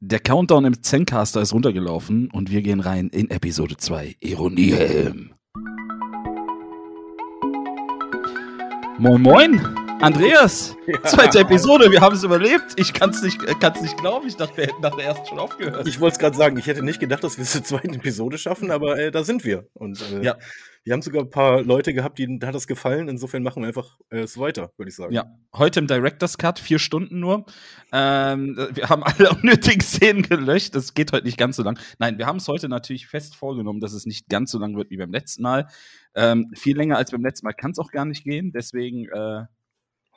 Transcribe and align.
Der 0.00 0.20
Countdown 0.20 0.64
im 0.64 0.80
Zencaster 0.80 1.40
ist 1.42 1.52
runtergelaufen 1.52 2.30
und 2.30 2.52
wir 2.52 2.62
gehen 2.62 2.78
rein 2.78 3.08
in 3.08 3.30
Episode 3.30 3.76
2. 3.76 4.14
Ironiehelm. 4.20 5.32
Moin 8.96 9.20
Moin, 9.20 9.60
Andreas. 10.00 10.76
Ja. 10.86 11.02
Zweite 11.02 11.40
Episode, 11.40 11.90
wir 11.90 12.00
haben 12.00 12.14
es 12.14 12.22
überlebt. 12.22 12.74
Ich 12.76 12.92
kann 12.92 13.10
es 13.10 13.20
nicht, 13.22 13.40
kann's 13.60 13.80
nicht 13.80 13.96
glauben. 13.96 14.28
Ich 14.28 14.36
dachte, 14.36 14.56
wir 14.56 14.66
hätten 14.66 14.80
nach 14.80 14.94
der 14.96 15.06
ersten 15.06 15.26
schon 15.26 15.38
aufgehört. 15.38 15.88
Ich 15.88 15.98
wollte 15.98 16.14
es 16.14 16.18
gerade 16.18 16.36
sagen, 16.36 16.56
ich 16.56 16.66
hätte 16.66 16.84
nicht 16.84 17.00
gedacht, 17.00 17.24
dass 17.24 17.36
wir 17.36 17.42
es 17.42 17.52
zur 17.52 17.64
zweiten 17.64 17.94
Episode 17.94 18.38
schaffen, 18.38 18.70
aber 18.70 18.96
äh, 18.98 19.10
da 19.10 19.24
sind 19.24 19.44
wir. 19.44 19.66
Und 19.74 20.00
äh, 20.12 20.22
ja. 20.22 20.36
Wir 20.84 20.94
haben 20.94 21.02
sogar 21.02 21.22
ein 21.22 21.28
paar 21.28 21.62
Leute 21.62 21.92
gehabt, 21.92 22.18
denen 22.18 22.40
hat 22.42 22.54
das 22.54 22.66
gefallen. 22.66 23.08
Insofern 23.08 23.42
machen 23.42 23.62
wir 23.62 23.66
einfach 23.66 23.98
äh, 24.10 24.20
es 24.20 24.38
weiter, 24.38 24.72
würde 24.78 24.88
ich 24.88 24.96
sagen. 24.96 25.12
Ja, 25.12 25.26
heute 25.54 25.80
im 25.80 25.86
Director's 25.86 26.38
Cut, 26.38 26.58
vier 26.58 26.78
Stunden 26.78 27.20
nur. 27.20 27.44
Ähm, 27.92 28.56
wir 28.72 28.88
haben 28.88 29.02
alle 29.02 29.30
unnötigen 29.42 29.82
Szenen 29.82 30.22
gelöscht. 30.22 30.74
Das 30.74 30.94
geht 30.94 31.12
heute 31.12 31.26
nicht 31.26 31.36
ganz 31.36 31.56
so 31.56 31.62
lang. 31.62 31.78
Nein, 31.98 32.16
wir 32.16 32.24
haben 32.24 32.38
es 32.38 32.48
heute 32.48 32.70
natürlich 32.70 33.06
fest 33.06 33.36
vorgenommen, 33.36 33.80
dass 33.80 33.92
es 33.92 34.06
nicht 34.06 34.30
ganz 34.30 34.50
so 34.50 34.58
lang 34.58 34.76
wird 34.76 34.88
wie 34.90 34.96
beim 34.96 35.12
letzten 35.12 35.42
Mal. 35.42 35.66
Ähm, 36.14 36.50
viel 36.54 36.76
länger 36.76 36.96
als 36.96 37.10
beim 37.10 37.22
letzten 37.22 37.46
Mal 37.46 37.52
kann 37.52 37.72
es 37.72 37.78
auch 37.78 37.90
gar 37.90 38.06
nicht 38.06 38.24
gehen. 38.24 38.52
Deswegen, 38.52 39.08
äh, 39.10 39.44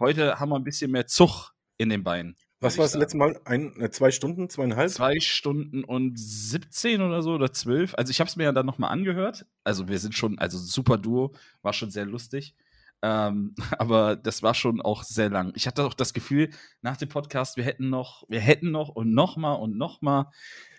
heute 0.01 0.39
haben 0.39 0.49
wir 0.49 0.57
ein 0.57 0.65
bisschen 0.65 0.91
mehr 0.91 1.07
Zug 1.07 1.53
in 1.77 1.89
den 1.89 2.03
Beinen. 2.03 2.35
Was 2.59 2.77
war 2.77 2.85
das 2.85 2.93
letzte 2.93 3.17
Mal? 3.17 3.39
Ein, 3.45 3.79
äh, 3.79 3.89
zwei 3.89 4.11
Stunden, 4.11 4.49
zweieinhalb? 4.49 4.91
Zwei 4.91 5.19
Stunden 5.19 5.83
und 5.83 6.19
17 6.19 7.01
oder 7.01 7.23
so 7.23 7.31
oder 7.31 7.51
zwölf. 7.53 7.95
Also 7.95 8.11
ich 8.11 8.19
habe 8.19 8.27
es 8.27 8.35
mir 8.35 8.43
ja 8.43 8.51
dann 8.51 8.67
nochmal 8.67 8.91
angehört. 8.91 9.47
Also 9.63 9.87
wir 9.87 9.97
sind 9.97 10.13
schon, 10.13 10.37
also 10.37 10.59
super 10.59 10.97
Duo, 10.97 11.33
war 11.63 11.73
schon 11.73 11.89
sehr 11.89 12.05
lustig. 12.05 12.55
Ähm, 13.01 13.55
aber 13.79 14.15
das 14.15 14.43
war 14.43 14.53
schon 14.53 14.79
auch 14.79 15.03
sehr 15.03 15.29
lang. 15.29 15.53
Ich 15.55 15.65
hatte 15.65 15.83
auch 15.83 15.95
das 15.95 16.13
Gefühl, 16.13 16.51
nach 16.81 16.97
dem 16.97 17.09
Podcast, 17.09 17.57
wir 17.57 17.63
hätten 17.63 17.89
noch, 17.89 18.23
wir 18.29 18.41
hätten 18.41 18.69
noch 18.69 18.89
und 18.89 19.11
nochmal 19.11 19.59
und 19.59 19.75
nochmal. 19.75 20.27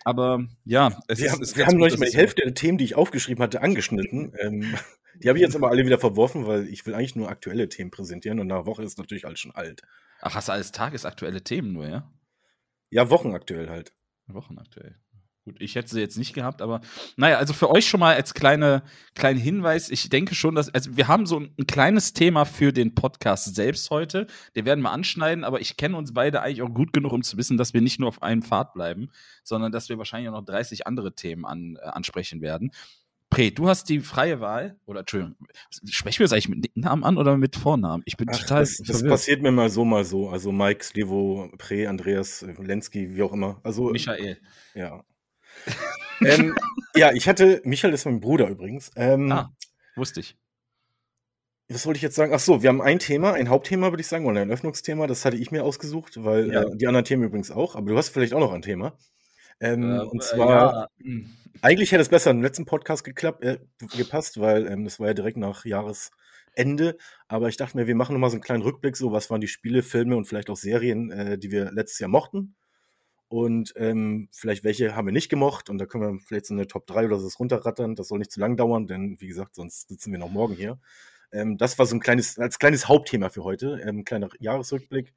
Aber 0.05 0.45
ja, 0.63 0.97
es 1.07 1.19
wir 1.19 1.25
ist, 1.25 1.33
haben, 1.33 1.57
wir 1.57 1.65
haben 1.65 1.77
noch 1.77 1.85
nicht 1.85 1.99
mal 1.99 2.09
die 2.09 2.17
Hälfte 2.17 2.43
der 2.43 2.53
Themen, 2.53 2.77
die 2.77 2.85
ich 2.85 2.95
aufgeschrieben 2.95 3.43
hatte, 3.43 3.61
angeschnitten. 3.61 4.33
ähm, 4.39 4.75
die 5.15 5.29
habe 5.29 5.37
ich 5.37 5.43
jetzt 5.43 5.55
aber 5.55 5.69
alle 5.69 5.85
wieder 5.85 5.99
verworfen, 5.99 6.47
weil 6.47 6.67
ich 6.67 6.85
will 6.85 6.93
eigentlich 6.93 7.15
nur 7.15 7.29
aktuelle 7.29 7.69
Themen 7.69 7.91
präsentieren 7.91 8.39
und 8.39 8.47
nach 8.47 8.65
Woche 8.65 8.83
ist 8.83 8.97
natürlich 8.97 9.25
alles 9.25 9.39
schon 9.39 9.51
alt. 9.51 9.81
Ach, 10.21 10.35
hast 10.35 10.47
du 10.47 10.53
alles 10.53 10.71
tagesaktuelle 10.71 11.43
Themen 11.43 11.73
nur, 11.73 11.87
ja? 11.87 12.11
Ja, 12.89 13.09
wochenaktuell 13.09 13.69
halt. 13.69 13.93
Wochenaktuell. 14.27 14.95
Gut, 15.45 15.57
ich 15.59 15.75
hätte 15.75 15.89
sie 15.89 15.99
jetzt 15.99 16.17
nicht 16.17 16.33
gehabt, 16.33 16.61
aber 16.61 16.79
naja, 17.17 17.37
also 17.37 17.53
für 17.53 17.69
euch 17.69 17.85
schon 17.85 17.99
mal 17.99 18.15
als 18.15 18.33
kleine, 18.33 18.81
kleinen 19.13 19.39
Hinweis, 19.39 19.89
ich 19.89 20.07
denke 20.07 20.35
schon, 20.35 20.55
dass, 20.55 20.73
also 20.73 20.95
wir 20.95 21.09
haben 21.09 21.25
so 21.25 21.37
ein, 21.37 21.53
ein, 21.59 21.67
kleines 21.67 22.13
Thema 22.13 22.45
für 22.45 22.71
den 22.71 22.95
Podcast 22.95 23.53
selbst 23.53 23.89
heute, 23.89 24.27
den 24.55 24.63
werden 24.63 24.79
wir 24.81 24.91
anschneiden, 24.91 25.43
aber 25.43 25.59
ich 25.59 25.75
kenne 25.75 25.97
uns 25.97 26.13
beide 26.13 26.41
eigentlich 26.41 26.61
auch 26.61 26.73
gut 26.73 26.93
genug, 26.93 27.11
um 27.11 27.23
zu 27.23 27.35
wissen, 27.35 27.57
dass 27.57 27.73
wir 27.73 27.81
nicht 27.81 27.99
nur 27.99 28.07
auf 28.07 28.23
einem 28.23 28.41
Pfad 28.41 28.73
bleiben, 28.73 29.09
sondern 29.43 29.73
dass 29.73 29.89
wir 29.89 29.97
wahrscheinlich 29.97 30.29
auch 30.29 30.39
noch 30.39 30.45
30 30.45 30.87
andere 30.87 31.13
Themen 31.13 31.43
an, 31.43 31.75
äh, 31.75 31.87
ansprechen 31.87 32.39
werden. 32.39 32.71
Pre, 33.33 33.51
du 33.51 33.67
hast 33.67 33.89
die 33.89 33.99
freie 33.99 34.39
Wahl, 34.39 34.77
oder 34.85 34.99
Entschuldigung, 34.99 35.35
sprechen 35.85 36.19
wir 36.19 36.25
es 36.25 36.33
eigentlich 36.33 36.49
mit 36.49 36.61
Nicknamen 36.61 37.03
an 37.03 37.17
oder 37.17 37.35
mit 37.35 37.55
Vornamen? 37.55 38.03
Ich 38.05 38.15
bin 38.15 38.29
Ach, 38.31 38.37
total. 38.37 38.59
Das, 38.59 38.77
das 38.77 39.03
passiert 39.03 39.41
mir 39.41 39.51
mal 39.51 39.71
so, 39.71 39.83
mal 39.83 40.05
so. 40.05 40.29
Also 40.29 40.51
Mike, 40.51 40.83
Slevo, 40.83 41.49
Pre, 41.57 41.89
Andreas, 41.89 42.45
Lenski, 42.59 43.15
wie 43.15 43.23
auch 43.23 43.33
immer. 43.33 43.59
Also, 43.63 43.89
Michael. 43.89 44.37
Ja. 44.75 45.03
ähm, 46.21 46.55
ja, 46.95 47.11
ich 47.13 47.27
hatte, 47.27 47.61
Michael 47.63 47.93
ist 47.93 48.05
mein 48.05 48.19
Bruder 48.19 48.47
übrigens. 48.49 48.91
Ähm, 48.95 49.31
ah, 49.31 49.51
wusste 49.95 50.19
ich. 50.19 50.37
Was 51.69 51.87
wollte 51.87 51.97
ich 51.97 52.03
jetzt 52.03 52.15
sagen? 52.15 52.33
Ach 52.35 52.39
so, 52.39 52.61
wir 52.61 52.69
haben 52.69 52.81
ein 52.81 52.99
Thema, 52.99 53.33
ein 53.33 53.49
Hauptthema, 53.49 53.91
würde 53.91 54.01
ich 54.01 54.07
sagen, 54.07 54.27
oder 54.27 54.41
ein 54.41 54.51
Öffnungsthema. 54.51 55.07
Das 55.07 55.25
hatte 55.25 55.37
ich 55.37 55.49
mir 55.49 55.63
ausgesucht, 55.63 56.23
weil 56.23 56.51
ja. 56.51 56.61
äh, 56.61 56.77
die 56.77 56.85
anderen 56.85 57.05
Themen 57.05 57.23
übrigens 57.23 57.49
auch. 57.49 57.75
Aber 57.75 57.89
du 57.89 57.97
hast 57.97 58.09
vielleicht 58.09 58.33
auch 58.33 58.39
noch 58.39 58.53
ein 58.53 58.61
Thema. 58.61 58.95
Ähm, 59.59 59.83
äh, 59.83 59.99
und 59.99 60.23
zwar, 60.23 60.89
ja. 60.99 61.21
Eigentlich 61.61 61.91
hätte 61.93 62.01
es 62.01 62.09
besser 62.09 62.31
im 62.31 62.41
letzten 62.41 62.65
Podcast 62.65 63.03
geklappt, 63.03 63.43
äh, 63.43 63.57
gepasst, 63.95 64.39
weil 64.39 64.67
ähm, 64.67 64.83
das 64.83 64.99
war 64.99 65.07
ja 65.07 65.13
direkt 65.13 65.37
nach 65.37 65.63
Jahresende. 65.63 66.97
Aber 67.27 67.47
ich 67.47 67.55
dachte 67.55 67.77
mir, 67.77 67.87
wir 67.87 67.95
machen 67.95 68.13
nochmal 68.13 68.31
so 68.31 68.35
einen 68.35 68.43
kleinen 68.43 68.63
Rückblick, 68.63 68.97
so 68.97 69.13
was 69.13 69.29
waren 69.29 69.39
die 69.39 69.47
Spiele, 69.47 69.81
Filme 69.81 70.17
und 70.17 70.25
vielleicht 70.25 70.49
auch 70.49 70.57
Serien, 70.57 71.09
äh, 71.11 71.37
die 71.37 71.51
wir 71.51 71.71
letztes 71.71 71.99
Jahr 71.99 72.09
mochten. 72.09 72.55
Und 73.29 73.73
ähm, 73.77 74.27
vielleicht 74.31 74.63
welche 74.63 74.95
haben 74.95 75.07
wir 75.07 75.13
nicht 75.13 75.29
gemocht. 75.29 75.69
Und 75.69 75.77
da 75.77 75.85
können 75.85 76.03
wir 76.03 76.19
vielleicht 76.19 76.47
so 76.47 76.53
eine 76.53 76.67
Top 76.67 76.85
3 76.85 77.05
oder 77.05 77.17
so 77.17 77.29
runterrattern. 77.39 77.95
Das 77.95 78.09
soll 78.09 78.19
nicht 78.19 78.31
zu 78.31 78.39
lang 78.39 78.57
dauern, 78.57 78.85
denn 78.85 79.15
wie 79.19 79.27
gesagt, 79.27 79.55
sonst 79.55 79.87
sitzen 79.87 80.11
wir 80.11 80.19
noch 80.19 80.29
morgen 80.29 80.55
hier. 80.55 80.79
Ähm, 81.31 81.57
das 81.57 81.79
war 81.79 81.85
so 81.85 81.95
ein 81.95 81.99
kleines, 81.99 82.37
als 82.37 82.59
kleines 82.59 82.87
Hauptthema 82.87 83.29
für 83.29 83.43
heute. 83.43 83.81
Ähm, 83.85 84.03
kleiner 84.03 84.29
Jahresrückblick. 84.39 85.13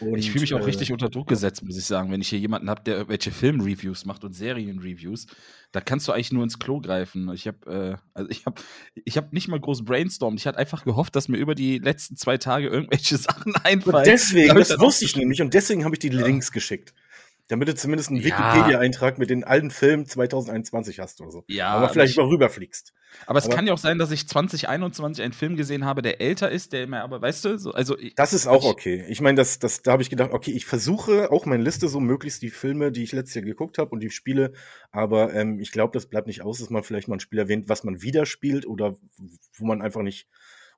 Und, 0.00 0.18
ich 0.18 0.30
fühle 0.30 0.42
mich 0.42 0.54
auch 0.54 0.60
äh, 0.60 0.64
richtig 0.64 0.92
unter 0.92 1.08
Druck 1.08 1.28
gesetzt, 1.28 1.62
muss 1.62 1.76
ich 1.76 1.84
sagen, 1.84 2.10
wenn 2.10 2.20
ich 2.20 2.28
hier 2.28 2.38
jemanden 2.38 2.68
habe, 2.68 2.82
der 2.82 2.96
irgendwelche 2.96 3.30
Filmreviews 3.30 4.04
macht 4.04 4.24
und 4.24 4.32
Serienreviews. 4.32 5.26
Da 5.72 5.80
kannst 5.80 6.06
du 6.06 6.12
eigentlich 6.12 6.32
nur 6.32 6.44
ins 6.44 6.58
Klo 6.58 6.80
greifen. 6.80 7.30
Ich 7.32 7.46
habe, 7.46 7.96
äh, 7.96 7.96
also 8.14 8.30
ich 8.30 8.46
habe, 8.46 8.60
ich 9.04 9.16
habe 9.16 9.28
nicht 9.32 9.48
mal 9.48 9.60
groß 9.60 9.84
brainstormt. 9.84 10.38
Ich 10.38 10.46
hatte 10.46 10.58
einfach 10.58 10.84
gehofft, 10.84 11.16
dass 11.16 11.28
mir 11.28 11.38
über 11.38 11.54
die 11.54 11.78
letzten 11.78 12.16
zwei 12.16 12.38
Tage 12.38 12.68
irgendwelche 12.68 13.16
Sachen 13.18 13.54
einfallen. 13.56 13.96
Und 13.96 14.06
deswegen, 14.06 14.54
das 14.54 14.78
wusste 14.78 15.04
ich 15.04 15.16
nämlich, 15.16 15.40
und 15.42 15.54
deswegen 15.54 15.84
habe 15.84 15.94
ich 15.94 15.98
die 16.00 16.08
Links 16.08 16.52
geschickt. 16.52 16.94
Damit 17.48 17.68
du 17.68 17.74
zumindest 17.74 18.10
einen 18.10 18.20
ja. 18.20 18.24
Wikipedia-Eintrag 18.24 19.18
mit 19.18 19.30
den 19.30 19.44
alten 19.44 19.70
Filmen 19.70 20.06
2021 20.06 20.98
hast 20.98 21.20
oder 21.20 21.30
so. 21.30 21.44
Ja. 21.48 21.68
Aber 21.68 21.88
vielleicht 21.88 22.16
mal 22.16 22.26
rüberfliegst. 22.26 22.92
Aber 23.26 23.38
es 23.38 23.46
aber, 23.46 23.54
kann 23.54 23.66
ja 23.66 23.72
auch 23.72 23.78
sein, 23.78 23.98
dass 23.98 24.10
ich 24.10 24.28
2021 24.28 25.24
einen 25.24 25.32
Film 25.32 25.56
gesehen 25.56 25.84
habe, 25.84 26.02
der 26.02 26.20
älter 26.20 26.50
ist, 26.50 26.72
der 26.72 26.84
immer, 26.84 27.02
aber 27.02 27.22
weißt 27.22 27.44
du, 27.44 27.58
so, 27.58 27.70
also. 27.70 27.96
Das 28.16 28.32
ist 28.32 28.46
auch 28.46 28.64
okay. 28.64 29.04
Ich 29.08 29.20
meine, 29.20 29.36
das, 29.36 29.58
das, 29.58 29.82
da 29.82 29.92
habe 29.92 30.02
ich 30.02 30.10
gedacht, 30.10 30.32
okay, 30.32 30.50
ich 30.50 30.66
versuche 30.66 31.30
auch 31.30 31.46
meine 31.46 31.62
Liste 31.62 31.88
so 31.88 32.00
möglichst 32.00 32.42
die 32.42 32.50
Filme, 32.50 32.92
die 32.92 33.04
ich 33.04 33.12
letztes 33.12 33.36
Jahr 33.36 33.44
geguckt 33.44 33.78
habe 33.78 33.90
und 33.90 34.00
die 34.00 34.10
Spiele, 34.10 34.52
aber 34.90 35.32
ähm, 35.34 35.60
ich 35.60 35.70
glaube, 35.70 35.92
das 35.92 36.06
bleibt 36.06 36.26
nicht 36.26 36.42
aus, 36.42 36.58
dass 36.58 36.70
man 36.70 36.82
vielleicht 36.82 37.08
mal 37.08 37.16
ein 37.16 37.20
Spiel 37.20 37.38
erwähnt, 37.38 37.68
was 37.68 37.84
man 37.84 38.02
wieder 38.02 38.26
spielt 38.26 38.66
oder 38.66 38.96
wo 39.56 39.66
man 39.66 39.82
einfach 39.82 40.02
nicht 40.02 40.28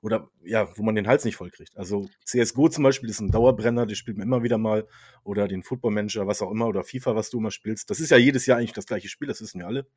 oder 0.01 0.29
ja, 0.43 0.69
wo 0.77 0.83
man 0.83 0.95
den 0.95 1.07
Hals 1.07 1.25
nicht 1.25 1.35
voll 1.35 1.49
kriegt. 1.49 1.77
Also 1.77 2.09
CSGO 2.25 2.69
zum 2.69 2.83
Beispiel 2.83 3.09
ist 3.09 3.19
ein 3.19 3.31
Dauerbrenner, 3.31 3.85
das 3.85 3.97
spielt 3.97 4.17
man 4.17 4.27
immer 4.27 4.43
wieder 4.43 4.57
mal. 4.57 4.87
Oder 5.23 5.47
den 5.47 5.63
Football 5.63 5.91
Manager, 5.91 6.27
was 6.27 6.41
auch 6.41 6.51
immer, 6.51 6.67
oder 6.67 6.83
FIFA, 6.83 7.15
was 7.15 7.29
du 7.29 7.39
immer 7.39 7.51
spielst. 7.51 7.89
Das 7.89 7.99
ist 7.99 8.09
ja 8.09 8.17
jedes 8.17 8.45
Jahr 8.45 8.57
eigentlich 8.57 8.73
das 8.73 8.85
gleiche 8.85 9.09
Spiel, 9.09 9.27
das 9.27 9.41
wissen 9.41 9.59
wir 9.59 9.67
alle. 9.67 9.87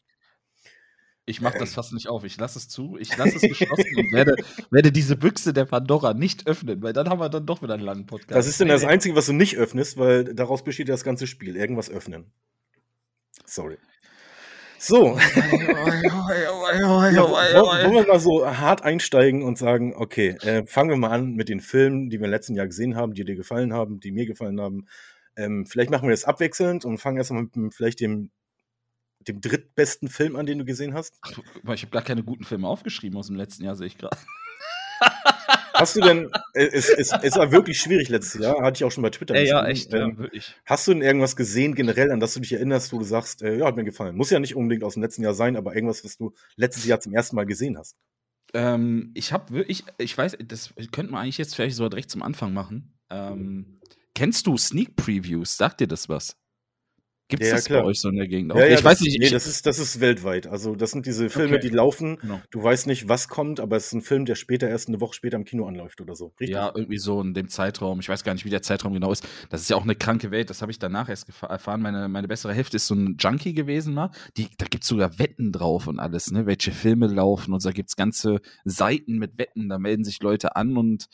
Ich 1.24 1.41
mache 1.41 1.58
das 1.58 1.70
ähm. 1.70 1.74
fast 1.76 1.92
nicht 1.92 2.08
auf. 2.08 2.24
Ich 2.24 2.36
lasse 2.36 2.58
es 2.58 2.68
zu. 2.68 2.96
Ich 2.98 3.16
lasse 3.16 3.36
es 3.36 3.42
geschlossen 3.42 3.96
und 3.96 4.12
werde, 4.12 4.34
werde 4.70 4.91
diese 4.91 5.16
Büchse 5.16 5.52
der 5.52 5.66
Pandora 5.66 6.14
nicht 6.14 6.48
öffnen, 6.48 6.82
weil 6.82 6.92
dann 6.92 7.08
haben 7.08 7.20
wir 7.20 7.28
dann 7.28 7.46
doch 7.46 7.62
wieder 7.62 7.74
einen 7.74 7.84
langen 7.84 8.06
Podcast. 8.06 8.36
Das 8.36 8.48
ist 8.48 8.58
denn 8.58 8.68
das 8.68 8.84
Einzige, 8.84 9.14
was 9.14 9.26
du 9.26 9.32
nicht 9.32 9.56
öffnest, 9.56 9.96
weil 9.98 10.34
daraus 10.34 10.64
besteht 10.64 10.88
das 10.88 11.04
ganze 11.04 11.28
Spiel. 11.28 11.56
Irgendwas 11.56 11.91
öffnen. 11.91 12.32
Sorry. 13.44 13.78
So. 14.84 15.15
wollen 15.15 15.22
wir 17.94 18.06
mal 18.09 18.19
so 18.19 18.44
hart 18.44 18.82
einsteigen 18.82 19.44
und 19.44 19.56
sagen, 19.56 19.94
okay, 19.94 20.31
äh, 20.43 20.66
fangen 20.66 20.91
wir 20.91 20.97
mal 20.97 21.12
an 21.12 21.34
mit 21.34 21.48
den 21.48 21.60
Filmen, 21.60 22.10
die 22.10 22.19
wir 22.19 22.25
im 22.25 22.32
letzten 22.32 22.56
Jahr 22.56 22.66
gesehen 22.66 22.97
haben, 22.97 23.15
die 23.15 23.25
dir 23.25 23.37
gefallen 23.37 23.72
haben, 23.72 24.00
die 24.00 24.10
mir 24.10 24.26
gefallen 24.26 24.60
haben. 24.60 24.88
Ähm, 25.37 25.66
vielleicht 25.66 25.92
machen 25.92 26.09
wir 26.09 26.10
das 26.10 26.25
abwechselnd 26.25 26.84
und 26.84 26.98
fangen 26.98 27.16
erstmal 27.16 27.47
mit 27.54 27.75
vielleicht 27.75 28.00
dem, 28.00 28.32
dem 29.21 29.41
drittbesten 29.41 30.09
Film 30.09 30.34
an, 30.34 30.47
den 30.47 30.59
du 30.59 30.65
gesehen 30.65 30.94
hast. 30.94 31.16
Ach, 31.22 31.38
ich 31.75 31.82
habe 31.82 31.92
gar 31.92 32.03
keine 32.03 32.25
guten 32.25 32.42
Filme 32.42 32.66
aufgeschrieben 32.66 33.16
aus 33.16 33.28
dem 33.28 33.37
letzten 33.37 33.62
Jahr, 33.62 33.76
sehe 33.76 33.87
ich 33.87 33.98
gerade. 33.98 34.16
Hast 35.75 35.97
du 35.97 36.00
denn, 36.00 36.31
äh, 36.55 36.66
es, 36.66 36.88
es, 36.88 37.10
es 37.22 37.37
war 37.37 37.50
wirklich 37.53 37.81
schwierig 37.81 38.09
letztes 38.09 38.41
Jahr, 38.41 38.62
hatte 38.62 38.78
ich 38.78 38.84
auch 38.84 38.93
schon 38.93 39.03
bei 39.03 39.10
Twitter. 39.10 39.34
Ey, 39.34 39.47
ja, 39.49 39.66
echt, 39.66 39.93
ähm, 39.93 40.10
ja, 40.10 40.19
wirklich. 40.19 40.55
Hast 40.65 40.87
du 40.87 40.93
denn 40.93 41.03
irgendwas 41.03 41.37
gesehen 41.37 41.75
generell, 41.75 42.10
an 42.10 42.21
das 42.21 42.34
du 42.34 42.41
dich 42.41 42.53
erinnerst, 42.53 42.93
wo 42.93 42.99
du 42.99 43.05
sagst, 43.05 43.43
äh, 43.43 43.59
ja, 43.59 43.66
hat 43.66 43.77
mir 43.77 43.84
gefallen? 43.84 44.16
Muss 44.16 44.31
ja 44.31 44.38
nicht 44.38 44.56
unbedingt 44.56 44.84
aus 44.84 44.94
dem 44.94 45.03
letzten 45.03 45.22
Jahr 45.22 45.34
sein, 45.34 45.56
aber 45.56 45.75
irgendwas, 45.75 46.05
was 46.05 46.16
du 46.16 46.33
letztes 46.56 46.84
Jahr 46.84 47.00
zum 47.00 47.15
ersten 47.15 47.37
Mal 47.37 47.47
gesehen 47.47 47.78
hast. 47.78 47.97
Ähm, 48.55 49.12
ich 49.15 49.33
habe 49.33 49.53
wirklich, 49.53 49.84
ich 49.99 50.16
weiß, 50.16 50.37
das 50.47 50.75
könnte 50.93 51.12
man 51.12 51.22
eigentlich 51.22 51.38
jetzt 51.38 51.55
vielleicht 51.55 51.77
so 51.77 51.89
direkt 51.89 52.10
zum 52.10 52.22
Anfang 52.22 52.53
machen. 52.53 52.99
Ähm, 53.10 53.81
kennst 54.15 54.47
du 54.47 54.56
Sneak 54.56 54.97
Previews? 54.97 55.56
Sagt 55.56 55.81
dir 55.81 55.89
das 55.89 56.09
was? 56.09 56.37
Gibt 57.32 57.44
es 57.44 57.48
ja, 57.48 57.56
das 57.56 57.65
klar. 57.65 57.81
bei 57.81 57.88
euch 57.88 57.98
so 57.98 58.10
in 58.10 58.16
der 58.16 58.28
Gegend? 58.28 58.53
Ja, 58.54 58.66
ja, 58.66 58.74
ich 58.74 58.84
weiß 58.84 59.01
nicht. 59.01 59.18
Nee, 59.18 59.30
das 59.30 59.47
ist, 59.47 59.65
das 59.65 59.78
ist 59.78 60.01
weltweit. 60.01 60.47
Also, 60.47 60.77
das 60.77 60.91
sind 60.91 61.06
diese 61.06 61.30
Filme, 61.30 61.56
okay. 61.56 61.66
die 61.66 61.74
laufen. 61.74 62.18
Genau. 62.21 62.42
Du 62.51 62.62
weißt 62.62 62.86
nicht, 62.86 63.09
was 63.09 63.28
kommt, 63.28 63.59
aber 63.59 63.77
es 63.77 63.86
ist 63.86 63.95
ein 63.95 64.03
Film, 64.03 64.27
der 64.27 64.34
später 64.34 64.68
erst 64.68 64.89
eine 64.89 65.01
Woche 65.01 65.15
später 65.15 65.39
im 65.39 65.45
Kino 65.45 65.66
anläuft 65.66 66.03
oder 66.03 66.15
so. 66.15 66.34
Richtig? 66.39 66.51
Ja, 66.51 66.71
irgendwie 66.74 66.98
so 66.98 67.22
in 67.22 67.33
dem 67.33 67.48
Zeitraum. 67.48 68.01
Ich 68.01 68.09
weiß 68.10 68.22
gar 68.22 68.34
nicht, 68.34 68.45
wie 68.45 68.51
der 68.51 68.60
Zeitraum 68.60 68.92
genau 68.92 69.12
ist. 69.12 69.27
Das 69.48 69.62
ist 69.62 69.71
ja 69.71 69.77
auch 69.77 69.83
eine 69.83 69.95
kranke 69.95 70.30
Welt. 70.30 70.51
Das 70.51 70.60
habe 70.60 70.71
ich 70.71 70.78
danach 70.78 71.09
erst 71.09 71.28
erfahren. 71.42 71.80
Meine, 71.80 72.09
meine 72.10 72.28
bessere 72.28 72.53
Hälfte 72.53 72.77
ist 72.77 72.86
so 72.86 72.95
ein 72.95 73.16
Junkie 73.18 73.54
gewesen 73.54 73.95
mal. 73.95 74.10
Die, 74.36 74.48
da 74.59 74.66
gibt 74.66 74.84
es 74.84 74.89
sogar 74.89 75.18
Wetten 75.18 75.53
drauf 75.53 75.86
und 75.86 76.01
alles, 76.01 76.30
ne? 76.33 76.45
Welche 76.45 76.72
Filme 76.72 77.06
laufen 77.06 77.54
und 77.54 77.65
da 77.65 77.71
gibt 77.71 77.89
es 77.89 77.97
ganze 77.97 78.41
Seiten 78.66 79.16
mit 79.16 79.39
Wetten. 79.39 79.71
Da 79.71 79.78
melden 79.78 80.04
sich 80.04 80.21
Leute 80.21 80.54
an 80.54 80.77
und 80.77 81.09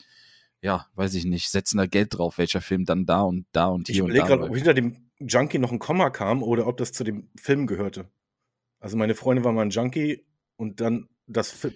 ja, 0.61 0.87
weiß 0.95 1.13
ich 1.13 1.25
nicht, 1.25 1.49
setzen 1.49 1.77
da 1.77 1.85
Geld 1.85 2.17
drauf, 2.17 2.37
welcher 2.37 2.61
Film 2.61 2.85
dann 2.85 3.05
da 3.05 3.21
und 3.21 3.45
da 3.51 3.67
und 3.67 3.87
hier 3.87 3.95
ich 3.95 4.01
und 4.01 4.09
da. 4.09 4.13
Ich 4.13 4.19
überlege 4.19 4.39
gerade, 4.39 4.49
ob 4.49 4.55
hinter 4.55 4.73
dem 4.73 5.09
Junkie 5.19 5.59
noch 5.59 5.71
ein 5.71 5.79
Komma 5.79 6.09
kam 6.09 6.43
oder 6.43 6.67
ob 6.67 6.77
das 6.77 6.91
zu 6.91 7.03
dem 7.03 7.29
Film 7.37 7.67
gehörte. 7.67 8.09
Also 8.79 8.97
meine 8.97 9.15
Freundin 9.15 9.43
war 9.43 9.51
mal 9.51 9.63
ein 9.63 9.69
Junkie 9.69 10.25
und 10.55 10.81
dann 10.81 11.07
das 11.27 11.51
Fi 11.51 11.75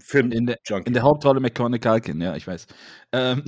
Film 0.00 0.30
in 0.30 0.46
der, 0.46 0.58
Junkie. 0.64 0.86
In 0.86 0.94
der 0.94 1.02
Hauptrolle 1.02 1.40
McConaughey 1.40 1.80
Culkin, 1.80 2.20
ja, 2.20 2.36
ich 2.36 2.46
weiß. 2.46 2.68
Ähm, 3.12 3.42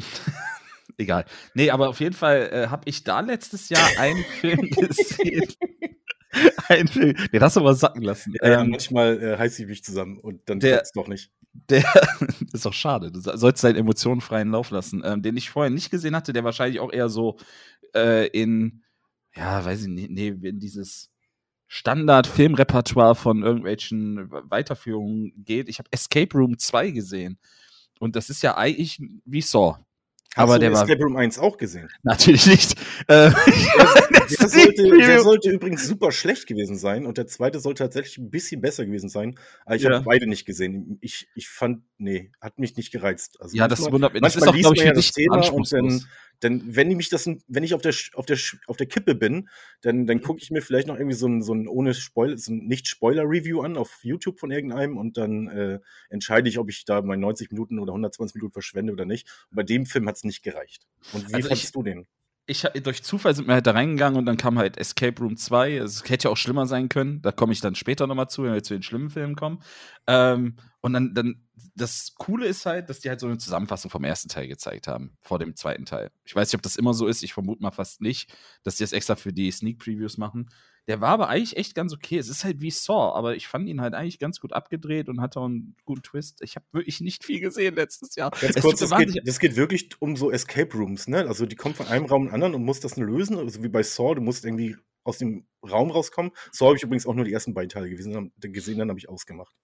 egal. 0.98 1.24
Nee, 1.54 1.70
aber 1.70 1.88
auf 1.88 2.00
jeden 2.00 2.16
Fall 2.16 2.50
äh, 2.52 2.66
habe 2.68 2.82
ich 2.86 3.04
da 3.04 3.20
letztes 3.20 3.68
Jahr 3.68 3.88
einen 3.98 4.24
Film 4.24 4.68
gesehen. 4.70 5.46
Ein 6.68 6.88
Film. 6.88 7.16
Den 7.32 7.40
hast 7.40 7.56
du 7.56 7.60
aber 7.60 7.74
sacken 7.74 8.02
lassen. 8.02 8.34
Ja, 8.40 8.60
ähm, 8.60 8.70
manchmal 8.70 9.22
äh, 9.22 9.38
heiß 9.38 9.58
ich 9.58 9.66
mich 9.66 9.84
zusammen 9.84 10.18
und 10.18 10.48
dann 10.48 10.60
der, 10.60 10.82
doch 10.94 11.08
nicht. 11.08 11.30
Der 11.52 11.84
ist 12.52 12.64
doch 12.64 12.72
schade. 12.72 13.10
Du 13.10 13.20
sollst 13.20 13.64
deinen 13.64 13.76
Emotionen 13.76 14.20
freien 14.20 14.50
Lauf 14.50 14.70
lassen. 14.70 15.02
Ähm, 15.04 15.22
den 15.22 15.36
ich 15.36 15.50
vorher 15.50 15.70
nicht 15.70 15.90
gesehen 15.90 16.14
hatte, 16.14 16.32
der 16.32 16.44
wahrscheinlich 16.44 16.80
auch 16.80 16.92
eher 16.92 17.08
so 17.08 17.36
äh, 17.94 18.28
in, 18.28 18.82
ja, 19.34 19.64
weiß 19.64 19.82
ich 19.82 19.88
nicht, 19.88 20.10
nee, 20.10 20.28
in 20.28 20.60
dieses 20.60 21.10
Standard-Filmrepertoire 21.66 23.14
von 23.14 23.42
irgendwelchen 23.42 24.30
Weiterführungen 24.30 25.32
geht. 25.36 25.68
Ich 25.68 25.78
habe 25.78 25.88
Escape 25.92 26.36
Room 26.36 26.58
2 26.58 26.90
gesehen. 26.90 27.38
Und 28.00 28.16
das 28.16 28.30
ist 28.30 28.42
ja 28.42 28.56
eigentlich 28.56 29.00
wie 29.24 29.42
Saw. 29.42 29.76
Hast 30.36 30.44
aber 30.44 30.60
du 30.60 30.70
der 30.70 30.72
Escape 30.72 31.02
Room 31.02 31.16
1 31.16 31.40
auch 31.40 31.56
gesehen? 31.56 31.90
Natürlich 32.02 32.46
nicht. 32.46 32.78
Äh, 33.08 33.30
der, 33.30 33.32
der, 34.38 34.48
sollte, 34.48 34.82
der, 34.96 35.20
sollte, 35.22 35.50
übrigens 35.50 35.88
super 35.88 36.12
schlecht 36.12 36.46
gewesen 36.46 36.78
sein 36.78 37.04
und 37.04 37.18
der 37.18 37.26
zweite 37.26 37.58
sollte 37.58 37.82
tatsächlich 37.82 38.18
ein 38.18 38.30
bisschen 38.30 38.60
besser 38.60 38.86
gewesen 38.86 39.08
sein. 39.08 39.36
Aber 39.64 39.74
ich 39.74 39.82
ja. 39.82 39.90
habe 39.90 40.04
beide 40.04 40.28
nicht 40.28 40.46
gesehen. 40.46 40.98
Ich, 41.00 41.28
ich 41.34 41.48
fand, 41.48 41.82
nee, 42.00 42.32
hat 42.40 42.58
mich 42.58 42.76
nicht 42.76 42.90
gereizt. 42.90 43.40
Also 43.40 43.56
ja, 43.56 43.68
manchmal, 43.68 43.84
das 43.86 43.92
wundert 43.92 44.12
mich. 44.14 44.22
Das 44.22 44.36
ist 44.36 44.48
auch, 44.48 44.54
glaube 44.54 44.76
ich, 44.76 44.82
ja 44.82 44.92
das 44.92 45.12
Thema 45.12 45.52
und 45.52 45.72
dann 45.72 46.04
denn 46.42 46.62
wenn 46.74 46.90
ich 46.90 46.96
mich 46.96 47.08
das, 47.08 47.28
wenn 47.48 47.64
ich 47.64 47.74
auf 47.74 47.82
der, 47.82 47.94
auf 48.14 48.26
der, 48.26 48.38
auf 48.66 48.76
der 48.76 48.86
Kippe 48.86 49.14
bin, 49.14 49.48
dann, 49.82 50.06
dann 50.06 50.18
mhm. 50.18 50.22
gucke 50.22 50.40
ich 50.42 50.50
mir 50.50 50.62
vielleicht 50.62 50.88
noch 50.88 50.96
irgendwie 50.96 51.16
so 51.16 51.26
ein, 51.26 51.42
so 51.42 51.54
ein 51.54 51.68
ohne 51.68 51.94
Spoiler, 51.94 52.38
so 52.38 52.52
ein 52.52 52.66
Nicht-Spoiler-Review 52.66 53.60
an 53.60 53.76
auf 53.76 53.98
YouTube 54.02 54.38
von 54.38 54.50
irgendeinem 54.50 54.96
und 54.96 55.16
dann 55.16 55.48
äh, 55.48 55.80
entscheide 56.08 56.48
ich, 56.48 56.58
ob 56.58 56.70
ich 56.70 56.84
da 56.84 57.02
meine 57.02 57.20
90 57.20 57.50
Minuten 57.50 57.78
oder 57.78 57.92
120 57.92 58.36
Minuten 58.36 58.52
verschwende 58.52 58.92
oder 58.92 59.04
nicht. 59.04 59.28
Und 59.50 59.56
bei 59.56 59.62
dem 59.62 59.86
Film 59.86 60.08
hat 60.08 60.16
es 60.16 60.24
nicht 60.24 60.42
gereicht. 60.42 60.86
Und 61.12 61.28
wie 61.28 61.34
also 61.34 61.48
fandest 61.48 61.74
du 61.74 61.82
den? 61.82 62.06
Ich 62.50 62.62
durch 62.82 63.02
Zufall 63.02 63.34
sind 63.34 63.46
wir 63.46 63.54
halt 63.54 63.66
da 63.66 63.72
reingegangen 63.72 64.18
und 64.18 64.26
dann 64.26 64.36
kam 64.36 64.58
halt 64.58 64.76
Escape 64.76 65.20
Room 65.20 65.36
2. 65.36 65.76
Es 65.76 66.02
hätte 66.08 66.24
ja 66.28 66.32
auch 66.32 66.36
schlimmer 66.36 66.66
sein 66.66 66.88
können. 66.88 67.22
Da 67.22 67.32
komme 67.32 67.52
ich 67.52 67.60
dann 67.60 67.74
später 67.74 68.06
nochmal 68.06 68.28
zu, 68.28 68.42
wenn 68.42 68.52
wir 68.52 68.62
zu 68.62 68.74
den 68.74 68.82
schlimmen 68.82 69.10
Filmen 69.10 69.36
kommen. 69.36 69.62
Ähm, 70.06 70.56
und 70.80 70.92
dann, 70.92 71.14
dann, 71.14 71.46
das 71.74 72.14
Coole 72.16 72.46
ist 72.46 72.66
halt, 72.66 72.90
dass 72.90 73.00
die 73.00 73.08
halt 73.08 73.20
so 73.20 73.26
eine 73.26 73.38
Zusammenfassung 73.38 73.90
vom 73.90 74.04
ersten 74.04 74.28
Teil 74.28 74.48
gezeigt 74.48 74.88
haben, 74.88 75.16
vor 75.20 75.38
dem 75.38 75.54
zweiten 75.54 75.84
Teil. 75.84 76.10
Ich 76.24 76.34
weiß 76.34 76.48
nicht, 76.48 76.58
ob 76.58 76.62
das 76.62 76.76
immer 76.76 76.94
so 76.94 77.06
ist. 77.06 77.22
Ich 77.22 77.32
vermute 77.32 77.62
mal 77.62 77.70
fast 77.70 78.00
nicht, 78.00 78.34
dass 78.62 78.76
die 78.76 78.82
das 78.82 78.92
extra 78.92 79.16
für 79.16 79.32
die 79.32 79.50
Sneak 79.50 79.78
Previews 79.78 80.18
machen. 80.18 80.50
Der 80.88 81.00
war 81.00 81.10
aber 81.10 81.28
eigentlich 81.28 81.56
echt 81.56 81.74
ganz 81.74 81.92
okay. 81.92 82.18
Es 82.18 82.28
ist 82.28 82.44
halt 82.44 82.60
wie 82.60 82.70
Saw, 82.70 83.14
aber 83.14 83.36
ich 83.36 83.46
fand 83.48 83.68
ihn 83.68 83.80
halt 83.80 83.94
eigentlich 83.94 84.18
ganz 84.18 84.40
gut 84.40 84.52
abgedreht 84.52 85.08
und 85.08 85.20
hatte 85.20 85.40
auch 85.40 85.44
einen 85.44 85.76
guten 85.84 86.02
Twist. 86.02 86.40
Ich 86.42 86.56
habe 86.56 86.66
wirklich 86.72 87.00
nicht 87.00 87.24
viel 87.24 87.40
gesehen 87.40 87.74
letztes 87.74 88.16
Jahr. 88.16 88.30
Ganz 88.30 88.56
es 88.56 88.62
kurz, 88.62 88.80
das 88.80 88.90
geht, 88.96 89.20
das 89.24 89.38
geht, 89.38 89.56
wirklich 89.56 89.90
um 90.00 90.16
so 90.16 90.30
Escape 90.30 90.76
Rooms, 90.76 91.08
ne? 91.08 91.26
Also 91.26 91.46
die 91.46 91.56
kommen 91.56 91.74
von 91.74 91.86
einem 91.86 92.06
Raum 92.06 92.22
in 92.22 92.28
den 92.28 92.34
anderen 92.34 92.54
und 92.54 92.64
musst 92.64 92.84
das 92.84 92.96
lösen. 92.96 93.38
Also 93.38 93.62
wie 93.62 93.68
bei 93.68 93.82
Saw, 93.82 94.14
du 94.14 94.20
musst 94.20 94.44
irgendwie 94.44 94.76
aus 95.04 95.18
dem 95.18 95.46
Raum 95.68 95.90
rauskommen. 95.90 96.32
Saw 96.52 96.66
habe 96.66 96.76
ich 96.76 96.82
übrigens 96.82 97.06
auch 97.06 97.14
nur 97.14 97.24
die 97.24 97.32
ersten 97.32 97.54
beiden 97.54 97.68
Teile 97.68 97.90
gesehen 97.90 98.12
dann 98.12 98.88
habe 98.88 98.98
ich 98.98 99.08
ausgemacht. 99.08 99.54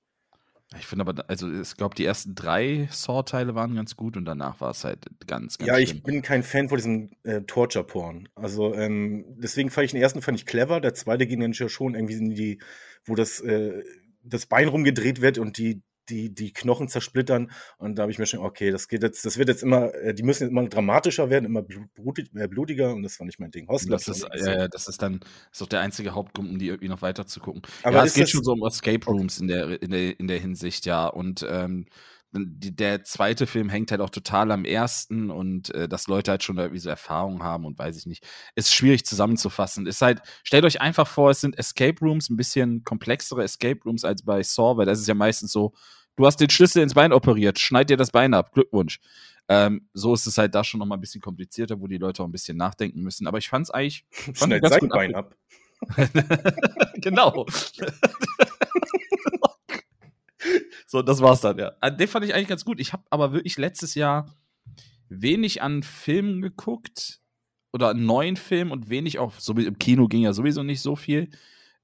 Ich 0.75 0.87
finde 0.87 1.07
aber, 1.07 1.25
also 1.29 1.51
ich 1.51 1.77
glaube, 1.77 1.95
die 1.95 2.05
ersten 2.05 2.35
drei 2.35 2.89
Saw-Teile 2.91 3.55
waren 3.55 3.77
ganz 3.77 3.95
gut 3.95 4.17
und 4.17 4.25
danach 4.25 4.61
war 4.61 4.71
es 4.71 4.83
halt 4.83 5.07
ganz, 5.27 5.59
ganz 5.59 5.69
Ja, 5.69 5.75
schlimm. 5.75 5.85
ich 5.85 6.03
bin 6.03 6.23
kein 6.23 6.43
Fan 6.43 6.69
von 6.69 6.77
diesem 6.77 7.11
äh, 7.23 7.43
Torture-Porn. 7.43 8.29
Also 8.35 8.75
ähm, 8.75 9.25
deswegen 9.39 9.71
fand 9.71 9.85
ich 9.85 9.93
den 9.93 10.01
ersten 10.01 10.23
fand 10.23 10.39
ich 10.39 10.45
clever, 10.47 10.81
der 10.81 10.95
zweite 10.95 11.27
ging 11.27 11.41
dann 11.41 11.55
schon 11.55 11.95
irgendwie 11.95 12.15
in 12.15 12.31
die, 12.35 12.59
wo 13.05 13.15
das, 13.15 13.41
äh, 13.41 13.85
das 14.25 14.47
Bein 14.47 14.67
rumgedreht 14.67 15.21
wird 15.21 15.39
und 15.39 15.57
die, 15.57 15.83
die, 16.09 16.35
die 16.35 16.53
Knochen 16.53 16.89
zersplittern. 16.89 17.51
Und 17.79 17.97
da 17.97 18.03
habe 18.03 18.13
ich 18.13 18.19
mir 18.19 18.27
schon, 18.27 18.41
okay, 18.41 18.71
das 18.71 18.89
geht 18.89 19.03
jetzt, 19.03 19.25
das 19.25 19.39
wird 19.39 19.49
jetzt 19.49 19.63
immer, 19.63 19.95
äh, 19.95 20.15
die 20.15 20.23
müssen 20.23 20.45
jetzt 20.45 20.51
immer 20.51 20.69
dramatischer 20.69 21.31
werden, 21.31 21.45
immer 21.45 21.63
blutig, 21.63 22.31
äh, 22.35 22.49
blutiger 22.49 22.95
und 22.95 23.03
das 23.03 23.19
war 23.19 23.27
nicht 23.27 23.39
mein 23.39 23.51
Ding. 23.51 23.67
Das 23.67 24.09
ist, 24.09 24.27
ja, 24.35 24.69
das 24.69 24.89
ist 24.89 25.03
dann 25.03 25.21
ist 25.51 25.61
doch 25.61 25.67
der 25.67 25.81
einzige 25.81 26.15
Hauptgrund, 26.15 26.51
um 26.51 26.59
die 26.59 26.69
irgendwie 26.69 26.89
noch 26.89 27.03
weiter 27.03 27.27
zu 27.27 27.41
gucken. 27.41 27.63
Aber 27.83 27.97
ja, 27.97 28.05
es 28.05 28.15
geht 28.15 28.29
schon 28.29 28.45
so 28.45 28.53
um 28.53 28.65
Escape 28.67 29.05
Rooms 29.07 29.39
in 29.41 29.49
der, 29.49 29.83
in 29.83 29.91
der, 29.91 30.19
in 30.19 30.29
der 30.29 30.39
Hinsicht, 30.39 30.87
ja. 30.87 31.07
Und 31.07 31.47
ähm, 31.49 31.87
der 32.33 33.05
zweite 33.05 33.47
Film 33.47 33.69
hängt 33.69 33.91
halt 33.91 34.01
auch 34.01 34.11
total 34.11 34.51
am 34.51 34.65
ersten 34.65 35.31
und 35.31 35.75
äh, 35.75 35.89
dass 35.89 36.07
Leute 36.07 36.33
halt 36.33 36.43
schon 36.43 36.59
irgendwie 36.59 36.81
so 36.81 36.91
Erfahrungen 36.91 37.43
haben 37.43 37.65
und 37.65 37.79
weiß 37.79 37.97
ich 37.97 38.07
nicht. 38.07 38.27
Ist 38.55 38.75
schwierig 38.75 39.07
zusammenzufassen. 39.07 39.87
Ist 39.87 40.03
halt, 40.03 40.21
stellt 40.43 40.65
euch 40.65 40.81
einfach 40.81 41.07
vor, 41.07 41.31
es 41.31 41.41
sind 41.41 41.59
Escape 41.59 41.99
Rooms, 42.01 42.29
ein 42.29 42.37
bisschen 42.37 42.85
komplexere 42.85 43.43
Escape 43.45 43.81
Rooms 43.85 44.05
als 44.05 44.25
bei 44.25 44.43
Saw, 44.43 44.77
weil 44.77 44.87
das 44.87 45.01
ist 45.01 45.09
ja 45.09 45.15
meistens 45.15 45.53
so, 45.53 45.73
du 46.17 46.27
hast 46.27 46.39
den 46.39 46.51
Schlüssel 46.51 46.83
ins 46.83 46.95
Bein 46.95 47.13
operiert, 47.13 47.59
schneid 47.59 47.91
dir 47.91 47.97
das 47.97 48.11
Bein 48.11 48.35
ab, 48.35 48.53
Glückwunsch. 48.53 49.01
Ähm, 49.49 49.89
so 49.95 50.13
ist 50.13 50.27
es 50.27 50.39
halt 50.39 50.55
da 50.55 50.65
schon 50.65 50.81
noch 50.81 50.87
mal 50.87 50.97
ein 50.97 51.01
bisschen 51.01 51.21
komplizierter, 51.21 51.81
wo 51.81 51.87
die 51.87 51.99
Leute 51.99 52.23
auch 52.23 52.27
ein 52.27 52.33
bisschen 52.33 52.57
nachdenken 52.57 53.01
müssen. 53.03 53.27
Aber 53.29 53.39
ich 53.39 53.49
fand 53.49 53.67
es 53.67 53.71
eigentlich. 53.71 54.05
Schneid 54.35 54.67
sein 54.69 54.89
Bein 54.89 55.15
ab. 55.15 55.37
genau. 56.97 57.47
so, 60.87 61.03
das 61.03 61.21
war's 61.21 61.41
dann, 61.41 61.59
ja. 61.59 61.73
Äh, 61.81 61.95
den 61.97 62.09
fand 62.09 62.25
ich 62.25 62.35
eigentlich 62.35 62.49
ganz 62.49 62.65
gut. 62.65 62.81
Ich 62.81 62.93
habe 62.93 63.05
aber 63.11 63.33
wirklich 63.33 63.59
letztes 63.59 63.95
Jahr 63.95 64.35
wenig 65.09 65.63
an 65.63 65.83
Filmen 65.83 66.43
geguckt 66.43 67.21
oder 67.73 67.91
an 67.91 68.05
neuen 68.05 68.37
Filmen 68.37 68.71
und 68.71 68.91
wenig 68.91 69.19
auch, 69.19 69.35
so 69.39 69.53
im 69.55 69.79
Kino 69.79 70.09
ging 70.09 70.23
ja 70.23 70.33
sowieso 70.33 70.63
nicht 70.63 70.81
so 70.81 70.97
viel. 70.97 71.31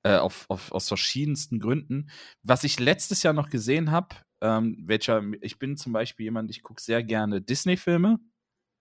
Äh, 0.05 0.17
auf, 0.17 0.47
auf, 0.49 0.73
aus 0.73 0.89
verschiedensten 0.89 1.61
Gründen. 1.61 2.11
Was 2.43 2.65
ich 2.65 2.81
letztes 2.81 3.23
Jahr 3.23 3.35
noch 3.35 3.51
gesehen 3.51 3.93
habe, 3.93 4.17
ähm, 4.41 4.77
welcher, 4.85 5.23
ich 5.41 5.61
bin 5.61 5.77
zum 5.77 5.93
Beispiel 5.93 6.25
jemand, 6.25 6.51
ich 6.51 6.63
gucke 6.63 6.83
sehr 6.83 7.05
gerne 7.05 7.41
Disney-Filme. 7.41 8.19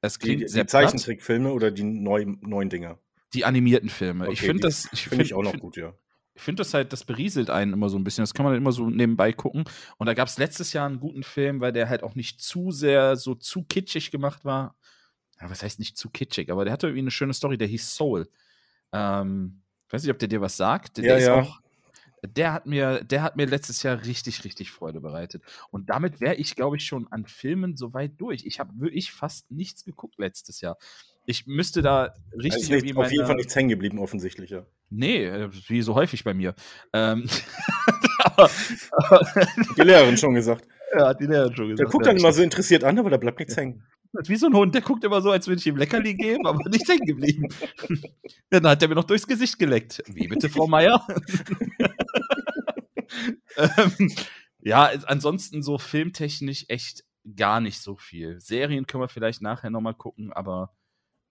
Es 0.01 0.17
klingt 0.17 0.41
die, 0.41 0.47
sehr 0.47 0.63
die 0.63 0.69
Zeichentrickfilme 0.69 1.53
oder 1.53 1.69
die 1.69 1.83
neu, 1.83 2.25
neuen 2.41 2.69
Dinger? 2.69 2.97
Die 3.35 3.45
animierten 3.45 3.89
Filme. 3.89 4.23
Okay, 4.23 4.33
ich 4.33 4.41
finde 4.41 4.63
das. 4.63 4.89
Ich 4.91 5.03
finde 5.03 5.17
find, 5.17 5.25
ich 5.27 5.33
auch 5.35 5.43
noch 5.43 5.51
find, 5.51 5.61
gut, 5.61 5.77
ja. 5.77 5.93
Ich 6.33 6.41
finde 6.41 6.61
das 6.61 6.73
halt, 6.73 6.93
das 6.93 7.03
berieselt 7.03 7.49
einen 7.49 7.73
immer 7.73 7.89
so 7.89 7.97
ein 7.97 8.03
bisschen. 8.03 8.23
Das 8.23 8.33
kann 8.33 8.45
man 8.45 8.53
dann 8.53 8.61
immer 8.61 8.71
so 8.71 8.89
nebenbei 8.89 9.33
gucken. 9.33 9.65
Und 9.97 10.07
da 10.07 10.13
gab 10.13 10.27
es 10.27 10.37
letztes 10.37 10.73
Jahr 10.73 10.87
einen 10.87 10.99
guten 10.99 11.23
Film, 11.23 11.59
weil 11.59 11.73
der 11.73 11.89
halt 11.89 12.03
auch 12.03 12.15
nicht 12.15 12.41
zu 12.41 12.71
sehr 12.71 13.15
so 13.17 13.35
zu 13.35 13.63
kitschig 13.63 14.11
gemacht 14.11 14.45
war. 14.45 14.75
Ja, 15.41 15.49
was 15.49 15.63
heißt 15.63 15.79
nicht 15.79 15.97
zu 15.97 16.09
kitschig, 16.09 16.51
aber 16.51 16.63
der 16.63 16.73
hatte 16.73 16.87
irgendwie 16.87 17.01
eine 17.01 17.11
schöne 17.11 17.33
Story, 17.33 17.57
der 17.57 17.67
hieß 17.67 17.95
Soul. 17.95 18.29
Ähm, 18.93 19.61
ich 19.87 19.93
weiß 19.93 20.03
nicht, 20.03 20.11
ob 20.11 20.19
der 20.19 20.29
dir 20.29 20.39
was 20.41 20.55
sagt. 20.55 20.97
Der, 20.97 21.19
ja, 21.19 21.35
ja. 21.35 21.41
Auch, 21.41 21.59
der 22.23 22.53
hat 22.53 22.65
mir, 22.65 23.03
der 23.03 23.23
hat 23.23 23.35
mir 23.35 23.47
letztes 23.47 23.81
Jahr 23.83 24.05
richtig, 24.05 24.43
richtig 24.43 24.71
Freude 24.71 25.01
bereitet. 25.01 25.43
Und 25.71 25.89
damit 25.89 26.21
wäre 26.21 26.35
ich, 26.35 26.55
glaube 26.55 26.77
ich, 26.77 26.85
schon 26.85 27.11
an 27.11 27.25
Filmen 27.25 27.75
so 27.75 27.93
weit 27.93 28.13
durch. 28.17 28.45
Ich 28.45 28.59
habe 28.59 28.71
wirklich 28.79 29.11
fast 29.11 29.49
nichts 29.51 29.83
geguckt 29.83 30.19
letztes 30.19 30.61
Jahr. 30.61 30.77
Ich 31.25 31.47
müsste 31.47 31.81
da 31.81 32.13
richtig. 32.33 32.71
Also 32.71 32.85
nicht, 32.85 32.97
auf 32.97 33.11
jeden 33.11 33.25
Fall 33.25 33.35
nichts 33.35 33.55
hängen 33.55 33.69
geblieben, 33.69 33.99
offensichtlich, 33.99 34.49
ja. 34.49 34.65
Nee, 34.89 35.25
äh, 35.25 35.49
wie 35.67 35.81
so 35.81 35.95
häufig 35.95 36.23
bei 36.23 36.33
mir. 36.33 36.55
Ähm, 36.93 37.27
die 39.77 39.81
Lehrerin 39.81 40.17
schon 40.17 40.33
gesagt. 40.33 40.67
Ja, 40.93 41.07
hat 41.07 41.21
die 41.21 41.25
Lehrerin 41.25 41.55
schon 41.55 41.69
gesagt. 41.69 41.79
Der 41.79 41.89
guckt 41.89 42.05
dann 42.05 42.17
immer 42.17 42.33
so 42.33 42.43
interessiert 42.43 42.83
an, 42.83 42.99
aber 42.99 43.09
da 43.09 43.15
bleibt 43.15 43.39
nichts 43.39 43.55
hängen. 43.55 43.81
Wie 44.11 44.35
so 44.35 44.47
ein 44.47 44.53
Hund, 44.53 44.75
der 44.75 44.81
guckt 44.81 45.05
immer 45.05 45.21
so, 45.21 45.31
als 45.31 45.47
würde 45.47 45.59
ich 45.59 45.67
ihm 45.67 45.77
Leckerli 45.77 46.15
geben, 46.15 46.45
aber 46.45 46.69
nicht 46.69 46.85
hängen 46.89 47.05
geblieben. 47.05 47.47
Dann 48.49 48.67
hat 48.67 48.81
er 48.81 48.89
mir 48.89 48.95
noch 48.95 49.05
durchs 49.05 49.25
Gesicht 49.25 49.57
geleckt. 49.57 50.03
Wie 50.07 50.27
bitte, 50.27 50.49
Frau 50.49 50.67
Meier? 50.67 51.07
ähm, 53.57 54.13
ja, 54.59 54.91
ansonsten 55.05 55.63
so 55.63 55.77
filmtechnisch 55.77 56.65
echt 56.67 57.05
gar 57.37 57.61
nicht 57.61 57.79
so 57.79 57.95
viel. 57.95 58.41
Serien 58.41 58.85
können 58.85 59.03
wir 59.03 59.07
vielleicht 59.07 59.41
nachher 59.41 59.69
nochmal 59.69 59.93
gucken, 59.93 60.33
aber 60.33 60.73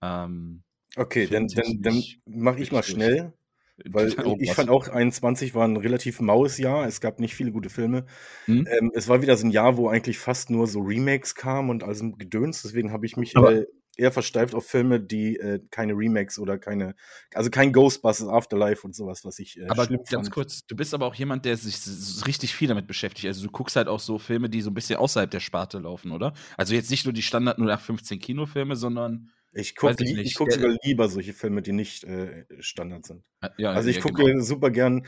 ähm, 0.02 0.62
Okay, 0.96 1.26
dann, 1.26 1.46
dann, 1.48 1.82
dann 1.82 2.02
mache 2.26 2.60
ich 2.60 2.72
mal 2.72 2.82
schnell. 2.82 3.32
Weil 3.88 4.14
oh, 4.24 4.36
ich 4.38 4.52
fand 4.52 4.68
auch 4.68 4.88
21 4.88 5.54
war 5.54 5.66
ein 5.66 5.78
relativ 5.78 6.20
maues 6.20 6.58
Jahr. 6.58 6.86
Es 6.86 7.00
gab 7.00 7.18
nicht 7.18 7.34
viele 7.34 7.50
gute 7.50 7.70
Filme. 7.70 8.04
Hm? 8.44 8.68
Ähm, 8.70 8.92
es 8.94 9.08
war 9.08 9.22
wieder 9.22 9.38
so 9.38 9.46
ein 9.46 9.50
Jahr, 9.50 9.78
wo 9.78 9.88
eigentlich 9.88 10.18
fast 10.18 10.50
nur 10.50 10.66
so 10.66 10.80
Remakes 10.80 11.34
kamen 11.34 11.70
und 11.70 11.82
also 11.82 12.10
Gedöns. 12.12 12.60
Deswegen 12.60 12.92
habe 12.92 13.06
ich 13.06 13.16
mich 13.16 13.34
äh, 13.36 13.64
eher 13.96 14.12
versteift 14.12 14.54
auf 14.54 14.66
Filme, 14.66 15.00
die 15.00 15.36
äh, 15.38 15.60
keine 15.70 15.94
Remakes 15.94 16.38
oder 16.38 16.58
keine, 16.58 16.94
also 17.32 17.48
kein 17.48 17.72
Ghostbusters 17.72 18.28
Afterlife 18.28 18.86
und 18.86 18.94
sowas, 18.94 19.24
was 19.24 19.38
ich. 19.38 19.58
Äh, 19.58 19.68
aber 19.68 19.86
ganz 19.86 20.10
fand. 20.10 20.30
kurz, 20.30 20.66
du 20.66 20.76
bist 20.76 20.92
aber 20.92 21.06
auch 21.06 21.14
jemand, 21.14 21.46
der 21.46 21.56
sich 21.56 21.78
richtig 22.26 22.54
viel 22.54 22.68
damit 22.68 22.86
beschäftigt. 22.86 23.28
Also 23.28 23.46
du 23.46 23.50
guckst 23.50 23.76
halt 23.76 23.88
auch 23.88 24.00
so 24.00 24.18
Filme, 24.18 24.50
die 24.50 24.60
so 24.60 24.70
ein 24.70 24.74
bisschen 24.74 24.98
außerhalb 24.98 25.30
der 25.30 25.40
Sparte 25.40 25.78
laufen, 25.78 26.12
oder? 26.12 26.34
Also 26.58 26.74
jetzt 26.74 26.90
nicht 26.90 27.06
nur 27.06 27.14
die 27.14 27.22
Standard 27.22 27.56
0815 27.56 28.18
Kinofilme, 28.18 28.76
sondern 28.76 29.30
ich 29.52 29.74
gucke 29.74 29.96
guck 30.34 30.52
sogar 30.52 30.76
lieber 30.82 31.08
solche 31.08 31.32
Filme, 31.32 31.62
die 31.62 31.72
nicht 31.72 32.04
äh, 32.04 32.44
Standard 32.60 33.06
sind. 33.06 33.24
Ja, 33.58 33.72
also 33.72 33.88
ich 33.88 33.96
ja, 33.96 34.02
gucke 34.02 34.24
genau. 34.24 34.42
super 34.42 34.70
gern. 34.70 35.06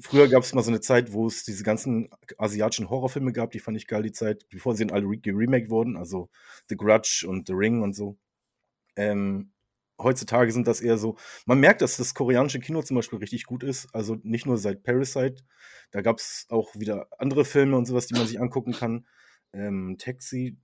Früher 0.00 0.28
gab 0.28 0.44
es 0.44 0.54
mal 0.54 0.62
so 0.62 0.70
eine 0.70 0.80
Zeit, 0.80 1.12
wo 1.12 1.26
es 1.26 1.42
diese 1.42 1.64
ganzen 1.64 2.08
asiatischen 2.38 2.88
Horrorfilme 2.88 3.32
gab, 3.32 3.50
die 3.50 3.58
fand 3.58 3.76
ich 3.76 3.88
geil, 3.88 4.04
die 4.04 4.12
Zeit, 4.12 4.48
bevor 4.48 4.76
sie 4.76 4.84
in 4.84 4.92
alle 4.92 5.08
geremaked 5.16 5.70
wurden, 5.70 5.96
also 5.96 6.30
The 6.68 6.76
Grudge 6.76 7.26
und 7.26 7.48
The 7.48 7.54
Ring 7.54 7.82
und 7.82 7.94
so. 7.94 8.16
Ähm, 8.94 9.50
heutzutage 9.98 10.52
sind 10.52 10.68
das 10.68 10.80
eher 10.80 10.98
so, 10.98 11.16
man 11.46 11.58
merkt, 11.58 11.82
dass 11.82 11.96
das 11.96 12.14
koreanische 12.14 12.60
Kino 12.60 12.82
zum 12.82 12.96
Beispiel 12.96 13.18
richtig 13.18 13.44
gut 13.44 13.64
ist, 13.64 13.92
also 13.92 14.18
nicht 14.22 14.46
nur 14.46 14.58
seit 14.58 14.82
Parasite, 14.84 15.42
da 15.90 16.00
gab 16.00 16.18
es 16.18 16.46
auch 16.48 16.74
wieder 16.76 17.08
andere 17.18 17.44
Filme 17.44 17.76
und 17.76 17.86
sowas, 17.86 18.06
die 18.06 18.14
man 18.14 18.26
sich 18.26 18.40
angucken 18.40 18.72
kann. 18.72 19.06
Ähm, 19.52 19.96
Taxi, 19.98 20.56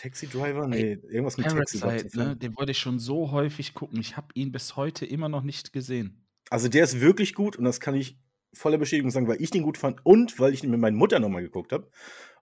Taxi 0.00 0.28
Driver? 0.28 0.66
Nee, 0.66 0.98
irgendwas 1.08 1.36
mit 1.36 1.46
Parasite, 1.46 1.80
Taxi. 1.80 2.18
Ne? 2.18 2.36
Den 2.36 2.56
wollte 2.56 2.72
ich 2.72 2.78
schon 2.78 2.98
so 2.98 3.32
häufig 3.32 3.74
gucken. 3.74 4.00
Ich 4.00 4.16
habe 4.16 4.28
ihn 4.34 4.50
bis 4.50 4.76
heute 4.76 5.04
immer 5.04 5.28
noch 5.28 5.42
nicht 5.42 5.74
gesehen. 5.74 6.26
Also 6.48 6.68
der 6.68 6.84
ist 6.84 7.00
wirklich 7.00 7.34
gut 7.34 7.56
und 7.56 7.64
das 7.64 7.80
kann 7.80 7.94
ich 7.94 8.18
voller 8.54 8.78
Bestätigung 8.78 9.10
sagen, 9.10 9.28
weil 9.28 9.42
ich 9.42 9.50
den 9.50 9.62
gut 9.62 9.76
fand 9.76 10.04
und 10.04 10.40
weil 10.40 10.54
ich 10.54 10.64
ihn 10.64 10.70
mit 10.70 10.80
meiner 10.80 10.96
Mutter 10.96 11.20
nochmal 11.20 11.42
geguckt 11.42 11.72
habe. 11.72 11.90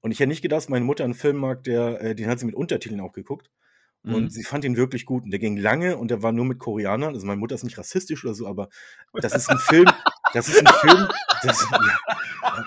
Und 0.00 0.12
ich 0.12 0.20
hätte 0.20 0.28
nicht 0.28 0.42
gedacht, 0.42 0.58
dass 0.58 0.68
meine 0.68 0.84
Mutter 0.84 1.02
einen 1.02 1.14
Film 1.14 1.36
mag, 1.36 1.64
der, 1.64 2.00
äh, 2.00 2.14
den 2.14 2.28
hat 2.28 2.38
sie 2.38 2.46
mit 2.46 2.54
Untertiteln 2.54 3.00
auch 3.00 3.12
geguckt. 3.12 3.50
Mhm. 4.04 4.14
Und 4.14 4.32
sie 4.32 4.44
fand 4.44 4.64
ihn 4.64 4.76
wirklich 4.76 5.04
gut. 5.04 5.24
Und 5.24 5.32
der 5.32 5.40
ging 5.40 5.56
lange 5.56 5.96
und 5.96 6.12
der 6.12 6.22
war 6.22 6.30
nur 6.30 6.44
mit 6.44 6.60
Koreanern. 6.60 7.14
Also 7.14 7.26
meine 7.26 7.40
Mutter 7.40 7.56
ist 7.56 7.64
nicht 7.64 7.76
rassistisch 7.76 8.24
oder 8.24 8.34
so, 8.34 8.46
aber 8.46 8.68
das 9.14 9.34
ist 9.34 9.50
ein 9.50 9.58
Film, 9.58 9.90
das 10.32 10.48
ist 10.48 10.64
ein 10.64 10.72
Film, 10.74 11.08
das, 11.42 11.66
ja, 11.72 12.64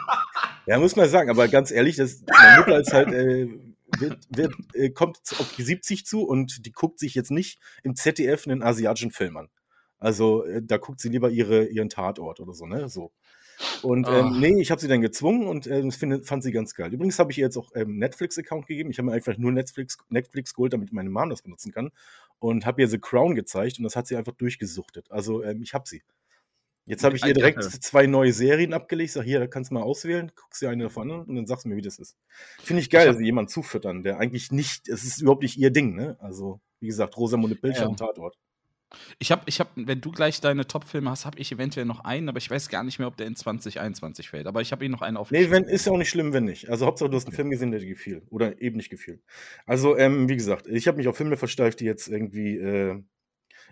ja, 0.68 0.80
muss 0.80 0.98
man 0.98 1.10
sagen, 1.10 1.30
aber 1.30 1.48
ganz 1.48 1.72
ehrlich, 1.72 1.96
das, 1.96 2.24
meine 2.28 2.60
Mutter 2.60 2.80
ist 2.80 2.94
halt, 2.94 3.14
äh, 3.14 3.48
wird, 4.00 4.20
wird, 4.30 4.54
äh, 4.74 4.90
kommt 4.90 5.20
auf 5.40 5.54
die 5.56 5.64
70 5.64 6.06
zu 6.06 6.24
und 6.24 6.66
die 6.66 6.72
guckt 6.72 7.00
sich 7.00 7.16
jetzt 7.16 7.32
nicht 7.32 7.60
im 7.84 7.96
ZDF 7.96 8.48
einen 8.48 8.64
asiatischen 8.64 9.12
Film 9.12 9.38
an. 9.38 9.50
Also 10.00 10.44
äh, 10.46 10.62
da 10.64 10.78
guckt 10.78 11.00
sie 11.00 11.10
lieber 11.10 11.30
ihre, 11.30 11.66
ihren 11.66 11.90
Tatort 11.90 12.40
oder 12.40 12.54
so, 12.54 12.66
ne? 12.66 12.90
So. 12.90 13.12
Und 13.84 14.08
ähm, 14.10 14.40
nee, 14.40 14.60
ich 14.60 14.72
habe 14.72 14.82
sie 14.82 14.88
dann 14.88 15.02
gezwungen 15.02 15.48
und 15.48 15.68
äh, 15.68 15.82
das 15.82 15.96
find, 15.96 16.26
fand 16.26 16.44
sie 16.44 16.52
ganz 16.52 16.74
geil. 16.74 16.94
Übrigens 16.94 17.20
habe 17.20 17.32
ich 17.32 17.38
ihr 17.38 17.46
jetzt 17.46 17.58
auch 17.58 17.70
ähm, 17.76 17.98
Netflix-Account 17.98 18.66
gegeben. 18.66 18.90
Ich 18.90 18.98
habe 18.98 19.08
mir 19.08 19.14
einfach 19.14 19.38
nur 19.38 19.52
Netflix, 19.52 19.98
Netflix 20.10 20.54
geholt, 20.56 20.74
damit 20.74 20.92
meine 20.92 21.10
Mom 21.10 21.30
das 21.30 21.44
benutzen 21.44 21.72
kann. 21.72 21.92
Und 22.40 22.66
habe 22.66 22.82
ihr 22.82 22.88
The 22.88 22.98
Crown 22.98 23.36
gezeigt 23.36 23.78
und 23.78 23.84
das 23.84 23.96
hat 23.96 24.08
sie 24.08 24.16
einfach 24.16 24.34
durchgesuchtet. 24.34 25.12
Also 25.12 25.44
ähm, 25.44 25.62
ich 25.62 25.74
habe 25.74 25.88
sie. 25.88 26.02
Jetzt 26.86 27.04
habe 27.04 27.16
ich 27.16 27.24
ihr 27.24 27.34
direkt 27.34 27.64
zwei 27.64 28.08
neue 28.08 28.34
Serien 28.34 28.74
abgelegt. 28.74 29.12
Sag 29.12 29.24
hier, 29.24 29.40
da 29.40 29.48
kannst 29.48 29.72
du 29.72 29.76
mal 29.76 29.84
auswählen, 29.84 30.32
guckst 30.36 30.62
dir 30.62 30.70
eine 30.70 30.84
davon 30.84 31.12
an 31.12 31.22
und 31.22 31.36
dann 31.36 31.46
sagst 31.46 31.66
du 31.66 31.70
mir, 31.70 31.76
wie 31.76 31.82
das 31.82 32.00
ist. 32.00 32.18
Finde 32.60 32.82
ich 32.82 32.90
geil, 32.90 33.06
dass 33.06 33.18
sie 33.18 33.26
jemanden 33.26 33.50
zufüttern, 33.50 34.04
der 34.04 34.18
eigentlich 34.20 34.52
nicht, 34.52 34.90
es 34.90 35.04
ist 35.04 35.22
überhaupt 35.22 35.44
nicht 35.44 35.58
ihr 35.58 35.72
Ding, 35.72 35.96
ne? 35.96 36.18
Also, 36.20 36.60
wie 36.80 36.88
gesagt, 36.88 37.18
Rosamunde 37.18 37.56
Pilcher 37.56 37.82
ja. 37.82 37.88
am 37.88 37.98
Tatort. 37.98 38.38
Ich 39.20 39.32
habe, 39.32 39.44
ich 39.46 39.60
hab, 39.60 39.70
wenn 39.76 40.02
du 40.02 40.12
gleich 40.12 40.42
deine 40.42 40.68
Top-Filme 40.68 41.10
hast, 41.10 41.26
habe 41.26 41.40
ich 41.40 41.52
eventuell 41.52 41.86
noch 41.86 42.02
einen, 42.04 42.28
aber 42.28 42.40
ich 42.40 42.50
weiß 42.50 42.68
gar 42.70 42.84
nicht 42.84 43.00
mehr, 43.00 43.08
ob 43.08 43.16
der 43.16 43.28
in 43.28 43.36
2021 43.36 44.30
fällt. 44.30 44.48
Aber 44.48 44.62
ich 44.62 44.72
habe 44.72 44.84
ihn 44.84 44.92
noch 44.92 45.02
einen 45.02 45.18
auf. 45.18 45.32
Nee, 45.32 45.50
wenn, 45.50 45.64
ist 45.64 45.86
ja 45.86 45.94
auch 45.94 45.98
nicht 45.98 46.10
schlimm, 46.10 46.34
wenn 46.34 46.44
nicht. 46.44 46.70
Also 46.70 46.86
Hauptsache, 46.86 47.10
du 47.10 47.16
hast 47.16 47.26
einen 47.26 47.36
Film 47.36 47.50
gesehen, 47.50 47.72
der 47.72 47.80
dir 47.80 47.88
gefiel. 47.88 48.24
Oder 48.30 48.62
eben 48.62 48.78
nicht 48.78 48.90
gefiel. 48.90 49.22
Also, 49.66 49.98
ähm, 49.98 50.28
wie 50.28 50.36
gesagt, 50.36 50.68
ich 50.68 50.88
habe 50.88 50.98
mich 50.98 51.08
auf 51.08 51.16
Filme 51.16 51.38
versteift, 51.38 51.80
die 51.80 51.86
jetzt 51.86 52.10
irgendwie 52.10 52.58
äh, 52.58 53.02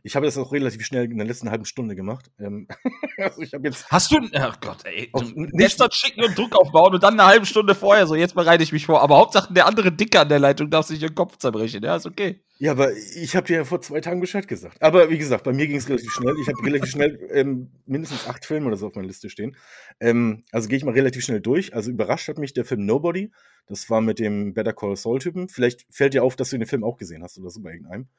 ich 0.03 0.15
habe 0.15 0.25
das 0.25 0.37
auch 0.37 0.51
relativ 0.51 0.85
schnell 0.85 1.05
in 1.05 1.17
der 1.17 1.27
letzten 1.27 1.49
halben 1.49 1.65
Stunde 1.65 1.95
gemacht. 1.95 2.31
Ähm, 2.39 2.67
also 3.17 3.41
ich 3.41 3.53
habe 3.53 3.67
jetzt. 3.67 3.89
Hast 3.89 4.11
du. 4.11 4.17
Oh 4.17 4.51
Gott, 4.61 4.85
ey. 4.85 5.11
Gestern 5.53 5.91
schicken 5.91 6.23
und 6.23 6.37
Druck 6.37 6.55
aufbauen 6.55 6.93
und 6.93 7.03
dann 7.03 7.19
eine 7.19 7.27
halbe 7.29 7.45
Stunde 7.45 7.75
vorher 7.75 8.07
so, 8.07 8.15
jetzt 8.15 8.35
bereite 8.35 8.63
ich 8.63 8.71
mich 8.71 8.85
vor. 8.85 9.01
Aber 9.01 9.17
Hauptsache 9.17 9.53
der 9.53 9.67
andere 9.67 9.91
Dicker 9.91 10.21
an 10.21 10.29
der 10.29 10.39
Leitung 10.39 10.69
darf 10.69 10.87
sich 10.87 10.99
den 10.99 11.15
Kopf 11.15 11.37
zerbrechen. 11.37 11.83
Ja, 11.83 11.95
ist 11.95 12.05
okay. 12.05 12.41
Ja, 12.61 12.71
aber 12.71 12.91
ich 12.93 13.37
habe 13.37 13.47
dir 13.47 13.57
ja 13.57 13.63
vor 13.63 13.79
zwei 13.81 14.01
Tagen 14.01 14.19
Bescheid 14.19 14.45
gesagt. 14.45 14.81
Aber 14.81 15.09
wie 15.09 15.17
gesagt, 15.17 15.45
bei 15.45 15.53
mir 15.53 15.65
ging 15.65 15.77
es 15.77 15.87
relativ 15.87 16.11
schnell. 16.11 16.35
Ich 16.41 16.47
habe 16.49 16.61
relativ 16.61 16.89
schnell 16.89 17.29
ähm, 17.31 17.71
mindestens 17.85 18.27
acht 18.27 18.45
Filme 18.45 18.67
oder 18.67 18.75
so 18.75 18.87
auf 18.87 18.95
meiner 18.95 19.07
Liste 19.07 19.29
stehen. 19.29 19.55
Ähm, 20.01 20.43
also 20.51 20.67
gehe 20.67 20.77
ich 20.77 20.83
mal 20.83 20.93
relativ 20.93 21.23
schnell 21.23 21.39
durch. 21.39 21.73
Also 21.73 21.89
überrascht 21.89 22.27
hat 22.27 22.37
mich 22.37 22.53
der 22.53 22.65
Film 22.65 22.85
Nobody. 22.85 23.31
Das 23.65 23.89
war 23.89 24.01
mit 24.01 24.19
dem 24.19 24.53
Better 24.53 24.73
Call 24.73 24.97
Saul-Typen. 24.97 25.47
Vielleicht 25.47 25.85
fällt 25.89 26.13
dir 26.13 26.23
auf, 26.23 26.35
dass 26.35 26.49
du 26.49 26.57
den 26.57 26.67
Film 26.67 26.83
auch 26.83 26.97
gesehen 26.97 27.23
hast 27.23 27.37
oder 27.37 27.49
so 27.49 27.61
bei 27.61 27.71
irgendeinem. 27.71 28.09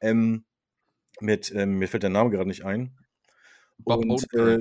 Ähm, 0.00 0.44
mit, 1.20 1.52
ähm, 1.54 1.78
mir 1.78 1.88
fällt 1.88 2.02
der 2.02 2.10
Name 2.10 2.30
gerade 2.30 2.48
nicht 2.48 2.64
ein. 2.64 2.96
Bob 3.78 4.04
und 4.04 4.32
äh, 4.34 4.60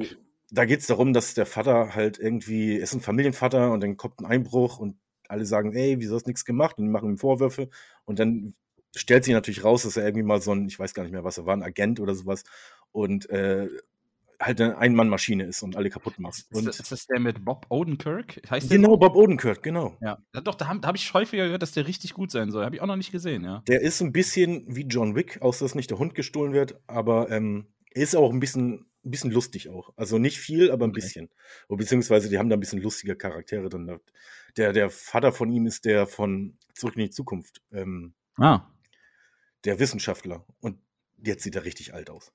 da 0.51 0.65
geht 0.65 0.81
es 0.81 0.87
darum, 0.87 1.13
dass 1.13 1.33
der 1.33 1.45
Vater 1.45 1.95
halt 1.95 2.19
irgendwie, 2.19 2.75
ist 2.75 2.93
ein 2.93 3.01
Familienvater 3.01 3.71
und 3.71 3.81
dann 3.81 3.97
kommt 3.97 4.19
ein 4.19 4.25
Einbruch 4.25 4.79
und 4.79 4.97
alle 5.27 5.45
sagen, 5.45 5.73
ey, 5.73 5.99
wieso 5.99 6.15
hast 6.15 6.23
du 6.23 6.29
nichts 6.29 6.45
gemacht? 6.45 6.77
Und 6.77 6.85
die 6.85 6.91
machen 6.91 7.09
ihm 7.09 7.17
Vorwürfe 7.17 7.69
und 8.05 8.19
dann 8.19 8.55
stellt 8.95 9.25
sich 9.25 9.33
natürlich 9.33 9.63
raus, 9.63 9.83
dass 9.83 9.97
er 9.97 10.05
irgendwie 10.05 10.23
mal 10.23 10.41
so 10.41 10.51
ein, 10.53 10.67
ich 10.67 10.79
weiß 10.79 10.93
gar 10.93 11.03
nicht 11.03 11.11
mehr, 11.11 11.23
was 11.23 11.37
er 11.37 11.45
war, 11.45 11.55
ein 11.55 11.63
Agent 11.63 11.99
oder 11.99 12.15
sowas 12.15 12.43
und 12.91 13.29
äh, 13.29 13.67
halt 14.39 14.61
eine 14.61 14.77
Ein-Mann-Maschine 14.77 15.45
ist 15.45 15.63
und 15.63 15.75
alle 15.75 15.89
kaputt 15.89 16.19
macht. 16.19 16.37
Ist, 16.37 16.53
und 16.53 16.67
ist 16.67 16.91
das 16.91 17.07
der 17.07 17.19
mit 17.19 17.43
Bob 17.43 17.65
Odenkirk? 17.69 18.41
Heißt 18.49 18.69
genau, 18.69 18.97
Bob 18.97 19.15
Odenkirk, 19.15 19.63
genau. 19.63 19.97
Ja, 20.01 20.19
doch, 20.43 20.55
da 20.55 20.67
habe 20.67 20.87
hab 20.87 20.95
ich 20.95 21.13
häufiger 21.13 21.45
gehört, 21.45 21.61
dass 21.61 21.71
der 21.71 21.87
richtig 21.87 22.13
gut 22.13 22.31
sein 22.31 22.51
soll. 22.51 22.63
Habe 22.63 22.75
ich 22.75 22.81
auch 22.81 22.87
noch 22.87 22.95
nicht 22.95 23.11
gesehen, 23.11 23.43
ja. 23.43 23.63
Der 23.67 23.81
ist 23.81 24.01
ein 24.01 24.11
bisschen 24.11 24.63
wie 24.67 24.83
John 24.83 25.15
Wick, 25.15 25.41
außer 25.41 25.65
dass 25.65 25.75
nicht 25.75 25.89
der 25.89 25.99
Hund 25.99 26.13
gestohlen 26.15 26.53
wird, 26.53 26.79
aber 26.87 27.31
ähm, 27.31 27.67
er 27.93 28.03
ist 28.03 28.15
auch 28.15 28.31
ein 28.31 28.39
bisschen, 28.39 28.85
ein 29.03 29.11
bisschen 29.11 29.31
lustig 29.31 29.69
auch. 29.69 29.91
Also 29.95 30.19
nicht 30.19 30.37
viel, 30.37 30.71
aber 30.71 30.85
ein 30.85 30.91
okay. 30.91 31.01
bisschen. 31.01 31.29
Beziehungsweise 31.67 32.29
die 32.29 32.37
haben 32.37 32.49
da 32.49 32.57
ein 32.57 32.59
bisschen 32.59 32.81
lustige 32.81 33.15
Charaktere 33.15 33.69
drin. 33.69 33.99
Der, 34.55 34.73
der 34.73 34.89
Vater 34.89 35.31
von 35.31 35.51
ihm 35.51 35.65
ist 35.65 35.85
der 35.85 36.07
von 36.07 36.57
Zurück 36.73 36.95
in 36.95 37.03
die 37.03 37.09
Zukunft. 37.09 37.61
Ähm, 37.71 38.13
ah. 38.37 38.61
Der 39.65 39.79
Wissenschaftler. 39.79 40.45
Und 40.59 40.77
jetzt 41.23 41.43
sieht 41.43 41.55
er 41.55 41.65
richtig 41.65 41.95
alt 41.95 42.11
aus. 42.11 42.31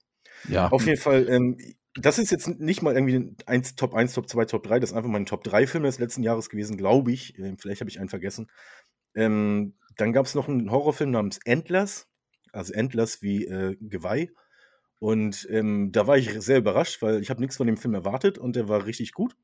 Ja. 0.48 0.68
Auf 0.68 0.84
jeden 0.86 1.00
Fall, 1.00 1.28
ähm, 1.28 1.56
das 1.94 2.18
ist 2.18 2.30
jetzt 2.30 2.48
nicht 2.60 2.82
mal 2.82 2.94
irgendwie 2.94 3.36
ein 3.46 3.62
Top 3.76 3.94
1, 3.94 4.14
Top 4.14 4.28
2, 4.28 4.46
Top 4.46 4.62
3, 4.62 4.80
das 4.80 4.90
ist 4.90 4.96
einfach 4.96 5.10
mein 5.10 5.26
Top 5.26 5.44
3 5.44 5.66
Film 5.66 5.84
des 5.84 5.98
letzten 5.98 6.22
Jahres 6.22 6.48
gewesen, 6.48 6.76
glaube 6.76 7.12
ich. 7.12 7.38
Ähm, 7.38 7.58
vielleicht 7.58 7.80
habe 7.80 7.90
ich 7.90 8.00
einen 8.00 8.08
vergessen. 8.08 8.50
Ähm, 9.14 9.74
dann 9.96 10.12
gab 10.12 10.26
es 10.26 10.34
noch 10.34 10.48
einen 10.48 10.70
Horrorfilm 10.70 11.10
namens 11.10 11.38
Endless, 11.44 12.08
also 12.52 12.72
Endless 12.72 13.20
wie 13.20 13.44
äh, 13.44 13.76
Geweih. 13.80 14.30
Und 15.00 15.46
ähm, 15.50 15.92
da 15.92 16.06
war 16.06 16.16
ich 16.16 16.30
sehr 16.40 16.58
überrascht, 16.58 17.02
weil 17.02 17.20
ich 17.20 17.28
habe 17.28 17.40
nichts 17.40 17.56
von 17.56 17.66
dem 17.66 17.76
Film 17.76 17.94
erwartet 17.94 18.38
und 18.38 18.56
der 18.56 18.68
war 18.68 18.86
richtig 18.86 19.12
gut. 19.12 19.36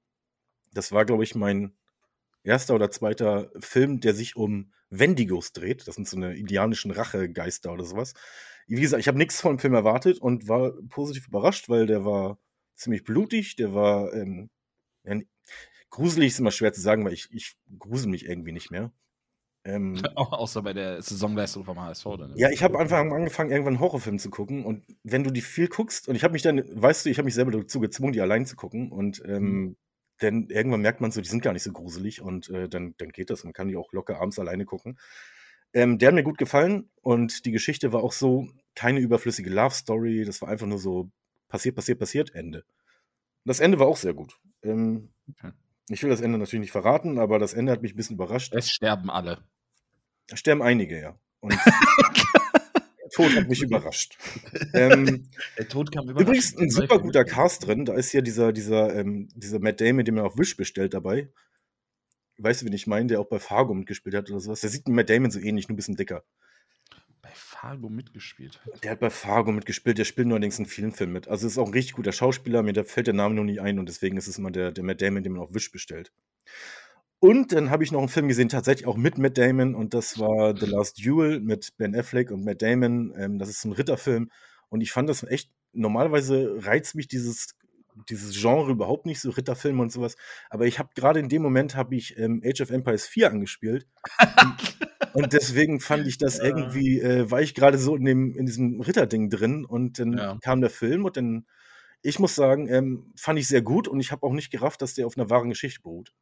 Das 0.72 0.92
war, 0.92 1.04
glaube 1.04 1.24
ich, 1.24 1.34
mein 1.34 1.74
erster 2.44 2.74
oder 2.74 2.90
zweiter 2.90 3.50
Film, 3.58 4.00
der 4.00 4.14
sich 4.14 4.36
um 4.36 4.72
Wendigos 4.88 5.52
dreht. 5.52 5.86
Das 5.86 5.96
sind 5.96 6.08
so 6.08 6.16
eine 6.16 6.36
indianischen 6.36 6.92
Rachegeister 6.92 7.72
oder 7.72 7.84
sowas 7.84 8.14
wie 8.68 8.80
gesagt, 8.80 9.00
ich 9.00 9.08
habe 9.08 9.18
nichts 9.18 9.40
vom 9.40 9.58
Film 9.58 9.74
erwartet 9.74 10.18
und 10.18 10.48
war 10.48 10.72
positiv 10.88 11.28
überrascht, 11.28 11.68
weil 11.68 11.86
der 11.86 12.04
war 12.04 12.38
ziemlich 12.74 13.04
blutig, 13.04 13.56
der 13.56 13.74
war 13.74 14.12
ähm, 14.12 14.50
gruselig 15.90 16.28
ist 16.28 16.40
immer 16.40 16.50
schwer 16.50 16.72
zu 16.72 16.80
sagen, 16.80 17.04
weil 17.04 17.12
ich, 17.12 17.28
ich 17.32 17.56
grusel 17.78 18.10
mich 18.10 18.26
irgendwie 18.26 18.52
nicht 18.52 18.70
mehr. 18.70 18.92
Ähm, 19.64 19.96
Außer 20.14 20.62
bei 20.62 20.72
der 20.72 21.02
Saisonleistung 21.02 21.64
vom 21.64 21.80
HSV 21.80 22.04
dann. 22.18 22.36
Ja, 22.36 22.50
ich 22.50 22.62
habe 22.62 22.78
einfach 22.78 22.98
angefangen, 22.98 23.50
irgendwann 23.50 23.74
einen 23.74 23.80
Horrorfilm 23.80 24.18
zu 24.18 24.30
gucken 24.30 24.64
und 24.64 24.84
wenn 25.02 25.24
du 25.24 25.30
die 25.30 25.40
viel 25.40 25.68
guckst 25.68 26.08
und 26.08 26.14
ich 26.14 26.24
habe 26.24 26.32
mich 26.32 26.42
dann, 26.42 26.62
weißt 26.70 27.04
du, 27.04 27.10
ich 27.10 27.18
habe 27.18 27.24
mich 27.24 27.34
selber 27.34 27.50
dazu 27.50 27.80
gezwungen, 27.80 28.12
die 28.12 28.20
allein 28.20 28.46
zu 28.46 28.56
gucken 28.56 28.92
und 28.92 29.22
ähm, 29.26 29.42
mhm. 29.42 29.76
dann 30.18 30.48
irgendwann 30.48 30.82
merkt 30.82 31.00
man 31.00 31.10
so, 31.10 31.20
die 31.20 31.28
sind 31.28 31.42
gar 31.42 31.52
nicht 31.52 31.64
so 31.64 31.72
gruselig 31.72 32.20
und 32.20 32.48
äh, 32.50 32.68
dann, 32.68 32.94
dann 32.98 33.10
geht 33.10 33.30
das. 33.30 33.44
Man 33.44 33.52
kann 33.52 33.68
die 33.68 33.76
auch 33.76 33.92
locker 33.92 34.20
abends 34.20 34.38
alleine 34.38 34.64
gucken. 34.64 34.98
Ähm, 35.72 35.98
der 35.98 36.08
hat 36.08 36.14
mir 36.14 36.22
gut 36.22 36.38
gefallen 36.38 36.88
und 37.02 37.44
die 37.44 37.52
Geschichte 37.52 37.92
war 37.92 38.02
auch 38.02 38.12
so, 38.12 38.48
keine 38.74 39.00
überflüssige 39.00 39.50
Love 39.50 39.74
Story, 39.74 40.24
das 40.24 40.40
war 40.40 40.48
einfach 40.48 40.66
nur 40.66 40.78
so 40.78 41.10
passiert, 41.48 41.74
passiert, 41.74 41.98
passiert, 41.98 42.34
Ende. 42.34 42.64
Das 43.44 43.60
Ende 43.60 43.78
war 43.78 43.86
auch 43.86 43.96
sehr 43.96 44.14
gut. 44.14 44.38
Ähm, 44.62 45.10
okay. 45.30 45.52
Ich 45.88 46.02
will 46.02 46.10
das 46.10 46.20
Ende 46.20 46.38
natürlich 46.38 46.60
nicht 46.60 46.72
verraten, 46.72 47.18
aber 47.18 47.38
das 47.38 47.54
Ende 47.54 47.72
hat 47.72 47.82
mich 47.82 47.94
ein 47.94 47.96
bisschen 47.96 48.16
überrascht. 48.16 48.54
Es 48.54 48.70
sterben 48.70 49.10
alle. 49.10 49.42
Es 50.30 50.40
sterben 50.40 50.62
einige, 50.62 51.00
ja. 51.00 51.18
Und 51.40 51.52
der 53.02 53.10
Tod 53.10 53.34
hat 53.34 53.48
mich 53.48 53.62
überrascht. 53.62 54.18
Ähm, 54.74 55.28
der 55.58 55.68
Tod 55.68 55.90
kam 55.90 56.04
überrascht. 56.04 56.28
Übrigens 56.28 56.56
ein 56.58 56.70
super 56.70 56.98
guter 56.98 57.24
Cast 57.24 57.66
drin. 57.66 57.86
Da 57.86 57.94
ist 57.94 58.12
ja 58.12 58.20
dieser, 58.20 58.52
dieser, 58.52 58.94
ähm, 58.94 59.28
dieser 59.34 59.60
Matt 59.60 59.80
Damon, 59.80 60.04
den 60.04 60.16
man 60.16 60.24
auf 60.24 60.36
Wish 60.36 60.56
bestellt 60.56 60.92
dabei 60.92 61.30
weißt 62.38 62.62
du, 62.62 62.66
wen 62.66 62.72
ich 62.72 62.86
meine, 62.86 63.08
der 63.08 63.20
auch 63.20 63.28
bei 63.28 63.38
Fargo 63.38 63.74
mitgespielt 63.74 64.14
hat 64.14 64.30
oder 64.30 64.40
sowas. 64.40 64.60
Der 64.60 64.70
sieht 64.70 64.88
Matt 64.88 65.10
Damon 65.10 65.30
so 65.30 65.38
ähnlich, 65.38 65.68
nur 65.68 65.74
ein 65.74 65.76
bisschen 65.76 65.96
dicker. 65.96 66.24
Bei 67.20 67.30
Fargo 67.34 67.88
mitgespielt 67.88 68.60
hat? 68.64 68.84
Der 68.84 68.92
hat 68.92 69.00
bei 69.00 69.10
Fargo 69.10 69.52
mitgespielt, 69.52 69.98
der 69.98 70.04
spielt 70.04 70.28
nur 70.28 70.36
allerdings 70.36 70.58
in 70.58 70.66
vielen 70.66 70.92
Filmen 70.92 71.12
mit. 71.12 71.28
Also 71.28 71.46
ist 71.46 71.58
auch 71.58 71.66
ein 71.66 71.72
richtig 71.72 71.94
guter 71.94 72.12
Schauspieler, 72.12 72.62
mir 72.62 72.84
fällt 72.84 73.08
der 73.08 73.14
Name 73.14 73.34
nur 73.34 73.44
nicht 73.44 73.60
ein 73.60 73.78
und 73.78 73.88
deswegen 73.88 74.16
ist 74.16 74.28
es 74.28 74.38
immer 74.38 74.50
der, 74.50 74.72
der 74.72 74.84
Matt 74.84 75.02
Damon, 75.02 75.22
den 75.22 75.32
man 75.32 75.42
auf 75.42 75.52
Wish 75.52 75.70
bestellt. 75.70 76.12
Und 77.20 77.52
dann 77.52 77.70
habe 77.70 77.82
ich 77.82 77.90
noch 77.90 77.98
einen 77.98 78.08
Film 78.08 78.28
gesehen, 78.28 78.48
tatsächlich 78.48 78.86
auch 78.86 78.96
mit 78.96 79.18
Matt 79.18 79.36
Damon, 79.36 79.74
und 79.74 79.92
das 79.92 80.20
war 80.20 80.56
The 80.56 80.66
Last 80.66 81.04
Duel 81.04 81.40
mit 81.40 81.76
Ben 81.76 81.96
Affleck 81.96 82.30
und 82.30 82.44
Matt 82.44 82.62
Damon. 82.62 83.12
Ähm, 83.16 83.38
das 83.38 83.48
ist 83.48 83.64
ein 83.64 83.72
Ritterfilm. 83.72 84.30
Und 84.68 84.82
ich 84.82 84.92
fand 84.92 85.08
das 85.08 85.24
echt, 85.24 85.50
normalerweise 85.72 86.58
reizt 86.64 86.94
mich 86.94 87.08
dieses 87.08 87.56
dieses 88.08 88.40
Genre 88.40 88.70
überhaupt 88.70 89.06
nicht, 89.06 89.20
so 89.20 89.30
Ritterfilme 89.30 89.82
und 89.82 89.92
sowas. 89.92 90.16
Aber 90.50 90.66
ich 90.66 90.78
habe 90.78 90.90
gerade 90.94 91.20
in 91.20 91.28
dem 91.28 91.42
Moment 91.42 91.74
habe 91.74 91.94
ich 91.96 92.18
ähm, 92.18 92.42
Age 92.44 92.60
of 92.62 92.70
Empires 92.70 93.06
4 93.06 93.30
angespielt. 93.30 93.86
und, 95.14 95.32
deswegen 95.32 95.80
fand 95.80 96.06
ich 96.06 96.18
das 96.18 96.38
irgendwie, 96.38 97.00
äh, 97.00 97.30
war 97.30 97.40
ich 97.40 97.54
gerade 97.54 97.78
so 97.78 97.96
in, 97.96 98.04
dem, 98.04 98.34
in 98.34 98.46
diesem 98.46 98.80
Ritterding 98.80 99.30
drin 99.30 99.64
und 99.64 99.98
dann 99.98 100.16
ja. 100.16 100.38
kam 100.42 100.60
der 100.60 100.70
Film 100.70 101.04
und 101.04 101.16
dann, 101.16 101.46
ich 102.02 102.18
muss 102.18 102.34
sagen, 102.34 102.68
ähm, 102.68 103.12
fand 103.16 103.38
ich 103.38 103.48
sehr 103.48 103.62
gut 103.62 103.88
und 103.88 104.00
ich 104.00 104.12
habe 104.12 104.26
auch 104.26 104.32
nicht 104.32 104.50
gerafft, 104.50 104.82
dass 104.82 104.94
der 104.94 105.06
auf 105.06 105.16
einer 105.16 105.30
wahren 105.30 105.48
Geschichte 105.48 105.82
beruht. 105.82 106.12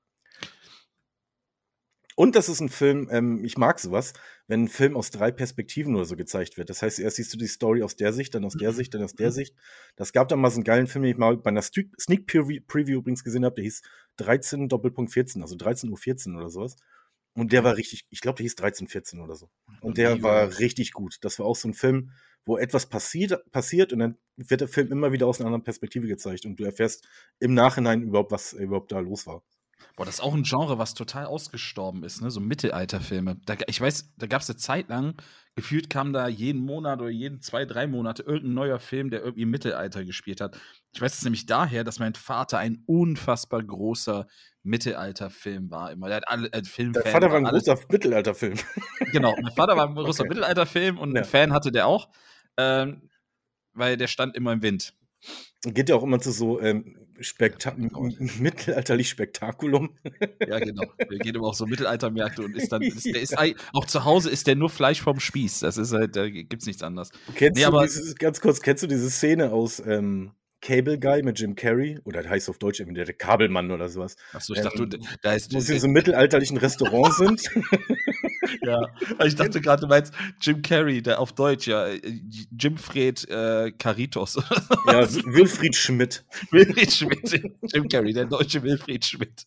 Und 2.17 2.35
das 2.35 2.49
ist 2.49 2.61
ein 2.61 2.71
Film, 2.71 3.09
ähm, 3.13 3.45
ich 3.45 3.59
mag 3.59 3.79
sowas, 3.79 4.15
wenn 4.49 4.65
ein 4.65 4.69
Film 4.69 4.97
aus 4.97 5.11
drei 5.11 5.31
Perspektiven 5.31 5.95
oder 5.95 6.07
so 6.07 6.17
gezeigt 6.17 6.57
wird. 6.57 6.71
Das 6.71 6.81
heißt, 6.81 6.99
erst 6.99 7.17
siehst 7.17 7.33
du 7.35 7.37
die 7.37 7.47
Story 7.47 7.83
aus 7.83 7.95
der 7.95 8.15
Sicht, 8.15 8.35
dann 8.35 8.45
aus 8.47 8.55
der 8.55 8.73
Sicht, 8.73 8.95
dann 8.95 9.03
aus 9.03 9.15
der 9.15 9.29
mhm. 9.29 9.35
Sicht. 9.35 9.55
Das 9.97 10.15
gab 10.15 10.29
da 10.29 10.35
mal 10.35 10.51
so 10.51 10.57
einen 10.57 10.65
geilen 10.65 10.87
Film, 10.87 11.03
den 11.03 11.13
ich 11.13 11.19
mal 11.19 11.37
bei 11.37 11.51
einer 11.51 11.61
Sneak 11.63 12.27
Preview 12.27 12.99
übrigens 12.99 13.23
gesehen 13.23 13.45
habe, 13.45 13.57
der 13.57 13.65
hieß 13.65 13.83
13 14.17 14.71
Doppelpunkt 14.71 15.13
14, 15.13 15.43
also 15.43 15.57
13 15.57 15.91
Uhr 15.91 15.99
14 15.99 16.35
oder 16.37 16.49
sowas. 16.49 16.77
Und 17.35 17.53
der 17.53 17.65
war 17.65 17.77
richtig, 17.77 18.07
ich 18.09 18.23
glaube, 18.23 18.39
der 18.39 18.45
hieß 18.45 18.53
1314 18.53 19.21
oder 19.21 19.37
so. 19.37 19.51
Und 19.83 19.99
der 19.99 20.23
war 20.23 20.59
richtig 20.59 20.93
gut. 20.93 21.19
Das 21.21 21.39
war 21.39 21.45
auch 21.45 21.57
so 21.57 21.69
ein 21.69 21.75
Film, 21.75 22.13
wo 22.47 22.57
etwas 22.57 22.87
passiert, 22.87 23.53
passiert 23.53 23.93
und 23.93 23.99
dann 23.99 24.17
wird 24.37 24.63
der 24.63 24.69
Film 24.69 24.91
immer 24.91 25.13
wieder 25.13 25.27
aus 25.27 25.39
einer 25.39 25.49
anderen 25.49 25.65
Perspektive 25.65 26.07
gezeigt 26.07 26.47
und 26.47 26.59
du 26.59 26.65
erfährst 26.65 27.07
im 27.41 27.53
Nachhinein 27.53 28.03
überhaupt, 28.03 28.33
was 28.33 28.55
überhaupt 28.55 28.91
da 28.91 29.01
los 29.01 29.27
war. 29.27 29.43
Boah, 29.95 30.05
das 30.05 30.16
ist 30.16 30.21
auch 30.21 30.35
ein 30.35 30.43
Genre, 30.43 30.78
was 30.78 30.95
total 30.95 31.26
ausgestorben 31.26 32.02
ist, 32.02 32.21
ne? 32.21 32.31
So 32.31 32.40
Mittelalterfilme. 32.40 33.37
Da, 33.47 33.57
ich 33.66 33.81
weiß, 33.81 34.14
da 34.19 34.26
gab 34.26 34.43
es 34.43 34.50
eine 34.50 34.57
Zeit 34.57 34.88
lang, 34.88 35.14
gefühlt 35.55 35.88
kam 35.88 36.12
da 36.12 36.28
jeden 36.28 36.61
Monat 36.61 37.00
oder 37.00 37.11
jeden 37.11 37.40
zwei, 37.40 37.64
drei 37.64 37.87
Monate 37.87 38.23
irgendein 38.23 38.55
neuer 38.55 38.78
Film, 38.78 39.11
der 39.11 39.21
irgendwie 39.21 39.43
im 39.43 39.50
Mittelalter 39.50 40.05
gespielt 40.05 40.40
hat. 40.40 40.59
Ich 40.93 41.00
weiß 41.00 41.14
es 41.14 41.23
nämlich 41.25 41.47
daher, 41.47 41.83
dass 41.83 41.99
mein 41.99 42.14
Vater 42.14 42.59
ein 42.59 42.83
unfassbar 42.87 43.62
großer 43.62 44.26
Mittelalterfilm 44.62 45.71
war. 45.71 45.93
Immer. 45.93 46.09
Der 46.09 46.16
hat 46.16 46.28
alle 46.28 46.52
äh, 46.52 46.62
Film. 46.64 46.93
Dein 46.93 47.05
Vater 47.05 47.31
war 47.31 47.38
ein 47.38 47.45
großer 47.45 47.78
Mittelalterfilm. 47.88 48.59
Genau, 49.12 49.35
mein 49.40 49.52
Vater 49.52 49.76
war 49.76 49.88
ein 49.88 49.95
großer 49.95 50.25
okay. 50.25 50.28
Mittelalterfilm 50.31 50.99
und 50.99 51.11
ja. 51.11 51.23
einen 51.23 51.25
Fan 51.25 51.52
hatte 51.52 51.71
der 51.71 51.87
auch, 51.87 52.09
ähm, 52.57 53.09
weil 53.73 53.97
der 53.97 54.09
stand 54.09 54.35
immer 54.35 54.52
im 54.52 54.62
Wind. 54.62 54.95
Geht 55.62 55.88
ja 55.88 55.95
auch 55.95 56.02
immer 56.02 56.19
zu 56.19 56.33
so 56.33 56.61
ähm, 56.61 57.06
Spekta 57.21 57.75
mittelalterlich 58.39 59.09
Spektakulum. 59.09 59.91
Ja, 60.47 60.59
genau. 60.59 60.85
Wir 61.09 61.19
gehen 61.19 61.35
immer 61.35 61.49
auf 61.49 61.57
so 61.57 61.67
Mittelaltermärkte 61.67 62.43
und 62.43 62.57
ist 62.57 62.73
dann, 62.73 62.83
ist, 62.83 63.07
der 63.07 63.21
ist 63.21 63.37
auch 63.73 63.85
zu 63.85 64.05
Hause 64.05 64.31
ist 64.31 64.47
der 64.47 64.57
nur 64.57 64.71
Fleisch 64.71 65.01
vom 65.01 65.21
Spieß. 65.21 65.61
Das 65.61 65.77
ist 65.77 65.93
halt, 65.93 66.17
da 66.17 66.29
gibt's 66.29 66.67
nichts 66.67 66.83
anderes. 66.83 67.11
Kennst 67.35 67.57
nee, 67.57 67.63
du 67.63 67.69
aber, 67.69 67.83
dieses, 67.83 68.15
ganz 68.17 68.41
kurz, 68.41 68.61
kennst 68.61 68.83
du 68.83 68.87
diese 68.87 69.11
Szene 69.11 69.53
aus 69.53 69.83
ähm, 69.87 70.33
Cable 70.61 70.99
Guy 70.99 71.23
mit 71.23 71.39
Jim 71.39 71.55
Carrey? 71.55 71.99
Oder 72.05 72.23
der 72.23 72.31
heißt 72.31 72.49
auf 72.49 72.59
Deutsch 72.59 72.81
irgendwie 72.81 73.05
der 73.05 73.15
Kabelmann 73.15 73.71
oder 73.71 73.89
sowas. 73.89 74.17
Achso, 74.33 74.55
ich 74.55 74.61
dachte, 74.61 74.83
ähm, 74.83 75.01
da 75.23 75.35
ist. 75.35 75.55
Wo 75.55 75.61
sie 75.61 75.75
in 75.75 75.81
so 75.81 75.89
mittelalterlichen 75.89 76.57
Restaurant 76.57 77.15
sind. 77.15 77.51
ja, 78.62 78.81
ich 79.25 79.35
dachte 79.35 79.61
gerade, 79.61 79.83
du 79.83 79.87
meinst 79.88 80.12
Jim 80.40 80.62
Carrey, 80.62 81.02
der 81.02 81.21
auf 81.21 81.33
Deutsch, 81.33 81.66
ja, 81.66 81.88
Jimfred 82.59 83.28
äh, 83.28 83.73
Caritos. 83.73 84.35
ja, 84.87 85.09
Wilfried 85.25 85.76
Schmidt. 85.76 86.25
Wilfried 86.50 86.93
Schmidt, 86.93 87.43
Jim 87.73 87.88
Carrey, 87.88 88.12
der 88.12 88.26
deutsche 88.26 88.62
Wilfried 88.62 89.05
Schmidt. 89.05 89.47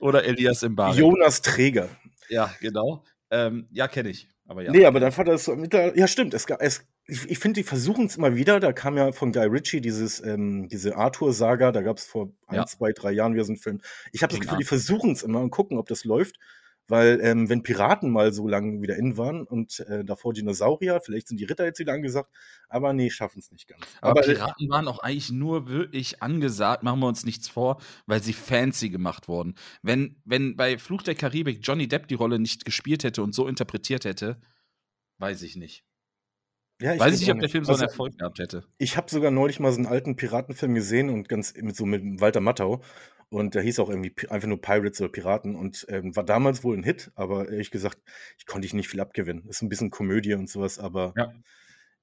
Oder 0.00 0.24
Elias 0.24 0.62
Mbarek. 0.62 0.98
Jonas 0.98 1.42
Träger. 1.42 1.88
Ja, 2.28 2.52
genau. 2.60 3.04
Ähm, 3.30 3.66
ja, 3.70 3.88
kenne 3.88 4.10
ich. 4.10 4.28
Aber 4.48 4.62
ja. 4.62 4.70
Nee, 4.70 4.86
aber 4.86 5.10
Vater 5.10 5.34
ist 5.34 5.44
so 5.44 5.54
Ja, 5.54 6.06
stimmt. 6.06 6.32
Es, 6.34 6.46
es, 6.60 6.86
ich, 7.06 7.30
ich 7.30 7.38
finde, 7.38 7.60
die 7.60 7.64
versuchen 7.64 8.06
es 8.06 8.16
immer 8.16 8.36
wieder. 8.36 8.60
Da 8.60 8.72
kam 8.72 8.96
ja 8.96 9.12
von 9.12 9.32
Guy 9.32 9.46
Ritchie 9.46 9.80
dieses, 9.80 10.22
ähm, 10.22 10.68
diese 10.68 10.96
Arthur-Saga. 10.96 11.72
Da 11.72 11.82
gab 11.82 11.98
es 11.98 12.04
vor 12.04 12.32
ein, 12.46 12.56
ja. 12.56 12.66
zwei, 12.66 12.92
drei 12.92 13.12
Jahren 13.12 13.34
wieder 13.34 13.44
so 13.44 13.52
einen 13.52 13.58
Film. 13.58 13.80
Ich 14.12 14.22
habe 14.22 14.32
das 14.32 14.40
Gefühl, 14.40 14.58
die 14.58 14.64
versuchen 14.64 15.12
es 15.12 15.22
immer 15.22 15.40
und 15.40 15.50
gucken, 15.50 15.78
ob 15.78 15.88
das 15.88 16.04
läuft. 16.04 16.36
Weil, 16.88 17.20
ähm, 17.22 17.48
wenn 17.48 17.62
Piraten 17.62 18.10
mal 18.10 18.32
so 18.32 18.46
lange 18.46 18.80
wieder 18.80 18.96
in 18.96 19.16
waren 19.16 19.44
und 19.44 19.80
äh, 19.80 20.04
davor 20.04 20.32
Dinosaurier, 20.32 21.00
vielleicht 21.00 21.28
sind 21.28 21.40
die 21.40 21.44
Ritter 21.44 21.64
jetzt 21.64 21.80
wieder 21.80 21.92
angesagt, 21.92 22.30
aber 22.68 22.92
nee, 22.92 23.10
schaffen 23.10 23.40
es 23.40 23.50
nicht 23.50 23.66
ganz. 23.66 23.84
Aber, 24.00 24.20
aber, 24.20 24.22
Piraten 24.22 24.68
waren 24.68 24.86
auch 24.86 25.00
eigentlich 25.00 25.32
nur 25.32 25.68
wirklich 25.68 26.22
angesagt, 26.22 26.82
machen 26.82 27.00
wir 27.00 27.08
uns 27.08 27.24
nichts 27.24 27.48
vor, 27.48 27.80
weil 28.06 28.22
sie 28.22 28.32
fancy 28.32 28.88
gemacht 28.88 29.26
wurden. 29.26 29.54
Wenn, 29.82 30.20
wenn 30.24 30.56
bei 30.56 30.78
Fluch 30.78 31.02
der 31.02 31.16
Karibik 31.16 31.58
Johnny 31.62 31.88
Depp 31.88 32.06
die 32.06 32.14
Rolle 32.14 32.38
nicht 32.38 32.64
gespielt 32.64 33.02
hätte 33.02 33.22
und 33.22 33.34
so 33.34 33.48
interpretiert 33.48 34.04
hätte, 34.04 34.40
weiß 35.18 35.42
ich 35.42 35.56
nicht. 35.56 35.84
Ja, 36.80 36.92
ich 36.92 37.00
Weiß 37.00 37.14
ich 37.14 37.20
nicht, 37.20 37.30
ob 37.32 37.40
der 37.40 37.48
Film 37.48 37.64
so 37.64 37.72
einen 37.72 37.82
also, 37.82 37.90
Erfolg 37.90 38.18
gehabt 38.18 38.38
hätte. 38.38 38.64
Ich 38.76 38.98
habe 38.98 39.08
sogar 39.08 39.30
neulich 39.30 39.60
mal 39.60 39.72
so 39.72 39.78
einen 39.78 39.86
alten 39.86 40.16
Piratenfilm 40.16 40.74
gesehen 40.74 41.08
und 41.08 41.28
ganz 41.28 41.54
mit 41.56 41.74
so 41.74 41.86
mit 41.86 42.20
Walter 42.20 42.40
Matthau. 42.40 42.82
Und 43.28 43.54
der 43.54 43.62
hieß 43.62 43.80
auch 43.80 43.90
irgendwie 43.90 44.12
einfach 44.28 44.46
nur 44.46 44.60
Pirates 44.60 45.00
oder 45.00 45.10
Piraten 45.10 45.56
und 45.56 45.84
ähm, 45.88 46.14
war 46.14 46.24
damals 46.24 46.62
wohl 46.62 46.76
ein 46.76 46.84
Hit, 46.84 47.10
aber 47.16 47.48
ehrlich 47.48 47.72
gesagt, 47.72 47.98
ich 48.38 48.46
konnte 48.46 48.66
ich 48.66 48.74
nicht 48.74 48.88
viel 48.88 49.00
abgewinnen. 49.00 49.48
Ist 49.48 49.62
ein 49.62 49.68
bisschen 49.68 49.90
Komödie 49.90 50.34
und 50.34 50.48
sowas, 50.48 50.78
aber 50.78 51.12
ja. 51.16 51.32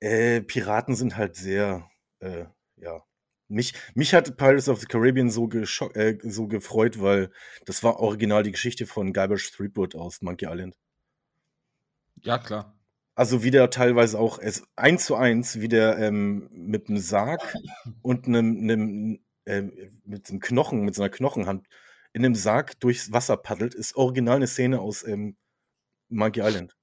äh, 0.02 0.42
Piraten 0.42 0.96
sind 0.96 1.16
halt 1.16 1.36
sehr, 1.36 1.90
äh, 2.20 2.46
ja. 2.76 3.04
Mich, 3.48 3.74
mich 3.94 4.14
hat 4.14 4.36
Pirates 4.36 4.68
of 4.68 4.80
the 4.80 4.86
Caribbean 4.86 5.30
so, 5.30 5.50
äh, 5.50 6.18
so 6.24 6.48
gefreut, 6.48 7.02
weil 7.02 7.32
das 7.66 7.84
war 7.84 8.00
original 8.00 8.44
die 8.44 8.52
Geschichte 8.52 8.86
von 8.86 9.14
Guybrush 9.14 9.52
Threepwood 9.52 9.96
aus 9.96 10.22
Monkey 10.22 10.46
Island. 10.46 10.76
Ja, 12.22 12.38
klar. 12.38 12.76
Also 13.16 13.44
wie 13.44 13.52
der 13.52 13.70
teilweise 13.70 14.18
auch 14.18 14.40
es 14.40 14.64
eins 14.76 15.06
zu 15.06 15.16
eins, 15.16 15.60
wie 15.60 15.68
der 15.68 16.00
ähm, 16.00 16.50
mit 16.52 16.90
einem 16.90 16.98
Sarg 16.98 17.42
und 18.02 18.28
einem, 18.28 18.58
einem 18.58 19.23
äh, 19.46 19.64
mit 20.06 20.28
so 20.28 20.34
einem 20.34 20.40
Knochen, 20.42 20.82
mit 20.86 20.96
so 20.96 21.08
Knochenhand 21.08 21.68
in 22.14 22.24
einem 22.24 22.36
Sarg 22.36 22.80
durchs 22.80 23.12
Wasser 23.12 23.38
paddelt, 23.38 23.74
ist 23.74 23.96
original 23.96 24.38
eine 24.38 24.48
Szene 24.48 24.80
aus 24.80 25.06
ähm, 25.06 25.36
Monkey 26.10 26.42
Island. 26.42 26.76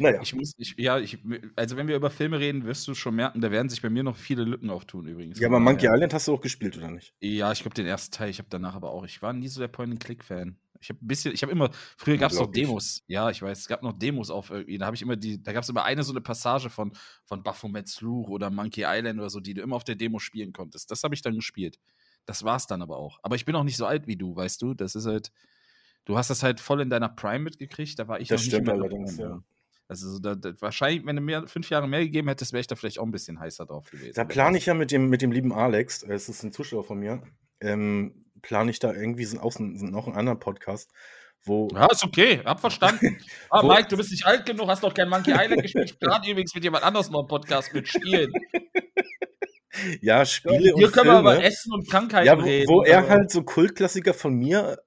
Naja. 0.00 0.20
Ich 0.22 0.34
muss, 0.34 0.54
ich, 0.56 0.74
ja, 0.78 0.98
ich, 0.98 1.18
also 1.56 1.76
wenn 1.76 1.86
wir 1.86 1.94
über 1.94 2.08
Filme 2.08 2.38
reden, 2.38 2.64
wirst 2.64 2.88
du 2.88 2.94
schon 2.94 3.14
merken, 3.14 3.42
da 3.42 3.50
werden 3.50 3.68
sich 3.68 3.82
bei 3.82 3.90
mir 3.90 4.02
noch 4.02 4.16
viele 4.16 4.44
Lücken 4.44 4.70
auftun 4.70 5.06
übrigens. 5.06 5.38
Ja, 5.38 5.48
aber 5.48 5.60
Monkey 5.60 5.86
Island 5.86 6.14
hast 6.14 6.26
du 6.26 6.32
auch 6.32 6.40
gespielt, 6.40 6.78
oder 6.78 6.90
nicht? 6.90 7.14
Ja, 7.20 7.52
ich 7.52 7.60
glaube 7.60 7.74
den 7.74 7.86
ersten 7.86 8.10
Teil, 8.12 8.30
ich 8.30 8.38
habe 8.38 8.48
danach 8.48 8.74
aber 8.74 8.92
auch, 8.92 9.04
ich 9.04 9.20
war 9.20 9.34
nie 9.34 9.48
so 9.48 9.60
der 9.60 9.68
Point-and-Click-Fan. 9.68 10.56
Ich 10.80 10.88
habe 10.88 11.04
ein 11.04 11.06
bisschen, 11.06 11.34
ich 11.34 11.42
habe 11.42 11.52
immer, 11.52 11.70
früher 11.98 12.16
gab 12.16 12.32
es 12.32 12.38
noch 12.38 12.50
Demos, 12.50 13.02
ja, 13.06 13.28
ich 13.28 13.42
weiß, 13.42 13.58
es 13.58 13.68
gab 13.68 13.82
noch 13.82 13.92
Demos 13.92 14.30
auf 14.30 14.48
irgendwie, 14.48 14.78
da 14.78 14.86
habe 14.86 14.96
ich 14.96 15.02
immer 15.02 15.16
die, 15.16 15.42
da 15.42 15.52
gab 15.52 15.64
es 15.64 15.68
immer 15.68 15.84
eine 15.84 16.02
so 16.02 16.12
eine 16.12 16.22
Passage 16.22 16.70
von, 16.70 16.92
von 17.26 17.42
Baphomets 17.42 17.96
Fluch 17.96 18.30
oder 18.30 18.48
Monkey 18.48 18.84
Island 18.86 19.18
oder 19.18 19.28
so, 19.28 19.40
die 19.40 19.52
du 19.52 19.60
immer 19.60 19.76
auf 19.76 19.84
der 19.84 19.96
Demo 19.96 20.18
spielen 20.18 20.54
konntest. 20.54 20.90
Das 20.90 21.04
habe 21.04 21.14
ich 21.14 21.20
dann 21.20 21.34
gespielt. 21.34 21.78
Das 22.24 22.42
war 22.42 22.56
es 22.56 22.66
dann 22.66 22.80
aber 22.80 22.96
auch. 22.96 23.18
Aber 23.22 23.36
ich 23.36 23.44
bin 23.44 23.54
auch 23.54 23.64
nicht 23.64 23.76
so 23.76 23.84
alt 23.84 24.06
wie 24.06 24.16
du, 24.16 24.34
weißt 24.34 24.62
du? 24.62 24.72
Das 24.72 24.94
ist 24.94 25.04
halt, 25.04 25.30
du 26.06 26.16
hast 26.16 26.30
das 26.30 26.42
halt 26.42 26.60
voll 26.60 26.80
in 26.80 26.88
deiner 26.88 27.10
Prime 27.10 27.40
mitgekriegt, 27.40 27.98
da 27.98 28.08
war 28.08 28.18
ich 28.18 28.28
das 28.28 28.40
noch 28.40 28.46
stimmt 28.46 28.68
nicht 28.68 28.72
allerdings, 28.72 29.18
ja. 29.18 29.42
Also 29.90 30.20
da, 30.20 30.36
da, 30.36 30.52
wahrscheinlich, 30.60 31.04
wenn 31.04 31.16
du 31.16 31.22
mir 31.22 31.48
fünf 31.48 31.68
Jahre 31.68 31.88
mehr 31.88 31.98
gegeben 31.98 32.28
hättest, 32.28 32.52
wäre 32.52 32.60
ich 32.60 32.68
da 32.68 32.76
vielleicht 32.76 33.00
auch 33.00 33.04
ein 33.04 33.10
bisschen 33.10 33.40
heißer 33.40 33.66
drauf 33.66 33.90
gewesen. 33.90 34.12
Da 34.14 34.22
plane 34.22 34.56
ich 34.56 34.66
ja 34.66 34.74
mit 34.74 34.92
dem, 34.92 35.08
mit 35.08 35.20
dem 35.20 35.32
lieben 35.32 35.52
Alex, 35.52 36.04
es 36.04 36.28
ist 36.28 36.44
ein 36.44 36.52
Zuschauer 36.52 36.84
von 36.84 37.00
mir, 37.00 37.24
ähm, 37.60 38.24
plane 38.40 38.70
ich 38.70 38.78
da 38.78 38.94
irgendwie 38.94 39.24
so, 39.24 39.40
auch 39.40 39.58
noch 39.58 40.06
einen 40.06 40.16
anderen 40.16 40.38
Podcast, 40.38 40.92
wo. 41.42 41.66
Ja, 41.74 41.86
ist 41.90 42.04
okay, 42.04 42.40
hab 42.44 42.60
verstanden. 42.60 43.18
ah, 43.50 43.64
Mike, 43.64 43.88
du 43.88 43.96
bist 43.96 44.12
nicht 44.12 44.24
alt 44.24 44.46
genug, 44.46 44.68
hast 44.68 44.84
noch 44.84 44.94
kein 44.94 45.08
Monkey 45.08 45.32
Island 45.32 45.60
gespielt. 45.60 45.90
Ich 45.90 45.98
plane 45.98 46.30
übrigens 46.30 46.54
mit 46.54 46.62
jemand 46.62 46.84
anders 46.84 47.10
noch 47.10 47.22
einen 47.22 47.28
Podcast 47.28 47.74
mit 47.74 47.88
Spielen. 47.88 48.32
ja, 50.02 50.24
Spiele 50.24 50.68
ja, 50.68 50.74
und 50.74 50.78
Hier 50.78 50.92
können 50.92 51.10
Filme. 51.10 51.24
wir 51.24 51.34
über 51.34 51.44
Essen 51.44 51.72
und 51.72 51.90
Krankheiten 51.90 52.28
ja, 52.28 52.38
wo, 52.38 52.42
reden. 52.44 52.68
Wo 52.68 52.84
er 52.84 53.08
halt 53.08 53.32
so 53.32 53.42
Kultklassiker 53.42 54.14
von 54.14 54.34
mir 54.34 54.78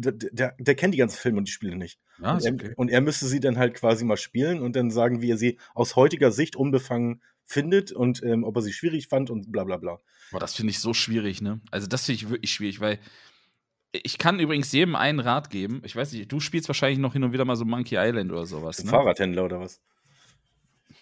der, 0.00 0.12
der, 0.12 0.54
der, 0.58 0.74
kennt 0.74 0.94
die 0.94 0.98
ganzen 0.98 1.18
Filme 1.18 1.38
und 1.38 1.48
die 1.48 1.52
Spiele 1.52 1.76
nicht. 1.76 1.98
Ja, 2.20 2.34
und, 2.34 2.44
er, 2.44 2.52
okay. 2.54 2.72
und, 2.76 2.90
er, 2.90 3.00
müsste 3.00 3.26
sie 3.26 3.40
dann 3.40 3.58
halt 3.58 3.74
quasi 3.74 4.04
mal 4.04 4.16
spielen 4.16 4.60
und 4.60 4.76
dann 4.76 4.90
sagen, 4.90 5.22
wie 5.22 5.30
er 5.30 5.36
sie 5.36 5.58
aus 5.74 5.96
heutiger 5.96 6.32
Sicht 6.32 6.56
unbefangen 6.56 7.22
findet 7.44 7.92
und 7.92 8.22
ähm, 8.22 8.44
ob 8.44 8.56
er 8.56 8.62
sie 8.62 8.72
schwierig 8.72 9.08
fand 9.08 9.30
und 9.30 9.50
bla 9.50 9.64
bla 9.64 9.76
bla. 9.76 9.98
Boah, 10.30 10.40
das 10.40 10.54
finde 10.54 10.70
ich 10.70 10.78
so 10.78 10.94
schwierig, 10.94 11.42
ne? 11.42 11.60
Also, 11.70 11.86
das 11.86 12.06
finde 12.06 12.16
ich 12.16 12.30
wirklich 12.30 12.52
schwierig, 12.52 12.80
weil 12.80 12.98
ich 13.92 14.18
kann 14.18 14.38
übrigens 14.38 14.70
jedem 14.72 14.94
einen 14.94 15.20
Rat 15.20 15.50
geben. 15.50 15.82
Ich 15.84 15.96
weiß 15.96 16.12
nicht, 16.12 16.30
du 16.30 16.40
spielst 16.40 16.68
wahrscheinlich 16.68 16.98
noch 16.98 17.12
hin 17.12 17.24
und 17.24 17.32
wieder 17.32 17.44
mal 17.44 17.56
so 17.56 17.64
Monkey 17.64 17.96
Island 17.98 18.30
oder 18.30 18.46
sowas. 18.46 18.82
Ne? 18.84 18.90
Fahrradhändler 18.90 19.44
oder 19.44 19.60
was? 19.60 19.80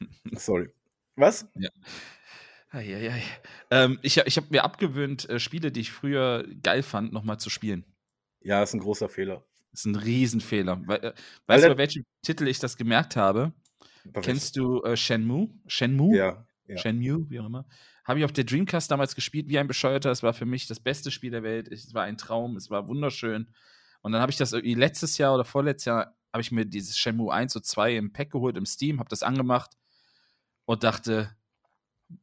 Sorry. 0.32 0.70
Was? 1.16 1.46
Ja. 1.56 1.70
Eieiei. 2.70 3.22
Ähm, 3.70 3.98
ich 4.02 4.18
ich 4.18 4.36
habe 4.36 4.48
mir 4.50 4.64
abgewöhnt, 4.64 5.28
äh, 5.28 5.38
Spiele, 5.40 5.72
die 5.72 5.80
ich 5.80 5.90
früher 5.90 6.44
geil 6.62 6.82
fand, 6.82 7.12
nochmal 7.12 7.38
zu 7.38 7.50
spielen. 7.50 7.84
Ja, 8.40 8.62
ist 8.62 8.74
ein 8.74 8.80
großer 8.80 9.08
Fehler. 9.08 9.44
Das 9.70 9.80
ist 9.80 9.86
ein 9.86 9.96
Riesenfehler. 9.96 10.80
We 10.86 11.02
äh, 11.02 11.14
weißt 11.46 11.64
du, 11.64 11.68
bei 11.70 11.78
welchem 11.78 12.04
Titel 12.22 12.46
ich 12.46 12.58
das 12.58 12.76
gemerkt 12.76 13.16
habe? 13.16 13.52
Kennst 14.22 14.56
du 14.56 14.82
äh, 14.82 14.96
Shenmue? 14.96 15.48
Shenmue? 15.66 16.16
Ja, 16.16 16.46
ja. 16.66 16.76
Shenmue, 16.78 17.28
wie 17.28 17.40
auch 17.40 17.46
immer. 17.46 17.66
Habe 18.04 18.20
ich 18.20 18.24
auf 18.24 18.32
der 18.32 18.44
Dreamcast 18.44 18.90
damals 18.90 19.14
gespielt, 19.14 19.48
wie 19.48 19.58
ein 19.58 19.68
Bescheuerter. 19.68 20.10
Es 20.10 20.22
war 20.22 20.32
für 20.32 20.46
mich 20.46 20.66
das 20.66 20.80
beste 20.80 21.10
Spiel 21.10 21.30
der 21.30 21.42
Welt. 21.42 21.68
Es 21.68 21.92
war 21.92 22.04
ein 22.04 22.16
Traum, 22.16 22.56
es 22.56 22.70
war 22.70 22.88
wunderschön. 22.88 23.52
Und 24.00 24.12
dann 24.12 24.22
habe 24.22 24.30
ich 24.30 24.38
das 24.38 24.52
irgendwie 24.52 24.74
letztes 24.74 25.18
Jahr 25.18 25.34
oder 25.34 25.44
vorletztes 25.44 25.86
Jahr, 25.86 26.16
habe 26.32 26.40
ich 26.40 26.52
mir 26.52 26.64
dieses 26.64 26.96
Shenmue 26.96 27.32
1 27.32 27.56
und 27.56 27.66
2 27.66 27.96
im 27.96 28.12
Pack 28.12 28.30
geholt, 28.30 28.56
im 28.56 28.64
Steam, 28.64 28.98
habe 28.98 29.08
das 29.10 29.22
angemacht 29.22 29.72
und 30.64 30.84
dachte, 30.84 31.36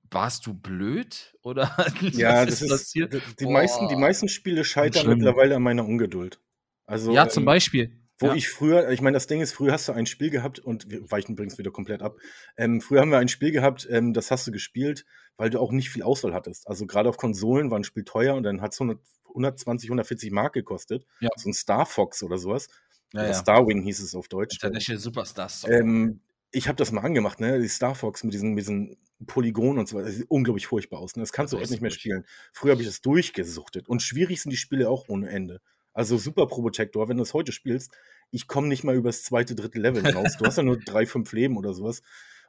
warst 0.10 0.46
du 0.46 0.54
blöd? 0.54 1.36
Oder 1.42 1.76
ja, 2.02 2.46
das 2.46 2.62
ist, 2.62 2.70
passiert? 2.70 3.22
Die, 3.40 3.46
meisten, 3.46 3.88
die 3.88 3.96
meisten 3.96 4.30
Spiele 4.30 4.64
scheitern 4.64 5.08
mittlerweile 5.08 5.56
an 5.56 5.64
meiner 5.64 5.86
Ungeduld. 5.86 6.40
Also, 6.86 7.14
ja, 7.14 7.28
zum 7.28 7.44
ähm, 7.44 7.46
Beispiel. 7.46 8.02
Wo 8.20 8.28
ja. 8.28 8.36
ich 8.36 8.48
früher, 8.48 8.90
ich 8.92 9.02
meine, 9.02 9.16
das 9.16 9.28
Ding 9.28 9.42
ist, 9.42 9.52
früher 9.52 9.74
hast 9.74 9.90
du 9.90 9.92
ein 9.92 10.06
Spiel 10.06 10.30
gehabt 10.30 10.60
und 10.60 10.90
wir 10.90 11.12
weichen 11.12 11.34
übrigens 11.34 11.58
wieder 11.58 11.72
komplett 11.72 12.02
ab. 12.02 12.16
Ähm, 12.56 12.80
früher 12.80 13.02
haben 13.02 13.10
wir 13.10 13.18
ein 13.18 13.28
Spiel 13.28 13.52
gehabt, 13.52 13.88
ähm, 13.92 14.14
das 14.14 14.32
hast 14.32 14.48
du 14.48 14.52
gespielt, 14.52 15.06
weil 15.36 15.50
du 15.50 15.60
auch 15.60 15.72
nicht 15.72 15.90
viel 15.90 16.04
Auswahl 16.04 16.34
hattest. 16.34 16.68
Also 16.68 16.86
gerade 16.86 17.10
auf 17.10 17.18
Konsolen 17.18 17.72
war 17.72 17.80
ein 17.80 17.84
Spiel 17.84 18.06
teuer 18.06 18.36
und 18.36 18.44
dann 18.44 18.62
hat 18.62 18.72
es 18.72 18.80
120, 18.80 19.90
140 19.90 20.32
Mark 20.32 20.54
gekostet. 20.54 21.06
Ja. 21.20 21.30
So 21.36 21.50
ein 21.50 21.54
Star 21.54 21.86
Fox 21.86 22.24
oder 22.24 22.38
sowas. 22.38 22.70
Ja, 23.12 23.22
oder 23.22 23.30
ja. 23.32 23.34
Starwing 23.34 23.84
hieß 23.84 24.00
es 24.00 24.16
auf 24.16 24.30
Deutsch. 24.30 24.56
International 24.56 25.00
Superstars. 25.02 25.66
Ähm, 25.68 26.22
ich 26.52 26.68
habe 26.68 26.78
das 26.78 26.92
mal 26.92 27.02
angemacht, 27.02 27.40
ne? 27.40 27.60
Die 27.60 27.68
Star 27.68 27.96
Fox 27.96 28.24
mit 28.24 28.34
diesen, 28.34 28.54
mit 28.54 28.64
diesen 28.64 28.98
Polygonen 29.26 29.80
und 29.80 29.88
so 29.88 29.96
weiter. 29.96 30.08
Das 30.08 30.16
sieht 30.16 30.30
unglaublich 30.30 30.68
furchtbar 30.68 31.00
aus. 31.00 31.16
Ne? 31.16 31.24
Das 31.24 31.32
kannst 31.32 31.54
du 31.54 31.58
heute 31.58 31.72
nicht 31.72 31.82
mehr 31.82 31.92
spielen. 31.92 32.26
Früher 32.54 32.72
habe 32.72 32.82
ich 32.82 32.88
das 32.88 33.02
durchgesuchtet. 33.02 33.88
Und 33.88 34.02
schwierig 34.02 34.42
sind 34.42 34.52
die 34.52 34.58
Spiele 34.58 34.90
auch 34.90 35.08
ohne 35.08 35.30
Ende. 35.30 35.62
Also 35.94 36.18
Super 36.18 36.48
Probotector, 36.48 37.08
wenn 37.08 37.18
du 37.18 37.24
es 37.24 37.34
heute 37.34 37.52
spielst, 37.52 37.94
ich 38.32 38.48
komme 38.48 38.68
nicht 38.68 38.84
mal 38.84 38.96
übers 38.96 39.24
zweite, 39.24 39.56
dritte 39.56 39.80
Level 39.80 40.06
hinaus. 40.06 40.38
Du 40.38 40.46
hast 40.46 40.58
ja 40.58 40.64
nur 40.64 40.78
drei, 40.86 41.06
fünf 41.06 41.32
Leben 41.32 41.58
oder 41.58 41.74
sowas. 41.74 42.02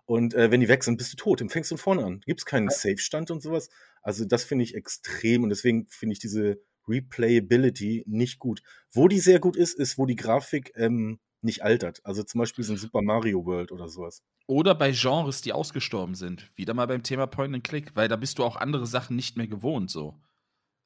Und 0.05 0.35
äh, 0.35 0.51
wenn 0.51 0.61
die 0.61 0.69
weg 0.69 0.85
sind, 0.85 0.99
bist 0.99 1.13
du 1.13 1.17
tot. 1.17 1.41
Dann 1.41 1.49
fängst 1.49 1.71
du 1.71 1.77
von 1.77 1.97
vorne 1.97 2.07
an. 2.07 2.21
Gibt 2.27 2.41
es 2.41 2.47
keinen 2.47 2.69
Safe-Stand 2.69 3.31
und 3.31 3.43
sowas. 3.43 3.69
Also 4.03 4.25
das 4.25 4.45
finde 4.45 4.65
ich 4.65 4.75
extrem 4.75 5.43
und 5.43 5.51
deswegen 5.51 5.87
finde 5.89 6.15
ich 6.15 6.19
diese 6.19 6.61
Replayability 6.89 8.05
nicht 8.07 8.39
gut. 8.39 8.63
Wo 8.93 9.09
die 9.09 9.21
sehr 9.21 9.41
gut 9.41 9.57
ist, 9.57 9.79
ist, 9.79 9.99
wo 9.99 10.07
die 10.07 10.17
Grafik 10.17 10.73
ähm, 10.77 11.19
nicht 11.43 11.63
altert. 11.63 12.01
Also 12.05 12.23
zum 12.23 12.41
Beispiel 12.41 12.65
so 12.65 12.73
ein 12.73 12.79
Super 12.79 13.03
Mario 13.03 13.45
World 13.45 13.73
oder 13.73 13.89
sowas. 13.89 14.23
Oder 14.47 14.75
bei 14.75 14.93
Genres, 14.93 15.43
die 15.43 15.53
ausgestorben 15.53 16.15
sind. 16.15 16.51
Wieder 16.55 16.75
mal 16.75 16.87
beim 16.87 17.03
Thema 17.03 17.27
Point 17.27 17.55
and 17.55 17.65
Click, 17.65 17.93
weil 17.95 18.09
da 18.09 18.17
bist 18.17 18.39
du 18.39 18.45
auch 18.45 18.57
andere 18.57 18.87
Sachen 18.87 19.17
nicht 19.17 19.37
mehr 19.37 19.47
gewohnt 19.47 19.91
so. 19.91 20.21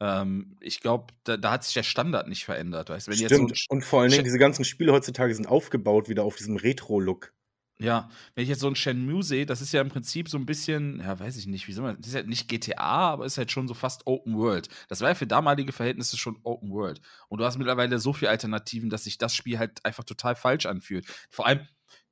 Ähm, 0.00 0.56
ich 0.60 0.80
glaube, 0.80 1.12
da, 1.24 1.36
da, 1.36 1.52
hat 1.52 1.64
sich 1.64 1.74
der 1.74 1.82
Standard 1.82 2.26
nicht 2.26 2.44
verändert. 2.44 2.88
Weißt? 2.88 3.08
Wenn 3.08 3.16
Stimmt. 3.16 3.56
So 3.56 3.66
und 3.68 3.84
vor 3.84 4.00
allen 4.00 4.10
Dingen, 4.10 4.24
diese 4.24 4.38
ganzen 4.38 4.64
Spiele 4.64 4.92
heutzutage 4.92 5.34
sind 5.34 5.46
aufgebaut 5.46 6.08
wieder 6.08 6.24
auf 6.24 6.36
diesem 6.36 6.56
Retro-Look. 6.56 7.34
Ja, 7.80 8.10
wenn 8.34 8.42
ich 8.42 8.50
jetzt 8.50 8.60
so 8.60 8.68
ein 8.68 8.76
Shenmue 8.76 9.22
sehe, 9.22 9.46
das 9.46 9.62
ist 9.62 9.72
ja 9.72 9.80
im 9.80 9.88
Prinzip 9.88 10.28
so 10.28 10.36
ein 10.36 10.44
bisschen, 10.44 11.00
ja, 11.00 11.18
weiß 11.18 11.38
ich 11.38 11.46
nicht, 11.46 11.66
wie 11.66 11.72
soll 11.72 11.84
man, 11.84 11.96
das 11.96 12.08
ist 12.08 12.14
ja 12.14 12.22
nicht 12.22 12.46
GTA, 12.46 12.76
aber 12.76 13.24
ist 13.24 13.38
halt 13.38 13.50
schon 13.50 13.68
so 13.68 13.74
fast 13.74 14.06
Open 14.06 14.36
World. 14.36 14.68
Das 14.88 15.00
war 15.00 15.08
ja 15.08 15.14
für 15.14 15.26
damalige 15.26 15.72
Verhältnisse 15.72 16.18
schon 16.18 16.38
Open 16.42 16.70
World. 16.70 17.00
Und 17.28 17.38
du 17.38 17.44
hast 17.44 17.56
mittlerweile 17.56 17.98
so 17.98 18.12
viele 18.12 18.30
Alternativen, 18.30 18.90
dass 18.90 19.04
sich 19.04 19.16
das 19.16 19.34
Spiel 19.34 19.58
halt 19.58 19.84
einfach 19.84 20.04
total 20.04 20.36
falsch 20.36 20.66
anfühlt. 20.66 21.06
Vor 21.30 21.46
allem, 21.46 21.66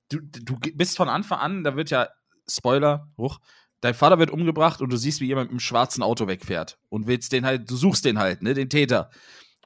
du, 0.09 0.21
du 0.23 0.57
bist 0.75 0.97
von 0.97 1.11
Anfang 1.11 1.39
an, 1.39 1.65
da 1.65 1.77
wird 1.77 1.91
ja, 1.91 2.09
Spoiler, 2.49 3.13
hoch, 3.19 3.39
dein 3.83 3.93
Vater 3.95 4.19
wird 4.19 4.31
umgebracht 4.31 4.81
und 4.81 4.91
du 4.91 4.97
siehst, 4.97 5.21
wie 5.21 5.27
jemand 5.27 5.49
mit 5.49 5.53
einem 5.53 5.61
schwarzen 5.61 6.03
Auto 6.03 6.27
wegfährt. 6.27 6.79
Und 6.89 7.07
willst 7.07 7.33
den 7.33 7.45
halt, 7.45 7.71
du 7.71 7.77
suchst 7.77 8.07
den 8.07 8.19
halt, 8.19 8.43
ne, 8.43 8.55
den 8.55 8.71
Täter. 8.71 9.11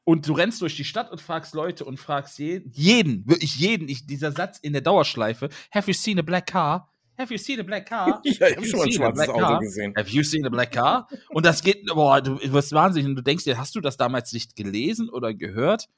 Und 0.05 0.27
du 0.27 0.33
rennst 0.33 0.61
durch 0.62 0.77
die 0.77 0.85
Stadt 0.85 1.12
und 1.12 1.21
fragst 1.21 1.55
Leute 1.55 1.85
und 1.85 1.99
fragst 1.99 2.38
jeden, 2.38 2.71
jeden, 2.73 3.27
wirklich 3.29 3.57
jeden, 3.57 3.88
ich, 3.88 4.07
dieser 4.07 4.33
Satz 4.33 4.59
in 4.59 4.73
der 4.73 4.83
Dauerschleife, 4.83 5.49
have 5.71 5.88
you 5.88 5.95
seen 5.95 6.19
a 6.19 6.23
black 6.23 6.47
car? 6.47 6.93
Have 7.19 7.33
you 7.33 7.38
seen 7.38 7.61
a 7.61 7.62
black 7.62 7.87
car? 7.87 8.21
ja, 8.25 8.49
ich 8.49 8.57
habe 8.57 8.67
schon 8.67 8.79
mal 8.81 8.87
ein 8.87 8.93
schwarzes 8.93 9.29
Auto 9.29 9.41
car? 9.41 9.61
gesehen. 9.61 9.95
Have 9.97 10.11
you 10.11 10.23
seen 10.23 10.45
a 10.45 10.49
black 10.49 10.73
car? 10.73 11.09
Und 11.29 11.47
das 11.47 11.62
geht, 11.62 11.87
boah, 11.87 12.21
du 12.21 12.41
wirst 12.53 12.73
wahnsinnig 12.73 13.09
und 13.09 13.17
du 13.17 13.23
denkst 13.23 13.45
dir, 13.45 13.59
hast 13.59 13.75
du 13.75 13.81
das 13.81 13.97
damals 13.97 14.33
nicht 14.33 14.57
gelesen 14.57 15.09
oder 15.09 15.33
gehört? 15.35 15.88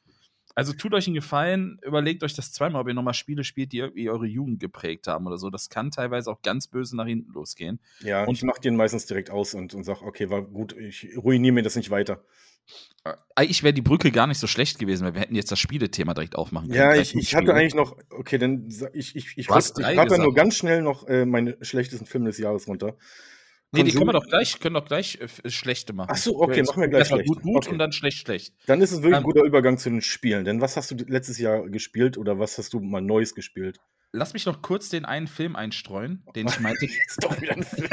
Also 0.57 0.73
tut 0.73 0.95
euch 0.95 1.07
einen 1.07 1.15
Gefallen, 1.15 1.79
überlegt 1.83 2.23
euch 2.23 2.35
das 2.35 2.53
zweimal, 2.53 2.83
ob 2.83 2.89
ihr 2.89 2.95
nochmal 2.95 3.15
Spiele 3.15 3.43
spielt, 3.43 3.73
die 3.73 3.79
irgendwie 3.79 4.09
eure 4.09 4.27
Jugend 4.27 4.61
geprägt 4.61 5.09
haben 5.09 5.27
oder 5.27 5.37
so. 5.37 5.51
Das 5.51 5.69
kann 5.69 5.91
teilweise 5.91 6.31
auch 6.31 6.43
ganz 6.43 6.69
böse 6.69 6.97
nach 6.97 7.07
hinten 7.07 7.33
losgehen. 7.33 7.81
Ja, 8.01 8.25
und 8.25 8.37
ich 8.37 8.45
mach 8.45 8.59
den 8.59 8.77
meistens 8.77 9.07
direkt 9.07 9.31
aus 9.31 9.55
und, 9.55 9.75
und 9.75 9.83
sag, 9.83 10.03
okay, 10.03 10.31
war 10.31 10.43
gut, 10.43 10.77
ich 10.77 11.17
ruiniere 11.17 11.55
mir 11.55 11.63
das 11.63 11.75
nicht 11.75 11.91
weiter. 11.91 12.25
Eigentlich 13.35 13.63
wäre 13.63 13.75
die 13.75 13.83
Brücke 13.83 14.11
gar 14.11 14.27
nicht 14.27 14.39
so 14.39 14.47
schlecht 14.47 14.79
gewesen, 14.79 15.05
weil 15.05 15.15
wir 15.15 15.21
hätten 15.21 15.35
jetzt 15.35 15.53
das 15.53 15.59
Spielethema 15.59 16.15
direkt 16.15 16.37
aufmachen 16.37 16.69
können. 16.69 16.81
Ja, 16.81 16.95
ich, 16.95 17.15
ich 17.15 17.35
hatte 17.35 17.53
eigentlich 17.53 17.75
noch, 17.75 17.99
okay, 18.11 18.39
dann 18.39 18.67
ich, 18.95 19.15
ich, 19.15 19.27
ich, 19.37 19.37
ich 19.37 19.51
habe 19.51 20.19
nur 20.19 20.35
ganz 20.35 20.57
schnell 20.57 20.81
noch 20.81 21.07
äh, 21.07 21.27
meine 21.27 21.59
schlechtesten 21.61 22.07
Filme 22.07 22.29
des 22.29 22.39
Jahres 22.39 22.67
runter. 22.67 22.97
Nee, 23.73 23.83
die 23.83 23.93
können 23.93 24.07
wir 24.07 24.13
doch 24.13 24.27
gleich, 24.27 24.59
können 24.61 24.75
doch 24.75 24.87
gleich 24.87 25.19
äh, 25.21 25.51
schlechte 25.51 25.93
machen. 25.93 26.11
Ach 26.13 26.17
so, 26.17 26.41
okay, 26.41 26.63
machen 26.63 26.81
wir 26.81 26.89
gleich 26.89 27.09
schlecht. 27.09 27.27
gut, 27.27 27.43
gut 27.43 27.57
okay. 27.57 27.73
und 27.73 27.79
dann 27.79 27.93
schlecht, 27.93 28.19
schlecht. 28.19 28.55
Dann 28.67 28.81
ist 28.81 28.93
es 28.93 28.99
wirklich 28.99 29.17
ein 29.17 29.23
ähm, 29.23 29.25
guter 29.25 29.43
Übergang 29.43 29.77
zu 29.77 29.91
den 29.91 30.01
Spielen. 30.01 30.45
Denn 30.45 30.61
was 30.63 30.77
hast 30.77 30.91
du 30.93 30.95
letztes 31.07 31.39
Jahr 31.39 31.69
gespielt 31.69 32.17
oder 32.17 32.39
was 32.39 32.57
hast 32.57 32.73
du 32.73 32.81
mal 32.81 33.03
Neues 33.03 33.35
gespielt? 33.35 33.81
Lass 34.13 34.33
mich 34.33 34.47
noch 34.47 34.63
kurz 34.63 34.89
den 34.89 35.05
einen 35.05 35.27
Film 35.27 35.57
einstreuen, 35.57 36.25
den 36.37 36.47
ich 36.47 36.61
meinte. 36.61 36.87
ist 37.07 37.23
doch 37.23 37.39
wieder 37.41 37.55
ein 37.55 37.63
Film. 37.65 37.89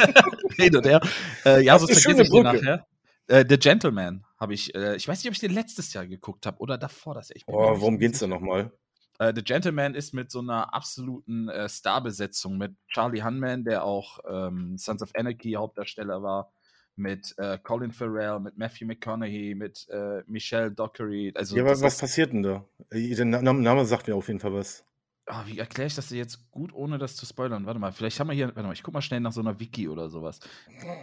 nee, 0.58 0.70
der. 0.70 1.02
Äh, 1.46 1.66
ja, 1.66 1.80
so 1.80 1.88
vergesse 1.88 2.22
ich 2.22 2.30
den 2.30 2.44
nachher. 2.44 2.86
Äh, 3.28 3.44
The 3.50 3.58
Gentleman 3.58 4.24
habe 4.42 4.56
ich, 4.56 4.74
äh, 4.74 4.96
ich 4.96 5.08
weiß 5.08 5.20
nicht, 5.20 5.28
ob 5.28 5.34
ich 5.34 5.40
den 5.40 5.54
letztes 5.54 5.94
Jahr 5.94 6.08
geguckt 6.08 6.48
habe 6.48 6.58
oder 6.58 6.78
davor, 6.78 7.14
das 7.14 7.30
echt. 7.30 7.46
Oh, 7.48 7.80
worum 7.80 8.00
geht's 8.00 8.20
denn 8.20 8.32
nochmal? 8.32 8.72
Äh, 9.20 9.34
The 9.36 9.44
Gentleman 9.44 9.94
ist 9.94 10.16
mit 10.16 10.32
so 10.32 10.40
einer 10.40 10.74
absoluten 10.74 11.48
äh, 11.48 11.70
Starbesetzung 11.70 12.58
mit 12.58 12.76
Charlie 12.88 13.22
Hunman, 13.24 13.64
der 13.64 13.86
auch 13.86 14.20
ähm, 14.28 14.80
Sons 14.80 15.04
of 15.04 15.12
Anarchy 15.16 15.52
Hauptdarsteller 15.52 16.24
war, 16.24 16.52
mit 16.96 17.36
äh, 17.38 17.60
Colin 17.60 17.92
Farrell, 17.92 18.40
mit 18.40 18.58
Matthew 18.58 18.88
McConaughey, 18.88 19.54
mit 19.54 19.88
äh, 19.90 20.24
Michelle 20.26 20.72
Dockery. 20.72 21.32
Also, 21.36 21.56
ja, 21.56 21.64
was, 21.64 21.84
was 21.84 22.00
passiert 22.00 22.34
denn 22.34 22.42
da? 22.42 22.66
Äh, 22.90 23.14
der 23.14 23.26
Name, 23.26 23.62
Name 23.62 23.86
sagt 23.86 24.08
mir 24.08 24.16
auf 24.16 24.28
jeden 24.28 24.40
Fall 24.40 24.56
was. 24.56 24.84
Oh, 25.28 25.46
wie 25.46 25.60
erkläre 25.60 25.86
ich 25.86 25.94
das 25.94 26.08
dir 26.08 26.18
jetzt 26.18 26.50
gut, 26.50 26.74
ohne 26.74 26.98
das 26.98 27.16
zu 27.16 27.28
spoilern? 27.28 27.68
Warte 27.68 27.80
mal, 27.80 27.92
vielleicht 27.92 28.20
haben 28.20 28.28
wir 28.28 28.34
hier, 28.34 28.48
warte 28.48 28.64
mal, 28.64 28.74
ich 28.74 28.82
guck 28.82 28.96
mal 28.96 29.04
schnell 29.04 29.20
nach 29.20 29.32
so 29.32 29.42
einer 29.42 29.60
Wiki 29.60 29.88
oder 29.88 30.10
sowas. 30.10 30.40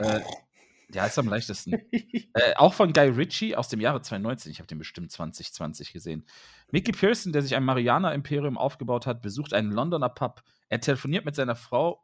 Äh, 0.00 0.20
ja, 0.92 1.04
ist 1.06 1.18
am 1.18 1.28
leichtesten. 1.28 1.74
äh, 1.92 2.54
auch 2.56 2.72
von 2.72 2.92
Guy 2.92 3.08
Ritchie 3.08 3.54
aus 3.56 3.68
dem 3.68 3.80
Jahre 3.80 4.00
2019. 4.00 4.50
Ich 4.50 4.58
habe 4.58 4.66
den 4.66 4.78
bestimmt 4.78 5.12
2020 5.12 5.92
gesehen. 5.92 6.24
Mickey 6.70 6.92
Pearson, 6.92 7.32
der 7.32 7.42
sich 7.42 7.54
ein 7.54 7.64
Mariana-Imperium 7.64 8.56
aufgebaut 8.56 9.06
hat, 9.06 9.20
besucht 9.20 9.52
einen 9.52 9.70
Londoner 9.70 10.08
Pub. 10.08 10.42
Er 10.68 10.80
telefoniert 10.80 11.24
mit 11.24 11.34
seiner 11.34 11.56
Frau 11.56 12.02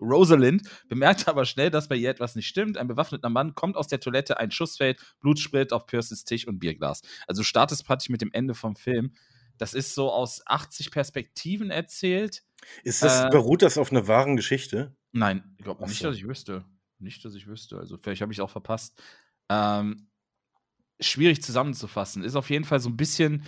Rosalind, 0.00 0.68
bemerkt 0.88 1.28
aber 1.28 1.44
schnell, 1.44 1.70
dass 1.70 1.88
bei 1.88 1.96
ihr 1.96 2.10
etwas 2.10 2.34
nicht 2.34 2.48
stimmt. 2.48 2.78
Ein 2.78 2.88
bewaffneter 2.88 3.30
Mann 3.30 3.54
kommt 3.54 3.76
aus 3.76 3.88
der 3.88 4.00
Toilette, 4.00 4.38
ein 4.38 4.50
Schuss 4.50 4.76
fällt, 4.76 5.00
Blut 5.20 5.38
spritzt 5.38 5.72
auf 5.72 5.86
Pearsons 5.86 6.24
Tisch 6.24 6.46
und 6.46 6.58
Bierglas. 6.58 7.02
Also 7.26 7.42
startest 7.42 7.86
praktisch 7.86 8.08
mit 8.08 8.20
dem 8.20 8.30
Ende 8.32 8.54
vom 8.54 8.76
Film. 8.76 9.12
Das 9.58 9.74
ist 9.74 9.94
so 9.94 10.10
aus 10.10 10.42
80 10.46 10.90
Perspektiven 10.90 11.70
erzählt. 11.70 12.42
Ist 12.84 13.02
das, 13.02 13.24
äh, 13.24 13.28
beruht 13.30 13.62
das 13.62 13.78
auf 13.78 13.90
einer 13.90 14.08
wahren 14.08 14.36
Geschichte? 14.36 14.96
Nein, 15.12 15.54
ich 15.58 15.64
glaube 15.64 15.86
nicht, 15.86 16.02
dass 16.02 16.16
ich 16.16 16.26
wüsste. 16.26 16.64
Nicht, 17.02 17.24
dass 17.24 17.34
ich 17.34 17.46
wüsste. 17.46 17.78
Also 17.78 17.98
vielleicht 17.98 18.22
habe 18.22 18.32
ich 18.32 18.38
es 18.38 18.44
auch 18.44 18.50
verpasst. 18.50 19.00
Ähm, 19.48 20.08
schwierig 21.00 21.42
zusammenzufassen. 21.42 22.22
Ist 22.22 22.36
auf 22.36 22.50
jeden 22.50 22.64
Fall 22.64 22.80
so 22.80 22.88
ein 22.88 22.96
bisschen 22.96 23.44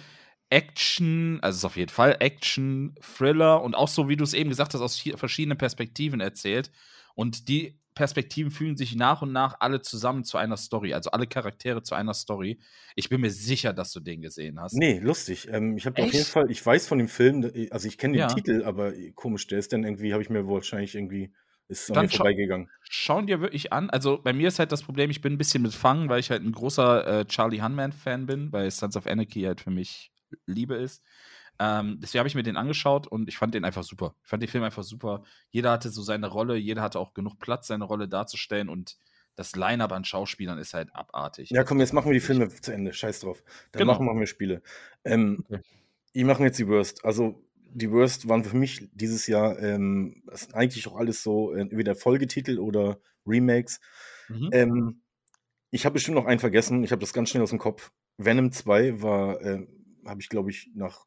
Action, 0.51 1.38
also 1.43 1.59
ist 1.59 1.64
auf 1.64 1.77
jeden 1.77 1.90
Fall 1.90 2.17
Action, 2.21 2.95
Thriller 3.01 3.62
und 3.62 3.75
auch 3.75 3.88
so, 3.88 4.09
wie 4.09 4.17
du 4.17 4.25
es 4.25 4.35
eben 4.35 4.51
gesagt 4.51 4.75
hast, 4.75 4.81
aus 4.81 5.03
verschiedenen 5.17 5.59
Perspektiven 5.59 6.21
erzählt. 6.21 6.71
Und 7.14 7.49
die 7.49 7.79
Perspektiven 7.95 8.51
fügen 8.51 8.77
sich 8.77 8.97
nach 8.97 9.23
und 9.23 9.33
nach 9.33 9.57
alle 9.61 9.81
zusammen 9.81 10.25
zu 10.25 10.37
einer 10.37 10.57
Story, 10.57 10.95
also 10.95 11.11
alle 11.11 11.27
Charaktere 11.27 11.83
zu 11.83 11.95
einer 11.95 12.14
Story. 12.14 12.59
Ich 12.97 13.09
bin 13.09 13.21
mir 13.21 13.31
sicher, 13.31 13.73
dass 13.73 13.93
du 13.93 14.01
den 14.01 14.21
gesehen 14.21 14.61
hast. 14.61 14.75
Nee, 14.75 14.99
lustig. 14.99 15.49
Ähm, 15.51 15.77
ich 15.77 15.87
habe 15.87 16.03
auf 16.03 16.12
jeden 16.12 16.25
Fall, 16.25 16.51
ich 16.51 16.64
weiß 16.64 16.88
von 16.88 16.99
dem 16.99 17.09
Film, 17.09 17.51
also 17.71 17.87
ich 17.87 17.97
kenne 17.97 18.14
den 18.14 18.21
ja. 18.21 18.27
Titel, 18.27 18.64
aber 18.64 18.93
komisch, 19.14 19.47
der 19.47 19.61
ist 19.61 19.73
dann 19.73 19.85
irgendwie, 19.85 20.12
habe 20.12 20.23
ich 20.23 20.31
mir 20.31 20.47
wahrscheinlich 20.49 20.97
irgendwie 20.97 21.33
ist 21.68 21.90
an 21.96 22.05
mir 22.05 22.11
vorbeigegangen. 22.11 22.68
Scha 22.83 23.14
schauen 23.14 23.27
dir 23.27 23.40
wirklich 23.40 23.72
an. 23.72 23.90
Also 23.90 24.20
bei 24.22 24.33
mir 24.33 24.48
ist 24.48 24.59
halt 24.59 24.72
das 24.72 24.83
Problem, 24.83 25.11
ich 25.11 25.20
bin 25.20 25.35
ein 25.35 25.38
bisschen 25.38 25.62
mitfangen, 25.62 26.09
weil 26.09 26.20
ich 26.20 26.31
halt 26.31 26.42
ein 26.42 26.53
großer 26.53 27.20
äh, 27.20 27.24
Charlie 27.27 27.62
Hunman-Fan 27.62 28.27
bin, 28.27 28.53
weil 28.53 28.70
Sons 28.70 28.96
of 28.96 29.07
Anarchy 29.07 29.42
halt 29.42 29.61
für 29.61 29.70
mich 29.70 30.12
Liebe 30.46 30.74
ist. 30.74 31.03
Ähm, 31.61 31.98
deswegen 32.00 32.18
habe 32.18 32.29
ich 32.29 32.35
mir 32.35 32.42
den 32.42 32.57
angeschaut 32.57 33.07
und 33.07 33.29
ich 33.29 33.38
fand 33.38 33.55
den 33.55 33.64
einfach 33.64 33.85
super. 33.85 34.14
Ich 34.22 34.29
fand 34.29 34.42
den 34.42 34.50
Film 34.50 34.64
einfach 34.64 34.83
super. 34.83 35.22
Jeder 35.50 35.70
hatte 35.70 35.88
so 35.90 36.03
seine 36.03 36.27
Rolle, 36.27 36.57
jeder 36.57 36.83
hatte 36.83 36.98
auch 36.98 37.14
genug 37.14 37.38
Platz, 37.38 37.68
seine 37.68 37.85
Rolle 37.85 38.09
darzustellen 38.09 38.68
und 38.68 38.96
das 39.37 39.57
Line-Up 39.57 39.92
an 39.92 40.05
Schauspielern 40.05 40.59
ist 40.59 40.74
halt 40.74 40.94
abartig. 40.94 41.50
Ja, 41.50 41.64
komm, 41.64 41.81
jetzt 41.81 41.92
machen 41.92 42.07
wir 42.07 42.14
die 42.14 42.20
Filme 42.20 42.48
zu 42.48 42.72
Ende. 42.72 42.92
Scheiß 42.92 43.20
drauf. 43.20 43.42
Dann 43.72 43.81
genau. 43.81 43.92
machen, 43.92 44.07
machen 44.07 44.20
wir 44.20 44.27
Spiele. 44.27 44.62
Ähm, 45.05 45.44
okay. 45.48 45.61
Ich 46.12 46.24
mache 46.24 46.44
jetzt 46.44 46.59
die 46.59 46.68
Worst. 46.68 47.05
Also 47.05 47.42
die 47.74 47.90
Worst 47.90 48.28
waren 48.28 48.44
für 48.44 48.56
mich 48.56 48.88
dieses 48.92 49.26
Jahr 49.26 49.58
ähm, 49.58 50.22
das 50.26 50.42
sind 50.42 50.54
eigentlich 50.54 50.87
auch 50.87 50.96
alles 50.96 51.22
so 51.22 51.52
äh, 51.52 51.60
entweder 51.60 51.94
Folgetitel 51.94 52.58
oder 52.58 52.98
Remakes. 53.26 53.80
Mhm. 54.28 54.50
Ähm, 54.52 55.02
ich 55.70 55.84
habe 55.84 55.94
bestimmt 55.94 56.14
noch 56.16 56.26
einen 56.26 56.40
vergessen. 56.40 56.84
Ich 56.84 56.92
habe 56.92 57.00
das 57.00 57.12
ganz 57.12 57.30
schnell 57.30 57.42
aus 57.42 57.50
dem 57.50 57.58
Kopf. 57.58 57.90
Venom 58.16 58.52
2 58.52 59.02
war, 59.02 59.40
äh, 59.42 59.66
habe 60.06 60.20
ich 60.20 60.28
glaube 60.28 60.50
ich 60.50 60.70
nach 60.74 61.04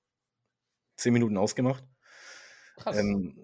zehn 0.97 1.13
Minuten 1.13 1.38
ausgemacht. 1.38 1.86
Krass. 2.75 2.97
Ähm, 2.97 3.38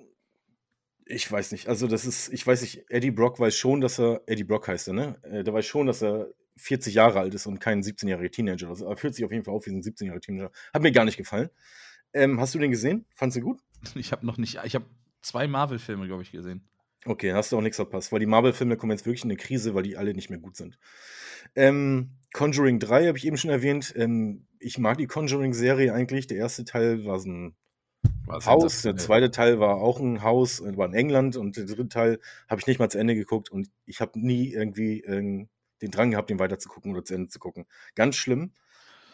ich 1.05 1.31
weiß 1.31 1.51
nicht. 1.53 1.67
Also 1.67 1.87
das 1.87 2.05
ist, 2.05 2.31
ich 2.33 2.45
weiß 2.45 2.61
nicht. 2.61 2.89
Eddie 2.89 3.11
Brock 3.11 3.39
weiß 3.39 3.55
schon, 3.55 3.81
dass 3.81 3.99
er 3.99 4.21
Eddie 4.25 4.43
Brock 4.43 4.67
heißt, 4.67 4.89
er, 4.89 4.93
ne? 4.93 5.19
Äh, 5.23 5.43
der 5.43 5.53
weiß 5.53 5.65
schon, 5.65 5.87
dass 5.87 6.01
er 6.01 6.27
40 6.57 6.93
Jahre 6.93 7.19
alt 7.19 7.33
ist 7.33 7.45
und 7.45 7.59
kein 7.59 7.81
17-jähriger 7.81 8.31
Teenager. 8.31 8.69
Also 8.69 8.85
er 8.85 8.97
fühlt 8.97 9.15
sich 9.15 9.25
auf 9.25 9.31
jeden 9.31 9.43
Fall 9.43 9.53
auf 9.53 9.65
wie 9.65 9.71
ein 9.71 9.81
17-jähriger 9.81 10.21
Teenager. 10.21 10.51
Hat 10.73 10.81
mir 10.81 10.91
gar 10.91 11.05
nicht 11.05 11.17
gefallen. 11.17 11.49
Ähm, 12.13 12.39
hast 12.39 12.53
du 12.55 12.59
den 12.59 12.71
gesehen? 12.71 13.05
Fandest 13.15 13.37
du 13.37 13.41
gut? 13.41 13.59
Ich 13.95 14.13
habe 14.13 14.25
noch 14.25 14.37
nicht, 14.37 14.59
ich 14.63 14.75
habe 14.75 14.85
zwei 15.21 15.45
Marvel-Filme, 15.47 16.07
glaube 16.07 16.23
ich, 16.23 16.31
gesehen. 16.31 16.63
Okay, 17.05 17.33
hast 17.33 17.51
du 17.51 17.57
auch 17.57 17.61
nichts 17.61 17.75
verpasst, 17.75 18.11
weil 18.11 18.21
die 18.21 18.25
Marvel-Filme 18.25 18.77
kommen 18.77 18.91
jetzt 18.91 19.05
wirklich 19.05 19.25
in 19.25 19.29
eine 19.29 19.37
Krise, 19.37 19.75
weil 19.75 19.83
die 19.83 19.97
alle 19.97 20.13
nicht 20.13 20.29
mehr 20.29 20.39
gut 20.39 20.55
sind. 20.55 20.77
Ähm, 21.55 22.11
Conjuring 22.33 22.79
3 22.79 23.07
habe 23.07 23.17
ich 23.17 23.27
eben 23.27 23.37
schon 23.37 23.49
erwähnt. 23.49 23.93
Ähm, 23.97 24.45
ich 24.59 24.77
mag 24.77 24.97
die 24.97 25.07
Conjuring-Serie 25.07 25.93
eigentlich. 25.93 26.27
Der 26.27 26.37
erste 26.37 26.63
Teil 26.63 27.05
war 27.05 27.19
so 27.19 27.29
ein 27.29 27.55
Was 28.25 28.45
Haus, 28.45 28.81
der 28.83 28.95
zweite 28.95 29.31
Teil 29.31 29.59
war 29.59 29.75
auch 29.75 29.99
ein 29.99 30.23
Haus, 30.23 30.61
äh, 30.61 30.77
war 30.77 30.87
in 30.87 30.93
England 30.93 31.35
und 31.35 31.57
der 31.57 31.65
dritte 31.65 31.89
Teil 31.89 32.19
habe 32.47 32.61
ich 32.61 32.67
nicht 32.67 32.79
mal 32.79 32.89
zu 32.89 32.99
Ende 32.99 33.15
geguckt 33.15 33.49
und 33.51 33.69
ich 33.85 33.99
habe 33.99 34.17
nie 34.19 34.47
irgendwie 34.53 35.01
ähm, 35.01 35.49
den 35.81 35.91
Drang 35.91 36.11
gehabt, 36.11 36.29
den 36.29 36.39
weiterzugucken 36.39 36.91
oder 36.93 37.03
zu 37.03 37.13
Ende 37.13 37.27
zu 37.27 37.39
gucken. 37.39 37.65
Ganz 37.95 38.15
schlimm. 38.15 38.53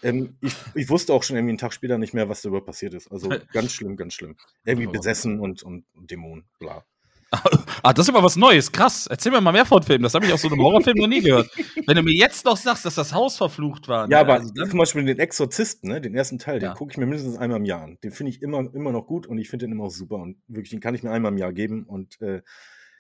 Ähm, 0.03 0.37
ich, 0.41 0.53
ich, 0.75 0.89
wusste 0.89 1.13
auch 1.13 1.23
schon 1.23 1.35
irgendwie 1.35 1.51
einen 1.51 1.57
Tag 1.57 1.73
später 1.73 1.97
nicht 1.97 2.13
mehr, 2.13 2.29
was 2.29 2.41
darüber 2.41 2.61
passiert 2.61 2.93
ist. 2.93 3.11
Also 3.11 3.29
ganz 3.53 3.71
schlimm, 3.71 3.97
ganz 3.97 4.13
schlimm. 4.13 4.35
Irgendwie 4.65 4.87
besessen 4.87 5.39
und, 5.39 5.63
und, 5.63 5.85
Dämonen, 5.95 6.45
bla. 6.59 6.83
ah, 7.83 7.93
das 7.93 8.07
ist 8.07 8.09
aber 8.09 8.23
was 8.23 8.35
Neues. 8.35 8.71
Krass. 8.71 9.05
Erzähl 9.05 9.31
mir 9.31 9.39
mal 9.39 9.51
mehr 9.51 9.65
von 9.65 9.83
Filmen. 9.83 10.01
Das 10.01 10.15
habe 10.15 10.25
ich 10.25 10.33
aus 10.33 10.41
so 10.41 10.49
einem 10.49 10.61
Horrorfilm 10.61 10.97
noch 10.97 11.07
nie 11.07 11.21
gehört. 11.21 11.47
Wenn 11.85 11.95
du 11.95 12.01
mir 12.01 12.13
jetzt 12.13 12.43
noch 12.43 12.57
sagst, 12.57 12.85
dass 12.85 12.95
das 12.95 13.13
Haus 13.13 13.37
verflucht 13.37 13.87
war. 13.87 14.03
Ja, 14.03 14.07
ne? 14.07 14.17
aber 14.17 14.33
also 14.33 14.51
zum 14.51 14.79
Beispiel 14.79 15.05
den 15.05 15.19
Exorzisten, 15.19 15.91
ne? 15.91 16.01
den 16.01 16.15
ersten 16.15 16.39
Teil, 16.39 16.61
ja. 16.61 16.69
den 16.69 16.75
gucke 16.75 16.91
ich 16.91 16.97
mir 16.97 17.05
mindestens 17.05 17.37
einmal 17.37 17.59
im 17.59 17.65
Jahr 17.65 17.83
an. 17.83 17.99
Den 18.03 18.11
finde 18.11 18.31
ich 18.31 18.41
immer, 18.41 18.73
immer 18.73 18.91
noch 18.91 19.05
gut 19.05 19.27
und 19.27 19.37
ich 19.37 19.49
finde 19.49 19.67
den 19.67 19.73
immer 19.73 19.85
auch 19.85 19.91
super. 19.91 20.15
Und 20.15 20.37
wirklich, 20.47 20.71
den 20.71 20.79
kann 20.79 20.95
ich 20.95 21.03
mir 21.03 21.11
einmal 21.11 21.31
im 21.31 21.37
Jahr 21.37 21.53
geben. 21.53 21.83
Und 21.83 22.19
äh, 22.21 22.41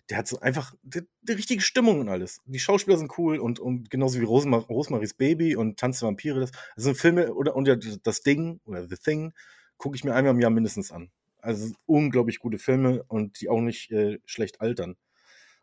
der 0.09 0.17
hat 0.17 0.27
so 0.27 0.39
einfach 0.39 0.73
die, 0.81 1.01
die, 1.21 1.33
richtige 1.33 1.61
Stimmung 1.61 1.99
und 1.99 2.09
alles. 2.09 2.41
Die 2.45 2.59
Schauspieler 2.59 2.97
sind 2.97 3.17
cool 3.17 3.37
und, 3.37 3.59
und 3.59 3.89
genauso 3.89 4.19
wie 4.19 4.23
Rosmar 4.23 4.61
Rosemaries 4.61 5.13
Baby 5.13 5.55
und 5.55 5.79
Tanz 5.79 5.99
der 5.99 6.07
Vampire. 6.07 6.39
Das, 6.39 6.51
das 6.51 6.83
sind 6.83 6.97
Filme 6.97 7.33
oder 7.33 7.55
und 7.55 7.67
ja, 7.67 7.75
das 7.75 8.21
Ding 8.21 8.59
oder 8.65 8.87
The 8.87 8.95
Thing 8.95 9.33
gucke 9.77 9.95
ich 9.95 10.03
mir 10.03 10.15
einmal 10.15 10.33
im 10.33 10.39
Jahr 10.39 10.51
mindestens 10.51 10.91
an. 10.91 11.11
Also 11.41 11.73
unglaublich 11.85 12.39
gute 12.39 12.57
Filme 12.57 13.03
und 13.07 13.39
die 13.39 13.49
auch 13.49 13.61
nicht 13.61 13.91
äh, 13.91 14.19
schlecht 14.25 14.61
altern. 14.61 14.97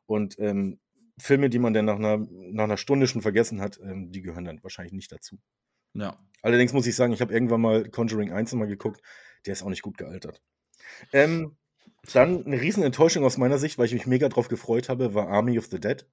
Und 0.06 0.38
ähm, 0.38 0.78
Filme, 1.18 1.50
die 1.50 1.58
man 1.58 1.74
dann 1.74 1.84
nach 1.84 1.96
einer, 1.96 2.18
nach 2.30 2.64
einer 2.64 2.76
Stunde 2.76 3.06
schon 3.06 3.22
vergessen 3.22 3.60
hat, 3.60 3.78
ähm, 3.82 4.12
die 4.12 4.22
gehören 4.22 4.44
dann 4.44 4.62
wahrscheinlich 4.62 4.92
nicht 4.92 5.12
dazu. 5.12 5.38
Ja. 5.94 6.18
Allerdings 6.42 6.72
muss 6.72 6.86
ich 6.86 6.94
sagen, 6.94 7.12
ich 7.12 7.20
habe 7.20 7.32
irgendwann 7.32 7.60
mal 7.60 7.88
Conjuring 7.88 8.32
1 8.32 8.52
mal 8.54 8.66
geguckt, 8.66 9.02
der 9.44 9.54
ist 9.54 9.62
auch 9.62 9.70
nicht 9.70 9.82
gut 9.82 9.98
gealtert. 9.98 10.42
Ähm, 11.12 11.56
dann 12.14 12.44
eine 12.46 12.60
riesen 12.60 12.82
Enttäuschung 12.82 13.24
aus 13.24 13.38
meiner 13.38 13.58
Sicht, 13.58 13.78
weil 13.78 13.86
ich 13.86 13.94
mich 13.94 14.06
mega 14.06 14.28
drauf 14.28 14.48
gefreut 14.48 14.88
habe, 14.88 15.14
war 15.14 15.28
Army 15.28 15.58
of 15.58 15.66
the 15.66 15.80
Dead. 15.80 16.06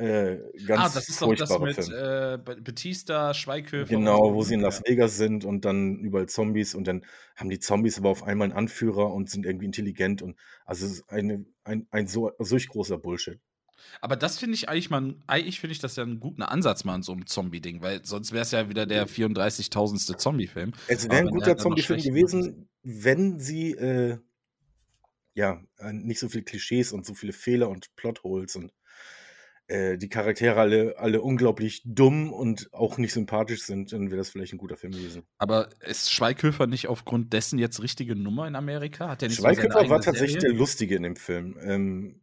Äh, 0.00 0.38
ganz 0.66 0.80
ah, 0.80 0.90
das 0.94 1.10
ist 1.10 1.20
doch 1.20 1.34
das 1.34 1.58
mit 1.58 1.76
äh, 1.90 2.38
Batista, 2.38 3.34
Schweighöfer. 3.34 3.94
Genau, 3.94 4.32
wo 4.32 4.42
sie 4.42 4.54
in 4.54 4.60
Las 4.60 4.82
Vegas 4.86 5.18
sind 5.18 5.44
und 5.44 5.66
dann 5.66 5.98
überall 5.98 6.26
Zombies 6.26 6.74
und 6.74 6.86
dann 6.86 7.04
haben 7.36 7.50
die 7.50 7.58
Zombies 7.58 7.98
aber 7.98 8.08
auf 8.08 8.22
einmal 8.22 8.46
einen 8.46 8.56
Anführer 8.56 9.12
und 9.12 9.28
sind 9.28 9.44
irgendwie 9.44 9.66
intelligent 9.66 10.22
und 10.22 10.38
also 10.64 10.86
es 10.86 10.92
ist 10.92 11.10
eine, 11.10 11.44
ein, 11.64 11.86
ein 11.90 12.06
so, 12.06 12.32
solch 12.38 12.68
großer 12.68 12.96
Bullshit. 12.96 13.40
Aber 14.00 14.16
das 14.16 14.38
finde 14.38 14.54
ich 14.54 14.70
eigentlich 14.70 14.88
mal, 14.88 15.16
eigentlich 15.26 15.60
finde 15.60 15.72
ich 15.72 15.80
das 15.80 15.96
ja 15.96 16.02
einen 16.02 16.18
guten 16.18 16.42
Ansatz 16.42 16.84
mal 16.84 16.94
an 16.94 17.02
so 17.02 17.12
einem 17.12 17.26
Zombie-Ding, 17.26 17.82
weil 17.82 18.02
sonst 18.02 18.32
wäre 18.32 18.42
es 18.42 18.52
ja 18.52 18.70
wieder 18.70 18.86
der 18.86 19.06
34.000. 19.06 20.16
Zombie-Film. 20.16 20.72
Es 20.86 21.10
wäre 21.10 21.18
ein 21.18 21.28
guter 21.28 21.58
Zombie-Film 21.58 22.00
gewesen, 22.00 22.70
wenn 22.82 23.38
sie 23.38 23.72
äh, 23.72 24.18
ja 25.34 25.62
nicht 25.92 26.20
so 26.20 26.28
viele 26.28 26.44
Klischees 26.44 26.92
und 26.92 27.06
so 27.06 27.14
viele 27.14 27.32
Fehler 27.32 27.68
und 27.68 27.94
Plotholes 27.96 28.56
und 28.56 28.72
äh, 29.70 29.98
die 29.98 30.08
Charaktere 30.08 30.58
alle, 30.58 30.98
alle 30.98 31.22
unglaublich 31.22 31.82
dumm 31.84 32.32
und 32.32 32.68
auch 32.72 32.98
nicht 32.98 33.12
sympathisch 33.12 33.62
sind, 33.62 33.92
dann 33.92 34.10
wäre 34.10 34.16
das 34.16 34.30
vielleicht 34.30 34.52
ein 34.52 34.58
guter 34.58 34.76
Film 34.76 34.92
gewesen. 34.92 35.22
Aber 35.38 35.68
ist 35.80 36.12
Schweighöfer 36.12 36.66
nicht 36.66 36.88
aufgrund 36.88 37.32
dessen 37.32 37.56
jetzt 37.58 37.80
richtige 37.80 38.16
Nummer 38.16 38.48
in 38.48 38.56
Amerika? 38.56 39.08
Hat 39.08 39.22
der 39.22 39.30
Schweighöfer 39.30 39.88
war 39.88 40.00
tatsächlich 40.00 40.40
Serie? 40.40 40.50
der 40.50 40.58
Lustige 40.58 40.96
in 40.96 41.04
dem 41.04 41.14
Film. 41.14 41.56
Ähm, 41.62 42.20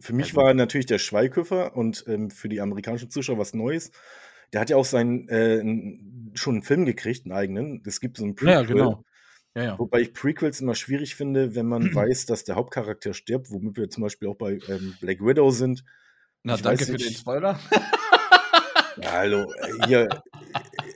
für 0.00 0.12
mich 0.12 0.26
also. 0.26 0.42
war 0.42 0.52
natürlich 0.52 0.84
der 0.84 0.98
Schweighöfer 0.98 1.74
und 1.74 2.04
ähm, 2.08 2.30
für 2.30 2.50
die 2.50 2.60
amerikanischen 2.60 3.08
Zuschauer 3.08 3.38
was 3.38 3.54
Neues. 3.54 3.90
Der 4.52 4.60
hat 4.60 4.68
ja 4.68 4.76
auch 4.76 4.84
seinen, 4.84 5.28
äh, 5.30 6.36
schon 6.36 6.56
einen 6.56 6.62
Film 6.62 6.84
gekriegt, 6.84 7.24
einen 7.24 7.32
eigenen. 7.32 7.82
Es 7.86 8.00
gibt 8.00 8.18
so 8.18 8.24
einen 8.24 8.34
Prequel. 8.34 8.52
Ja, 8.52 8.62
genau. 8.64 9.04
Ja, 9.54 9.62
ja. 9.64 9.78
Wobei 9.78 10.00
ich 10.00 10.14
Prequels 10.14 10.60
immer 10.60 10.74
schwierig 10.74 11.14
finde, 11.14 11.54
wenn 11.54 11.66
man 11.66 11.82
weiß, 11.94 12.26
dass 12.26 12.44
der 12.44 12.56
Hauptcharakter 12.56 13.14
stirbt, 13.14 13.50
womit 13.50 13.76
wir 13.76 13.90
zum 13.90 14.02
Beispiel 14.02 14.28
auch 14.28 14.36
bei 14.36 14.58
ähm, 14.68 14.96
Black 15.00 15.20
Widow 15.20 15.50
sind. 15.50 15.84
Na, 16.42 16.54
ich 16.54 16.62
danke 16.62 16.84
für 16.84 16.96
den 16.96 17.12
Spoiler. 17.12 17.58
Ja, 19.00 19.12
hallo, 19.12 19.52
hier, 19.86 20.08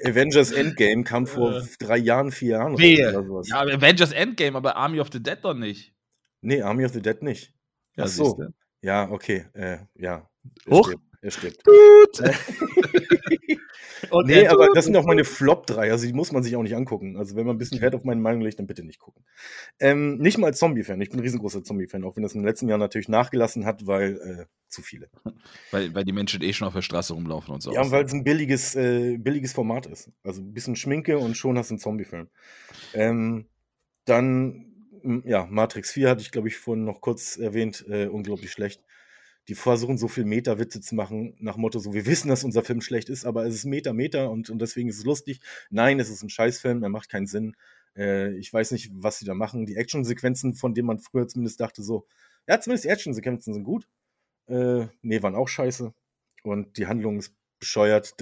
Avengers 0.05 0.53
Endgame 0.53 1.05
kam 1.05 1.27
vor 1.27 1.57
äh, 1.57 1.63
drei 1.79 1.97
Jahren, 1.97 2.31
vier 2.33 2.51
Jahren 2.51 2.75
nee. 2.75 3.07
oder 3.07 3.25
sowas. 3.25 3.49
Ja, 3.49 3.61
Avengers 3.61 4.13
Endgame, 4.13 4.57
aber 4.57 4.77
Army 4.77 5.01
of 5.01 5.09
the 5.13 5.23
Dead 5.23 5.39
doch 5.43 5.55
nicht. 5.55 5.95
Nee, 6.43 6.63
Army 6.63 6.85
of 6.85 6.93
the 6.93 7.01
Dead 7.01 7.23
nicht. 7.23 7.55
Ja, 7.97 8.05
Ach 8.05 8.09
so. 8.09 8.39
Ja, 8.83 9.11
okay, 9.11 9.47
äh, 9.55 9.79
ja. 9.95 10.29
Hoch. 10.69 10.93
Er 11.23 11.31
stirbt. 11.31 11.65
Gut. 11.65 12.23
Und 14.11 14.27
nee, 14.27 14.47
aber 14.47 14.69
das 14.75 14.85
sind 14.85 14.97
auch 14.97 15.05
meine 15.05 15.25
Flop 15.25 15.67
3, 15.67 15.91
also 15.91 16.07
die 16.07 16.13
muss 16.13 16.33
man 16.33 16.43
sich 16.43 16.57
auch 16.57 16.63
nicht 16.63 16.75
angucken. 16.75 17.17
Also 17.17 17.37
wenn 17.37 17.47
man 17.47 17.57
ein 17.57 17.59
bisschen 17.59 17.81
Wert 17.81 17.95
auf 17.95 18.05
meine 18.05 18.21
Meinung 18.21 18.43
legt, 18.43 18.59
dann 18.59 18.67
bitte 18.67 18.85
nicht 18.85 18.99
gucken. 18.99 19.25
Ähm, 19.81 20.19
nicht 20.19 20.39
mal 20.39 20.49
als 20.49 20.59
Zombie-Fan, 20.59 21.01
ich 21.01 21.11
bin 21.11 21.19
ein 21.19 21.23
riesengroßer 21.23 21.65
Zombie-Fan, 21.65 22.05
auch 22.05 22.17
wenn 22.17 22.23
das 22.23 22.35
in 22.35 22.41
den 22.41 22.47
letzten 22.47 22.69
Jahren 22.69 22.81
natürlich 22.81 23.09
nachgelassen 23.09 23.65
hat, 23.65 23.87
weil 23.87 24.17
äh, 24.17 24.45
zu 24.69 24.83
viele. 24.83 25.09
Weil, 25.71 25.95
weil 25.95 26.05
die 26.05 26.13
Menschen 26.13 26.43
eh 26.43 26.53
schon 26.53 26.67
auf 26.69 26.75
der 26.75 26.83
Straße 26.83 27.13
rumlaufen 27.13 27.55
und 27.55 27.63
so. 27.63 27.73
Ja, 27.73 27.91
weil 27.91 28.05
es 28.05 28.13
ein 28.13 28.25
billiges, 28.25 28.75
äh, 28.75 29.17
billiges 29.17 29.53
Format 29.53 29.87
ist. 29.87 30.11
Also 30.23 30.43
ein 30.43 30.53
bisschen 30.53 30.77
Schminke 30.77 31.19
und 31.19 31.37
schon 31.37 31.57
hast 31.59 31.71
du 31.71 31.75
einen 31.75 31.79
Zombie-Film. 31.81 32.29
Ähm, 32.95 33.47
dann, 34.05 34.67
ja, 35.25 35.47
Matrix 35.51 35.93
4 35.93 36.11
hatte 36.11 36.23
ich, 36.23 36.31
glaube 36.31 36.49
ich, 36.49 36.57
vorhin 36.57 36.85
noch 36.85 37.01
kurz 37.01 37.37
erwähnt, 37.37 37.85
äh, 37.89 38.07
unglaublich 38.07 38.53
schlecht 38.53 38.83
die 39.49 39.55
versuchen 39.55 39.99
so 39.99 40.09
viel 40.09 40.25
Meta-Witze 40.25 40.81
zu 40.81 40.95
machen, 40.95 41.37
nach 41.39 41.57
Motto 41.57 41.79
so, 41.79 41.95
wir 41.95 42.07
wissen, 42.07 42.29
dass 42.29 42.45
unser 42.45 42.63
Film 42.63 42.81
schlecht 42.81 43.09
ist, 43.09 43.25
aber 43.25 43.47
es 43.47 43.55
ist 43.55 43.65
Meta, 43.65 43.93
Meta 43.93 44.27
und, 44.27 44.51
und 44.51 44.61
deswegen 44.61 44.89
ist 44.89 44.99
es 44.99 45.05
lustig. 45.05 45.41
Nein, 45.71 46.01
es 46.01 46.11
ist 46.11 46.23
ein 46.23 46.31
Scheißfilm, 46.31 46.83
er 46.83 46.89
macht 46.89 47.09
keinen 47.09 47.27
Sinn. 47.27 47.57
Äh, 47.97 48.35
ich 48.37 48.53
weiß 48.53 48.73
nicht, 48.73 48.91
was 48.93 49.19
sie 49.19 49.25
da 49.25 49.35
machen. 49.35 49.67
Die 49.67 49.77
Actionsequenzen, 49.77 50.55
von 50.55 50.75
denen 50.75 50.87
man 50.87 50.99
früher 50.99 51.29
zumindest 51.29 51.61
dachte 51.61 51.83
so, 51.83 52.07
ja, 52.49 52.61
zumindest 52.61 52.85
die 52.85 52.91
Actionsequenzen 52.91 53.55
sind 53.55 53.65
gut. 53.65 53.89
Äh, 54.47 54.87
nee, 55.03 55.23
waren 55.23 55.35
auch 55.35 55.49
scheiße. 55.49 55.93
Und 56.43 56.77
die 56.79 56.87
Handlung 56.87 57.19
ist 57.19 57.35
bescheuert. 57.59 58.15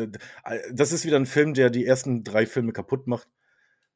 Das 0.72 0.92
ist 0.92 1.04
wieder 1.04 1.16
ein 1.16 1.26
Film, 1.26 1.54
der 1.54 1.70
die 1.70 1.84
ersten 1.84 2.24
drei 2.24 2.46
Filme 2.46 2.72
kaputt 2.72 3.06
macht. 3.06 3.28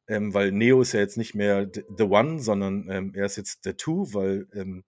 Ähm, 0.06 0.32
weil 0.34 0.52
Neo 0.52 0.80
ist 0.80 0.92
ja 0.92 1.00
jetzt 1.00 1.18
nicht 1.18 1.34
mehr 1.34 1.70
The 1.72 2.04
One, 2.04 2.40
sondern 2.40 2.88
ähm, 2.90 3.12
er 3.14 3.26
ist 3.26 3.36
jetzt 3.36 3.66
der 3.66 3.76
Two, 3.76 4.12
weil 4.14 4.48
ähm, 4.54 4.84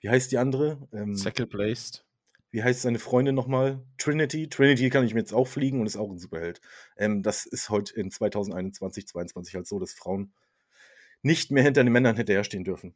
wie 0.00 0.10
heißt 0.10 0.32
die 0.32 0.38
andere? 0.38 0.88
Ähm, 0.92 1.14
Second 1.14 1.50
Placed. 1.50 2.04
Wie 2.50 2.64
heißt 2.64 2.82
seine 2.82 2.98
Freundin 2.98 3.34
nochmal? 3.34 3.84
Trinity. 3.96 4.48
Trinity 4.48 4.90
kann 4.90 5.04
ich 5.04 5.14
mir 5.14 5.20
jetzt 5.20 5.32
auch 5.32 5.46
fliegen 5.46 5.80
und 5.80 5.86
ist 5.86 5.96
auch 5.96 6.10
ein 6.10 6.18
Superheld. 6.18 6.60
Ähm, 6.96 7.22
das 7.22 7.46
ist 7.46 7.70
heute 7.70 7.94
in 7.94 8.10
2021, 8.10 9.06
2022 9.06 9.54
halt 9.54 9.66
so, 9.66 9.78
dass 9.78 9.92
Frauen 9.92 10.32
nicht 11.22 11.50
mehr 11.52 11.62
hinter 11.62 11.84
den 11.84 11.92
Männern 11.92 12.16
hinterherstehen 12.16 12.64
dürfen. 12.64 12.94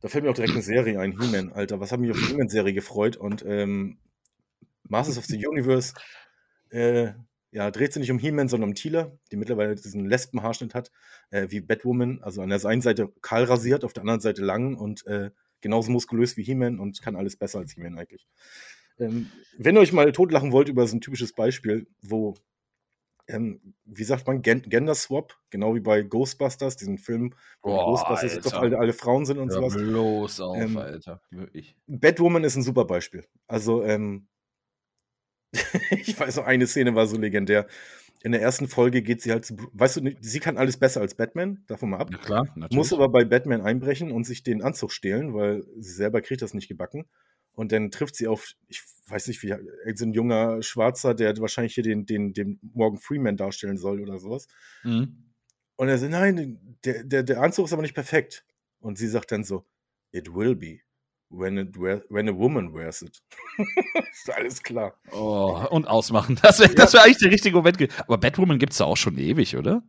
Da 0.00 0.08
fällt 0.08 0.24
mir 0.24 0.30
auch 0.30 0.34
direkt 0.34 0.52
eine 0.52 0.62
Serie 0.62 1.00
ein, 1.00 1.18
He-Man, 1.18 1.52
Alter. 1.52 1.80
Was 1.80 1.90
hat 1.90 1.98
mich 1.98 2.10
auf 2.10 2.18
die 2.18 2.26
He-Man-Serie 2.26 2.74
gefreut? 2.74 3.16
Und 3.16 3.42
ähm, 3.46 3.98
Masters 4.82 5.18
of 5.18 5.24
the 5.24 5.46
Universe, 5.46 5.94
äh, 6.68 7.12
ja, 7.50 7.70
dreht 7.70 7.94
sich 7.94 8.00
nicht 8.00 8.10
um 8.10 8.18
He-Man, 8.18 8.48
sondern 8.48 8.70
um 8.70 8.74
Tila, 8.74 9.16
die 9.32 9.36
mittlerweile 9.36 9.74
diesen 9.74 10.04
Lesbenhaarschnitt 10.04 10.74
hat, 10.74 10.92
äh, 11.30 11.46
wie 11.48 11.60
Batwoman. 11.60 12.22
Also 12.22 12.42
an 12.42 12.50
der 12.50 12.62
einen 12.66 12.82
Seite 12.82 13.12
kahl 13.22 13.44
rasiert, 13.44 13.82
auf 13.82 13.94
der 13.94 14.02
anderen 14.02 14.20
Seite 14.20 14.42
lang 14.42 14.76
und 14.76 15.06
äh, 15.06 15.30
genauso 15.64 15.90
muskulös 15.90 16.36
wie 16.36 16.42
He-Man 16.42 16.78
und 16.78 17.00
kann 17.00 17.16
alles 17.16 17.36
besser 17.36 17.58
als 17.58 17.72
He-Man 17.72 17.98
eigentlich. 17.98 18.28
Ähm, 18.98 19.30
wenn 19.56 19.74
ihr 19.76 19.80
euch 19.80 19.94
mal 19.94 20.12
totlachen 20.12 20.52
wollt 20.52 20.68
über 20.68 20.86
so 20.86 20.94
ein 20.94 21.00
typisches 21.00 21.32
Beispiel, 21.32 21.86
wo, 22.02 22.34
ähm, 23.28 23.74
wie 23.86 24.04
sagt 24.04 24.26
man, 24.26 24.42
Gen 24.42 24.60
Gender 24.60 24.94
Swap, 24.94 25.34
genau 25.48 25.74
wie 25.74 25.80
bei 25.80 26.02
Ghostbusters, 26.02 26.76
diesen 26.76 26.98
Film, 26.98 27.34
wo 27.62 27.70
Boah, 27.70 27.86
Ghostbusters 27.86 28.34
Alter. 28.34 28.50
doch 28.50 28.58
alle, 28.60 28.78
alle 28.78 28.92
Frauen 28.92 29.24
sind 29.24 29.38
und 29.38 29.48
Hör 29.48 29.56
sowas. 29.56 29.72
Bloß 29.72 30.40
auf, 30.40 30.58
ähm, 30.58 30.76
Alter. 30.76 31.22
Wirklich. 31.30 31.74
Batwoman 31.86 32.44
ist 32.44 32.56
ein 32.56 32.62
super 32.62 32.84
Beispiel. 32.84 33.26
Also, 33.46 33.82
ähm, 33.82 34.28
ich 35.92 36.20
weiß 36.20 36.36
noch, 36.36 36.44
eine 36.44 36.66
Szene 36.66 36.94
war 36.94 37.06
so 37.06 37.16
legendär 37.16 37.66
in 38.24 38.32
der 38.32 38.40
ersten 38.40 38.68
Folge 38.68 39.02
geht 39.02 39.20
sie 39.20 39.30
halt 39.32 39.44
zu, 39.44 39.54
weißt 39.74 39.96
du, 39.98 40.16
sie 40.18 40.40
kann 40.40 40.56
alles 40.56 40.78
besser 40.78 41.02
als 41.02 41.14
Batman, 41.14 41.62
davon 41.66 41.90
mal 41.90 41.98
ab. 41.98 42.08
Ja, 42.10 42.16
klar, 42.16 42.44
natürlich. 42.56 42.74
Muss 42.74 42.92
aber 42.94 43.10
bei 43.10 43.22
Batman 43.26 43.60
einbrechen 43.60 44.10
und 44.10 44.24
sich 44.24 44.42
den 44.42 44.62
Anzug 44.62 44.92
stehlen, 44.92 45.34
weil 45.34 45.62
sie 45.76 45.92
selber 45.92 46.22
kriegt 46.22 46.40
das 46.40 46.54
nicht 46.54 46.66
gebacken. 46.66 47.04
Und 47.52 47.70
dann 47.70 47.90
trifft 47.90 48.16
sie 48.16 48.26
auf, 48.26 48.54
ich 48.66 48.82
weiß 49.08 49.28
nicht, 49.28 49.42
wie, 49.42 49.54
so 49.94 50.06
ein 50.06 50.14
junger 50.14 50.62
Schwarzer, 50.62 51.14
der 51.14 51.36
wahrscheinlich 51.36 51.74
hier 51.74 51.84
den, 51.84 52.06
den, 52.06 52.32
den 52.32 52.58
Morgan 52.62 52.98
Freeman 52.98 53.36
darstellen 53.36 53.76
soll 53.76 54.00
oder 54.00 54.18
sowas. 54.18 54.48
Mhm. 54.84 55.34
Und 55.76 55.88
er 55.88 55.98
sagt, 55.98 56.12
nein, 56.12 56.78
der, 56.86 57.04
der, 57.04 57.24
der 57.24 57.42
Anzug 57.42 57.66
ist 57.66 57.74
aber 57.74 57.82
nicht 57.82 57.94
perfekt. 57.94 58.46
Und 58.80 58.96
sie 58.96 59.06
sagt 59.06 59.32
dann 59.32 59.44
so, 59.44 59.66
it 60.12 60.34
will 60.34 60.56
be 60.56 60.80
when, 61.38 61.58
it 61.58 61.78
wear, 61.78 62.02
when 62.08 62.28
a 62.28 62.36
woman 62.36 62.72
wears 62.72 63.02
it. 63.02 63.22
ist 64.12 64.30
alles 64.30 64.62
klar. 64.62 64.94
Oh, 65.12 65.66
und 65.70 65.86
ausmachen. 65.86 66.38
Das 66.42 66.60
wäre 66.60 66.72
ja. 66.74 66.92
wär 66.92 67.02
eigentlich 67.02 67.18
der 67.18 67.30
richtige 67.30 67.56
Moment. 67.56 67.78
Aber 67.98 68.18
Batwoman 68.18 68.58
gibt 68.58 68.72
es 68.72 68.78
da 68.78 68.84
auch 68.84 68.96
schon 68.96 69.18
ewig, 69.18 69.56
oder? 69.56 69.82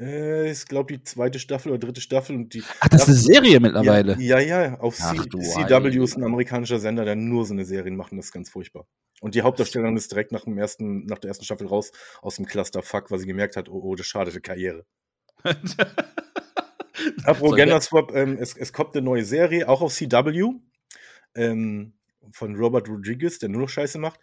Äh, 0.00 0.50
ich 0.50 0.66
glaube, 0.66 0.96
die 0.96 1.02
zweite 1.02 1.38
Staffel 1.38 1.70
oder 1.70 1.78
dritte 1.78 2.00
Staffel. 2.00 2.36
Und 2.36 2.54
die 2.54 2.62
Ach, 2.80 2.88
das 2.88 3.02
ist 3.02 3.08
eine 3.08 3.16
Serie 3.16 3.60
mittlerweile. 3.60 4.16
Ja, 4.18 4.38
ja, 4.38 4.62
ja. 4.64 4.80
Auf 4.80 4.96
Ach, 5.00 5.14
CW 5.14 6.02
ist 6.02 6.16
ein 6.16 6.24
amerikanischer 6.24 6.78
Sender, 6.78 7.04
der 7.04 7.16
nur 7.16 7.44
so 7.44 7.52
eine 7.54 7.64
Serien 7.64 7.96
macht. 7.96 8.12
Und 8.12 8.18
das 8.18 8.26
ist 8.26 8.32
ganz 8.32 8.50
furchtbar. 8.50 8.86
Und 9.20 9.34
die 9.34 9.42
Hauptdarstellerin 9.42 9.96
ist 9.96 10.10
direkt 10.10 10.32
nach, 10.32 10.44
dem 10.44 10.58
ersten, 10.58 11.06
nach 11.06 11.18
der 11.18 11.28
ersten 11.28 11.44
Staffel 11.44 11.66
raus 11.66 11.92
aus 12.20 12.36
dem 12.36 12.46
Cluster 12.46 12.82
Fuck, 12.82 13.10
weil 13.10 13.18
sie 13.18 13.26
gemerkt 13.26 13.56
hat, 13.56 13.68
oh, 13.68 13.80
oh 13.82 13.94
das 13.94 14.06
schadete 14.06 14.40
Karriere. 14.40 14.84
Apropos 17.24 17.56
Gender 17.56 17.80
Swap, 17.80 18.14
ähm, 18.14 18.36
es, 18.40 18.56
es 18.56 18.72
kommt 18.72 18.94
eine 18.94 19.04
neue 19.04 19.24
Serie, 19.24 19.68
auch 19.68 19.82
auf 19.82 19.92
CW, 19.92 20.54
ähm, 21.34 21.94
von 22.32 22.56
Robert 22.56 22.88
Rodriguez, 22.88 23.38
der 23.38 23.48
nur 23.48 23.62
noch 23.62 23.68
Scheiße 23.68 23.98
macht. 23.98 24.20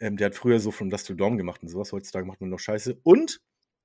Ähm, 0.00 0.16
der 0.16 0.26
hat 0.26 0.34
früher 0.34 0.60
so 0.60 0.70
von 0.70 0.90
Dust 0.90 1.06
to 1.06 1.14
Dawn 1.14 1.36
gemacht 1.36 1.62
und 1.62 1.68
sowas. 1.68 1.92
Heutzutage 1.92 2.26
macht 2.26 2.40
man 2.40 2.50
noch 2.50 2.58
Scheiße. 2.58 2.98
Und 3.02 3.40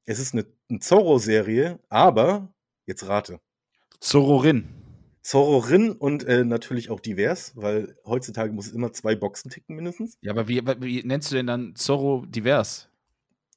es 0.06 0.20
ist 0.20 0.34
eine, 0.34 0.46
eine 0.70 0.80
Zorro-Serie, 0.80 1.80
aber, 1.90 2.54
jetzt 2.86 3.08
rate. 3.08 3.40
Zorrorin. 4.00 4.68
Zorro-Rin 5.22 5.92
und 5.92 6.24
äh, 6.24 6.44
natürlich 6.44 6.90
auch 6.90 7.00
divers, 7.00 7.54
weil 7.56 7.96
heutzutage 8.06 8.52
muss 8.54 8.68
es 8.68 8.74
immer 8.74 8.94
zwei 8.94 9.16
Boxen 9.16 9.52
ticken 9.52 9.76
mindestens. 9.76 10.18
Ja, 10.22 10.32
aber 10.32 10.48
wie, 10.48 10.62
wie 10.80 11.04
nennst 11.04 11.32
du 11.32 11.36
denn 11.36 11.48
dann 11.48 11.76
Zorro 11.76 12.26
divers? 12.26 12.90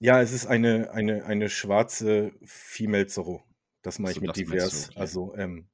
Ja, 0.00 0.20
es 0.20 0.32
ist 0.32 0.46
eine, 0.46 0.90
eine, 0.90 1.24
eine 1.24 1.48
schwarze 1.48 2.32
Female 2.44 3.06
Zorro. 3.06 3.42
Das 3.82 3.98
ich 3.98 4.14
so, 4.14 4.20
mit 4.20 4.36
divers. 4.36 4.86
Du, 4.86 4.90
okay. 4.90 5.00
Also, 5.00 5.34
ähm, 5.36 5.68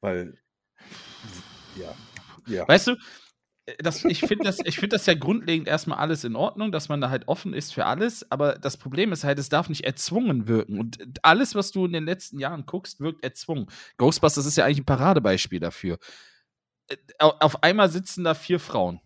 weil, 0.00 0.38
ja. 1.76 1.94
ja. 2.46 2.68
Weißt 2.68 2.88
du, 2.88 2.96
das, 3.78 4.04
ich 4.04 4.20
finde 4.20 4.44
das, 4.44 4.58
find 4.58 4.92
das 4.92 5.06
ja 5.06 5.14
grundlegend 5.14 5.68
erstmal 5.68 5.98
alles 5.98 6.24
in 6.24 6.36
Ordnung, 6.36 6.70
dass 6.70 6.90
man 6.90 7.00
da 7.00 7.08
halt 7.08 7.28
offen 7.28 7.54
ist 7.54 7.72
für 7.72 7.86
alles, 7.86 8.30
aber 8.30 8.58
das 8.58 8.76
Problem 8.76 9.10
ist 9.12 9.24
halt, 9.24 9.38
es 9.38 9.48
darf 9.48 9.70
nicht 9.70 9.84
erzwungen 9.84 10.46
wirken. 10.48 10.78
Und 10.78 10.98
alles, 11.22 11.54
was 11.54 11.70
du 11.70 11.86
in 11.86 11.92
den 11.92 12.04
letzten 12.04 12.38
Jahren 12.38 12.66
guckst, 12.66 13.00
wirkt 13.00 13.24
erzwungen. 13.24 13.66
Ghostbusters 13.96 14.44
ist 14.44 14.56
ja 14.56 14.66
eigentlich 14.66 14.80
ein 14.80 14.84
Paradebeispiel 14.84 15.60
dafür. 15.60 15.98
Äh, 16.88 16.96
auf 17.18 17.62
einmal 17.62 17.88
sitzen 17.88 18.24
da 18.24 18.34
vier 18.34 18.60
Frauen. 18.60 19.00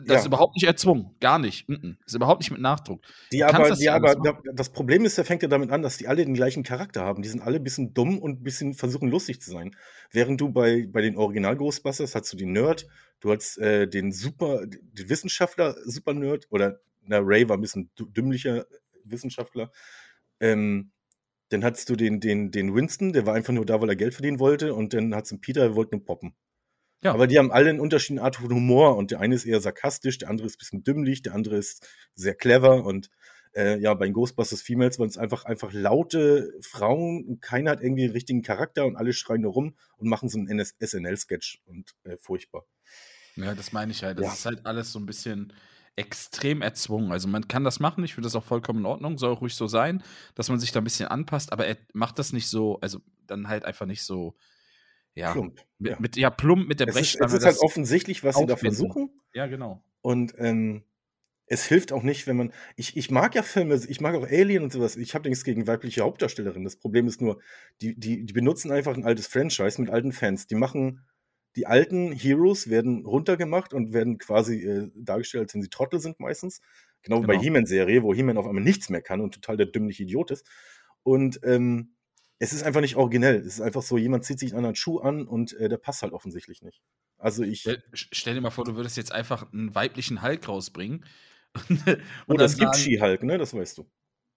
Das 0.00 0.14
ja. 0.14 0.18
ist 0.20 0.26
überhaupt 0.26 0.56
nicht 0.56 0.64
erzwungen, 0.64 1.14
gar 1.20 1.38
nicht. 1.38 1.68
Mm 1.68 1.74
-mm. 1.74 1.96
Ist 2.04 2.14
überhaupt 2.14 2.40
nicht 2.40 2.50
mit 2.50 2.60
Nachdruck. 2.60 3.02
Die 3.32 3.44
aber, 3.44 3.68
das, 3.68 3.78
die 3.78 3.88
aber 3.88 4.14
das 4.54 4.70
Problem 4.70 5.04
ist, 5.04 5.18
der 5.18 5.24
fängt 5.24 5.42
ja 5.42 5.48
damit 5.48 5.70
an, 5.70 5.82
dass 5.82 5.96
die 5.96 6.08
alle 6.08 6.24
den 6.24 6.34
gleichen 6.34 6.62
Charakter 6.62 7.02
haben. 7.02 7.22
Die 7.22 7.28
sind 7.28 7.42
alle 7.42 7.56
ein 7.56 7.64
bisschen 7.64 7.94
dumm 7.94 8.18
und 8.18 8.40
ein 8.40 8.42
bisschen 8.42 8.74
versuchen 8.74 9.08
lustig 9.08 9.40
zu 9.40 9.50
sein. 9.50 9.76
Während 10.10 10.40
du 10.40 10.50
bei, 10.50 10.86
bei 10.90 11.02
den 11.02 11.16
Original 11.16 11.56
Ghostbusters 11.56 12.14
hast 12.14 12.32
du 12.32 12.36
den 12.36 12.52
Nerd, 12.52 12.86
du 13.20 13.32
hast 13.32 13.58
äh, 13.58 13.86
den 13.86 14.12
super, 14.12 14.66
den 14.66 15.08
Wissenschaftler, 15.08 15.76
super 15.84 16.14
Nerd, 16.14 16.46
oder 16.50 16.80
na, 17.02 17.18
Ray 17.18 17.48
war 17.48 17.56
ein 17.56 17.60
bisschen 17.60 17.90
dümmlicher 17.98 18.66
Wissenschaftler. 19.04 19.70
Ähm, 20.40 20.90
dann 21.50 21.64
hattest 21.64 21.90
du 21.90 21.96
den, 21.96 22.20
den, 22.20 22.50
den 22.50 22.74
Winston, 22.74 23.12
der 23.12 23.26
war 23.26 23.34
einfach 23.34 23.52
nur 23.52 23.66
da, 23.66 23.80
weil 23.80 23.88
er 23.88 23.96
Geld 23.96 24.14
verdienen 24.14 24.38
wollte, 24.38 24.74
und 24.74 24.94
dann 24.94 25.14
hattest 25.14 25.32
du 25.32 25.38
Peter, 25.38 25.62
der 25.62 25.74
wollte 25.74 25.96
nur 25.96 26.04
poppen. 26.04 26.34
Ja. 27.02 27.14
Aber 27.14 27.26
die 27.26 27.38
haben 27.38 27.50
alle 27.50 27.70
einen 27.70 27.80
unterschiedlichen 27.80 28.24
Art 28.24 28.36
von 28.36 28.50
Humor 28.50 28.96
und 28.96 29.10
der 29.10 29.20
eine 29.20 29.34
ist 29.34 29.46
eher 29.46 29.60
sarkastisch, 29.60 30.18
der 30.18 30.28
andere 30.28 30.46
ist 30.46 30.56
ein 30.56 30.58
bisschen 30.58 30.84
dümmlich, 30.84 31.22
der 31.22 31.34
andere 31.34 31.56
ist 31.56 31.88
sehr 32.14 32.34
clever 32.34 32.84
und 32.84 33.10
äh, 33.54 33.78
ja, 33.78 33.94
bei 33.94 34.06
den 34.06 34.12
Ghostbusters 34.12 34.62
Females 34.62 34.98
waren 34.98 35.08
es 35.08 35.18
einfach, 35.18 35.44
einfach 35.44 35.72
laute 35.72 36.52
Frauen 36.60 37.24
und 37.24 37.40
keiner 37.40 37.72
hat 37.72 37.82
irgendwie 37.82 38.04
einen 38.04 38.12
richtigen 38.12 38.42
Charakter 38.42 38.86
und 38.86 38.96
alle 38.96 39.12
schreien 39.12 39.40
nur 39.42 39.52
rum 39.52 39.76
und 39.96 40.08
machen 40.08 40.28
so 40.28 40.38
einen 40.38 40.64
SNL-Sketch 40.64 41.62
und 41.64 41.94
äh, 42.04 42.16
furchtbar. 42.18 42.64
Ja, 43.36 43.54
das 43.54 43.72
meine 43.72 43.92
ich 43.92 44.04
halt. 44.04 44.18
Das 44.18 44.26
ja. 44.26 44.32
ist 44.32 44.46
halt 44.46 44.66
alles 44.66 44.92
so 44.92 44.98
ein 44.98 45.06
bisschen 45.06 45.52
extrem 45.96 46.62
erzwungen. 46.62 47.12
Also 47.12 47.28
man 47.28 47.48
kann 47.48 47.64
das 47.64 47.80
machen, 47.80 48.04
ich 48.04 48.14
finde 48.14 48.26
das 48.26 48.36
auch 48.36 48.44
vollkommen 48.44 48.80
in 48.80 48.86
Ordnung, 48.86 49.18
soll 49.18 49.32
auch 49.32 49.40
ruhig 49.40 49.54
so 49.54 49.66
sein, 49.66 50.02
dass 50.34 50.48
man 50.48 50.60
sich 50.60 50.72
da 50.72 50.80
ein 50.80 50.84
bisschen 50.84 51.08
anpasst, 51.08 51.52
aber 51.52 51.66
er 51.66 51.76
macht 51.92 52.18
das 52.18 52.32
nicht 52.32 52.48
so, 52.48 52.78
also 52.80 53.00
dann 53.26 53.48
halt 53.48 53.64
einfach 53.64 53.86
nicht 53.86 54.02
so 54.02 54.36
ja, 55.14 55.32
plump. 55.32 55.64
Mit, 55.78 55.92
ja. 55.92 56.00
mit, 56.00 56.16
ja, 56.16 56.30
plump 56.30 56.68
mit 56.68 56.80
der 56.80 56.86
Brechstange. 56.86 57.26
Es 57.26 57.32
ist, 57.32 57.38
es 57.38 57.42
ist 57.42 57.46
halt 57.46 57.58
offensichtlich, 57.58 58.24
was 58.24 58.36
sie 58.36 58.46
da 58.46 58.56
versuchen. 58.56 59.10
Ja, 59.32 59.46
genau. 59.46 59.82
Und 60.02 60.34
ähm, 60.38 60.84
es 61.46 61.64
hilft 61.64 61.92
auch 61.92 62.04
nicht, 62.04 62.26
wenn 62.26 62.36
man. 62.36 62.52
Ich, 62.76 62.96
ich 62.96 63.10
mag 63.10 63.34
ja 63.34 63.42
Filme, 63.42 63.80
ich 63.88 64.00
mag 64.00 64.14
auch 64.14 64.26
Alien 64.26 64.62
und 64.62 64.72
sowas. 64.72 64.96
Ich 64.96 65.14
habe 65.14 65.28
nichts 65.28 65.44
gegen 65.44 65.66
weibliche 65.66 66.02
Hauptdarstellerinnen. 66.02 66.64
Das 66.64 66.76
Problem 66.76 67.08
ist 67.08 67.20
nur, 67.20 67.40
die, 67.80 67.98
die, 67.98 68.24
die 68.24 68.32
benutzen 68.32 68.70
einfach 68.70 68.96
ein 68.96 69.04
altes 69.04 69.26
Franchise 69.26 69.80
mit 69.80 69.90
alten 69.90 70.12
Fans. 70.12 70.46
Die 70.46 70.54
machen. 70.54 71.04
Die 71.56 71.66
alten 71.66 72.12
Heroes 72.12 72.70
werden 72.70 73.04
runtergemacht 73.04 73.74
und 73.74 73.92
werden 73.92 74.18
quasi 74.18 74.62
äh, 74.64 74.88
dargestellt, 74.94 75.42
als 75.42 75.54
wenn 75.54 75.62
sie 75.62 75.68
Trottel 75.68 75.98
sind 75.98 76.20
meistens. 76.20 76.60
Genau, 77.02 77.16
genau. 77.16 77.22
wie 77.22 77.26
bei 77.26 77.32
genau. 77.32 77.42
He-Man-Serie, 77.42 78.04
wo 78.04 78.14
He-Man 78.14 78.36
auf 78.36 78.46
einmal 78.46 78.62
nichts 78.62 78.88
mehr 78.88 79.02
kann 79.02 79.20
und 79.20 79.34
total 79.34 79.56
der 79.56 79.66
dümmliche 79.66 80.04
Idiot 80.04 80.30
ist. 80.30 80.46
Und 81.02 81.40
ähm, 81.42 81.96
es 82.40 82.54
ist 82.54 82.62
einfach 82.62 82.80
nicht 82.80 82.96
originell. 82.96 83.36
Es 83.36 83.46
ist 83.46 83.60
einfach 83.60 83.82
so, 83.82 83.98
jemand 83.98 84.24
zieht 84.24 84.38
sich 84.38 84.52
einen 84.52 84.58
anderen 84.58 84.74
Schuh 84.74 84.98
an 84.98 85.26
und 85.26 85.52
äh, 85.52 85.68
der 85.68 85.76
passt 85.76 86.02
halt 86.02 86.14
offensichtlich 86.14 86.62
nicht. 86.62 86.82
Also 87.18 87.44
ich. 87.44 87.68
Stell 87.92 88.34
dir 88.34 88.40
mal 88.40 88.50
vor, 88.50 88.64
du 88.64 88.74
würdest 88.76 88.96
jetzt 88.96 89.12
einfach 89.12 89.52
einen 89.52 89.74
weiblichen 89.74 90.22
Hulk 90.22 90.48
rausbringen. 90.48 91.04
und 91.68 92.02
oh, 92.28 92.34
das 92.34 92.56
gibt 92.56 92.76
Ski-Hulk, 92.76 93.24
ne? 93.24 93.36
Das 93.36 93.52
weißt 93.52 93.78
du. 93.78 93.90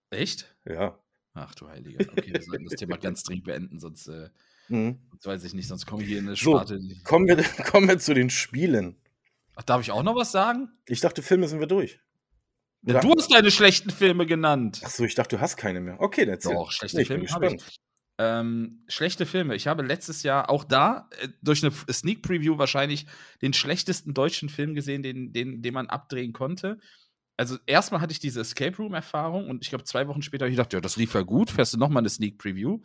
Echt? 0.10 0.54
Ja. 0.66 1.00
Ach 1.34 1.56
du 1.56 1.70
Heiliger. 1.70 2.06
Okay, 2.12 2.34
wir 2.34 2.42
sollten 2.42 2.66
das 2.66 2.76
Thema 2.76 2.98
ganz 2.98 3.24
dringend 3.24 3.46
beenden, 3.46 3.80
sonst, 3.80 4.08
äh, 4.08 4.30
mhm. 4.68 5.00
sonst 5.12 5.26
weiß 5.26 5.44
ich 5.46 5.54
nicht, 5.54 5.68
sonst 5.68 5.86
komme 5.86 6.04
ich 6.04 6.10
hier 6.10 6.20
in 6.20 6.28
eine 6.28 6.36
Sparte. 6.36 6.80
So, 6.80 6.96
kommen, 7.04 7.28
wir, 7.28 7.38
kommen 7.66 7.88
wir 7.88 7.98
zu 8.00 8.14
den 8.14 8.30
Spielen. 8.30 8.98
Ach, 9.56 9.64
darf 9.64 9.82
ich 9.82 9.92
auch 9.92 10.04
noch 10.04 10.16
was 10.16 10.32
sagen? 10.32 10.70
Ich 10.88 11.00
dachte, 11.00 11.22
Filme 11.22 11.48
sind 11.48 11.60
wir 11.60 11.68
durch. 11.68 12.00
Ja, 12.82 13.00
du 13.00 13.14
hast 13.18 13.32
deine 13.32 13.50
schlechten 13.50 13.92
Filme 13.92 14.26
genannt. 14.26 14.82
Ach 14.84 14.90
so, 14.90 15.06
ich 15.06 15.16
dachte, 15.16 15.38
du 15.38 15.42
hast 15.42 15.56
keine 15.56 15.80
mehr. 15.80 16.02
Okay, 16.02 16.26
dann. 16.26 16.40
Doch, 16.40 16.72
schlechte 16.72 16.98
nee, 16.98 17.06
Filme 17.06 17.30
habe 17.30 17.56
ich. 17.56 17.80
Ähm, 18.20 18.84
schlechte 18.88 19.26
Filme. 19.26 19.56
Ich 19.56 19.66
habe 19.68 19.82
letztes 19.82 20.22
Jahr 20.22 20.50
auch 20.50 20.64
da 20.64 21.10
äh, 21.20 21.30
durch 21.42 21.64
eine 21.64 21.74
Sneak 21.92 22.22
Preview 22.22 22.58
wahrscheinlich 22.58 23.08
den 23.42 23.54
schlechtesten 23.54 24.14
deutschen 24.14 24.50
Film 24.50 24.76
gesehen, 24.76 25.02
den, 25.02 25.34
den, 25.34 25.62
den 25.64 25.74
man 25.74 25.88
abdrehen 25.88 26.32
konnte. 26.32 26.80
Also 27.38 27.58
erstmal 27.66 28.02
hatte 28.02 28.12
ich 28.12 28.20
diese 28.20 28.42
Escape 28.42 28.78
Room 28.78 28.94
Erfahrung 28.94 29.50
und 29.50 29.64
ich 29.64 29.70
glaube 29.70 29.86
zwei 29.86 30.08
Wochen 30.08 30.22
später 30.22 30.46
habe 30.46 30.52
ich 30.52 30.58
gedacht, 30.58 30.74
ja, 30.74 30.82
das 30.82 30.98
lief 30.98 31.16
ja 31.16 31.22
gut, 31.22 31.50
fährst 31.50 31.74
du 31.74 31.80
nochmal 31.80 32.02
eine 32.02 32.10
Sneak 32.10 32.38
Preview. 32.38 32.80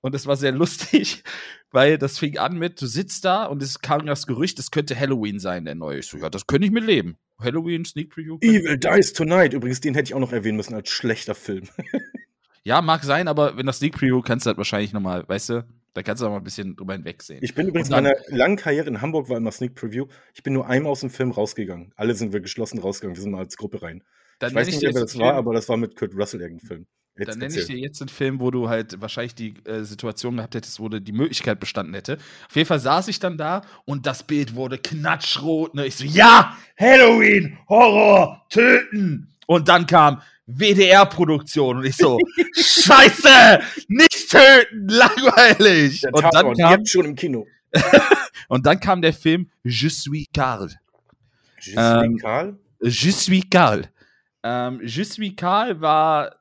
Und 0.00 0.14
es 0.16 0.26
war 0.26 0.36
sehr 0.36 0.52
lustig, 0.52 1.22
weil 1.70 1.96
das 1.96 2.18
fing 2.18 2.38
an 2.38 2.58
mit, 2.58 2.80
du 2.82 2.86
sitzt 2.86 3.24
da 3.24 3.44
und 3.44 3.62
es 3.62 3.80
kam 3.80 4.06
das 4.06 4.26
Gerücht, 4.26 4.58
es 4.58 4.72
könnte 4.72 4.98
Halloween 4.98 5.38
sein, 5.38 5.64
der 5.64 5.76
neue. 5.76 6.00
Ich 6.00 6.08
so, 6.08 6.18
ja, 6.18 6.28
das 6.28 6.48
könnte 6.48 6.66
ich 6.66 6.72
mit 6.72 6.84
leben. 6.84 7.18
Halloween, 7.38 7.84
Sneak 7.84 8.10
Preview. 8.10 8.38
Evil 8.40 8.78
Dies 8.78 9.12
Tonight. 9.12 9.52
Übrigens, 9.52 9.80
den 9.80 9.94
hätte 9.94 10.08
ich 10.08 10.14
auch 10.14 10.20
noch 10.20 10.32
erwähnen 10.32 10.56
müssen 10.56 10.74
als 10.74 10.90
schlechter 10.90 11.36
Film. 11.36 11.68
Ja, 12.62 12.82
mag 12.82 13.04
sein, 13.04 13.28
aber 13.28 13.56
wenn 13.56 13.66
das 13.66 13.78
Sneak 13.78 13.94
Preview 13.94 14.20
kannst 14.20 14.44
du 14.44 14.48
halt 14.48 14.58
wahrscheinlich 14.58 14.92
nochmal, 14.92 15.26
weißt 15.26 15.48
du, 15.48 15.66
da 15.94 16.02
kannst 16.02 16.22
du 16.22 16.26
auch 16.26 16.30
mal 16.30 16.36
ein 16.36 16.44
bisschen 16.44 16.76
drüber 16.76 16.92
hinwegsehen. 16.92 17.42
Ich 17.42 17.54
bin 17.54 17.66
übrigens 17.68 17.88
in 17.88 17.94
meiner 17.94 18.14
langen 18.28 18.56
Karriere 18.56 18.88
in 18.88 19.00
Hamburg 19.00 19.28
war 19.28 19.38
immer 19.38 19.50
Sneak 19.50 19.74
Preview. 19.74 20.06
Ich 20.34 20.42
bin 20.42 20.52
nur 20.52 20.66
einmal 20.66 20.92
aus 20.92 21.00
dem 21.00 21.10
Film 21.10 21.30
rausgegangen. 21.30 21.92
Alle 21.96 22.14
sind 22.14 22.32
wir 22.32 22.40
geschlossen 22.40 22.78
rausgegangen. 22.78 23.16
Wir 23.16 23.22
sind 23.22 23.32
mal 23.32 23.38
als 23.38 23.56
Gruppe 23.56 23.82
rein. 23.82 24.02
Dann 24.38 24.50
ich 24.50 24.56
weiß 24.56 24.66
nicht, 24.68 24.82
wer 24.82 24.92
das 24.92 25.18
war, 25.18 25.34
aber 25.34 25.52
das 25.52 25.68
war 25.68 25.76
mit 25.76 25.96
Kurt 25.96 26.14
Russell 26.14 26.40
irgendein 26.40 26.66
Film. 26.66 26.86
Jetzt 27.18 27.28
dann 27.28 27.38
nenne 27.38 27.54
ich 27.54 27.66
dir 27.66 27.76
jetzt 27.76 28.00
einen 28.00 28.08
Film, 28.08 28.40
wo 28.40 28.50
du 28.50 28.68
halt 28.68 29.00
wahrscheinlich 29.00 29.34
die 29.34 29.54
äh, 29.64 29.82
Situation 29.82 30.36
gehabt 30.36 30.54
hättest, 30.54 30.80
wo 30.80 30.88
die 30.88 31.12
Möglichkeit 31.12 31.60
bestanden 31.60 31.94
hätte. 31.94 32.18
Auf 32.48 32.56
jeden 32.56 32.66
Fall 32.66 32.80
saß 32.80 33.08
ich 33.08 33.18
dann 33.18 33.36
da 33.36 33.62
und 33.84 34.06
das 34.06 34.22
Bild 34.22 34.54
wurde 34.54 34.78
knatschrot. 34.78 35.74
Ne? 35.74 35.86
Ich 35.86 35.96
so, 35.96 36.04
ja, 36.04 36.56
Halloween, 36.78 37.58
Horror, 37.68 38.46
töten. 38.48 39.34
Und 39.50 39.66
dann 39.66 39.84
kam 39.84 40.22
WDR-Produktion. 40.46 41.78
Und 41.78 41.84
ich 41.84 41.96
so, 41.96 42.20
Scheiße! 42.54 43.60
Nicht 43.88 44.30
töten! 44.30 44.86
Langweilig! 44.86 46.02
Der 46.02 46.14
und 46.14 46.22
dann 46.32 46.54
kam, 46.54 46.78
jetzt 46.78 46.90
schon 46.92 47.04
im 47.04 47.16
Kino. 47.16 47.48
und 48.48 48.64
dann 48.64 48.78
kam 48.78 49.02
der 49.02 49.12
Film 49.12 49.50
Je 49.64 49.88
suis 49.88 50.28
Karl. 50.32 50.68
Je 51.58 51.72
suis 51.72 51.76
ähm, 51.76 52.16
Karl? 52.18 52.60
Je 52.80 53.10
suis 53.10 53.42
Karl. 53.50 53.88
Ähm, 54.44 54.80
Je 54.84 55.02
suis 55.02 55.34
Karl 55.34 55.80
war, 55.80 56.36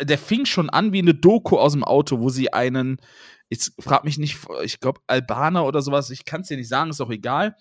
der 0.00 0.18
fing 0.18 0.44
schon 0.44 0.68
an 0.68 0.92
wie 0.92 0.98
eine 0.98 1.14
Doku 1.14 1.58
aus 1.58 1.74
dem 1.74 1.84
Auto, 1.84 2.18
wo 2.18 2.28
sie 2.28 2.52
einen, 2.52 3.00
jetzt 3.50 3.72
frag 3.78 4.02
mich 4.02 4.18
nicht, 4.18 4.36
ich 4.64 4.80
glaube 4.80 5.00
Albaner 5.06 5.64
oder 5.64 5.80
sowas, 5.80 6.10
ich 6.10 6.24
kann 6.24 6.40
es 6.40 6.48
dir 6.48 6.56
nicht 6.56 6.68
sagen, 6.68 6.90
ist 6.90 7.00
auch 7.00 7.10
egal, 7.10 7.54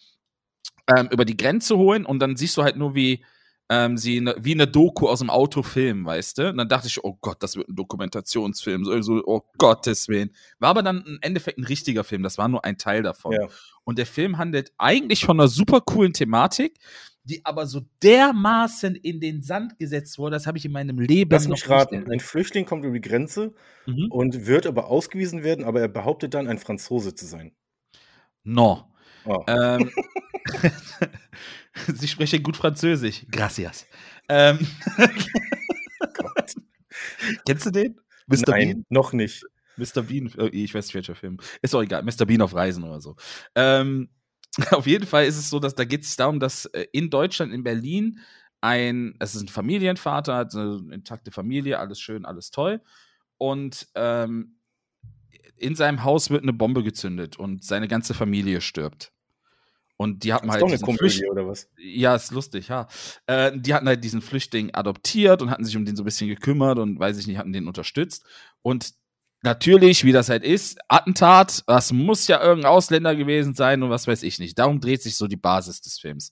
ähm, 0.87 1.07
über 1.11 1.23
die 1.23 1.37
Grenze 1.37 1.77
holen 1.77 2.03
und 2.03 2.17
dann 2.17 2.35
siehst 2.35 2.57
du 2.57 2.63
halt 2.63 2.77
nur, 2.77 2.95
wie 2.95 3.23
ähm, 3.69 3.97
sie 3.97 4.21
ne, 4.21 4.35
wie 4.39 4.53
eine 4.53 4.67
Doku 4.67 5.07
aus 5.07 5.19
dem 5.19 5.29
Auto 5.29 5.63
filmen, 5.63 6.05
weißt 6.05 6.37
du? 6.37 6.49
Und 6.49 6.57
dann 6.57 6.69
dachte 6.69 6.87
ich, 6.87 7.03
oh 7.03 7.17
Gott, 7.19 7.41
das 7.41 7.55
wird 7.55 7.67
ein 7.67 7.75
Dokumentationsfilm, 7.75 8.85
so, 8.85 9.01
so 9.01 9.23
oh 9.25 9.41
Gottes 9.57 10.07
Willen. 10.07 10.31
War 10.59 10.69
aber 10.69 10.83
dann 10.83 11.03
im 11.05 11.17
Endeffekt 11.21 11.57
ein 11.57 11.63
richtiger 11.63 12.03
Film, 12.03 12.21
das 12.21 12.37
war 12.37 12.47
nur 12.47 12.63
ein 12.63 12.77
Teil 12.77 13.01
davon. 13.01 13.33
Ja. 13.33 13.47
Und 13.83 13.97
der 13.97 14.05
Film 14.05 14.37
handelt 14.37 14.71
eigentlich 14.77 15.25
von 15.25 15.39
einer 15.39 15.47
super 15.47 15.81
coolen 15.81 16.13
Thematik, 16.13 16.77
die 17.23 17.43
aber 17.43 17.65
so 17.65 17.81
dermaßen 18.03 18.95
in 18.95 19.19
den 19.19 19.41
Sand 19.41 19.79
gesetzt 19.79 20.19
wurde, 20.19 20.35
das 20.35 20.45
habe 20.45 20.59
ich 20.59 20.65
in 20.65 20.71
meinem 20.71 20.99
Leben 20.99 21.31
Lass 21.31 21.47
mich 21.47 21.67
raten, 21.67 22.09
ein 22.11 22.19
Flüchtling 22.19 22.65
kommt 22.65 22.85
über 22.85 22.93
die 22.93 23.01
Grenze 23.01 23.55
mhm. 23.87 24.11
und 24.11 24.45
wird 24.45 24.67
aber 24.67 24.87
ausgewiesen 24.87 25.43
werden, 25.43 25.65
aber 25.65 25.81
er 25.81 25.87
behauptet 25.87 26.35
dann, 26.35 26.47
ein 26.47 26.59
Franzose 26.59 27.15
zu 27.15 27.25
sein. 27.25 27.51
No. 28.43 28.93
Oh. 29.25 29.43
Ähm, 29.47 29.89
Sie 31.93 32.07
sprechen 32.07 32.43
gut 32.43 32.57
Französisch. 32.57 33.25
Gracias. 33.31 33.85
Ähm, 34.29 34.59
Kennst 37.45 37.65
du 37.65 37.71
den? 37.71 37.99
Mr. 38.27 38.43
Nein, 38.47 38.67
Bean? 38.69 38.85
noch 38.89 39.13
nicht. 39.13 39.43
Mr. 39.77 40.03
Bean, 40.03 40.31
oh, 40.37 40.49
ich 40.51 40.73
weiß 40.73 40.85
nicht 40.87 40.95
welcher 40.95 41.15
Film. 41.15 41.37
Ist 41.61 41.75
auch 41.75 41.81
egal, 41.81 42.03
Mr. 42.03 42.25
Bean 42.25 42.41
auf 42.41 42.55
Reisen 42.55 42.83
oder 42.83 43.01
so. 43.01 43.15
Ähm, 43.55 44.09
auf 44.71 44.87
jeden 44.87 45.05
Fall 45.05 45.25
ist 45.25 45.37
es 45.37 45.49
so, 45.49 45.59
dass 45.59 45.75
da 45.75 45.83
geht 45.83 46.03
es 46.03 46.15
darum, 46.15 46.39
dass 46.39 46.65
äh, 46.67 46.85
in 46.91 47.09
Deutschland, 47.09 47.53
in 47.53 47.63
Berlin, 47.63 48.19
ein, 48.61 49.15
es 49.19 49.35
ist 49.35 49.43
ein 49.43 49.47
Familienvater, 49.47 50.35
hat 50.35 50.55
eine 50.55 50.81
intakte 50.91 51.31
Familie, 51.31 51.77
alles 51.77 51.99
schön, 51.99 52.25
alles 52.25 52.51
toll. 52.51 52.81
Und 53.37 53.87
ähm, 53.95 54.59
in 55.57 55.75
seinem 55.75 56.03
Haus 56.03 56.29
wird 56.29 56.43
eine 56.43 56.53
Bombe 56.53 56.83
gezündet 56.83 57.37
und 57.37 57.63
seine 57.63 57.87
ganze 57.87 58.13
Familie 58.13 58.61
stirbt. 58.61 59.11
Und 59.97 60.23
die 60.23 60.33
hatten 60.33 60.47
das 60.47 60.55
halt. 60.55 60.71
Ist 60.71 60.81
doch 60.81 60.87
eine 60.87 60.97
Komödie, 60.97 61.27
oder 61.27 61.47
was? 61.47 61.69
Ja, 61.77 62.15
ist 62.15 62.31
lustig, 62.31 62.67
ja. 62.67 62.87
Äh, 63.27 63.51
die 63.55 63.73
hatten 63.73 63.87
halt 63.87 64.03
diesen 64.03 64.21
Flüchtling 64.21 64.73
adoptiert 64.73 65.41
und 65.41 65.49
hatten 65.49 65.63
sich 65.63 65.77
um 65.77 65.85
den 65.85 65.95
so 65.95 66.03
ein 66.03 66.05
bisschen 66.05 66.27
gekümmert 66.27 66.79
und 66.79 66.99
weiß 66.99 67.17
ich 67.17 67.27
nicht, 67.27 67.37
hatten 67.37 67.53
den 67.53 67.67
unterstützt. 67.67 68.25
Und 68.61 68.93
natürlich, 69.41 70.03
wie 70.03 70.11
das 70.11 70.27
halt 70.27 70.43
ist, 70.43 70.79
Attentat, 70.89 71.63
das 71.67 71.93
muss 71.93 72.27
ja 72.27 72.41
irgendein 72.41 72.71
Ausländer 72.71 73.15
gewesen 73.15 73.53
sein 73.53 73.83
und 73.83 73.89
was 73.89 74.07
weiß 74.07 74.23
ich 74.23 74.39
nicht. 74.39 74.59
Darum 74.59 74.81
dreht 74.81 75.01
sich 75.01 75.15
so 75.15 75.27
die 75.27 75.37
Basis 75.37 75.79
des 75.81 75.97
Films. 75.99 76.31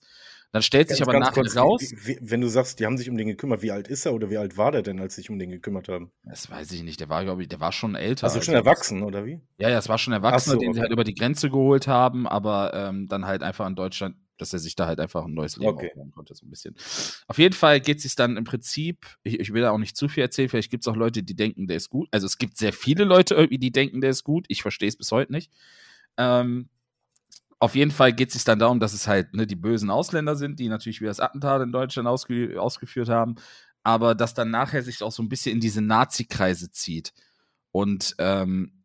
Dann 0.54 0.62
stellt 0.62 0.88
sich 0.88 1.02
aber 1.02 1.18
nachher 1.18 1.42
kurz, 1.42 1.56
raus. 1.56 1.80
Wie, 1.82 2.06
wie, 2.06 2.18
wenn 2.20 2.40
du 2.40 2.46
sagst, 2.46 2.78
die 2.78 2.86
haben 2.86 2.96
sich 2.96 3.10
um 3.10 3.16
den 3.16 3.26
gekümmert, 3.26 3.62
wie 3.62 3.72
alt 3.72 3.88
ist 3.88 4.06
er 4.06 4.14
oder 4.14 4.30
wie 4.30 4.36
alt 4.36 4.56
war 4.56 4.70
der 4.70 4.82
denn, 4.82 5.00
als 5.00 5.16
sie 5.16 5.22
sich 5.22 5.30
um 5.30 5.36
den 5.36 5.50
gekümmert 5.50 5.88
haben? 5.88 6.12
Das 6.22 6.48
weiß 6.48 6.70
ich 6.70 6.84
nicht. 6.84 7.00
Der 7.00 7.08
war, 7.08 7.24
glaube 7.24 7.42
ich, 7.42 7.48
der 7.48 7.58
war 7.58 7.72
schon 7.72 7.96
älter. 7.96 8.22
Also 8.28 8.40
schon 8.40 8.54
erwachsen, 8.54 9.02
oder 9.02 9.26
wie? 9.26 9.40
Ja, 9.58 9.68
ja, 9.68 9.78
es 9.78 9.88
war 9.88 9.98
schon 9.98 10.12
erwachsen, 10.12 10.52
so, 10.52 10.56
den 10.56 10.68
okay. 10.68 10.76
sie 10.76 10.80
halt 10.82 10.92
über 10.92 11.02
die 11.02 11.16
Grenze 11.16 11.50
geholt 11.50 11.88
haben, 11.88 12.28
aber 12.28 12.72
ähm, 12.72 13.08
dann 13.08 13.26
halt 13.26 13.42
einfach 13.42 13.66
in 13.66 13.74
Deutschland, 13.74 14.14
dass 14.38 14.52
er 14.52 14.60
sich 14.60 14.76
da 14.76 14.86
halt 14.86 15.00
einfach 15.00 15.24
ein 15.24 15.34
neues 15.34 15.56
Leben 15.56 15.74
okay. 15.74 15.88
aufbauen 15.88 16.12
konnte, 16.12 16.36
so 16.36 16.46
ein 16.46 16.50
bisschen. 16.50 16.76
Auf 17.26 17.38
jeden 17.38 17.54
Fall 17.54 17.80
geht 17.80 17.96
es 17.96 18.04
sich 18.04 18.14
dann 18.14 18.36
im 18.36 18.44
Prinzip, 18.44 19.06
ich, 19.24 19.40
ich 19.40 19.52
will 19.52 19.62
da 19.62 19.72
auch 19.72 19.78
nicht 19.78 19.96
zu 19.96 20.06
viel 20.06 20.22
erzählen, 20.22 20.48
vielleicht 20.48 20.70
gibt 20.70 20.84
es 20.84 20.88
auch 20.88 20.94
Leute, 20.94 21.24
die 21.24 21.34
denken, 21.34 21.66
der 21.66 21.78
ist 21.78 21.90
gut. 21.90 22.06
Also 22.12 22.26
es 22.26 22.38
gibt 22.38 22.58
sehr 22.58 22.72
viele 22.72 23.02
Leute 23.02 23.34
irgendwie, 23.34 23.58
die 23.58 23.72
denken, 23.72 24.00
der 24.00 24.10
ist 24.10 24.22
gut. 24.22 24.44
Ich 24.46 24.62
verstehe 24.62 24.88
es 24.88 24.94
bis 24.94 25.10
heute 25.10 25.32
nicht. 25.32 25.50
Ähm, 26.16 26.68
auf 27.64 27.74
jeden 27.74 27.90
Fall 27.90 28.12
geht 28.12 28.28
es 28.28 28.34
sich 28.34 28.44
dann 28.44 28.58
darum, 28.58 28.78
dass 28.78 28.92
es 28.92 29.08
halt 29.08 29.34
ne, 29.34 29.46
die 29.46 29.56
bösen 29.56 29.90
Ausländer 29.90 30.36
sind, 30.36 30.60
die 30.60 30.68
natürlich 30.68 31.00
wie 31.00 31.06
das 31.06 31.18
Attentat 31.18 31.62
in 31.62 31.72
Deutschland 31.72 32.06
ausge 32.06 32.60
ausgeführt 32.60 33.08
haben, 33.08 33.36
aber 33.82 34.14
dass 34.14 34.34
dann 34.34 34.50
nachher 34.50 34.82
sich 34.82 35.02
auch 35.02 35.12
so 35.12 35.22
ein 35.22 35.30
bisschen 35.30 35.52
in 35.52 35.60
diese 35.60 35.80
Nazi-Kreise 35.80 36.70
zieht. 36.70 37.14
Und 37.72 38.14
ähm, 38.18 38.84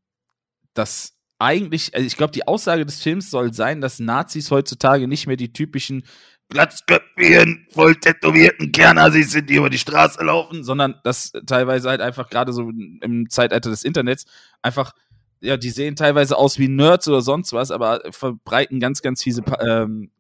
das 0.74 1.18
eigentlich, 1.40 1.94
also 1.94 2.08
ich 2.08 2.16
glaube, 2.16 2.32
die 2.32 2.48
Aussage 2.48 2.86
des 2.86 3.02
Films 3.02 3.30
soll 3.30 3.54
sein, 3.54 3.82
dass 3.82 4.00
Nazis 4.00 4.50
heutzutage 4.50 5.08
nicht 5.08 5.28
mehr 5.28 5.38
die 5.38 5.52
typischen 5.52 6.04
glatzköpfigen, 6.50 7.68
voll 7.72 7.96
tätowierten 7.96 8.72
Kernassis 8.72 9.32
sind, 9.32 9.50
die 9.50 9.56
über 9.56 9.70
die 9.70 9.78
Straße 9.78 10.24
laufen, 10.24 10.64
sondern 10.64 10.96
dass 11.04 11.34
teilweise 11.46 11.90
halt 11.90 12.02
einfach 12.02 12.30
gerade 12.30 12.54
so 12.54 12.70
im 12.70 13.30
Zeitalter 13.30 13.70
des 13.70 13.84
Internets 13.84 14.26
einfach 14.62 14.94
ja, 15.42 15.58
die 15.58 15.70
sehen 15.70 15.96
teilweise 15.96 16.38
aus 16.38 16.60
wie 16.60 16.68
Nerds 16.68 17.08
oder 17.08 17.22
sonst 17.22 17.54
was, 17.54 17.72
aber 17.72 18.02
verbreiten 18.12 18.80
ganz, 18.80 19.02
ganz 19.02 19.24
fiese 19.24 19.42
pa 19.42 19.58
ähm, 19.66 20.12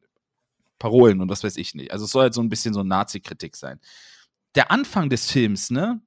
Parolen 0.78 1.20
und 1.20 1.30
was 1.30 1.44
weiß 1.44 1.58
ich 1.58 1.76
nicht. 1.76 1.92
Also 1.92 2.06
es 2.06 2.12
soll 2.12 2.24
halt 2.24 2.34
so 2.34 2.42
ein 2.42 2.48
bisschen 2.48 2.74
so 2.74 2.84
Nazi-Kritik 2.84 3.58
sein. 3.58 3.82
Der 4.56 4.72
Anfang 4.72 5.10
des 5.10 5.30
Films, 5.30 5.72
ne? 5.72 6.02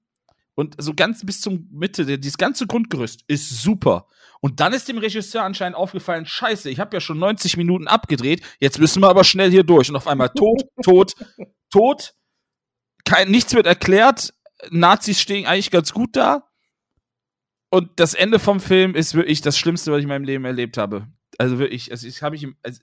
Und 0.55 0.75
so 0.79 0.95
ganz 0.95 1.25
bis 1.25 1.41
zum 1.41 1.69
Mitte, 1.71 2.19
dieses 2.19 2.39
ganze 2.39 2.67
Grundgerüst 2.67 3.23
ist 3.27 3.63
super. 3.63 4.07
Und 4.41 4.61
dann 4.61 4.73
ist 4.73 4.89
dem 4.89 4.99
Regisseur 4.99 5.45
anscheinend 5.45 5.77
aufgefallen, 5.77 6.27
scheiße, 6.27 6.69
ich 6.69 6.81
habe 6.81 6.97
ja 6.97 7.01
schon 7.01 7.19
90 7.19 7.57
Minuten 7.57 7.87
abgedreht, 7.87 8.43
jetzt 8.59 8.79
müssen 8.79 9.03
wir 9.03 9.09
aber 9.09 9.25
schnell 9.25 9.51
hier 9.51 9.63
durch. 9.63 9.89
Und 9.89 9.97
auf 9.97 10.09
einmal 10.09 10.31
tot, 10.31 10.65
tot, 10.83 11.15
tot, 11.71 12.15
kein, 13.05 13.31
nichts 13.31 13.55
wird 13.55 13.67
erklärt, 13.67 14.35
Nazis 14.71 15.21
stehen 15.21 15.47
eigentlich 15.47 15.71
ganz 15.71 15.93
gut 15.93 16.17
da 16.17 16.52
und 17.73 17.89
das 17.97 18.13
Ende 18.13 18.39
vom 18.39 18.61
Film 18.61 18.95
ist 18.95 19.15
wirklich 19.15 19.41
das 19.41 19.57
Schlimmste, 19.57 19.91
was 19.93 19.99
ich 19.99 20.03
in 20.03 20.11
meinem 20.11 20.25
Leben 20.25 20.45
erlebt 20.45 20.77
habe. 20.77 21.07
Also 21.39 21.59
wirklich, 21.59 21.91
also 21.91 22.07
ich 22.07 22.23
habe 22.23 22.37
ich, 22.37 22.47
also 22.63 22.81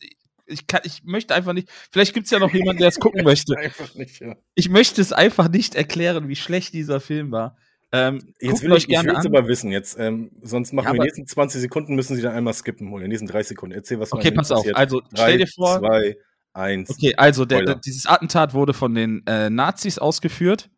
ich, 0.48 0.66
kann, 0.66 0.82
ich 0.84 1.04
möchte 1.04 1.36
einfach 1.36 1.54
nicht. 1.54 1.70
Vielleicht 1.92 2.16
gibt 2.16 2.26
es 2.26 2.32
ja 2.32 2.40
noch 2.40 2.52
jemanden, 2.52 2.80
der 2.80 2.88
es 2.88 3.00
gucken 3.00 3.24
möchte. 3.24 3.56
Einfach 3.56 3.94
nicht, 3.94 4.20
ja. 4.20 4.36
Ich 4.56 4.68
möchte 4.68 5.00
es 5.00 5.14
einfach 5.14 5.48
nicht 5.48 5.76
erklären, 5.76 6.28
wie 6.28 6.36
schlecht 6.36 6.74
dieser 6.74 7.00
Film 7.00 7.32
war. 7.32 7.56
Ähm, 7.92 8.34
jetzt 8.40 8.64
will 8.64 8.76
ich, 8.76 8.90
ich 8.90 9.04
will 9.04 9.16
es 9.16 9.28
aber 9.28 9.48
wissen, 9.48 9.72
jetzt, 9.72 9.96
ähm, 10.00 10.32
sonst 10.42 10.74
machen 10.74 10.88
ja, 10.88 10.94
wir 10.94 10.96
in 10.96 11.02
den 11.02 11.06
nächsten 11.06 11.28
20 11.28 11.62
Sekunden, 11.62 11.94
müssen 11.96 12.16
Sie 12.16 12.24
dann 12.24 12.34
einmal 12.34 12.56
skippen 12.56 12.88
oder 12.88 12.98
in 12.98 13.02
den 13.04 13.10
nächsten 13.10 13.28
30 13.28 13.50
Sekunden. 13.50 13.76
Erzähl, 13.76 14.00
was 14.00 14.12
Okay, 14.12 14.32
pass 14.32 14.52
auf. 14.52 14.66
Also, 14.74 15.02
Drei, 15.02 15.24
stell 15.24 15.38
dir 15.38 15.48
vor. 15.48 15.78
Zwei, 15.78 16.18
eins. 16.54 16.90
Okay, 16.90 17.14
also, 17.16 17.46
der, 17.46 17.64
der, 17.64 17.76
dieses 17.76 18.08
Attentat 18.08 18.56
wurde 18.56 18.74
von 18.74 18.96
den 18.96 19.22
äh, 19.28 19.52
Nazis 19.52 20.00
ausgeführt. 20.00 20.72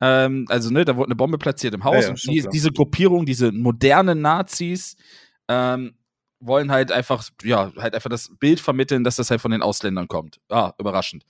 Ähm, 0.00 0.46
also, 0.48 0.70
ne, 0.70 0.84
da 0.84 0.96
wurde 0.96 1.08
eine 1.08 1.16
Bombe 1.16 1.38
platziert 1.38 1.74
im 1.74 1.84
Haus. 1.84 1.96
Ja, 1.96 2.02
ja, 2.02 2.08
und 2.10 2.24
die, 2.24 2.46
diese 2.52 2.72
Gruppierung, 2.72 3.26
diese 3.26 3.52
modernen 3.52 4.20
Nazis, 4.20 4.96
ähm, 5.48 5.94
wollen 6.40 6.70
halt 6.70 6.90
einfach, 6.90 7.28
ja, 7.42 7.72
halt 7.76 7.94
einfach 7.94 8.10
das 8.10 8.30
Bild 8.38 8.60
vermitteln, 8.60 9.04
dass 9.04 9.16
das 9.16 9.30
halt 9.30 9.40
von 9.40 9.50
den 9.50 9.62
Ausländern 9.62 10.08
kommt. 10.08 10.40
Ah, 10.48 10.72
überraschend. 10.78 11.24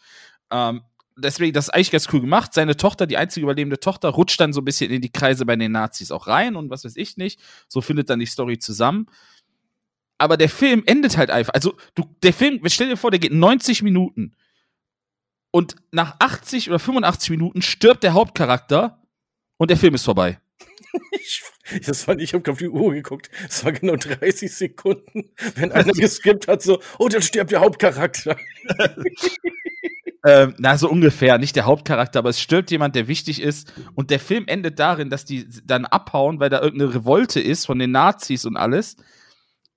Ähm, 0.50 0.82
deswegen, 1.16 1.52
das 1.52 1.66
ist 1.66 1.70
eigentlich 1.70 1.90
ganz 1.90 2.08
cool 2.12 2.20
gemacht. 2.20 2.54
Seine 2.54 2.76
Tochter, 2.76 3.06
die 3.06 3.16
einzige 3.16 3.44
überlebende 3.44 3.80
Tochter, 3.80 4.10
rutscht 4.10 4.40
dann 4.40 4.52
so 4.52 4.60
ein 4.60 4.64
bisschen 4.64 4.90
in 4.90 5.02
die 5.02 5.10
Kreise 5.10 5.44
bei 5.46 5.56
den 5.56 5.72
Nazis 5.72 6.12
auch 6.12 6.28
rein 6.28 6.54
und 6.54 6.70
was 6.70 6.84
weiß 6.84 6.96
ich 6.96 7.16
nicht. 7.16 7.40
So 7.68 7.80
findet 7.80 8.08
dann 8.08 8.20
die 8.20 8.26
Story 8.26 8.58
zusammen. 8.58 9.06
Aber 10.18 10.36
der 10.36 10.48
Film 10.48 10.82
endet 10.86 11.16
halt 11.16 11.30
einfach. 11.30 11.54
Also, 11.54 11.76
du, 11.94 12.04
der 12.22 12.32
Film, 12.32 12.60
stell 12.66 12.90
dir 12.90 12.96
vor, 12.96 13.10
der 13.10 13.20
geht 13.20 13.32
90 13.32 13.82
Minuten. 13.82 14.36
Und 15.50 15.76
nach 15.90 16.16
80 16.20 16.68
oder 16.68 16.78
85 16.78 17.30
Minuten 17.30 17.62
stirbt 17.62 18.02
der 18.02 18.14
Hauptcharakter 18.14 19.02
und 19.56 19.70
der 19.70 19.76
Film 19.76 19.94
ist 19.94 20.04
vorbei. 20.04 20.38
Ich, 21.12 21.42
das 21.86 22.06
war, 22.08 22.18
ich 22.18 22.34
habe 22.34 22.50
auf 22.50 22.58
die 22.58 22.68
Uhr 22.68 22.92
geguckt. 22.92 23.30
Es 23.48 23.64
war 23.64 23.72
genau 23.72 23.96
30 23.96 24.52
Sekunden, 24.52 25.30
wenn 25.54 25.70
einer 25.72 25.92
geskippt 25.92 26.48
hat, 26.48 26.62
so, 26.62 26.80
oh, 26.98 27.08
dann 27.08 27.22
stirbt 27.22 27.52
der 27.52 27.60
Hauptcharakter. 27.60 28.36
ähm, 30.24 30.54
na, 30.58 30.76
so 30.76 30.88
ungefähr, 30.88 31.38
nicht 31.38 31.56
der 31.56 31.66
Hauptcharakter, 31.66 32.18
aber 32.18 32.30
es 32.30 32.40
stirbt 32.40 32.70
jemand, 32.70 32.96
der 32.96 33.08
wichtig 33.08 33.40
ist. 33.40 33.72
Und 33.94 34.10
der 34.10 34.20
Film 34.20 34.44
endet 34.46 34.78
darin, 34.78 35.10
dass 35.10 35.24
die 35.24 35.46
dann 35.64 35.84
abhauen, 35.84 36.40
weil 36.40 36.50
da 36.50 36.60
irgendeine 36.60 36.94
Revolte 36.94 37.40
ist 37.40 37.66
von 37.66 37.78
den 37.78 37.92
Nazis 37.92 38.44
und 38.44 38.56
alles 38.56 38.96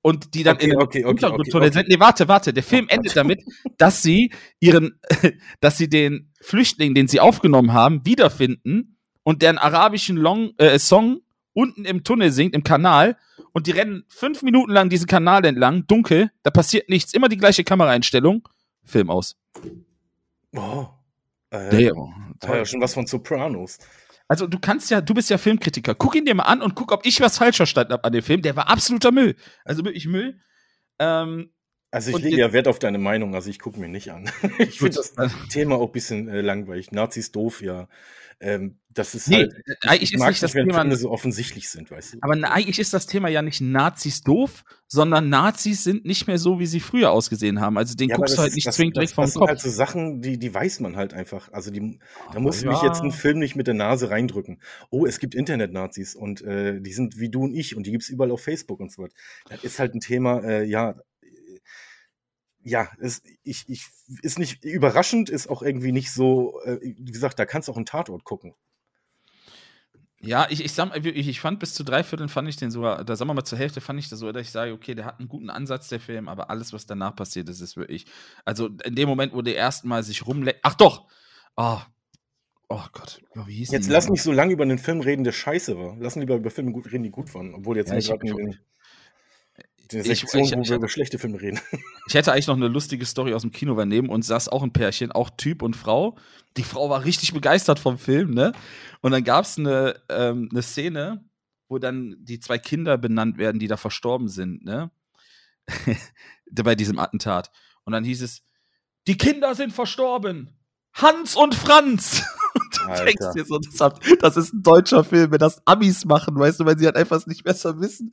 und 0.04 0.34
die 0.36 0.44
dann 0.44 0.58
okay, 0.58 0.70
in 0.70 0.76
okay, 0.76 1.06
Untergrundtunnel 1.06 1.70
okay, 1.70 1.80
sind. 1.80 1.88
Nee, 1.88 2.00
warte, 2.00 2.28
warte. 2.28 2.54
Der 2.54 2.62
Film 2.62 2.88
oh 2.92 2.94
endet 2.94 3.16
damit, 3.16 3.42
dass 3.78 4.04
sie 4.04 4.32
ihren, 4.60 5.00
dass 5.62 5.78
sie 5.78 5.90
den 5.90 6.30
Flüchtling, 6.42 6.94
den 6.94 7.08
sie 7.08 7.22
aufgenommen 7.22 7.72
haben, 7.72 8.06
wiederfinden 8.06 8.98
und 9.24 9.42
deren 9.42 9.58
arabischen 9.58 10.18
Long, 10.18 10.52
äh, 10.58 10.78
Song 10.78 11.22
unten 11.54 11.86
im 11.86 12.04
Tunnel 12.04 12.32
singt, 12.32 12.54
im 12.54 12.64
Kanal. 12.64 13.18
Und 13.54 13.68
die 13.68 13.72
rennen 13.72 14.04
fünf 14.10 14.42
Minuten 14.42 14.74
lang 14.74 14.90
diesen 14.90 15.08
Kanal 15.08 15.46
entlang, 15.46 15.88
dunkel, 15.88 16.32
da 16.44 16.52
passiert 16.52 16.90
nichts, 16.90 17.14
immer 17.14 17.30
die 17.30 17.38
gleiche 17.38 17.64
Kameraeinstellung, 17.64 18.48
Film 18.84 19.10
aus. 19.10 19.38
Oh. 20.54 20.88
Äh, 21.50 21.92
Damn, 21.92 22.36
ja 22.42 22.66
schon 22.66 22.82
was 22.82 22.94
von 22.94 23.08
Sopranos. 23.08 23.78
Also 24.34 24.48
du 24.48 24.58
kannst 24.58 24.90
ja, 24.90 25.00
du 25.00 25.14
bist 25.14 25.30
ja 25.30 25.38
Filmkritiker. 25.38 25.94
Guck 25.94 26.16
ihn 26.16 26.26
dir 26.26 26.34
mal 26.34 26.46
an 26.46 26.64
und 26.64 26.74
guck, 26.74 26.92
ob 26.92 27.06
ich 27.06 27.22
was 27.22 27.38
falsch 27.38 27.58
verstanden 27.58 27.94
habe 27.94 28.04
an 28.04 28.14
dem 28.14 28.24
Film. 28.24 28.42
Der 28.42 28.56
war 28.56 28.68
absoluter 28.68 29.12
Müll. 29.12 29.36
Also 29.64 29.86
wirklich 29.86 30.08
Müll. 30.08 30.42
Ähm, 30.98 31.54
also 31.92 32.10
ich 32.10 32.24
lege 32.24 32.38
ja 32.38 32.52
Wert 32.52 32.68
auf 32.68 32.80
deine 32.80 32.98
Meinung, 32.98 33.36
also 33.36 33.52
ich 33.52 33.60
gucke 33.60 33.80
mir 33.80 33.90
nicht 33.90 34.12
an. 34.12 34.28
ich 34.58 34.80
finde 34.80 34.96
das 34.96 35.14
Thema 35.50 35.76
auch 35.76 35.90
ein 35.90 35.92
bisschen 35.92 36.30
äh, 36.30 36.42
langweilig. 36.42 36.92
Nazis 36.92 37.32
doof, 37.32 37.62
ja. 37.62 37.88
Ähm, 38.40 38.80
das 38.94 39.16
ist 39.16 39.28
nee, 39.28 39.38
halt, 39.38 39.54
ich 39.66 39.90
eigentlich 39.90 40.14
ist 40.14 40.26
nicht 40.26 40.44
das 40.44 40.52
Thema 40.52 40.96
so 40.96 41.12
offensichtlich 41.12 41.70
sind, 41.70 41.90
weißt 41.92 42.14
du. 42.14 42.18
Aber 42.22 42.34
eigentlich 42.52 42.80
ist 42.80 42.94
das 42.94 43.08
Thema 43.08 43.30
ja 43.30 43.42
nicht 43.42 43.62
Nazis 43.62 44.22
doof, 44.22 44.64
sondern 44.88 45.30
Nazis 45.30 45.84
sind 45.84 46.06
nicht 46.06 46.28
mehr 46.28 46.38
so, 46.38 46.60
wie 46.60 46.66
sie 46.66 46.80
früher 46.80 47.12
ausgesehen 47.12 47.60
haben. 47.60 47.78
Also 47.78 47.96
den 47.96 48.10
ja, 48.10 48.16
guckst 48.16 48.38
du 48.38 48.42
halt 48.42 48.54
nicht 48.54 48.72
zwingend 48.72 48.96
direkt 48.96 49.14
vom 49.14 49.24
Kopf. 49.24 49.34
Das 49.34 49.34
sind 49.34 49.48
halt 49.48 49.60
so 49.62 49.70
Sachen, 49.70 50.22
die, 50.22 50.38
die 50.38 50.54
weiß 50.54 50.80
man 50.82 50.96
halt 50.96 51.14
einfach. 51.14 51.52
Also 51.52 51.72
die, 51.72 52.00
da 52.32 52.40
muss 52.40 52.62
ja. 52.62 52.72
mich 52.72 52.82
jetzt 52.82 53.02
ein 53.02 53.12
Film 53.12 53.40
nicht 53.40 53.56
mit 53.56 53.68
der 53.68 53.74
Nase 53.74 54.10
reindrücken. 54.10 54.62
Oh, 54.90 55.06
es 55.06 55.20
gibt 55.20 55.36
Internet-Nazis 55.36 56.16
und 56.16 56.42
äh, 56.42 56.80
die 56.80 56.94
sind 56.94 57.20
wie 57.20 57.30
du 57.30 57.44
und 57.44 57.54
ich 57.54 57.76
und 57.76 57.86
die 57.86 57.92
gibt 57.92 58.04
es 58.04 58.10
überall 58.10 58.32
auf 58.32 58.42
Facebook 58.42 58.80
und 58.80 58.92
so 58.92 59.04
weiter. 59.04 59.16
Das 59.50 59.64
ist 59.64 59.80
halt 59.80 59.96
ein 59.96 60.00
Thema, 60.00 60.44
äh, 60.44 60.64
ja, 60.64 60.96
ja, 62.64 62.90
ist, 63.00 63.26
ich, 63.44 63.66
ich, 63.68 63.88
ist 64.22 64.40
nicht 64.40 64.64
überraschend, 64.64 65.30
ist 65.30 65.48
auch 65.48 65.62
irgendwie 65.62 65.92
nicht 65.92 66.12
so, 66.12 66.62
äh, 66.64 66.80
wie 66.82 67.12
gesagt, 67.12 67.38
da 67.38 67.46
kannst 67.46 67.68
du 67.68 67.74
auch 67.74 67.78
einen 67.78 67.86
Tatort 67.86 68.24
gucken. 68.24 68.56
Ja, 70.26 70.48
ich, 70.50 70.64
ich, 70.64 70.72
sag, 70.72 70.96
ich, 70.96 71.28
ich 71.28 71.40
fand 71.42 71.60
bis 71.60 71.74
zu 71.74 71.84
drei 71.84 72.04
Vierteln 72.04 72.30
fand 72.30 72.48
ich 72.48 72.56
den 72.56 72.72
sogar, 72.72 73.04
da 73.04 73.16
sagen 73.16 73.30
wir 73.30 73.34
mal 73.34 73.44
zur 73.44 73.58
Hälfte 73.58 73.82
fand 73.82 74.00
ich 74.00 74.08
das 74.08 74.20
so, 74.20 74.32
dass 74.32 74.42
ich 74.44 74.52
sage, 74.52 74.72
okay, 74.72 74.96
der 74.96 75.06
hat 75.06 75.20
einen 75.20 75.28
guten 75.28 75.50
Ansatz, 75.50 75.90
der 75.90 76.00
Film, 76.00 76.30
aber 76.30 76.50
alles, 76.50 76.72
was 76.72 76.86
danach 76.86 77.14
passiert 77.16 77.50
ist, 77.50 77.60
ist 77.60 77.76
wirklich, 77.76 78.06
also 78.46 78.70
in 78.86 78.96
dem 78.96 79.10
Moment, 79.10 79.34
wo 79.34 79.42
der 79.42 79.56
erstmal 79.56 80.02
sich 80.02 80.26
rumleckt, 80.26 80.62
ach 80.64 80.76
doch, 80.76 81.08
oh, 81.58 81.78
oh 82.70 82.84
Gott, 82.94 83.22
wie 83.46 83.54
hieß 83.56 83.72
Jetzt 83.72 83.90
lass 83.90 84.10
nicht 84.10 84.24
so 84.24 84.32
lange 84.32 84.54
über 84.54 84.64
einen 84.64 84.80
Film 84.80 85.02
reden, 85.02 85.26
der 85.26 85.34
scheiße 85.34 85.78
war. 85.78 85.98
Lass 86.00 86.16
lieber 86.16 86.36
über 86.36 86.52
Filme 86.52 86.74
reden, 86.86 87.04
die 87.04 87.12
gut 87.12 87.34
waren, 87.36 87.54
obwohl 87.54 87.76
jetzt 87.76 87.90
ja, 87.90 87.96
nicht 87.96 88.10
der 89.94 90.04
Sektion, 90.04 90.44
ich, 90.44 90.52
ich, 90.52 90.58
wo 90.58 90.64
wir 90.64 90.76
über 90.76 90.90
schlechte 90.90 91.20
Filme 91.20 91.42
reden. 91.42 91.60
Ich 92.08 92.16
hätte 92.16 92.34
eigentlich 92.34 92.48
noch 92.48 92.58
eine 92.58 92.68
lustige 92.68 93.06
Story 93.06 93.34
aus 93.34 93.44
dem 93.44 93.52
Kino 93.52 93.72
übernehmen 93.72 94.10
und 94.10 94.24
saß 94.24 94.50
auch 94.50 94.62
ein 94.62 94.74
Pärchen, 94.74 95.14
auch 95.14 95.30
Typ 95.30 95.62
und 95.62 95.76
Frau. 95.76 96.18
Die 96.58 96.64
Frau 96.64 96.90
war 96.90 97.06
richtig 97.06 97.34
begeistert 97.34 97.80
vom 97.80 97.98
Film, 97.98 98.32
ne? 98.32 98.52
Und 99.00 99.12
dann 99.12 99.24
gab 99.24 99.46
es 99.46 99.58
eine, 99.58 99.96
ähm, 100.10 100.50
eine 100.52 100.62
Szene, 100.62 101.24
wo 101.70 101.80
dann 101.80 102.18
die 102.20 102.42
zwei 102.42 102.58
Kinder 102.58 102.98
benannt 102.98 103.38
werden, 103.38 103.58
die 103.58 103.68
da 103.68 103.78
verstorben 103.78 104.28
sind, 104.28 104.66
ne? 104.66 104.92
Bei 106.52 106.76
diesem 106.76 107.00
Attentat. 107.00 107.52
Und 107.86 107.94
dann 107.94 108.04
hieß 108.04 108.22
es, 108.22 108.44
die 109.08 109.18
Kinder 109.18 109.56
sind 109.56 109.72
verstorben. 109.72 110.58
Hans 110.94 111.36
und 111.36 111.56
Franz. 111.56 112.24
Und 112.54 112.78
du 112.78 112.90
Alter. 112.90 113.06
denkst 113.06 113.26
dir 113.36 113.46
so, 113.46 113.60
das, 113.60 113.80
hat, 113.80 114.00
das, 114.22 114.38
ist 114.38 114.54
ein 114.54 114.64
deutscher 114.64 115.04
Film, 115.04 115.32
wenn 115.32 115.40
das 115.40 115.62
Amis 115.66 116.06
machen, 116.06 116.38
weißt 116.38 116.60
du, 116.60 116.66
weil 116.66 116.78
sie 116.78 116.86
halt 116.86 116.96
einfach 116.96 117.26
nicht 117.26 117.44
besser 117.44 117.80
wissen. 117.80 118.12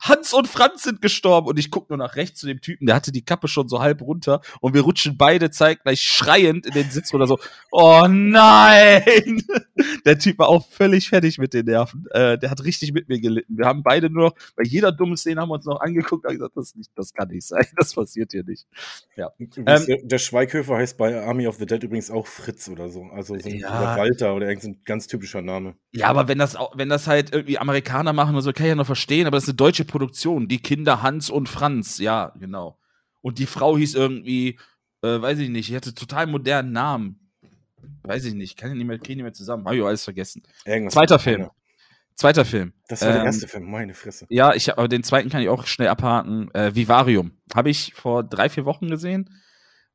Hans 0.00 0.32
und 0.32 0.48
Franz 0.48 0.82
sind 0.82 1.02
gestorben 1.02 1.48
und 1.48 1.58
ich 1.58 1.70
gucke 1.70 1.86
nur 1.90 1.98
nach 1.98 2.16
rechts 2.16 2.40
zu 2.40 2.46
dem 2.46 2.60
Typen, 2.60 2.86
der 2.86 2.96
hatte 2.96 3.12
die 3.12 3.24
Kappe 3.24 3.48
schon 3.48 3.68
so 3.68 3.80
halb 3.80 4.02
runter 4.02 4.40
und 4.60 4.74
wir 4.74 4.82
rutschen 4.82 5.16
beide 5.16 5.50
zeitgleich 5.50 6.00
schreiend 6.00 6.66
in 6.66 6.72
den 6.72 6.90
Sitz 6.90 7.12
oder 7.14 7.26
so. 7.26 7.38
Oh 7.70 8.06
nein! 8.08 9.42
Der 10.04 10.18
Typ 10.18 10.38
war 10.38 10.48
auch 10.48 10.66
völlig 10.68 11.08
fertig 11.08 11.38
mit 11.38 11.54
den 11.54 11.66
Nerven. 11.66 12.06
Äh, 12.10 12.38
der 12.38 12.50
hat 12.50 12.64
richtig 12.64 12.92
mit 12.92 13.08
mir 13.08 13.20
gelitten. 13.20 13.56
Wir 13.56 13.66
haben 13.66 13.82
beide 13.82 14.10
nur 14.10 14.24
noch, 14.24 14.34
bei 14.56 14.62
jeder 14.64 14.92
dummen 14.92 15.16
Szene 15.16 15.40
haben 15.40 15.48
wir 15.48 15.54
uns 15.54 15.64
noch 15.64 15.80
angeguckt 15.80 16.26
und 16.26 16.32
gesagt, 16.32 16.56
das, 16.56 16.74
nicht, 16.74 16.90
das 16.96 17.12
kann 17.12 17.28
nicht 17.28 17.46
sein, 17.46 17.66
das 17.76 17.94
passiert 17.94 18.32
hier 18.32 18.44
nicht. 18.44 18.66
Ja. 19.16 19.30
Ähm, 19.38 20.00
der, 20.02 20.18
Schweighöfer 20.18 20.76
heißt 20.76 20.96
bei 20.96 21.20
Army 21.20 21.46
of 21.46 21.56
the 21.56 21.66
Dead 21.66 21.82
übrigens 21.82 22.10
auch 22.10 22.26
Fritz 22.26 22.68
oder 22.68 22.88
so. 22.88 23.04
Also 23.04 23.38
so 23.38 23.48
ja. 23.60 23.78
oder 23.78 23.96
Walter 23.96 24.34
oder 24.34 24.48
irgendein 24.48 24.82
ganz 24.84 25.06
typischer 25.06 25.42
Name. 25.42 25.76
Ja, 25.92 26.08
aber 26.08 26.28
wenn 26.28 26.38
das, 26.38 26.56
wenn 26.74 26.88
das 26.88 27.06
halt 27.06 27.32
irgendwie 27.32 27.58
Amerikaner 27.58 28.12
machen 28.12 28.34
oder 28.34 28.42
so, 28.42 28.52
kann 28.52 28.66
ich 28.66 28.70
ja 28.70 28.74
noch 28.74 28.86
verstehen, 28.86 29.26
aber 29.26 29.36
das 29.36 29.44
ist 29.44 29.50
eine 29.50 29.56
deutsche 29.56 29.84
Produktion. 29.84 30.48
Die 30.48 30.58
Kinder 30.58 31.02
Hans 31.02 31.30
und 31.30 31.48
Franz, 31.48 31.98
ja, 31.98 32.32
genau. 32.38 32.78
Und 33.20 33.38
die 33.38 33.46
Frau 33.46 33.76
hieß 33.76 33.94
irgendwie, 33.94 34.58
äh, 35.02 35.20
weiß 35.20 35.38
ich 35.38 35.48
nicht, 35.48 35.68
die 35.68 35.76
hatte 35.76 35.94
total 35.94 36.26
modernen 36.26 36.72
Namen. 36.72 37.30
Weiß 38.02 38.24
ich 38.24 38.34
nicht, 38.34 38.56
kann 38.56 38.70
ich 38.70 38.76
nicht 38.76 38.86
mehr, 38.86 38.98
kriege 38.98 39.16
nicht 39.16 39.24
mehr 39.24 39.32
zusammen. 39.32 39.64
Habe 39.66 39.76
ich 39.76 39.82
alles 39.82 40.04
vergessen. 40.04 40.42
Irgendwas 40.64 40.94
Zweiter 40.94 41.18
Film. 41.18 41.50
Zweiter 42.14 42.44
Film. 42.44 42.72
Das 42.88 43.00
war 43.02 43.08
ähm, 43.08 43.14
der 43.14 43.24
erste 43.24 43.48
Film, 43.48 43.70
meine 43.70 43.94
Fresse. 43.94 44.26
Ja, 44.28 44.54
ich, 44.54 44.76
aber 44.76 44.88
den 44.88 45.02
zweiten 45.02 45.30
kann 45.30 45.42
ich 45.42 45.48
auch 45.48 45.66
schnell 45.66 45.88
abhaken. 45.88 46.52
Äh, 46.54 46.74
Vivarium. 46.74 47.32
Habe 47.54 47.70
ich 47.70 47.94
vor 47.94 48.22
drei, 48.22 48.48
vier 48.48 48.64
Wochen 48.64 48.88
gesehen 48.88 49.30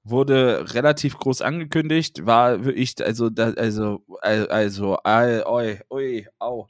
wurde 0.06 0.74
relativ 0.74 1.18
groß 1.18 1.42
angekündigt, 1.42 2.26
war 2.26 2.64
wirklich, 2.64 2.96
also, 3.04 3.30
also, 3.36 4.00
also, 4.22 4.98
oi, 5.04 5.80
oi, 5.90 6.28
au. 6.40 6.68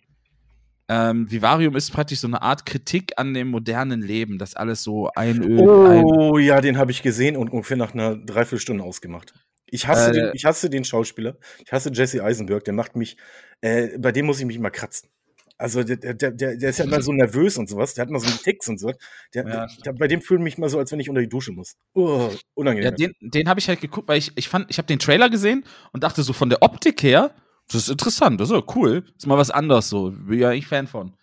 Ähm, 0.87 1.29
Vivarium 1.29 1.75
ist 1.75 1.91
praktisch 1.91 2.19
so 2.19 2.27
eine 2.27 2.41
Art 2.41 2.65
Kritik 2.65 3.13
an 3.17 3.33
dem 3.33 3.49
modernen 3.49 4.01
Leben, 4.01 4.37
das 4.37 4.55
alles 4.55 4.83
so 4.83 5.09
einölt. 5.15 5.59
Oh, 5.59 6.35
ein 6.35 6.43
ja, 6.43 6.61
den 6.61 6.77
habe 6.77 6.91
ich 6.91 7.01
gesehen 7.01 7.37
und 7.37 7.49
ungefähr 7.49 7.77
nach 7.77 7.93
einer 7.93 8.15
Dreiviertelstunde 8.15 8.83
ausgemacht. 8.83 9.33
Ich 9.65 9.87
hasse, 9.87 10.11
äh, 10.11 10.13
den, 10.13 10.31
ich 10.33 10.45
hasse 10.45 10.69
den 10.69 10.85
Schauspieler. 10.85 11.37
Ich 11.65 11.71
hasse 11.71 11.91
Jesse 11.91 12.23
Eisenberg. 12.23 12.63
Der 12.63 12.73
macht 12.73 12.95
mich, 12.95 13.17
äh, 13.61 13.97
bei 13.97 14.11
dem 14.11 14.27
muss 14.27 14.39
ich 14.39 14.45
mich 14.45 14.59
mal 14.59 14.69
kratzen. 14.69 15.09
Also 15.57 15.83
der, 15.83 15.95
der, 15.95 16.13
der, 16.13 16.57
der 16.57 16.69
ist 16.69 16.79
ja 16.79 16.85
immer 16.85 17.01
so 17.01 17.13
nervös 17.13 17.57
und 17.57 17.69
sowas. 17.69 17.93
Der 17.93 18.03
hat 18.03 18.09
mal 18.09 18.19
so 18.19 18.27
einen 18.27 18.39
Ticks 18.39 18.67
und 18.67 18.77
so. 18.77 18.91
Der, 19.33 19.47
ja. 19.47 19.67
der, 19.85 19.93
bei 19.93 20.07
dem 20.07 20.21
fühle 20.21 20.39
ich 20.39 20.43
mich 20.43 20.57
mal 20.57 20.69
so, 20.69 20.77
als 20.77 20.91
wenn 20.91 20.99
ich 20.99 21.09
unter 21.09 21.21
die 21.21 21.29
Dusche 21.29 21.53
muss. 21.53 21.75
Oh, 21.93 22.29
unangenehm. 22.55 22.83
Ja, 22.83 22.91
den, 22.91 23.13
den 23.21 23.47
habe 23.47 23.59
ich 23.59 23.69
halt 23.69 23.79
geguckt, 23.79 24.07
weil 24.09 24.17
ich, 24.17 24.31
ich 24.35 24.49
fand, 24.49 24.69
ich 24.69 24.77
habe 24.77 24.87
den 24.87 24.99
Trailer 24.99 25.29
gesehen 25.29 25.63
und 25.93 26.03
dachte 26.03 26.23
so 26.23 26.33
von 26.33 26.49
der 26.49 26.61
Optik 26.61 27.01
her, 27.03 27.33
das 27.67 27.83
ist 27.83 27.89
interessant, 27.89 28.39
das 28.39 28.49
ist 28.49 28.55
ja 28.55 28.63
cool. 28.75 29.01
Das 29.01 29.15
ist 29.17 29.27
mal 29.27 29.37
was 29.37 29.49
anderes 29.49 29.89
so. 29.89 30.11
Bin 30.11 30.39
ja 30.39 30.51
ich 30.51 30.67
Fan 30.67 30.87
von. 30.87 31.15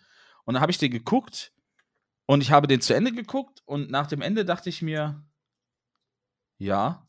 Und 0.45 0.55
dann 0.55 0.61
habe 0.61 0.71
ich 0.71 0.77
den 0.79 0.91
geguckt 0.91 1.53
und 2.25 2.41
ich 2.41 2.51
habe 2.51 2.67
den 2.67 2.81
zu 2.81 2.93
Ende 2.93 3.11
geguckt 3.11 3.61
und 3.65 3.91
nach 3.91 4.07
dem 4.07 4.21
Ende 4.21 4.45
dachte 4.45 4.69
ich 4.69 4.81
mir, 4.81 5.23
ja, 6.57 7.07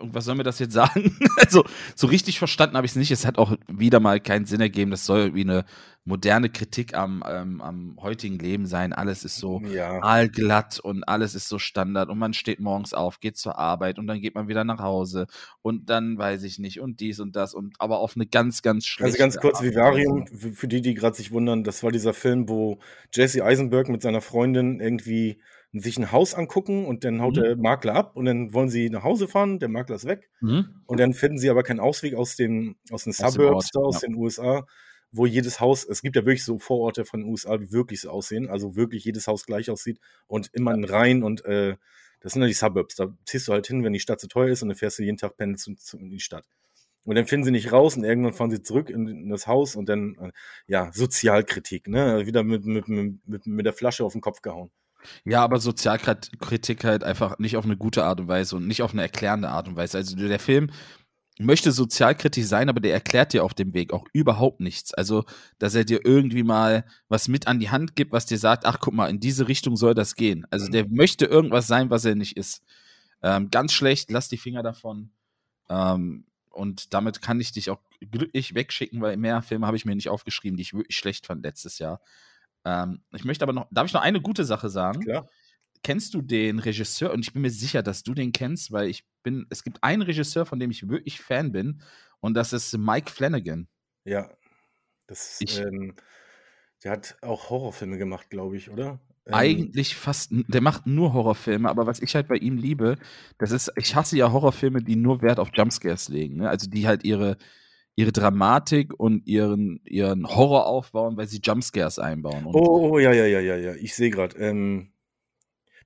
was 0.00 0.24
soll 0.24 0.36
mir 0.36 0.42
das 0.42 0.58
jetzt 0.58 0.72
sagen? 0.72 1.16
also, 1.36 1.64
so 1.94 2.06
richtig 2.06 2.38
verstanden 2.38 2.76
habe 2.76 2.86
ich 2.86 2.92
es 2.92 2.96
nicht. 2.96 3.10
Es 3.10 3.26
hat 3.26 3.38
auch 3.38 3.56
wieder 3.68 4.00
mal 4.00 4.20
keinen 4.20 4.46
Sinn 4.46 4.60
ergeben. 4.60 4.90
Das 4.90 5.04
soll 5.04 5.34
wie 5.34 5.42
eine 5.42 5.64
moderne 6.04 6.48
Kritik 6.48 6.94
am, 6.94 7.22
ähm, 7.28 7.60
am 7.60 7.98
heutigen 8.00 8.38
Leben 8.38 8.66
sein. 8.66 8.92
Alles 8.92 9.24
ist 9.24 9.36
so 9.36 9.60
ja. 9.60 10.02
aalglatt 10.02 10.80
und 10.80 11.04
alles 11.04 11.34
ist 11.34 11.48
so 11.48 11.58
Standard. 11.58 12.08
Und 12.08 12.18
man 12.18 12.32
steht 12.32 12.58
morgens 12.58 12.94
auf, 12.94 13.20
geht 13.20 13.36
zur 13.36 13.58
Arbeit 13.58 13.98
und 13.98 14.06
dann 14.06 14.20
geht 14.20 14.34
man 14.34 14.48
wieder 14.48 14.64
nach 14.64 14.80
Hause. 14.80 15.26
Und 15.60 15.90
dann 15.90 16.16
weiß 16.16 16.42
ich 16.44 16.58
nicht. 16.58 16.80
Und 16.80 17.00
dies 17.00 17.20
und 17.20 17.36
das. 17.36 17.52
Und 17.52 17.74
aber 17.78 17.98
auf 17.98 18.16
eine 18.16 18.26
ganz, 18.26 18.62
ganz 18.62 18.86
schlechte 18.86 19.12
Also 19.12 19.18
ganz 19.18 19.38
kurz, 19.38 19.62
Vivarium, 19.62 20.26
für 20.26 20.68
die, 20.68 20.80
die 20.80 20.94
gerade 20.94 21.16
sich 21.16 21.32
wundern, 21.32 21.64
das 21.64 21.82
war 21.82 21.92
dieser 21.92 22.14
Film, 22.14 22.48
wo 22.48 22.78
Jesse 23.12 23.44
Eisenberg 23.44 23.88
mit 23.90 24.00
seiner 24.00 24.22
Freundin 24.22 24.80
irgendwie 24.80 25.38
sich 25.72 25.98
ein 25.98 26.12
Haus 26.12 26.34
angucken 26.34 26.84
und 26.84 27.04
dann 27.04 27.22
haut 27.22 27.36
mhm. 27.36 27.40
der 27.40 27.56
Makler 27.56 27.94
ab 27.94 28.16
und 28.16 28.26
dann 28.26 28.52
wollen 28.52 28.68
sie 28.68 28.90
nach 28.90 29.04
Hause 29.04 29.26
fahren, 29.26 29.58
der 29.58 29.68
Makler 29.68 29.96
ist 29.96 30.06
weg 30.06 30.28
mhm. 30.40 30.82
und 30.86 31.00
dann 31.00 31.14
finden 31.14 31.38
sie 31.38 31.48
aber 31.48 31.62
keinen 31.62 31.80
Ausweg 31.80 32.14
aus 32.14 32.36
den, 32.36 32.76
aus 32.90 33.04
den 33.04 33.12
Suburbs 33.12 33.70
da, 33.72 33.80
aus 33.80 34.02
ja. 34.02 34.08
den 34.08 34.16
USA, 34.16 34.66
wo 35.12 35.24
jedes 35.24 35.60
Haus, 35.60 35.84
es 35.84 36.02
gibt 36.02 36.16
ja 36.16 36.26
wirklich 36.26 36.44
so 36.44 36.58
Vororte 36.58 37.04
von 37.04 37.20
den 37.20 37.28
USA, 37.28 37.56
die 37.56 37.72
wirklich 37.72 38.02
so 38.02 38.10
aussehen, 38.10 38.48
also 38.48 38.76
wirklich 38.76 39.04
jedes 39.04 39.26
Haus 39.26 39.46
gleich 39.46 39.70
aussieht 39.70 39.98
und 40.26 40.50
immer 40.52 40.72
ein 40.72 40.84
Rhein 40.84 41.22
und 41.22 41.44
äh, 41.46 41.76
das 42.20 42.34
sind 42.34 42.42
ja 42.42 42.48
die 42.48 42.54
Suburbs, 42.54 42.96
da 42.96 43.14
ziehst 43.24 43.48
du 43.48 43.52
halt 43.52 43.66
hin, 43.66 43.82
wenn 43.82 43.94
die 43.94 44.00
Stadt 44.00 44.20
zu 44.20 44.28
teuer 44.28 44.48
ist 44.48 44.62
und 44.62 44.68
dann 44.68 44.76
fährst 44.76 44.98
du 44.98 45.02
jeden 45.02 45.16
Tag 45.16 45.34
zu, 45.56 45.98
in 45.98 46.10
die 46.10 46.20
Stadt. 46.20 46.44
Und 47.04 47.16
dann 47.16 47.26
finden 47.26 47.46
sie 47.46 47.50
nicht 47.50 47.72
raus 47.72 47.96
und 47.96 48.04
irgendwann 48.04 48.32
fahren 48.32 48.52
sie 48.52 48.62
zurück 48.62 48.88
in, 48.88 49.08
in 49.08 49.28
das 49.28 49.48
Haus 49.48 49.74
und 49.74 49.88
dann, 49.88 50.16
äh, 50.20 50.32
ja, 50.68 50.92
Sozialkritik, 50.92 51.88
ne? 51.88 52.26
Wieder 52.26 52.44
mit, 52.44 52.64
mit, 52.64 52.86
mit, 52.86 53.44
mit 53.44 53.66
der 53.66 53.72
Flasche 53.72 54.04
auf 54.04 54.12
den 54.12 54.20
Kopf 54.20 54.40
gehauen. 54.40 54.70
Ja, 55.24 55.42
aber 55.42 55.58
Sozialkritik 55.58 56.84
halt 56.84 57.04
einfach 57.04 57.38
nicht 57.38 57.56
auf 57.56 57.64
eine 57.64 57.76
gute 57.76 58.04
Art 58.04 58.20
und 58.20 58.28
Weise 58.28 58.56
und 58.56 58.66
nicht 58.66 58.82
auf 58.82 58.92
eine 58.92 59.02
erklärende 59.02 59.48
Art 59.48 59.68
und 59.68 59.76
Weise. 59.76 59.98
Also 59.98 60.16
der 60.16 60.38
Film 60.38 60.70
möchte 61.38 61.72
sozialkritisch 61.72 62.44
sein, 62.44 62.68
aber 62.68 62.80
der 62.80 62.92
erklärt 62.92 63.32
dir 63.32 63.44
auf 63.44 63.54
dem 63.54 63.74
Weg 63.74 63.92
auch 63.92 64.06
überhaupt 64.12 64.60
nichts. 64.60 64.92
Also, 64.94 65.24
dass 65.58 65.74
er 65.74 65.84
dir 65.84 66.00
irgendwie 66.04 66.42
mal 66.42 66.84
was 67.08 67.28
mit 67.28 67.46
an 67.46 67.60
die 67.60 67.70
Hand 67.70 67.96
gibt, 67.96 68.12
was 68.12 68.26
dir 68.26 68.38
sagt, 68.38 68.66
ach 68.66 68.78
guck 68.80 68.94
mal, 68.94 69.08
in 69.08 69.20
diese 69.20 69.48
Richtung 69.48 69.76
soll 69.76 69.94
das 69.94 70.14
gehen. 70.14 70.46
Also 70.50 70.68
der 70.68 70.86
mhm. 70.86 70.96
möchte 70.96 71.24
irgendwas 71.24 71.66
sein, 71.66 71.90
was 71.90 72.04
er 72.04 72.14
nicht 72.14 72.36
ist. 72.36 72.62
Ähm, 73.22 73.50
ganz 73.50 73.72
schlecht, 73.72 74.10
lass 74.10 74.28
die 74.28 74.36
Finger 74.36 74.62
davon. 74.62 75.10
Ähm, 75.68 76.26
und 76.50 76.92
damit 76.92 77.22
kann 77.22 77.40
ich 77.40 77.52
dich 77.52 77.70
auch 77.70 77.80
glücklich 78.00 78.54
wegschicken, 78.54 79.00
weil 79.00 79.16
mehr 79.16 79.42
Filme 79.42 79.66
habe 79.66 79.76
ich 79.76 79.84
mir 79.84 79.94
nicht 79.94 80.10
aufgeschrieben, 80.10 80.56
die 80.56 80.62
ich 80.62 80.74
wirklich 80.74 80.96
schlecht 80.96 81.26
fand 81.26 81.42
letztes 81.44 81.78
Jahr. 81.78 82.00
Ähm, 82.64 83.02
ich 83.12 83.24
möchte 83.24 83.44
aber 83.44 83.52
noch, 83.52 83.66
darf 83.70 83.86
ich 83.86 83.92
noch 83.92 84.02
eine 84.02 84.20
gute 84.20 84.44
Sache 84.44 84.68
sagen? 84.68 85.00
Klar. 85.00 85.28
Kennst 85.82 86.14
du 86.14 86.22
den 86.22 86.58
Regisseur? 86.60 87.12
Und 87.12 87.20
ich 87.20 87.32
bin 87.32 87.42
mir 87.42 87.50
sicher, 87.50 87.82
dass 87.82 88.02
du 88.02 88.14
den 88.14 88.32
kennst, 88.32 88.70
weil 88.70 88.88
ich 88.88 89.04
bin, 89.22 89.46
es 89.50 89.64
gibt 89.64 89.82
einen 89.82 90.02
Regisseur, 90.02 90.46
von 90.46 90.60
dem 90.60 90.70
ich 90.70 90.88
wirklich 90.88 91.20
Fan 91.20 91.52
bin, 91.52 91.82
und 92.20 92.34
das 92.34 92.52
ist 92.52 92.78
Mike 92.78 93.10
Flanagan. 93.10 93.68
Ja. 94.04 94.30
Das, 95.08 95.38
ich, 95.40 95.58
ähm, 95.58 95.96
der 96.84 96.92
hat 96.92 97.16
auch 97.20 97.50
Horrorfilme 97.50 97.98
gemacht, 97.98 98.30
glaube 98.30 98.56
ich, 98.56 98.70
oder? 98.70 99.00
Ähm, 99.26 99.34
eigentlich 99.34 99.96
fast, 99.96 100.30
der 100.32 100.60
macht 100.60 100.86
nur 100.86 101.12
Horrorfilme, 101.12 101.68
aber 101.68 101.86
was 101.86 102.00
ich 102.00 102.14
halt 102.14 102.28
bei 102.28 102.36
ihm 102.36 102.56
liebe, 102.56 102.96
das 103.38 103.50
ist, 103.52 103.72
ich 103.76 103.94
hasse 103.94 104.16
ja 104.16 104.32
Horrorfilme, 104.32 104.82
die 104.82 104.96
nur 104.96 105.22
Wert 105.22 105.38
auf 105.38 105.50
Jumpscares 105.52 106.08
legen, 106.08 106.36
ne? 106.36 106.48
also 106.48 106.68
die 106.68 106.86
halt 106.86 107.04
ihre, 107.04 107.36
ihre 107.94 108.12
Dramatik 108.12 108.98
und 108.98 109.26
ihren, 109.26 109.80
ihren 109.84 110.26
Horror 110.26 110.66
aufbauen, 110.66 111.16
weil 111.16 111.26
sie 111.26 111.40
Jumpscares 111.42 111.98
einbauen. 111.98 112.46
Und 112.46 112.54
oh, 112.54 112.92
oh, 112.92 112.98
ja, 112.98 113.12
ja, 113.12 113.26
ja, 113.26 113.40
ja, 113.40 113.56
ja. 113.56 113.74
Ich 113.74 113.94
sehe 113.94 114.10
gerade. 114.10 114.36
Ähm, 114.38 114.92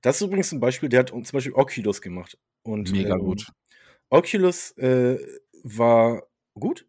das 0.01 0.17
ist 0.17 0.27
übrigens 0.27 0.51
ein 0.51 0.59
Beispiel, 0.59 0.89
der 0.89 1.01
hat 1.01 1.09
zum 1.09 1.23
Beispiel 1.23 1.53
Oculus 1.53 2.01
gemacht. 2.01 2.37
Und, 2.63 2.91
Mega 2.91 3.15
ähm, 3.15 3.21
gut. 3.21 3.47
Oculus 4.09 4.71
äh, 4.77 5.17
war 5.63 6.23
gut. 6.53 6.87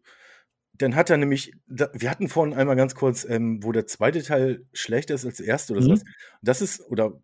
Dann 0.73 0.95
hat 0.95 1.09
er 1.09 1.17
nämlich, 1.17 1.53
da, 1.67 1.89
wir 1.93 2.09
hatten 2.09 2.29
vorhin 2.29 2.53
einmal 2.53 2.77
ganz 2.77 2.95
kurz, 2.95 3.25
ähm, 3.25 3.61
wo 3.63 3.73
der 3.73 3.87
zweite 3.87 4.23
Teil 4.23 4.65
schlechter 4.71 5.15
ist 5.15 5.25
als 5.25 5.37
der 5.37 5.47
erste 5.47 5.73
oder 5.73 5.81
mhm. 5.81 5.85
sowas. 5.85 6.03
Das 6.41 6.61
ist, 6.61 6.81
oder 6.89 7.21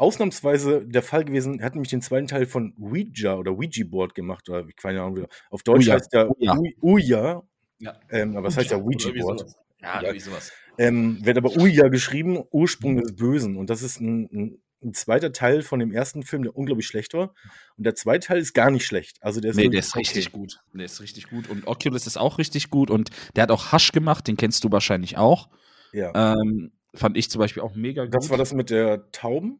ausnahmsweise 0.00 0.86
der 0.86 1.02
Fall 1.02 1.24
gewesen. 1.24 1.60
Er 1.60 1.66
hat 1.66 1.74
nämlich 1.74 1.90
den 1.90 2.02
zweiten 2.02 2.26
Teil 2.26 2.46
von 2.46 2.74
Ouija 2.80 3.36
oder 3.36 3.52
Ouija 3.52 3.84
Board 3.86 4.14
gemacht, 4.14 4.48
oder 4.48 4.66
keine 4.76 5.02
Ahnung, 5.02 5.26
auf 5.50 5.62
Deutsch 5.62 5.86
Uja. 5.86 5.94
heißt 5.94 6.12
der 6.12 6.30
Uja. 6.30 6.58
Uja. 6.80 7.42
Ja. 7.78 8.00
Ähm, 8.10 8.36
aber 8.36 8.48
was 8.48 8.56
heißt 8.56 8.70
ja 8.70 8.78
Ouija 8.78 9.12
Board? 9.20 9.44
Ja, 9.82 10.02
irgendwie 10.02 10.20
sowas. 10.20 10.52
Ähm, 10.78 11.24
wird 11.24 11.36
aber 11.36 11.54
Uja 11.56 11.88
geschrieben, 11.88 12.42
Ursprung 12.50 12.96
des 12.96 13.14
Bösen. 13.14 13.56
Und 13.56 13.70
das 13.70 13.82
ist 13.82 14.00
ein, 14.00 14.28
ein, 14.32 14.62
ein, 14.82 14.94
zweiter 14.94 15.32
Teil 15.32 15.62
von 15.62 15.80
dem 15.80 15.92
ersten 15.92 16.22
Film, 16.22 16.42
der 16.42 16.56
unglaublich 16.56 16.86
schlecht 16.86 17.12
war. 17.12 17.34
Und 17.76 17.84
der 17.84 17.94
zweite 17.94 18.28
Teil 18.28 18.38
ist 18.38 18.54
gar 18.54 18.70
nicht 18.70 18.86
schlecht. 18.86 19.18
Also 19.22 19.40
der 19.40 19.50
ist, 19.50 19.56
nee, 19.56 19.68
der 19.68 19.80
ist 19.80 19.96
richtig 19.96 20.28
okay. 20.28 20.38
gut. 20.38 20.60
Der 20.72 20.86
ist 20.86 21.00
richtig 21.00 21.28
gut. 21.28 21.48
Und 21.48 21.66
Oculus 21.66 22.06
ist 22.06 22.16
auch 22.16 22.38
richtig 22.38 22.70
gut. 22.70 22.90
Und 22.90 23.10
der 23.36 23.42
hat 23.42 23.50
auch 23.50 23.72
Hasch 23.72 23.92
gemacht, 23.92 24.28
den 24.28 24.36
kennst 24.36 24.64
du 24.64 24.72
wahrscheinlich 24.72 25.18
auch. 25.18 25.48
Ja. 25.92 26.34
Ähm, 26.34 26.72
fand 26.94 27.16
ich 27.16 27.30
zum 27.30 27.40
Beispiel 27.40 27.62
auch 27.62 27.74
mega 27.74 28.04
gut. 28.04 28.14
Das 28.14 28.30
war 28.30 28.38
das 28.38 28.52
mit 28.52 28.70
der 28.70 29.10
Tauben? 29.12 29.58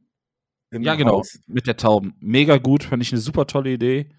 Ja, 0.71 0.95
genau, 0.95 1.19
Haus. 1.19 1.41
mit 1.47 1.67
der 1.67 1.77
Tauben. 1.77 2.15
Mega 2.21 2.59
gut, 2.59 2.85
fand 2.85 3.03
ich 3.03 3.13
eine 3.13 3.21
super 3.21 3.47
tolle 3.47 3.71
Idee. 3.71 4.11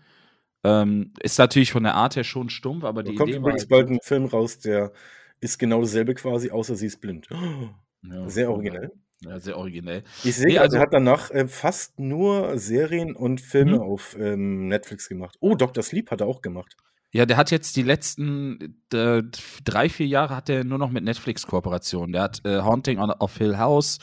Ähm, 0.64 1.14
ist 1.22 1.40
natürlich 1.40 1.72
von 1.72 1.84
der 1.84 1.96
Art 1.96 2.16
her 2.16 2.24
schon 2.24 2.50
stumpf, 2.50 2.84
aber 2.84 3.04
die 3.04 3.12
da 3.12 3.18
kommt 3.18 3.30
Idee 3.30 3.40
übrigens 3.40 3.68
bald 3.68 3.90
ein 3.90 4.00
Film 4.02 4.26
raus, 4.26 4.60
der 4.60 4.92
ist 5.40 5.58
genau 5.58 5.82
dasselbe 5.82 6.14
quasi, 6.14 6.52
außer 6.52 6.76
sie 6.76 6.86
ist 6.86 7.02
blind. 7.02 7.28
Ja, 8.04 8.30
sehr 8.30 8.52
originell. 8.52 8.92
Ja, 9.24 9.40
sehr 9.40 9.58
originell. 9.58 10.04
Ich 10.24 10.36
sehe, 10.36 10.48
nee, 10.48 10.58
also, 10.58 10.78
er 10.78 10.82
hat 10.82 10.94
danach 10.94 11.30
äh, 11.30 11.48
fast 11.48 12.00
nur 12.00 12.58
Serien 12.58 13.16
und 13.16 13.40
Filme 13.40 13.78
mhm. 13.78 13.82
auf 13.82 14.16
ähm, 14.20 14.68
Netflix 14.68 15.10
gemacht. 15.10 15.38
Oh, 15.40 15.56
Dr. 15.56 15.84
Sleep 15.84 16.10
hat 16.10 16.22
er 16.22 16.28
auch 16.28 16.42
gemacht. 16.42 16.76
Ja, 17.12 17.26
der 17.26 17.38
hat 17.38 17.52
jetzt 17.52 17.76
die 17.76 17.84
letzten 17.84 18.80
äh, 18.94 19.22
drei, 19.64 19.90
vier 19.90 20.08
Jahre 20.08 20.36
hat 20.36 20.50
er 20.50 20.64
nur 20.64 20.78
noch 20.78 20.90
mit 20.90 21.04
Netflix-Kooperationen. 21.04 22.14
Der 22.14 22.22
hat 22.24 22.42
äh, 22.46 22.62
Haunting 22.62 23.00
of 23.00 23.38
Hill 23.38 23.58
House, 23.58 24.00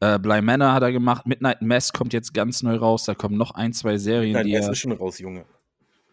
äh, 0.00 0.18
Bly 0.18 0.42
Manor 0.42 0.72
hat 0.72 0.82
er 0.82 0.92
gemacht. 0.92 1.26
Midnight 1.26 1.62
Mass 1.62 1.92
kommt 1.92 2.12
jetzt 2.12 2.34
ganz 2.34 2.62
neu 2.62 2.76
raus. 2.76 3.04
Da 3.04 3.14
kommen 3.14 3.36
noch 3.36 3.52
ein, 3.52 3.72
zwei 3.72 3.98
Serien. 3.98 4.34
Midnight 4.34 4.62
Mass 4.62 4.72
ist 4.72 4.78
schon 4.78 4.92
raus, 4.92 5.18
Junge. 5.18 5.44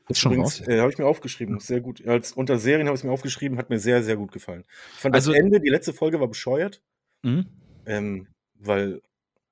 Ist 0.07 0.19
schon 0.19 0.33
Übrigens, 0.33 0.61
raus? 0.61 0.67
Äh, 0.67 0.79
habe 0.79 0.91
ich 0.91 0.97
mir 0.97 1.05
aufgeschrieben, 1.05 1.59
sehr 1.59 1.81
gut. 1.81 2.05
Als 2.05 2.31
unter 2.31 2.59
Serien 2.59 2.87
habe 2.87 2.95
ich 2.95 3.01
es 3.01 3.03
mir 3.03 3.11
aufgeschrieben, 3.11 3.57
hat 3.57 3.69
mir 3.69 3.79
sehr, 3.79 4.03
sehr 4.03 4.17
gut 4.17 4.31
gefallen. 4.31 4.63
Ich 4.93 4.99
fand 4.99 5.15
also, 5.15 5.31
das 5.31 5.39
Ende, 5.39 5.59
die 5.59 5.69
letzte 5.69 5.93
Folge 5.93 6.19
war 6.19 6.27
bescheuert. 6.27 6.81
Mhm. 7.23 7.47
Ähm, 7.85 8.27
weil, 8.53 9.01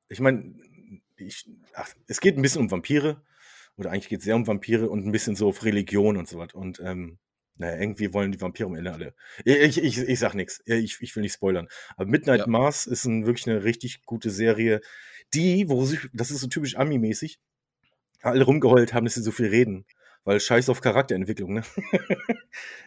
ich 0.09 0.19
meine, 0.19 0.53
es 2.07 2.21
geht 2.21 2.37
ein 2.37 2.41
bisschen 2.41 2.61
um 2.61 2.71
Vampire. 2.71 3.21
Oder 3.77 3.91
eigentlich 3.91 4.09
geht 4.09 4.19
es 4.19 4.25
sehr 4.25 4.35
um 4.35 4.45
Vampire 4.45 4.87
und 4.89 5.05
ein 5.05 5.11
bisschen 5.11 5.35
so 5.35 5.47
auf 5.47 5.63
Religion 5.63 6.17
und 6.17 6.27
so 6.27 6.37
was. 6.37 6.53
Und 6.53 6.79
ähm, 6.79 7.17
naja, 7.57 7.79
irgendwie 7.79 8.13
wollen 8.13 8.31
die 8.31 8.41
Vampire 8.41 8.67
am 8.67 8.75
Ende 8.75 8.91
alle. 8.91 9.13
Ich, 9.45 9.77
ich, 9.77 9.97
ich 9.99 10.19
sag 10.19 10.33
nichts. 10.33 10.61
Ich, 10.65 10.97
ich 11.01 11.15
will 11.15 11.21
nicht 11.21 11.33
spoilern. 11.33 11.67
Aber 11.95 12.09
Midnight 12.09 12.41
ja. 12.41 12.47
Mars 12.47 12.87
ist 12.87 13.05
ein, 13.05 13.25
wirklich 13.25 13.47
eine 13.47 13.63
richtig 13.63 14.05
gute 14.05 14.29
Serie. 14.29 14.81
Die, 15.33 15.69
wo 15.69 15.85
sich, 15.85 15.99
das 16.13 16.31
ist 16.31 16.41
so 16.41 16.47
typisch 16.47 16.75
Ami-mäßig, 16.75 17.39
alle 18.21 18.43
rumgeheult 18.43 18.93
haben, 18.93 19.05
dass 19.05 19.15
sie 19.15 19.21
so 19.21 19.31
viel 19.31 19.47
reden. 19.47 19.85
Weil 20.25 20.39
scheiß 20.39 20.69
auf 20.69 20.79
Charakterentwicklung, 20.79 21.53
ne? 21.53 21.63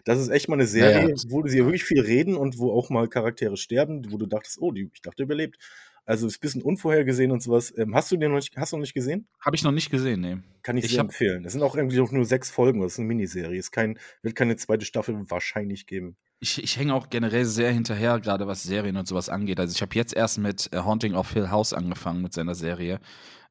das 0.05 0.19
ist 0.19 0.31
echt 0.31 0.49
mal 0.49 0.55
eine 0.55 0.67
Serie, 0.67 1.03
ja, 1.03 1.09
ja. 1.09 1.15
wo 1.29 1.47
sie 1.47 1.59
wirklich 1.59 1.85
viel 1.85 2.01
reden 2.01 2.35
und 2.35 2.59
wo 2.59 2.73
auch 2.73 2.89
mal 2.89 3.09
Charaktere 3.09 3.59
sterben, 3.59 4.11
wo 4.11 4.17
du 4.17 4.25
dachtest, 4.25 4.59
oh, 4.61 4.73
die, 4.73 4.91
ich 4.95 5.03
dachte, 5.03 5.23
überlebt. 5.23 5.59
Also 6.07 6.29
ist 6.29 6.37
ein 6.37 6.41
bisschen 6.41 6.63
unvorhergesehen 6.63 7.33
und 7.33 7.43
sowas. 7.43 7.77
Ähm, 7.77 7.95
hast 7.95 8.11
du 8.13 8.17
den 8.17 8.31
noch 8.31 8.37
nicht, 8.37 8.57
hast 8.57 8.73
du 8.73 8.77
noch 8.77 8.83
nicht 8.83 8.95
gesehen? 8.95 9.27
Habe 9.41 9.57
ich 9.57 9.65
noch 9.65 9.73
nicht 9.73 9.91
gesehen, 9.91 10.21
nee. 10.21 10.37
Kann 10.63 10.77
ich, 10.77 10.85
ich 10.85 10.93
sehr 10.93 11.01
hab... 11.01 11.09
empfehlen. 11.09 11.45
Es 11.45 11.53
sind 11.53 11.63
auch 11.63 11.77
irgendwie 11.77 11.99
nur 11.99 12.25
sechs 12.25 12.51
Folgen, 12.51 12.81
das 12.81 12.93
ist 12.93 12.99
eine 13.01 13.09
Miniserie. 13.09 13.59
Es 13.59 13.73
kein, 13.73 13.99
wird 14.23 14.37
keine 14.37 14.57
zweite 14.57 14.85
Staffel 14.85 15.17
wahrscheinlich 15.29 15.87
geben. 15.87 16.17
Ich, 16.39 16.63
ich 16.63 16.77
hänge 16.77 16.95
auch 16.95 17.11
generell 17.11 17.45
sehr 17.45 17.73
hinterher, 17.73 18.21
gerade 18.21 18.47
was 18.47 18.63
Serien 18.63 18.97
und 18.97 19.09
sowas 19.09 19.29
angeht. 19.29 19.59
Also 19.59 19.75
ich 19.75 19.83
habe 19.83 19.95
jetzt 19.95 20.15
erst 20.15 20.39
mit 20.39 20.73
äh, 20.73 20.79
Haunting 20.79 21.15
of 21.15 21.33
Hill 21.33 21.51
House 21.51 21.73
angefangen 21.73 22.23
mit 22.23 22.33
seiner 22.33 22.55
Serie. 22.55 23.01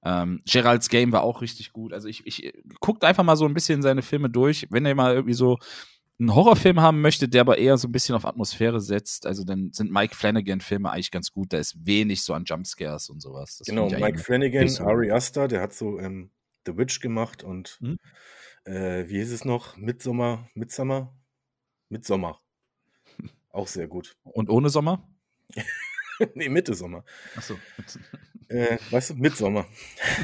Ähm, 0.05 0.41
Geralds 0.49 0.89
Game 0.89 1.11
war 1.11 1.23
auch 1.23 1.41
richtig 1.41 1.73
gut. 1.73 1.91
Also 1.91 2.07
ich, 2.07 2.25
ich 2.25 2.53
guckt 2.79 3.03
einfach 3.03 3.23
mal 3.23 3.35
so 3.35 3.45
ein 3.45 3.55
bisschen 3.55 3.81
seine 3.81 4.03
Filme 4.03 4.29
durch. 4.29 4.67
Wenn 4.69 4.85
ihr 4.85 4.95
mal 4.95 5.15
irgendwie 5.15 5.33
so 5.33 5.57
einen 6.19 6.33
Horrorfilm 6.33 6.79
haben 6.79 7.01
möchte, 7.01 7.27
der 7.27 7.41
aber 7.41 7.57
eher 7.57 7.77
so 7.77 7.87
ein 7.87 7.91
bisschen 7.91 8.15
auf 8.15 8.25
Atmosphäre 8.25 8.79
setzt, 8.79 9.25
also 9.25 9.43
dann 9.43 9.71
sind 9.73 9.91
Mike 9.91 10.15
Flanagan-Filme 10.15 10.89
eigentlich 10.89 11.11
ganz 11.11 11.31
gut. 11.31 11.51
Da 11.51 11.57
ist 11.57 11.85
wenig 11.85 12.23
so 12.23 12.33
an 12.33 12.45
Jumpscares 12.45 13.09
und 13.09 13.21
sowas. 13.21 13.57
Das 13.57 13.67
genau, 13.67 13.89
Mike 13.89 14.19
Flanagan, 14.19 14.67
so 14.69 14.85
Ari 14.85 15.11
Aster, 15.11 15.47
der 15.47 15.61
hat 15.61 15.73
so 15.73 15.99
ähm, 15.99 16.31
The 16.65 16.77
Witch 16.77 17.01
gemacht 17.01 17.43
und 17.43 17.79
hm? 17.81 17.97
äh, 18.63 19.07
wie 19.09 19.17
hieß 19.17 19.31
es 19.31 19.45
noch? 19.45 19.75
Midsommer, 19.75 20.49
Midsummer? 20.53 21.13
Midsommer. 21.89 22.39
Auch 23.49 23.67
sehr 23.67 23.87
gut. 23.87 24.15
Und 24.23 24.49
ohne 24.49 24.69
Sommer? 24.69 25.07
nee, 26.35 26.49
Mitte 26.49 26.73
Sommer. 26.73 27.03
Achso. 27.35 27.55
Äh, 28.47 28.77
weißt 28.91 29.11
du, 29.11 29.15
Mitsommer. 29.15 29.65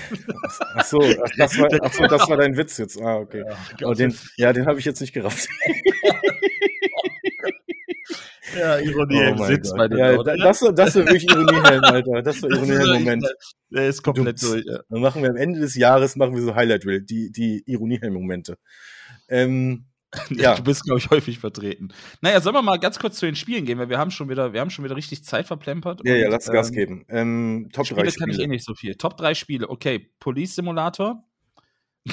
Achso, 0.76 1.02
ach, 1.02 1.32
das 1.38 1.58
war, 1.58 1.70
ach 1.82 1.92
so, 1.92 2.06
das 2.06 2.30
war 2.30 2.38
dein 2.38 2.56
Witz 2.56 2.78
jetzt. 2.78 3.02
Ah, 3.02 3.18
okay. 3.18 3.44
Ja, 3.80 3.88
oh, 3.88 3.94
den, 3.94 4.16
ja 4.38 4.54
den 4.54 4.68
habe 4.68 4.80
ich 4.80 4.86
jetzt 4.86 5.02
nicht 5.02 5.12
gerafft. 5.12 5.50
ja, 8.56 8.78
Ironie 8.78 9.34
oh 9.36 9.46
sitzt 9.46 9.76
bei 9.76 9.88
dir. 9.88 9.98
Ja, 9.98 10.24
das, 10.24 10.60
das 10.60 10.96
war 10.96 11.06
wirklich 11.06 11.28
Ironiehelm, 11.28 11.84
Alter. 11.84 12.22
Das 12.22 12.44
war 12.44 12.52
Ironiehelm-Moment. 12.52 13.26
Der 13.72 13.88
ist 13.88 14.04
komplett 14.04 14.42
durch. 14.44 14.66
Ja. 14.66 14.82
Dann 14.88 15.02
machen 15.02 15.24
wir 15.24 15.32
am 15.32 15.38
Ende 15.38 15.60
des 15.60 15.76
Jahres 15.76 16.16
machen 16.16 16.36
wir 16.36 16.44
so 16.44 16.54
Highlight-Reel, 16.54 17.02
die, 17.02 17.32
die 17.32 17.64
Ironiehelm-Momente. 17.66 18.60
Ähm, 19.30 19.88
ja. 20.30 20.56
Du 20.56 20.64
bist, 20.64 20.84
glaube 20.84 21.00
ich, 21.00 21.10
häufig 21.10 21.40
vertreten. 21.40 21.90
Naja, 22.22 22.42
sollen 22.42 22.56
wir 22.56 22.62
mal 22.62 22.80
ganz 22.80 23.00
kurz 23.00 23.18
zu 23.18 23.26
den 23.26 23.36
Spielen 23.36 23.66
gehen, 23.66 23.80
weil 23.80 23.90
wir 23.90 23.98
haben 23.98 24.12
schon 24.12 24.30
wieder, 24.30 24.54
wir 24.54 24.60
haben 24.60 24.70
schon 24.70 24.84
wieder 24.84 24.96
richtig 24.96 25.24
Zeit 25.24 25.48
verplempert. 25.48 26.02
Ja, 26.04 26.14
und, 26.14 26.20
ja, 26.20 26.30
lass 26.30 26.48
ähm, 26.48 26.54
Gas 26.54 26.72
geben. 26.72 27.06
Ähm, 27.08 27.70
Top 27.72 27.86
Spiele 27.86 28.04
3 28.04 28.12
Spiele. 28.12 28.26
kann 28.26 28.30
ich 28.36 28.40
eh 28.40 28.48
nicht 28.48 28.66
so 28.66 28.74
viel. 28.74 28.96
Top 28.96 29.18
3 29.18 29.34
Spiele, 29.36 29.70
okay. 29.70 30.10
Police 30.20 30.56
Simulator. 30.56 31.24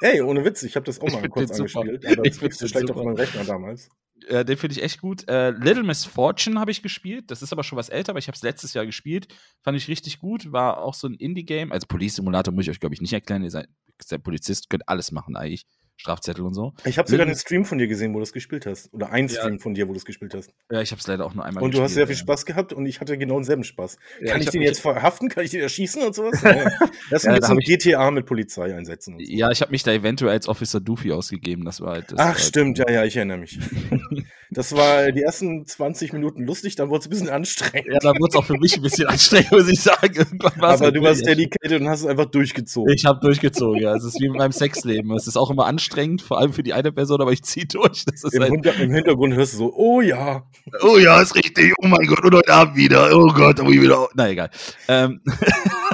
Ey, 0.00 0.20
ohne 0.20 0.44
Witz, 0.44 0.64
ich 0.64 0.74
habe 0.74 0.84
das 0.84 1.00
auch 1.00 1.08
mal 1.12 1.28
kurz 1.28 1.52
angespielt. 1.52 2.04
Aber 2.06 2.24
ich 2.24 2.38
das 2.38 2.68
schlecht 2.68 2.90
auf 2.90 2.96
meinem 2.96 3.14
Rechner 3.14 3.44
damals. 3.44 3.88
Äh, 4.26 4.44
den 4.44 4.56
finde 4.56 4.76
ich 4.76 4.82
echt 4.82 5.00
gut. 5.00 5.28
Äh, 5.28 5.50
Little 5.50 5.84
Miss 5.84 6.04
Fortune 6.04 6.58
habe 6.58 6.72
ich 6.72 6.82
gespielt. 6.82 7.30
Das 7.30 7.42
ist 7.42 7.52
aber 7.52 7.62
schon 7.62 7.78
was 7.78 7.88
älter, 7.88 8.10
aber 8.10 8.18
ich 8.18 8.26
habe 8.26 8.34
es 8.36 8.42
letztes 8.42 8.74
Jahr 8.74 8.86
gespielt. 8.86 9.28
Fand 9.62 9.76
ich 9.76 9.86
richtig 9.86 10.18
gut. 10.18 10.50
War 10.50 10.78
auch 10.78 10.94
so 10.94 11.06
ein 11.06 11.14
Indie-Game. 11.14 11.70
Also 11.70 11.86
Police 11.86 12.16
Simulator 12.16 12.52
muss 12.52 12.64
ich 12.64 12.70
euch, 12.70 12.80
glaube 12.80 12.94
ich, 12.94 13.00
nicht 13.00 13.12
erklären. 13.12 13.44
Ihr 13.44 13.50
seid, 13.50 13.68
seid 14.02 14.24
Polizist, 14.24 14.70
könnt 14.70 14.88
alles 14.88 15.12
machen 15.12 15.36
eigentlich. 15.36 15.66
Strafzettel 15.96 16.44
und 16.44 16.54
so. 16.54 16.72
Ich 16.84 16.98
habe 16.98 17.08
sogar 17.08 17.26
einen 17.26 17.36
Stream 17.36 17.64
von 17.64 17.78
dir 17.78 17.86
gesehen, 17.86 18.12
wo 18.12 18.18
du 18.18 18.22
es 18.22 18.32
gespielt 18.32 18.66
hast. 18.66 18.92
Oder 18.92 19.10
ein 19.10 19.28
Stream 19.28 19.54
ja. 19.54 19.58
von 19.58 19.74
dir, 19.74 19.88
wo 19.88 19.92
du 19.92 19.98
es 19.98 20.04
gespielt 20.04 20.34
hast. 20.34 20.52
Ja, 20.70 20.80
ich 20.80 20.90
habe 20.90 21.00
es 21.00 21.06
leider 21.06 21.24
auch 21.24 21.34
nur 21.34 21.44
einmal 21.44 21.62
Und 21.62 21.74
du 21.74 21.82
hast 21.82 21.94
sehr 21.94 22.06
viel 22.06 22.16
Spaß 22.16 22.44
gehabt 22.44 22.72
und 22.72 22.86
ich 22.86 23.00
hatte 23.00 23.16
genau 23.18 23.36
denselben 23.36 23.64
Spaß. 23.64 23.98
Ja, 24.20 24.32
Kann 24.32 24.40
ich, 24.40 24.48
ich 24.48 24.52
den 24.52 24.62
jetzt 24.62 24.80
verhaften? 24.80 25.28
Kann 25.28 25.44
ich 25.44 25.50
den 25.50 25.60
erschießen 25.60 26.02
und 26.02 26.14
sowas? 26.14 26.40
das 27.10 27.22
sind 27.22 27.30
ja, 27.30 27.36
jetzt 27.36 27.48
da 27.48 27.54
GTA 27.54 28.10
mit 28.10 28.26
Polizei 28.26 28.74
einsetzen. 28.74 29.14
So. 29.18 29.24
Ja, 29.24 29.50
ich 29.50 29.60
habe 29.60 29.70
mich 29.70 29.82
da 29.82 29.92
eventuell 29.92 30.32
als 30.32 30.48
Officer 30.48 30.80
Doofy 30.80 31.12
ausgegeben. 31.12 31.64
Das 31.64 31.80
war 31.80 31.92
halt 31.92 32.10
das 32.10 32.18
Ach, 32.18 32.26
halt 32.34 32.40
stimmt, 32.40 32.78
ja, 32.78 32.90
ja, 32.90 33.04
ich 33.04 33.16
erinnere 33.16 33.38
mich. 33.38 33.58
das 34.52 34.72
war 34.72 35.12
die 35.12 35.22
ersten 35.22 35.66
20 35.66 36.12
Minuten 36.12 36.44
lustig, 36.44 36.76
dann 36.76 36.90
wurde 36.90 37.00
es 37.00 37.06
ein 37.06 37.10
bisschen 37.10 37.28
anstrengend. 37.30 37.92
Ja, 37.92 37.98
dann 37.98 38.14
wurde 38.18 38.30
es 38.30 38.36
auch 38.36 38.44
für 38.44 38.58
mich 38.58 38.76
ein 38.76 38.82
bisschen 38.82 39.06
anstrengend, 39.06 39.52
muss 39.52 39.68
ich 39.68 39.80
sagen. 39.80 40.38
Aber 40.58 40.78
halt 40.78 40.96
du 40.96 41.02
warst 41.02 41.26
dedicated 41.26 41.80
und 41.80 41.88
hast 41.88 42.00
es 42.00 42.06
einfach 42.06 42.26
durchgezogen. 42.26 42.92
Ich 42.92 43.04
habe 43.04 43.20
durchgezogen, 43.20 43.80
ja. 43.80 43.94
Es 43.94 44.04
ist 44.04 44.20
wie 44.20 44.26
in 44.26 44.32
meinem 44.32 44.52
Sexleben. 44.52 45.10
Es 45.12 45.26
ist 45.26 45.36
auch 45.36 45.50
immer 45.50 45.66
anstrengend, 45.66 46.22
vor 46.22 46.38
allem 46.38 46.52
für 46.52 46.62
die 46.62 46.72
eine 46.72 46.92
Person, 46.92 47.20
aber 47.20 47.32
ich 47.32 47.42
ziehe 47.42 47.66
durch. 47.66 48.04
Im, 48.32 48.42
halt 48.42 48.80
Im, 48.80 48.92
Hintergrund 48.92 49.34
hörst 49.34 49.54
du 49.54 49.58
so, 49.58 49.74
oh 49.74 50.00
ja. 50.00 50.44
Oh 50.82 50.98
ja, 50.98 51.20
ist 51.20 51.34
richtig. 51.34 51.74
Oh 51.82 51.86
mein 51.86 52.06
Gott, 52.06 52.24
und 52.24 52.34
heute 52.34 52.52
Abend 52.52 52.76
wieder. 52.76 53.10
Oh 53.12 53.28
Gott, 53.28 53.60
oh 53.60 53.68
wieder. 53.68 54.08
Na 54.14 54.28
egal. 54.28 54.50
Ähm, 54.88 55.20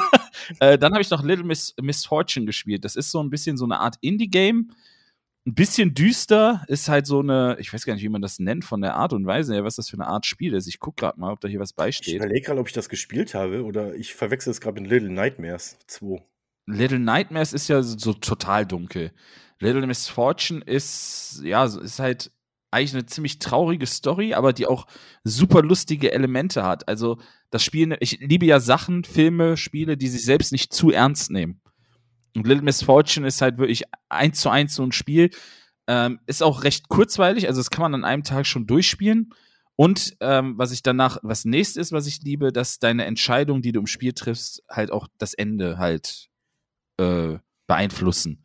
äh, 0.60 0.78
dann 0.78 0.92
habe 0.92 1.02
ich 1.02 1.10
noch 1.10 1.22
Little 1.22 1.44
Miss, 1.44 1.74
Miss 1.80 2.04
Fortune 2.04 2.46
gespielt. 2.46 2.84
Das 2.84 2.96
ist 2.96 3.10
so 3.10 3.22
ein 3.22 3.30
bisschen 3.30 3.56
so 3.56 3.64
eine 3.64 3.80
Art 3.80 3.96
Indie-Game. 4.00 4.70
Ein 5.48 5.54
bisschen 5.54 5.94
düster, 5.94 6.62
ist 6.68 6.90
halt 6.90 7.06
so 7.06 7.20
eine, 7.20 7.56
ich 7.58 7.72
weiß 7.72 7.86
gar 7.86 7.94
nicht, 7.94 8.02
wie 8.02 8.10
man 8.10 8.20
das 8.20 8.38
nennt, 8.38 8.66
von 8.66 8.82
der 8.82 8.96
Art 8.96 9.14
und 9.14 9.24
Weise, 9.24 9.64
was 9.64 9.76
das 9.76 9.88
für 9.88 9.96
eine 9.96 10.06
Art 10.06 10.26
Spiel 10.26 10.52
ist. 10.52 10.66
Ich 10.66 10.78
gucke 10.78 11.00
gerade 11.00 11.18
mal, 11.18 11.32
ob 11.32 11.40
da 11.40 11.48
hier 11.48 11.58
was 11.58 11.72
beisteht. 11.72 12.08
Ich 12.08 12.14
überlege 12.16 12.42
gerade, 12.42 12.60
ob 12.60 12.66
ich 12.66 12.74
das 12.74 12.90
gespielt 12.90 13.32
habe 13.32 13.64
oder 13.64 13.94
ich 13.94 14.12
verwechsel 14.12 14.50
es 14.50 14.60
gerade 14.60 14.78
mit 14.78 14.90
Little 14.90 15.08
Nightmares 15.08 15.78
2. 15.86 16.22
Little 16.66 16.98
Nightmares 16.98 17.54
ist 17.54 17.66
ja 17.68 17.82
so, 17.82 17.96
so 17.96 18.12
total 18.12 18.66
dunkel. 18.66 19.10
Little 19.58 19.86
Miss 19.86 20.06
Fortune 20.06 20.60
ist, 20.62 21.40
ja, 21.42 21.64
ist 21.64 21.98
halt 21.98 22.30
eigentlich 22.70 22.92
eine 22.92 23.06
ziemlich 23.06 23.38
traurige 23.38 23.86
Story, 23.86 24.34
aber 24.34 24.52
die 24.52 24.66
auch 24.66 24.86
super 25.24 25.62
lustige 25.62 26.12
Elemente 26.12 26.62
hat. 26.62 26.86
Also 26.88 27.16
das 27.48 27.64
Spiel, 27.64 27.96
ich 28.00 28.20
liebe 28.20 28.44
ja 28.44 28.60
Sachen, 28.60 29.02
Filme, 29.02 29.56
Spiele, 29.56 29.96
die 29.96 30.08
sich 30.08 30.26
selbst 30.26 30.52
nicht 30.52 30.74
zu 30.74 30.90
ernst 30.90 31.30
nehmen. 31.30 31.62
Und 32.38 32.46
Little 32.46 32.62
Miss 32.62 32.84
Fortune 32.84 33.26
ist 33.26 33.42
halt 33.42 33.58
wirklich 33.58 33.82
eins 34.08 34.40
zu 34.40 34.48
eins 34.48 34.74
so 34.74 34.84
ein 34.84 34.92
Spiel. 34.92 35.30
Ähm, 35.88 36.20
ist 36.26 36.42
auch 36.42 36.62
recht 36.62 36.88
kurzweilig, 36.88 37.48
also 37.48 37.58
das 37.60 37.70
kann 37.70 37.82
man 37.82 37.94
an 37.94 38.04
einem 38.04 38.22
Tag 38.22 38.46
schon 38.46 38.66
durchspielen. 38.66 39.34
Und 39.74 40.16
ähm, 40.20 40.56
was 40.56 40.70
ich 40.70 40.84
danach, 40.84 41.18
was 41.22 41.44
nächstes 41.44 41.88
ist, 41.88 41.92
was 41.92 42.06
ich 42.06 42.22
liebe, 42.22 42.52
dass 42.52 42.78
deine 42.78 43.06
Entscheidung, 43.06 43.60
die 43.60 43.72
du 43.72 43.80
im 43.80 43.86
Spiel 43.88 44.12
triffst, 44.12 44.62
halt 44.70 44.92
auch 44.92 45.08
das 45.18 45.34
Ende 45.34 45.78
halt 45.78 46.28
äh, 46.98 47.38
beeinflussen. 47.66 48.44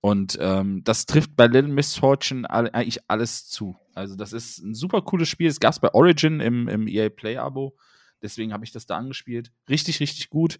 Und 0.00 0.36
ähm, 0.40 0.82
das 0.82 1.06
trifft 1.06 1.36
bei 1.36 1.46
Little 1.46 1.72
Miss 1.72 1.94
Fortune 1.94 2.50
all, 2.50 2.70
eigentlich 2.70 2.98
alles 3.08 3.46
zu. 3.46 3.76
Also, 3.94 4.16
das 4.16 4.32
ist 4.32 4.58
ein 4.58 4.74
super 4.74 5.02
cooles 5.02 5.28
Spiel. 5.28 5.48
Es 5.48 5.60
gab 5.60 5.72
es 5.72 5.78
bei 5.78 5.94
Origin 5.94 6.40
im, 6.40 6.66
im 6.66 6.88
EA 6.88 7.10
Play-Abo. 7.10 7.76
Deswegen 8.22 8.52
habe 8.52 8.64
ich 8.64 8.72
das 8.72 8.86
da 8.86 8.96
angespielt. 8.96 9.52
Richtig, 9.68 10.00
richtig 10.00 10.30
gut. 10.30 10.58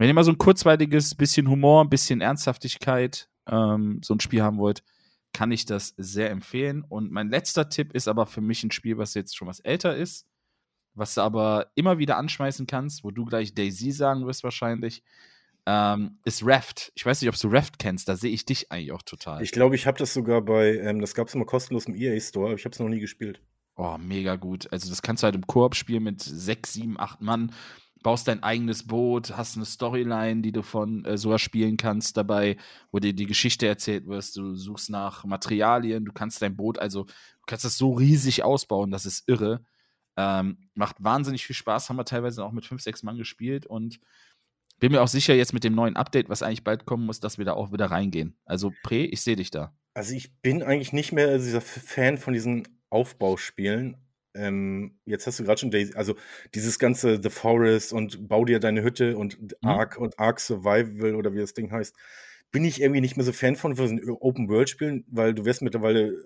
Wenn 0.00 0.08
ihr 0.08 0.14
mal 0.14 0.24
so 0.24 0.30
ein 0.30 0.38
kurzweiliges 0.38 1.14
bisschen 1.14 1.46
Humor, 1.46 1.84
ein 1.84 1.90
bisschen 1.90 2.22
Ernsthaftigkeit, 2.22 3.28
ähm, 3.46 4.00
so 4.02 4.14
ein 4.14 4.20
Spiel 4.20 4.40
haben 4.40 4.56
wollt, 4.56 4.82
kann 5.34 5.52
ich 5.52 5.66
das 5.66 5.92
sehr 5.98 6.30
empfehlen. 6.30 6.82
Und 6.88 7.12
mein 7.12 7.28
letzter 7.28 7.68
Tipp 7.68 7.92
ist 7.92 8.08
aber 8.08 8.24
für 8.24 8.40
mich 8.40 8.64
ein 8.64 8.70
Spiel, 8.70 8.96
was 8.96 9.12
jetzt 9.12 9.36
schon 9.36 9.46
was 9.46 9.60
älter 9.60 9.94
ist, 9.94 10.26
was 10.94 11.16
du 11.16 11.20
aber 11.20 11.70
immer 11.74 11.98
wieder 11.98 12.16
anschmeißen 12.16 12.66
kannst, 12.66 13.04
wo 13.04 13.10
du 13.10 13.26
gleich 13.26 13.54
Daisy 13.54 13.92
sagen 13.92 14.26
wirst 14.26 14.42
wahrscheinlich 14.42 15.02
ähm, 15.66 16.18
ist 16.24 16.46
Raft. 16.46 16.92
Ich 16.94 17.04
weiß 17.04 17.20
nicht, 17.20 17.28
ob 17.28 17.38
du 17.38 17.48
Raft 17.48 17.78
kennst, 17.78 18.08
da 18.08 18.16
sehe 18.16 18.32
ich 18.32 18.46
dich 18.46 18.72
eigentlich 18.72 18.92
auch 18.92 19.02
total. 19.02 19.42
Ich 19.42 19.52
glaube, 19.52 19.74
ich 19.74 19.86
habe 19.86 19.98
das 19.98 20.14
sogar 20.14 20.40
bei, 20.40 20.78
ähm, 20.78 21.02
das 21.02 21.14
gab 21.14 21.28
es 21.28 21.34
immer 21.34 21.44
kostenlos 21.44 21.84
im 21.84 21.94
EA 21.94 22.18
Store, 22.20 22.46
aber 22.46 22.54
ich 22.54 22.64
habe 22.64 22.72
es 22.72 22.80
noch 22.80 22.88
nie 22.88 23.00
gespielt. 23.00 23.42
Oh, 23.76 23.98
mega 23.98 24.36
gut. 24.36 24.66
Also, 24.72 24.88
das 24.88 25.02
kannst 25.02 25.22
du 25.22 25.24
halt 25.26 25.34
im 25.34 25.46
Koop 25.46 25.74
spielen 25.74 26.04
mit 26.04 26.22
sechs, 26.22 26.72
sieben, 26.72 26.98
acht 26.98 27.20
Mann. 27.20 27.52
Baust 28.02 28.28
dein 28.28 28.42
eigenes 28.42 28.86
Boot, 28.86 29.36
hast 29.36 29.56
eine 29.56 29.66
Storyline, 29.66 30.40
die 30.40 30.52
du 30.52 30.62
von 30.62 31.04
äh, 31.04 31.18
sogar 31.18 31.38
spielen 31.38 31.76
kannst 31.76 32.16
dabei, 32.16 32.56
wo 32.90 32.98
dir 32.98 33.12
die 33.12 33.26
Geschichte 33.26 33.66
erzählt 33.66 34.06
wirst. 34.06 34.36
Du 34.36 34.54
suchst 34.54 34.88
nach 34.88 35.24
Materialien, 35.24 36.04
du 36.04 36.12
kannst 36.12 36.40
dein 36.40 36.56
Boot, 36.56 36.78
also 36.78 37.04
du 37.04 37.46
kannst 37.46 37.64
das 37.64 37.76
so 37.76 37.92
riesig 37.92 38.42
ausbauen, 38.42 38.90
das 38.90 39.04
ist 39.04 39.28
irre. 39.28 39.62
Ähm, 40.16 40.68
macht 40.74 40.96
wahnsinnig 40.98 41.46
viel 41.46 41.56
Spaß, 41.56 41.88
haben 41.88 41.96
wir 41.96 42.04
teilweise 42.04 42.44
auch 42.44 42.52
mit 42.52 42.64
fünf, 42.64 42.82
sechs 42.82 43.02
Mann 43.02 43.18
gespielt 43.18 43.66
und 43.66 44.00
bin 44.80 44.92
mir 44.92 45.02
auch 45.02 45.08
sicher, 45.08 45.34
jetzt 45.34 45.52
mit 45.52 45.62
dem 45.62 45.74
neuen 45.74 45.96
Update, 45.96 46.30
was 46.30 46.42
eigentlich 46.42 46.64
bald 46.64 46.86
kommen 46.86 47.04
muss, 47.04 47.20
dass 47.20 47.36
wir 47.36 47.44
da 47.44 47.52
auch 47.52 47.70
wieder 47.70 47.86
reingehen. 47.86 48.36
Also, 48.46 48.72
Pre, 48.82 49.04
ich 49.04 49.20
sehe 49.20 49.36
dich 49.36 49.50
da. 49.50 49.74
Also, 49.92 50.14
ich 50.14 50.34
bin 50.40 50.62
eigentlich 50.62 50.94
nicht 50.94 51.12
mehr 51.12 51.36
dieser 51.36 51.60
Fan 51.60 52.16
von 52.16 52.32
diesen 52.32 52.66
Aufbauspielen. 52.88 53.98
Ähm, 54.34 54.98
jetzt 55.04 55.26
hast 55.26 55.40
du 55.40 55.44
gerade 55.44 55.60
schon 55.60 55.70
Daisy, 55.70 55.94
also 55.94 56.14
dieses 56.54 56.78
ganze 56.78 57.20
The 57.22 57.30
Forest 57.30 57.92
und 57.92 58.28
bau 58.28 58.44
dir 58.44 58.60
deine 58.60 58.82
Hütte 58.82 59.16
und 59.16 59.40
mhm. 59.40 59.68
Ark 59.68 59.98
und 59.98 60.18
Ark 60.18 60.40
Survival 60.40 61.14
oder 61.14 61.34
wie 61.34 61.38
das 61.38 61.54
Ding 61.54 61.72
heißt. 61.72 61.96
bin 62.52 62.64
ich 62.64 62.80
irgendwie 62.80 63.00
nicht 63.00 63.16
mehr 63.16 63.24
so 63.24 63.32
Fan 63.32 63.56
von 63.56 63.76
für 63.76 64.22
Open-World-Spielen, 64.22 65.04
weil 65.08 65.34
du 65.34 65.44
wirst 65.44 65.62
mittlerweile 65.62 66.16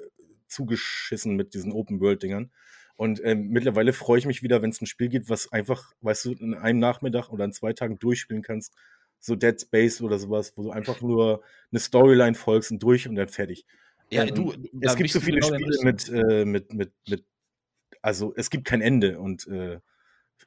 zugeschissen 0.48 1.36
mit 1.36 1.54
diesen 1.54 1.72
Open-World-Dingern. 1.72 2.50
Und 2.96 3.20
ähm, 3.24 3.48
mittlerweile 3.48 3.92
freue 3.92 4.18
ich 4.18 4.26
mich 4.26 4.42
wieder, 4.42 4.62
wenn 4.62 4.70
es 4.70 4.80
ein 4.80 4.86
Spiel 4.86 5.08
gibt, 5.08 5.28
was 5.28 5.50
einfach, 5.52 5.92
weißt 6.02 6.26
du, 6.26 6.32
in 6.32 6.54
einem 6.54 6.78
Nachmittag 6.78 7.30
oder 7.30 7.44
in 7.44 7.52
zwei 7.52 7.72
Tagen 7.72 7.98
durchspielen 7.98 8.42
kannst. 8.42 8.74
So 9.18 9.34
Dead 9.34 9.60
Space 9.60 10.00
oder 10.00 10.18
sowas, 10.18 10.52
wo 10.56 10.62
du 10.62 10.70
einfach 10.70 11.00
nur 11.00 11.42
eine 11.72 11.80
Storyline 11.80 12.34
folgst 12.34 12.70
und 12.70 12.82
durch 12.82 13.08
und 13.08 13.16
dann 13.16 13.28
fertig. 13.28 13.66
Ja, 14.10 14.24
ähm, 14.24 14.34
du, 14.34 14.54
es 14.80 14.96
gibt 14.96 15.10
so 15.10 15.20
viele 15.20 15.40
genau 15.40 15.54
Spiele 15.54 15.78
mit, 15.82 16.08
äh, 16.08 16.44
mit, 16.44 16.72
mit, 16.72 16.92
mit, 17.08 17.24
also 18.04 18.34
es 18.36 18.50
gibt 18.50 18.66
kein 18.66 18.82
Ende 18.82 19.18
und 19.18 19.46
äh, 19.46 19.80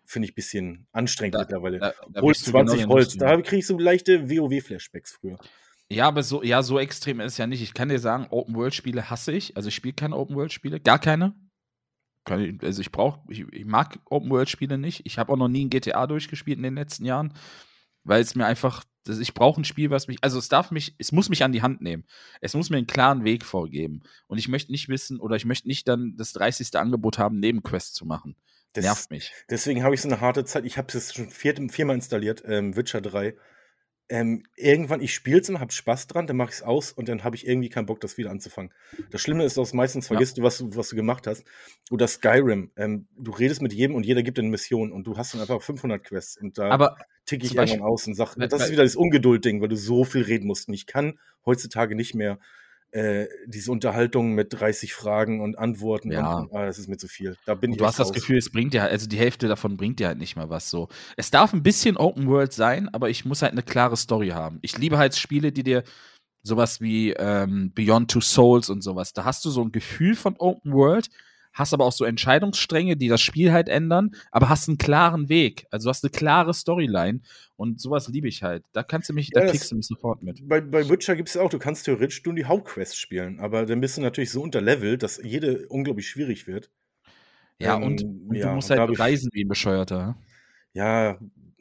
finde 0.05 0.28
ich 0.28 0.34
ein 0.34 0.36
bisschen 0.36 0.88
anstrengend 0.91 1.36
da, 1.36 1.39
mittlerweile. 1.39 1.80
Da, 1.80 1.93
da 2.10 2.22
Hol 2.22 2.36
20 2.36 2.82
genau 2.82 2.93
Holz, 2.93 3.18
da 3.18 3.41
kriege 3.41 3.58
ich 3.58 3.68
so 3.68 3.80
leichte 3.80 4.30
WoW-Flashbacks 4.30 5.14
früher. 5.14 5.39
Ja, 5.89 6.08
aber 6.08 6.22
so, 6.22 6.43
ja, 6.43 6.62
so 6.62 6.78
extrem 6.78 7.20
ist 7.20 7.34
es 7.34 7.38
ja 7.39 7.47
nicht. 7.47 7.64
Ich 7.64 7.74
kann 7.74 7.89
dir 7.89 7.97
sagen, 7.97 8.28
Open-World-Spiele 8.30 9.10
hasse 9.10 9.32
ich. 9.32 9.58
Also 9.58 9.70
ich 9.70 9.76
spiele 9.76 9.93
keine 9.93 10.16
Open-World-Spiele, 10.16 10.80
gar 10.80 10.99
keine. 10.99 11.34
Also 12.26 12.82
ich 12.82 12.91
brauche, 12.91 13.22
ich, 13.30 13.45
ich, 13.51 13.66
mag 13.66 13.97
Open-World-Spiele 14.05 14.78
nicht. 14.78 15.05
Ich 15.05 15.18
habe 15.18 15.32
auch 15.34 15.38
noch 15.38 15.47
nie 15.47 15.66
ein 15.66 15.70
GTA 15.70 16.05
durchgespielt 16.05 16.58
in 16.58 16.64
den 16.64 16.76
letzten 16.76 17.05
Jahren, 17.05 17.34
weil 18.08 18.22
es 18.22 18.36
mir 18.36 18.45
einfach, 18.45 18.84
ich 19.08 19.34
brauche 19.34 19.62
ein 19.62 19.66
Spiel, 19.66 19.89
was 19.89 20.08
mich, 20.08 20.18
also 20.22 20.39
es 20.39 20.49
darf 20.49 20.72
mich, 20.72 20.95
es 20.97 21.12
muss 21.12 21.30
mich 21.30 21.43
an 21.43 21.51
die 21.51 21.62
Hand 21.62 21.82
nehmen. 21.82 22.05
Es 22.41 22.53
muss 22.53 22.70
mir 22.70 22.78
einen 22.78 22.88
klaren 22.88 23.24
Weg 23.24 23.45
vorgeben. 23.45 24.01
Und 24.28 24.38
ich 24.38 24.47
möchte 24.47 24.72
nicht 24.72 24.89
wissen 24.89 25.20
oder 25.20 25.36
ich 25.36 25.45
möchte 25.45 25.68
nicht 25.68 25.88
dann 25.88 26.16
das 26.18 26.34
30. 26.34 26.76
Angebot 26.76 27.18
haben, 27.18 27.39
Nebenquests 27.39 27.93
zu 27.93 28.05
machen. 28.05 28.36
Das 28.74 28.84
nervt 28.84 29.12
mich. 29.12 29.32
Deswegen 29.49 29.84
habe 29.84 29.95
ich 29.95 30.01
so 30.01 30.08
eine 30.08 30.22
harte 30.22 30.45
Zeit. 30.45 30.66
Ich 30.66 30.78
habe 30.78 30.88
es 30.95 31.14
schon 31.14 31.30
vier, 31.30 31.55
viermal 31.70 31.95
installiert, 31.95 32.43
ähm, 32.45 32.76
Witcher 32.76 33.01
3 33.01 33.36
ähm, 34.10 34.43
irgendwann, 34.55 35.01
ich 35.01 35.14
spiele 35.14 35.41
es 35.41 35.49
immer, 35.49 35.60
habe 35.60 35.72
Spaß 35.72 36.08
dran, 36.08 36.28
dann 36.28 36.38
mache 36.38 36.49
ich 36.49 36.55
es 36.58 36.64
aus 36.64 36.91
und 36.91 37.10
dann 37.10 37.24
habe 37.24 37.36
ich 37.36 37.45
irgendwie 37.45 37.70
keinen 37.70 37.86
Bock, 37.86 37.99
das 37.99 38.18
wieder 38.18 38.32
anzufangen. 38.32 38.72
Das 39.12 39.22
Schlimme 39.22 39.43
ist, 39.43 39.58
dass 39.58 39.74
meistens 39.74 40.08
vergisst 40.08 40.38
ja. 40.38 40.41
du, 40.41 40.47
was 40.47 40.58
du, 40.60 40.76
was 40.76 40.89
du 40.89 40.95
gemacht 40.95 41.28
hast. 41.28 41.43
Oder 41.91 42.08
Skyrim, 42.08 42.72
ähm, 42.78 43.08
du 43.18 43.32
redest 43.32 43.62
mit 43.62 43.74
jedem 43.74 43.95
und 43.95 44.05
jeder 44.05 44.24
gibt 44.24 44.38
dir 44.38 44.43
eine 44.43 44.51
Mission 44.51 44.91
und 44.91 45.05
du 45.05 45.18
hast 45.18 45.34
dann 45.34 45.41
einfach 45.41 45.62
500 45.62 46.03
Quests 46.03 46.38
und 46.38 46.58
da 46.58 46.70
Aber 46.70 46.97
ticke 47.26 47.45
ich 47.45 47.55
irgendwann 47.55 47.82
aus 47.82 48.08
und 48.08 48.16
sage, 48.16 48.47
das 48.47 48.64
ist 48.64 48.72
wieder 48.72 48.84
das 48.84 48.95
Ungeduld-Ding, 48.95 49.62
weil 49.62 49.68
du 49.68 49.76
so 49.76 50.05
viel 50.05 50.22
reden 50.22 50.47
musst. 50.47 50.70
Und 50.70 50.74
ich 50.74 50.86
kann 50.86 51.20
heutzutage 51.45 51.95
nicht 51.95 52.16
mehr 52.16 52.39
äh, 52.92 53.28
diese 53.46 53.72
Unterhaltung 53.72 54.34
mit 54.34 54.54
30 54.54 54.94
Fragen 54.94 55.42
und 55.42 55.58
Antworten, 55.58 56.12
ja. 56.12 56.40
und, 56.40 56.54
ah, 56.54 56.66
das 56.66 56.80
ist 56.80 56.88
mir 56.88 56.98
zu 56.98 57.08
viel. 57.08 57.36
Da 57.46 57.54
bin 57.54 57.72
ich 57.72 57.78
du 57.78 57.86
hast 57.86 58.00
raus. 58.00 58.08
das 58.08 58.16
Gefühl, 58.16 58.38
es 58.38 58.50
bringt 58.50 58.74
dir 58.74 58.84
halt, 58.84 58.92
also 58.92 59.08
die 59.08 59.18
Hälfte 59.18 59.48
davon 59.48 59.78
bringt 59.78 60.00
dir 60.00 60.08
halt 60.08 60.18
nicht 60.18 60.36
mal 60.36 60.50
was 60.50 60.70
so. 60.70 60.88
Es 61.18 61.30
darf 61.30 61.54
ein 61.54 61.64
bisschen 61.64 61.98
Open 61.98 62.28
World 62.28 62.54
sein, 62.54 62.90
aber 62.90 63.10
ich 63.10 63.26
muss 63.26 63.42
halt 63.42 63.52
eine 63.52 63.64
klare 63.64 63.98
Story 63.98 64.30
haben. 64.30 64.60
Ich 64.62 64.78
liebe 64.78 64.98
halt 64.98 65.16
Spiele, 65.16 65.52
die 65.52 65.64
dir 65.64 65.84
sowas 66.44 66.82
wie 66.82 67.12
ähm, 67.12 67.72
Beyond 67.74 68.10
Two 68.10 68.22
Souls 68.22 68.70
und 68.70 68.82
sowas, 68.82 69.14
da 69.14 69.26
hast 69.26 69.44
du 69.46 69.50
so 69.50 69.62
ein 69.62 69.72
Gefühl 69.72 70.16
von 70.16 70.36
Open 70.38 70.72
World, 70.72 71.10
hast 71.58 71.74
aber 71.74 71.86
auch 71.86 71.91
so 71.91 72.05
Entscheidungsstränge, 72.05 72.95
die 72.95 73.08
das 73.08 73.22
Spiel 73.22 73.51
halt 73.51 73.68
ändern, 73.68 74.12
aber 74.32 74.49
hast 74.49 74.68
einen 74.68 74.78
klaren 74.78 75.28
Weg. 75.30 75.66
Also 75.72 75.86
du 75.86 75.89
hast 75.89 76.03
eine 76.03 76.12
klare 76.12 76.53
Storyline 76.53 77.22
und 77.55 77.82
sowas 77.82 78.08
liebe 78.08 78.28
ich 78.28 78.43
halt. 78.43 78.64
Da 78.74 78.84
kannst 78.84 79.10
du 79.10 79.14
mich, 79.14 79.32
ja, 79.34 79.41
da 79.41 79.47
kriegst 79.47 79.72
du 79.72 79.76
mich 79.76 79.88
sofort 79.88 80.22
mit. 80.22 80.47
Bei, 80.47 80.62
bei 80.62 80.88
Witcher 80.88 81.16
gibt 81.16 81.30
es 81.30 81.38
auch, 81.38 81.49
du 81.49 81.60
kannst 81.60 81.86
theoretisch 81.86 82.24
nur 82.24 82.36
die 82.36 82.45
Hauptquest 82.45 82.97
spielen, 82.97 83.39
aber 83.39 83.66
dann 83.66 83.82
bist 83.82 83.97
du 83.97 84.01
natürlich 84.01 84.32
so 84.32 84.41
unterlevelt, 84.41 85.01
dass 85.03 85.20
jede 85.24 85.68
unglaublich 85.68 86.08
schwierig 86.08 86.47
wird. 86.47 86.70
Ja, 87.60 87.78
ähm, 87.78 87.84
und, 87.84 88.03
und 88.03 88.36
ja, 88.36 88.49
du 88.49 88.55
musst 88.55 88.70
halt 88.70 88.99
reisen 88.99 89.30
wie 89.34 89.43
ein 89.43 89.47
Bescheuerter. 89.47 90.16
Ja, 90.74 91.18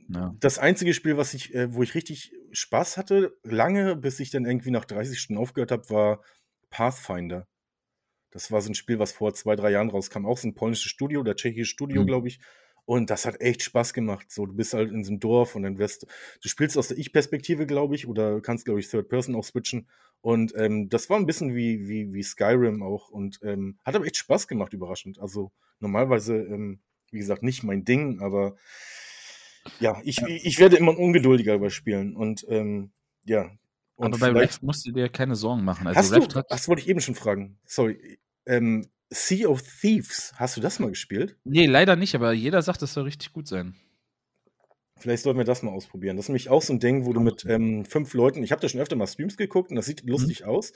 ja. 0.08 0.34
Das 0.40 0.58
einzige 0.58 0.94
Spiel, 0.94 1.16
was 1.16 1.34
ich, 1.34 1.54
äh, 1.54 1.72
wo 1.72 1.82
ich 1.82 1.94
richtig 1.94 2.32
Spaß 2.52 2.96
hatte, 2.96 3.36
lange, 3.42 3.96
bis 3.96 4.20
ich 4.20 4.30
dann 4.30 4.44
irgendwie 4.44 4.70
nach 4.70 4.84
30 4.84 5.18
Stunden 5.18 5.40
aufgehört 5.40 5.72
habe, 5.72 5.88
war 5.90 6.20
Pathfinder. 6.70 7.46
Das 8.30 8.50
war 8.50 8.60
so 8.60 8.70
ein 8.70 8.74
Spiel, 8.74 8.98
was 8.98 9.12
vor 9.12 9.34
zwei, 9.34 9.56
drei 9.56 9.70
Jahren 9.70 9.90
rauskam. 9.90 10.26
Auch 10.26 10.38
so 10.38 10.48
ein 10.48 10.54
polnisches 10.54 10.90
Studio, 10.90 11.22
der 11.22 11.36
tschechische 11.36 11.70
Studio, 11.70 12.02
mhm. 12.02 12.06
glaube 12.06 12.28
ich. 12.28 12.40
Und 12.86 13.10
das 13.10 13.26
hat 13.26 13.40
echt 13.40 13.62
Spaß 13.62 13.92
gemacht. 13.94 14.30
So, 14.30 14.46
du 14.46 14.54
bist 14.54 14.72
halt 14.72 14.92
in 14.92 15.02
so 15.02 15.10
einem 15.10 15.20
Dorf 15.20 15.56
und 15.56 15.64
dann 15.64 15.78
wirst 15.78 16.06
du 16.40 16.48
spielst 16.48 16.78
aus 16.78 16.88
der 16.88 16.98
Ich-Perspektive, 16.98 17.66
glaube 17.66 17.96
ich, 17.96 18.06
oder 18.06 18.40
kannst, 18.40 18.64
glaube 18.64 18.78
ich, 18.78 18.88
Third 18.88 19.08
Person 19.08 19.34
auch 19.34 19.44
switchen. 19.44 19.88
Und 20.20 20.54
ähm, 20.56 20.88
das 20.88 21.10
war 21.10 21.18
ein 21.18 21.26
bisschen 21.26 21.54
wie, 21.54 21.88
wie, 21.88 22.12
wie 22.14 22.22
Skyrim 22.22 22.82
auch 22.82 23.10
und 23.10 23.40
ähm, 23.42 23.78
hat 23.84 23.96
aber 23.96 24.06
echt 24.06 24.16
Spaß 24.16 24.46
gemacht, 24.46 24.72
überraschend. 24.72 25.18
Also 25.18 25.50
normalerweise, 25.80 26.36
ähm, 26.36 26.80
wie 27.10 27.18
gesagt, 27.18 27.42
nicht 27.42 27.64
mein 27.64 27.84
Ding, 27.84 28.20
aber 28.20 28.56
ja, 29.80 30.00
ich, 30.04 30.22
ich 30.22 30.60
werde 30.60 30.76
immer 30.76 30.96
ungeduldiger 30.96 31.58
bei 31.58 31.70
Spielen 31.70 32.14
und 32.14 32.46
ähm, 32.48 32.92
ja. 33.24 33.50
Und 33.96 34.14
aber 34.14 34.32
bei 34.32 34.40
Reft 34.40 34.62
musst 34.62 34.86
du 34.86 34.92
dir 34.92 35.08
keine 35.08 35.34
Sorgen 35.36 35.64
machen. 35.64 35.86
Also 35.86 35.98
hast 35.98 36.12
Reft 36.12 36.36
du, 36.36 36.42
das 36.48 36.68
wollte 36.68 36.82
ich 36.82 36.88
eben 36.88 37.00
schon 37.00 37.14
fragen. 37.14 37.58
Sorry, 37.64 38.18
ähm, 38.44 38.86
sea 39.10 39.48
of 39.48 39.62
Thieves, 39.80 40.32
hast 40.36 40.56
du 40.56 40.60
das 40.60 40.78
mal 40.78 40.90
gespielt? 40.90 41.36
Nee, 41.44 41.66
leider 41.66 41.96
nicht, 41.96 42.14
aber 42.14 42.32
jeder 42.32 42.62
sagt, 42.62 42.82
das 42.82 42.92
soll 42.92 43.04
richtig 43.04 43.32
gut 43.32 43.48
sein. 43.48 43.74
Vielleicht 44.98 45.22
sollten 45.22 45.38
wir 45.38 45.44
das 45.44 45.62
mal 45.62 45.72
ausprobieren. 45.72 46.16
Das 46.16 46.26
ist 46.26 46.28
nämlich 46.30 46.48
auch 46.48 46.62
so 46.62 46.72
ein 46.72 46.80
Ding, 46.80 47.04
wo 47.04 47.12
du 47.12 47.20
mit 47.20 47.44
ähm, 47.46 47.84
fünf 47.84 48.14
Leuten, 48.14 48.42
ich 48.42 48.50
habe 48.50 48.62
da 48.62 48.68
schon 48.68 48.80
öfter 48.80 48.96
mal 48.96 49.06
Streams 49.06 49.36
geguckt 49.36 49.70
und 49.70 49.76
das 49.76 49.86
sieht 49.86 50.04
mhm. 50.04 50.10
lustig 50.10 50.40
mhm. 50.42 50.48
aus, 50.48 50.72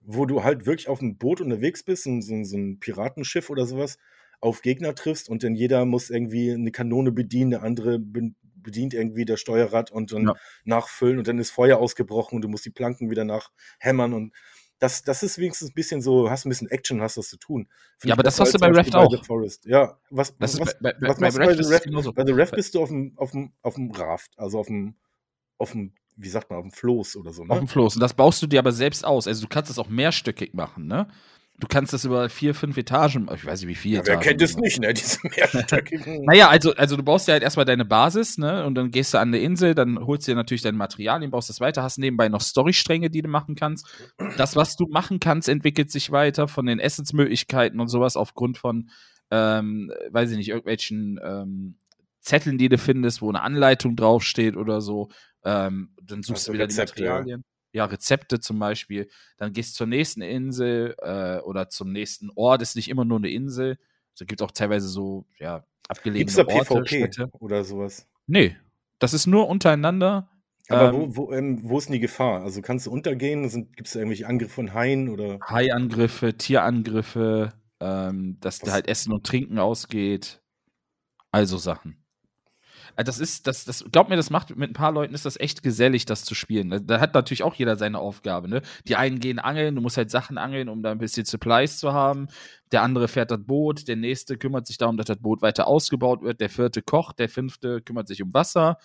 wo 0.00 0.26
du 0.26 0.42
halt 0.42 0.66
wirklich 0.66 0.88
auf 0.88 1.00
einem 1.00 1.16
Boot 1.16 1.40
unterwegs 1.40 1.82
bist, 1.82 2.04
so, 2.04 2.20
so, 2.20 2.42
so 2.44 2.56
ein 2.56 2.78
Piratenschiff 2.78 3.50
oder 3.50 3.66
sowas, 3.66 3.98
auf 4.40 4.62
Gegner 4.62 4.94
triffst 4.94 5.28
und 5.28 5.42
dann 5.42 5.54
jeder 5.54 5.84
muss 5.84 6.10
irgendwie 6.10 6.52
eine 6.52 6.70
Kanone 6.70 7.12
bedienen, 7.12 7.50
der 7.50 7.62
andere 7.62 7.98
bedient 8.64 8.94
irgendwie 8.94 9.24
das 9.24 9.40
Steuerrad 9.40 9.92
und 9.92 10.12
dann 10.12 10.24
ja. 10.28 10.34
nachfüllen 10.64 11.18
und 11.18 11.28
dann 11.28 11.38
ist 11.38 11.50
Feuer 11.50 11.78
ausgebrochen 11.78 12.36
und 12.36 12.42
du 12.42 12.48
musst 12.48 12.64
die 12.64 12.70
Planken 12.70 13.10
wieder 13.10 13.24
nachhämmern 13.24 14.12
und 14.12 14.32
das, 14.78 15.02
das 15.02 15.22
ist 15.22 15.38
wenigstens 15.38 15.70
ein 15.70 15.74
bisschen 15.74 16.02
so, 16.02 16.30
hast 16.30 16.44
ein 16.44 16.48
bisschen 16.48 16.68
Action, 16.68 17.00
hast 17.00 17.16
was 17.16 17.28
zu 17.28 17.38
tun. 17.38 17.68
Find 17.98 18.08
ja, 18.08 18.14
aber 18.14 18.22
das 18.22 18.38
hast 18.40 18.54
du 18.54 18.58
bei 18.58 18.68
Raft 18.68 18.94
auch. 18.94 19.10
Ja, 19.64 19.98
was, 20.10 20.34
was, 20.38 20.60
was, 20.60 20.78
bei, 20.78 20.92
bei, 20.92 21.08
was 21.08 21.18
bei 21.18 21.30
du 21.30 21.38
bei 21.38 21.62
The 21.62 21.72
Raft? 21.72 22.14
Bei 22.14 22.26
The 22.26 22.32
Raft 22.32 22.54
bist 22.54 22.74
du 22.74 22.82
auf 22.82 22.88
dem, 22.88 23.12
auf 23.16 23.30
dem, 23.30 23.52
auf 23.62 23.74
dem 23.76 23.90
Raft, 23.92 24.32
also 24.36 24.58
auf 24.58 24.66
dem, 24.66 24.96
auf 25.58 25.72
dem, 25.72 25.94
wie 26.16 26.28
sagt 26.28 26.50
man, 26.50 26.58
auf 26.58 26.64
dem 26.64 26.72
Floß 26.72 27.16
oder 27.16 27.32
so. 27.32 27.44
Ne? 27.44 27.50
Auf 27.50 27.58
dem 27.58 27.68
Floß. 27.68 27.96
Und 27.96 28.00
das 28.00 28.14
baust 28.14 28.42
du 28.42 28.46
dir 28.46 28.58
aber 28.58 28.72
selbst 28.72 29.04
aus. 29.04 29.26
Also 29.26 29.42
du 29.42 29.48
kannst 29.48 29.70
es 29.70 29.78
auch 29.78 29.88
mehrstöckig 29.88 30.54
machen, 30.54 30.86
ne? 30.86 31.08
Du 31.60 31.68
kannst 31.68 31.92
das 31.92 32.04
über 32.04 32.28
vier, 32.28 32.52
fünf 32.52 32.76
Etagen, 32.76 33.28
ich 33.32 33.46
weiß 33.46 33.60
nicht 33.60 33.68
wie 33.68 33.74
viele 33.76 33.96
ja, 33.96 34.00
Etagen. 34.00 34.20
Wer 34.20 34.28
kennt 34.28 34.42
es 34.42 34.56
nicht, 34.56 34.80
ne? 34.80 34.92
Diese 34.94 35.20
mehrstöckigen. 35.22 36.24
naja, 36.24 36.48
also, 36.48 36.74
also 36.74 36.96
du 36.96 37.04
baust 37.04 37.28
dir 37.28 37.32
halt 37.32 37.44
erstmal 37.44 37.64
deine 37.64 37.84
Basis, 37.84 38.38
ne? 38.38 38.66
Und 38.66 38.74
dann 38.74 38.90
gehst 38.90 39.14
du 39.14 39.18
an 39.18 39.28
eine 39.28 39.38
Insel, 39.38 39.76
dann 39.76 40.00
holst 40.00 40.26
du 40.26 40.32
dir 40.32 40.36
natürlich 40.36 40.62
dein 40.62 40.76
Materialien, 40.76 41.30
baust 41.30 41.48
das 41.48 41.60
weiter, 41.60 41.84
hast 41.84 41.98
nebenbei 41.98 42.28
noch 42.28 42.40
Storystränge, 42.40 43.08
die 43.08 43.22
du 43.22 43.28
machen 43.28 43.54
kannst. 43.54 43.86
Das, 44.36 44.56
was 44.56 44.76
du 44.76 44.86
machen 44.88 45.20
kannst, 45.20 45.48
entwickelt 45.48 45.92
sich 45.92 46.10
weiter 46.10 46.48
von 46.48 46.66
den 46.66 46.80
Essensmöglichkeiten 46.80 47.78
und 47.78 47.86
sowas 47.86 48.16
aufgrund 48.16 48.58
von, 48.58 48.90
ähm, 49.30 49.92
weiß 50.10 50.32
ich 50.32 50.36
nicht, 50.36 50.48
irgendwelchen 50.48 51.20
ähm, 51.22 51.76
Zetteln, 52.20 52.58
die 52.58 52.68
du 52.68 52.78
findest, 52.78 53.22
wo 53.22 53.28
eine 53.28 53.42
Anleitung 53.42 53.94
draufsteht 53.94 54.56
oder 54.56 54.80
so. 54.80 55.08
Ähm, 55.44 55.94
dann 56.02 56.24
suchst 56.24 56.48
also 56.48 56.52
du 56.52 56.54
wieder 56.54 56.64
Rezept, 56.64 56.98
die 56.98 57.02
Materialien 57.02 57.44
ja, 57.74 57.84
Rezepte 57.86 58.38
zum 58.38 58.58
Beispiel, 58.60 59.08
dann 59.36 59.52
gehst 59.52 59.74
du 59.74 59.78
zur 59.78 59.86
nächsten 59.88 60.22
Insel 60.22 60.94
äh, 61.02 61.38
oder 61.40 61.68
zum 61.68 61.90
nächsten 61.90 62.30
Ort, 62.36 62.62
ist 62.62 62.76
nicht 62.76 62.88
immer 62.88 63.04
nur 63.04 63.18
eine 63.18 63.30
Insel. 63.30 63.78
Es 64.14 64.24
gibt 64.26 64.42
auch 64.42 64.52
teilweise 64.52 64.86
so, 64.86 65.26
ja, 65.38 65.64
abgelegene 65.88 66.24
Gibt's 66.24 66.36
da 66.36 66.46
Orte, 66.46 66.82
PvP 66.82 66.86
Städte. 66.86 67.28
oder 67.32 67.64
sowas? 67.64 68.06
Nee, 68.28 68.56
das 69.00 69.12
ist 69.12 69.26
nur 69.26 69.48
untereinander. 69.48 70.30
Aber 70.68 70.90
ähm, 70.90 70.94
wo, 70.94 71.16
wo, 71.16 71.32
ähm, 71.32 71.60
wo, 71.64 71.76
ist 71.76 71.88
denn 71.88 71.94
die 71.94 72.00
Gefahr? 72.00 72.42
Also 72.42 72.62
kannst 72.62 72.86
du 72.86 72.92
untergehen? 72.92 73.42
Gibt 73.42 73.88
es 73.88 73.94
da 73.94 73.98
irgendwelche 73.98 74.28
Angriffe 74.28 74.54
von 74.54 74.72
Haien 74.72 75.08
oder? 75.08 75.40
Haiangriffe, 75.44 76.34
Tierangriffe, 76.38 77.54
ähm, 77.80 78.38
dass 78.40 78.60
da 78.60 78.70
halt 78.70 78.86
Essen 78.86 79.12
und 79.12 79.26
Trinken 79.26 79.58
ausgeht. 79.58 80.40
Also 81.32 81.58
Sachen. 81.58 82.03
Äh, 82.96 83.04
das 83.04 83.18
ist, 83.18 83.46
das, 83.46 83.64
das, 83.64 83.84
glaub 83.90 84.08
mir, 84.08 84.16
das 84.16 84.30
macht 84.30 84.56
mit 84.56 84.70
ein 84.70 84.74
paar 84.74 84.92
Leuten 84.92 85.14
ist 85.14 85.24
das 85.24 85.38
echt 85.38 85.62
gesellig, 85.62 86.06
das 86.06 86.24
zu 86.24 86.34
spielen. 86.34 86.86
Da 86.86 87.00
hat 87.00 87.14
natürlich 87.14 87.42
auch 87.42 87.54
jeder 87.54 87.76
seine 87.76 87.98
Aufgabe, 87.98 88.48
ne? 88.48 88.62
Die 88.86 88.96
einen 88.96 89.20
gehen 89.20 89.38
angeln, 89.38 89.74
du 89.74 89.80
musst 89.80 89.96
halt 89.96 90.10
Sachen 90.10 90.38
angeln, 90.38 90.68
um 90.68 90.82
da 90.82 90.90
ein 90.90 90.98
bisschen 90.98 91.24
Supplies 91.24 91.78
zu 91.78 91.92
haben. 91.92 92.28
Der 92.72 92.82
andere 92.82 93.08
fährt 93.08 93.30
das 93.30 93.44
Boot, 93.44 93.88
der 93.88 93.96
nächste 93.96 94.36
kümmert 94.36 94.66
sich 94.66 94.78
darum, 94.78 94.96
dass 94.96 95.06
das 95.06 95.18
Boot 95.18 95.42
weiter 95.42 95.66
ausgebaut 95.66 96.22
wird, 96.22 96.40
der 96.40 96.50
vierte 96.50 96.82
kocht, 96.82 97.18
der 97.18 97.28
fünfte 97.28 97.80
kümmert 97.82 98.08
sich 98.08 98.22
um 98.22 98.32
Wasser. 98.34 98.78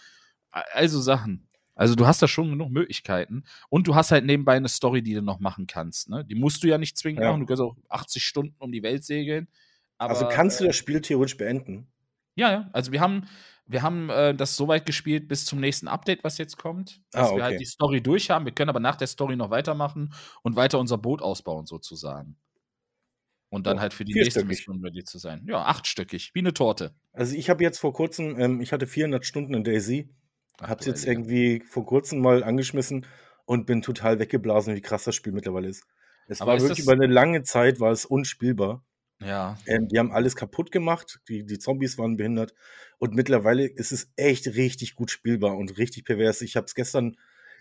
Also 0.52 1.00
Sachen. 1.00 1.50
Also 1.80 1.96
du 1.96 2.06
hast 2.06 2.22
da 2.22 2.28
schon 2.28 2.50
genug 2.50 2.72
Möglichkeiten 2.72 3.46
und 3.70 3.88
du 3.88 3.96
hast 3.96 4.12
halt 4.12 4.26
nebenbei 4.26 4.58
eine 4.58 4.68
Story, 4.68 5.02
die 5.02 5.14
du 5.14 5.22
noch 5.22 5.40
machen 5.40 5.66
kannst. 5.66 6.10
Ne? 6.10 6.26
Die 6.26 6.36
musst 6.36 6.62
du 6.62 6.68
ja 6.68 6.78
nicht 6.78 6.98
zwingend 6.98 7.24
ja. 7.24 7.30
machen. 7.30 7.40
Du 7.40 7.46
kannst 7.46 7.62
auch 7.62 7.78
80 7.88 8.22
Stunden 8.22 8.56
um 8.60 8.74
die 8.74 8.84
Welt 8.84 9.06
segeln. 9.06 9.48
Aber, 9.98 10.14
also 10.14 10.28
kannst 10.28 10.60
du 10.60 10.66
das 10.66 10.76
Spiel 10.76 11.00
theoretisch 11.02 11.38
beenden? 11.38 11.88
Ja, 12.36 12.52
ja. 12.52 12.70
Also 12.74 12.92
wir 12.92 13.00
haben, 13.00 13.28
wir 13.70 13.84
haben 13.84 14.10
äh, 14.10 14.34
das 14.34 14.56
so 14.56 14.68
weit 14.68 14.88
gespielt 14.88 15.28
bis 15.28 15.46
zum 15.46 15.60
nächsten 15.60 15.88
Update, 15.88 16.24
was 16.24 16.40
jetzt 16.40 16.58
kommt, 16.58 17.02
dass 17.12 17.22
ah, 17.22 17.26
okay. 17.28 17.38
wir 17.38 17.44
halt 17.44 17.60
die 17.60 17.66
Story 17.66 18.02
durch 18.02 18.32
haben. 18.32 18.46
Wir 18.46 18.52
können 18.52 18.70
aber 18.70 18.80
nach 18.80 18.96
der 18.96 19.08
Story 19.08 19.36
noch 19.36 19.52
weitermachen 19.52 20.12
und 20.42 20.56
weiter 20.56 20.80
unser 20.80 20.98
Boot 20.98 21.22
ausbauen, 21.22 21.68
sozusagen. 21.68 22.36
Und 23.50 23.68
dann 23.68 23.78
oh, 23.78 23.82
halt 23.82 23.94
für 23.94 24.06
die 24.06 24.14
nächste 24.14 24.44
Mission 24.44 24.84
ready 24.84 25.04
zu 25.04 25.20
sein. 25.20 25.46
Ja, 25.48 25.66
achtstöckig, 25.66 26.32
wie 26.34 26.40
eine 26.40 26.54
Torte. 26.54 26.96
Also 27.14 27.36
ich 27.36 27.50
habe 27.50 27.64
jetzt 27.64 27.80
vor 27.80 27.94
kurzem, 27.94 28.40
ähm, 28.40 28.60
ich 28.60 28.74
hatte 28.74 28.88
400 28.88 29.24
Stunden 29.24 29.54
in 29.54 29.64
Daisy, 29.64 30.10
habe 30.62 30.80
es 30.80 30.88
jetzt 30.88 31.06
irgendwie 31.06 31.64
vor 31.68 31.86
kurzem 31.86 32.22
mal 32.22 32.44
angeschmissen 32.44 33.06
und 33.46 33.68
bin 33.68 33.84
total 33.84 34.20
weggeblasen, 34.20 34.76
wie 34.76 34.82
krass 34.82 35.04
das 35.04 35.16
Spiel 35.16 35.34
mittlerweile 35.34 35.68
ist. 35.68 35.84
Es 36.28 36.42
Aber 36.42 36.54
war 36.54 36.62
wirklich 36.62 36.80
über 36.80 36.94
eine 36.94 37.08
lange 37.08 37.44
Zeit 37.44 37.80
war 37.80 37.92
es 37.92 38.06
unspielbar. 38.06 38.84
Ja. 39.22 39.58
Ähm, 39.68 39.88
die 39.90 40.00
haben 40.00 40.12
alles 40.12 40.36
kaputt 40.36 40.72
gemacht, 40.72 41.20
die, 41.28 41.46
die 41.46 41.60
Zombies 41.60 41.98
waren 41.98 42.18
behindert 42.18 42.54
und 43.00 43.16
mittlerweile 43.16 43.66
ist 43.66 43.92
es 43.92 44.12
echt 44.16 44.48
richtig 44.48 44.96
gut 44.96 45.10
spielbar 45.10 45.58
und 45.58 45.78
richtig 45.78 46.06
pervers. 46.06 46.42
Ich 46.42 46.56
habe 46.56 46.66
es 46.66 46.76
gestern, 46.76 47.16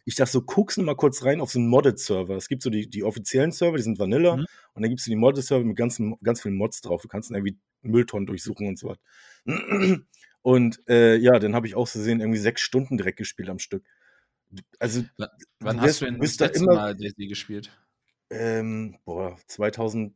ich 0.05 0.17
dachte 0.17 0.33
so, 0.33 0.43
guckst 0.43 0.77
du 0.77 0.83
mal 0.83 0.97
kurz 0.97 1.25
rein 1.25 1.41
auf 1.41 1.51
so 1.53 1.59
einen 1.59 1.69
Modded-Server. 1.69 2.37
Es 2.37 2.49
gibt 2.49 2.63
so 2.63 2.71
die, 2.71 2.91
die 2.91 3.05
offiziellen 3.05 3.53
Server, 3.53 3.77
die 3.77 3.83
sind 3.83 3.99
Vanilla 3.99 4.37
mhm. 4.37 4.47
und 4.75 4.83
dann 4.83 4.91
gibt 4.91 5.01
es 5.01 5.07
die 5.07 5.17
Modded-Server 5.17 5.65
mit 5.65 5.77
ganzen, 5.77 6.17
ganz 6.23 6.43
vielen 6.43 6.57
Mods 6.57 6.81
drauf. 6.81 7.03
Du 7.03 7.09
kannst 7.09 7.31
dann 7.31 7.37
irgendwie 7.37 7.57
Mülltonnen 7.83 8.27
durchsuchen 8.27 8.67
und 8.67 8.79
so 8.79 8.89
was. 8.89 8.99
Und 10.43 10.81
äh, 10.89 11.17
ja, 11.17 11.39
dann 11.39 11.55
habe 11.55 11.67
ich 11.67 11.75
auch 11.75 11.87
so 11.87 12.01
sehen, 12.01 12.21
irgendwie 12.21 12.39
sechs 12.39 12.63
Stunden 12.63 12.97
direkt 12.97 13.19
gespielt 13.19 13.51
am 13.51 13.59
Stück. 13.59 13.85
Also, 14.79 15.05
wann 15.61 15.81
hast 15.81 16.01
du 16.01 16.07
denn 16.07 16.19
das 16.21 16.39
letzte 16.39 16.63
immer, 16.63 16.75
Mal 16.75 16.97
DSD 16.97 17.27
gespielt? 17.27 17.71
Ähm, 18.31 18.97
boah, 19.05 19.37
2000, 19.47 20.15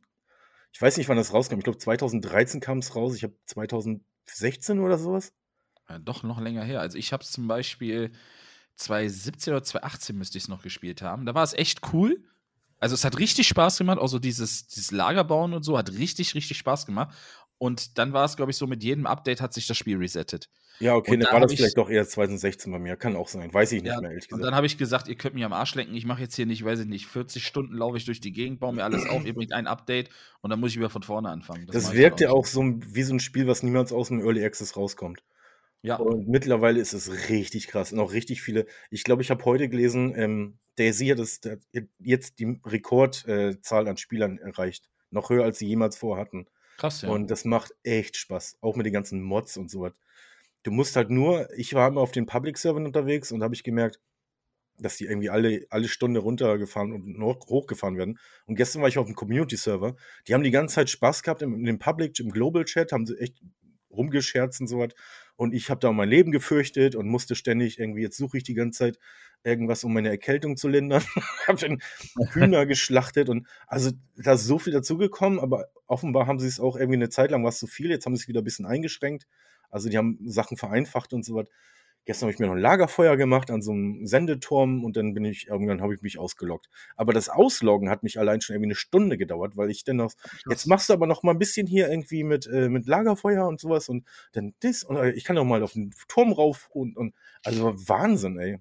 ich 0.71 0.81
weiß 0.81 0.97
nicht, 0.97 1.07
wann 1.07 1.17
das 1.17 1.33
rauskam. 1.33 1.57
Ich 1.57 1.63
glaube, 1.63 1.77
2013 1.77 2.61
kam 2.61 2.79
es 2.79 2.95
raus. 2.95 3.15
Ich 3.15 3.23
habe 3.23 3.35
2016 4.25 4.79
oder 4.79 4.97
sowas. 4.97 5.33
Ja, 5.89 5.99
doch 5.99 6.23
noch 6.23 6.39
länger 6.39 6.63
her. 6.63 6.79
Also, 6.81 6.97
ich 6.97 7.13
habe 7.13 7.23
es 7.23 7.31
zum 7.31 7.47
Beispiel 7.47 8.11
2017 8.75 9.53
oder 9.53 9.63
2018 9.63 10.17
müsste 10.17 10.37
ich 10.37 10.45
es 10.45 10.47
noch 10.47 10.63
gespielt 10.63 11.01
haben. 11.01 11.25
Da 11.25 11.35
war 11.35 11.43
es 11.43 11.53
echt 11.53 11.93
cool. 11.93 12.23
Also 12.83 12.95
es 12.95 13.05
hat 13.05 13.17
richtig 13.17 13.47
Spaß 13.47 13.77
gemacht, 13.77 13.97
auch 13.97 14.07
so 14.07 14.19
dieses, 14.19 14.67
dieses 14.67 14.91
Lagerbauen 14.91 15.53
und 15.53 15.63
so 15.63 15.77
hat 15.77 15.93
richtig, 15.93 16.35
richtig 16.35 16.57
Spaß 16.57 16.85
gemacht. 16.85 17.15
Und 17.57 17.97
dann 17.97 18.13
war 18.13 18.25
es, 18.25 18.35
glaube 18.35 18.51
ich, 18.51 18.57
so, 18.57 18.67
mit 18.67 18.83
jedem 18.83 19.05
Update 19.05 19.41
hat 19.41 19.53
sich 19.53 19.67
das 19.67 19.77
Spiel 19.77 19.97
resettet. 19.97 20.49
Ja, 20.79 20.95
okay, 20.95 21.17
dann 21.17 21.31
war 21.31 21.39
das 21.39 21.53
vielleicht 21.53 21.77
doch 21.77 21.89
eher 21.89 22.07
2016 22.07 22.71
bei 22.71 22.79
mir. 22.79 22.95
Kann 22.95 23.15
auch 23.15 23.27
sein. 23.27 23.53
Weiß 23.53 23.71
ich 23.71 23.83
nicht 23.83 23.91
ja, 23.91 24.01
mehr, 24.01 24.09
ehrlich 24.09 24.27
gesagt. 24.27 24.41
Und 24.41 24.45
dann 24.45 24.55
habe 24.55 24.65
ich 24.65 24.77
gesagt, 24.77 25.07
ihr 25.07 25.15
könnt 25.15 25.35
mich 25.35 25.45
am 25.45 25.53
Arsch 25.53 25.75
lenken. 25.75 25.95
Ich 25.95 26.05
mache 26.05 26.21
jetzt 26.21 26.35
hier 26.35 26.45
nicht, 26.45 26.65
weiß 26.65 26.81
ich 26.81 26.87
nicht, 26.87 27.05
40 27.05 27.45
Stunden 27.45 27.75
laufe 27.75 27.97
ich 27.97 28.05
durch 28.05 28.19
die 28.19 28.31
Gegend, 28.31 28.59
baue 28.59 28.73
mir 28.73 28.83
alles 28.83 29.07
auf, 29.07 29.25
ihr 29.25 29.33
bringt 29.33 29.53
ein 29.53 29.67
Update 29.67 30.09
und 30.41 30.49
dann 30.49 30.59
muss 30.59 30.71
ich 30.71 30.77
wieder 30.77 30.89
von 30.89 31.03
vorne 31.03 31.29
anfangen. 31.29 31.67
Das, 31.67 31.75
das 31.75 31.93
wirkt 31.93 32.21
ja 32.21 32.31
auch 32.31 32.45
so 32.45 32.63
wie 32.63 33.03
so 33.03 33.13
ein 33.13 33.19
Spiel, 33.19 33.47
was 33.47 33.61
niemals 33.63 33.93
aus 33.93 34.07
dem 34.07 34.19
Early 34.19 34.43
Access 34.43 34.75
rauskommt. 34.75 35.23
Ja. 35.83 35.97
Und 35.97 36.27
mittlerweile 36.27 36.79
ist 36.79 36.93
es 36.93 37.29
richtig 37.29 37.67
krass. 37.67 37.91
Und 37.91 37.99
auch 37.99 38.13
richtig 38.13 38.41
viele. 38.41 38.65
Ich 38.89 39.03
glaube, 39.03 39.21
ich 39.21 39.29
habe 39.29 39.43
heute 39.45 39.69
gelesen, 39.69 40.13
ähm, 40.15 40.57
Daisy 40.77 41.07
hat 41.07 41.19
es 41.19 41.41
jetzt 41.99 42.39
die 42.39 42.59
Rekordzahl 42.65 43.85
äh, 43.85 43.89
an 43.89 43.97
Spielern 43.97 44.37
erreicht. 44.39 44.89
Noch 45.11 45.29
höher, 45.29 45.43
als 45.43 45.59
sie 45.59 45.67
jemals 45.67 45.97
vorher 45.97 46.25
hatten. 46.25 46.47
Krass, 46.83 47.01
ja. 47.01 47.09
Und 47.09 47.31
das 47.31 47.45
macht 47.45 47.73
echt 47.83 48.17
Spaß. 48.17 48.57
Auch 48.59 48.75
mit 48.75 48.85
den 48.85 48.91
ganzen 48.91 49.21
Mods 49.21 49.55
und 49.55 49.71
so 49.71 49.79
was. 49.79 49.93
Du 50.63 50.71
musst 50.71 50.97
halt 50.97 51.09
nur, 51.09 51.47
ich 51.55 51.73
war 51.73 51.87
immer 51.87 52.01
auf 52.01 52.11
den 52.11 52.25
Public-Servern 52.25 52.85
unterwegs 52.85 53.31
und 53.31 53.41
habe 53.41 53.55
ich 53.55 53.63
gemerkt, 53.63 54.01
dass 54.77 54.97
die 54.97 55.05
irgendwie 55.05 55.29
alle, 55.29 55.65
alle 55.69 55.87
Stunde 55.87 56.19
runtergefahren 56.19 56.91
und 56.91 57.21
hochgefahren 57.21 57.97
werden. 57.97 58.19
Und 58.47 58.55
gestern 58.55 58.81
war 58.81 58.89
ich 58.89 58.97
auf 58.97 59.05
dem 59.05 59.15
Community-Server. 59.15 59.95
Die 60.27 60.33
haben 60.33 60.43
die 60.43 60.51
ganze 60.51 60.75
Zeit 60.75 60.89
Spaß 60.89 61.23
gehabt 61.23 61.41
im, 61.41 61.65
in 61.65 61.79
Public, 61.79 62.19
im 62.19 62.31
Global-Chat, 62.31 62.91
haben 62.91 63.05
sie 63.05 63.17
echt 63.17 63.39
rumgescherzt 63.89 64.59
und 64.59 64.67
so 64.67 64.79
was. 64.79 64.89
Und 65.43 65.53
ich 65.53 65.69
habe 65.69 65.81
da 65.81 65.91
mein 65.91 66.07
Leben 66.07 66.31
gefürchtet 66.31 66.95
und 66.95 67.09
musste 67.09 67.35
ständig 67.35 67.77
irgendwie, 67.77 68.01
jetzt 68.01 68.15
suche 68.15 68.37
ich 68.37 68.43
die 68.43 68.53
ganze 68.53 68.79
Zeit 68.79 68.99
irgendwas, 69.43 69.83
um 69.83 69.93
meine 69.93 70.07
Erkältung 70.07 70.55
zu 70.55 70.69
lindern. 70.69 71.03
habe 71.47 71.59
dann 71.59 71.81
Hühner 72.31 72.65
geschlachtet 72.65 73.27
und 73.27 73.45
also 73.67 73.91
da 74.15 74.35
ist 74.35 74.45
so 74.45 74.57
viel 74.57 74.71
dazugekommen, 74.71 75.41
aber 75.41 75.67
offenbar 75.85 76.27
haben 76.27 76.39
sie 76.39 76.47
es 76.47 76.61
auch 76.61 76.77
irgendwie 76.77 76.95
eine 76.95 77.09
Zeit 77.09 77.29
lang 77.29 77.43
war 77.43 77.49
es 77.49 77.59
zu 77.59 77.67
viel, 77.67 77.89
jetzt 77.89 78.05
haben 78.05 78.15
sie 78.15 78.21
es 78.21 78.27
wieder 78.29 78.39
ein 78.39 78.45
bisschen 78.45 78.65
eingeschränkt. 78.65 79.27
Also 79.69 79.89
die 79.89 79.97
haben 79.97 80.17
Sachen 80.23 80.55
vereinfacht 80.55 81.11
und 81.11 81.25
so 81.25 81.35
was. 81.35 81.49
Gestern 82.05 82.27
habe 82.27 82.33
ich 82.33 82.39
mir 82.39 82.47
noch 82.47 82.55
ein 82.55 82.61
Lagerfeuer 82.61 83.15
gemacht 83.15 83.49
an 83.49 83.61
so 83.61 83.71
einem 83.71 84.05
Sendeturm 84.05 84.83
und 84.83 84.97
dann 84.97 85.13
bin 85.13 85.23
ich, 85.23 85.47
irgendwann 85.47 85.81
habe 85.81 85.93
ich 85.93 86.01
mich 86.01 86.19
ausgeloggt. 86.19 86.69
Aber 86.95 87.13
das 87.13 87.29
Ausloggen 87.29 87.89
hat 87.89 88.03
mich 88.03 88.19
allein 88.19 88.41
schon 88.41 88.55
irgendwie 88.55 88.67
eine 88.67 88.75
Stunde 88.75 89.17
gedauert, 89.17 89.55
weil 89.55 89.69
ich 89.69 89.83
dann 89.83 89.97
noch, 89.97 90.11
jetzt 90.49 90.67
machst 90.67 90.89
du 90.89 90.93
aber 90.93 91.07
noch 91.07 91.23
mal 91.23 91.31
ein 91.31 91.39
bisschen 91.39 91.65
hier 91.65 91.89
irgendwie 91.89 92.23
mit, 92.23 92.45
äh, 92.47 92.67
mit 92.67 92.87
Lagerfeuer 92.87 93.47
und 93.47 93.59
sowas 93.59 93.87
und 93.87 94.05
dann 94.33 94.53
das 94.59 94.83
und 94.83 94.97
äh, 94.97 95.11
ich 95.11 95.23
kann 95.23 95.35
doch 95.35 95.45
mal 95.45 95.63
auf 95.63 95.73
den 95.73 95.93
Turm 96.07 96.33
rauf 96.33 96.69
und, 96.73 96.97
und 96.97 97.13
also 97.43 97.73
Wahnsinn, 97.87 98.37
ey. 98.37 98.59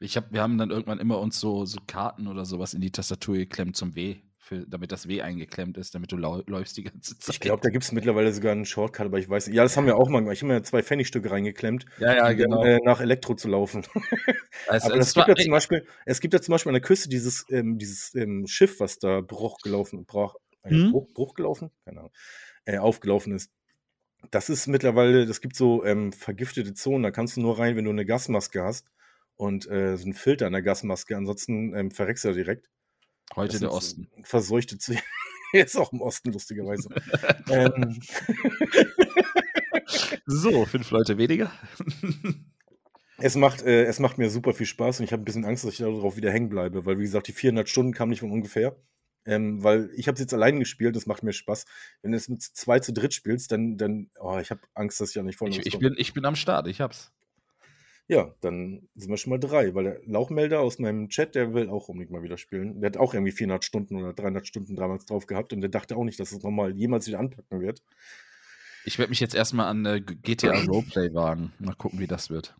Ich 0.00 0.16
hab, 0.16 0.32
wir 0.32 0.42
haben 0.42 0.58
dann 0.58 0.70
irgendwann 0.70 0.98
immer 0.98 1.20
uns 1.20 1.38
so, 1.38 1.64
so 1.64 1.78
Karten 1.86 2.26
oder 2.26 2.44
sowas 2.44 2.74
in 2.74 2.80
die 2.80 2.90
Tastatur 2.90 3.36
geklemmt 3.36 3.76
zum 3.76 3.94
W 3.94 4.20
für, 4.52 4.66
damit 4.66 4.92
das 4.92 5.08
W 5.08 5.22
eingeklemmt 5.22 5.78
ist, 5.78 5.94
damit 5.94 6.12
du 6.12 6.16
läufst 6.16 6.76
die 6.76 6.84
ganze 6.84 7.18
Zeit. 7.18 7.34
Ich 7.34 7.40
glaube, 7.40 7.62
da 7.62 7.70
gibt 7.70 7.84
es 7.84 7.92
mittlerweile 7.92 8.32
sogar 8.32 8.52
einen 8.52 8.64
Shortcut, 8.64 9.06
aber 9.06 9.18
ich 9.18 9.28
weiß 9.28 9.46
nicht. 9.46 9.56
Ja, 9.56 9.62
das 9.62 9.76
haben 9.76 9.86
wir 9.86 9.96
auch 9.96 10.08
mal 10.08 10.20
gemacht. 10.20 10.34
Ich 10.34 10.42
habe 10.42 10.52
mir 10.52 10.62
zwei 10.62 10.82
Pfennigstücke 10.82 11.30
reingeklemmt, 11.30 11.86
ja, 11.98 12.14
ja, 12.14 12.32
genau. 12.32 12.62
Dann, 12.62 12.72
äh, 12.72 12.78
nach 12.84 13.00
Elektro 13.00 13.34
zu 13.34 13.48
laufen. 13.48 13.84
Also, 14.68 14.92
aber 14.92 14.98
es 14.98 15.12
gibt, 15.12 15.26
ja 15.26 15.34
zum 15.34 15.50
Beispiel, 15.50 15.86
es 16.06 16.20
gibt 16.20 16.34
ja 16.34 16.40
zum 16.40 16.52
Beispiel 16.52 16.70
an 16.70 16.74
der 16.74 16.82
Küste 16.82 17.08
dieses, 17.08 17.46
ähm, 17.50 17.78
dieses 17.78 18.14
ähm, 18.14 18.46
Schiff, 18.46 18.78
was 18.78 18.98
da 18.98 19.20
Bruch 19.20 19.58
gelaufen, 19.62 20.04
Bruch, 20.04 20.36
äh, 20.62 20.70
hm? 20.70 20.92
Bruch, 20.92 21.12
Bruch 21.12 21.34
gelaufen? 21.34 21.70
Keine 21.84 22.00
Ahnung. 22.00 22.12
Äh, 22.64 22.78
aufgelaufen 22.78 23.34
ist. 23.34 23.50
Das 24.30 24.50
ist 24.50 24.68
mittlerweile, 24.68 25.26
das 25.26 25.40
gibt 25.40 25.56
so 25.56 25.84
ähm, 25.84 26.12
vergiftete 26.12 26.74
Zonen, 26.74 27.02
da 27.02 27.10
kannst 27.10 27.36
du 27.36 27.40
nur 27.40 27.58
rein, 27.58 27.76
wenn 27.76 27.84
du 27.84 27.90
eine 27.90 28.04
Gasmaske 28.04 28.62
hast 28.62 28.86
und 29.36 29.68
äh, 29.68 29.96
so 29.96 30.04
einen 30.04 30.14
Filter 30.14 30.46
an 30.46 30.52
der 30.52 30.62
Gasmaske, 30.62 31.16
ansonsten 31.16 31.74
ähm, 31.74 31.90
verreckst 31.90 32.24
du 32.24 32.32
direkt. 32.32 32.68
Heute 33.34 33.58
der 33.58 33.72
Osten. 33.72 34.08
Verseuchte 34.22 34.78
zu. 34.78 34.94
ist 35.52 35.76
auch 35.76 35.92
im 35.92 36.00
Osten, 36.00 36.32
lustigerweise. 36.32 36.88
ähm. 37.50 38.00
so, 40.26 40.64
fünf 40.66 40.90
Leute 40.90 41.18
weniger. 41.18 41.52
es, 43.18 43.36
macht, 43.36 43.62
äh, 43.62 43.84
es 43.84 43.98
macht 43.98 44.18
mir 44.18 44.30
super 44.30 44.54
viel 44.54 44.66
Spaß 44.66 45.00
und 45.00 45.04
ich 45.04 45.12
habe 45.12 45.22
ein 45.22 45.24
bisschen 45.24 45.44
Angst, 45.44 45.64
dass 45.64 45.72
ich 45.72 45.78
darauf 45.78 46.16
wieder 46.16 46.30
hängen 46.30 46.48
bleibe, 46.48 46.84
weil, 46.86 46.98
wie 46.98 47.04
gesagt, 47.04 47.28
die 47.28 47.32
400 47.32 47.68
Stunden 47.68 47.92
kamen 47.92 48.10
nicht 48.10 48.20
von 48.20 48.32
ungefähr. 48.32 48.76
Ähm, 49.24 49.62
weil 49.62 49.90
ich 49.94 50.08
habe 50.08 50.14
es 50.14 50.20
jetzt 50.20 50.34
allein 50.34 50.58
gespielt, 50.58 50.96
das 50.96 51.06
macht 51.06 51.22
mir 51.22 51.32
Spaß. 51.32 51.64
Wenn 52.02 52.10
du 52.10 52.16
es 52.16 52.28
mit 52.28 52.42
zwei 52.42 52.80
zu 52.80 52.92
dritt 52.92 53.14
spielst, 53.14 53.52
dann, 53.52 53.76
dann 53.76 54.10
oh, 54.18 54.38
ich 54.38 54.50
habe 54.50 54.62
Angst, 54.74 55.00
dass 55.00 55.10
ich 55.10 55.14
ja 55.14 55.22
nicht 55.22 55.38
voll 55.38 55.50
ich, 55.50 55.64
ich 55.64 55.78
bin, 55.78 55.94
ich 55.96 56.12
bin 56.12 56.24
am 56.24 56.34
Start, 56.34 56.66
ich 56.66 56.80
hab's. 56.80 57.12
Ja, 58.12 58.34
dann 58.42 58.90
sind 58.94 59.08
wir 59.08 59.16
schon 59.16 59.30
mal 59.30 59.38
drei, 59.38 59.74
weil 59.74 59.84
der 59.84 60.00
Lauchmelder 60.04 60.60
aus 60.60 60.78
meinem 60.78 61.08
Chat, 61.08 61.34
der 61.34 61.54
will 61.54 61.70
auch 61.70 61.88
unbedingt 61.88 62.10
mal 62.10 62.22
wieder 62.22 62.36
spielen. 62.36 62.78
Der 62.82 62.88
hat 62.88 62.98
auch 62.98 63.14
irgendwie 63.14 63.32
400 63.32 63.64
Stunden 63.64 63.96
oder 63.96 64.12
300 64.12 64.46
Stunden 64.46 64.76
damals 64.76 65.06
drauf 65.06 65.26
gehabt 65.26 65.54
und 65.54 65.62
der 65.62 65.70
dachte 65.70 65.96
auch 65.96 66.04
nicht, 66.04 66.20
dass 66.20 66.30
es 66.30 66.42
nochmal 66.42 66.76
jemals 66.76 67.06
wieder 67.06 67.18
anpacken 67.20 67.62
wird. 67.62 67.82
Ich 68.84 68.98
werde 68.98 69.08
mich 69.08 69.20
jetzt 69.20 69.34
erstmal 69.34 69.68
an 69.68 69.86
äh, 69.86 70.02
GTA 70.02 70.52
Roleplay 70.68 71.14
wagen. 71.14 71.54
Mal 71.58 71.74
gucken, 71.74 72.00
wie 72.00 72.06
das 72.06 72.28
wird. 72.28 72.54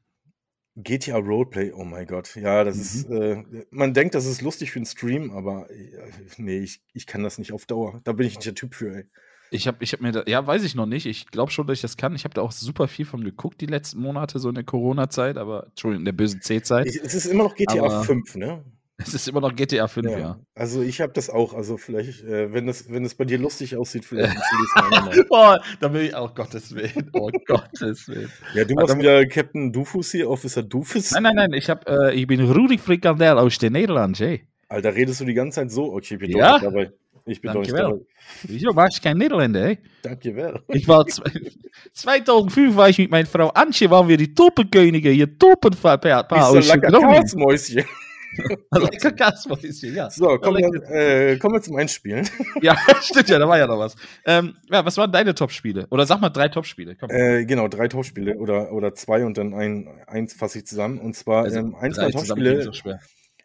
GTA 0.76 1.18
Roleplay, 1.18 1.70
oh 1.72 1.84
mein 1.84 2.06
Gott. 2.06 2.34
Ja, 2.34 2.64
das 2.64 2.76
mhm. 2.76 2.80
ist, 2.82 3.10
äh, 3.10 3.66
man 3.68 3.92
denkt, 3.92 4.14
das 4.14 4.24
ist 4.24 4.40
lustig 4.40 4.70
für 4.70 4.78
einen 4.78 4.86
Stream, 4.86 5.32
aber 5.32 5.68
äh, 5.70 6.12
nee, 6.38 6.60
ich, 6.60 6.80
ich 6.94 7.06
kann 7.06 7.22
das 7.22 7.36
nicht 7.36 7.52
auf 7.52 7.66
Dauer. 7.66 8.00
Da 8.04 8.12
bin 8.12 8.26
ich 8.26 8.36
nicht 8.36 8.46
der 8.46 8.54
Typ 8.54 8.74
für, 8.74 8.96
ey. 8.96 9.04
Ich 9.52 9.68
habe 9.68 9.78
ich 9.80 9.92
hab 9.92 10.00
mir 10.00 10.12
da, 10.12 10.22
ja, 10.26 10.46
weiß 10.46 10.64
ich 10.64 10.74
noch 10.74 10.86
nicht. 10.86 11.04
Ich 11.04 11.26
glaube 11.26 11.52
schon, 11.52 11.66
dass 11.66 11.76
ich 11.76 11.82
das 11.82 11.98
kann. 11.98 12.14
Ich 12.14 12.24
habe 12.24 12.34
da 12.34 12.40
auch 12.40 12.52
super 12.52 12.88
viel 12.88 13.04
von 13.04 13.22
geguckt 13.22 13.60
die 13.60 13.66
letzten 13.66 14.00
Monate, 14.00 14.38
so 14.38 14.48
in 14.48 14.54
der 14.54 14.64
Corona-Zeit, 14.64 15.36
aber, 15.36 15.66
Entschuldigung, 15.66 16.00
in 16.00 16.04
der 16.06 16.12
bösen 16.12 16.40
C-Zeit. 16.40 16.86
Es 16.86 17.14
ist 17.14 17.26
immer 17.26 17.44
noch 17.44 17.54
GTA 17.54 17.84
aber, 17.84 18.02
5, 18.02 18.36
ne? 18.36 18.64
Es 18.98 19.14
ist 19.14 19.28
immer 19.28 19.40
noch 19.40 19.54
GTA 19.54 19.88
5, 19.88 20.10
ja. 20.10 20.18
ja. 20.18 20.40
Also 20.54 20.80
ich 20.82 21.00
habe 21.00 21.12
das 21.12 21.28
auch. 21.28 21.54
Also 21.54 21.76
vielleicht, 21.76 22.22
äh, 22.22 22.52
wenn 22.52 22.68
es 22.68 22.90
wenn 22.90 23.08
bei 23.18 23.24
dir 23.24 23.38
lustig 23.38 23.76
aussieht, 23.76 24.04
vielleicht 24.04 24.36
Boah, 25.28 25.60
da 25.80 25.92
will 25.92 26.02
ich 26.02 26.14
auch 26.14 26.30
oh, 26.30 26.34
Gottes 26.34 26.74
Willen. 26.74 27.10
Oh 27.12 27.30
Gottes 27.46 28.08
Willen. 28.08 28.30
Ja, 28.54 28.64
du 28.64 28.74
machst 28.74 28.96
wieder 28.96 29.26
Captain 29.26 29.72
Dufus 29.72 30.12
hier, 30.12 30.30
Officer 30.30 30.62
Dufus. 30.62 31.10
Nein, 31.12 31.24
nein, 31.24 31.34
nein. 31.34 31.52
Ich, 31.54 31.68
hab, 31.68 31.88
äh, 31.88 32.14
ich 32.14 32.26
bin 32.26 32.40
Rudi 32.48 32.78
Frikandel 32.78 33.38
aus 33.38 33.58
den 33.58 33.72
Niederlanden, 33.72 34.22
ey. 34.22 34.46
Alter, 34.68 34.94
redest 34.94 35.20
du 35.20 35.24
die 35.24 35.34
ganze 35.34 35.56
Zeit 35.56 35.70
so? 35.70 35.92
Okay, 35.92 36.14
ich 36.14 36.20
bin 36.20 36.30
ja? 36.30 36.58
dabei. 36.58 36.92
Ich 37.24 37.40
bin 37.40 37.52
Dank 37.52 37.64
doch 37.64 37.72
nicht 37.72 37.82
dabei. 37.82 38.00
Wieso 38.44 38.74
warst 38.74 38.98
du 38.98 39.02
kein 39.02 39.18
Niederländer, 39.18 39.66
ey? 39.66 39.78
Dankjewel. 40.02 40.60
Ich 40.68 40.88
war 40.88 41.06
2005 41.06 42.76
war 42.76 42.88
ich 42.88 42.98
mit 42.98 43.10
meiner 43.10 43.26
Frau 43.26 43.48
Antje, 43.48 43.90
waren 43.90 44.08
wir 44.08 44.16
die 44.16 44.34
Toppenkönige, 44.34 45.10
hier 45.10 45.38
Toppenpaar 45.38 46.00
aus 46.30 46.68
Kasmäuschen. 46.68 47.84
Lecker 48.72 49.12
Kasmäuschen, 49.12 49.94
ja. 49.94 50.10
So, 50.10 50.38
kommen 50.38 50.58
wir, 50.58 50.90
äh, 50.90 51.36
kommen 51.36 51.54
wir 51.54 51.62
zum 51.62 51.76
Einspielen. 51.76 52.28
ja, 52.62 52.76
stimmt 53.02 53.28
ja, 53.28 53.38
da 53.38 53.48
war 53.48 53.58
ja 53.58 53.66
noch 53.66 53.78
was. 53.78 53.94
Ähm, 54.24 54.54
ja, 54.70 54.84
was 54.84 54.96
waren 54.96 55.12
deine 55.12 55.34
Top-Spiele? 55.34 55.86
Oder 55.90 56.06
sag 56.06 56.20
mal 56.20 56.30
drei 56.30 56.48
Top-Spiele. 56.48 56.96
Äh, 57.08 57.44
genau, 57.44 57.68
drei 57.68 57.88
Top-Spiele 57.88 58.36
oder, 58.36 58.72
oder 58.72 58.94
zwei 58.94 59.24
und 59.24 59.36
dann 59.38 59.54
ein, 59.54 59.88
eins 60.06 60.34
fasse 60.34 60.58
ich 60.58 60.66
zusammen. 60.66 60.98
Und 60.98 61.14
zwar 61.14 61.44
also, 61.44 61.58
ähm, 61.58 61.74
eins 61.74 61.96
meiner 61.96 62.10
Top-Spiele, 62.10 62.70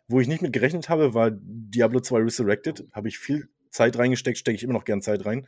wo 0.07 0.21
ich 0.21 0.27
nicht 0.27 0.41
mit 0.41 0.53
gerechnet 0.53 0.87
habe, 0.89 1.13
war 1.13 1.31
Diablo 1.33 1.99
2 1.99 2.19
Resurrected. 2.19 2.85
Habe 2.93 3.09
ich 3.09 3.19
viel 3.19 3.49
Zeit 3.69 3.97
reingesteckt, 3.97 4.37
stecke 4.37 4.55
ich 4.55 4.63
immer 4.63 4.73
noch 4.73 4.85
gern 4.85 5.01
Zeit 5.01 5.25
rein. 5.25 5.47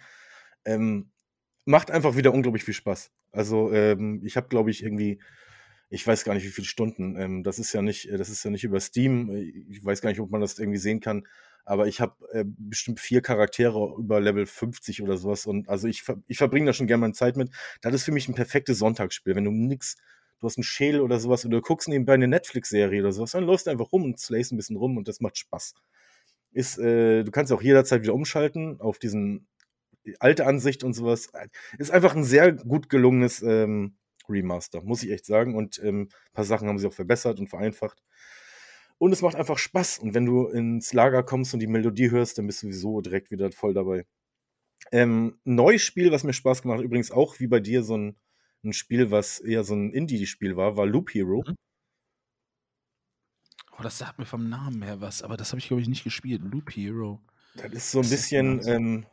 Ähm, 0.65 1.11
macht 1.65 1.91
einfach 1.91 2.15
wieder 2.15 2.33
unglaublich 2.33 2.63
viel 2.63 2.73
Spaß. 2.73 3.11
Also 3.31 3.71
ähm, 3.71 4.21
ich 4.23 4.37
habe, 4.37 4.47
glaube 4.47 4.71
ich, 4.71 4.83
irgendwie, 4.83 5.21
ich 5.89 6.05
weiß 6.05 6.23
gar 6.23 6.33
nicht, 6.33 6.43
wie 6.43 6.49
viele 6.49 6.67
Stunden. 6.67 7.15
Ähm, 7.19 7.43
das 7.43 7.59
ist 7.59 7.73
ja 7.73 7.81
nicht, 7.81 8.09
das 8.11 8.29
ist 8.29 8.43
ja 8.43 8.51
nicht 8.51 8.63
über 8.63 8.79
Steam. 8.79 9.29
Ich 9.69 9.83
weiß 9.83 10.01
gar 10.01 10.09
nicht, 10.09 10.19
ob 10.19 10.31
man 10.31 10.41
das 10.41 10.57
irgendwie 10.57 10.79
sehen 10.79 10.99
kann. 10.99 11.27
Aber 11.65 11.87
ich 11.87 12.01
habe 12.01 12.15
äh, 12.31 12.43
bestimmt 12.45 12.99
vier 12.99 13.21
Charaktere 13.21 13.95
über 13.99 14.19
Level 14.19 14.45
50 14.47 15.03
oder 15.03 15.17
sowas. 15.17 15.45
Und 15.45 15.69
also 15.69 15.87
ich, 15.87 16.03
ich 16.27 16.37
verbringe 16.37 16.65
da 16.65 16.73
schon 16.73 16.87
gerne 16.87 17.01
meine 17.01 17.13
Zeit 17.13 17.37
mit. 17.37 17.51
Das 17.81 17.93
ist 17.93 18.03
für 18.03 18.11
mich 18.11 18.27
ein 18.27 18.33
perfektes 18.35 18.79
Sonntagsspiel. 18.79 19.35
Wenn 19.35 19.45
du 19.45 19.51
nix, 19.51 19.95
du 20.39 20.47
hast 20.47 20.57
einen 20.57 20.63
Schädel 20.63 21.01
oder 21.01 21.19
sowas 21.19 21.45
oder 21.45 21.57
du 21.57 21.61
guckst 21.61 21.87
nebenbei 21.87 22.15
eine 22.15 22.27
Netflix-Serie 22.27 23.01
oder 23.01 23.11
sowas, 23.11 23.31
dann 23.31 23.43
läufst 23.43 23.67
du 23.67 23.71
einfach 23.71 23.91
rum 23.91 24.03
und 24.03 24.19
slayst 24.19 24.51
ein 24.51 24.57
bisschen 24.57 24.77
rum 24.77 24.97
und 24.97 25.07
das 25.07 25.21
macht 25.21 25.37
Spaß. 25.37 25.75
Ist, 26.51 26.77
äh, 26.79 27.23
du 27.23 27.31
kannst 27.31 27.51
auch 27.51 27.61
jederzeit 27.61 28.01
wieder 28.01 28.13
umschalten 28.13 28.79
auf 28.81 28.99
diesen 28.99 29.47
alte 30.19 30.45
Ansicht 30.45 30.83
und 30.83 30.93
sowas. 30.93 31.29
Ist 31.77 31.91
einfach 31.91 32.15
ein 32.15 32.23
sehr 32.23 32.53
gut 32.53 32.89
gelungenes 32.89 33.41
ähm, 33.41 33.97
Remaster, 34.27 34.81
muss 34.81 35.03
ich 35.03 35.11
echt 35.11 35.25
sagen. 35.25 35.55
Und 35.55 35.79
ähm, 35.83 36.03
ein 36.03 36.33
paar 36.33 36.45
Sachen 36.45 36.67
haben 36.67 36.79
sie 36.79 36.87
auch 36.87 36.93
verbessert 36.93 37.39
und 37.39 37.47
vereinfacht. 37.47 38.01
Und 38.97 39.13
es 39.13 39.21
macht 39.21 39.35
einfach 39.35 39.57
Spaß. 39.57 39.99
Und 39.99 40.13
wenn 40.13 40.25
du 40.25 40.47
ins 40.47 40.93
Lager 40.93 41.23
kommst 41.23 41.53
und 41.53 41.59
die 41.61 41.67
Melodie 41.67 42.11
hörst, 42.11 42.37
dann 42.37 42.47
bist 42.47 42.63
du 42.63 42.67
sowieso 42.67 43.01
direkt 43.01 43.31
wieder 43.31 43.51
voll 43.51 43.73
dabei. 43.73 44.05
Ähm, 44.91 45.39
neues 45.43 45.81
Spiel, 45.81 46.11
was 46.11 46.23
mir 46.23 46.33
Spaß 46.33 46.61
gemacht 46.61 46.79
hat, 46.79 46.85
übrigens 46.85 47.11
auch 47.11 47.39
wie 47.39 47.47
bei 47.47 47.59
dir 47.59 47.83
so 47.83 47.97
ein, 47.97 48.17
ein 48.63 48.73
Spiel, 48.73 49.11
was 49.11 49.39
eher 49.39 49.63
so 49.63 49.73
ein 49.73 49.91
Indie-Spiel 49.91 50.57
war, 50.57 50.77
war 50.77 50.85
Loop 50.85 51.13
Hero. 51.13 51.43
Mhm. 51.47 51.55
Oh, 53.79 53.83
das 53.83 53.97
sagt 53.97 54.19
mir 54.19 54.25
vom 54.25 54.49
Namen 54.49 54.81
her 54.81 54.99
was, 54.99 55.23
aber 55.23 55.37
das 55.37 55.51
habe 55.51 55.59
ich, 55.59 55.67
glaube 55.67 55.81
ich, 55.81 55.87
nicht 55.87 56.03
gespielt. 56.03 56.41
Loop 56.43 56.69
Hero. 56.71 57.21
Das 57.55 57.71
ist 57.71 57.91
so 57.91 57.99
ein 57.99 58.03
was 58.03 58.09
bisschen, 58.09 58.67
ähm, 58.67 59.05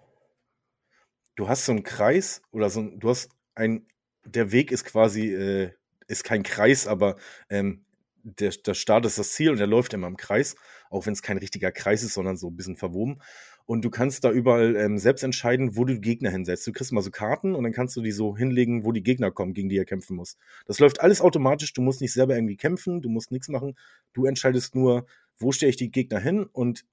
du 1.36 1.48
hast 1.48 1.66
so 1.66 1.72
einen 1.72 1.84
Kreis 1.84 2.42
oder 2.50 2.68
so 2.68 2.80
ein, 2.80 2.98
du 2.98 3.08
hast 3.08 3.30
ein, 3.54 3.86
der 4.24 4.50
Weg 4.50 4.72
ist 4.72 4.84
quasi, 4.84 5.32
äh, 5.32 5.72
ist 6.08 6.24
kein 6.24 6.42
Kreis, 6.42 6.88
aber 6.88 7.16
ähm, 7.48 7.84
der, 8.24 8.50
der 8.50 8.74
Start 8.74 9.06
ist 9.06 9.18
das 9.18 9.32
Ziel 9.32 9.50
und 9.50 9.58
der 9.58 9.68
läuft 9.68 9.94
immer 9.94 10.08
im 10.08 10.16
Kreis, 10.16 10.56
auch 10.90 11.06
wenn 11.06 11.12
es 11.12 11.22
kein 11.22 11.38
richtiger 11.38 11.70
Kreis 11.70 12.02
ist, 12.02 12.14
sondern 12.14 12.36
so 12.36 12.48
ein 12.48 12.56
bisschen 12.56 12.76
verwoben. 12.76 13.22
Und 13.66 13.84
du 13.84 13.90
kannst 13.90 14.22
da 14.24 14.30
überall 14.30 14.76
ähm, 14.76 14.98
selbst 14.98 15.24
entscheiden, 15.24 15.76
wo 15.76 15.84
du 15.84 15.98
Gegner 16.00 16.30
hinsetzt. 16.30 16.66
Du 16.66 16.72
kriegst 16.72 16.92
mal 16.92 17.02
so 17.02 17.10
Karten 17.10 17.54
und 17.54 17.64
dann 17.64 17.72
kannst 17.72 17.96
du 17.96 18.00
die 18.00 18.12
so 18.12 18.36
hinlegen, 18.36 18.84
wo 18.84 18.92
die 18.92 19.02
Gegner 19.02 19.32
kommen, 19.32 19.54
gegen 19.54 19.68
die 19.68 19.76
er 19.76 19.84
kämpfen 19.84 20.16
muss. 20.16 20.36
Das 20.66 20.78
läuft 20.78 21.00
alles 21.00 21.20
automatisch. 21.20 21.72
Du 21.72 21.82
musst 21.82 22.00
nicht 22.00 22.12
selber 22.12 22.36
irgendwie 22.36 22.56
kämpfen, 22.56 23.02
du 23.02 23.08
musst 23.08 23.32
nichts 23.32 23.48
machen. 23.48 23.74
Du 24.12 24.24
entscheidest 24.26 24.76
nur, 24.76 25.06
wo 25.38 25.50
stelle 25.50 25.70
ich 25.70 25.76
die 25.76 25.90
Gegner 25.90 26.20
hin 26.20 26.44
und 26.44 26.84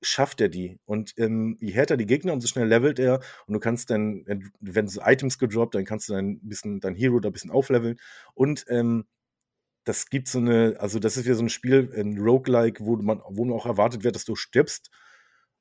schafft 0.00 0.40
er 0.40 0.48
die. 0.48 0.78
Und 0.84 1.14
ähm, 1.16 1.56
je 1.60 1.72
härter 1.72 1.96
die 1.96 2.06
Gegner, 2.06 2.32
umso 2.32 2.48
schneller 2.48 2.66
levelt 2.66 2.98
er. 2.98 3.20
Und 3.46 3.54
du 3.54 3.60
kannst 3.60 3.90
dann, 3.90 4.24
wenn 4.60 4.88
so 4.88 5.00
Items 5.04 5.38
gedroppt, 5.38 5.74
dann 5.74 5.84
kannst 5.84 6.08
du 6.08 6.14
dann 6.14 6.30
ein 6.30 6.48
bisschen 6.48 6.80
dein 6.80 6.94
Hero 6.94 7.20
da 7.20 7.28
ein 7.28 7.32
bisschen 7.32 7.50
aufleveln. 7.50 7.98
Und 8.34 8.64
ähm, 8.68 9.04
das 9.84 10.10
gibt 10.10 10.28
so 10.28 10.38
eine, 10.38 10.76
also 10.78 10.98
das 10.98 11.16
ist 11.16 11.24
wieder 11.24 11.34
so 11.34 11.42
ein 11.42 11.48
Spiel, 11.48 11.92
ein 11.96 12.18
Roguelike, 12.18 12.84
wo 12.84 12.96
man, 12.96 13.20
wo 13.28 13.44
man 13.44 13.56
auch 13.56 13.66
erwartet 13.66 14.04
wird, 14.04 14.14
dass 14.14 14.24
du 14.24 14.36
stirbst. 14.36 14.90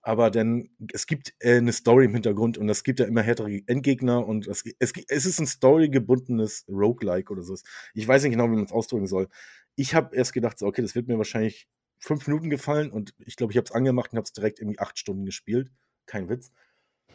Aber 0.02 0.32
dann, 0.32 0.70
es 0.94 1.06
gibt 1.06 1.34
äh, 1.40 1.58
eine 1.58 1.74
Story 1.74 2.06
im 2.06 2.14
Hintergrund 2.14 2.58
und 2.58 2.68
es 2.70 2.84
gibt 2.84 3.00
ja 3.00 3.06
immer 3.06 3.22
härtere 3.22 3.62
Endgegner 3.68 4.26
und 4.26 4.48
es, 4.48 4.64
es, 4.80 4.94
es 5.08 5.26
ist 5.26 5.40
ein 5.40 5.46
storygebundenes 5.46 6.66
Roguelike 6.68 7.32
oder 7.32 7.44
so. 7.44 7.56
Ich 7.94 8.08
weiß 8.08 8.24
nicht 8.24 8.32
genau, 8.32 8.46
wie 8.46 8.56
man 8.56 8.66
es 8.66 8.72
ausdrücken 8.72 9.08
soll. 9.08 9.28
Ich 9.76 9.94
habe 9.94 10.16
erst 10.16 10.34
gedacht, 10.34 10.58
so, 10.58 10.66
okay, 10.66 10.82
das 10.82 10.96
wird 10.96 11.08
mir 11.08 11.18
wahrscheinlich 11.18 11.68
fünf 12.00 12.28
Minuten 12.28 12.50
gefallen 12.50 12.92
und 12.92 13.14
ich 13.20 13.36
glaube, 13.36 13.54
ich 13.54 13.58
habe 13.58 13.66
es 13.66 13.72
angemacht 13.72 14.12
und 14.12 14.18
habe 14.18 14.26
es 14.26 14.34
direkt 14.34 14.60
irgendwie 14.60 14.80
acht 14.80 14.98
Stunden 14.98 15.26
gespielt. 15.26 15.72
Kein 16.08 16.30
Witz. 16.30 16.52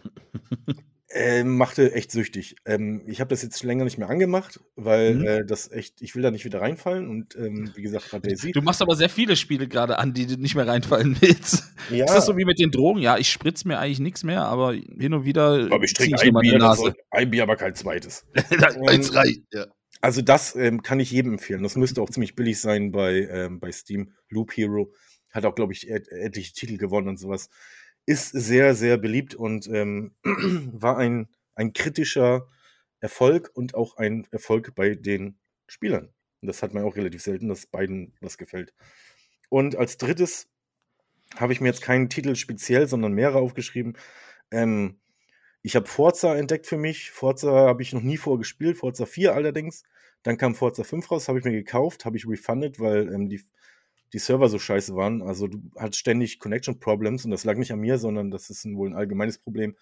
äh, 1.08 1.44
machte 1.44 1.92
echt 1.92 2.10
süchtig. 2.10 2.56
Ähm, 2.64 3.02
ich 3.06 3.20
habe 3.20 3.28
das 3.28 3.42
jetzt 3.42 3.62
länger 3.62 3.84
nicht 3.84 3.98
mehr 3.98 4.08
angemacht, 4.08 4.60
weil 4.74 5.14
mhm. 5.14 5.26
äh, 5.26 5.44
das 5.44 5.70
echt, 5.70 6.02
ich 6.02 6.14
will 6.14 6.22
da 6.22 6.30
nicht 6.30 6.44
wieder 6.44 6.60
reinfallen 6.60 7.08
und 7.08 7.36
ähm, 7.36 7.70
wie 7.76 7.82
gesagt, 7.82 8.10
bei 8.10 8.18
Daisy. 8.18 8.52
Du 8.52 8.60
machst 8.62 8.82
aber 8.82 8.96
sehr 8.96 9.08
viele 9.08 9.36
Spiele 9.36 9.68
gerade 9.68 9.98
an, 9.98 10.14
die 10.14 10.26
du 10.26 10.36
nicht 10.36 10.56
mehr 10.56 10.66
reinfallen 10.66 11.16
willst. 11.20 11.64
Ja. 11.90 12.06
Ist 12.06 12.14
das 12.14 12.26
so 12.26 12.36
wie 12.36 12.44
mit 12.44 12.58
den 12.58 12.70
Drogen? 12.70 13.00
Ja, 13.00 13.18
ich 13.18 13.30
spritze 13.30 13.68
mir 13.68 13.78
eigentlich 13.78 14.00
nichts 14.00 14.24
mehr, 14.24 14.44
aber 14.46 14.72
hin 14.72 15.14
und 15.14 15.24
wieder. 15.24 15.68
Aber 15.70 15.84
ich 15.84 15.94
trinke 15.94 16.20
ein 16.20 16.34
Bier, 16.34 16.58
Nase. 16.58 16.94
ein 17.10 17.30
Bier, 17.30 17.44
aber 17.44 17.56
kein 17.56 17.74
zweites. 17.74 18.26
Eins 18.86 19.14
reicht, 19.14 19.42
ja. 19.52 19.66
Also 20.00 20.22
das 20.22 20.54
ähm, 20.56 20.82
kann 20.82 21.00
ich 21.00 21.10
jedem 21.10 21.32
empfehlen. 21.32 21.62
Das 21.62 21.76
müsste 21.76 22.02
auch 22.02 22.10
ziemlich 22.10 22.34
billig 22.34 22.60
sein 22.60 22.92
bei, 22.92 23.28
ähm, 23.30 23.60
bei 23.60 23.72
Steam. 23.72 24.12
Loop 24.28 24.52
Hero 24.56 24.92
hat 25.30 25.44
auch, 25.44 25.54
glaube 25.54 25.72
ich, 25.72 25.88
et 25.88 26.08
etliche 26.08 26.52
Titel 26.52 26.76
gewonnen 26.76 27.08
und 27.08 27.18
sowas. 27.18 27.48
Ist 28.06 28.30
sehr, 28.30 28.74
sehr 28.74 28.98
beliebt 28.98 29.34
und 29.34 29.68
ähm, 29.68 30.12
war 30.24 30.96
ein, 30.96 31.28
ein 31.54 31.72
kritischer 31.72 32.48
Erfolg 33.00 33.50
und 33.54 33.74
auch 33.74 33.96
ein 33.96 34.26
Erfolg 34.30 34.74
bei 34.74 34.94
den 34.94 35.38
Spielern. 35.66 36.12
Das 36.40 36.62
hat 36.62 36.72
man 36.72 36.84
auch 36.84 36.96
relativ 36.96 37.22
selten, 37.22 37.48
dass 37.48 37.66
beiden 37.66 38.14
was 38.20 38.38
gefällt. 38.38 38.72
Und 39.48 39.76
als 39.76 39.96
drittes 39.96 40.48
habe 41.34 41.52
ich 41.52 41.60
mir 41.60 41.68
jetzt 41.68 41.82
keinen 41.82 42.08
Titel 42.08 42.36
speziell, 42.36 42.86
sondern 42.86 43.12
mehrere 43.12 43.38
aufgeschrieben. 43.38 43.96
Ähm, 44.50 45.00
ich 45.62 45.74
habe 45.74 45.86
Forza 45.86 46.36
entdeckt 46.36 46.66
für 46.66 46.78
mich. 46.78 47.10
Forza 47.10 47.50
habe 47.50 47.82
ich 47.82 47.92
noch 47.92 48.02
nie 48.02 48.16
vorgespielt, 48.16 48.78
Forza 48.78 49.06
4 49.06 49.34
allerdings. 49.34 49.82
Dann 50.22 50.38
kam 50.38 50.54
Forza 50.54 50.84
5 50.84 51.10
raus, 51.10 51.28
habe 51.28 51.38
ich 51.38 51.44
mir 51.44 51.52
gekauft, 51.52 52.04
habe 52.04 52.16
ich 52.16 52.28
refunded, 52.28 52.78
weil 52.78 53.12
ähm, 53.12 53.28
die, 53.28 53.42
die 54.16 54.20
Server 54.20 54.48
so 54.48 54.58
scheiße 54.58 54.96
waren. 54.96 55.20
Also 55.20 55.46
du 55.46 55.60
hattest 55.76 55.98
ständig 55.98 56.38
Connection 56.38 56.80
Problems 56.80 57.26
und 57.26 57.32
das 57.32 57.44
lag 57.44 57.58
nicht 57.58 57.70
an 57.70 57.80
mir, 57.80 57.98
sondern 57.98 58.30
das 58.30 58.48
ist 58.48 58.64
wohl 58.64 58.88
ein 58.88 58.96
allgemeines 58.96 59.36
Problem. 59.36 59.76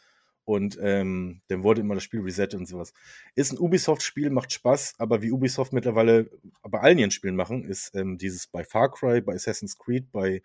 Und 0.45 0.77
ähm, 0.83 1.41
dann 1.47 1.63
wurde 1.63 1.83
immer 1.83 1.95
das 1.95 2.03
Spiel 2.03 2.21
resettet 2.21 2.59
und 2.59 2.67
sowas. 2.67 2.93
Ist 3.37 3.53
ein 3.53 3.61
Ubisoft-Spiel, 3.61 4.31
macht 4.31 4.53
Spaß, 4.53 4.95
aber 4.99 5.23
wie 5.23 5.31
Ubisoft 5.31 5.73
mittlerweile 5.73 6.29
bei 6.65 6.81
allen 6.81 6.99
ihren 6.99 7.13
Spielen 7.13 7.37
machen, 7.37 7.65
ist 7.65 7.95
ähm, 7.95 8.19
dieses 8.19 8.49
bei 8.49 8.65
Far 8.65 8.91
Cry, 8.91 9.21
bei 9.21 9.35
Assassin's 9.35 9.79
Creed, 9.79 10.11
bei, 10.11 10.43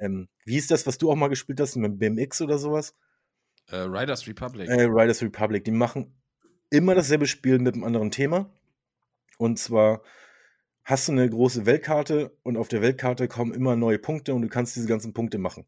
ähm, 0.00 0.28
wie 0.44 0.56
ist 0.56 0.72
das, 0.72 0.84
was 0.88 0.98
du 0.98 1.08
auch 1.08 1.14
mal 1.14 1.28
gespielt 1.28 1.60
hast, 1.60 1.76
mit 1.76 1.96
BMX 1.96 2.42
oder 2.42 2.58
sowas? 2.58 2.96
Äh, 3.68 3.76
Riders 3.76 4.26
Republic. 4.26 4.68
Äh, 4.68 4.82
Riders 4.82 5.22
Republic. 5.22 5.62
Die 5.62 5.70
machen 5.70 6.12
immer 6.70 6.96
dasselbe 6.96 7.28
Spiel 7.28 7.60
mit 7.60 7.74
einem 7.74 7.84
anderen 7.84 8.10
Thema. 8.10 8.50
Und 9.38 9.60
zwar 9.60 10.02
hast 10.88 11.06
du 11.06 11.12
eine 11.12 11.28
große 11.28 11.66
Weltkarte 11.66 12.34
und 12.44 12.56
auf 12.56 12.68
der 12.68 12.80
Weltkarte 12.80 13.28
kommen 13.28 13.52
immer 13.52 13.76
neue 13.76 13.98
Punkte 13.98 14.32
und 14.32 14.40
du 14.40 14.48
kannst 14.48 14.74
diese 14.74 14.88
ganzen 14.88 15.12
Punkte 15.12 15.36
machen. 15.36 15.66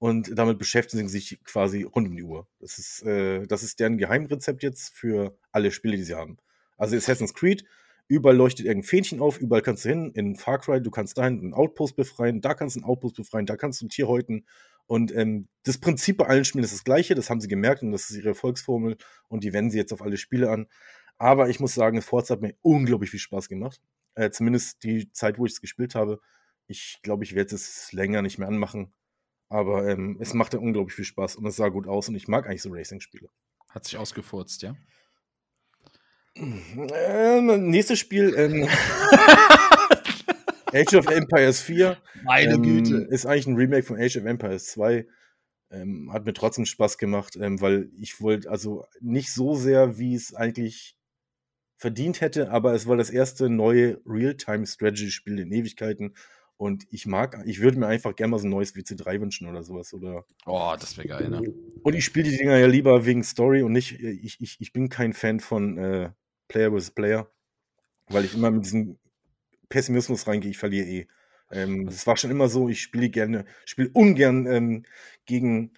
Und 0.00 0.36
damit 0.36 0.58
beschäftigen 0.58 1.08
sie 1.08 1.20
sich 1.20 1.44
quasi 1.44 1.84
rund 1.84 2.08
um 2.08 2.16
die 2.16 2.24
Uhr. 2.24 2.48
Das 2.58 2.76
ist, 2.78 3.04
äh, 3.04 3.46
das 3.46 3.62
ist 3.62 3.78
deren 3.78 3.96
Geheimrezept 3.96 4.64
jetzt 4.64 4.92
für 4.92 5.38
alle 5.52 5.70
Spiele, 5.70 5.96
die 5.96 6.02
sie 6.02 6.16
haben. 6.16 6.36
Also 6.76 6.96
Assassin's 6.96 7.32
Creed, 7.32 7.64
überall 8.08 8.34
leuchtet 8.34 8.66
irgendein 8.66 8.88
Fähnchen 8.88 9.20
auf, 9.20 9.40
überall 9.40 9.62
kannst 9.62 9.84
du 9.84 9.90
hin. 9.90 10.10
In 10.14 10.34
Far 10.34 10.58
Cry, 10.58 10.82
du 10.82 10.90
kannst 10.90 11.16
dahin 11.16 11.38
einen 11.38 11.54
Outpost 11.54 11.94
befreien, 11.94 12.40
da 12.40 12.54
kannst 12.54 12.74
du 12.74 12.80
einen 12.80 12.88
Outpost 12.88 13.14
befreien, 13.14 13.46
da 13.46 13.56
kannst 13.56 13.80
du 13.80 13.86
ein 13.86 13.90
Tier 13.90 14.08
häuten. 14.08 14.46
Und 14.86 15.14
ähm, 15.14 15.46
das 15.62 15.78
Prinzip 15.78 16.16
bei 16.16 16.26
allen 16.26 16.44
Spielen 16.44 16.64
ist 16.64 16.74
das 16.74 16.82
gleiche, 16.82 17.14
das 17.14 17.30
haben 17.30 17.40
sie 17.40 17.46
gemerkt 17.46 17.84
und 17.84 17.92
das 17.92 18.10
ist 18.10 18.16
ihre 18.16 18.30
Erfolgsformel 18.30 18.96
und 19.28 19.44
die 19.44 19.52
wenden 19.52 19.70
sie 19.70 19.78
jetzt 19.78 19.92
auf 19.92 20.02
alle 20.02 20.16
Spiele 20.16 20.50
an. 20.50 20.66
Aber 21.18 21.50
ich 21.50 21.60
muss 21.60 21.74
sagen, 21.74 22.02
Forza 22.02 22.34
hat 22.34 22.42
mir 22.42 22.56
unglaublich 22.62 23.10
viel 23.10 23.20
Spaß 23.20 23.48
gemacht. 23.48 23.80
Äh, 24.14 24.30
zumindest 24.30 24.82
die 24.82 25.10
Zeit, 25.12 25.38
wo 25.38 25.46
ich 25.46 25.52
es 25.52 25.60
gespielt 25.60 25.94
habe. 25.94 26.20
Ich 26.66 27.00
glaube, 27.02 27.24
ich 27.24 27.34
werde 27.34 27.54
es 27.54 27.92
länger 27.92 28.22
nicht 28.22 28.38
mehr 28.38 28.48
anmachen. 28.48 28.92
Aber 29.48 29.88
ähm, 29.88 30.18
es 30.20 30.34
machte 30.34 30.60
unglaublich 30.60 30.94
viel 30.94 31.04
Spaß 31.04 31.36
und 31.36 31.46
es 31.46 31.56
sah 31.56 31.68
gut 31.68 31.88
aus 31.88 32.08
und 32.08 32.14
ich 32.14 32.28
mag 32.28 32.46
eigentlich 32.46 32.62
so 32.62 32.70
Racing-Spiele. 32.72 33.28
Hat 33.68 33.84
sich 33.84 33.96
ausgefurzt, 33.96 34.62
ja? 34.62 34.76
Äh, 36.36 37.40
nächstes 37.40 37.98
Spiel. 37.98 38.34
Ähm, 38.36 38.68
Age 40.72 40.94
of 40.94 41.08
Empires 41.08 41.60
4. 41.60 41.96
Meine 42.22 42.54
ähm, 42.54 42.62
Güte. 42.62 43.08
Ist 43.10 43.26
eigentlich 43.26 43.48
ein 43.48 43.56
Remake 43.56 43.82
von 43.82 44.00
Age 44.00 44.18
of 44.18 44.24
Empires 44.24 44.66
2. 44.66 45.04
Ähm, 45.72 46.12
hat 46.12 46.24
mir 46.24 46.32
trotzdem 46.32 46.66
Spaß 46.66 46.98
gemacht, 46.98 47.36
ähm, 47.36 47.60
weil 47.60 47.90
ich 47.98 48.20
wollte, 48.20 48.50
also 48.50 48.86
nicht 49.00 49.32
so 49.32 49.54
sehr, 49.54 49.98
wie 49.98 50.14
es 50.14 50.34
eigentlich 50.34 50.96
verdient 51.80 52.20
hätte, 52.20 52.50
aber 52.50 52.74
es 52.74 52.86
war 52.86 52.98
das 52.98 53.08
erste 53.08 53.48
neue 53.48 54.02
Real-Time-Strategy-Spiel 54.04 55.38
in 55.38 55.50
Ewigkeiten. 55.50 56.14
Und 56.58 56.86
ich 56.90 57.06
mag, 57.06 57.42
ich 57.46 57.62
würde 57.62 57.78
mir 57.78 57.86
einfach 57.86 58.14
gerne 58.14 58.32
mal 58.32 58.38
so 58.38 58.46
ein 58.46 58.50
neues 58.50 58.74
WC3 58.74 59.18
wünschen 59.18 59.48
oder 59.48 59.62
sowas. 59.62 59.94
Oder 59.94 60.26
oh, 60.44 60.74
das 60.78 60.98
wäre 60.98 61.08
geil, 61.08 61.30
ne? 61.30 61.40
Und 61.82 61.94
ich 61.94 62.04
spiele 62.04 62.28
die 62.28 62.36
Dinger 62.36 62.58
ja 62.58 62.66
lieber 62.66 63.06
wegen 63.06 63.24
Story 63.24 63.62
und 63.62 63.72
nicht, 63.72 63.98
ich, 63.98 64.38
ich, 64.42 64.60
ich 64.60 64.72
bin 64.74 64.90
kein 64.90 65.14
Fan 65.14 65.40
von 65.40 65.78
äh, 65.78 66.10
Player 66.48 66.70
vs. 66.70 66.90
Player, 66.90 67.30
weil 68.08 68.26
ich 68.26 68.34
immer 68.34 68.50
mit 68.50 68.66
diesem 68.66 68.98
Pessimismus 69.70 70.26
reingehe, 70.26 70.50
ich 70.50 70.58
verliere 70.58 70.86
eh. 70.86 71.06
Ähm, 71.50 71.86
das 71.86 72.06
war 72.06 72.18
schon 72.18 72.30
immer 72.30 72.48
so, 72.48 72.68
ich 72.68 72.82
spiele 72.82 73.08
gerne, 73.08 73.46
spiele 73.64 73.88
ungern 73.94 74.46
ähm, 74.46 74.84
gegen 75.24 75.72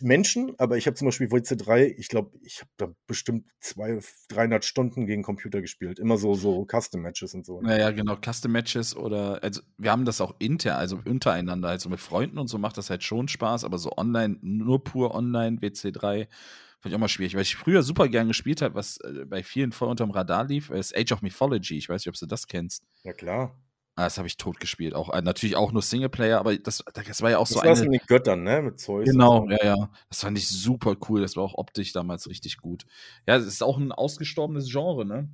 Menschen, 0.00 0.54
aber 0.58 0.76
ich 0.76 0.86
habe 0.86 0.94
zum 0.94 1.06
Beispiel 1.06 1.30
WC 1.30 1.56
3, 1.56 1.94
ich 1.96 2.08
glaube, 2.08 2.38
ich 2.42 2.60
habe 2.60 2.70
da 2.76 2.88
bestimmt 3.06 3.46
zwei, 3.60 3.98
300 4.28 4.64
Stunden 4.64 5.06
gegen 5.06 5.22
Computer 5.22 5.60
gespielt. 5.60 5.98
Immer 5.98 6.18
so, 6.18 6.34
so 6.34 6.66
Custom-Matches 6.70 7.34
und 7.34 7.46
so. 7.46 7.60
Naja, 7.60 7.90
genau, 7.90 8.16
Custom-Matches 8.16 8.94
oder, 8.94 9.42
also 9.42 9.62
wir 9.78 9.90
haben 9.90 10.04
das 10.04 10.20
auch 10.20 10.34
inter, 10.38 10.76
also 10.76 11.00
untereinander, 11.04 11.68
also 11.68 11.88
mit 11.88 12.00
Freunden 12.00 12.38
und 12.38 12.48
so 12.48 12.58
macht 12.58 12.76
das 12.76 12.90
halt 12.90 13.02
schon 13.02 13.28
Spaß, 13.28 13.64
aber 13.64 13.78
so 13.78 13.92
online, 13.96 14.38
nur 14.42 14.84
pur 14.84 15.14
online, 15.14 15.62
WC 15.62 15.92
3, 15.92 16.28
fand 16.80 16.92
ich 16.92 16.94
auch 16.94 17.00
mal 17.00 17.08
schwierig, 17.08 17.34
weil 17.34 17.42
ich 17.42 17.56
früher 17.56 17.82
super 17.82 18.08
gern 18.08 18.28
gespielt 18.28 18.62
habe, 18.62 18.74
was 18.74 18.98
äh, 18.98 19.24
bei 19.26 19.42
vielen 19.42 19.72
voll 19.72 19.88
unterm 19.88 20.10
Radar 20.10 20.44
lief, 20.44 20.70
ist 20.70 20.96
Age 20.96 21.12
of 21.12 21.22
Mythology. 21.22 21.76
Ich 21.76 21.88
weiß 21.88 22.02
nicht, 22.02 22.08
ob 22.08 22.18
du 22.18 22.26
das 22.26 22.46
kennst. 22.46 22.84
Ja, 23.02 23.12
klar. 23.12 23.58
Ah, 24.00 24.04
das 24.04 24.16
habe 24.16 24.26
ich 24.26 24.38
tot 24.38 24.58
gespielt. 24.60 24.94
Auch, 24.94 25.12
äh, 25.12 25.20
natürlich 25.20 25.56
auch 25.56 25.72
nur 25.72 25.82
Singleplayer, 25.82 26.38
aber 26.38 26.56
das, 26.56 26.82
das 26.94 27.20
war 27.20 27.30
ja 27.30 27.36
auch 27.36 27.46
das 27.46 27.50
so 27.50 27.60
eine. 27.60 27.68
Das 27.68 27.82
mit 27.82 28.00
den 28.00 28.06
Göttern, 28.06 28.42
ne? 28.44 28.62
Mit 28.62 28.80
Zeus. 28.80 29.04
Genau, 29.04 29.42
so. 29.42 29.50
ja, 29.50 29.58
ja. 29.62 29.90
Das 30.08 30.22
fand 30.22 30.38
ich 30.38 30.48
super 30.48 30.96
cool. 31.06 31.20
Das 31.20 31.36
war 31.36 31.44
auch 31.44 31.52
optisch 31.52 31.92
damals 31.92 32.26
richtig 32.26 32.56
gut. 32.56 32.86
Ja, 33.26 33.36
es 33.36 33.44
ist 33.44 33.62
auch 33.62 33.76
ein 33.76 33.92
ausgestorbenes 33.92 34.72
Genre, 34.72 35.04
ne? 35.04 35.28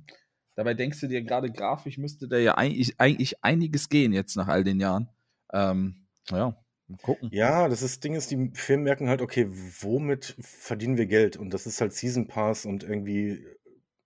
Dabei 0.55 0.73
denkst 0.73 0.99
du 0.99 1.07
dir 1.07 1.21
gerade 1.21 1.49
grafisch 1.49 1.97
müsste 1.97 2.27
da 2.27 2.37
ja 2.37 2.55
eigentlich, 2.55 2.99
eigentlich 2.99 3.41
einiges 3.41 3.87
gehen 3.87 4.11
jetzt 4.11 4.35
nach 4.35 4.49
all 4.49 4.65
den 4.65 4.81
Jahren. 4.81 5.07
Ähm, 5.53 6.05
ja, 6.29 6.57
mal 6.89 6.97
gucken. 7.01 7.29
Ja, 7.31 7.69
das 7.69 7.81
ist, 7.81 8.03
Ding 8.03 8.15
ist, 8.15 8.31
die 8.31 8.51
Firmen 8.53 8.83
merken 8.83 9.07
halt, 9.07 9.21
okay, 9.21 9.47
womit 9.49 10.35
verdienen 10.41 10.97
wir 10.97 11.05
Geld? 11.05 11.37
Und 11.37 11.53
das 11.53 11.67
ist 11.67 11.79
halt 11.79 11.93
Season 11.93 12.27
Pass 12.27 12.65
und 12.65 12.83
irgendwie, 12.83 13.45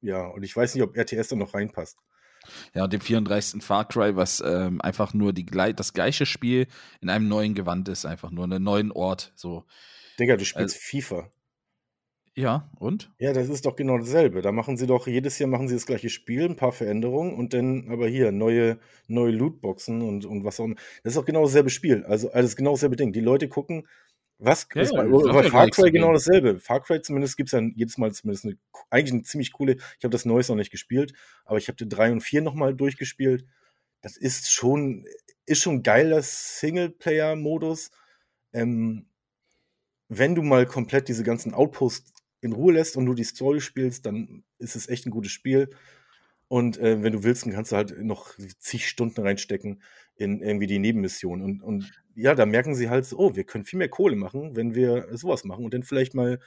ja, 0.01 0.28
und 0.28 0.43
ich 0.43 0.55
weiß 0.55 0.76
nicht, 0.76 0.84
ob 0.84 0.95
RTS 0.95 1.30
da 1.30 1.36
noch 1.36 1.55
reinpasst. 1.55 1.97
Ja, 2.73 2.87
dem 2.87 3.01
34. 3.01 3.63
Far 3.63 3.87
Cry, 3.87 4.15
was 4.15 4.41
ähm, 4.45 4.81
einfach 4.81 5.13
nur 5.13 5.33
die, 5.33 5.45
das 5.45 5.93
gleiche 5.93 6.25
Spiel 6.25 6.67
in 7.01 7.09
einem 7.09 7.27
neuen 7.27 7.53
Gewand 7.53 7.89
ist, 7.89 8.05
einfach 8.05 8.31
nur 8.31 8.45
einen 8.45 8.63
neuen 8.63 8.91
Ort. 8.91 9.31
So. 9.35 9.65
Digga, 10.19 10.37
du 10.37 10.45
spielst 10.45 10.75
also, 10.75 10.85
FIFA. 10.85 11.31
Ja, 12.33 12.69
und? 12.79 13.11
Ja, 13.19 13.33
das 13.33 13.49
ist 13.49 13.65
doch 13.65 13.75
genau 13.75 13.97
dasselbe. 13.97 14.41
Da 14.41 14.53
machen 14.53 14.77
sie 14.77 14.87
doch, 14.87 15.05
jedes 15.05 15.37
Jahr 15.37 15.49
machen 15.49 15.67
sie 15.67 15.73
das 15.73 15.85
gleiche 15.85 16.09
Spiel, 16.09 16.45
ein 16.45 16.55
paar 16.55 16.71
Veränderungen 16.71 17.33
und 17.33 17.53
dann 17.53 17.89
aber 17.89 18.07
hier 18.07 18.31
neue, 18.31 18.79
neue 19.07 19.31
Lootboxen 19.31 20.01
und, 20.01 20.25
und 20.25 20.45
was 20.45 20.59
auch 20.59 20.65
immer. 20.65 20.75
Das 21.03 21.11
ist 21.11 21.17
doch 21.17 21.25
genau 21.25 21.43
dasselbe 21.43 21.69
Spiel. 21.69 22.05
Also 22.05 22.31
alles 22.31 22.55
genau 22.55 22.71
dasselbe 22.71 22.95
Ding. 22.95 23.11
Die 23.11 23.19
Leute 23.19 23.49
gucken, 23.49 23.85
was 24.43 24.67
ja, 24.73 24.83
bei, 24.91 25.07
bei 25.07 25.49
Far 25.49 25.69
Cry 25.69 25.91
genau 25.91 26.13
dasselbe. 26.13 26.59
Far 26.59 26.81
Cry 26.81 26.99
zumindest 27.01 27.37
gibt 27.37 27.47
es 27.47 27.51
dann 27.51 27.73
jedes 27.75 27.99
Mal 27.99 28.11
zumindest 28.11 28.45
eine, 28.45 28.57
eigentlich 28.89 29.13
eine 29.13 29.21
ziemlich 29.21 29.53
coole, 29.53 29.73
ich 29.73 30.03
habe 30.03 30.09
das 30.09 30.25
Neues 30.25 30.49
noch 30.49 30.55
nicht 30.55 30.71
gespielt, 30.71 31.13
aber 31.45 31.59
ich 31.59 31.67
habe 31.67 31.77
die 31.77 31.87
3 31.87 32.11
und 32.11 32.21
4 32.21 32.41
nochmal 32.41 32.73
durchgespielt. 32.73 33.45
Das 34.01 34.17
ist 34.17 34.51
schon, 34.51 35.05
ist 35.45 35.61
schon 35.61 35.83
geiler 35.83 36.23
Singleplayer-Modus. 36.23 37.91
Ähm, 38.53 39.05
wenn 40.09 40.33
du 40.33 40.41
mal 40.41 40.65
komplett 40.65 41.07
diese 41.07 41.23
ganzen 41.23 41.53
Outposts 41.53 42.11
in 42.41 42.53
Ruhe 42.53 42.73
lässt 42.73 42.97
und 42.97 43.05
du 43.05 43.13
die 43.13 43.23
Story 43.23 43.61
spielst, 43.61 44.07
dann 44.07 44.43
ist 44.57 44.75
es 44.75 44.89
echt 44.89 45.05
ein 45.05 45.11
gutes 45.11 45.31
Spiel. 45.31 45.69
Und 46.47 46.79
äh, 46.79 47.03
wenn 47.03 47.13
du 47.13 47.23
willst, 47.23 47.45
dann 47.45 47.53
kannst 47.53 47.71
du 47.71 47.75
halt 47.75 47.97
noch 48.03 48.33
zig 48.57 48.87
Stunden 48.87 49.21
reinstecken 49.21 49.83
in 50.16 50.41
irgendwie 50.41 50.68
die 50.68 50.80
Nebenmission. 50.80 51.41
Und, 51.41 51.64
und 51.64 51.91
ja, 52.16 52.36
da 52.36 52.45
merken 52.45 52.76
sie 52.76 52.89
halt, 52.89 53.05
so, 53.05 53.18
oh, 53.18 53.36
wir 53.36 53.43
können 53.43 53.66
viel 53.66 53.80
mehr 53.80 53.89
Kohle 53.89 54.16
machen, 54.16 54.55
wenn 54.55 54.76
wir 54.76 55.07
sowas 55.18 55.43
machen 55.43 55.66
und 55.66 55.74
dann 55.74 55.84
vielleicht 55.84 56.14
mal 56.14 56.39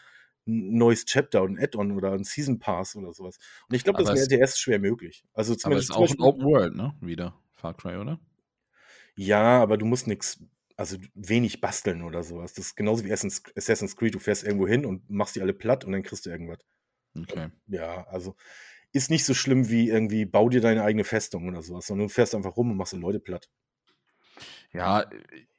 ein 0.47 0.77
neues 0.77 1.07
Chapter 1.07 1.43
und 1.43 1.59
ein 1.59 1.65
Add-on 1.65 1.93
oder 1.93 2.12
ein 2.12 2.25
Season 2.25 2.59
Pass 2.59 2.97
oder 2.97 3.12
sowas. 3.12 3.39
Und 3.69 3.75
ich 3.75 3.85
glaube, 3.85 4.03
das 4.03 4.21
ist 4.21 4.31
mit 4.31 4.41
RTS 4.41 4.59
schwer 4.59 4.79
möglich. 4.79 5.25
Also 5.33 5.55
zumindest 5.55 5.93
aber 5.93 6.05
ist 6.05 6.12
auch 6.12 6.17
ein 6.19 6.23
Open 6.23 6.45
World, 6.45 6.75
ne? 6.75 6.95
Wieder 7.01 7.39
Far 7.55 7.75
Cry, 7.75 7.97
oder? 7.97 8.21
Ja, 9.17 9.62
aber 9.62 9.79
du 9.79 9.87
musst 9.87 10.07
nichts 10.07 10.39
also 10.77 10.97
wenig 11.15 11.61
basteln 11.61 12.03
oder 12.03 12.23
sowas. 12.23 12.55
Das 12.55 12.67
ist 12.67 12.77
genauso 12.77 13.05
wie 13.05 13.12
Assassin's 13.12 13.97
Creed. 13.97 14.15
Du 14.15 14.19
fährst 14.19 14.45
irgendwo 14.45 14.67
hin 14.67 14.85
und 14.85 15.09
machst 15.09 15.37
die 15.37 15.41
alle 15.41 15.55
platt 15.55 15.85
und 15.85 15.93
dann 15.93 16.03
kriegst 16.03 16.27
du 16.27 16.31
irgendwas. 16.31 16.59
Okay. 17.17 17.49
Ja, 17.69 18.07
also 18.09 18.37
ist 18.93 19.11
nicht 19.11 19.25
so 19.25 19.35
schlimm 19.35 19.69
wie 19.69 19.89
irgendwie, 19.89 20.25
bau 20.25 20.49
dir 20.49 20.61
deine 20.61 20.85
eigene 20.85 21.05
Festung 21.05 21.49
oder 21.49 21.62
sowas, 21.62 21.87
sondern 21.87 22.09
du 22.09 22.12
fährst 22.12 22.35
einfach 22.35 22.57
rum 22.57 22.71
und 22.71 22.77
machst 22.77 22.93
die 22.93 22.99
Leute 22.99 23.19
platt. 23.19 23.49
Ja, 24.73 25.05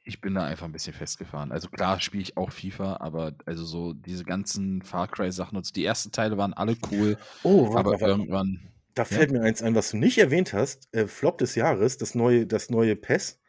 ich 0.04 0.22
bin 0.22 0.36
da 0.36 0.46
einfach 0.46 0.66
ein 0.66 0.72
bisschen 0.72 0.94
festgefahren. 0.94 1.52
Also 1.52 1.70
klar 1.70 2.00
spiele 2.00 2.24
ich 2.24 2.38
auch 2.38 2.52
FIFA, 2.52 2.98
aber 2.98 3.34
also 3.46 3.66
so 3.66 3.94
diese 3.94 4.24
ganzen 4.24 4.82
Far 4.84 5.08
Cry 5.08 5.32
Sachen 5.32 5.58
und 5.58 5.66
so, 5.66 5.74
die 5.74 5.84
ersten 5.86 6.12
Teile 6.12 6.38
waren 6.38 6.54
alle 6.54 6.78
cool. 6.92 7.18
Oh, 7.44 7.74
warte, 7.74 7.80
aber 7.80 7.92
warte. 7.92 8.06
irgendwann. 8.06 8.72
Da 8.94 9.04
fällt 9.04 9.32
ja? 9.32 9.40
mir 9.40 9.44
eins 9.44 9.62
ein, 9.62 9.76
was 9.76 9.92
du 9.92 9.98
nicht 9.98 10.18
erwähnt 10.18 10.54
hast. 10.54 10.88
Äh, 10.94 11.08
Flop 11.08 11.38
des 11.40 11.56
Jahres, 11.56 11.98
das 11.98 12.16
neue, 12.16 12.46
das 12.46 12.70
neue 12.70 12.96
PES. 12.96 13.42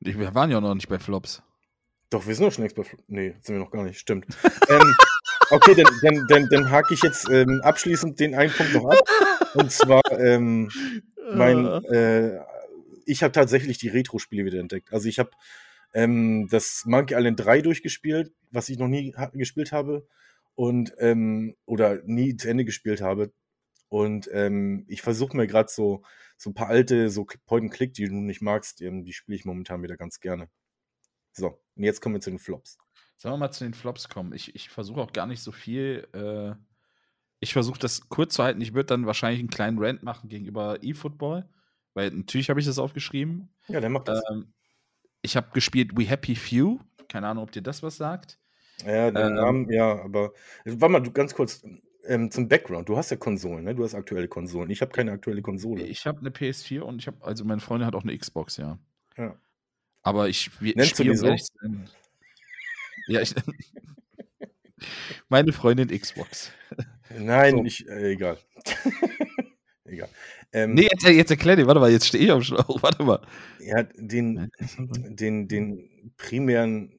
Wir 0.00 0.34
waren 0.34 0.50
ja 0.50 0.60
noch 0.60 0.74
nicht 0.74 0.88
bei 0.88 0.98
Flops. 0.98 1.42
Doch, 2.10 2.26
wir 2.26 2.34
sind 2.34 2.44
doch 2.44 2.52
schon 2.52 2.62
längst 2.62 2.76
bei 2.76 2.84
Flops. 2.84 3.02
Nee, 3.08 3.34
sind 3.40 3.56
wir 3.56 3.60
noch 3.60 3.70
gar 3.70 3.84
nicht. 3.84 3.98
Stimmt. 3.98 4.26
ähm, 4.68 4.94
okay, 5.54 5.74
dann, 5.74 5.86
dann, 6.02 6.26
dann, 6.28 6.48
dann 6.48 6.70
hake 6.70 6.94
ich 6.94 7.02
jetzt 7.02 7.28
ähm, 7.30 7.60
abschließend 7.62 8.18
den 8.20 8.34
einen 8.34 8.52
Punkt 8.52 8.74
noch 8.74 8.86
ab. 8.86 8.98
Und 9.54 9.70
zwar, 9.70 10.02
ähm, 10.10 10.70
mein, 11.34 11.66
äh, 11.84 12.40
ich 13.06 13.22
habe 13.22 13.32
tatsächlich 13.32 13.78
die 13.78 13.88
Retro-Spiele 13.88 14.44
wieder 14.44 14.60
entdeckt. 14.60 14.92
Also 14.92 15.08
ich 15.08 15.18
habe 15.18 15.30
ähm, 15.92 16.48
das 16.50 16.82
Monkey 16.86 17.14
Island 17.14 17.40
3 17.40 17.60
durchgespielt, 17.62 18.32
was 18.50 18.68
ich 18.68 18.78
noch 18.78 18.88
nie 18.88 19.14
gespielt 19.32 19.72
habe. 19.72 20.06
Und, 20.56 20.94
ähm, 20.98 21.56
oder 21.66 22.00
nie 22.04 22.36
zu 22.36 22.48
Ende 22.48 22.64
gespielt 22.64 23.00
habe. 23.00 23.32
Und 23.88 24.28
ähm, 24.32 24.84
ich 24.88 25.02
versuche 25.02 25.36
mir 25.36 25.46
gerade 25.46 25.68
so 25.68 26.04
so 26.36 26.50
ein 26.50 26.54
paar 26.54 26.68
alte, 26.68 27.10
so 27.10 27.26
Point-and-Click, 27.46 27.94
die 27.94 28.06
du 28.06 28.14
nicht 28.14 28.42
magst, 28.42 28.80
die, 28.80 29.02
die 29.04 29.12
spiele 29.12 29.36
ich 29.36 29.44
momentan 29.44 29.82
wieder 29.82 29.96
ganz 29.96 30.20
gerne. 30.20 30.48
So, 31.32 31.60
und 31.74 31.82
jetzt 31.82 32.00
kommen 32.00 32.14
wir 32.16 32.20
zu 32.20 32.30
den 32.30 32.38
Flops. 32.38 32.78
Sollen 33.16 33.34
wir 33.34 33.38
mal 33.38 33.50
zu 33.50 33.64
den 33.64 33.74
Flops 33.74 34.08
kommen? 34.08 34.32
Ich, 34.32 34.54
ich 34.54 34.68
versuche 34.68 35.00
auch 35.00 35.12
gar 35.12 35.26
nicht 35.26 35.40
so 35.40 35.52
viel. 35.52 36.06
Äh, 36.12 36.54
ich 37.40 37.52
versuche 37.52 37.78
das 37.78 38.08
kurz 38.08 38.34
zu 38.34 38.42
halten. 38.42 38.60
Ich 38.60 38.74
würde 38.74 38.86
dann 38.86 39.06
wahrscheinlich 39.06 39.40
einen 39.40 39.50
kleinen 39.50 39.78
Rant 39.78 40.02
machen 40.02 40.28
gegenüber 40.28 40.78
eFootball, 40.82 41.48
weil 41.94 42.10
natürlich 42.10 42.50
habe 42.50 42.60
ich 42.60 42.66
das 42.66 42.78
aufgeschrieben. 42.78 43.48
Ja, 43.68 43.80
der 43.80 43.90
macht 43.90 44.08
das. 44.08 44.22
Ähm, 44.30 44.52
ich 45.22 45.36
habe 45.36 45.48
gespielt 45.52 45.96
We 45.96 46.04
Happy 46.04 46.36
Few. 46.36 46.78
Keine 47.08 47.28
Ahnung, 47.28 47.44
ob 47.44 47.52
dir 47.52 47.62
das 47.62 47.82
was 47.82 47.96
sagt. 47.96 48.38
Ja, 48.84 49.10
den 49.10 49.28
ähm, 49.28 49.34
Namen, 49.34 49.70
ja, 49.70 50.02
aber 50.02 50.32
warte 50.64 50.92
mal, 50.92 51.00
du 51.00 51.12
ganz 51.12 51.34
kurz 51.34 51.62
ähm, 52.06 52.30
zum 52.30 52.48
Background, 52.48 52.88
du 52.88 52.96
hast 52.96 53.10
ja 53.10 53.16
Konsolen, 53.16 53.64
ne? 53.64 53.74
Du 53.74 53.84
hast 53.84 53.94
aktuelle 53.94 54.28
Konsolen. 54.28 54.70
Ich 54.70 54.80
habe 54.80 54.92
keine 54.92 55.12
aktuelle 55.12 55.42
Konsole. 55.42 55.84
Ich 55.84 56.06
habe 56.06 56.20
eine 56.20 56.30
PS4 56.30 56.80
und 56.80 56.98
ich 56.98 57.06
habe, 57.06 57.24
also 57.24 57.44
meine 57.44 57.60
Freundin 57.60 57.86
hat 57.86 57.94
auch 57.94 58.02
eine 58.02 58.16
Xbox, 58.16 58.56
ja. 58.56 58.78
Ja. 59.16 59.36
Aber 60.02 60.28
ich, 60.28 60.50
ich 60.60 60.76
Nennst 60.76 60.98
du 60.98 61.04
die 61.04 61.16
so? 61.16 61.34
Ja, 63.06 63.20
ich, 63.20 63.34
meine 65.28 65.52
Freundin 65.52 65.88
Xbox. 65.88 66.52
Nein, 67.16 67.58
so. 67.58 67.64
ich, 67.64 67.88
äh, 67.88 68.12
egal. 68.12 68.38
egal. 69.84 70.08
Ähm, 70.52 70.74
nee, 70.74 70.88
jetzt, 70.90 71.04
jetzt 71.04 71.30
erklär 71.30 71.56
dir, 71.56 71.66
warte 71.66 71.80
mal, 71.80 71.90
jetzt 71.90 72.06
stehe 72.06 72.24
ich 72.24 72.30
am 72.30 72.42
Schlauch, 72.42 72.82
warte 72.82 73.02
mal. 73.02 73.20
Ja, 73.60 73.82
den, 73.82 74.50
den, 74.88 75.48
den 75.48 76.12
primären 76.16 76.98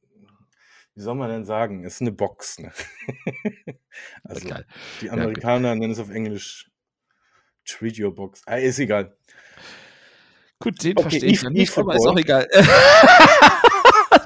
wie 0.96 1.02
soll 1.02 1.16
man 1.16 1.30
denn 1.30 1.46
sagen, 1.46 1.84
ist 1.84 2.02
eine 2.02 2.14
Box. 2.14 2.60
Ne? 2.60 2.72
also 4.24 4.48
Geil. 4.48 4.66
die 5.02 5.10
Amerikaner 5.10 5.70
ja, 5.70 5.76
nennen 5.76 5.92
es 5.92 6.00
auf 6.00 6.10
Englisch 6.10 6.72
Treat 7.66 8.00
Your 8.00 8.16
Box. 8.16 8.42
Ah, 8.46 8.56
ist 8.56 8.80
egal. 8.80 9.18
Gut, 10.60 10.82
den 10.84 10.98
okay, 10.98 11.10
verstehe 11.10 11.32
ich 11.32 11.44
e 11.44 11.50
nicht, 11.50 11.78
aber 11.78 11.96
ist 11.96 12.08
auch 12.08 12.18
egal. 12.18 12.48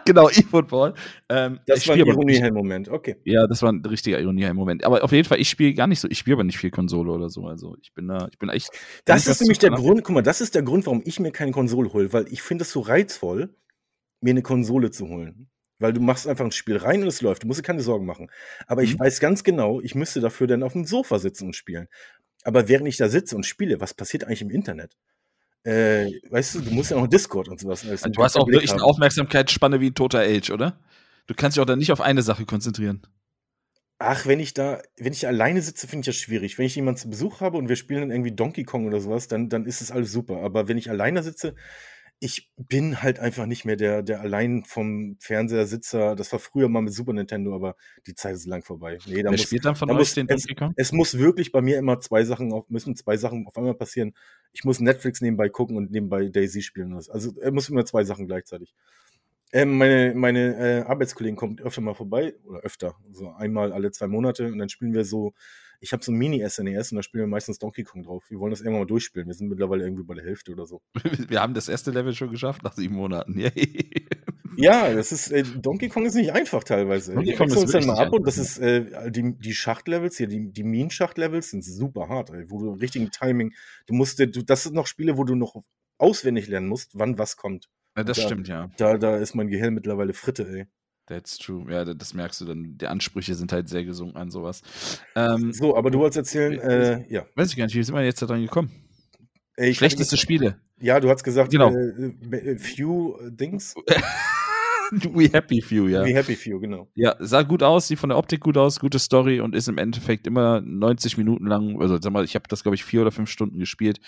Genau, 0.10 0.30
E-Football. 0.30 0.94
Ähm, 1.30 1.60
das 1.66 1.88
war 1.88 1.96
ein 1.96 2.06
Ironie-Moment, 2.06 2.90
okay. 2.90 3.16
Ja, 3.24 3.48
das 3.48 3.62
war 3.62 3.72
ein 3.72 3.84
richtiger 3.86 4.20
Ironie-Moment. 4.20 4.84
Aber 4.84 5.04
auf 5.04 5.12
jeden 5.12 5.28
Fall, 5.28 5.40
ich 5.40 5.50
spiele 5.50 5.74
gar 5.74 5.88
nicht 5.88 6.00
so, 6.00 6.08
ich 6.10 6.18
spiele 6.18 6.36
aber 6.36 6.44
nicht 6.44 6.58
viel 6.58 6.72
Konsole 6.72 7.12
oder 7.12 7.30
so. 7.30 7.46
Also 7.46 7.76
ich 7.82 7.94
bin 7.94 8.08
da, 8.08 8.28
ich 8.32 8.38
bin 8.38 8.50
echt. 8.50 8.70
Das 9.06 9.28
ist 9.28 9.42
nämlich 9.42 9.60
der 9.60 9.72
Grund, 9.72 10.04
guck 10.04 10.14
mal, 10.14 10.22
das 10.22 10.42
ist 10.42 10.56
der 10.56 10.64
Grund, 10.64 10.86
warum 10.86 11.02
ich 11.06 11.20
mir 11.20 11.32
keine 11.32 11.52
Konsole 11.52 11.94
hole, 11.94 12.12
weil 12.14 12.26
ich 12.30 12.42
finde 12.42 12.64
es 12.64 12.72
so 12.72 12.82
reizvoll, 12.82 13.56
mir 14.22 14.32
eine 14.32 14.42
Konsole 14.42 14.92
zu 14.92 15.08
holen. 15.08 15.50
Weil 15.82 15.94
du 15.94 16.02
machst 16.02 16.28
einfach 16.28 16.44
ein 16.44 16.52
Spiel 16.52 16.76
rein 16.76 17.02
und 17.02 17.08
es 17.08 17.22
läuft. 17.22 17.44
Du 17.44 17.48
musst 17.48 17.60
dir 17.60 17.64
keine 17.64 17.82
Sorgen 17.82 18.06
machen. 18.06 18.30
Aber 18.68 18.82
mhm. 18.82 18.88
ich 18.88 19.00
weiß 19.00 19.22
ganz 19.22 19.46
genau, 19.46 19.80
ich 19.80 19.96
müsste 19.96 20.20
dafür 20.20 20.46
dann 20.46 20.62
auf 20.62 20.74
dem 20.74 20.84
Sofa 20.84 21.20
sitzen 21.20 21.46
und 21.46 21.56
spielen. 21.56 21.88
Aber 22.44 22.68
während 22.68 22.88
ich 22.88 22.98
da 22.98 23.08
sitze 23.08 23.36
und 23.36 23.46
spiele, 23.46 23.80
was 23.80 23.94
passiert 23.94 24.26
eigentlich 24.26 24.42
im 24.42 24.50
Internet? 24.50 24.98
Äh, 25.64 26.12
weißt 26.30 26.56
du, 26.56 26.62
du 26.62 26.72
musst 26.72 26.92
ja 26.92 26.98
auch 26.98 27.08
Discord 27.08 27.50
und 27.50 27.60
sowas. 27.60 27.86
Also 27.88 28.10
du 28.10 28.24
hast 28.24 28.38
auch 28.38 28.48
wirklich 28.48 28.72
eine 28.72 28.84
Aufmerksamkeitsspanne 28.84 29.80
wie 29.82 29.90
ein 29.90 29.96
toter 29.96 30.20
Age, 30.20 30.52
oder? 30.52 30.80
Du 31.28 31.34
kannst 31.36 31.58
dich 31.58 31.62
auch 31.62 31.66
dann 31.66 31.80
nicht 31.80 31.92
auf 31.92 32.02
eine 32.02 32.22
Sache 32.22 32.46
konzentrieren. 32.46 33.06
Ach, 34.00 34.26
wenn 34.26 34.40
ich 34.40 34.54
da, 34.54 34.82
wenn 34.98 35.12
ich 35.12 35.28
alleine 35.28 35.62
sitze, 35.62 35.86
finde 35.86 36.02
ich 36.02 36.16
das 36.16 36.16
schwierig. 36.16 36.58
Wenn 36.58 36.66
ich 36.66 36.76
jemanden 36.76 37.02
zu 37.02 37.10
Besuch 37.10 37.42
habe 37.42 37.58
und 37.58 37.68
wir 37.68 37.76
spielen 37.76 38.00
dann 38.00 38.12
irgendwie 38.12 38.32
Donkey 38.32 38.64
Kong 38.64 38.88
oder 38.88 39.02
sowas, 39.02 39.28
dann, 39.28 39.50
dann 39.50 39.66
ist 39.66 39.82
es 39.82 39.92
alles 39.92 40.14
super. 40.14 40.38
Aber 40.38 40.70
wenn 40.70 40.78
ich 40.78 40.90
alleine 40.90 41.22
sitze, 41.22 41.56
ich 42.22 42.52
bin 42.58 43.02
halt 43.02 43.20
einfach 43.20 43.46
nicht 43.46 43.64
mehr 43.64 43.78
der, 43.78 44.04
der 44.04 44.20
allein 44.20 44.66
vom 44.66 45.16
Fernseher 45.20 45.66
Sitzer. 45.66 46.16
Das 46.18 46.32
war 46.34 46.40
früher 46.40 46.68
mal 46.68 46.82
mit 46.82 46.94
Super 46.94 47.14
Nintendo, 47.14 47.56
aber 47.56 47.76
die 48.08 48.14
Zeit 48.14 48.36
ist 48.36 48.46
lang 48.46 48.62
vorbei. 48.62 48.98
Nee, 49.06 49.24
da 49.24 49.26
Wer 49.26 49.32
muss, 49.32 49.42
spielt 49.42 49.64
dann 49.64 49.76
von 49.76 49.88
da 49.88 49.94
muss, 49.94 50.14
den 50.14 50.28
es, 50.28 50.46
es 50.76 50.92
muss 50.92 51.18
wirklich 51.18 51.54
bei 51.54 51.62
mir 51.62 51.78
immer 51.78 52.00
zwei 52.02 52.26
Sachen 52.26 52.52
auf, 52.52 52.70
müssen 52.70 52.96
zwei 52.98 53.16
Sachen 53.16 53.48
auf 53.48 53.56
einmal 53.58 53.74
passieren. 53.74 54.14
Ich 54.52 54.66
muss 54.66 54.82
Netflix 54.82 55.22
nebenbei 55.22 55.48
gucken 55.48 55.78
und 55.78 55.92
nebenbei 55.92 56.28
Daisy 56.28 56.62
spielen. 56.62 56.94
Also 56.94 57.34
es 57.40 57.52
muss 57.52 57.70
immer 57.70 57.86
zwei 57.86 58.04
Sachen 58.04 58.28
gleichzeitig. 58.28 58.76
Ähm, 59.54 59.78
meine 59.78 60.14
meine 60.14 60.56
äh, 60.58 60.82
Arbeitskollegen 60.82 61.38
kommen 61.38 61.60
öfter 61.60 61.82
mal 61.82 61.96
vorbei, 61.96 62.36
oder 62.44 62.60
öfter, 62.60 62.96
so 63.12 63.30
einmal 63.32 63.72
alle 63.72 63.92
zwei 63.92 64.08
Monate 64.08 64.46
und 64.52 64.60
dann 64.60 64.70
spielen 64.70 64.94
wir 64.94 65.06
so 65.06 65.34
ich 65.80 65.94
habe 65.94 66.04
so 66.04 66.12
ein 66.12 66.18
Mini-SNES 66.18 66.92
und 66.92 66.98
da 66.98 67.04
spielen 67.04 67.24
wir 67.24 67.28
meistens 67.28 67.58
Donkey 67.58 67.84
Kong 67.84 68.04
drauf. 68.04 68.24
Wir 68.30 68.40
wollen 68.40 68.52
das 68.52 68.62
irgendwann 68.62 68.82
mal 68.82 68.88
durchspielen. 68.88 69.28
Wir 69.28 69.34
sind 69.34 69.50
mittlerweile 69.50 69.84
irgendwie 69.84 70.04
bei 70.04 70.14
der 70.14 70.26
Hälfte 70.26 70.52
oder 70.52 70.66
so. 70.66 70.82
Wir 71.30 71.42
haben 71.42 71.54
das 71.54 71.70
erste 71.70 71.92
Level 71.92 72.14
schon 72.14 72.32
geschafft 72.32 72.64
nach 72.64 72.74
sieben 72.74 72.96
Monaten. 72.96 73.40
ja, 74.58 74.94
das 74.94 75.12
ist, 75.12 75.32
äh, 75.32 75.44
Donkey 75.44 75.90
Kong 75.90 76.06
ist 76.06 76.16
nicht 76.16 76.34
einfach 76.34 76.64
teilweise. 76.64 77.14
Donkey 77.14 77.36
Kong 77.36 77.48
ist 77.48 77.58
uns 77.58 77.72
dann 77.72 77.86
mal 77.86 77.98
ab 77.98 78.12
und 78.12 78.28
das 78.28 78.38
ist, 78.38 78.58
äh, 78.60 79.10
die, 79.10 79.38
die 79.38 79.54
Schachtlevels 79.54 80.18
hier, 80.18 80.28
die, 80.28 80.52
die 80.52 80.64
Minen-Schachtlevels 80.64 81.52
sind 81.52 81.64
super 81.64 82.10
hart, 82.10 82.30
ey, 82.32 82.46
wo 82.50 82.60
du 82.60 82.72
richtigen 82.72 83.10
Timing, 83.12 83.54
du 83.88 83.94
musst, 83.94 84.20
du, 84.20 84.28
das 84.28 84.64
sind 84.64 84.76
noch 84.76 84.88
Spiele, 84.88 85.18
wo 85.18 85.24
du 85.24 85.36
noch 85.36 85.56
auswendig 85.98 86.48
lernen 86.48 86.68
musst, 86.68 86.92
wann 86.98 87.18
was 87.18 87.38
kommt. 87.38 87.70
Ja, 87.98 88.04
das 88.04 88.18
da, 88.18 88.24
stimmt, 88.24 88.48
ja. 88.48 88.70
Da, 88.78 88.98
da 88.98 89.18
ist 89.18 89.36
mein 89.36 89.48
Gehirn 89.48 89.74
mittlerweile 89.74 90.14
Fritte, 90.14 90.48
ey. 90.48 90.66
That's 91.10 91.40
true. 91.40 91.66
Ja, 91.70 91.86
das 91.86 92.14
merkst 92.14 92.40
du 92.42 92.46
dann. 92.46 92.78
Die 92.78 92.86
Ansprüche 92.86 93.34
sind 93.34 93.52
halt 93.52 93.68
sehr 93.68 93.84
gesunken 93.84 94.16
an 94.16 94.30
sowas. 94.30 94.62
Ähm, 95.16 95.52
so, 95.52 95.76
aber 95.76 95.90
du 95.90 95.98
wolltest 95.98 96.18
erzählen, 96.18 96.60
äh, 96.60 97.04
ja. 97.10 97.26
Weiß 97.36 97.50
ich 97.50 97.58
gar 97.58 97.66
nicht, 97.66 97.76
wie 97.76 97.82
sind 97.82 97.96
wir 97.96 98.04
jetzt 98.04 98.22
da 98.22 98.28
dran 98.28 98.44
gekommen? 98.44 98.70
Ey, 99.56 99.74
Schlechteste 99.74 100.18
Spiele. 100.18 100.58
Ja, 100.80 101.00
du 101.00 101.10
hast 101.10 101.24
gesagt, 101.24 101.52
genau. 101.52 101.74
Äh, 101.74 102.36
äh 102.36 102.58
few 102.60 103.18
Dings. 103.32 103.74
We 104.92 105.30
Happy 105.32 105.62
Few, 105.62 105.88
ja. 105.88 106.04
We 106.06 106.14
Happy 106.14 106.36
Few, 106.36 106.60
genau. 106.60 106.88
Ja, 106.94 107.16
sah 107.20 107.42
gut 107.42 107.64
aus, 107.64 107.88
sieht 107.88 108.00
von 108.00 108.10
der 108.10 108.18
Optik 108.18 108.42
gut 108.42 108.58
aus, 108.58 108.80
gute 108.80 109.00
Story 109.00 109.40
und 109.40 109.56
ist 109.56 109.68
im 109.68 109.78
Endeffekt 109.78 110.28
immer 110.28 110.62
90 110.62 111.18
Minuten 111.18 111.46
lang, 111.46 111.80
also 111.82 112.00
sag 112.00 112.12
mal, 112.12 112.24
ich 112.24 112.36
habe 112.36 112.46
das, 112.48 112.64
glaube 112.64 112.76
ich, 112.76 112.84
vier 112.84 113.02
oder 113.02 113.12
fünf 113.12 113.30
Stunden 113.30 113.60
gespielt. 113.60 114.00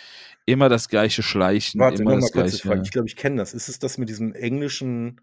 Immer 0.45 0.69
das 0.69 0.88
gleiche 0.88 1.23
Schleichen, 1.23 1.80
Warte, 1.80 2.02
immer 2.03 2.15
das 2.15 2.32
gleiche. 2.32 2.82
Ich 2.84 2.91
glaube, 2.91 3.07
ich 3.07 3.15
kenne 3.15 3.38
das. 3.38 3.53
Ist 3.53 3.69
es 3.69 3.80
das 3.80 3.98
mit 3.98 4.10
diesem 4.10 4.34
englischen 4.34 5.19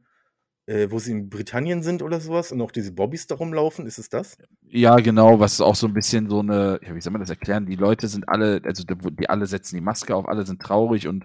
äh, 0.68 0.90
wo 0.90 0.98
sie 0.98 1.12
in 1.12 1.30
Britannien 1.30 1.82
sind 1.82 2.02
oder 2.02 2.20
sowas 2.20 2.52
und 2.52 2.60
auch 2.60 2.70
diese 2.70 2.92
Bobbys 2.92 3.26
da 3.26 3.36
rumlaufen, 3.36 3.86
ist 3.86 3.98
es 3.98 4.10
das? 4.10 4.36
Ja, 4.68 4.96
genau, 4.96 5.40
was 5.40 5.62
auch 5.62 5.74
so 5.74 5.86
ein 5.86 5.94
bisschen 5.94 6.28
so 6.28 6.40
eine, 6.40 6.78
ja, 6.86 6.94
wie 6.94 7.00
soll 7.00 7.12
man 7.12 7.22
das 7.22 7.30
erklären? 7.30 7.64
Die 7.64 7.74
Leute 7.74 8.06
sind 8.06 8.28
alle, 8.28 8.60
also 8.64 8.84
die, 8.84 8.94
die 9.18 9.30
alle 9.30 9.46
setzen 9.46 9.76
die 9.76 9.80
Maske 9.80 10.14
auf, 10.14 10.28
alle 10.28 10.44
sind 10.44 10.60
traurig 10.60 11.08
und 11.08 11.24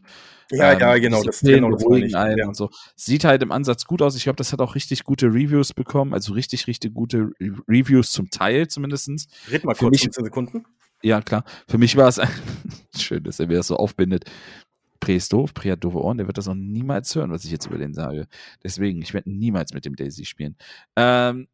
ja, 0.50 0.72
ähm, 0.72 0.80
ja, 0.80 0.98
genau, 0.98 1.22
das 1.24 1.42
genau 1.42 1.70
beruhigen 1.72 2.16
einen 2.16 2.38
ja. 2.38 2.48
und 2.48 2.56
so. 2.56 2.70
Sieht 2.96 3.26
halt 3.26 3.44
im 3.44 3.52
Ansatz 3.52 3.84
gut 3.84 4.02
aus. 4.02 4.16
Ich 4.16 4.24
glaube, 4.24 4.38
das 4.38 4.54
hat 4.54 4.62
auch 4.62 4.76
richtig 4.76 5.04
gute 5.04 5.28
Reviews 5.28 5.74
bekommen, 5.74 6.14
also 6.14 6.32
richtig, 6.32 6.68
richtig 6.68 6.94
gute 6.94 7.32
Reviews 7.68 8.12
zum 8.12 8.30
Teil 8.30 8.70
zumindestens. 8.70 9.28
Red 9.52 9.66
mal 9.66 9.76
kurz 9.76 9.92
mich, 9.92 10.02
15 10.04 10.24
Sekunden. 10.24 10.66
Ja, 11.02 11.22
klar. 11.22 11.44
Für 11.68 11.78
mich 11.78 11.98
war 11.98 12.08
es 12.08 12.22
schön, 12.98 13.26
dass 13.26 13.42
er 13.42 13.48
mir 13.48 13.58
das 13.58 13.68
so 13.68 13.76
aufbindet. 13.76 14.24
Pre 15.00 15.14
ist 15.14 15.34
doof, 15.34 15.54
Pre 15.54 15.72
hat 15.72 15.84
doofe 15.84 16.02
Ohren, 16.02 16.18
der 16.18 16.28
wird 16.28 16.38
das 16.38 16.48
noch 16.48 16.56
niemals 16.56 17.14
hören, 17.16 17.32
was 17.32 17.46
ich 17.46 17.52
jetzt 17.52 17.66
über 17.66 17.78
den 17.78 17.94
sage. 17.94 18.28
Deswegen, 18.64 19.02
ich 19.02 19.14
werde 19.14 19.32
niemals 19.32 19.74
mit 19.74 19.86
dem 19.86 19.96
Daisy 19.96 20.26
spielen. 20.26 20.56
Ähm, 20.96 21.48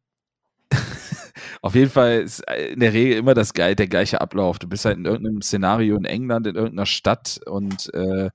auf 1.62 1.74
jeden 1.74 1.90
Fall 1.90 2.20
ist 2.20 2.42
in 2.70 2.80
der 2.80 2.92
Regel 2.92 3.18
immer 3.18 3.34
das 3.34 3.54
geil, 3.54 3.74
der 3.74 3.88
gleiche 3.88 4.20
Ablauf. 4.20 4.58
Du 4.58 4.68
bist 4.68 4.84
halt 4.84 4.98
in 4.98 5.04
irgendeinem 5.04 5.42
Szenario 5.42 5.96
in 5.96 6.04
England, 6.04 6.46
in 6.46 6.54
irgendeiner 6.54 6.86
Stadt 6.86 7.40
und 7.46 7.92
äh, 7.94 8.30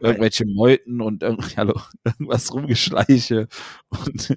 irgendwelche 0.00 0.46
Meuten 0.46 1.00
und 1.00 1.22
irgend, 1.22 1.56
hallo, 1.56 1.80
irgendwas 2.04 2.52
rumgeschleiche. 2.52 3.48
Und 3.88 4.34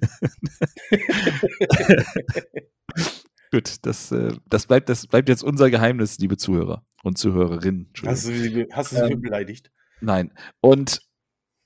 Gut, 3.50 3.86
das, 3.86 4.10
äh, 4.10 4.32
das, 4.46 4.66
bleibt, 4.66 4.88
das 4.88 5.06
bleibt 5.06 5.28
jetzt 5.28 5.44
unser 5.44 5.70
Geheimnis, 5.70 6.18
liebe 6.18 6.36
Zuhörer 6.36 6.84
und 7.04 7.18
Zuhörerinnen. 7.18 7.88
Hast 8.04 8.26
du 8.26 8.32
sie, 8.32 8.66
hast 8.72 8.90
du 8.90 8.96
sie 8.96 9.12
ähm, 9.12 9.20
beleidigt? 9.20 9.70
Nein. 10.00 10.32
Und 10.60 11.00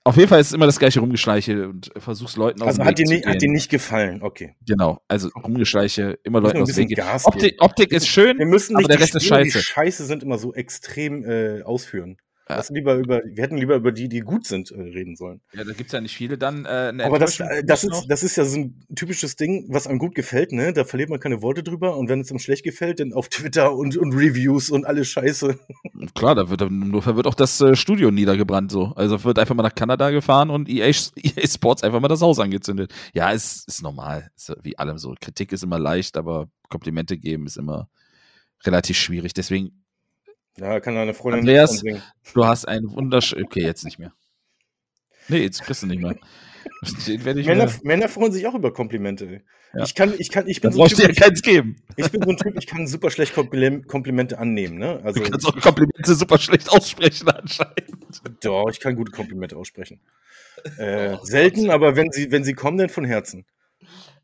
auf 0.05 0.17
jeden 0.17 0.29
Fall 0.29 0.41
ist 0.41 0.47
es 0.47 0.53
immer 0.55 0.65
das 0.65 0.79
gleiche 0.79 1.01
Rumgeschleiche 1.01 1.69
und 1.69 1.91
versuchst 1.99 2.39
Leuten 2.39 2.63
aus 2.63 2.79
also 2.79 2.83
dem 2.83 2.89
Weg 2.89 2.97
zu 2.97 3.05
gehen. 3.05 3.17
Also 3.25 3.35
hat 3.35 3.43
dir 3.43 3.51
nicht 3.51 3.71
gefallen, 3.71 4.23
okay. 4.23 4.57
Genau, 4.67 5.03
also 5.07 5.29
Rumgeschleiche, 5.29 6.19
immer 6.25 6.41
Leuten 6.41 6.63
aus 6.63 6.73
dem 6.73 6.89
Weg 6.89 6.99
Optik, 7.25 7.57
Optik, 7.63 7.93
ist 7.93 8.09
schön, 8.09 8.39
wir 8.39 8.47
müssen 8.47 8.77
nicht 8.77 8.87
aber 8.87 8.95
der 8.95 9.03
Rest 9.03 9.15
ist 9.15 9.27
scheiße. 9.27 9.59
Die 9.59 9.65
Scheiße 9.65 10.07
sind 10.07 10.23
immer 10.23 10.39
so 10.39 10.55
extrem 10.55 11.25
äh, 11.25 11.63
ausführen. 11.63 12.17
Ja. 12.49 12.63
lieber 12.71 12.95
über, 12.95 13.21
wir 13.25 13.43
hätten 13.43 13.57
lieber 13.59 13.77
über 13.77 13.93
die, 13.93 14.09
die 14.09 14.21
gut 14.21 14.47
sind, 14.47 14.71
äh, 14.71 14.81
reden 14.81 15.17
sollen. 15.17 15.41
Ja, 15.53 15.65
da 15.65 15.73
gibt's 15.73 15.93
ja 15.93 16.01
nicht 16.01 16.17
viele 16.17 16.39
dann. 16.39 16.65
Äh, 16.65 16.95
Aber 17.03 17.19
das, 17.19 17.39
äh, 17.41 17.63
das, 17.65 17.85
ist, 17.85 18.07
das 18.09 18.23
ist 18.23 18.37
ja 18.37 18.45
so 18.45 18.59
ein 18.59 18.87
typisches 18.97 19.37
Ding, 19.37 19.67
was 19.69 19.87
einem 19.87 19.99
gut 19.99 20.15
gefällt, 20.15 20.53
ne? 20.53 20.73
Da 20.73 20.85
verliert 20.85 21.11
man 21.11 21.21
keine 21.21 21.43
Worte 21.43 21.63
drüber 21.63 21.97
und 21.97 22.09
wenn 22.09 22.21
es 22.21 22.31
einem 22.31 22.39
schlecht 22.39 22.65
gefällt, 22.65 23.01
dann 23.01 23.13
auf 23.13 23.29
Twitter 23.29 23.75
und, 23.75 23.97
und 23.97 24.15
Reviews 24.15 24.71
und 24.71 24.87
alles 24.87 25.09
Scheiße. 25.09 25.59
Klar, 26.15 26.35
da 26.35 26.49
wird, 26.49 26.61
da 26.63 27.17
wird 27.17 27.27
auch 27.27 27.35
das 27.35 27.61
äh, 27.61 27.77
Studio 27.77 28.11
niedergebrannt 28.11 28.73
so. 28.73 28.93
Also 28.97 29.23
wird 29.25 29.39
einfach 29.39 29.55
mal 29.55 29.63
nach 29.63 29.75
Kanada 29.75 30.11
gefahren 30.11 30.51
und 30.51 30.69
EA, 30.69 30.87
EA 30.87 31.47
Sports 31.47 31.83
einfach 31.83 32.01
mal 32.01 32.09
das 32.09 32.23
Haus 32.23 32.39
angezündet. 32.39 32.93
Ja, 33.13 33.31
ist, 33.31 33.69
ist 33.69 33.83
normal. 33.83 34.31
Ist 34.37 34.55
wie 34.63 34.79
allem 34.79 34.99
so. 34.99 35.15
Kritik 35.21 35.53
ist 35.53 35.63
immer 35.63 35.79
leicht, 35.79 36.17
aber 36.17 36.49
Komplimente 36.69 37.19
geben 37.19 37.47
ist 37.47 37.59
immer 37.59 37.89
relativ 38.65 38.97
schwierig. 38.97 39.35
Deswegen 39.35 39.78
ja, 40.61 40.81
kann 40.81 40.95
deine 40.95 41.15
Freundin 41.15 41.41
Andreas, 41.41 41.83
du 42.35 42.45
hast 42.45 42.67
einen 42.67 42.91
wunderschönen. 42.91 43.45
Okay, 43.45 43.63
jetzt 43.63 43.85
nicht 43.85 43.99
mehr. 43.99 44.13
Nee, 45.29 45.43
jetzt 45.43 45.63
kriegst 45.63 45.83
du 45.83 45.87
nicht 45.87 46.01
mehr. 46.01 46.17
Männer, 47.25 47.67
mehr. 47.67 47.71
Männer, 47.83 48.09
freuen 48.09 48.33
sich 48.33 48.47
auch 48.47 48.55
über 48.55 48.73
Komplimente. 48.73 49.43
Ja. 49.75 49.85
Ich 49.85 49.95
kann, 49.95 50.15
ich 50.19 50.31
kann, 50.31 50.47
ich 50.49 50.61
bin 50.61 50.73
so 50.73 50.83
ein 50.83 50.89
typ, 50.89 51.15
keins 51.17 51.43
geben. 51.43 51.77
Ich 51.97 52.11
bin 52.11 52.23
so 52.23 52.31
ein 52.31 52.37
Typ, 52.37 52.57
ich 52.59 52.67
kann 52.67 52.87
super 52.87 53.11
schlecht 53.11 53.35
Komplimente 53.35 54.39
annehmen. 54.39 54.79
Ne? 54.79 55.01
Also, 55.05 55.21
du 55.23 55.31
kannst 55.31 55.47
auch 55.47 55.61
Komplimente 55.61 56.15
super 56.15 56.39
schlecht 56.39 56.71
aussprechen 56.71 57.29
anscheinend. 57.29 58.23
Doch, 58.43 58.71
ich 58.71 58.81
kann 58.81 58.97
gute 58.97 59.13
Komplimente 59.13 59.57
aussprechen. 59.57 60.01
Äh, 60.79 61.17
selten, 61.23 61.71
aber 61.71 61.97
wenn 61.97 62.11
sie, 62.11 62.31
wenn 62.31 62.45
sie 62.45 62.55
kommen, 62.55 62.79
dann 62.79 62.89
von 62.89 63.05
Herzen. 63.05 63.45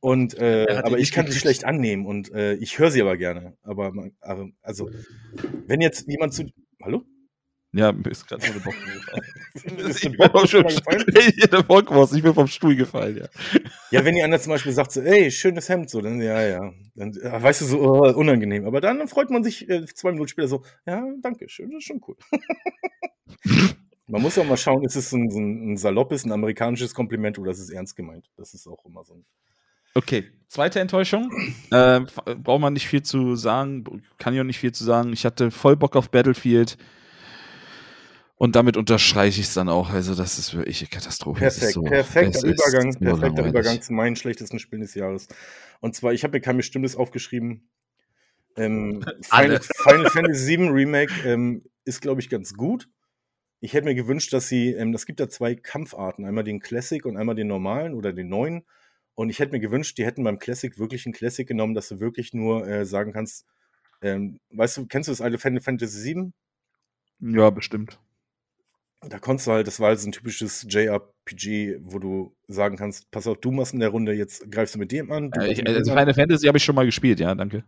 Und 0.04 0.36
äh, 0.36 0.66
aber 0.84 0.98
ich 0.98 1.12
kann 1.12 1.26
sie 1.26 1.38
schlecht 1.38 1.64
annehmen 1.64 2.04
und 2.04 2.30
äh, 2.30 2.56
ich 2.56 2.78
höre 2.78 2.90
sie 2.90 3.00
aber 3.00 3.16
gerne. 3.16 3.56
Aber, 3.62 3.90
aber 4.20 4.50
also, 4.60 4.90
wenn 5.66 5.80
jetzt 5.80 6.06
jemand 6.06 6.34
zu. 6.34 6.44
Hallo? 6.82 7.06
Ja, 7.72 7.90
mir 7.90 8.10
ist 8.10 8.26
gerade 8.26 8.44
so 8.44 8.52
eine 8.52 8.60
Bock 8.60 8.74
gefallen. 8.74 9.22
ich 9.94 10.02
bin 10.02 10.30
vom 10.30 10.46
Stuhl 10.46 10.62
gefallen. 10.64 11.04
der 11.06 12.12
ich 12.12 12.22
bin 12.22 12.34
vom 12.34 12.46
Stuhl 12.48 12.76
gefallen, 12.76 13.16
ja. 13.16 13.28
Ja, 13.90 14.04
wenn 14.04 14.14
die 14.14 14.22
andere 14.22 14.42
zum 14.42 14.50
Beispiel 14.52 14.72
sagt 14.72 14.92
so, 14.92 15.00
ey, 15.00 15.30
schönes 15.30 15.70
Hemd, 15.70 15.88
so, 15.88 16.02
dann 16.02 16.20
ja, 16.20 16.42
ja. 16.42 16.70
Dann 16.94 17.16
äh, 17.16 17.42
weißt 17.42 17.62
du, 17.62 17.64
so 17.64 17.80
oh, 17.80 18.12
unangenehm. 18.12 18.66
Aber 18.66 18.82
dann 18.82 19.08
freut 19.08 19.30
man 19.30 19.42
sich 19.42 19.66
äh, 19.70 19.86
zwei 19.86 20.10
Minuten 20.10 20.28
später 20.28 20.48
so, 20.48 20.62
ja, 20.84 21.02
danke 21.22 21.48
schön, 21.48 21.70
das 21.70 21.78
ist 21.78 21.86
schon 21.86 22.02
cool. 22.06 22.16
man 24.06 24.20
muss 24.20 24.36
auch 24.36 24.44
mal 24.44 24.58
schauen, 24.58 24.84
ist 24.84 24.96
es 24.96 25.12
ein, 25.12 25.30
ein, 25.30 25.72
ein 25.72 25.76
saloppes, 25.78 26.26
ein 26.26 26.32
amerikanisches 26.32 26.92
Kompliment 26.92 27.38
oder 27.38 27.52
ist 27.52 27.60
es 27.60 27.70
ernst 27.70 27.96
gemeint? 27.96 28.28
Das 28.36 28.52
ist 28.52 28.66
auch 28.66 28.84
immer 28.84 29.02
so 29.02 29.14
ein. 29.14 29.24
Okay, 29.94 30.24
zweite 30.48 30.80
Enttäuschung. 30.80 31.30
Äh, 31.70 32.00
braucht 32.36 32.60
man 32.60 32.72
nicht 32.72 32.88
viel 32.88 33.02
zu 33.02 33.36
sagen, 33.36 34.02
kann 34.18 34.34
ich 34.34 34.40
auch 34.40 34.44
nicht 34.44 34.58
viel 34.58 34.72
zu 34.72 34.84
sagen. 34.84 35.12
Ich 35.12 35.24
hatte 35.24 35.50
voll 35.50 35.76
Bock 35.76 35.96
auf 35.96 36.10
Battlefield. 36.10 36.76
Und 38.36 38.56
damit 38.56 38.76
unterstreiche 38.76 39.40
ich 39.40 39.46
es 39.46 39.54
dann 39.54 39.68
auch. 39.68 39.90
Also, 39.90 40.14
das 40.14 40.38
ist 40.38 40.54
wirklich 40.54 40.80
eine 40.80 40.88
Katastrophe. 40.88 41.38
Perfekt, 41.38 41.72
so, 41.72 41.82
perfekter 41.82 42.44
Übergang, 42.44 42.92
perfekter 42.94 43.46
Übergang 43.46 43.80
zu 43.80 43.92
meinen 43.92 44.16
schlechtesten 44.16 44.58
Spielen 44.58 44.82
des 44.82 44.94
Jahres. 44.94 45.28
Und 45.80 45.94
zwar, 45.94 46.12
ich 46.12 46.24
habe 46.24 46.36
mir 46.36 46.40
kein 46.40 46.56
bestimmtes 46.56 46.96
aufgeschrieben. 46.96 47.68
Ähm, 48.56 49.04
Final, 49.22 49.60
Final, 49.60 50.10
Fantasy 50.10 50.58
VII 50.58 50.68
Remake 50.68 51.12
ähm, 51.24 51.62
ist, 51.84 52.00
glaube 52.00 52.20
ich, 52.20 52.28
ganz 52.28 52.54
gut. 52.54 52.88
Ich 53.60 53.72
hätte 53.72 53.86
mir 53.86 53.94
gewünscht, 53.94 54.32
dass 54.32 54.48
sie, 54.48 54.72
ähm, 54.72 54.92
es 54.94 55.06
gibt 55.06 55.20
da 55.20 55.28
zwei 55.28 55.54
Kampfarten, 55.54 56.24
einmal 56.24 56.44
den 56.44 56.60
Classic 56.60 57.04
und 57.06 57.16
einmal 57.16 57.36
den 57.36 57.46
normalen 57.46 57.94
oder 57.94 58.12
den 58.12 58.28
neuen. 58.28 58.64
Und 59.14 59.30
ich 59.30 59.38
hätte 59.38 59.52
mir 59.52 59.60
gewünscht, 59.60 59.96
die 59.98 60.04
hätten 60.04 60.24
beim 60.24 60.38
Classic 60.38 60.78
wirklich 60.78 61.06
einen 61.06 61.12
Classic 61.12 61.46
genommen, 61.46 61.74
dass 61.74 61.88
du 61.88 62.00
wirklich 62.00 62.34
nur 62.34 62.66
äh, 62.66 62.84
sagen 62.84 63.12
kannst, 63.12 63.46
ähm, 64.02 64.38
weißt 64.50 64.76
du, 64.76 64.86
kennst 64.86 65.08
du 65.08 65.12
das 65.12 65.20
alte 65.20 65.38
Final 65.38 65.60
Fantasy 65.60 66.14
VII? 66.14 66.32
Ja, 67.20 67.50
bestimmt. 67.50 67.98
Da 69.00 69.18
konntest 69.18 69.46
du 69.46 69.52
halt, 69.52 69.66
das 69.66 69.80
war 69.80 69.88
halt 69.88 70.00
so 70.00 70.08
ein 70.08 70.12
typisches 70.12 70.66
JRPG, 70.68 71.78
wo 71.82 71.98
du 71.98 72.34
sagen 72.48 72.76
kannst, 72.76 73.10
pass 73.10 73.26
auf, 73.26 73.38
du 73.38 73.50
machst 73.50 73.74
in 73.74 73.80
der 73.80 73.90
Runde, 73.90 74.12
jetzt 74.12 74.50
greifst 74.50 74.74
du 74.74 74.78
mit 74.78 74.92
dem 74.92 75.12
an. 75.12 75.30
Ja, 75.34 75.46
ich, 75.46 75.66
also 75.66 75.90
Final 75.90 76.14
Fantasy 76.14 76.46
habe 76.46 76.58
ich 76.58 76.64
schon 76.64 76.74
mal 76.74 76.86
gespielt, 76.86 77.20
ja, 77.20 77.34
danke. 77.34 77.64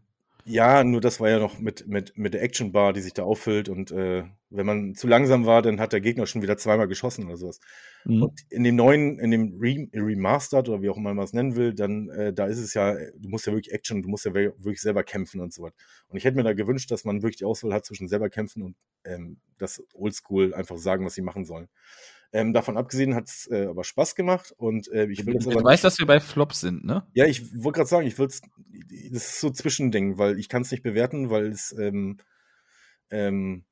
Ja, 0.48 0.85
nur 0.85 1.01
das 1.01 1.18
war 1.18 1.28
ja 1.28 1.40
noch 1.40 1.59
mit, 1.59 1.89
mit, 1.89 2.16
mit 2.16 2.32
der 2.32 2.40
Action 2.40 2.70
Bar, 2.70 2.93
die 2.93 3.01
sich 3.01 3.12
da 3.12 3.24
auffüllt. 3.24 3.68
Und 3.68 3.90
äh, 3.90 4.23
wenn 4.48 4.64
man 4.64 4.94
zu 4.94 5.09
langsam 5.09 5.44
war, 5.44 5.60
dann 5.60 5.81
hat 5.81 5.93
der 5.93 6.01
Gegner 6.01 6.24
schon 6.27 6.40
wieder 6.40 6.56
zweimal 6.56 6.86
geschossen 6.86 7.27
oder 7.27 7.36
sowas. 7.36 7.59
Mhm. 8.05 8.23
Und 8.23 8.40
in 8.48 8.62
dem 8.62 8.77
neuen, 8.77 9.18
in 9.18 9.32
dem 9.32 9.59
Re 9.60 9.89
Remastered 9.93 10.68
oder 10.68 10.82
wie 10.82 10.89
auch 10.89 10.98
immer 10.98 11.14
man 11.14 11.24
es 11.24 11.32
nennen 11.32 11.56
will, 11.56 11.74
dann 11.74 12.10
äh, 12.10 12.32
da 12.32 12.47
ist 12.47 12.59
es 12.59 12.74
ja, 12.74 12.94
du 12.94 13.28
musst 13.28 13.48
ja 13.48 13.52
wirklich 13.52 13.74
Action, 13.74 14.02
du 14.02 14.09
musst 14.09 14.24
ja 14.24 14.35
wirklich 14.35 14.81
selber 14.81 15.02
kämpfen 15.02 15.40
und 15.40 15.52
so 15.52 15.64
was. 15.64 15.73
Und 16.06 16.16
ich 16.16 16.24
hätte 16.24 16.36
mir 16.36 16.44
da 16.44 16.52
gewünscht, 16.52 16.93
dass 16.93 17.05
man 17.05 17.23
wirklich 17.23 17.39
die 17.39 17.44
Auswahl 17.44 17.74
hat 17.74 17.85
zwischen 17.85 18.06
selber 18.06 18.31
kämpfen 18.31 18.62
und 18.62 18.77
ähm, 19.05 19.39
das 19.59 19.82
Oldschool 19.94 20.55
einfach 20.55 20.77
sagen, 20.77 21.05
was 21.05 21.14
sie 21.14 21.23
machen 21.23 21.44
sollen. 21.44 21.66
Ähm, 22.36 22.52
davon 22.52 22.76
abgesehen 22.76 23.14
hat 23.14 23.28
es 23.28 23.50
äh, 23.50 23.64
aber 23.64 23.82
Spaß 23.82 24.14
gemacht 24.14 24.52
und 24.58 24.92
äh, 24.92 25.06
ich 25.06 25.24
will 25.24 25.34
das 25.34 25.46
aber. 25.46 25.60
Du 25.60 25.64
weißt, 25.64 25.82
dass 25.82 25.98
wir 25.98 26.04
bei 26.04 26.20
Flops 26.20 26.60
sind, 26.60 26.84
ne? 26.84 27.06
Ja, 27.14 27.24
ich 27.24 27.50
wollte 27.62 27.78
gerade 27.78 27.88
sagen, 27.88 28.06
ich 28.06 28.18
will 28.18 28.26
es. 28.26 28.42
Das 29.10 29.26
ist 29.26 29.40
so 29.40 29.48
Zwischending, 29.48 30.18
weil 30.18 30.38
ich 30.38 30.50
kann 30.50 30.60
es 30.60 30.70
nicht 30.70 30.82
bewerten, 30.82 31.30
weil 31.30 31.46
es. 31.46 31.74
Ähm, 31.78 32.18
ähm, 33.10 33.64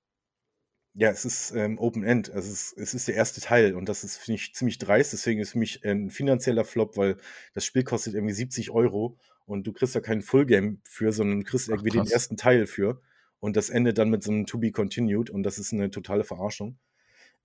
ja, 0.94 1.10
es 1.10 1.26
ist 1.26 1.50
ähm, 1.50 1.78
Open 1.78 2.04
End. 2.04 2.30
Also 2.30 2.50
es, 2.50 2.72
ist, 2.72 2.78
es 2.78 2.94
ist 2.94 3.08
der 3.08 3.16
erste 3.16 3.42
Teil 3.42 3.74
und 3.74 3.86
das 3.86 4.02
ist, 4.02 4.16
finde 4.16 4.36
ich, 4.36 4.54
ziemlich 4.54 4.78
dreist. 4.78 5.12
Deswegen 5.12 5.40
ist 5.40 5.50
für 5.50 5.58
mich 5.58 5.84
ein 5.84 6.08
finanzieller 6.08 6.64
Flop, 6.64 6.96
weil 6.96 7.18
das 7.52 7.66
Spiel 7.66 7.84
kostet 7.84 8.14
irgendwie 8.14 8.32
70 8.32 8.70
Euro 8.70 9.18
und 9.44 9.66
du 9.66 9.74
kriegst 9.74 9.94
ja 9.94 10.00
keinen 10.00 10.22
Fullgame 10.22 10.78
für, 10.84 11.12
sondern 11.12 11.40
du 11.40 11.44
kriegst 11.44 11.68
irgendwie 11.68 11.90
Ach, 11.98 12.04
den 12.04 12.10
ersten 12.10 12.38
Teil 12.38 12.66
für. 12.66 13.02
Und 13.40 13.56
das 13.56 13.68
endet 13.68 13.98
dann 13.98 14.08
mit 14.08 14.22
so 14.22 14.30
einem 14.30 14.46
To 14.46 14.56
Be 14.56 14.70
Continued 14.70 15.28
und 15.28 15.42
das 15.42 15.58
ist 15.58 15.74
eine 15.74 15.90
totale 15.90 16.24
Verarschung. 16.24 16.78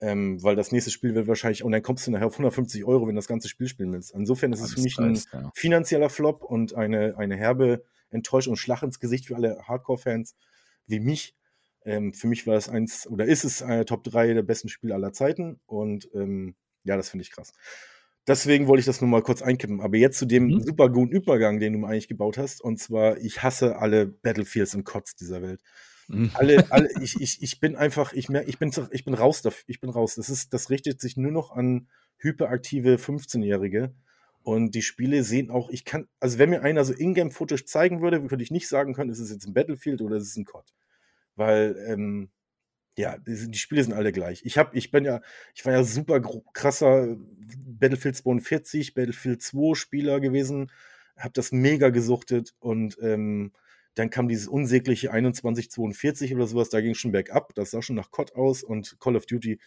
Ähm, 0.02 0.42
weil 0.42 0.56
das 0.56 0.72
nächste 0.72 0.90
Spiel 0.90 1.14
wird 1.14 1.28
wahrscheinlich, 1.28 1.62
und 1.62 1.72
dann 1.72 1.82
kommst 1.82 2.06
du 2.06 2.10
nachher 2.10 2.26
auf 2.26 2.32
150 2.32 2.84
Euro, 2.84 3.06
wenn 3.06 3.14
du 3.14 3.18
das 3.18 3.28
ganze 3.28 3.48
Spiel 3.48 3.68
spielen 3.68 3.92
willst. 3.92 4.12
Insofern 4.12 4.52
ist 4.52 4.60
es 4.60 4.72
für 4.74 4.80
mich 4.80 4.98
ein 4.98 5.20
finanzieller 5.54 6.08
Flop 6.08 6.42
und 6.42 6.74
eine, 6.74 7.18
eine 7.18 7.36
herbe 7.36 7.84
Enttäuschung 8.08 8.52
und 8.52 8.56
Schlag 8.56 8.82
ins 8.82 8.98
Gesicht 8.98 9.26
für 9.26 9.36
alle 9.36 9.58
Hardcore-Fans 9.68 10.36
wie 10.86 11.00
mich. 11.00 11.34
Ähm, 11.84 12.14
für 12.14 12.28
mich 12.28 12.46
war 12.46 12.56
es 12.56 12.68
eins, 12.68 13.06
oder 13.06 13.26
ist 13.26 13.44
es 13.44 13.62
eine 13.62 13.84
Top 13.84 14.04
3 14.04 14.34
der 14.34 14.42
besten 14.42 14.68
Spiele 14.68 14.94
aller 14.94 15.12
Zeiten 15.12 15.60
und 15.66 16.08
ähm, 16.14 16.54
ja, 16.84 16.96
das 16.96 17.10
finde 17.10 17.22
ich 17.22 17.30
krass. 17.30 17.52
Deswegen 18.26 18.68
wollte 18.68 18.80
ich 18.80 18.86
das 18.86 19.00
nur 19.00 19.08
mal 19.08 19.22
kurz 19.22 19.42
einkippen. 19.42 19.80
Aber 19.80 19.96
jetzt 19.96 20.18
zu 20.18 20.26
dem 20.26 20.46
mhm. 20.46 20.60
super 20.60 20.88
guten 20.88 21.12
Übergang, 21.12 21.58
den 21.58 21.80
du 21.80 21.86
eigentlich 21.86 22.08
gebaut 22.08 22.38
hast. 22.38 22.60
Und 22.60 22.78
zwar, 22.78 23.18
ich 23.18 23.42
hasse 23.42 23.76
alle 23.76 24.06
Battlefields 24.06 24.74
und 24.74 24.84
Cots 24.84 25.16
dieser 25.16 25.42
Welt. 25.42 25.60
Mhm. 26.10 26.30
Alle, 26.34 26.66
alle, 26.70 26.88
ich, 27.00 27.20
ich, 27.20 27.40
ich 27.40 27.60
bin 27.60 27.76
einfach, 27.76 28.12
ich, 28.12 28.28
mer, 28.28 28.48
ich, 28.48 28.58
bin, 28.58 28.72
ich 28.90 29.04
bin 29.04 29.14
raus 29.14 29.42
ich 29.66 29.80
bin 29.80 29.90
raus. 29.90 30.16
Das, 30.16 30.28
ist, 30.28 30.52
das 30.52 30.68
richtet 30.68 31.00
sich 31.00 31.16
nur 31.16 31.30
noch 31.30 31.52
an 31.52 31.88
hyperaktive 32.18 32.96
15-Jährige. 32.96 33.94
Und 34.42 34.74
die 34.74 34.82
Spiele 34.82 35.22
sehen 35.22 35.50
auch, 35.50 35.70
ich 35.70 35.84
kann, 35.84 36.08
also 36.18 36.38
wenn 36.38 36.50
mir 36.50 36.62
einer 36.62 36.84
so 36.84 36.94
Ingame-Footage 36.94 37.64
zeigen 37.64 38.00
würde, 38.00 38.26
könnte 38.26 38.42
ich 38.42 38.50
nicht 38.50 38.68
sagen 38.68 38.94
können, 38.94 39.10
ist 39.10 39.18
es 39.18 39.30
jetzt 39.30 39.46
ein 39.46 39.54
Battlefield 39.54 40.00
oder 40.00 40.16
ist 40.16 40.28
es 40.28 40.36
ein 40.36 40.46
COD. 40.46 40.72
Weil, 41.36 41.76
ähm, 41.86 42.30
ja, 42.96 43.16
die, 43.18 43.58
Spiele 43.58 43.84
sind 43.84 43.92
alle 43.92 44.12
gleich. 44.12 44.42
Ich 44.44 44.58
habe, 44.58 44.76
ich 44.76 44.90
bin 44.90 45.04
ja, 45.04 45.20
ich 45.54 45.64
war 45.64 45.72
ja 45.72 45.84
super 45.84 46.20
krasser 46.52 47.16
Battlefield 47.56 48.16
42, 48.16 48.94
Battlefield 48.94 49.42
2 49.42 49.74
Spieler 49.74 50.20
gewesen, 50.20 50.72
habe 51.16 51.32
das 51.34 51.52
mega 51.52 51.90
gesuchtet 51.90 52.54
und 52.58 52.98
ähm, 53.00 53.52
dann 53.94 54.10
kam 54.10 54.28
dieses 54.28 54.48
unsägliche 54.48 55.08
2142 55.08 56.34
oder 56.34 56.46
sowas, 56.46 56.70
da 56.70 56.80
ging 56.80 56.94
schon 56.94 57.12
bergab, 57.12 57.54
das 57.54 57.70
sah 57.70 57.82
schon 57.82 57.96
nach 57.96 58.10
COD 58.10 58.34
aus 58.34 58.62
und 58.62 58.98
Call 59.00 59.16
of 59.16 59.26
Duty. 59.26 59.58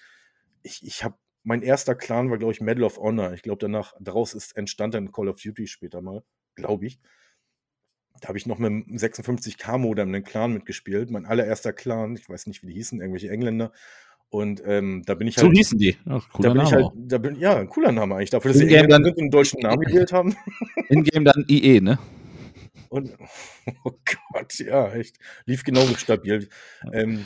Ich, 0.64 0.86
ich 0.86 1.04
habe, 1.04 1.16
mein 1.44 1.62
erster 1.62 1.96
Clan 1.96 2.30
war, 2.30 2.38
glaube 2.38 2.54
ich, 2.54 2.62
Medal 2.62 2.84
of 2.84 2.98
Honor. 2.98 3.34
Ich 3.34 3.42
glaube, 3.42 3.60
danach, 3.60 3.94
daraus 4.00 4.34
ist 4.34 4.56
entstand 4.56 4.94
dann 4.94 5.12
Call 5.12 5.28
of 5.28 5.42
Duty 5.42 5.68
später 5.68 6.02
mal, 6.02 6.24
glaube 6.56 6.86
ich. 6.86 7.00
Da 8.22 8.30
habe 8.30 8.38
ich 8.38 8.46
noch 8.46 8.60
mit 8.60 8.70
dem 8.70 8.86
56K-Modem 8.96 10.08
einen 10.08 10.24
Clan 10.24 10.54
mitgespielt. 10.54 11.10
Mein 11.12 11.26
allererster 11.26 11.74
Clan, 11.74 12.16
ich 12.16 12.30
weiß 12.30 12.48
nicht, 12.48 12.64
wie 12.64 12.68
die 12.68 12.74
hießen, 12.74 13.02
irgendwelche 13.02 13.30
Engländer. 13.30 13.74
Und 14.30 14.64
ähm, 14.66 15.04
da 15.06 15.14
bin 15.14 15.28
ich 15.28 15.38
halt. 15.38 15.46
So 15.46 15.52
hießen 15.52 15.78
die. 15.78 15.96
Ach, 16.06 16.28
cooler 16.30 16.50
da 16.50 16.54
bin 16.54 16.64
Name. 16.64 16.68
Ich 16.68 16.74
halt, 16.74 16.94
da 16.96 17.18
bin, 17.18 17.36
ja, 17.36 17.58
ein 17.58 17.70
cooler 17.70 17.92
Name 17.92 18.16
eigentlich. 18.16 18.30
Dafür, 18.30 18.52
dass 18.52 18.60
sie 18.60 18.68
dann, 18.68 19.06
einen 19.06 19.30
deutschen 19.30 19.60
Namen 19.60 19.82
gewählt 19.86 20.12
haben. 20.12 20.36
In-game 20.90 21.26
dann 21.26 21.46
IE, 21.48 21.82
ne? 21.82 22.00
Und, 22.94 23.18
oh 23.86 23.92
Gott, 24.32 24.54
ja, 24.60 24.94
echt. 24.94 25.18
Lief 25.46 25.64
genauso 25.64 25.96
stabil. 25.96 26.48
Ähm, 26.94 27.26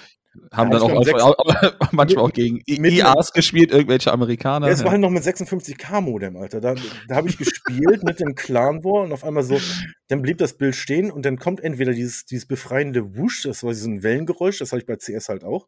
haben 0.54 0.72
dann 0.72 0.82
auch, 0.82 0.92
auch 0.92 1.36
manchmal 1.92 2.24
auch 2.24 2.32
gegen 2.32 2.62
IAs 2.66 3.34
gespielt, 3.34 3.72
irgendwelche 3.72 4.14
Amerikaner. 4.14 4.68
Ja, 4.68 4.74
es 4.74 4.84
war 4.86 4.92
halt 4.92 5.02
noch 5.02 5.10
mit 5.10 5.24
56K-Modem, 5.24 6.38
Alter. 6.38 6.62
Da, 6.62 6.76
da 7.10 7.16
habe 7.16 7.28
ich 7.28 7.38
gespielt 7.38 8.04
mit 8.04 8.22
dem 8.22 8.34
Clan 8.36 8.84
War 8.86 9.04
und 9.04 9.12
auf 9.12 9.26
einmal 9.26 9.44
so, 9.44 9.60
dann 10.08 10.22
blieb 10.22 10.38
das 10.38 10.54
Bild 10.54 10.76
stehen 10.76 11.12
und 11.12 11.26
dann 11.26 11.38
kommt 11.38 11.60
entweder 11.60 11.92
dieses, 11.92 12.26
dieses 12.26 12.46
befreiende 12.46 13.18
Wusch, 13.18 13.44
das 13.44 13.64
war 13.64 13.74
so 13.74 13.90
ein 13.90 14.04
Wellengeräusch, 14.04 14.60
das 14.60 14.72
hatte 14.72 14.82
ich 14.82 14.86
bei 14.86 14.96
CS 14.96 15.28
halt 15.28 15.44
auch. 15.44 15.68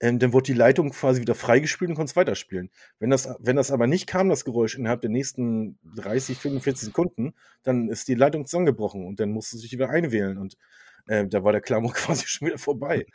Ähm, 0.00 0.18
dann 0.18 0.32
wurde 0.32 0.46
die 0.46 0.54
Leitung 0.54 0.90
quasi 0.90 1.20
wieder 1.20 1.34
freigespielt 1.34 1.90
und 1.90 1.94
konnte 1.94 2.10
es 2.10 2.16
weiterspielen. 2.16 2.70
Wenn 2.98 3.10
das, 3.10 3.28
wenn 3.38 3.56
das 3.56 3.70
aber 3.70 3.86
nicht 3.86 4.06
kam, 4.06 4.28
das 4.30 4.44
Geräusch 4.44 4.76
innerhalb 4.76 5.02
der 5.02 5.10
nächsten 5.10 5.78
30, 5.96 6.38
45 6.38 6.86
Sekunden, 6.86 7.34
dann 7.62 7.88
ist 7.88 8.08
die 8.08 8.14
Leitung 8.14 8.46
zusammengebrochen 8.46 9.06
und 9.06 9.20
dann 9.20 9.30
musste 9.30 9.58
sich 9.58 9.72
wieder 9.72 9.90
einwählen 9.90 10.38
und 10.38 10.56
äh, 11.06 11.26
da 11.26 11.44
war 11.44 11.52
der 11.52 11.60
Klammer 11.60 11.92
quasi 11.92 12.26
schon 12.26 12.48
wieder 12.48 12.58
vorbei. 12.58 13.06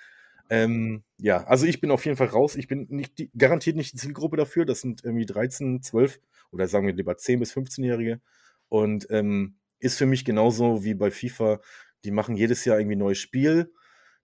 Ähm, 0.50 1.04
ja, 1.18 1.44
also 1.46 1.66
ich 1.66 1.82
bin 1.82 1.92
auf 1.92 2.06
jeden 2.06 2.18
Fall 2.18 2.28
raus. 2.28 2.56
Ich 2.56 2.68
bin 2.68 2.86
nicht 2.90 3.18
die, 3.18 3.32
garantiert 3.38 3.76
nicht 3.76 3.94
die 3.94 3.98
Zielgruppe 3.98 4.38
dafür. 4.38 4.66
Das 4.66 4.82
sind 4.82 5.04
irgendwie 5.04 5.26
13, 5.26 5.82
12 5.82 6.20
oder 6.52 6.68
sagen 6.68 6.86
wir 6.86 6.94
lieber 6.94 7.18
10 7.18 7.40
bis 7.40 7.54
15-Jährige. 7.56 8.22
Und 8.70 9.08
ähm, 9.10 9.56
ist 9.80 9.98
für 9.98 10.06
mich 10.06 10.26
genauso 10.26 10.84
wie 10.84 10.94
bei 10.94 11.12
FIFA. 11.12 11.62
Die 12.04 12.12
machen 12.12 12.36
jedes 12.36 12.66
Jahr 12.66 12.80
irgendwie 12.80 12.96
ein 12.96 13.00
neues 13.00 13.18
Spiel. 13.18 13.72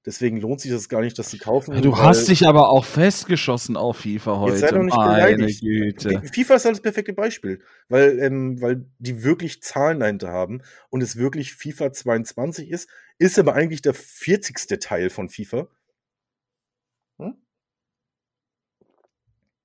Deswegen 0.03 0.41
lohnt 0.41 0.61
sich 0.61 0.71
das 0.71 0.89
gar 0.89 1.01
nicht, 1.01 1.19
das 1.19 1.29
zu 1.29 1.37
kaufen. 1.37 1.79
Du 1.81 1.97
hast 1.97 2.27
dich 2.27 2.47
aber 2.47 2.69
auch 2.69 2.85
festgeschossen 2.85 3.77
auf 3.77 3.97
FIFA 3.97 4.39
heute. 4.39 4.53
Jetzt 4.53 4.61
sei 4.61 4.71
doch 4.71 4.83
nicht 4.83 4.97
beleidigt. 4.97 5.61
Güte. 5.61 6.21
FIFA 6.33 6.55
ist 6.55 6.65
halt 6.65 6.75
das 6.75 6.81
perfekte 6.81 7.13
Beispiel, 7.13 7.61
weil, 7.87 8.17
ähm, 8.19 8.59
weil 8.61 8.85
die 8.97 9.23
wirklich 9.23 9.61
Zahlen 9.61 9.99
dahinter 9.99 10.29
haben 10.29 10.63
und 10.89 11.01
es 11.01 11.17
wirklich 11.17 11.53
FIFA 11.53 11.93
22 11.93 12.71
ist, 12.71 12.89
ist 13.19 13.37
aber 13.37 13.53
eigentlich 13.53 13.83
der 13.83 13.93
40. 13.93 14.79
Teil 14.79 15.11
von 15.11 15.29
FIFA. 15.29 15.67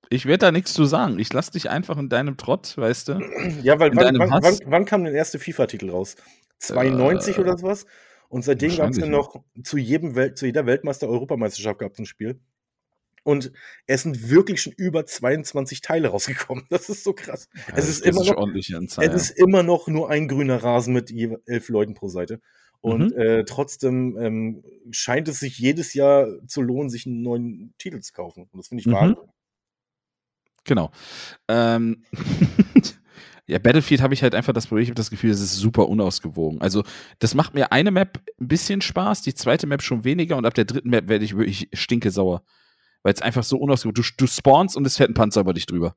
Ich 0.08 0.26
werde 0.26 0.46
da 0.46 0.52
nichts 0.52 0.72
zu 0.72 0.84
sagen. 0.84 1.18
Ich 1.18 1.32
lasse 1.32 1.52
dich 1.52 1.68
einfach 1.68 1.98
in 1.98 2.08
deinem 2.08 2.36
Trott, 2.36 2.76
weißt 2.76 3.08
du? 3.08 3.20
Ja, 3.62 3.78
weil 3.80 3.94
wann, 3.96 4.18
wann, 4.18 4.42
wann, 4.42 4.58
wann, 4.66 4.84
kam 4.84 5.04
der 5.04 5.12
erste 5.12 5.38
FIFA-Titel 5.38 5.90
raus? 5.90 6.16
92 6.58 7.36
äh, 7.36 7.40
oder 7.40 7.58
sowas? 7.58 7.86
Und 8.28 8.44
seitdem 8.44 8.76
gab 8.76 8.90
es 8.90 8.98
ja 8.98 9.06
noch 9.06 9.42
zu, 9.62 9.78
jedem 9.78 10.14
Welt, 10.14 10.38
zu 10.38 10.46
jeder 10.46 10.66
Weltmeister-Europameisterschaft 10.66 11.78
gab 11.78 11.92
es 11.92 11.98
ein 11.98 12.06
Spiel. 12.06 12.40
Und 13.22 13.50
es 13.88 14.02
sind 14.02 14.30
wirklich 14.30 14.62
schon 14.62 14.72
über 14.76 15.04
22 15.04 15.80
Teile 15.80 16.08
rausgekommen. 16.10 16.64
Das 16.70 16.88
ist 16.88 17.02
so 17.02 17.12
krass. 17.12 17.48
Ja, 17.54 17.74
es 17.76 17.88
ist, 17.88 18.06
immer 18.06 18.24
noch, 18.24 18.36
Anzahl, 18.36 19.04
es 19.04 19.14
ist 19.14 19.30
immer 19.30 19.62
noch 19.62 19.88
nur 19.88 20.10
ein 20.10 20.28
grüner 20.28 20.62
Rasen 20.62 20.94
mit 20.94 21.12
elf 21.46 21.68
Leuten 21.68 21.94
pro 21.94 22.08
Seite. 22.08 22.40
Und 22.80 23.16
mhm. 23.16 23.20
äh, 23.20 23.44
trotzdem 23.44 24.16
ähm, 24.16 24.64
scheint 24.92 25.26
es 25.26 25.40
sich 25.40 25.58
jedes 25.58 25.92
Jahr 25.94 26.28
zu 26.46 26.62
lohnen, 26.62 26.88
sich 26.88 27.06
einen 27.06 27.22
neuen 27.22 27.74
Titel 27.78 27.98
zu 28.00 28.12
kaufen. 28.12 28.48
Und 28.52 28.58
das 28.58 28.68
finde 28.68 28.82
ich 28.82 28.86
mhm. 28.86 28.92
wahr. 28.92 29.16
Genau. 30.62 30.90
Ähm, 31.48 32.04
ja, 33.46 33.58
Battlefield 33.58 34.02
habe 34.02 34.12
ich 34.12 34.22
halt 34.22 34.34
einfach 34.34 34.52
das 34.52 34.66
Problem, 34.66 34.82
ich 34.82 34.88
habe 34.88 34.96
das 34.96 35.10
Gefühl, 35.10 35.30
es 35.30 35.40
ist 35.40 35.54
super 35.54 35.88
unausgewogen. 35.88 36.60
Also, 36.60 36.82
das 37.20 37.34
macht 37.34 37.54
mir 37.54 37.70
eine 37.70 37.92
Map 37.92 38.20
ein 38.40 38.48
bisschen 38.48 38.80
Spaß, 38.80 39.22
die 39.22 39.34
zweite 39.34 39.66
Map 39.66 39.82
schon 39.82 40.04
weniger 40.04 40.36
und 40.36 40.46
ab 40.46 40.54
der 40.54 40.64
dritten 40.64 40.90
Map 40.90 41.08
werde 41.08 41.24
ich 41.24 41.36
wirklich 41.36 41.68
stinke 41.72 42.10
sauer. 42.10 42.42
Weil 43.02 43.14
es 43.14 43.22
einfach 43.22 43.44
so 43.44 43.56
unausgewogen 43.58 44.02
du, 44.02 44.10
du 44.16 44.26
spawnst 44.26 44.76
und 44.76 44.84
es 44.84 44.96
fährt 44.96 45.10
ein 45.10 45.14
Panzer 45.14 45.42
über 45.42 45.54
dich 45.54 45.66
drüber. 45.66 45.94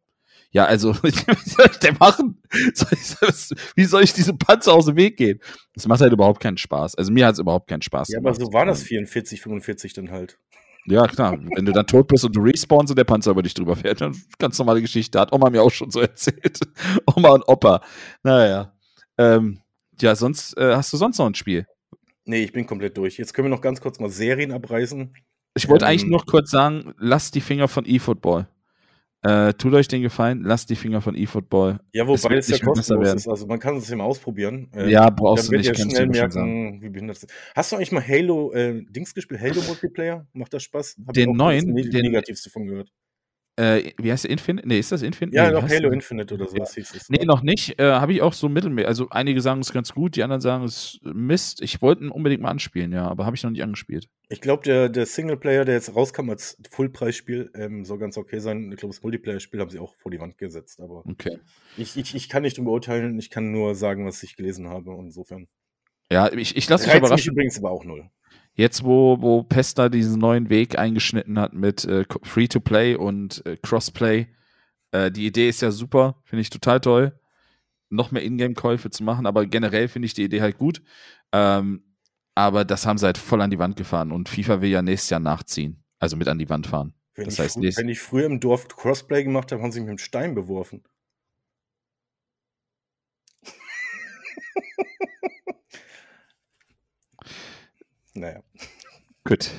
Ja, 0.51 0.65
also, 0.65 0.93
wie 1.03 1.09
soll 1.49 1.69
ich 1.71 1.77
denn 1.77 1.97
machen? 1.99 2.41
wie 3.75 3.85
soll 3.85 4.03
ich 4.03 4.13
diesem 4.13 4.37
Panzer 4.37 4.73
aus 4.73 4.85
dem 4.85 4.95
Weg 4.95 5.17
gehen? 5.17 5.39
Das 5.73 5.87
macht 5.87 6.01
halt 6.01 6.13
überhaupt 6.13 6.41
keinen 6.41 6.57
Spaß. 6.57 6.95
Also, 6.95 7.11
mir 7.11 7.25
hat 7.25 7.33
es 7.33 7.39
überhaupt 7.39 7.67
keinen 7.67 7.81
Spaß 7.81 8.09
ja, 8.09 8.19
gemacht. 8.19 8.37
Ja, 8.37 8.43
aber 8.43 8.51
so 8.51 8.53
war 8.53 8.65
das 8.65 8.83
44, 8.83 9.41
45 9.41 9.93
dann 9.93 10.11
halt. 10.11 10.37
Ja, 10.85 11.05
klar. 11.07 11.37
Wenn 11.55 11.65
du 11.65 11.71
dann 11.71 11.85
tot 11.85 12.07
bist 12.07 12.25
und 12.25 12.35
du 12.35 12.41
respawnst 12.41 12.91
und 12.91 12.97
der 12.97 13.03
Panzer 13.03 13.31
über 13.31 13.43
dich 13.43 13.53
drüber 13.53 13.75
fährt, 13.75 14.01
dann 14.01 14.15
ganz 14.39 14.57
normale 14.57 14.81
Geschichte. 14.81 15.19
Hat 15.19 15.31
Oma 15.31 15.49
mir 15.49 15.61
auch 15.61 15.71
schon 15.71 15.91
so 15.91 15.99
erzählt. 16.01 16.59
Oma 17.05 17.29
und 17.29 17.47
Opa. 17.47 17.81
Naja. 18.23 18.73
Ähm, 19.17 19.59
ja, 20.01 20.15
sonst, 20.15 20.57
äh, 20.57 20.75
hast 20.75 20.91
du 20.93 20.97
sonst 20.97 21.17
noch 21.17 21.25
ein 21.25 21.35
Spiel? 21.35 21.67
Nee, 22.25 22.43
ich 22.43 22.53
bin 22.53 22.65
komplett 22.65 22.97
durch. 22.97 23.17
Jetzt 23.17 23.33
können 23.33 23.47
wir 23.47 23.55
noch 23.55 23.61
ganz 23.61 23.81
kurz 23.81 23.99
mal 23.99 24.09
Serien 24.09 24.51
abreißen. 24.51 25.13
Ich 25.55 25.67
wollte 25.67 25.85
ähm, 25.85 25.91
eigentlich 25.91 26.09
noch 26.09 26.25
kurz 26.25 26.51
sagen, 26.51 26.93
lass 26.97 27.31
die 27.31 27.41
Finger 27.41 27.67
von 27.67 27.85
eFootball. 27.85 28.47
Äh, 29.21 29.53
tut 29.53 29.73
euch 29.73 29.87
den 29.89 30.01
Gefallen, 30.01 30.43
lasst 30.43 30.69
die 30.69 30.75
Finger 30.75 31.01
von 31.01 31.15
eFootball. 31.15 31.79
Ja, 31.91 32.07
wobei 32.07 32.37
es, 32.37 32.49
es 32.49 32.59
ja 32.59 32.65
kostenlos 32.65 33.13
ist. 33.13 33.27
Also 33.27 33.47
man 33.47 33.59
kann 33.59 33.75
es 33.75 33.89
ja 33.89 33.97
mal 33.97 34.05
ausprobieren. 34.05 34.69
Äh, 34.73 34.89
ja, 34.89 35.09
brauchst 35.09 35.51
du 35.51 35.57
nicht. 35.57 35.67
Ja 35.67 35.75
schnell 35.75 36.07
merken, 36.07 36.81
wie 36.81 36.89
behindert 36.89 37.17
es 37.17 37.23
ist. 37.23 37.33
Hast 37.53 37.71
du 37.71 37.75
eigentlich 37.75 37.91
mal 37.91 38.07
Halo 38.07 38.53
äh, 38.53 38.81
Dings 38.89 39.13
gespielt? 39.13 39.41
Halo 39.41 39.61
Multiplayer? 39.63 40.25
Macht 40.31 40.53
das 40.53 40.63
Spaß? 40.63 40.95
Hab 41.05 41.13
den 41.13 41.33
neuen? 41.33 41.75
Den 41.75 42.01
Negativste 42.01 42.49
von 42.49 42.65
gehört 42.65 42.91
äh, 43.59 43.93
wie 43.97 44.09
heißt 44.09 44.23
der 44.23 44.31
Infinite? 44.31 44.65
Nee, 44.65 44.79
ist 44.79 44.91
das 44.91 45.01
Infinite? 45.01 45.35
Ja, 45.35 45.47
nee, 45.47 45.53
noch 45.53 45.67
Halo 45.67 45.89
Infinite 45.91 46.33
oder 46.33 46.47
sowas 46.47 46.73
hieß 46.75 46.95
es. 46.95 47.09
Nee, 47.09 47.25
noch 47.25 47.41
nicht. 47.41 47.77
Äh, 47.77 47.91
Habe 47.91 48.13
ich 48.13 48.21
auch 48.21 48.31
so 48.31 48.47
mittelmäßig. 48.47 48.87
Also 48.87 49.09
einige 49.09 49.41
sagen 49.41 49.59
es 49.59 49.67
ist 49.67 49.73
ganz 49.73 49.93
gut, 49.93 50.15
die 50.15 50.23
anderen 50.23 50.39
sagen 50.39 50.63
es 50.63 50.99
ist 51.03 51.03
Mist. 51.03 51.61
Ich 51.61 51.81
wollte 51.81 52.05
ihn 52.05 52.09
unbedingt 52.09 52.41
mal 52.41 52.51
anspielen, 52.51 52.93
ja, 52.93 53.05
aber 53.05 53.25
habe 53.25 53.35
ich 53.35 53.43
noch 53.43 53.51
nicht 53.51 53.61
angespielt. 53.61 54.07
Ich 54.29 54.39
glaube, 54.39 54.63
der, 54.63 54.87
der 54.87 55.05
Singleplayer, 55.05 55.65
der 55.65 55.75
jetzt 55.75 55.93
rauskam 55.93 56.29
als 56.29 56.57
Fullpreisspiel, 56.71 57.51
ähm, 57.53 57.83
soll 57.83 57.97
ganz 57.97 58.17
okay 58.17 58.39
sein. 58.39 58.71
Ich 58.71 58.77
glaube, 58.77 58.93
das 58.93 59.03
Multiplayer-Spiel 59.03 59.59
haben 59.59 59.69
sie 59.69 59.79
auch 59.79 59.93
vor 59.95 60.11
die 60.11 60.21
Wand 60.21 60.37
gesetzt, 60.37 60.79
aber 60.79 61.03
okay. 61.05 61.39
ich, 61.75 61.97
ich, 61.97 62.15
ich 62.15 62.29
kann 62.29 62.43
nicht 62.43 62.63
beurteilen, 62.63 63.19
ich 63.19 63.29
kann 63.29 63.51
nur 63.51 63.75
sagen, 63.75 64.05
was 64.05 64.23
ich 64.23 64.37
gelesen 64.37 64.69
habe 64.69 64.91
und 64.91 65.07
insofern. 65.07 65.47
Ja, 66.11 66.31
ich, 66.31 66.55
ich 66.55 66.69
lasse 66.69 66.87
mich 66.87 66.95
überraschen. 66.95 67.15
Mich 67.15 67.27
übrigens 67.27 67.57
aber 67.57 67.71
auch 67.71 67.83
null. 67.83 68.09
Jetzt, 68.53 68.83
wo, 68.83 69.21
wo 69.21 69.43
Pesta 69.43 69.89
diesen 69.89 70.19
neuen 70.19 70.49
Weg 70.49 70.77
eingeschnitten 70.77 71.39
hat 71.39 71.53
mit 71.53 71.85
äh, 71.85 72.05
Free-to-Play 72.23 72.95
und 72.95 73.45
äh, 73.45 73.57
Crossplay, 73.61 74.27
äh, 74.91 75.11
die 75.11 75.25
Idee 75.25 75.49
ist 75.49 75.61
ja 75.61 75.71
super, 75.71 76.21
finde 76.23 76.41
ich 76.41 76.49
total 76.49 76.79
toll, 76.81 77.19
noch 77.89 78.11
mehr 78.11 78.23
Ingame-Käufe 78.23 78.89
zu 78.89 79.03
machen, 79.03 79.25
aber 79.25 79.45
generell 79.45 79.87
finde 79.87 80.07
ich 80.07 80.13
die 80.13 80.23
Idee 80.23 80.41
halt 80.41 80.57
gut. 80.57 80.81
Ähm, 81.31 81.83
aber 82.35 82.65
das 82.65 82.85
haben 82.85 82.97
sie 82.97 83.05
halt 83.05 83.17
voll 83.17 83.41
an 83.41 83.49
die 83.49 83.59
Wand 83.59 83.75
gefahren 83.75 84.11
und 84.11 84.29
FIFA 84.29 84.61
will 84.61 84.69
ja 84.69 84.81
nächstes 84.81 85.09
Jahr 85.09 85.19
nachziehen, 85.19 85.83
also 85.99 86.15
mit 86.17 86.27
an 86.27 86.39
die 86.39 86.49
Wand 86.49 86.67
fahren. 86.67 86.93
Wenn, 87.15 87.25
das 87.25 87.39
heißt, 87.39 87.57
ich, 87.57 87.75
wenn 87.77 87.89
ich 87.89 87.99
früher 87.99 88.25
im 88.25 88.39
Dorf 88.39 88.67
Crossplay 88.69 89.23
gemacht 89.25 89.51
habe, 89.51 89.61
haben 89.61 89.71
sie 89.71 89.81
mich 89.81 89.87
mit 89.87 89.91
einem 89.91 89.97
Stein 89.97 90.35
beworfen. 90.35 90.83
Naja. 98.13 98.41
Gut. 99.23 99.51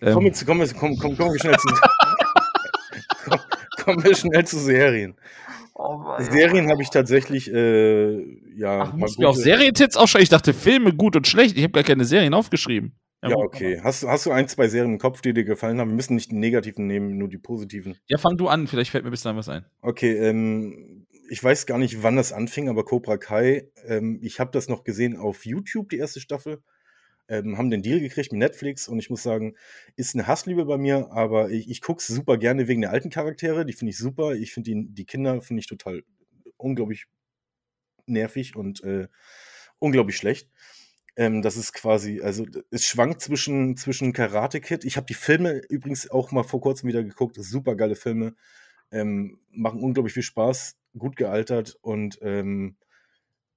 Kommen 0.00 0.26
wir, 0.26 0.34
wir, 0.34 0.74
kommen, 0.74 0.98
kommen, 0.98 1.16
kommen 1.16 1.32
wir 1.32 1.38
schnell 1.38 1.56
zu 1.56 1.68
kommen 3.84 4.02
wir 4.02 4.16
schnell 4.16 4.44
zu 4.44 4.58
Serien. 4.58 5.14
Oh 5.74 6.00
Serien 6.18 6.70
habe 6.70 6.82
ich 6.82 6.90
tatsächlich, 6.90 7.52
äh, 7.52 8.20
ja. 8.56 8.82
Ach, 8.82 8.92
musst 8.94 9.18
du 9.18 9.26
auch 9.26 9.34
Serientits 9.34 9.96
aufschreiben? 9.96 10.24
Ich 10.24 10.28
dachte, 10.28 10.54
Filme 10.54 10.92
gut 10.92 11.16
und 11.16 11.26
schlecht. 11.26 11.56
Ich 11.56 11.62
habe 11.62 11.72
gar 11.72 11.84
keine 11.84 12.04
Serien 12.04 12.34
aufgeschrieben. 12.34 12.94
Ja, 13.22 13.30
ja 13.30 13.36
okay. 13.36 13.80
Hast, 13.82 14.06
hast 14.06 14.26
du 14.26 14.32
ein, 14.32 14.48
zwei 14.48 14.68
Serien 14.68 14.92
im 14.92 14.98
Kopf, 14.98 15.22
die 15.22 15.32
dir 15.32 15.44
gefallen 15.44 15.78
haben? 15.78 15.90
Wir 15.90 15.96
müssen 15.96 16.14
nicht 16.14 16.30
die 16.30 16.36
negativen 16.36 16.86
nehmen, 16.86 17.16
nur 17.16 17.28
die 17.28 17.38
positiven. 17.38 17.96
Ja, 18.06 18.18
fang 18.18 18.36
du 18.36 18.48
an, 18.48 18.66
vielleicht 18.66 18.90
fällt 18.90 19.04
mir 19.04 19.10
bis 19.10 19.22
dahin 19.22 19.38
was 19.38 19.48
ein. 19.48 19.64
Okay, 19.80 20.14
ähm, 20.16 21.01
ich 21.32 21.42
weiß 21.42 21.64
gar 21.64 21.78
nicht, 21.78 22.02
wann 22.02 22.16
das 22.16 22.30
anfing, 22.30 22.68
aber 22.68 22.84
Cobra 22.84 23.16
Kai, 23.16 23.66
ähm, 23.86 24.18
ich 24.20 24.38
habe 24.38 24.50
das 24.50 24.68
noch 24.68 24.84
gesehen 24.84 25.16
auf 25.16 25.46
YouTube, 25.46 25.88
die 25.88 25.96
erste 25.96 26.20
Staffel. 26.20 26.62
Ähm, 27.26 27.56
haben 27.56 27.70
den 27.70 27.80
Deal 27.80 28.00
gekriegt 28.00 28.32
mit 28.32 28.38
Netflix 28.38 28.86
und 28.86 28.98
ich 28.98 29.08
muss 29.08 29.22
sagen, 29.22 29.56
ist 29.96 30.14
eine 30.14 30.26
Hassliebe 30.26 30.66
bei 30.66 30.76
mir, 30.76 31.10
aber 31.10 31.48
ich, 31.48 31.70
ich 31.70 31.80
gucke 31.80 32.00
es 32.00 32.06
super 32.08 32.36
gerne 32.36 32.68
wegen 32.68 32.82
der 32.82 32.90
alten 32.90 33.08
Charaktere, 33.08 33.64
die 33.64 33.72
finde 33.72 33.92
ich 33.92 33.96
super. 33.96 34.34
Ich 34.34 34.52
finde 34.52 34.72
die, 34.72 34.88
die 34.90 35.06
Kinder 35.06 35.40
finde 35.40 35.60
ich 35.60 35.66
total 35.66 36.02
unglaublich 36.58 37.06
nervig 38.04 38.54
und 38.54 38.84
äh, 38.84 39.08
unglaublich 39.78 40.18
schlecht. 40.18 40.50
Ähm, 41.16 41.40
das 41.40 41.56
ist 41.56 41.72
quasi, 41.72 42.20
also 42.20 42.44
es 42.70 42.84
schwankt 42.84 43.22
zwischen, 43.22 43.78
zwischen 43.78 44.12
Karate 44.12 44.60
Kid. 44.60 44.84
Ich 44.84 44.98
habe 44.98 45.06
die 45.06 45.14
Filme 45.14 45.62
übrigens 45.70 46.10
auch 46.10 46.30
mal 46.30 46.42
vor 46.42 46.60
kurzem 46.60 46.88
wieder 46.88 47.02
geguckt. 47.02 47.36
Super 47.40 47.74
geile 47.74 47.96
Filme. 47.96 48.34
Ähm, 48.90 49.38
machen 49.50 49.80
unglaublich 49.80 50.12
viel 50.12 50.22
Spaß, 50.22 50.76
gut 50.96 51.16
gealtert 51.16 51.78
und 51.80 52.18
ähm, 52.22 52.76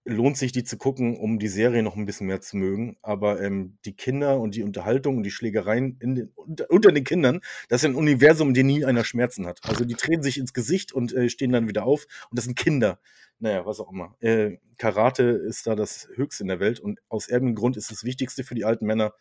lohnt 0.06 0.38
sich, 0.38 0.52
die 0.52 0.64
zu 0.64 0.78
gucken, 0.78 1.18
um 1.18 1.40
die 1.40 1.48
Serie 1.48 1.82
noch 1.82 1.96
ein 1.96 2.06
bisschen 2.06 2.28
mehr 2.28 2.40
zu 2.40 2.58
mögen. 2.58 2.96
Aber 3.02 3.42
ähm, 3.42 3.78
die 3.86 3.96
Kinder 3.96 4.40
und 4.40 4.56
die 4.56 4.64
Unterhaltung 4.64 5.18
und 5.18 5.24
die 5.24 5.32
Schlägereien 5.32 5.98
den, 6.00 6.32
unter, 6.36 6.70
unter, 6.70 6.92
den 6.92 7.04
Kindern, 7.04 7.42
das 7.70 7.82
ist 7.82 7.90
ein 7.90 7.96
Universum, 7.96 8.50
in 8.50 8.54
dem 8.54 8.68
nie 8.68 8.86
einer 8.86 9.04
Schmerzen 9.04 9.48
hat. 9.48 9.60
Also 9.64 9.84
die 9.84 9.96
treten 9.96 10.22
sich 10.22 10.38
ins 10.38 10.54
Gesicht 10.54 10.94
und 10.94 11.12
äh, 11.14 11.28
stehen 11.30 11.52
dann 11.52 11.68
wieder 11.68 11.86
auf. 11.86 12.06
Und 12.30 12.38
das 12.38 12.46
sind 12.46 12.56
Kinder. 12.56 13.00
Naja, 13.40 13.66
was 13.66 13.80
auch 13.80 13.92
immer. 13.92 14.16
Äh, 14.20 14.58
Karate 14.78 15.24
ist 15.24 15.66
da 15.66 15.76
das 15.76 16.08
Höchste 16.14 16.44
in 16.44 16.50
der 16.50 16.60
Welt. 16.60 16.80
Und 16.80 17.02
aus 17.10 17.28
irgendeinem 17.28 17.56
Grund 17.56 17.76
ist 17.76 17.90
das 17.90 18.04
Wichtigste 18.04 18.44
für 18.44 18.56
die 18.56 18.64
alten 18.64 18.86
Männer, 18.86 19.14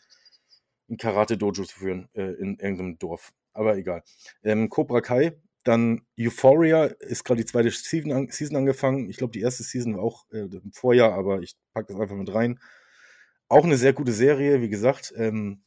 ein 0.91 0.99
Karate-Dojo 0.99 1.65
zu 1.65 1.79
führen 1.79 2.09
äh, 2.13 2.33
in 2.35 2.59
irgendeinem 2.59 2.99
Dorf. 2.99 3.33
Aber 3.55 3.79
egal. 3.79 4.03
Ähm, 4.43 4.69
Cobra 4.69 5.01
Kai 5.01 5.33
dann 5.65 6.03
Euphoria 6.19 6.85
ist 6.85 7.25
gerade 7.25 7.43
die 7.43 7.47
zweite 7.47 7.71
Season, 7.71 8.13
an, 8.13 8.29
Season 8.31 8.57
angefangen. 8.57 9.09
Ich 9.09 9.17
glaube, 9.17 9.33
die 9.33 9.41
erste 9.41 9.63
Season 9.63 9.97
war 9.97 10.03
auch 10.03 10.27
äh, 10.31 10.41
im 10.41 10.73
Vorjahr, 10.73 11.13
aber 11.15 11.41
ich 11.41 11.57
packe 11.73 11.93
das 11.93 12.01
einfach 12.01 12.17
mit 12.17 12.33
rein. 12.33 12.61
Auch 13.49 13.65
eine 13.65 13.77
sehr 13.77 13.93
gute 13.93 14.13
Serie, 14.13 14.61
wie 14.61 14.69
gesagt. 14.69 15.13
Ähm, 15.17 15.63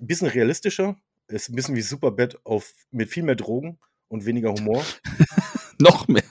ein 0.00 0.06
bisschen 0.06 0.28
realistischer. 0.28 0.96
Ist 1.28 1.48
ein 1.48 1.56
bisschen 1.56 1.76
wie 1.76 1.82
Superbad 1.82 2.44
auf, 2.44 2.72
mit 2.90 3.10
viel 3.10 3.22
mehr 3.22 3.36
Drogen 3.36 3.78
und 4.08 4.24
weniger 4.24 4.52
Humor. 4.52 4.84
Noch 5.78 6.08
mehr. 6.08 6.24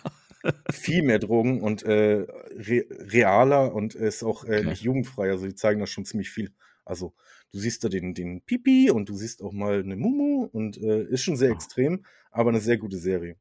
viel 0.72 1.04
mehr 1.04 1.20
Drogen 1.20 1.62
und 1.62 1.84
äh, 1.84 2.26
re 2.52 2.86
realer 3.12 3.74
und 3.74 3.96
ist 3.96 4.24
auch 4.24 4.46
äh, 4.46 4.64
nicht 4.64 4.82
jugendfrei. 4.82 5.30
Also 5.30 5.46
die 5.46 5.56
zeigen 5.56 5.80
da 5.80 5.88
schon 5.88 6.06
ziemlich 6.06 6.30
viel. 6.30 6.54
Also 6.86 7.14
du 7.52 7.60
siehst 7.60 7.84
da 7.84 7.90
den, 7.90 8.14
den 8.14 8.42
Pipi 8.42 8.90
und 8.92 9.10
du 9.10 9.16
siehst 9.16 9.42
auch 9.42 9.52
mal 9.52 9.80
eine 9.80 9.96
Mumu 9.96 10.46
und 10.46 10.78
äh, 10.78 11.04
ist 11.04 11.24
schon 11.24 11.38
sehr 11.38 11.52
extrem, 11.52 12.06
aber 12.32 12.50
eine 12.50 12.60
sehr 12.60 12.78
gute 12.78 12.98
Serie. 12.98 13.38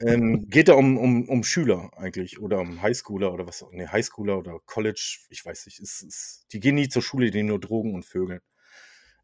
Ähm, 0.00 0.48
geht 0.48 0.68
da 0.68 0.74
um, 0.74 0.96
um, 0.96 1.28
um 1.28 1.42
Schüler 1.42 1.90
eigentlich 1.96 2.40
oder 2.40 2.60
um 2.60 2.82
Highschooler 2.82 3.32
oder 3.32 3.46
was 3.46 3.62
auch, 3.62 3.72
ne, 3.72 3.90
Highschooler 3.90 4.38
oder 4.38 4.58
College, 4.66 5.18
ich 5.30 5.44
weiß 5.44 5.66
nicht. 5.66 5.80
Ist, 5.80 6.02
ist, 6.02 6.46
die 6.52 6.60
gehen 6.60 6.76
nie 6.76 6.88
zur 6.88 7.02
Schule, 7.02 7.30
die 7.30 7.38
nehmen 7.38 7.48
nur 7.48 7.60
Drogen 7.60 7.94
und 7.94 8.04
Vögeln. 8.04 8.40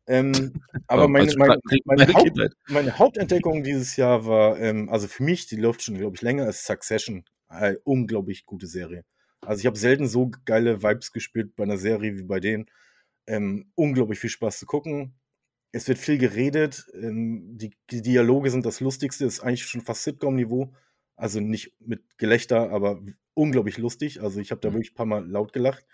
Ähm, 0.07 0.33
aber 0.89 1.09
meine, 1.09 1.33
meine, 1.37 1.59
meine, 1.85 2.13
Haupt, 2.13 2.39
meine, 2.69 2.99
Hauptentdeckung 2.99 3.63
dieses 3.63 3.97
Jahr 3.97 4.27
war, 4.27 4.59
ähm, 4.59 4.89
also 4.89 5.07
für 5.09 5.23
mich, 5.23 5.47
die 5.47 5.57
läuft 5.57 5.83
schon, 5.83 5.99
glaube 5.99 6.17
ich, 6.17 6.23
länger, 6.23 6.49
ist 6.49 6.65
Succession. 6.65 7.25
Eine 7.49 7.79
unglaublich 7.81 8.47
gute 8.47 8.67
Serie. 8.67 9.05
Also 9.43 9.61
ich 9.61 9.67
habe 9.67 9.79
selten 9.79 10.07
so 10.07 10.31
geile 10.45 10.83
Vibes 10.83 11.13
gespürt 11.13 11.57
bei 11.57 11.65
einer 11.65 11.79
Serie 11.79 12.17
wie 12.17 12.23
bei 12.23 12.41
denen. 12.41 12.67
Ähm, 13.27 13.71
unglaublich 13.75 14.19
viel 14.19 14.31
Spaß 14.31 14.59
zu 14.59 14.67
gucken. 14.67 15.15
Es 15.73 15.89
wird 15.89 15.99
viel 15.99 16.19
geredet. 16.19 16.87
Ähm, 16.95 17.57
die, 17.57 17.73
die, 17.91 18.03
Dialoge 18.03 18.51
sind 18.51 18.67
das 18.67 18.81
Lustigste. 18.81 19.25
Ist 19.25 19.41
eigentlich 19.41 19.65
schon 19.65 19.83
fast 19.83 20.05
Sitcom-Niveau. 20.05 20.73
Also 21.17 21.41
nicht 21.41 21.75
mit 21.81 22.03
Gelächter, 22.19 22.71
aber 22.71 23.01
unglaublich 23.35 23.79
lustig. 23.79 24.23
Also 24.23 24.41
ich 24.41 24.51
habe 24.51 24.61
da 24.61 24.71
mhm. 24.71 24.75
wirklich 24.75 24.93
ein 24.93 24.97
paar 24.97 25.07
Mal 25.07 25.29
laut 25.29 25.53
gelacht. 25.53 25.87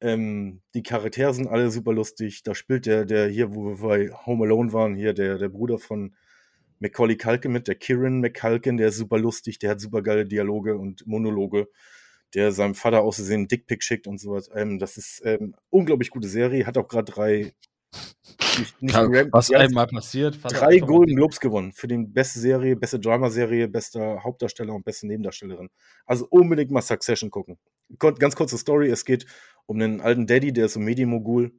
Ähm, 0.00 0.62
die 0.74 0.82
Charaktere 0.82 1.34
sind 1.34 1.48
alle 1.48 1.70
super 1.70 1.92
lustig. 1.92 2.42
Da 2.42 2.54
spielt 2.54 2.86
der, 2.86 3.04
der 3.04 3.28
hier, 3.28 3.54
wo 3.54 3.70
wir 3.70 3.88
bei 3.88 4.10
Home 4.26 4.44
Alone 4.44 4.72
waren, 4.72 4.94
hier 4.94 5.14
der, 5.14 5.38
der 5.38 5.48
Bruder 5.48 5.78
von 5.78 6.14
Macaulay 6.80 7.16
Culkin 7.16 7.52
mit, 7.52 7.68
der 7.68 7.76
Kieran 7.76 8.20
McCulkin, 8.20 8.76
der 8.76 8.88
ist 8.88 8.96
super 8.96 9.18
lustig, 9.18 9.60
der 9.60 9.70
hat 9.70 9.80
super 9.80 10.02
geile 10.02 10.26
Dialoge 10.26 10.76
und 10.76 11.06
Monologe 11.06 11.68
der 12.34 12.52
seinem 12.52 12.74
Vater 12.74 13.02
auszusehen 13.02 13.40
einen 13.40 13.48
Dickpick 13.48 13.82
schickt 13.82 14.06
und 14.06 14.18
sowas. 14.18 14.50
Ähm, 14.54 14.78
das 14.78 14.96
ist 14.96 15.22
ähm, 15.24 15.54
unglaublich 15.70 16.10
gute 16.10 16.28
Serie. 16.28 16.66
Hat 16.66 16.78
auch 16.78 16.88
gerade 16.88 17.12
drei. 17.12 17.52
Nicht, 18.58 18.82
nicht 18.82 18.94
Ram, 18.94 19.12
was 19.32 19.48
ja, 19.48 19.58
einmal 19.58 19.86
passiert. 19.86 20.38
Drei 20.42 20.78
Golden 20.78 21.16
Globes 21.16 21.40
gewonnen 21.40 21.72
für 21.72 21.88
die 21.88 21.98
beste 21.98 22.38
Serie, 22.38 22.76
beste 22.76 23.00
Drama-Serie, 23.00 23.68
bester 23.68 24.22
Hauptdarsteller 24.22 24.74
und 24.74 24.84
beste 24.84 25.06
Nebendarstellerin. 25.06 25.70
Also 26.06 26.26
unbedingt 26.28 26.70
mal 26.70 26.82
Succession 26.82 27.30
gucken. 27.30 27.58
Ganz 27.98 28.36
kurze 28.36 28.58
Story: 28.58 28.90
Es 28.90 29.04
geht 29.04 29.26
um 29.66 29.80
einen 29.80 30.00
alten 30.00 30.26
Daddy, 30.26 30.52
der 30.52 30.66
ist 30.66 30.74
so 30.74 30.80
ein 30.80 30.84
Medienmogul. 30.84 31.52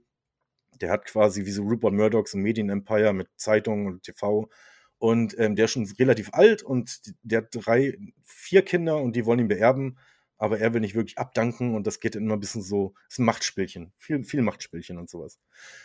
Der 0.82 0.92
hat 0.92 1.06
quasi 1.06 1.46
wie 1.46 1.52
so 1.52 1.64
Rupert 1.64 1.94
Murdoch 1.94 2.28
so 2.28 2.38
ein 2.38 2.42
Medienempire 2.42 3.14
mit 3.14 3.28
Zeitungen 3.38 3.88
und 3.88 4.04
TV. 4.04 4.50
Und 4.98 5.38
ähm, 5.38 5.56
der 5.56 5.66
ist 5.66 5.72
schon 5.72 5.86
relativ 6.00 6.30
alt 6.34 6.64
und 6.64 7.02
der 7.24 7.40
hat 7.40 7.48
drei, 7.52 7.98
vier 8.24 8.62
Kinder 8.62 8.98
und 8.98 9.16
die 9.16 9.26
wollen 9.26 9.40
ihn 9.40 9.48
beerben 9.48 9.98
aber 10.44 10.60
er 10.60 10.74
will 10.74 10.82
nicht 10.82 10.94
wirklich 10.94 11.18
abdanken 11.18 11.74
und 11.74 11.88
das 11.88 12.02
geht 12.02 12.18
immer 12.18 12.34
ein 12.34 12.40
bisschen 12.42 12.62
so, 12.62 12.96
ist 13.08 13.18
ein 13.18 13.24
Machtspielchen, 13.24 13.94
viel, 13.98 14.26
viel 14.26 14.42
Machtspielchen 14.42 14.98
und 14.98 15.10
sowas. 15.10 15.40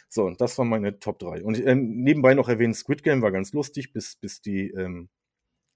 So, 0.09 0.25
und 0.25 0.41
das 0.41 0.59
waren 0.59 0.69
meine 0.69 0.99
Top 0.99 1.21
3. 1.21 1.45
Und 1.45 1.61
äh, 1.61 1.77
nebenbei 1.77 2.35
noch 2.35 2.49
erwähnt, 2.49 2.75
Squid 2.75 3.05
Game 3.05 3.23
war 3.23 3.31
ganz 3.31 3.53
lustig, 3.53 3.93
bis, 3.93 4.17
bis 4.17 4.43
die, 4.43 4.71
ähm, 4.71 5.11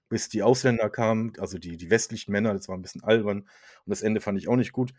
bis 0.09 0.27
die 0.27 0.43
Ausländer 0.43 0.89
kamen, 0.89 1.31
also 1.39 1.57
die, 1.59 1.77
die 1.77 1.89
westlichen 1.89 2.33
Männer, 2.33 2.53
das 2.53 2.67
war 2.67 2.75
ein 2.75 2.81
bisschen 2.81 3.05
albern 3.05 3.43
und 3.85 3.89
das 3.89 4.01
Ende 4.01 4.19
fand 4.19 4.37
ich 4.37 4.49
auch 4.49 4.57
nicht 4.57 4.73
gut. 4.73 4.93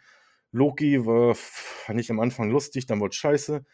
Loki 0.51 1.05
war, 1.05 1.35
fand 1.35 2.01
ich 2.01 2.11
am 2.11 2.20
Anfang 2.20 2.51
lustig, 2.51 2.86
dann 2.86 3.01
wurde 3.01 3.15
scheiße, 3.15 3.66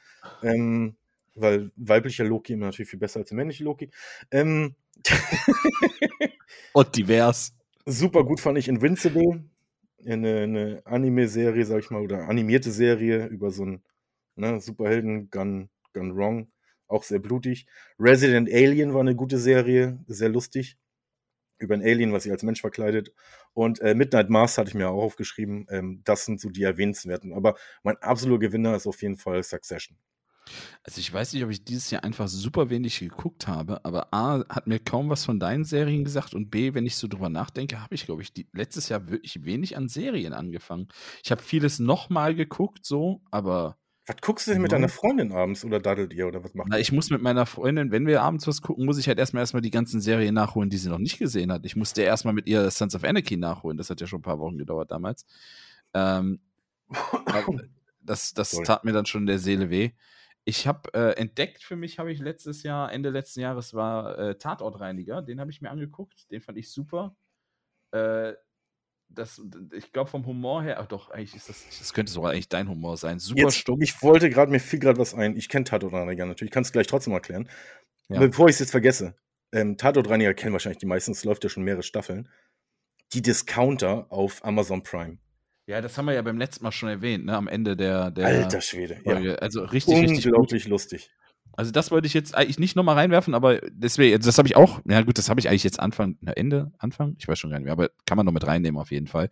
ähm, 0.42 0.96
weil 1.36 1.70
weiblicher 1.76 2.24
Loki 2.24 2.54
immer 2.54 2.66
natürlich 2.66 2.90
viel 2.90 2.98
besser 2.98 3.20
als 3.20 3.28
der 3.28 3.36
männliche 3.36 3.62
Loki. 3.62 3.92
Ähm, 4.32 4.74
und 6.72 6.96
divers. 6.96 7.54
Super 7.86 8.24
gut 8.24 8.40
fand 8.40 8.58
ich 8.58 8.66
Invincible 8.66 9.44
eine, 10.06 10.40
eine 10.42 10.82
Anime-Serie, 10.84 11.64
sag 11.64 11.80
ich 11.80 11.90
mal, 11.90 12.02
oder 12.02 12.28
animierte 12.28 12.70
Serie 12.70 13.26
über 13.26 13.50
so 13.50 13.62
einen 13.62 13.82
ne, 14.36 14.60
Superhelden 14.60 15.30
Gun, 15.30 15.70
Gun 15.92 16.16
Wrong, 16.16 16.50
auch 16.88 17.04
sehr 17.04 17.18
blutig. 17.18 17.66
Resident 17.98 18.48
Alien 18.52 18.94
war 18.94 19.00
eine 19.00 19.14
gute 19.14 19.38
Serie, 19.38 19.98
sehr 20.06 20.28
lustig. 20.28 20.76
Über 21.58 21.74
ein 21.74 21.82
Alien, 21.82 22.12
was 22.12 22.22
sich 22.22 22.32
als 22.32 22.42
Mensch 22.42 22.62
verkleidet. 22.62 23.12
Und 23.52 23.80
äh, 23.80 23.94
Midnight 23.94 24.30
Mars 24.30 24.56
hatte 24.58 24.70
ich 24.70 24.74
mir 24.74 24.88
auch 24.88 25.02
aufgeschrieben. 25.02 25.66
Ähm, 25.70 26.00
das 26.04 26.24
sind 26.24 26.40
so 26.40 26.48
die 26.48 26.62
erwähnenswerten. 26.62 27.34
Aber 27.34 27.56
mein 27.82 27.96
absoluter 27.98 28.40
Gewinner 28.40 28.74
ist 28.76 28.86
auf 28.86 29.02
jeden 29.02 29.18
Fall 29.18 29.42
Succession. 29.42 29.96
Also 30.82 31.00
ich 31.00 31.12
weiß 31.12 31.32
nicht, 31.32 31.44
ob 31.44 31.50
ich 31.50 31.64
dieses 31.64 31.90
Jahr 31.90 32.04
einfach 32.04 32.28
super 32.28 32.70
wenig 32.70 32.98
geguckt 32.98 33.46
habe, 33.46 33.84
aber 33.84 34.12
A, 34.12 34.44
hat 34.48 34.66
mir 34.66 34.78
kaum 34.78 35.10
was 35.10 35.24
von 35.24 35.38
deinen 35.38 35.64
Serien 35.64 36.04
gesagt 36.04 36.34
und 36.34 36.50
B, 36.50 36.74
wenn 36.74 36.86
ich 36.86 36.96
so 36.96 37.08
drüber 37.08 37.28
nachdenke, 37.28 37.80
habe 37.80 37.94
ich, 37.94 38.06
glaube 38.06 38.22
ich, 38.22 38.32
die, 38.32 38.46
letztes 38.52 38.88
Jahr 38.88 39.08
wirklich 39.08 39.44
wenig 39.44 39.76
an 39.76 39.88
Serien 39.88 40.32
angefangen. 40.32 40.88
Ich 41.22 41.30
habe 41.30 41.42
vieles 41.42 41.78
nochmal 41.78 42.34
geguckt, 42.34 42.84
so, 42.84 43.22
aber. 43.30 43.76
Was 44.06 44.16
guckst 44.22 44.46
du 44.48 44.52
denn 44.52 44.62
mit 44.62 44.72
deiner 44.72 44.88
Freundin 44.88 45.30
abends 45.30 45.64
oder 45.64 45.78
daddelt 45.78 46.12
ihr 46.14 46.26
oder 46.26 46.42
was 46.42 46.54
macht 46.54 46.68
Na, 46.70 46.78
ich 46.78 46.90
muss 46.90 47.10
mit 47.10 47.22
meiner 47.22 47.46
Freundin, 47.46 47.92
wenn 47.92 48.06
wir 48.06 48.22
abends 48.22 48.46
was 48.46 48.60
gucken, 48.60 48.86
muss 48.86 48.98
ich 48.98 49.06
halt 49.06 49.18
erstmal 49.18 49.42
erstmal 49.42 49.62
die 49.62 49.70
ganzen 49.70 50.00
Serien 50.00 50.34
nachholen, 50.34 50.70
die 50.70 50.78
sie 50.78 50.88
noch 50.88 50.98
nicht 50.98 51.18
gesehen 51.18 51.52
hat. 51.52 51.64
Ich 51.64 51.76
musste 51.76 52.02
erstmal 52.02 52.34
mit 52.34 52.48
ihr 52.48 52.68
Sons 52.70 52.94
of 52.96 53.04
Anarchy 53.04 53.36
nachholen. 53.36 53.76
Das 53.76 53.90
hat 53.90 54.00
ja 54.00 54.06
schon 54.06 54.20
ein 54.20 54.22
paar 54.22 54.40
Wochen 54.40 54.58
gedauert 54.58 54.90
damals. 54.90 55.26
Ähm, 55.94 56.40
das 58.02 58.34
das 58.34 58.50
tat 58.50 58.84
mir 58.84 58.92
dann 58.92 59.06
schon 59.06 59.22
in 59.22 59.26
der 59.26 59.38
Seele 59.38 59.70
weh. 59.70 59.90
Ich 60.50 60.66
habe 60.66 60.92
äh, 60.94 61.12
entdeckt 61.12 61.62
für 61.62 61.76
mich, 61.76 62.00
habe 62.00 62.10
ich 62.10 62.18
letztes 62.18 62.64
Jahr, 62.64 62.90
Ende 62.90 63.10
letzten 63.10 63.38
Jahres 63.38 63.72
war 63.72 64.18
äh, 64.18 64.34
Tatortreiniger. 64.36 65.22
Den 65.22 65.38
habe 65.38 65.52
ich 65.52 65.60
mir 65.62 65.70
angeguckt. 65.70 66.28
Den 66.32 66.40
fand 66.40 66.58
ich 66.58 66.72
super. 66.72 67.14
Äh, 67.92 68.32
das, 69.08 69.40
ich 69.72 69.92
glaube 69.92 70.10
vom 70.10 70.26
Humor 70.26 70.64
her, 70.64 70.80
ach 70.80 70.86
doch, 70.86 71.10
eigentlich 71.10 71.36
ist 71.36 71.48
das, 71.48 71.64
das 71.78 71.92
könnte 71.92 72.10
sogar 72.10 72.32
eigentlich 72.32 72.48
dein 72.48 72.68
Humor 72.68 72.96
sein. 72.96 73.20
Super 73.20 73.42
Jetzt, 73.42 73.58
stumm. 73.58 73.80
Ich 73.80 74.02
wollte 74.02 74.28
gerade, 74.28 74.50
mir 74.50 74.58
fiel 74.58 74.80
gerade 74.80 74.98
was 74.98 75.14
ein. 75.14 75.36
Ich 75.36 75.48
kenne 75.48 75.64
Tatortreiniger 75.64 76.26
natürlich. 76.26 76.50
Ich 76.50 76.54
kann 76.54 76.64
es 76.64 76.72
gleich 76.72 76.88
trotzdem 76.88 77.12
erklären. 77.12 77.48
Ja. 78.08 78.18
Bevor 78.18 78.48
ich 78.48 78.54
es 78.54 78.58
jetzt 78.58 78.72
vergesse. 78.72 79.14
Ähm, 79.52 79.76
Tatortreiniger 79.76 80.34
kennen 80.34 80.52
wahrscheinlich 80.52 80.78
die 80.78 80.86
meisten. 80.86 81.12
Es 81.12 81.22
läuft 81.22 81.44
ja 81.44 81.50
schon 81.50 81.62
mehrere 81.62 81.84
Staffeln. 81.84 82.28
Die 83.12 83.22
Discounter 83.22 84.06
auf 84.10 84.44
Amazon 84.44 84.82
Prime. 84.82 85.18
Ja, 85.70 85.80
das 85.80 85.96
haben 85.96 86.06
wir 86.06 86.14
ja 86.14 86.22
beim 86.22 86.36
letzten 86.36 86.64
Mal 86.64 86.72
schon 86.72 86.88
erwähnt, 86.88 87.26
ne? 87.26 87.36
Am 87.36 87.46
Ende 87.46 87.76
der. 87.76 88.10
der 88.10 88.26
Alter 88.26 88.60
Schwede, 88.60 88.98
ja. 89.04 89.34
Also 89.36 89.62
richtig, 89.62 89.94
Unglaublich 89.94 90.52
richtig 90.52 90.68
lustig. 90.68 91.10
Also 91.52 91.70
das 91.70 91.92
wollte 91.92 92.08
ich 92.08 92.14
jetzt 92.14 92.34
eigentlich 92.34 92.58
nicht 92.58 92.74
nochmal 92.74 92.96
reinwerfen, 92.96 93.34
aber 93.34 93.60
deswegen, 93.70 94.20
das 94.20 94.36
habe 94.36 94.48
ich 94.48 94.56
auch, 94.56 94.80
ja 94.84 95.00
gut, 95.02 95.16
das 95.16 95.30
habe 95.30 95.38
ich 95.38 95.48
eigentlich 95.48 95.62
jetzt 95.62 95.78
Anfang, 95.78 96.16
na 96.22 96.32
Ende, 96.32 96.72
Anfang, 96.78 97.14
ich 97.20 97.28
weiß 97.28 97.38
schon 97.38 97.50
gar 97.50 97.58
nicht 97.58 97.66
mehr, 97.66 97.72
aber 97.72 97.90
kann 98.04 98.16
man 98.16 98.26
noch 98.26 98.32
mit 98.32 98.44
reinnehmen 98.48 98.80
auf 98.80 98.90
jeden 98.90 99.06
Fall. 99.06 99.30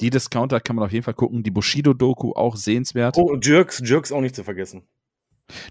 Die 0.00 0.08
Discounter 0.08 0.58
kann 0.58 0.74
man 0.76 0.86
auf 0.86 0.92
jeden 0.92 1.04
Fall 1.04 1.12
gucken, 1.12 1.42
die 1.42 1.50
Bushido-Doku 1.50 2.32
auch 2.32 2.56
sehenswert. 2.56 3.18
Oh, 3.18 3.36
Jerks, 3.36 3.82
Jerks 3.84 4.10
auch 4.10 4.22
nicht 4.22 4.34
zu 4.34 4.42
vergessen. 4.42 4.84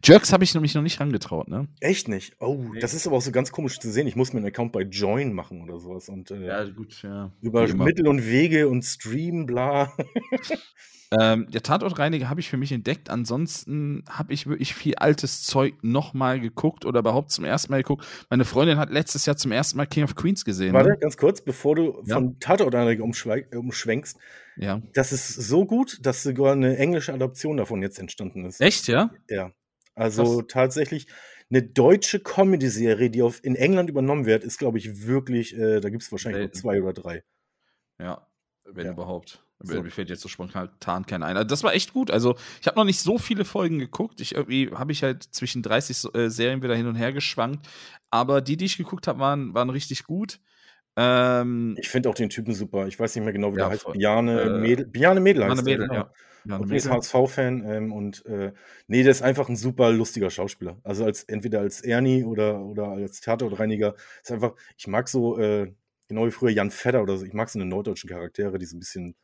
Jerks 0.03 0.31
habe 0.31 0.43
ich 0.43 0.53
nämlich 0.53 0.75
noch 0.75 0.81
nicht 0.81 0.99
rangetraut, 0.99 1.47
ne? 1.47 1.67
Echt 1.79 2.07
nicht? 2.07 2.35
Oh, 2.39 2.55
nee. 2.73 2.79
das 2.79 2.93
ist 2.93 3.07
aber 3.07 3.17
auch 3.17 3.21
so 3.21 3.31
ganz 3.31 3.51
komisch 3.51 3.79
zu 3.79 3.91
sehen. 3.91 4.07
Ich 4.07 4.15
muss 4.15 4.33
mir 4.33 4.37
einen 4.37 4.47
Account 4.47 4.71
bei 4.71 4.81
Join 4.81 5.33
machen 5.33 5.61
oder 5.61 5.79
sowas 5.79 6.09
und 6.09 6.29
äh, 6.31 6.45
ja, 6.45 6.63
gut, 6.65 7.01
ja. 7.01 7.31
über 7.41 7.67
Mittel 7.73 8.07
und 8.07 8.25
Wege 8.25 8.67
und 8.67 8.83
Stream, 8.83 9.45
bla. 9.45 9.93
ähm, 11.19 11.49
der 11.52 11.64
Tatortreiniger 11.64 12.30
habe 12.30 12.40
ich 12.40 12.49
für 12.49 12.57
mich 12.57 12.72
entdeckt. 12.72 13.10
Ansonsten 13.10 14.03
habe 14.10 14.34
ich 14.34 14.48
wirklich 14.48 14.73
viel 14.73 14.95
altes 14.95 15.44
Zeug 15.44 15.76
nochmal 15.81 16.40
geguckt 16.40 16.85
oder 16.85 16.99
überhaupt 16.99 17.31
zum 17.31 17.45
ersten 17.45 17.72
Mal 17.72 17.77
geguckt. 17.77 18.06
Meine 18.30 18.45
Freundin 18.45 18.77
hat 18.77 18.90
letztes 18.90 19.26
Jahr 19.26 19.38
zum 19.38 19.52
ersten 19.52 19.77
Mal 19.77 19.85
King 19.85 20.03
of 20.03 20.15
Queens 20.15 20.45
gesehen. 20.45 20.73
Warte, 20.73 20.90
ne? 20.90 20.98
ganz 20.98 21.18
kurz, 21.18 21.41
bevor 21.41 21.76
du 21.76 22.03
ja. 22.06 22.15
von 22.15 22.40
Tatortreiniger 22.40 23.03
umschwenkst. 23.03 24.18
Ja. 24.57 24.81
Das 24.94 25.11
ist 25.11 25.27
so 25.27 25.65
gut, 25.65 25.99
dass 26.06 26.23
sogar 26.23 26.53
eine 26.53 26.77
englische 26.77 27.14
Adaption 27.14 27.57
davon 27.57 27.81
jetzt 27.81 27.99
entstanden 27.99 28.45
ist. 28.45 28.61
Echt, 28.61 28.88
ja? 28.88 29.11
Ja. 29.30 29.52
Also 29.95 30.40
Krass. 30.40 30.45
tatsächlich 30.48 31.07
eine 31.49 31.61
deutsche 31.61 32.19
Comedy-Serie, 32.19 33.10
die 33.10 33.22
auf, 33.22 33.44
in 33.44 33.56
England 33.56 33.90
übernommen 33.90 34.26
wird, 34.26 34.44
ist, 34.44 34.57
glaube 34.57 34.77
ich, 34.77 35.06
wirklich, 35.06 35.56
äh, 35.57 35.80
da 35.81 35.90
gibt 35.90 36.03
es 36.03 36.11
wahrscheinlich 36.11 36.41
nur 36.41 36.52
zwei 36.52 36.81
oder 36.81 36.94
drei. 36.94 37.23
Ja, 37.99 38.27
wenn 38.65 38.88
ja. 38.88 38.91
überhaupt. 38.91 39.45
So. 39.65 39.81
Mir 39.81 39.91
fällt 39.91 40.10
jetzt 40.10 40.22
so 40.22 40.27
spontan 40.27 41.06
keiner 41.06 41.26
ein. 41.26 41.38
Also 41.38 41.48
das 41.48 41.64
war 41.64 41.73
echt 41.73 41.94
gut. 41.94 42.11
Also, 42.11 42.35
ich 42.61 42.68
habe 42.68 42.77
noch 42.77 42.84
nicht 42.84 42.99
so 42.99 43.18
viele 43.18 43.45
Folgen 43.45 43.80
geguckt. 43.80 44.19
Ich 44.19 44.35
irgendwie 44.35 44.69
habe 44.73 44.91
ich 44.91 45.03
halt 45.03 45.23
zwischen 45.23 45.64
30 45.64 46.14
äh, 46.14 46.30
Serien 46.30 46.61
wieder 46.61 46.76
hin 46.76 46.88
und 46.88 46.95
her 46.95 47.14
geschwankt. 47.14 47.68
Aber 48.10 48.41
die, 48.41 48.57
die 48.57 48.65
ich 48.65 48.77
geguckt 48.77 49.07
habe, 49.07 49.19
waren, 49.19 49.53
waren 49.53 49.69
richtig 49.69 50.03
gut. 50.03 50.40
Ähm, 50.95 51.76
ich 51.80 51.90
finde 51.90 52.10
auch 52.10 52.15
den 52.15 52.30
Typen 52.30 52.53
super. 52.53 52.88
Ich 52.88 52.99
weiß 52.99 53.15
nicht 53.15 53.23
mehr 53.23 53.34
genau, 53.34 53.53
wie 53.53 53.60
ja, 53.60 53.69
der 53.69 53.72
heißt. 53.72 53.91
Biane 53.94 54.41
äh, 54.41 54.60
Mädel. 54.60 54.85
Biane 54.85 55.19
Mädel 55.19 55.45
heißt 55.45 55.64
Mädel, 55.64 55.88
genau. 55.88 55.94
ja. 55.94 56.11
Ja, 56.45 56.60
okay, 56.60 56.76
ist 56.76 56.90
HSV-Fan 56.90 57.64
ähm, 57.65 57.94
und 57.94 58.26
äh, 58.26 58.52
nee, 58.88 59.03
der 59.03 59.11
ist 59.11 59.22
einfach 59.22 59.48
ein 59.48 59.56
super 59.56 59.91
lustiger 59.91 60.30
Schauspieler. 60.30 60.77
Also 60.84 61.06
als 61.06 61.23
entweder 61.23 61.61
als 61.61 61.81
Ernie 61.81 62.26
oder, 62.26 62.60
oder 62.60 62.90
als 62.90 63.22
Theaterreiniger. 63.22 63.95
Ist 64.22 64.31
einfach, 64.31 64.53
ich 64.77 64.88
mag 64.88 65.07
so, 65.07 65.40
äh, 65.40 65.73
genau 66.10 66.26
wie 66.26 66.31
früher 66.31 66.49
Jan 66.49 66.69
Fedder 66.69 67.02
oder 67.02 67.18
so, 67.18 67.26
ich 67.26 67.34
mag 67.34 67.49
so 67.49 67.60
eine 67.60 67.68
norddeutschen 67.68 68.10
Charaktere, 68.10 68.60
die 68.60 68.65
so 68.65 68.76
ein 68.76 68.80
bisschen 68.80 69.15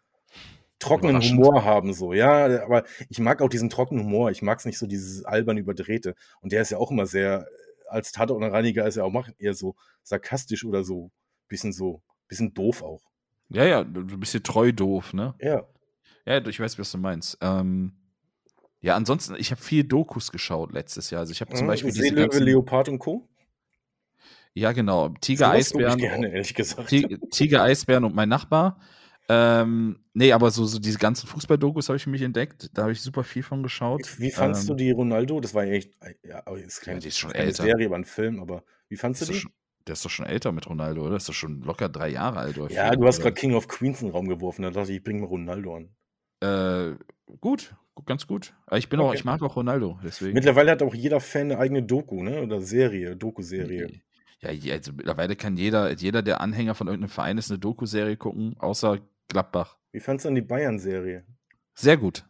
trockenen 0.80 1.22
Humor 1.22 1.64
haben, 1.65 1.93
so, 1.93 2.14
ja, 2.14 2.64
aber 2.64 2.84
ich 3.10 3.19
mag 3.19 3.41
auch 3.41 3.49
diesen 3.49 3.69
trockenen 3.69 4.06
Humor. 4.06 4.31
Ich 4.31 4.41
mag 4.41 4.60
es 4.60 4.65
nicht 4.65 4.77
so 4.77 4.88
dieses 4.88 5.26
albern 5.26 5.57
überdrehte. 5.57 6.15
Und 6.41 6.51
der 6.51 6.61
ist 6.61 6.72
ja 6.72 6.77
auch 6.77 6.91
immer 6.91 7.06
sehr, 7.06 7.47
als 7.88 8.11
Tatortreiniger 8.11 8.88
ist 8.88 8.97
er 8.97 9.06
auch 9.06 9.27
eher 9.38 9.53
so 9.53 9.76
sarkastisch 10.03 10.65
oder 10.65 10.84
so, 10.84 11.11
bisschen 11.47 11.73
so, 11.73 12.01
bisschen 12.27 12.53
doof 12.53 12.81
auch. 12.81 13.01
Ja, 13.49 13.65
ja, 13.65 13.84
du 13.84 14.18
bist 14.18 14.31
hier 14.31 14.43
treu 14.43 14.72
doof, 14.72 15.14
ne? 15.14 15.35
Ja. 15.39 15.68
Ja, 16.26 16.45
ich 16.45 16.60
weiß, 16.60 16.77
was 16.77 16.91
du 16.91 16.99
meinst. 16.99 17.38
Ähm, 17.41 17.93
ja, 18.81 18.95
ansonsten, 18.95 19.35
ich 19.38 19.51
habe 19.51 19.61
viel 19.61 19.84
Dokus 19.84 20.31
geschaut 20.31 20.72
letztes 20.72 21.10
Jahr. 21.10 21.22
Also 21.22 21.31
ich 21.31 21.41
habe 21.41 21.53
zum 21.53 21.65
mhm, 21.65 21.72
Beispiel 21.72 21.91
diese 21.91 22.14
ganzen, 22.14 22.43
Leopard 22.43 22.88
und 22.89 22.99
Co. 22.99 23.27
Ja, 24.53 24.72
genau. 24.72 25.10
Tiger, 25.22 25.49
Eisbären. 25.51 25.97
Gerne, 25.97 26.31
ehrlich 26.31 26.53
gesagt. 26.53 26.89
Tiger, 27.31 27.64
Eisbären 27.64 28.03
und 28.03 28.15
mein 28.15 28.30
Nachbar. 28.30 28.80
Ähm, 29.31 29.99
nee, 30.14 30.31
aber 30.31 30.49
so, 30.49 30.65
so 30.65 30.80
diese 30.80 30.97
ganzen 30.97 31.27
Fußball-Dokus 31.27 31.88
habe 31.88 31.97
ich 31.97 32.03
für 32.03 32.10
mich 32.10 32.23
entdeckt. 32.23 32.72
Da 32.73 32.81
habe 32.81 32.91
ich 32.91 33.01
super 33.01 33.23
viel 33.23 33.43
von 33.43 33.61
geschaut. 33.61 34.19
Wie 34.19 34.31
fandst 34.31 34.64
ähm, 34.64 34.68
du 34.69 34.73
die 34.73 34.91
Ronaldo? 34.91 35.39
Das 35.39 35.53
war 35.53 35.65
ja 35.65 35.73
echt, 35.73 35.93
ja, 36.23 36.39
ist 36.56 36.81
keine, 36.81 36.97
ja, 36.97 37.01
die 37.01 37.07
ist 37.10 37.19
schon 37.19 37.31
älter. 37.31 37.64
Serie, 37.64 37.85
aber 37.85 37.97
ein 37.97 38.06
Film, 38.06 38.39
aber 38.41 38.64
wie 38.88 38.97
fandst 38.97 39.22
ist 39.22 39.27
du 39.27 39.34
die? 39.34 39.39
Schon, 39.39 39.51
der 39.85 39.93
ist 39.93 40.03
doch 40.03 40.10
schon 40.10 40.26
älter 40.26 40.51
mit 40.51 40.68
Ronaldo, 40.68 41.06
oder? 41.06 41.15
Ist 41.15 41.30
doch 41.30 41.34
schon 41.34 41.61
locker 41.61 41.89
drei 41.89 42.10
Jahre 42.10 42.39
alt. 42.39 42.57
Oder 42.57 42.73
ja, 42.73 42.95
du 42.95 43.06
hast 43.06 43.22
gerade 43.22 43.35
King 43.35 43.53
of 43.53 43.68
Queens 43.68 44.01
in 44.01 44.07
den 44.07 44.14
Raum 44.14 44.27
geworfen. 44.27 44.64
Da 44.64 44.72
dachte 44.72 44.91
ich, 44.91 44.97
ich 44.97 45.03
bringe 45.03 45.22
mal 45.22 45.27
Ronaldo 45.27 45.76
an. 45.76 45.89
Äh, 46.41 46.95
gut, 47.39 47.76
ganz 48.06 48.26
gut. 48.26 48.56
Ich 48.72 48.89
bin 48.89 48.99
okay. 48.99 49.10
auch, 49.10 49.14
ich 49.14 49.26
mag 49.26 49.43
auch 49.43 49.56
Ronaldo, 49.56 49.99
deswegen. 50.03 50.34
Mittlerweile 50.34 50.72
hat 50.72 50.81
auch 50.81 50.95
jeder 50.95 51.19
Fan 51.19 51.51
eine 51.51 51.60
eigene 51.60 51.84
Doku, 51.84 52.23
ne? 52.23 52.41
Oder 52.41 52.61
Serie, 52.61 53.15
Doku-Serie. 53.15 54.01
Ja, 54.39 54.73
also 54.73 54.93
mittlerweile 54.93 55.35
kann 55.35 55.56
jeder, 55.56 55.91
jeder, 55.93 56.23
der 56.23 56.41
Anhänger 56.41 56.73
von 56.73 56.88
irgendeinem 56.88 57.11
Verein 57.11 57.38
ist, 57.38 57.51
eine 57.51 57.60
Doku-Serie 57.60 58.18
gucken, 58.18 58.56
außer 58.57 58.99
Gladbach. 59.30 59.77
Wie 59.91 59.99
fandest 59.99 60.26
du 60.26 60.30
an 60.30 60.35
die 60.35 60.41
Bayern-Serie? 60.41 61.26
Sehr 61.73 61.97
gut. 61.97 62.26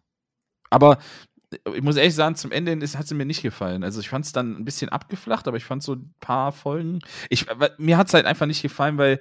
Aber 0.69 0.99
ich 1.73 1.81
muss 1.81 1.95
ehrlich 1.95 2.13
sagen, 2.13 2.35
zum 2.35 2.51
Ende 2.51 2.79
hat 2.79 3.07
sie 3.07 3.15
mir 3.15 3.25
nicht 3.25 3.41
gefallen. 3.41 3.83
Also 3.83 3.99
ich 3.99 4.09
fand 4.09 4.25
es 4.25 4.31
dann 4.31 4.55
ein 4.55 4.65
bisschen 4.65 4.89
abgeflacht, 4.89 5.47
aber 5.47 5.57
ich 5.57 5.65
fand 5.65 5.81
so 5.81 5.95
ein 5.95 6.13
paar 6.19 6.51
Folgen. 6.51 6.99
Ich, 7.29 7.47
mir 7.77 7.97
hat 7.97 8.07
es 8.07 8.13
halt 8.13 8.25
einfach 8.25 8.45
nicht 8.45 8.61
gefallen, 8.61 8.97
weil. 8.97 9.19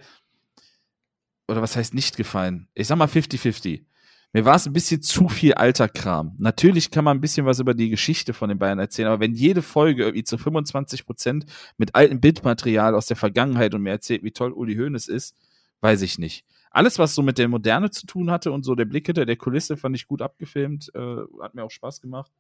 Oder 1.48 1.62
was 1.62 1.76
heißt 1.76 1.94
nicht 1.94 2.18
gefallen? 2.18 2.68
Ich 2.74 2.88
sag 2.88 2.98
mal 2.98 3.09
50-50. 3.09 3.86
Mir 4.34 4.44
war 4.44 4.56
es 4.56 4.66
ein 4.66 4.74
bisschen 4.74 5.00
zu 5.00 5.30
viel 5.30 5.55
alter 5.55 5.88
Kram. 5.88 6.34
Natürlich 6.38 6.90
kann 6.90 7.05
man 7.05 7.16
ein 7.16 7.20
bisschen 7.22 7.46
was 7.46 7.60
über 7.60 7.72
die 7.72 7.88
Geschichte 7.88 8.34
von 8.34 8.50
den 8.50 8.59
Bayern 8.59 8.78
erzählen, 8.78 9.09
aber 9.09 9.20
wenn 9.20 9.32
jede 9.32 9.62
Folge 9.62 10.02
irgendwie 10.02 10.24
zu 10.24 10.36
25 10.36 11.06
Prozent 11.06 11.46
mit 11.78 11.94
altem 11.94 12.20
Bildmaterial 12.20 12.94
aus 12.94 13.06
der 13.06 13.16
Vergangenheit 13.16 13.72
und 13.72 13.80
mir 13.80 13.90
erzählt, 13.90 14.22
wie 14.22 14.32
toll 14.32 14.52
Uli 14.52 14.76
Hoeneß 14.76 15.09
ist, 15.09 15.34
weiß 15.80 16.02
ich 16.02 16.18
nicht. 16.18 16.44
Alles, 16.70 16.98
was 16.98 17.14
so 17.14 17.22
mit 17.22 17.38
der 17.38 17.48
Moderne 17.48 17.90
zu 17.90 18.06
tun 18.06 18.30
hatte 18.30 18.52
und 18.52 18.64
so 18.64 18.74
der 18.74 18.84
Blick 18.84 19.06
hinter 19.06 19.26
der 19.26 19.36
Kulisse, 19.36 19.76
fand 19.76 19.96
ich 19.96 20.06
gut 20.06 20.22
abgefilmt. 20.22 20.90
Äh, 20.94 21.16
hat 21.42 21.54
mir 21.54 21.64
auch 21.64 21.70
Spaß 21.70 22.00
gemacht. 22.00 22.32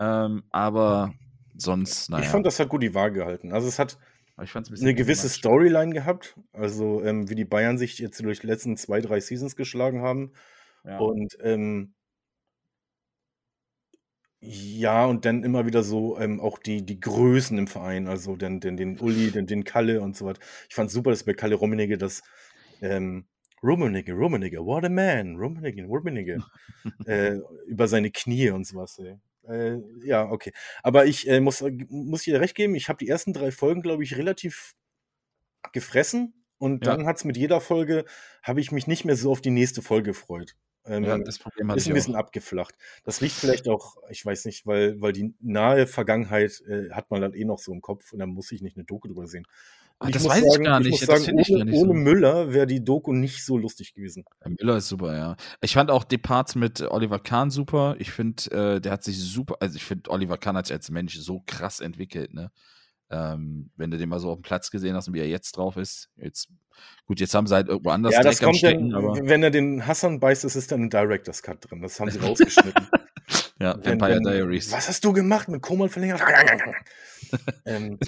Ähm, 0.00 0.44
aber 0.50 1.14
sonst, 1.56 2.10
naja. 2.10 2.24
Ich 2.24 2.30
fand, 2.30 2.46
das 2.46 2.58
hat 2.58 2.68
gut 2.68 2.82
die 2.82 2.94
Waage 2.94 3.20
gehalten. 3.20 3.52
Also 3.52 3.68
es 3.68 3.78
hat 3.78 3.98
ein 4.36 4.48
eine 4.48 4.94
gewisse 4.94 5.28
Storyline 5.28 5.92
gehabt. 5.92 6.36
Also 6.52 7.02
ähm, 7.02 7.28
wie 7.28 7.34
die 7.34 7.44
Bayern 7.44 7.78
sich 7.78 7.98
jetzt 7.98 8.22
durch 8.24 8.40
die 8.40 8.46
letzten 8.46 8.76
zwei, 8.76 9.00
drei 9.00 9.20
Seasons 9.20 9.56
geschlagen 9.56 10.02
haben 10.02 10.32
ja. 10.84 10.98
Und 10.98 11.36
ähm, 11.40 11.94
ja, 14.40 15.06
und 15.06 15.24
dann 15.24 15.44
immer 15.44 15.66
wieder 15.66 15.84
so 15.84 16.18
ähm, 16.18 16.40
auch 16.40 16.58
die, 16.58 16.84
die 16.84 16.98
Größen 16.98 17.56
im 17.58 17.68
Verein, 17.68 18.08
also 18.08 18.34
den, 18.34 18.58
den, 18.58 18.76
den 18.76 18.98
Uli, 18.98 19.30
den, 19.30 19.46
den 19.46 19.62
Kalle 19.62 20.00
und 20.00 20.16
so 20.16 20.26
weiter. 20.26 20.40
Ich 20.68 20.74
fand 20.74 20.90
super, 20.90 21.10
dass 21.10 21.22
bei 21.22 21.34
Kalle 21.34 21.54
Rummenigge 21.54 21.96
das 21.96 22.22
ähm, 22.80 23.26
Rummenigge, 23.62 24.12
Rummenigge, 24.12 24.64
what 24.64 24.84
a 24.84 24.88
man, 24.88 25.36
Rummenigge, 25.36 25.84
Rummenigge, 25.84 26.42
äh, 27.06 27.38
über 27.66 27.88
seine 27.88 28.10
Knie 28.10 28.50
und 28.50 28.66
sowas. 28.66 28.98
Ey. 28.98 29.18
Äh, 29.48 29.80
ja, 30.04 30.28
okay. 30.30 30.52
Aber 30.82 31.06
ich 31.06 31.28
äh, 31.28 31.40
muss, 31.40 31.64
muss 31.88 32.22
dir 32.22 32.40
recht 32.40 32.54
geben, 32.54 32.74
ich 32.74 32.88
habe 32.88 32.98
die 32.98 33.08
ersten 33.08 33.32
drei 33.32 33.50
Folgen, 33.50 33.82
glaube 33.82 34.02
ich, 34.02 34.16
relativ 34.16 34.74
gefressen. 35.72 36.34
Und 36.58 36.86
dann 36.86 37.00
ja. 37.00 37.06
hat 37.06 37.16
es 37.16 37.24
mit 37.24 37.36
jeder 37.36 37.60
Folge, 37.60 38.04
habe 38.42 38.60
ich 38.60 38.70
mich 38.70 38.86
nicht 38.86 39.04
mehr 39.04 39.16
so 39.16 39.32
auf 39.32 39.40
die 39.40 39.50
nächste 39.50 39.82
Folge 39.82 40.10
gefreut. 40.10 40.54
Ähm, 40.84 41.04
ja, 41.04 41.18
das 41.18 41.38
Problem 41.38 41.70
ist 41.70 41.86
ein 41.86 41.94
bisschen 41.94 42.14
auch. 42.14 42.20
abgeflacht. 42.20 42.76
Das 43.04 43.20
liegt 43.20 43.34
vielleicht 43.34 43.68
auch, 43.68 43.96
ich 44.10 44.24
weiß 44.24 44.44
nicht, 44.44 44.66
weil, 44.66 45.00
weil 45.00 45.12
die 45.12 45.34
nahe 45.40 45.86
Vergangenheit 45.86 46.60
äh, 46.68 46.90
hat 46.90 47.10
man 47.10 47.20
dann 47.20 47.34
eh 47.34 47.44
noch 47.44 47.58
so 47.58 47.72
im 47.72 47.80
Kopf 47.80 48.12
und 48.12 48.18
dann 48.18 48.30
muss 48.30 48.50
ich 48.52 48.62
nicht 48.62 48.76
eine 48.76 48.84
Doku 48.84 49.08
drüber 49.08 49.26
sehen. 49.26 49.46
Ach, 50.02 50.10
das 50.10 50.24
weiß 50.24 50.40
sagen, 50.40 50.62
ich 50.62 50.66
gar 50.66 50.80
nicht. 50.80 51.02
Ich 51.02 51.08
muss 51.08 51.24
sagen, 51.24 51.24
ohne, 51.24 51.64
nicht 51.64 51.74
ohne 51.74 51.88
so. 51.88 51.92
Müller 51.92 52.52
wäre 52.52 52.66
die 52.66 52.84
Doku 52.84 53.12
nicht 53.12 53.44
so 53.44 53.56
lustig 53.56 53.94
gewesen. 53.94 54.24
Ja, 54.44 54.50
Müller 54.50 54.76
ist 54.76 54.88
super, 54.88 55.16
ja. 55.16 55.36
Ich 55.60 55.74
fand 55.74 55.90
auch 55.90 56.04
Departs 56.04 56.54
mit 56.54 56.82
Oliver 56.82 57.18
Kahn 57.18 57.50
super. 57.50 57.94
Ich 57.98 58.10
finde, 58.10 58.50
äh, 58.50 58.80
der 58.80 58.92
hat 58.92 59.04
sich 59.04 59.18
super, 59.18 59.56
also 59.60 59.76
ich 59.76 59.84
finde, 59.84 60.10
Oliver 60.10 60.38
Kahn 60.38 60.56
hat 60.56 60.66
sich 60.66 60.74
als 60.74 60.90
Mensch 60.90 61.16
so 61.18 61.42
krass 61.46 61.80
entwickelt, 61.80 62.34
ne? 62.34 62.50
Ähm, 63.10 63.70
wenn 63.76 63.90
du 63.90 63.98
den 63.98 64.08
mal 64.08 64.18
so 64.18 64.30
auf 64.30 64.38
dem 64.38 64.42
Platz 64.42 64.70
gesehen 64.70 64.96
hast 64.96 65.06
und 65.06 65.14
wie 65.14 65.20
er 65.20 65.28
jetzt 65.28 65.56
drauf 65.56 65.76
ist, 65.76 66.08
jetzt, 66.16 66.48
gut, 67.04 67.20
jetzt 67.20 67.34
haben 67.34 67.46
sie 67.46 67.54
halt 67.54 67.68
irgendwo 67.68 67.90
anders 67.90 68.14
ja, 68.14 68.22
das 68.22 68.40
kommt 68.40 68.56
Stecken, 68.56 68.88
dann, 68.90 69.28
Wenn 69.28 69.42
er 69.42 69.50
den 69.50 69.86
Hassan 69.86 70.18
beißt, 70.18 70.46
ist 70.46 70.56
es 70.56 70.66
dann 70.66 70.84
ein 70.84 70.90
Director's 70.90 71.42
Cut 71.42 71.70
drin. 71.70 71.82
Das 71.82 72.00
haben 72.00 72.10
sie 72.10 72.18
rausgeschnitten. 72.22 72.88
ja, 73.60 73.76
wenn, 73.82 74.00
Vampire 74.00 74.16
wenn, 74.16 74.22
Diaries. 74.22 74.72
Was 74.72 74.88
hast 74.88 75.04
du 75.04 75.12
gemacht 75.12 75.48
mit 75.48 75.60
Komal 75.60 75.90
verlängert? 75.90 76.22
ähm, 77.66 77.98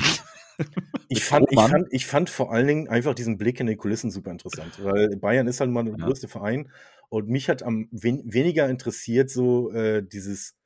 ich, 1.09 1.25
fand, 1.25 1.47
ich, 1.51 1.61
fand, 1.61 1.87
ich 1.91 2.07
fand 2.07 2.31
vor 2.31 2.53
allen 2.53 2.67
Dingen 2.67 2.89
einfach 2.89 3.15
diesen 3.15 3.39
Blick 3.39 3.61
in 3.61 3.67
die 3.67 3.77
Kulissen 3.77 4.11
super 4.11 4.31
interessant, 4.31 4.73
weil 4.83 5.17
Bayern 5.17 5.47
ist 5.47 5.61
halt 5.61 5.71
mal 5.71 5.85
der 5.85 5.97
ja. 5.99 6.05
größte 6.07 6.29
Verein 6.29 6.71
und 7.09 7.29
mich 7.29 7.49
hat 7.49 7.63
am 7.63 7.89
wen, 7.91 8.23
weniger 8.25 8.69
interessiert 8.69 9.31
so 9.31 9.71
äh, 9.73 10.03
dieses 10.03 10.57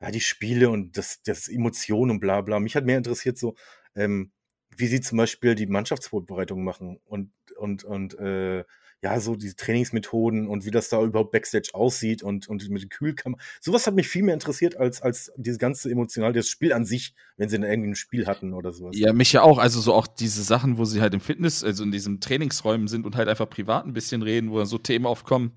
ja, 0.00 0.10
die 0.10 0.20
Spiele 0.20 0.70
und 0.70 0.96
das, 0.96 1.22
das 1.22 1.48
Emotionen 1.48 2.12
und 2.12 2.20
bla 2.20 2.40
bla. 2.40 2.58
Mich 2.58 2.74
hat 2.74 2.84
mehr 2.84 2.96
interessiert 2.96 3.38
so, 3.38 3.54
ähm, 3.94 4.32
wie 4.76 4.86
sie 4.86 5.00
zum 5.00 5.18
Beispiel 5.18 5.54
die 5.54 5.66
Mannschaftsvorbereitung 5.66 6.64
machen 6.64 6.98
und, 7.04 7.32
und, 7.56 7.84
und 7.84 8.18
äh, 8.18 8.64
ja, 9.02 9.18
so 9.18 9.34
diese 9.34 9.56
Trainingsmethoden 9.56 10.46
und 10.46 10.64
wie 10.64 10.70
das 10.70 10.88
da 10.90 11.02
überhaupt 11.02 11.32
Backstage 11.32 11.70
aussieht 11.72 12.22
und, 12.22 12.48
und 12.48 12.68
mit 12.68 12.82
den 12.82 12.88
Kühlkammern. 12.90 13.40
Sowas 13.60 13.86
hat 13.86 13.94
mich 13.94 14.08
viel 14.08 14.22
mehr 14.22 14.34
interessiert 14.34 14.76
als, 14.76 15.00
als 15.00 15.32
dieses 15.36 15.58
ganze 15.58 15.90
emotional, 15.90 16.32
das 16.32 16.48
Spiel 16.48 16.72
an 16.72 16.84
sich, 16.84 17.14
wenn 17.36 17.48
sie 17.48 17.58
dann 17.58 17.70
irgendwie 17.70 17.90
ein 17.90 17.94
Spiel 17.94 18.26
hatten 18.26 18.52
oder 18.52 18.72
sowas. 18.72 18.96
Ja, 18.98 19.12
mich 19.12 19.32
ja 19.32 19.42
auch. 19.42 19.58
Also 19.58 19.80
so 19.80 19.94
auch 19.94 20.06
diese 20.06 20.42
Sachen, 20.42 20.76
wo 20.76 20.84
sie 20.84 21.00
halt 21.00 21.14
im 21.14 21.20
Fitness, 21.20 21.64
also 21.64 21.82
in 21.82 21.92
diesen 21.92 22.20
Trainingsräumen 22.20 22.88
sind 22.88 23.06
und 23.06 23.16
halt 23.16 23.28
einfach 23.28 23.48
privat 23.48 23.86
ein 23.86 23.94
bisschen 23.94 24.22
reden, 24.22 24.50
wo 24.50 24.58
dann 24.58 24.66
so 24.66 24.78
Themen 24.78 25.06
aufkommen 25.06 25.54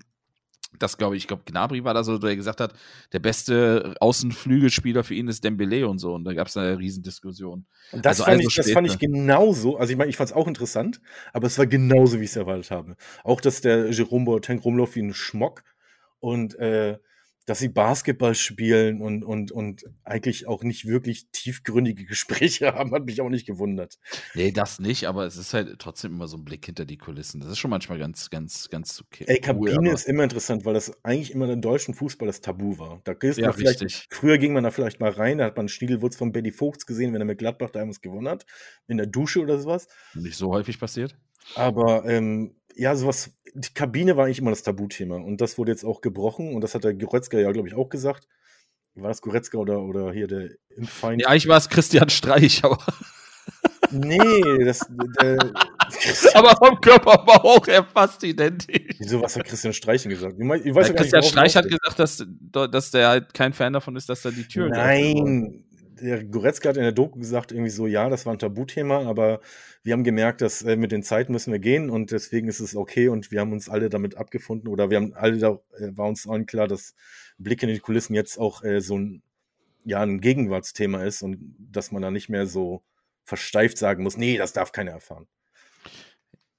das 0.78 0.98
glaube 0.98 1.16
ich, 1.16 1.24
ich 1.24 1.28
glaube, 1.28 1.42
Gnabry 1.46 1.84
war 1.84 1.94
da 1.94 2.04
so, 2.04 2.18
der 2.18 2.36
gesagt 2.36 2.60
hat, 2.60 2.74
der 3.12 3.18
beste 3.18 3.94
Außenflügelspieler 4.00 5.04
für 5.04 5.14
ihn 5.14 5.28
ist 5.28 5.44
Dembele 5.44 5.88
und 5.88 5.98
so. 5.98 6.14
Und 6.14 6.24
da 6.24 6.32
gab 6.32 6.48
es 6.48 6.56
eine 6.56 6.78
Riesendiskussion. 6.78 7.66
Und 7.92 8.04
das, 8.04 8.20
also 8.20 8.24
fand, 8.24 8.42
ich, 8.42 8.54
das 8.54 8.70
fand 8.70 8.86
ich 8.86 8.98
genauso. 8.98 9.76
Also 9.76 9.92
ich 9.92 9.98
meine, 9.98 10.10
ich 10.10 10.16
fand 10.16 10.30
es 10.30 10.36
auch 10.36 10.48
interessant, 10.48 11.00
aber 11.32 11.46
es 11.46 11.58
war 11.58 11.66
genauso, 11.66 12.20
wie 12.20 12.24
ich 12.24 12.30
es 12.30 12.36
erwartet 12.36 12.70
habe. 12.70 12.96
Auch, 13.22 13.40
dass 13.40 13.60
der 13.60 13.90
Jerome 13.90 14.24
Boateng 14.24 14.58
rumläuft 14.58 14.96
wie 14.96 15.02
ein 15.02 15.14
Schmock 15.14 15.62
und 16.20 16.58
äh, 16.58 16.98
dass 17.46 17.58
sie 17.58 17.68
Basketball 17.68 18.34
spielen 18.34 19.00
und, 19.02 19.22
und, 19.22 19.52
und 19.52 19.84
eigentlich 20.02 20.46
auch 20.48 20.62
nicht 20.62 20.86
wirklich 20.86 21.28
tiefgründige 21.30 22.04
Gespräche 22.06 22.74
haben, 22.74 22.92
hat 22.92 23.04
mich 23.04 23.20
auch 23.20 23.28
nicht 23.28 23.46
gewundert. 23.46 23.98
Nee, 24.34 24.52
das 24.52 24.78
nicht, 24.78 25.06
aber 25.06 25.26
es 25.26 25.36
ist 25.36 25.52
halt 25.52 25.78
trotzdem 25.78 26.12
immer 26.12 26.26
so 26.26 26.36
ein 26.36 26.44
Blick 26.44 26.64
hinter 26.64 26.84
die 26.84 26.96
Kulissen. 26.96 27.40
Das 27.40 27.50
ist 27.50 27.58
schon 27.58 27.70
manchmal 27.70 27.98
ganz, 27.98 28.30
ganz, 28.30 28.70
ganz 28.70 29.02
okay. 29.02 29.24
Ey, 29.26 29.40
Kabine 29.40 29.76
cool, 29.78 29.88
ist 29.88 30.08
immer 30.08 30.24
interessant, 30.24 30.64
weil 30.64 30.74
das 30.74 30.92
eigentlich 31.04 31.32
immer 31.32 31.48
im 31.50 31.60
deutschen 31.60 31.94
Fußball 31.94 32.26
das 32.26 32.40
Tabu 32.40 32.78
war. 32.78 33.00
Da 33.04 33.14
ja, 33.36 33.50
richtig. 33.50 34.06
Früher 34.10 34.38
ging 34.38 34.52
man 34.52 34.64
da 34.64 34.70
vielleicht 34.70 35.00
mal 35.00 35.10
rein, 35.10 35.38
da 35.38 35.44
hat 35.44 35.56
man 35.56 35.68
Schniedelwurz 35.68 36.16
von 36.16 36.32
Betty 36.32 36.52
Vogts 36.52 36.86
gesehen, 36.86 37.12
wenn 37.12 37.20
er 37.20 37.26
mit 37.26 37.38
Gladbach 37.38 37.70
damals 37.70 38.00
gewonnen 38.00 38.28
hat, 38.28 38.46
in 38.86 38.96
der 38.96 39.06
Dusche 39.06 39.40
oder 39.40 39.58
sowas. 39.58 39.88
Nicht 40.14 40.36
so 40.36 40.50
häufig 40.50 40.78
passiert. 40.78 41.16
Aber 41.54 42.04
ähm, 42.06 42.54
ja, 42.76 42.96
sowas, 42.96 43.30
die 43.54 43.72
Kabine 43.72 44.16
war 44.16 44.24
eigentlich 44.24 44.40
immer 44.40 44.50
das 44.50 44.62
Tabuthema. 44.62 45.16
Und 45.16 45.40
das 45.40 45.58
wurde 45.58 45.72
jetzt 45.72 45.84
auch 45.84 46.00
gebrochen. 46.00 46.54
Und 46.54 46.60
das 46.60 46.74
hat 46.74 46.84
der 46.84 46.94
Goretzka 46.94 47.38
ja, 47.38 47.52
glaube 47.52 47.68
ich, 47.68 47.74
auch 47.74 47.88
gesagt. 47.88 48.26
War 48.94 49.08
das 49.08 49.22
Goretzka 49.22 49.58
oder, 49.58 49.80
oder 49.80 50.12
hier 50.12 50.28
der 50.28 50.50
Impfeind? 50.76 51.22
Ja, 51.22 51.28
eigentlich 51.28 51.48
war 51.48 51.58
es 51.58 51.68
Christian 51.68 52.08
Streich, 52.10 52.64
aber. 52.64 52.78
Nee, 53.90 54.64
das. 54.64 54.80
Der, 55.20 55.36
aber 56.34 56.56
vom 56.56 56.80
Körper 56.80 57.26
war 57.26 57.44
auch 57.44 57.64
er 57.68 57.84
fast 57.84 58.24
identisch. 58.24 58.96
Wieso, 58.98 59.20
was 59.20 59.36
hat 59.36 59.44
Christian 59.44 59.72
Streich 59.72 60.02
gesagt? 60.04 60.36
Ich, 60.38 60.74
weiß 60.74 60.88
ja, 60.88 60.94
ja 60.94 60.98
Christian 60.98 61.22
Streich 61.22 61.54
hat 61.54 61.68
gesagt, 61.68 61.98
dass, 61.98 62.26
dass 62.70 62.90
der 62.90 63.08
halt 63.08 63.34
kein 63.34 63.52
Fan 63.52 63.74
davon 63.74 63.94
ist, 63.94 64.08
dass 64.08 64.22
da 64.22 64.30
die 64.30 64.48
Tür. 64.48 64.68
Nein, 64.70 65.63
der 66.00 66.24
Goretzka 66.24 66.70
hat 66.70 66.76
in 66.76 66.82
der 66.82 66.92
Doku 66.92 67.18
gesagt, 67.18 67.52
irgendwie 67.52 67.70
so, 67.70 67.86
ja, 67.86 68.08
das 68.08 68.26
war 68.26 68.34
ein 68.34 68.38
Tabuthema, 68.38 69.06
aber 69.08 69.40
wir 69.82 69.92
haben 69.92 70.04
gemerkt, 70.04 70.40
dass 70.40 70.62
äh, 70.62 70.76
mit 70.76 70.92
den 70.92 71.02
Zeiten 71.02 71.32
müssen 71.32 71.52
wir 71.52 71.58
gehen 71.58 71.90
und 71.90 72.10
deswegen 72.10 72.48
ist 72.48 72.60
es 72.60 72.76
okay 72.76 73.08
und 73.08 73.30
wir 73.30 73.40
haben 73.40 73.52
uns 73.52 73.68
alle 73.68 73.88
damit 73.90 74.16
abgefunden 74.16 74.68
oder 74.68 74.90
wir 74.90 74.96
haben 74.98 75.14
alle 75.14 75.38
da, 75.38 75.60
äh, 75.78 75.96
war 75.96 76.08
uns 76.08 76.26
allen 76.26 76.46
klar, 76.46 76.68
dass 76.68 76.94
Blick 77.38 77.62
in 77.62 77.68
die 77.68 77.78
Kulissen 77.78 78.14
jetzt 78.14 78.38
auch 78.38 78.62
äh, 78.64 78.80
so 78.80 78.98
ein, 78.98 79.22
ja, 79.84 80.00
ein 80.02 80.20
Gegenwartsthema 80.20 81.04
ist 81.04 81.22
und 81.22 81.56
dass 81.58 81.92
man 81.92 82.02
da 82.02 82.10
nicht 82.10 82.28
mehr 82.28 82.46
so 82.46 82.82
versteift 83.24 83.78
sagen 83.78 84.02
muss, 84.02 84.16
nee, 84.16 84.36
das 84.36 84.52
darf 84.52 84.72
keiner 84.72 84.92
erfahren 84.92 85.26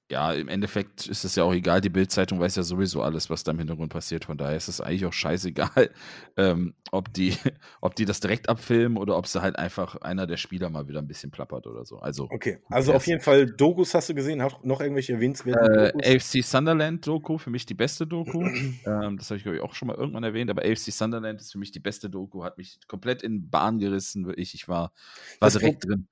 ja, 0.08 0.32
im 0.32 0.46
Endeffekt 0.46 1.08
ist 1.08 1.24
es 1.24 1.34
ja 1.34 1.42
auch 1.42 1.52
egal, 1.52 1.80
die 1.80 1.88
Bildzeitung 1.88 2.38
weiß 2.38 2.54
ja 2.54 2.62
sowieso 2.62 3.02
alles, 3.02 3.28
was 3.28 3.42
da 3.42 3.50
im 3.50 3.58
Hintergrund 3.58 3.92
passiert. 3.92 4.24
Von 4.24 4.38
daher 4.38 4.56
ist 4.56 4.68
es 4.68 4.80
eigentlich 4.80 5.04
auch 5.04 5.12
scheißegal, 5.12 5.90
ähm, 6.36 6.74
ob, 6.92 7.12
die, 7.12 7.34
ob 7.80 7.96
die 7.96 8.04
das 8.04 8.20
direkt 8.20 8.48
abfilmen 8.48 8.98
oder 8.98 9.16
ob 9.16 9.26
sie 9.26 9.42
halt 9.42 9.58
einfach 9.58 9.96
einer 9.96 10.28
der 10.28 10.36
Spieler 10.36 10.70
mal 10.70 10.86
wieder 10.86 11.00
ein 11.00 11.08
bisschen 11.08 11.32
plappert 11.32 11.66
oder 11.66 11.84
so. 11.84 11.98
Also, 11.98 12.28
okay, 12.30 12.58
also 12.68 12.92
auf 12.94 13.06
jeden 13.06 13.20
Fall 13.20 13.46
Dokus 13.46 13.94
hast 13.94 14.08
du 14.08 14.14
gesehen, 14.14 14.42
hast 14.42 14.64
noch 14.64 14.80
irgendwelche 14.80 15.14
erwähnenswerten 15.14 16.00
äh, 16.00 16.16
AFC 16.16 16.44
Sunderland 16.44 17.04
Doku, 17.04 17.38
für 17.38 17.50
mich 17.50 17.66
die 17.66 17.74
beste 17.74 18.06
Doku. 18.06 18.44
ähm, 18.86 19.16
das 19.16 19.30
habe 19.30 19.38
ich, 19.38 19.42
glaube 19.42 19.56
ich, 19.56 19.62
auch 19.62 19.74
schon 19.74 19.88
mal 19.88 19.96
irgendwann 19.96 20.22
erwähnt, 20.22 20.50
aber 20.50 20.62
AFC 20.62 20.92
Sunderland 20.92 21.40
ist 21.40 21.50
für 21.50 21.58
mich 21.58 21.72
die 21.72 21.80
beste 21.80 22.08
Doku, 22.08 22.44
hat 22.44 22.58
mich 22.58 22.78
komplett 22.86 23.22
in 23.22 23.50
Bahn 23.50 23.80
gerissen, 23.80 24.24
wirklich. 24.26 24.54
Ich 24.54 24.68
war, 24.68 24.92
war 25.40 25.50
direkt 25.50 25.84
drin. 25.84 26.06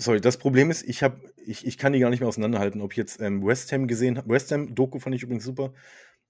Sorry, 0.00 0.20
das 0.20 0.38
Problem 0.38 0.70
ist, 0.70 0.82
ich 0.88 1.02
habe, 1.02 1.20
ich, 1.44 1.66
ich 1.66 1.76
kann 1.76 1.92
die 1.92 1.98
gar 1.98 2.08
nicht 2.08 2.20
mehr 2.20 2.28
auseinanderhalten, 2.28 2.80
ob 2.80 2.92
ich 2.92 2.96
jetzt 2.96 3.20
ähm, 3.20 3.44
West 3.44 3.70
Ham 3.72 3.86
gesehen 3.86 4.16
habe. 4.16 4.30
West 4.30 4.50
Ham 4.50 4.74
Doku 4.74 4.98
fand 4.98 5.14
ich 5.14 5.22
übrigens 5.22 5.44
super. 5.44 5.74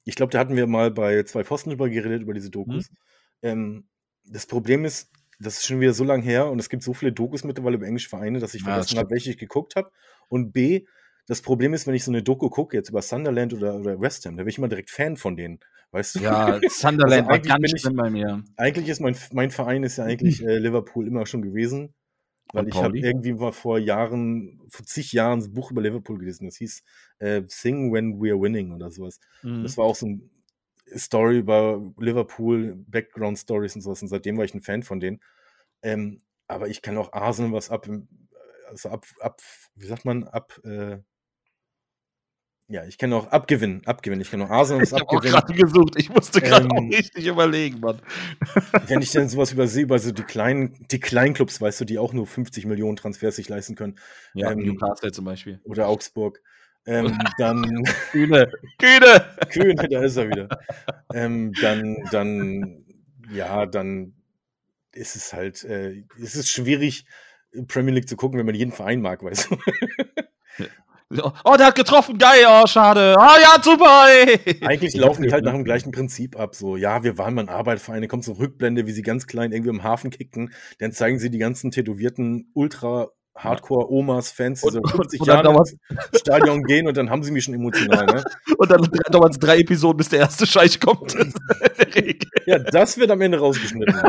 Ich 0.04 0.16
glaube, 0.16 0.32
da 0.32 0.40
hatten 0.40 0.56
wir 0.56 0.66
mal 0.66 0.90
bei 0.90 1.22
zwei 1.22 1.44
Pfosten 1.44 1.70
drüber 1.70 1.88
geredet, 1.88 2.22
über 2.22 2.34
diese 2.34 2.50
Dokus. 2.50 2.90
Mhm. 2.90 2.96
Ähm, 3.42 3.88
das 4.24 4.46
Problem 4.46 4.84
ist, 4.84 5.10
das 5.38 5.58
ist 5.58 5.66
schon 5.66 5.78
wieder 5.78 5.92
so 5.92 6.02
lange 6.02 6.24
her 6.24 6.50
und 6.50 6.58
es 6.58 6.68
gibt 6.68 6.82
so 6.82 6.94
viele 6.94 7.12
Dokus 7.12 7.44
mittlerweile 7.44 7.76
über 7.76 7.86
englische 7.86 8.08
Vereine, 8.08 8.40
dass 8.40 8.54
ich 8.54 8.62
ja, 8.62 8.74
vergessen 8.74 8.98
habe, 8.98 9.10
welche 9.10 9.30
ich 9.30 9.38
geguckt 9.38 9.76
habe. 9.76 9.90
Und 10.28 10.50
B, 10.52 10.84
das 11.26 11.40
Problem 11.40 11.72
ist, 11.72 11.86
wenn 11.86 11.94
ich 11.94 12.02
so 12.02 12.10
eine 12.10 12.24
Doku 12.24 12.50
gucke, 12.50 12.76
jetzt 12.76 12.90
über 12.90 13.02
Sunderland 13.02 13.54
oder, 13.54 13.76
oder 13.76 14.00
West 14.00 14.26
Ham, 14.26 14.36
da 14.36 14.42
bin 14.42 14.50
ich 14.50 14.58
immer 14.58 14.68
direkt 14.68 14.90
Fan 14.90 15.16
von 15.16 15.36
denen. 15.36 15.60
Weißt 15.92 16.16
du? 16.16 16.20
Ja, 16.20 16.58
Sunderland 16.68 17.28
also 17.28 17.48
war 17.48 17.58
ganz 17.58 17.80
schlimm 17.80 17.96
bei 17.96 18.10
mir. 18.10 18.42
Eigentlich 18.56 18.88
ist 18.88 19.00
mein, 19.00 19.16
mein 19.32 19.52
Verein 19.52 19.84
ist 19.84 19.96
ja 19.96 20.04
eigentlich 20.04 20.44
äh, 20.44 20.58
Liverpool 20.58 21.06
immer 21.06 21.24
schon 21.26 21.42
gewesen. 21.42 21.94
Weil 22.52 22.68
ich 22.68 22.76
habe 22.76 22.98
irgendwie 22.98 23.32
mal 23.32 23.52
vor 23.52 23.78
Jahren, 23.78 24.60
vor 24.68 24.84
zig 24.84 25.12
Jahren 25.12 25.40
ein 25.40 25.52
Buch 25.52 25.70
über 25.70 25.82
Liverpool 25.82 26.18
gelesen. 26.18 26.46
Das 26.46 26.56
hieß 26.56 26.82
äh, 27.18 27.42
Sing 27.46 27.92
When 27.92 28.20
We 28.20 28.30
Are 28.30 28.40
Winning 28.40 28.72
oder 28.72 28.90
sowas. 28.90 29.20
Mhm. 29.42 29.62
Das 29.62 29.76
war 29.76 29.84
auch 29.84 29.94
so 29.94 30.06
ein 30.06 30.30
Story 30.96 31.38
über 31.38 31.80
Liverpool, 31.98 32.74
Background 32.88 33.38
Stories 33.38 33.76
und 33.76 33.82
sowas. 33.82 34.02
Und 34.02 34.08
seitdem 34.08 34.36
war 34.36 34.44
ich 34.44 34.54
ein 34.54 34.62
Fan 34.62 34.82
von 34.82 35.00
denen. 35.00 35.20
Ähm, 35.82 36.20
aber 36.48 36.68
ich 36.68 36.82
kann 36.82 36.98
auch 36.98 37.12
Arsenal 37.12 37.52
was 37.52 37.70
ab, 37.70 37.88
also 38.68 38.88
ab, 38.88 39.06
ab, 39.20 39.40
wie 39.76 39.86
sagt 39.86 40.04
man, 40.04 40.24
ab, 40.24 40.58
äh, 40.64 40.98
ja, 42.70 42.84
ich 42.84 42.98
kann 42.98 43.12
auch 43.12 43.26
abgewinnen, 43.32 43.82
abgewinnen. 43.84 44.20
Ich 44.20 44.30
kann 44.30 44.40
auch 44.42 44.50
Arsenal 44.50 44.82
was 44.82 44.92
abgewinnen. 44.92 45.26
Ich 45.26 45.32
habe 45.34 45.52
gerade 45.52 45.60
gesucht. 45.60 45.94
Ich 45.96 46.08
musste 46.08 46.40
gerade 46.40 46.66
ähm, 46.66 46.72
auch 46.72 46.96
richtig 46.96 47.26
überlegen, 47.26 47.80
Mann. 47.80 48.00
Wenn 48.86 49.02
ich 49.02 49.10
dann 49.10 49.28
sowas 49.28 49.50
übersehe, 49.50 49.82
über 49.82 49.98
so 49.98 50.12
die 50.12 50.22
kleinen, 50.22 50.86
die 50.88 51.00
kleinen 51.00 51.34
Clubs, 51.34 51.60
weißt 51.60 51.80
du, 51.80 51.84
die 51.84 51.98
auch 51.98 52.12
nur 52.12 52.28
50 52.28 52.66
Millionen 52.66 52.94
Transfers 52.94 53.34
sich 53.34 53.48
leisten 53.48 53.74
können. 53.74 53.98
Ja, 54.34 54.52
ähm, 54.52 54.60
Newcastle 54.60 55.10
zum 55.10 55.24
Beispiel. 55.24 55.60
Oder 55.64 55.88
Augsburg. 55.88 56.40
Ähm, 56.86 57.18
dann. 57.38 57.82
Kühne, 58.12 58.52
Kühne! 58.78 59.26
Kühne, 59.50 59.88
da 59.88 60.04
ist 60.04 60.16
er 60.16 60.28
wieder. 60.28 60.48
Ähm, 61.12 61.52
dann, 61.60 61.96
dann, 62.12 62.84
ja, 63.32 63.66
dann 63.66 64.14
ist 64.92 65.16
es 65.16 65.32
halt, 65.32 65.64
äh, 65.64 66.04
ist 66.18 66.36
es 66.36 66.48
schwierig, 66.48 67.04
Premier 67.66 67.94
League 67.94 68.08
zu 68.08 68.14
gucken, 68.14 68.38
wenn 68.38 68.46
man 68.46 68.54
jeden 68.54 68.70
Verein 68.70 69.00
mag, 69.00 69.24
weißt 69.24 69.50
du. 69.50 69.58
Oh, 71.44 71.56
der 71.58 71.66
hat 71.66 71.74
getroffen, 71.74 72.18
geil, 72.18 72.44
oh, 72.48 72.66
schade. 72.68 73.16
Ah, 73.18 73.34
oh, 73.34 73.40
ja, 73.40 73.62
super, 73.62 74.06
ey. 74.08 74.64
Eigentlich 74.64 74.94
laufen 74.94 75.22
die 75.22 75.32
halt 75.32 75.44
nach 75.44 75.54
dem 75.54 75.64
gleichen 75.64 75.90
Prinzip 75.90 76.38
ab. 76.38 76.54
So, 76.54 76.76
ja, 76.76 77.02
wir 77.02 77.18
waren 77.18 77.34
mal 77.34 77.42
ein 77.42 77.48
Arbeiterverein, 77.48 78.06
kommt 78.06 78.24
so 78.24 78.32
Rückblende, 78.32 78.86
wie 78.86 78.92
sie 78.92 79.02
ganz 79.02 79.26
klein 79.26 79.50
irgendwie 79.50 79.70
im 79.70 79.82
Hafen 79.82 80.10
kicken. 80.10 80.52
Dann 80.78 80.92
zeigen 80.92 81.18
sie 81.18 81.30
die 81.30 81.38
ganzen 81.38 81.72
tätowierten 81.72 82.50
Ultra 82.54 83.08
Hardcore-Omas-Fans, 83.36 84.60
die 84.60 84.70
so 84.70 84.82
50 84.82 85.24
Jahre 85.24 85.48
ins 85.56 85.76
Stadion 86.20 86.62
gehen 86.62 86.86
und 86.86 86.96
dann 86.96 87.10
haben 87.10 87.22
sie 87.22 87.30
mich 87.30 87.44
schon 87.44 87.54
emotional. 87.54 88.06
Ne? 88.06 88.24
und 88.58 88.70
dann 88.70 88.88
dauert 89.10 89.32
es 89.32 89.38
drei 89.38 89.58
Episoden, 89.58 89.96
bis 89.96 90.08
der 90.10 90.20
erste 90.20 90.46
Scheich 90.46 90.78
kommt. 90.80 91.14
ja, 92.46 92.58
das 92.58 92.98
wird 92.98 93.10
am 93.10 93.20
Ende 93.20 93.38
rausgeschnitten. 93.38 94.00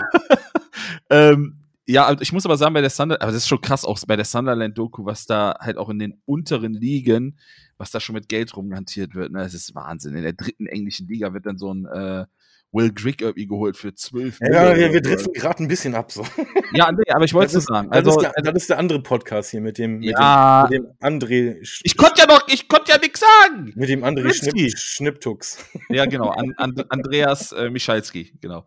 ähm, 1.09 1.60
ja, 1.87 2.15
ich 2.19 2.31
muss 2.31 2.45
aber 2.45 2.57
sagen, 2.57 2.73
bei 2.73 2.81
der 2.81 2.89
Sunderland, 2.89 3.23
aber 3.23 3.31
das 3.31 3.43
ist 3.43 3.47
schon 3.47 3.61
krass 3.61 3.85
auch 3.85 3.99
bei 4.07 4.15
der 4.15 4.25
Sunderland-Doku, 4.25 5.05
was 5.05 5.25
da 5.25 5.57
halt 5.59 5.77
auch 5.77 5.89
in 5.89 5.99
den 5.99 6.21
unteren 6.25 6.73
Ligen, 6.73 7.37
was 7.77 7.91
da 7.91 7.99
schon 7.99 8.13
mit 8.13 8.29
Geld 8.29 8.55
rumhantiert 8.55 9.15
wird, 9.15 9.31
ne, 9.31 9.39
das 9.39 9.53
ist 9.53 9.73
Wahnsinn. 9.73 10.15
In 10.15 10.23
der 10.23 10.33
dritten 10.33 10.67
englischen 10.67 11.07
Liga 11.07 11.33
wird 11.33 11.45
dann 11.45 11.57
so 11.57 11.73
ein 11.73 11.85
äh, 11.85 12.25
Will 12.71 12.91
Grigg 12.93 13.21
irgendwie 13.21 13.47
geholt 13.47 13.75
für 13.75 13.93
12 13.93 14.39
Ja, 14.39 14.75
wir, 14.75 14.93
wir 14.93 15.01
driften 15.01 15.33
gerade 15.33 15.63
ein 15.63 15.67
bisschen 15.67 15.93
ab 15.93 16.11
so. 16.11 16.25
Ja, 16.73 16.89
nee, 16.91 17.03
aber 17.11 17.25
ich 17.25 17.33
wollte 17.33 17.57
es 17.57 17.65
sagen. 17.65 17.91
Also, 17.91 18.11
das 18.11 18.23
ist, 18.23 18.33
der, 18.35 18.43
das 18.43 18.61
ist 18.63 18.69
der 18.69 18.79
andere 18.79 19.01
Podcast 19.01 19.51
hier 19.51 19.59
mit 19.59 19.77
dem, 19.77 19.99
mit 19.99 20.11
ja, 20.11 20.67
dem, 20.67 20.83
mit 20.83 20.91
dem 20.91 21.19
André. 21.19 21.79
Ich 21.83 21.97
konnte 21.97 22.21
ja 22.21 22.27
noch, 22.27 22.47
ich 22.47 22.69
konnte 22.69 22.91
ja 22.91 22.97
nichts 22.97 23.19
sagen. 23.19 23.73
Mit 23.75 23.89
dem 23.89 24.03
André 24.03 24.33
Schnipp, 24.33 24.77
Schnipptux. 24.77 25.65
Ja, 25.89 26.05
genau. 26.05 26.29
An, 26.29 26.53
an, 26.55 26.73
Andreas 26.87 27.51
äh, 27.51 27.69
Michalski, 27.69 28.33
genau. 28.39 28.65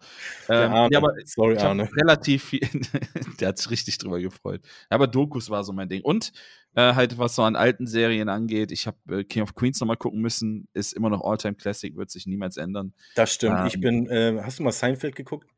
Ähm, 0.51 0.73
Arne. 0.73 0.89
Ja, 0.93 0.99
aber 0.99 1.15
Sorry, 1.25 1.57
Arne. 1.57 1.89
Relativ 1.97 2.45
viel, 2.45 2.61
der 3.41 3.49
hat 3.49 3.59
sich 3.59 3.71
richtig 3.71 3.97
drüber 3.97 4.21
gefreut. 4.21 4.61
Aber 4.91 5.07
Dokus 5.07 5.49
war 5.49 5.65
so 5.65 5.73
mein 5.73 5.89
Ding. 5.89 6.03
Und 6.03 6.33
äh, 6.75 6.95
halt 6.95 7.19
was 7.19 7.35
so 7.35 7.43
an 7.43 7.57
alten 7.57 7.87
Serien 7.87 8.29
angeht. 8.29 8.73
Ich 8.73 8.87
habe 8.87 9.21
äh, 9.21 9.25
King 9.25 9.43
of 9.43 9.55
Queens 9.55 9.81
nochmal 9.81 9.97
gucken 9.97 10.21
müssen, 10.21 10.69
ist 10.73 10.93
immer 10.93 11.11
noch 11.11 11.23
Alltime 11.23 11.55
Classic, 11.55 11.97
wird 11.97 12.11
sich 12.11 12.27
niemals 12.27 12.57
ändern. 12.57 12.95
Das 13.15 13.33
stimmt. 13.33 13.59
Ähm, 13.61 13.67
ich 13.67 13.81
bin, 13.81 14.07
äh, 14.09 14.41
hast 14.43 14.59
du 14.59 14.63
mal 14.63 14.73
Seinfeld 14.73 15.17
geguckt? 15.17 15.49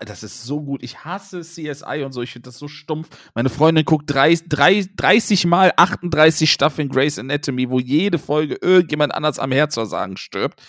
das 0.07 0.24
ist 0.24 0.44
so 0.44 0.60
gut. 0.60 0.82
Ich 0.82 1.06
hasse 1.06 1.41
CSI 1.41 2.02
und 2.03 2.14
so. 2.14 2.24
Ich 2.24 2.32
finde 2.32 2.48
das 2.48 2.57
so 2.57 2.68
stumpf. 2.68 3.10
Meine 3.36 3.49
Freundin 3.49 3.86
guckt 3.86 4.11
30, 4.11 4.48
30 4.49 5.45
mal 5.45 5.72
38 5.78 6.52
Staffeln 6.52 6.90
Grey's 6.90 7.20
Anatomy, 7.20 7.70
wo 7.70 7.80
jede 7.80 8.18
Folge 8.18 8.57
irgendjemand 8.60 9.14
anders 9.14 9.38
am 9.38 9.52
Herzversagen 9.52 10.18
stirbt. 10.18 10.64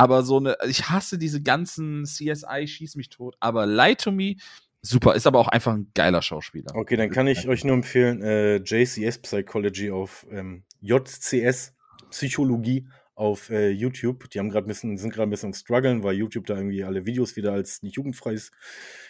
Aber 0.00 0.22
so 0.22 0.38
eine, 0.38 0.56
ich 0.66 0.88
hasse 0.88 1.18
diese 1.18 1.42
ganzen 1.42 2.04
CSI, 2.04 2.66
schieß 2.66 2.96
mich 2.96 3.10
tot. 3.10 3.36
Aber 3.38 3.66
Lie 3.66 3.96
to 3.96 4.10
Me, 4.10 4.36
super. 4.80 5.14
Ist 5.14 5.26
aber 5.26 5.38
auch 5.38 5.48
einfach 5.48 5.74
ein 5.74 5.90
geiler 5.94 6.22
Schauspieler. 6.22 6.74
Okay, 6.74 6.96
dann 6.96 7.10
kann 7.10 7.26
ich 7.26 7.46
euch 7.46 7.64
nur 7.64 7.74
empfehlen, 7.74 8.22
äh, 8.22 8.56
JCS 8.56 9.18
Psychology 9.18 9.90
auf 9.90 10.26
ähm, 10.30 10.62
JCS 10.80 11.74
Psychologie 12.10 12.86
auf 13.20 13.50
äh, 13.50 13.68
YouTube. 13.68 14.30
Die 14.30 14.38
haben 14.38 14.48
gerade 14.48 14.66
ein 14.66 14.68
bisschen, 14.68 14.96
sind 14.96 15.12
gerade 15.12 15.28
ein 15.28 15.30
bisschen 15.30 15.52
strugglen, 15.52 16.02
weil 16.02 16.16
YouTube 16.16 16.46
da 16.46 16.56
irgendwie 16.56 16.84
alle 16.84 17.04
Videos 17.04 17.36
wieder 17.36 17.52
als 17.52 17.82
nicht 17.82 17.96
jugendfrei 17.96 18.32
ist. 18.32 18.50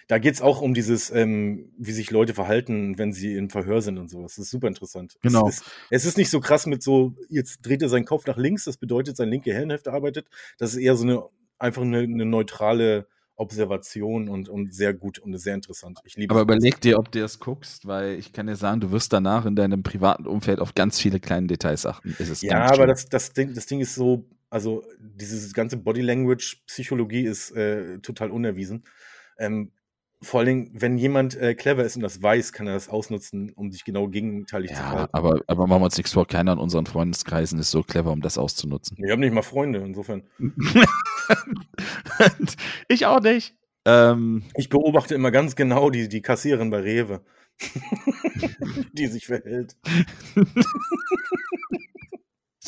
Da 0.09 0.19
geht 0.19 0.35
es 0.35 0.43
auch 0.43 0.61
um 0.61 0.75
dieses, 0.75 1.11
ähm, 1.13 1.73
wie 1.79 1.93
sich 1.93 2.11
Leute 2.11 2.35
verhalten, 2.35 2.99
wenn 2.99 3.13
sie 3.13 3.37
im 3.37 3.51
Verhör 3.51 3.83
sind 3.83 3.99
und 3.99 4.11
so. 4.11 4.23
Das 4.23 4.37
ist 4.37 4.51
super 4.51 4.67
interessant. 4.67 5.17
Genau. 5.23 5.49
Es 5.49 5.59
ist, 5.59 5.71
es 5.91 6.05
ist 6.07 6.19
nicht 6.19 6.31
so 6.31 6.41
krass 6.41 6.67
mit 6.67 6.83
so, 6.83 7.15
jetzt 7.29 7.65
dreht 7.65 7.83
er 7.83 7.89
seinen 7.89 8.05
Kopf 8.05 8.27
nach 8.27 8.37
links, 8.37 8.65
das 8.65 8.79
bedeutet, 8.79 9.17
seine 9.17 9.31
linke 9.31 9.55
Hirnhälfte 9.55 9.93
arbeitet. 9.93 10.27
Das 10.59 10.73
ist 10.73 10.79
eher 10.79 10.97
so 10.97 11.05
eine, 11.05 11.23
einfach 11.61 11.83
eine, 11.83 12.01
eine 12.01 12.27
neutrale 12.27 13.07
Observation 13.41 14.29
und, 14.29 14.49
und 14.49 14.75
sehr 14.75 14.93
gut 14.93 15.19
und 15.19 15.37
sehr 15.39 15.55
interessant. 15.55 15.99
Ich 16.05 16.17
liebe 16.17 16.35
Aber 16.35 16.43
überleg 16.43 16.81
dir, 16.81 16.99
ob 16.99 17.11
du 17.11 17.21
das 17.21 17.39
guckst, 17.39 17.87
weil 17.87 18.19
ich 18.19 18.33
kann 18.33 18.47
dir 18.47 18.57
sagen, 18.57 18.81
du 18.81 18.91
wirst 18.93 19.13
danach 19.13 19.47
in 19.47 19.57
deinem 19.57 19.83
privaten 19.83 20.27
Umfeld 20.27 20.61
auf 20.61 20.75
ganz 20.75 21.01
viele 21.01 21.21
kleine 21.21 21.47
Details 21.47 21.87
achten. 21.87 22.15
ja, 22.43 22.71
aber 22.71 22.87
das, 22.87 23.07
das, 23.07 23.33
Ding, 23.33 23.55
das 23.55 23.65
Ding 23.67 23.81
ist 23.81 23.95
so, 23.95 24.27
also 24.51 24.85
dieses 24.99 25.55
ganze 25.55 25.79
Body 25.79 26.03
Language 26.03 26.63
Psychologie 26.67 27.23
ist 27.23 27.51
äh, 27.53 27.99
total 28.01 28.31
unerwiesen. 28.31 28.85
Ähm, 29.39 29.73
vor 30.23 30.41
allen 30.41 30.47
Dingen, 30.47 30.71
wenn 30.75 30.99
jemand 30.99 31.35
äh, 31.37 31.55
clever 31.55 31.85
ist 31.85 31.97
und 31.97 32.03
das 32.03 32.23
weiß, 32.23 32.53
kann 32.53 32.67
er 32.67 32.75
das 32.75 32.91
ausnutzen, 32.91 33.53
um 33.55 33.73
sich 33.73 33.85
genau 33.85 34.09
gegenteilig 34.09 34.71
ja, 34.71 34.77
zu 34.77 34.83
verhalten. 34.83 35.11
Aber, 35.13 35.41
aber 35.47 35.67
machen 35.67 35.81
wir 35.81 35.87
uns 35.87 35.97
nichts 35.97 36.13
vor, 36.13 36.27
keiner 36.27 36.53
in 36.53 36.59
unseren 36.59 36.85
Freundeskreisen 36.87 37.59
ist 37.59 37.71
so 37.71 37.83
clever, 37.83 38.13
um 38.13 38.21
das 38.21 38.37
auszunutzen. 38.37 38.99
Wir 38.99 39.13
haben 39.13 39.21
nicht 39.21 39.33
mal 39.33 39.41
Freunde, 39.43 39.81
insofern. 39.81 40.23
ich 42.89 43.07
auch 43.07 43.21
nicht. 43.21 43.57
Ähm, 43.87 44.43
ich 44.57 44.69
beobachte 44.69 45.15
immer 45.15 45.31
ganz 45.31 45.57
genau 45.57 45.89
die, 45.89 46.09
die 46.09 46.21
Kassiererin 46.21 46.69
bei 46.69 46.81
Rewe, 46.81 47.23
die 48.93 49.07
sich 49.07 49.27
verhält. 49.27 49.77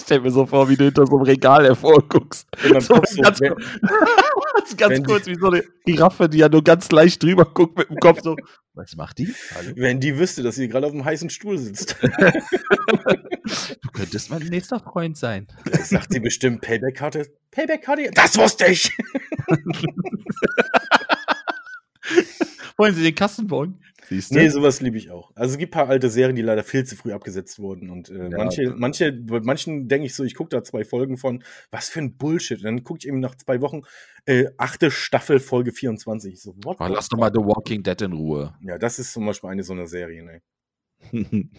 Stell 0.02 0.20
mir 0.20 0.30
so 0.30 0.46
vor, 0.46 0.68
wie 0.68 0.76
du 0.76 0.84
hinter 0.84 1.06
so 1.06 1.16
einem 1.16 1.24
Regal 1.24 1.64
hervorguckst. 1.64 2.46
So 2.80 2.94
ganz, 3.22 3.40
wenn, 3.40 3.54
ganz 4.76 5.02
kurz 5.04 5.26
wie 5.26 5.36
so 5.36 5.48
eine 5.48 5.62
Giraffe, 5.84 6.28
die 6.28 6.38
ja 6.38 6.48
nur 6.48 6.64
ganz 6.64 6.90
leicht 6.90 7.22
drüber 7.22 7.44
guckt 7.44 7.78
mit 7.78 7.88
dem 7.88 7.98
Kopf 7.98 8.20
so. 8.22 8.36
Was 8.74 8.96
macht 8.96 9.18
die? 9.18 9.32
Hallo? 9.54 9.72
Wenn 9.76 10.00
die 10.00 10.18
wüsste, 10.18 10.42
dass 10.42 10.54
sie 10.56 10.66
gerade 10.66 10.86
auf 10.86 10.92
einem 10.92 11.04
heißen 11.04 11.30
Stuhl 11.30 11.58
sitzt. 11.58 11.96
du 12.02 13.90
könntest 13.92 14.30
mein 14.30 14.42
nächster 14.42 14.80
Freund 14.80 15.16
sein. 15.16 15.46
Vielleicht 15.64 15.86
sagt 15.86 16.12
sie 16.12 16.20
bestimmt 16.20 16.62
Payback-Karte. 16.62 17.26
Payback-Karte? 17.50 18.10
Das 18.14 18.36
wusste 18.38 18.66
ich! 18.66 18.90
Wollen 22.76 22.94
Sie 22.94 23.02
den 23.02 23.14
Kassenbon? 23.14 23.78
Siehst 24.08 24.30
du? 24.30 24.38
Nee, 24.38 24.48
sowas 24.48 24.80
liebe 24.80 24.96
ich 24.96 25.10
auch. 25.10 25.30
Also 25.34 25.52
es 25.52 25.58
gibt 25.58 25.74
ein 25.74 25.78
paar 25.78 25.88
alte 25.88 26.10
Serien, 26.10 26.36
die 26.36 26.42
leider 26.42 26.62
viel 26.62 26.84
zu 26.84 26.96
früh 26.96 27.12
abgesetzt 27.12 27.58
wurden. 27.58 27.90
Und 27.90 28.10
äh, 28.10 28.30
ja, 28.30 28.36
manche, 28.36 28.74
manche, 28.76 29.12
bei 29.12 29.40
manchen 29.40 29.88
denke 29.88 30.06
ich 30.06 30.14
so, 30.14 30.24
ich 30.24 30.34
gucke 30.34 30.50
da 30.50 30.62
zwei 30.64 30.84
Folgen 30.84 31.16
von, 31.16 31.42
was 31.70 31.88
für 31.88 32.00
ein 32.00 32.16
Bullshit. 32.16 32.58
Und 32.58 32.64
dann 32.64 32.84
gucke 32.84 32.98
ich 33.00 33.08
eben 33.08 33.20
nach 33.20 33.34
zwei 33.36 33.60
Wochen, 33.60 33.82
äh, 34.26 34.46
achte 34.58 34.90
Staffel, 34.90 35.40
Folge 35.40 35.72
24. 35.72 36.40
So, 36.40 36.54
what 36.64 36.78
oh, 36.80 36.86
lass 36.86 37.08
doch 37.08 37.18
mal 37.18 37.30
The 37.32 37.40
Walking 37.40 37.82
Dead 37.82 38.00
in 38.02 38.12
Ruhe. 38.12 38.54
Ja, 38.62 38.78
das 38.78 38.98
ist 38.98 39.12
zum 39.12 39.26
Beispiel 39.26 39.50
eine 39.50 39.62
so 39.62 39.72
eine 39.72 39.86
Serie, 39.86 40.22
ne? 40.24 40.42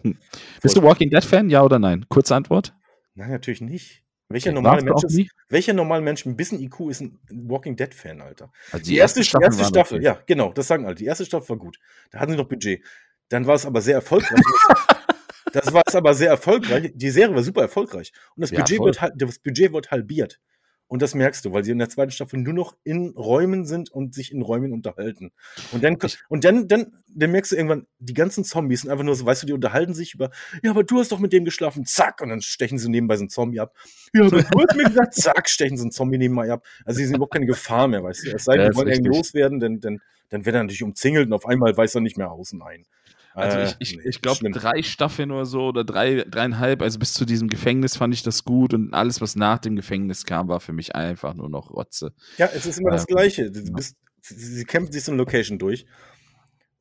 Bist 0.61 0.77
du 0.77 0.83
Walking 0.83 1.09
Dead-Fan, 1.09 1.49
ja 1.49 1.63
oder 1.63 1.79
nein? 1.79 2.05
Kurze 2.07 2.35
Antwort. 2.35 2.73
Nein, 3.15 3.29
natürlich 3.29 3.61
nicht. 3.61 4.02
Welcher 4.33 4.51
normale, 4.51 4.81
Mensch 4.81 5.03
ist, 5.03 5.31
welcher 5.49 5.73
normale 5.73 6.01
Mensch 6.01 6.25
mit 6.25 6.33
ein 6.33 6.37
bisschen 6.37 6.59
IQ 6.59 6.89
ist 6.89 7.01
ein 7.01 7.19
Walking 7.29 7.75
Dead-Fan, 7.75 8.19
Alter? 8.19 8.51
Also 8.71 8.83
die, 8.83 8.91
die, 8.91 8.97
erste, 8.97 9.23
Staffel, 9.23 9.45
erste 9.45 9.65
Staffel 9.65 10.03
ja, 10.03 10.19
genau, 10.25 10.51
das 10.51 10.67
sagen 10.67 10.85
alle. 10.85 10.95
Die 10.95 11.05
erste 11.05 11.25
Staffel 11.25 11.49
war 11.49 11.57
gut. 11.57 11.79
Da 12.09 12.19
hatten 12.19 12.31
sie 12.31 12.37
noch 12.37 12.47
Budget. 12.47 12.83
Dann 13.29 13.45
war 13.45 13.53
es 13.53 13.65
aber 13.65 13.81
sehr 13.81 13.93
erfolgreich. 13.93 14.41
das 15.53 15.71
war 15.71 15.83
es 15.85 15.93
aber 15.93 16.15
sehr 16.15 16.29
erfolgreich. 16.29 16.91
Die 16.95 17.09
Serie 17.11 17.35
war 17.35 17.43
super 17.43 17.61
erfolgreich. 17.61 18.11
Und 18.35 18.41
das, 18.41 18.49
ja, 18.49 18.59
Budget, 18.59 18.79
wird, 18.79 19.11
das 19.15 19.37
Budget 19.37 19.71
wird 19.71 19.91
halbiert. 19.91 20.39
Und 20.87 21.01
das 21.01 21.15
merkst 21.15 21.43
du, 21.43 21.51
weil 21.51 21.63
sie 21.63 21.71
in 21.71 21.79
der 21.79 21.89
zweiten 21.89 22.11
Staffel 22.11 22.39
nur 22.39 22.53
noch 22.53 22.75
in 22.83 23.09
Räumen 23.17 23.65
sind 23.65 23.89
und 23.89 24.13
sich 24.13 24.31
in 24.31 24.41
Räumen 24.41 24.73
unterhalten. 24.73 25.31
Und 25.71 25.83
dann, 25.83 25.97
und 26.29 26.43
dann, 26.43 26.67
dann, 26.67 26.93
dann 27.07 27.31
merkst 27.31 27.51
du 27.51 27.55
irgendwann, 27.55 27.87
die 27.99 28.13
ganzen 28.13 28.43
Zombies 28.43 28.81
sind 28.81 28.91
einfach 28.91 29.03
nur 29.03 29.15
so, 29.15 29.25
weißt 29.25 29.43
du, 29.43 29.47
die 29.47 29.53
unterhalten 29.53 29.93
sich 29.93 30.13
über, 30.13 30.29
ja, 30.61 30.71
aber 30.71 30.83
du 30.83 30.99
hast 30.99 31.11
doch 31.11 31.19
mit 31.19 31.33
dem 31.33 31.45
geschlafen, 31.45 31.85
zack, 31.85 32.21
und 32.21 32.29
dann 32.29 32.41
stechen 32.41 32.77
sie 32.77 32.89
nebenbei 32.89 33.15
so 33.15 33.21
einen 33.21 33.29
Zombie 33.29 33.59
ab. 33.59 33.75
Ja, 34.13 34.25
aber 34.25 34.43
du 34.43 34.59
hast 34.59 34.75
mir 34.75 34.83
gesagt, 34.83 35.15
zack, 35.15 35.49
stechen 35.49 35.77
sie 35.77 35.83
einen 35.83 35.91
Zombie 35.91 36.17
nebenbei 36.17 36.51
ab. 36.51 36.63
Also 36.85 36.99
sie 36.99 37.05
sind 37.05 37.15
überhaupt 37.15 37.33
keine 37.33 37.47
Gefahr 37.47 37.87
mehr, 37.87 38.03
weißt 38.03 38.27
du. 38.27 38.31
Es 38.35 38.43
sei 38.43 38.57
denn, 38.57 38.71
die 38.71 38.77
wollen 38.77 38.89
irgendwie 38.89 39.17
loswerden, 39.17 39.59
denn, 39.59 39.79
denn, 39.79 40.01
dann 40.29 40.45
wird 40.45 40.55
er 40.55 40.63
natürlich 40.63 40.83
umzingelt 40.83 41.27
und 41.27 41.33
auf 41.33 41.45
einmal 41.45 41.75
weiß 41.75 41.95
er 41.95 42.01
nicht 42.01 42.17
mehr 42.17 42.31
aus 42.31 42.53
und 42.53 42.61
ein. 42.61 42.85
Also 43.33 43.75
ich, 43.79 43.93
ich, 43.93 43.99
äh, 43.99 44.09
ich 44.09 44.21
glaube, 44.21 44.49
drei 44.51 44.83
Staffeln 44.83 45.31
oder 45.31 45.45
so 45.45 45.67
oder 45.67 45.83
drei, 45.83 46.23
dreieinhalb, 46.23 46.81
also 46.81 46.99
bis 46.99 47.13
zu 47.13 47.25
diesem 47.25 47.47
Gefängnis 47.47 47.97
fand 47.97 48.13
ich 48.13 48.23
das 48.23 48.43
gut 48.43 48.73
und 48.73 48.93
alles, 48.93 49.21
was 49.21 49.35
nach 49.35 49.59
dem 49.59 49.75
Gefängnis 49.75 50.25
kam, 50.25 50.47
war 50.47 50.59
für 50.59 50.73
mich 50.73 50.95
einfach 50.95 51.33
nur 51.33 51.49
noch 51.49 51.71
Rotze. 51.71 52.13
Ja, 52.37 52.49
es 52.53 52.65
ist 52.65 52.79
immer 52.79 52.91
äh, 52.91 52.93
das 52.93 53.07
Gleiche. 53.07 53.49
Bist, 53.51 53.97
sie 54.21 54.65
kämpfen 54.65 54.91
sich 54.91 55.03
so 55.03 55.11
eine 55.11 55.17
Location 55.17 55.57
durch. 55.57 55.85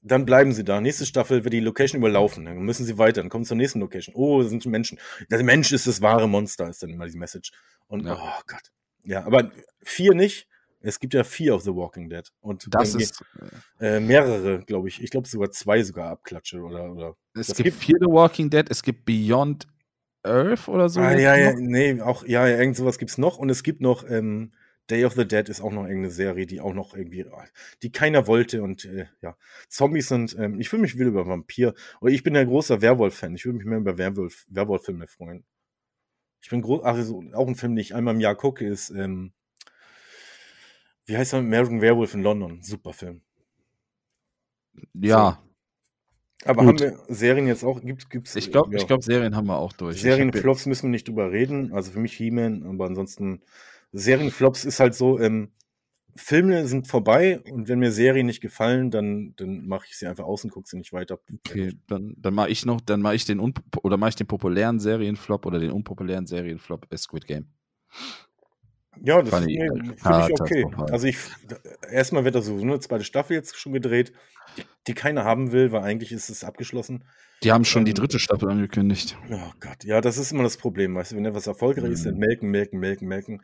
Dann 0.03 0.27
bleiben 0.27 0.53
sie 0.53 0.65
da. 0.65 0.81
Nächste 0.81 1.07
Staffel 1.07 1.45
wird 1.45 1.55
die 1.55 1.61
Location 1.61 2.01
überlaufen. 2.01 2.45
Dann 2.45 2.59
müssen 2.59 2.85
sie 2.85 2.99
weiter. 2.99 3.23
Dann 3.23 3.31
kommen 3.31 3.45
sie 3.45 3.49
zur 3.49 3.57
nächsten 3.57 3.79
Location. 3.79 4.15
Oh, 4.17 4.43
das 4.43 4.51
sind 4.51 4.67
Menschen. 4.67 4.99
Der 5.31 5.43
Mensch 5.45 5.71
ist 5.71 5.87
das 5.87 6.03
wahre 6.03 6.29
Monster, 6.29 6.69
ist 6.69 6.83
dann 6.83 6.91
immer 6.91 7.07
die 7.07 7.17
Message. 7.17 7.53
Und 7.87 8.05
ja. 8.05 8.19
oh 8.21 8.43
Gott. 8.47 8.73
Ja, 9.05 9.25
aber 9.25 9.53
vier 9.83 10.15
nicht. 10.15 10.49
Es 10.83 11.01
gibt 11.01 11.15
ja 11.15 11.25
vier 11.25 11.55
auf 11.55 11.63
The 11.63 11.75
Walking 11.75 12.09
Dead. 12.09 12.29
Und 12.41 12.67
das 12.71 12.95
ist 12.95 13.25
äh, 13.81 14.01
mehrere, 14.01 14.63
glaube 14.65 14.89
ich. 14.89 15.03
Ich 15.03 15.11
glaube 15.11 15.29
sogar 15.29 15.51
zwei 15.51 15.83
sogar 15.83 16.11
abklatsche 16.11 16.61
oder. 16.61 16.93
oder 16.93 17.17
es 17.35 17.49
gibt, 17.49 17.65
gibt 17.65 17.79
vier 17.79 17.97
The 18.01 18.07
Walking 18.07 18.51
Dead. 18.51 18.69
Es 18.69 18.83
gibt 18.83 19.05
Beyond 19.05 19.67
Earth 20.23 20.69
oder 20.69 20.89
so. 20.89 21.01
Ah, 21.01 21.17
ja, 21.17 21.37
ja, 21.37 21.53
nee, 21.55 22.01
auch, 22.01 22.25
ja, 22.25 22.47
ja, 22.47 22.59
irgend 22.59 22.77
sowas 22.77 22.99
gibt's 22.99 23.19
noch. 23.19 23.39
Und 23.39 23.51
es 23.51 23.63
gibt 23.63 23.81
noch 23.81 24.09
ähm, 24.09 24.53
Day 24.91 25.05
of 25.05 25.15
the 25.15 25.27
Dead 25.27 25.49
ist 25.49 25.61
auch 25.61 25.73
noch 25.73 25.85
irgendeine 25.85 26.11
Serie, 26.11 26.47
die 26.47 26.61
auch 26.61 26.75
noch 26.75 26.95
irgendwie, 26.95 27.25
die 27.83 27.93
keiner 27.93 28.27
wollte 28.27 28.63
und 28.63 28.85
äh, 28.85 29.07
ja, 29.21 29.37
Zombies 29.69 30.09
sind, 30.09 30.37
ähm, 30.39 30.59
ich 30.59 30.69
fühle 30.69 30.83
mich 30.83 30.99
wieder 30.99 31.09
über 31.09 31.27
Vampir, 31.27 31.75
oder 32.01 32.13
ich 32.13 32.23
bin 32.23 32.37
ein 32.37 32.49
großer 32.49 32.83
Werwolf-Fan, 32.83 33.35
ich 33.35 33.45
würde 33.45 33.59
mich 33.59 33.67
mehr 33.67 33.79
über 33.79 33.97
Werwolf, 33.97 34.45
Werwolf-Filme 34.49 35.07
freuen. 35.07 35.45
Ich 36.43 36.51
bin 36.51 36.63
groß, 36.63 36.83
also 36.83 37.23
auch 37.33 37.47
ein 37.47 37.55
Film, 37.55 37.77
den 37.77 37.81
ich 37.81 37.95
einmal 37.95 38.15
im 38.15 38.21
Jahr 38.21 38.35
gucke, 38.35 38.67
ist 38.67 38.91
ähm, 38.91 39.33
wie 41.07 41.17
heißt 41.17 41.33
er? 41.35 41.41
American 41.41 41.81
Werewolf 41.81 42.15
in 42.15 42.23
London. 42.23 42.63
Super 42.63 42.93
Film. 42.93 43.23
Ja. 44.95 45.39
So. 45.43 46.49
Aber 46.49 46.65
Gut. 46.65 46.81
haben 46.83 46.91
wir 47.09 47.15
Serien 47.15 47.47
jetzt 47.47 47.65
auch? 47.65 47.81
Gibt, 47.81 48.11
gibt's, 48.11 48.35
ich 48.35 48.51
glaube, 48.51 48.77
ja. 48.77 48.85
glaub, 48.85 49.03
Serien 49.03 49.37
haben 49.37 49.47
wir 49.47 49.59
auch 49.59 49.73
durch. 49.73 50.01
Serienflops 50.01 50.67
müssen 50.67 50.85
wir 50.85 50.91
nicht 50.91 51.07
drüber 51.07 51.31
reden. 51.31 51.73
Also 51.73 51.93
für 51.93 52.01
mich 52.01 52.15
He-Man, 52.15 52.65
aber 52.65 52.87
ansonsten 52.87 53.43
Serienflops 53.93 54.65
ist 54.65 54.81
halt 54.81 54.95
so, 54.95 55.21
ähm, 55.21 55.53
Filme 56.15 56.67
sind 56.67 56.89
vorbei 56.89 57.41
und 57.51 57.69
wenn 57.69 57.79
mir 57.79 57.91
Serien 57.91 58.27
nicht 58.27 58.43
gefallen, 58.43 58.91
dann, 58.91 59.35
dann 59.37 59.67
mache 59.67 59.87
ich 59.89 59.97
sie 59.97 60.07
einfach 60.07 60.25
aus 60.25 60.45
und 60.45 60.51
gucke 60.51 60.69
sie 60.69 60.77
nicht 60.77 60.93
weiter. 60.93 61.19
Okay, 61.47 61.73
dann, 61.87 62.15
dann 62.19 62.35
mache 62.35 62.51
ich 62.51 62.67
noch, 62.67 62.81
dann 62.81 63.01
mache 63.01 63.15
ich 63.15 63.25
den 63.25 63.41
oder 63.41 63.97
mache 63.97 64.11
ich 64.11 64.17
den 64.17 64.27
populären 64.27 64.79
Serienflop 64.79 65.47
oder 65.47 65.59
den 65.59 65.71
unpopulären 65.71 66.27
Serienflop 66.27 66.87
Squid 66.95 67.27
Game. 67.27 67.47
Ja, 69.01 69.23
das 69.23 69.45
nee, 69.45 69.59
finde 69.59 69.95
ich 69.95 70.41
okay. 70.41 70.67
Also 70.91 71.07
ich 71.07 71.17
erstmal 71.91 72.25
wird 72.25 72.35
da 72.35 72.43
so 72.43 72.57
eine 72.57 72.79
zweite 72.81 73.05
Staffel 73.05 73.35
jetzt 73.35 73.57
schon 73.57 73.73
gedreht, 73.73 74.13
die, 74.57 74.65
die 74.87 74.95
keiner 74.95 75.25
haben 75.25 75.53
will, 75.53 75.73
weil 75.73 75.83
eigentlich 75.83 76.13
ist 76.13 76.29
es 76.29 76.45
abgeschlossen. 76.45 77.05
Die 77.43 77.51
haben 77.51 77.65
schon 77.65 77.81
ähm, 77.81 77.87
die 77.87 77.95
dritte 77.95 78.19
Staffel 78.19 78.51
angekündigt. 78.51 79.17
Oh 79.31 79.51
Gott, 79.61 79.85
ja, 79.85 80.01
das 80.01 80.19
ist 80.19 80.33
immer 80.33 80.45
das 80.45 80.57
Problem, 80.57 80.95
weißt 80.95 81.13
du, 81.13 81.17
wenn 81.17 81.25
etwas 81.25 81.47
erfolgreich 81.47 81.87
mhm. 81.87 81.93
ist, 81.93 82.07
dann 82.07 82.17
melken, 82.17 82.51
melken, 82.51 82.79
melken, 82.79 83.09
melken. 83.09 83.43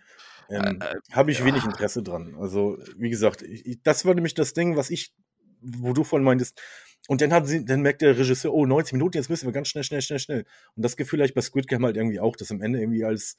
ähm, 0.51 0.81
äh, 0.81 0.95
habe 1.13 1.31
ich 1.31 1.41
ja. 1.41 1.45
wenig 1.47 1.65
Interesse 1.65 2.03
dran. 2.03 2.37
Also, 2.39 2.79
wie 2.97 3.11
gesagt, 3.11 3.43
ich, 3.43 3.83
das 3.83 4.05
war 4.05 4.15
nämlich 4.15 4.35
das 4.35 4.53
Ding, 4.53 4.77
was 4.77 4.91
ich, 4.91 5.15
wo 5.61 5.93
du 5.93 6.05
vorhin 6.05 6.25
meintest, 6.25 6.61
und 7.09 7.23
dann, 7.23 7.33
hat 7.33 7.47
sie, 7.47 7.65
dann 7.65 7.81
merkt 7.81 8.03
der 8.03 8.19
Regisseur, 8.19 8.53
oh, 8.53 8.67
90 8.67 8.93
Minuten, 8.93 9.17
jetzt 9.17 9.31
müssen 9.31 9.47
wir 9.47 9.53
ganz 9.53 9.69
schnell, 9.69 9.83
schnell, 9.83 10.03
schnell, 10.03 10.19
schnell. 10.19 10.45
Und 10.77 10.85
das 10.85 10.97
Gefühl 10.97 11.21
habe 11.21 11.27
ich 11.27 11.35
bei 11.35 11.41
Squid 11.41 11.67
Game 11.67 11.85
halt 11.85 11.97
irgendwie 11.97 12.21
auch, 12.21 12.37
dass 12.37 12.51
am 12.51 12.61
Ende 12.61 12.81
irgendwie 12.81 13.05
alles 13.05 13.39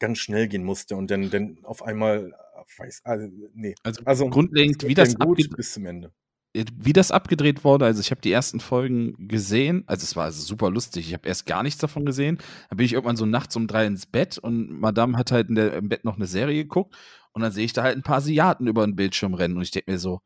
ganz 0.00 0.18
schnell 0.18 0.48
gehen 0.48 0.64
musste 0.64 0.96
und 0.96 1.10
dann, 1.10 1.30
dann 1.30 1.58
auf 1.62 1.82
einmal, 1.84 2.32
weiß, 2.78 3.02
also, 3.04 3.28
nee. 3.54 3.74
Also, 3.84 4.02
also 4.04 4.28
grundlegend, 4.28 4.86
wie 4.86 4.94
das 4.94 5.14
abgeht 5.20 5.54
bis 5.56 5.72
zum 5.74 5.86
Ende. 5.86 6.12
Wie 6.52 6.92
das 6.92 7.12
abgedreht 7.12 7.62
wurde, 7.62 7.84
also 7.84 8.00
ich 8.00 8.10
habe 8.10 8.20
die 8.22 8.32
ersten 8.32 8.58
Folgen 8.58 9.28
gesehen, 9.28 9.84
also 9.86 10.02
es 10.02 10.16
war 10.16 10.24
also 10.24 10.42
super 10.42 10.68
lustig, 10.68 11.06
ich 11.06 11.14
habe 11.14 11.28
erst 11.28 11.46
gar 11.46 11.62
nichts 11.62 11.80
davon 11.80 12.04
gesehen, 12.04 12.38
dann 12.68 12.76
bin 12.76 12.86
ich 12.86 12.94
irgendwann 12.94 13.16
so 13.16 13.24
nachts 13.24 13.54
um 13.54 13.68
drei 13.68 13.86
ins 13.86 14.06
Bett 14.06 14.36
und 14.36 14.80
Madame 14.80 15.16
hat 15.16 15.30
halt 15.30 15.48
in 15.48 15.54
der, 15.54 15.74
im 15.74 15.88
Bett 15.88 16.04
noch 16.04 16.16
eine 16.16 16.26
Serie 16.26 16.64
geguckt 16.64 16.96
und 17.30 17.42
dann 17.42 17.52
sehe 17.52 17.64
ich 17.64 17.72
da 17.72 17.84
halt 17.84 17.96
ein 17.96 18.02
paar 18.02 18.16
Asiaten 18.16 18.66
über 18.66 18.84
den 18.84 18.96
Bildschirm 18.96 19.34
rennen 19.34 19.56
und 19.58 19.62
ich 19.62 19.70
denke 19.70 19.92
mir 19.92 19.98
so, 19.98 20.22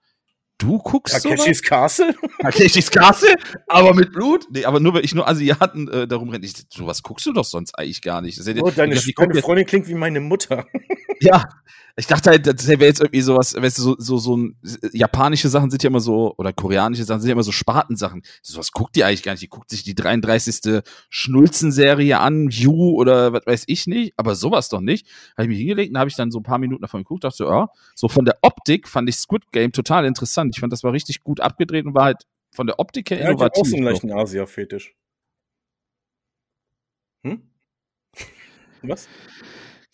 Du 0.58 0.78
guckst 0.78 1.22
Takeshis 1.22 1.62
Castle? 1.62 2.14
Takeshis 2.40 2.90
Castle? 2.90 3.34
Aber 3.66 3.92
mit 3.92 4.12
Blut? 4.12 4.46
Nee, 4.50 4.64
aber 4.64 4.78
nur 4.78 4.94
weil 4.94 5.04
ich 5.04 5.14
nur 5.14 5.26
Asiaten 5.26 5.88
äh, 5.88 6.06
darum 6.06 6.28
renne. 6.28 6.46
Ich, 6.46 6.54
sowas 6.70 7.02
guckst 7.02 7.26
du 7.26 7.32
doch 7.32 7.44
sonst 7.44 7.76
eigentlich 7.78 8.02
gar 8.02 8.20
nicht. 8.20 8.38
Ja, 8.38 8.62
oh, 8.62 8.70
deine, 8.70 8.94
dachte, 8.94 9.12
deine 9.16 9.42
Freundin 9.42 9.66
klingt 9.66 9.88
wie 9.88 9.94
meine 9.94 10.20
Mutter. 10.20 10.66
ja, 11.20 11.48
ich 11.96 12.06
dachte 12.08 12.30
halt, 12.30 12.46
das 12.46 12.66
wäre 12.66 12.84
jetzt 12.84 13.00
irgendwie 13.00 13.20
sowas, 13.20 13.54
weißt 13.54 13.78
du, 13.78 13.82
so, 13.82 13.96
so, 13.98 14.18
so 14.18 14.36
ein, 14.36 14.56
japanische 14.92 15.48
Sachen 15.48 15.70
sind 15.70 15.82
ja 15.84 15.88
immer 15.88 16.00
so, 16.00 16.34
oder 16.36 16.52
koreanische 16.52 17.04
Sachen 17.04 17.20
sind 17.20 17.28
ja 17.28 17.34
immer 17.34 17.44
so 17.44 17.52
Spatensachen. 17.52 18.22
Sowas 18.42 18.72
guckt 18.72 18.96
die 18.96 19.04
eigentlich 19.04 19.22
gar 19.22 19.32
nicht. 19.32 19.42
Die 19.42 19.48
guckt 19.48 19.70
sich 19.70 19.84
die 19.84 19.94
33. 19.94 20.82
Schnulzen-Serie 21.08 22.18
an, 22.18 22.48
You 22.50 22.96
oder 22.96 23.32
was 23.32 23.46
weiß 23.46 23.64
ich 23.68 23.86
nicht, 23.86 24.12
aber 24.16 24.34
sowas 24.34 24.68
doch 24.68 24.80
nicht. 24.80 25.06
Habe 25.36 25.44
ich 25.44 25.48
mich 25.50 25.58
hingelegt 25.58 25.90
und 25.90 25.98
habe 25.98 26.10
ich 26.10 26.16
dann 26.16 26.32
so 26.32 26.40
ein 26.40 26.42
paar 26.42 26.58
Minuten 26.58 26.82
davon 26.82 27.02
geguckt, 27.02 27.22
dachte, 27.22 27.44
ja, 27.44 27.68
so 27.94 28.08
von 28.08 28.24
der 28.24 28.38
Optik 28.42 28.88
fand 28.88 29.08
ich 29.08 29.16
Squid 29.16 29.52
Game 29.52 29.70
total 29.70 30.04
interessant. 30.04 30.52
Ich 30.54 30.60
fand, 30.60 30.72
das 30.72 30.82
war 30.82 30.92
richtig 30.92 31.22
gut 31.22 31.40
abgedreht 31.40 31.86
und 31.86 31.94
war 31.94 32.04
halt 32.04 32.24
von 32.52 32.66
der 32.66 32.80
Optik 32.80 33.10
her 33.10 33.20
ja, 33.20 33.28
innovativ. 33.28 33.56
Ja, 33.56 33.62
auch 33.62 33.66
so 33.66 33.76
einen 33.76 33.84
leichten 33.84 34.12
Asia-Fetisch. 34.12 34.96
Hm? 37.24 37.42
Was? 38.82 39.08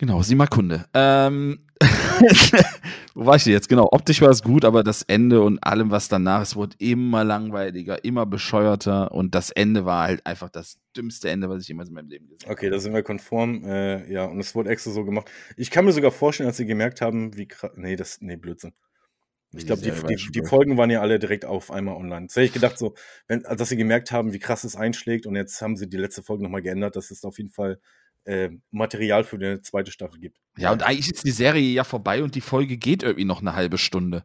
Genau, 0.01 0.23
sieh 0.23 0.35
mal 0.35 0.47
Kunde. 0.47 0.87
Ähm, 0.95 1.59
wo 3.15 3.27
war 3.27 3.37
ich 3.37 3.45
denn 3.45 3.53
jetzt? 3.53 3.69
Genau, 3.69 3.87
optisch 3.93 4.23
war 4.23 4.31
es 4.31 4.43
gut, 4.43 4.65
aber 4.65 4.83
das 4.83 5.03
Ende 5.03 5.43
und 5.43 5.63
allem, 5.63 5.91
was 5.91 6.09
danach, 6.09 6.41
es 6.41 6.57
wurde 6.57 6.75
immer 6.79 7.23
langweiliger, 7.23 8.03
immer 8.03 8.25
bescheuerter 8.25 9.13
und 9.13 9.35
das 9.35 9.51
Ende 9.51 9.85
war 9.85 10.07
halt 10.07 10.25
einfach 10.25 10.49
das 10.49 10.79
dümmste 10.97 11.29
Ende, 11.29 11.51
was 11.51 11.61
ich 11.61 11.69
jemals 11.69 11.91
in 11.91 11.97
meinem 11.97 12.09
Leben 12.09 12.29
gesehen 12.29 12.47
habe. 12.49 12.53
Okay, 12.55 12.71
da 12.71 12.79
sind 12.79 12.95
wir 12.95 13.03
konform, 13.03 13.63
äh, 13.65 14.11
ja, 14.11 14.25
und 14.25 14.41
es 14.41 14.55
wurde 14.55 14.71
extra 14.71 14.91
so 14.91 15.05
gemacht. 15.05 15.31
Ich 15.59 15.71
kann 15.71 15.85
mir 15.85 15.93
sogar 15.93 16.13
vorstellen, 16.13 16.47
als 16.47 16.57
sie 16.57 16.65
gemerkt 16.65 17.03
haben, 17.03 17.37
wie 17.37 17.47
krass, 17.47 17.73
nee, 17.77 17.97
das, 17.97 18.23
nee, 18.23 18.37
Blödsinn. 18.37 18.73
Ich 19.53 19.67
glaube, 19.67 19.83
die, 19.83 19.91
die, 19.91 20.33
die, 20.33 20.47
Folgen 20.47 20.79
waren 20.79 20.89
ja 20.89 21.03
alle 21.03 21.19
direkt 21.19 21.45
auf 21.45 21.71
einmal 21.71 21.97
online. 21.97 22.29
Das 22.29 22.37
hätte 22.37 22.47
ich 22.47 22.53
gedacht, 22.55 22.79
so, 22.79 22.95
wenn, 23.29 23.43
dass 23.43 23.69
sie 23.69 23.77
gemerkt 23.77 24.13
haben, 24.13 24.33
wie 24.33 24.39
krass 24.39 24.65
es 24.65 24.77
einschlägt 24.77 25.27
und 25.27 25.37
jetzt 25.37 25.61
haben 25.61 25.77
sie 25.77 25.91
die 25.91 25.99
letzte 25.99 26.23
Folge 26.23 26.43
nochmal 26.43 26.63
geändert, 26.63 26.97
dass 26.97 27.11
es 27.11 27.23
auf 27.23 27.37
jeden 27.37 27.51
Fall 27.51 27.79
äh, 28.25 28.51
Material 28.71 29.25
für 29.25 29.37
eine 29.37 29.63
zweite 29.63 29.91
Staffel 29.91 30.21
gibt. 30.21 30.39
Ja, 30.57 30.73
und 30.73 30.83
eigentlich 30.83 31.11
ist 31.11 31.25
die 31.25 31.31
Serie 31.31 31.69
ja 31.73 31.85
vorbei 31.85 32.23
und 32.23 32.35
die 32.35 32.41
Folge 32.41 32.77
geht 32.77 33.03
irgendwie 33.03 33.25
noch 33.25 33.41
eine 33.41 33.55
halbe 33.55 33.79
Stunde. 33.79 34.25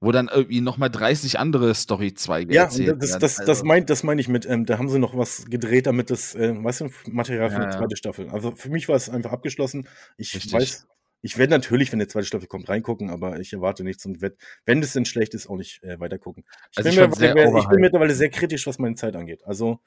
Wo 0.00 0.12
dann 0.12 0.28
irgendwie 0.28 0.60
nochmal 0.60 0.90
30 0.90 1.40
andere 1.40 1.74
Story-Zweige 1.74 2.54
ja, 2.54 2.64
erzählt 2.64 3.02
das, 3.02 3.10
werden. 3.10 3.20
Das, 3.20 3.38
also. 3.40 3.50
das, 3.50 3.62
mein, 3.64 3.84
das 3.84 4.04
meine 4.04 4.20
ich 4.20 4.28
mit, 4.28 4.46
ähm, 4.46 4.64
da 4.64 4.78
haben 4.78 4.88
sie 4.88 5.00
noch 5.00 5.16
was 5.16 5.46
gedreht, 5.46 5.88
damit 5.88 6.10
das, 6.10 6.36
äh, 6.36 6.54
weißt 6.54 6.82
du, 6.82 6.90
Material 7.10 7.50
für 7.50 7.56
ja, 7.56 7.62
eine 7.62 7.76
zweite. 7.76 7.96
Staffel. 7.96 8.28
Also 8.28 8.52
für 8.52 8.70
mich 8.70 8.88
war 8.88 8.94
es 8.94 9.10
einfach 9.10 9.32
abgeschlossen. 9.32 9.88
Ich 10.16 10.36
Richtig. 10.36 10.52
weiß, 10.52 10.86
ich 11.20 11.36
werde 11.36 11.50
natürlich, 11.50 11.90
wenn 11.90 11.98
eine 11.98 12.06
zweite 12.06 12.26
Staffel 12.26 12.46
kommt, 12.46 12.68
reingucken, 12.68 13.10
aber 13.10 13.40
ich 13.40 13.52
erwarte 13.52 13.82
nichts 13.82 14.06
und 14.06 14.22
werd, 14.22 14.38
wenn 14.64 14.80
das 14.80 14.92
denn 14.92 15.04
schlecht 15.04 15.34
ist, 15.34 15.48
auch 15.48 15.56
nicht 15.56 15.82
äh, 15.82 15.98
weitergucken. 15.98 16.44
Ich, 16.70 16.78
also 16.78 16.90
bin 16.90 17.10
ich, 17.10 17.34
mir, 17.34 17.58
ich 17.58 17.68
bin 17.68 17.80
mittlerweile 17.80 18.14
sehr 18.14 18.30
kritisch, 18.30 18.68
was 18.68 18.78
meine 18.78 18.94
Zeit 18.94 19.16
angeht. 19.16 19.44
Also 19.44 19.80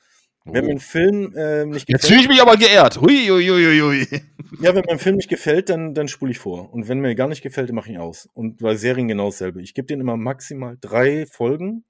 wenn 0.45 0.65
mir 0.65 0.71
ein 0.71 0.79
Film 0.79 1.33
äh, 1.35 1.65
nicht 1.65 1.85
gefällt. 1.85 1.89
Jetzt 1.89 2.07
fühle 2.07 2.21
ich 2.21 2.27
mich 2.27 2.41
aber 2.41 2.57
geehrt. 2.57 2.99
Hui, 2.99 3.27
hui, 3.27 3.47
hui, 3.47 3.79
hui. 3.79 4.21
Ja, 4.59 4.75
wenn 4.75 4.83
mir 4.85 4.89
ein 4.89 4.99
Film 4.99 5.15
nicht 5.15 5.29
gefällt, 5.29 5.69
dann, 5.69 5.93
dann 5.93 6.07
spule 6.07 6.31
ich 6.31 6.39
vor. 6.39 6.73
Und 6.73 6.87
wenn 6.87 6.99
mir 6.99 7.13
gar 7.15 7.27
nicht 7.27 7.41
gefällt, 7.41 7.69
dann 7.69 7.75
mache 7.75 7.89
ich 7.89 7.95
ihn 7.95 8.01
aus. 8.01 8.27
Und 8.33 8.57
bei 8.57 8.75
Serien 8.75 9.07
genau 9.07 9.25
dasselbe. 9.25 9.61
Ich 9.61 9.73
gebe 9.73 9.87
denen 9.87 10.01
immer 10.01 10.17
maximal 10.17 10.77
drei 10.81 11.25
Folgen. 11.25 11.85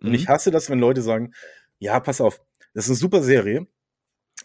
Und 0.00 0.08
mhm. 0.08 0.14
ich 0.14 0.28
hasse 0.28 0.50
das, 0.50 0.68
wenn 0.68 0.78
Leute 0.80 1.00
sagen, 1.00 1.32
ja, 1.78 2.00
pass 2.00 2.20
auf, 2.20 2.40
das 2.74 2.84
ist 2.84 2.90
eine 2.90 2.96
super 2.96 3.22
Serie. 3.22 3.66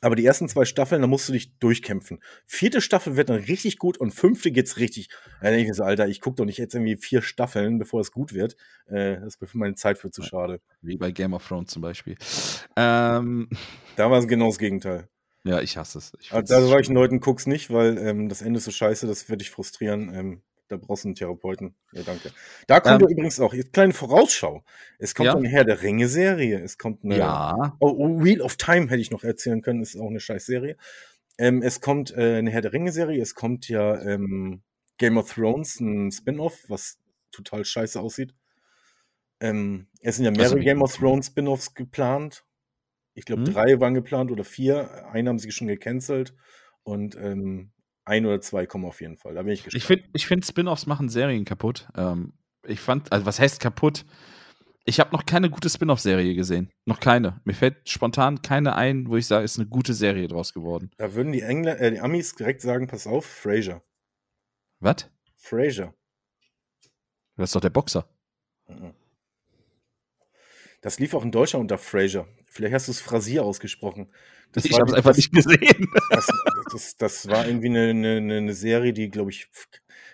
Aber 0.01 0.15
die 0.15 0.25
ersten 0.25 0.47
zwei 0.49 0.65
Staffeln, 0.65 1.01
da 1.01 1.07
musst 1.07 1.27
du 1.29 1.33
dich 1.33 1.57
durchkämpfen. 1.59 2.19
Vierte 2.45 2.81
Staffel 2.81 3.15
wird 3.15 3.29
dann 3.29 3.37
richtig 3.43 3.77
gut 3.77 3.97
und 3.97 4.11
fünfte 4.11 4.51
geht's 4.51 4.77
richtig. 4.77 5.09
Da 5.41 5.49
denke 5.49 5.71
ich 5.71 5.77
so, 5.77 5.83
Alter, 5.83 6.07
ich 6.07 6.21
gucke 6.21 6.37
doch 6.37 6.45
nicht 6.45 6.57
jetzt 6.57 6.75
irgendwie 6.75 6.97
vier 6.97 7.21
Staffeln, 7.21 7.79
bevor 7.79 8.01
es 8.01 8.11
gut 8.11 8.33
wird. 8.33 8.55
Äh, 8.87 9.15
das 9.15 9.35
ist 9.35 9.41
mir 9.41 9.47
für 9.47 9.57
meine 9.57 9.75
Zeit 9.75 9.97
für 9.97 10.11
zu 10.11 10.21
schade. 10.21 10.61
Wie 10.81 10.97
bei 10.97 11.11
Game 11.11 11.33
of 11.33 11.47
Thrones 11.47 11.71
zum 11.71 11.81
Beispiel. 11.81 12.15
Ähm. 12.75 13.49
Da 13.95 14.11
war 14.11 14.19
es 14.19 14.27
genau 14.27 14.47
das 14.47 14.59
Gegenteil. 14.59 15.07
Ja, 15.43 15.61
ich 15.61 15.77
hasse 15.77 15.97
es. 15.97 16.11
Ich 16.19 16.33
also, 16.33 16.53
da 16.53 16.61
sage 16.61 16.81
ich 16.81 16.87
den 16.87 16.95
Leuten, 16.95 17.19
guck's 17.19 17.47
nicht, 17.47 17.71
weil 17.71 17.97
ähm, 17.97 18.27
das 18.27 18.41
Ende 18.41 18.57
ist 18.57 18.65
so 18.65 18.71
scheiße, 18.71 19.07
das 19.07 19.29
wird 19.29 19.41
dich 19.41 19.49
frustrieren. 19.49 20.13
Ähm, 20.13 20.41
da 20.67 20.77
brauchst 20.77 21.03
du 21.03 21.09
einen 21.09 21.15
Therapeuten. 21.15 21.75
Ja, 21.91 22.03
danke. 22.03 22.31
Da 22.67 22.79
kommt 22.79 23.01
ähm, 23.01 23.09
übrigens 23.09 23.39
auch, 23.39 23.53
jetzt 23.53 23.73
kleine 23.73 23.93
Vorausschau. 23.93 24.63
Es 24.99 25.15
kommt 25.15 25.27
ja. 25.27 25.35
eine 25.35 25.47
Herr 25.47 25.63
der 25.63 25.81
Ringe-Serie. 25.81 26.59
Es 26.59 26.77
kommt 26.77 27.03
eine. 27.03 27.17
Ja. 27.17 27.75
Oh, 27.79 27.93
oh, 27.97 28.23
Wheel 28.23 28.41
of 28.41 28.57
Time 28.57 28.89
hätte 28.89 29.01
ich 29.01 29.11
noch 29.11 29.23
erzählen 29.23 29.61
können, 29.61 29.81
ist 29.81 29.95
auch 29.95 30.09
eine 30.09 30.19
scheiß 30.19 30.45
Serie. 30.45 30.77
Ähm, 31.37 31.61
es 31.61 31.81
kommt 31.81 32.15
äh, 32.15 32.37
eine 32.37 32.49
Herr 32.51 32.61
der 32.61 32.73
Ringe-Serie. 32.73 33.21
Es 33.21 33.35
kommt 33.35 33.69
ja 33.69 33.99
ähm, 34.01 34.61
Game 34.97 35.17
of 35.17 35.33
Thrones, 35.33 35.79
ein 35.79 36.11
Spin-off, 36.11 36.65
was 36.67 36.99
total 37.31 37.63
scheiße 37.63 37.99
aussieht. 37.99 38.33
Ähm, 39.39 39.87
es 40.01 40.15
sind 40.15 40.25
ja 40.25 40.31
mehrere 40.31 40.55
also, 40.55 40.63
Game 40.63 40.81
of 40.81 40.95
Thrones 40.95 41.27
Spin-offs 41.27 41.73
geplant. 41.75 42.43
Ich 43.13 43.25
glaube, 43.25 43.43
hm? 43.45 43.53
drei 43.53 43.79
waren 43.79 43.93
geplant 43.93 44.31
oder 44.31 44.43
vier. 44.43 45.07
Einen 45.11 45.29
haben 45.29 45.39
sie 45.39 45.51
schon 45.51 45.67
gecancelt. 45.67 46.35
Und 46.83 47.15
ähm, 47.15 47.71
ein 48.07 48.25
oder 48.25 48.41
zwei 48.41 48.65
kommen 48.65 48.85
auf 48.85 49.01
jeden 49.01 49.17
Fall. 49.17 49.35
Da 49.35 49.43
bin 49.43 49.53
ich 49.53 49.63
gespannt. 49.63 49.81
Ich 49.81 49.85
finde, 49.85 50.09
ich 50.13 50.27
find, 50.27 50.45
Spin-offs 50.45 50.85
machen 50.85 51.09
Serien 51.09 51.45
kaputt. 51.45 51.87
Ähm, 51.95 52.33
ich 52.65 52.79
fand, 52.79 53.11
also 53.11 53.25
was 53.25 53.39
heißt 53.39 53.59
kaputt? 53.59 54.05
Ich 54.85 55.01
habe 55.01 55.11
noch 55.11 55.25
keine 55.25 55.49
gute 55.49 55.69
Spin-off-Serie 55.69 56.33
gesehen. 56.33 56.71
Noch 56.85 57.01
keine. 57.01 57.41
Mir 57.43 57.53
fällt 57.53 57.89
spontan 57.89 58.41
keine 58.41 58.75
ein, 58.75 59.09
wo 59.09 59.17
ich 59.17 59.27
sage, 59.27 59.43
ist 59.43 59.59
eine 59.59 59.67
gute 59.67 59.93
Serie 59.93 60.29
draus 60.29 60.53
geworden. 60.53 60.91
Da 60.97 61.13
würden 61.13 61.33
die 61.33 61.41
Engländer, 61.41 61.81
äh, 61.81 61.91
die 61.91 61.99
Amis 61.99 62.35
direkt 62.35 62.61
sagen, 62.61 62.87
pass 62.87 63.05
auf, 63.05 63.25
Fraser. 63.25 63.83
Was? 64.79 65.09
Fraser. 65.35 65.93
Das 67.35 67.49
ist 67.49 67.55
doch 67.55 67.61
der 67.61 67.69
Boxer. 67.69 68.09
Mhm. 68.67 68.93
Das 70.81 70.99
lief 70.99 71.13
auch 71.13 71.23
in 71.23 71.31
Deutschland 71.31 71.63
unter 71.63 71.77
Fraser. 71.77 72.27
Vielleicht 72.47 72.73
hast 72.73 72.87
du 72.87 72.91
es 72.91 73.01
Frasier 73.01 73.43
ausgesprochen. 73.43 74.07
Das 74.51 74.65
ich 74.65 74.79
habe 74.79 74.89
es 74.89 74.93
einfach 74.93 75.15
nicht 75.15 75.31
gesehen. 75.31 75.87
Das, 76.09 76.27
das, 76.71 76.97
das, 76.97 77.27
war 77.27 77.45
irgendwie 77.45 77.67
eine, 77.67 77.89
eine, 77.89 78.37
eine 78.37 78.53
Serie, 78.53 78.93
die, 78.93 79.09
glaube 79.09 79.29
ich, 79.29 79.47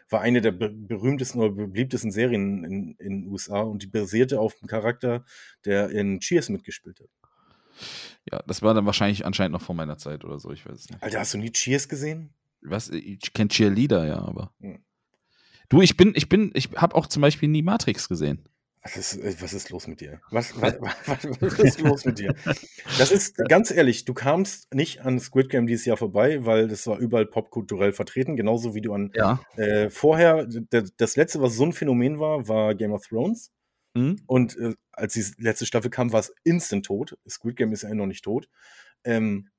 war 0.10 0.22
eine 0.22 0.42
der 0.42 0.52
berühmtesten 0.52 1.40
oder 1.40 1.68
beliebtesten 1.68 2.12
Serien 2.12 2.64
in 2.64 2.98
den 2.98 3.28
USA 3.28 3.62
und 3.62 3.84
die 3.84 3.88
basierte 3.88 4.40
auf 4.40 4.56
einem 4.60 4.68
Charakter, 4.68 5.26
der 5.66 5.90
in 5.90 6.20
Cheers 6.20 6.50
mitgespielt 6.50 7.00
hat. 7.00 7.10
Ja, 8.32 8.42
das 8.48 8.62
war 8.62 8.74
dann 8.74 8.86
wahrscheinlich 8.86 9.26
anscheinend 9.26 9.54
noch 9.54 9.62
vor 9.62 9.76
meiner 9.76 9.98
Zeit 9.98 10.24
oder 10.24 10.40
so, 10.40 10.52
ich 10.52 10.66
weiß 10.66 10.78
es 10.78 10.90
nicht. 10.90 11.02
Alter, 11.04 11.20
hast 11.20 11.34
du 11.34 11.38
nie 11.38 11.52
Cheers 11.52 11.90
gesehen? 11.90 12.34
Was? 12.62 12.90
Ich 12.90 13.34
kenne 13.34 13.50
Cheerleader, 13.50 14.06
ja, 14.08 14.20
aber. 14.20 14.54
Hm. 14.60 14.84
Du, 15.70 15.82
ich 15.82 15.98
bin, 15.98 16.14
ich 16.16 16.30
bin, 16.30 16.52
ich 16.54 16.70
habe 16.76 16.96
auch 16.96 17.08
zum 17.08 17.22
Beispiel 17.22 17.50
nie 17.50 17.64
Matrix 17.64 18.08
gesehen. 18.08 18.48
Was 18.84 18.98
ist, 18.98 19.16
äh, 19.18 19.34
was 19.40 19.54
ist 19.54 19.70
los 19.70 19.88
mit 19.88 20.02
dir? 20.02 20.20
Was, 20.30 20.60
was, 20.60 20.76
was, 20.82 21.42
was 21.42 21.60
ist 21.60 21.82
los 21.82 22.06
mit 22.06 22.20
dir? 22.20 22.36
Das 22.98 23.12
ist 23.12 23.38
ganz 23.50 23.72
ehrlich, 23.72 24.04
du 24.04 24.14
kamst 24.14 24.74
nicht 24.74 25.02
an 25.02 25.20
Squid 25.20 25.50
Game 25.50 25.68
dieses 25.68 25.86
Jahr 25.86 25.98
vorbei, 25.98 26.46
weil 26.46 26.68
das 26.68 26.86
war 26.86 26.98
überall 26.98 27.26
popkulturell 27.26 27.94
vertreten, 27.94 28.36
genauso 28.36 28.76
wie 28.76 28.82
du 28.82 28.94
an 28.94 29.12
ja. 29.16 29.42
äh, 29.56 29.90
vorher, 29.90 30.48
das 30.48 31.16
letzte, 31.16 31.42
was 31.42 31.56
so 31.56 31.64
ein 31.64 31.74
Phänomen 31.74 32.20
war, 32.20 32.48
war 32.48 32.76
Game 32.76 32.92
of 32.92 33.08
Thrones. 33.08 33.52
Mhm. 33.94 34.22
Und 34.26 34.58
äh, 34.58 34.74
als 34.92 35.14
die 35.14 35.26
letzte 35.42 35.66
Staffel 35.66 35.90
kam, 35.90 36.12
war 36.12 36.20
es 36.20 36.34
instant 36.44 36.86
tot. 36.86 37.18
Squid 37.28 37.56
Game 37.56 37.72
ist 37.72 37.84
ja 37.84 37.94
noch 37.94 38.08
nicht 38.08 38.24
tot. 38.24 38.50
Ähm, 39.06 39.50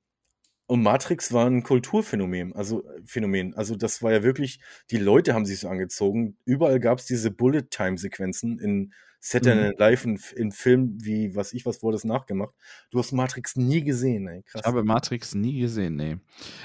und 0.67 0.83
Matrix 0.83 1.33
war 1.33 1.47
ein 1.47 1.63
Kulturphänomen, 1.63 2.55
also 2.55 2.85
Phänomen. 3.05 3.55
Also 3.55 3.77
das 3.77 4.03
war 4.03 4.13
ja 4.13 4.23
wirklich, 4.23 4.61
die 4.91 4.97
Leute 4.97 5.35
haben 5.35 5.45
sich 5.45 5.61
so 5.61 5.69
angezogen. 5.69 6.39
Überall 6.47 6.81
gab 6.81 6.99
es 6.99 7.07
diese 7.07 7.31
Bullet-Time-Sequenzen 7.31 8.59
in 8.59 8.95
Saturday 9.27 9.55
Night 9.57 9.79
mhm. 9.79 9.79
Live 9.79 10.05
in, 10.05 10.21
in 10.37 10.53
Film 10.53 10.99
wie, 11.01 11.35
was 11.35 11.55
ich 11.55 11.65
was, 11.65 11.83
wurde 11.83 11.97
es 11.97 12.05
nachgemacht. 12.05 12.53
Du 12.91 12.99
hast 12.99 13.13
Matrix 13.13 13.57
nie 13.57 13.83
gesehen, 13.83 14.29
ey. 14.29 14.43
Krass. 14.43 14.61
Ich 14.63 14.67
habe 14.67 14.85
Matrix 14.85 15.35
nie 15.35 15.61
gesehen, 15.61 15.97
nee. 15.97 16.19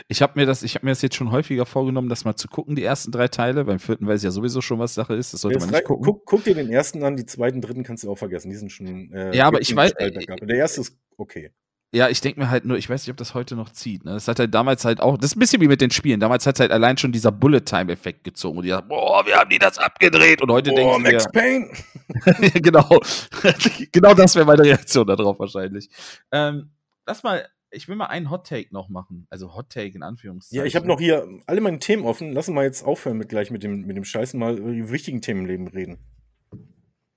Ich 0.09 0.21
habe 0.21 0.37
mir 0.37 0.45
das, 0.45 0.61
ich 0.63 0.75
habe 0.75 0.85
mir 0.85 0.91
das 0.91 1.01
jetzt 1.01 1.15
schon 1.15 1.31
häufiger 1.31 1.65
vorgenommen, 1.65 2.09
das 2.09 2.25
mal 2.25 2.35
zu 2.35 2.49
gucken, 2.49 2.75
die 2.75 2.83
ersten 2.83 3.13
drei 3.13 3.29
Teile. 3.29 3.63
Beim 3.63 3.79
vierten 3.79 4.05
weiß 4.05 4.19
ich 4.19 4.25
ja 4.25 4.31
sowieso 4.31 4.59
schon, 4.59 4.77
was 4.77 4.93
Sache 4.93 5.15
ist. 5.15 5.33
Das 5.33 5.39
sollte 5.39 5.57
man 5.59 5.69
nicht 5.69 5.85
gucken. 5.85 6.03
Guck, 6.03 6.25
guck, 6.25 6.43
dir 6.43 6.53
den 6.53 6.69
ersten 6.69 7.01
an, 7.03 7.15
die 7.15 7.25
zweiten, 7.25 7.61
dritten 7.61 7.83
kannst 7.83 8.03
du 8.03 8.11
auch 8.11 8.17
vergessen. 8.17 8.49
Die 8.49 8.57
sind 8.57 8.73
schon. 8.73 9.09
Äh, 9.13 9.33
ja, 9.33 9.45
aber 9.45 9.61
ich 9.61 9.73
weiß. 9.73 9.93
Äh, 9.93 10.11
der 10.11 10.57
erste 10.57 10.81
ist 10.81 10.97
okay. 11.15 11.51
ja, 11.93 12.09
ich 12.09 12.19
denke 12.19 12.41
mir 12.41 12.49
halt 12.49 12.65
nur, 12.65 12.77
ich 12.77 12.89
weiß 12.89 13.03
nicht, 13.03 13.11
ob 13.11 13.17
das 13.17 13.33
heute 13.35 13.55
noch 13.55 13.69
zieht. 13.71 14.03
Ne? 14.03 14.11
Das 14.11 14.27
hat 14.27 14.37
halt 14.37 14.53
damals 14.53 14.83
halt 14.83 14.99
auch, 14.99 15.17
das 15.17 15.31
ist 15.31 15.37
ein 15.37 15.39
bisschen 15.39 15.61
wie 15.61 15.69
mit 15.69 15.79
den 15.79 15.91
Spielen. 15.91 16.19
Damals 16.19 16.45
hat 16.45 16.59
halt 16.59 16.71
allein 16.71 16.97
schon 16.97 17.13
dieser 17.13 17.31
Bullet-Time-Effekt 17.31 18.25
gezogen. 18.25 18.57
Und 18.57 18.65
die 18.65 18.69
dachten, 18.69 18.89
boah, 18.89 19.25
wir 19.25 19.37
haben 19.37 19.49
die 19.49 19.59
das 19.59 19.77
abgedreht. 19.77 20.41
Und 20.41 20.51
heute 20.51 20.73
denken 20.73 21.01
Max 21.03 21.23
wir, 21.23 21.31
Payne. 21.31 21.69
genau. 22.53 22.99
genau 23.91 24.13
das 24.13 24.35
wäre 24.35 24.45
meine 24.45 24.63
Reaktion 24.63 25.07
darauf 25.07 25.39
wahrscheinlich. 25.39 25.89
Ähm, 26.31 26.71
lass 27.05 27.23
mal, 27.23 27.47
ich 27.71 27.87
will 27.87 27.95
mal 27.95 28.07
einen 28.07 28.29
Hot-Take 28.29 28.73
noch 28.73 28.89
machen. 28.89 29.27
Also 29.29 29.55
Hot-Take 29.55 29.95
in 29.95 30.03
Anführungszeichen. 30.03 30.57
Ja, 30.57 30.65
ich 30.65 30.75
habe 30.75 30.87
noch 30.87 30.99
hier 30.99 31.27
alle 31.45 31.61
meine 31.61 31.79
Themen 31.79 32.03
offen. 32.03 32.33
Lass 32.33 32.47
uns 32.47 32.55
mal 32.55 32.65
jetzt 32.65 32.83
aufhören 32.83 33.17
mit 33.17 33.29
gleich 33.29 33.51
mit 33.51 33.63
dem, 33.63 33.85
mit 33.85 33.95
dem 33.95 34.03
Scheißen 34.03 34.39
mal 34.39 34.57
über 34.57 34.71
die 34.71 34.89
wichtigen 34.89 35.21
Themen 35.21 35.41
im 35.41 35.45
Leben 35.45 35.67
reden. 35.67 35.99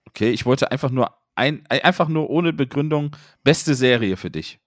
Okay, 0.06 0.30
ich 0.30 0.44
wollte 0.44 0.70
einfach 0.70 0.90
nur 0.90 1.14
ein, 1.34 1.66
einfach 1.68 2.08
nur 2.08 2.28
ohne 2.28 2.52
Begründung 2.52 3.16
beste 3.42 3.74
Serie 3.74 4.16
für 4.16 4.30
dich. 4.30 4.60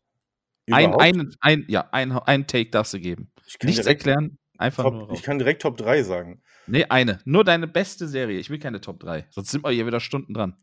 Ein, 0.71 0.95
ein, 0.95 1.35
ein, 1.41 1.65
ja, 1.67 1.87
ein, 1.91 2.11
ein 2.11 2.47
Take 2.47 2.71
darfst 2.71 2.95
du 2.95 2.99
geben. 2.99 3.31
Nichts 3.61 3.85
erklären, 3.85 4.39
einfach 4.57 4.83
Top, 4.83 4.93
nur. 4.93 5.07
Raus. 5.07 5.19
Ich 5.19 5.23
kann 5.23 5.39
direkt 5.39 5.61
Top 5.61 5.77
3 5.77 6.03
sagen. 6.03 6.41
Nee, 6.67 6.85
eine. 6.85 7.19
Nur 7.25 7.43
deine 7.43 7.67
beste 7.67 8.07
Serie. 8.07 8.39
Ich 8.39 8.49
will 8.49 8.59
keine 8.59 8.81
Top 8.81 8.99
3. 8.99 9.27
Sonst 9.29 9.51
sind 9.51 9.63
wir 9.63 9.71
hier 9.71 9.85
wieder 9.85 9.99
Stunden 9.99 10.33
dran. 10.33 10.57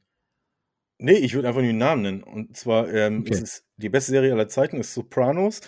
Nee, 0.98 1.14
ich 1.14 1.34
würde 1.34 1.48
einfach 1.48 1.60
nur 1.60 1.70
den 1.70 1.78
Namen 1.78 2.02
nennen. 2.02 2.22
Und 2.22 2.56
zwar 2.56 2.92
ähm, 2.92 3.20
okay. 3.20 3.32
ist 3.32 3.42
es 3.42 3.68
die 3.76 3.88
beste 3.88 4.12
Serie 4.12 4.32
aller 4.32 4.48
Zeiten 4.48 4.78
ist 4.78 4.94
Sopranos. 4.94 5.60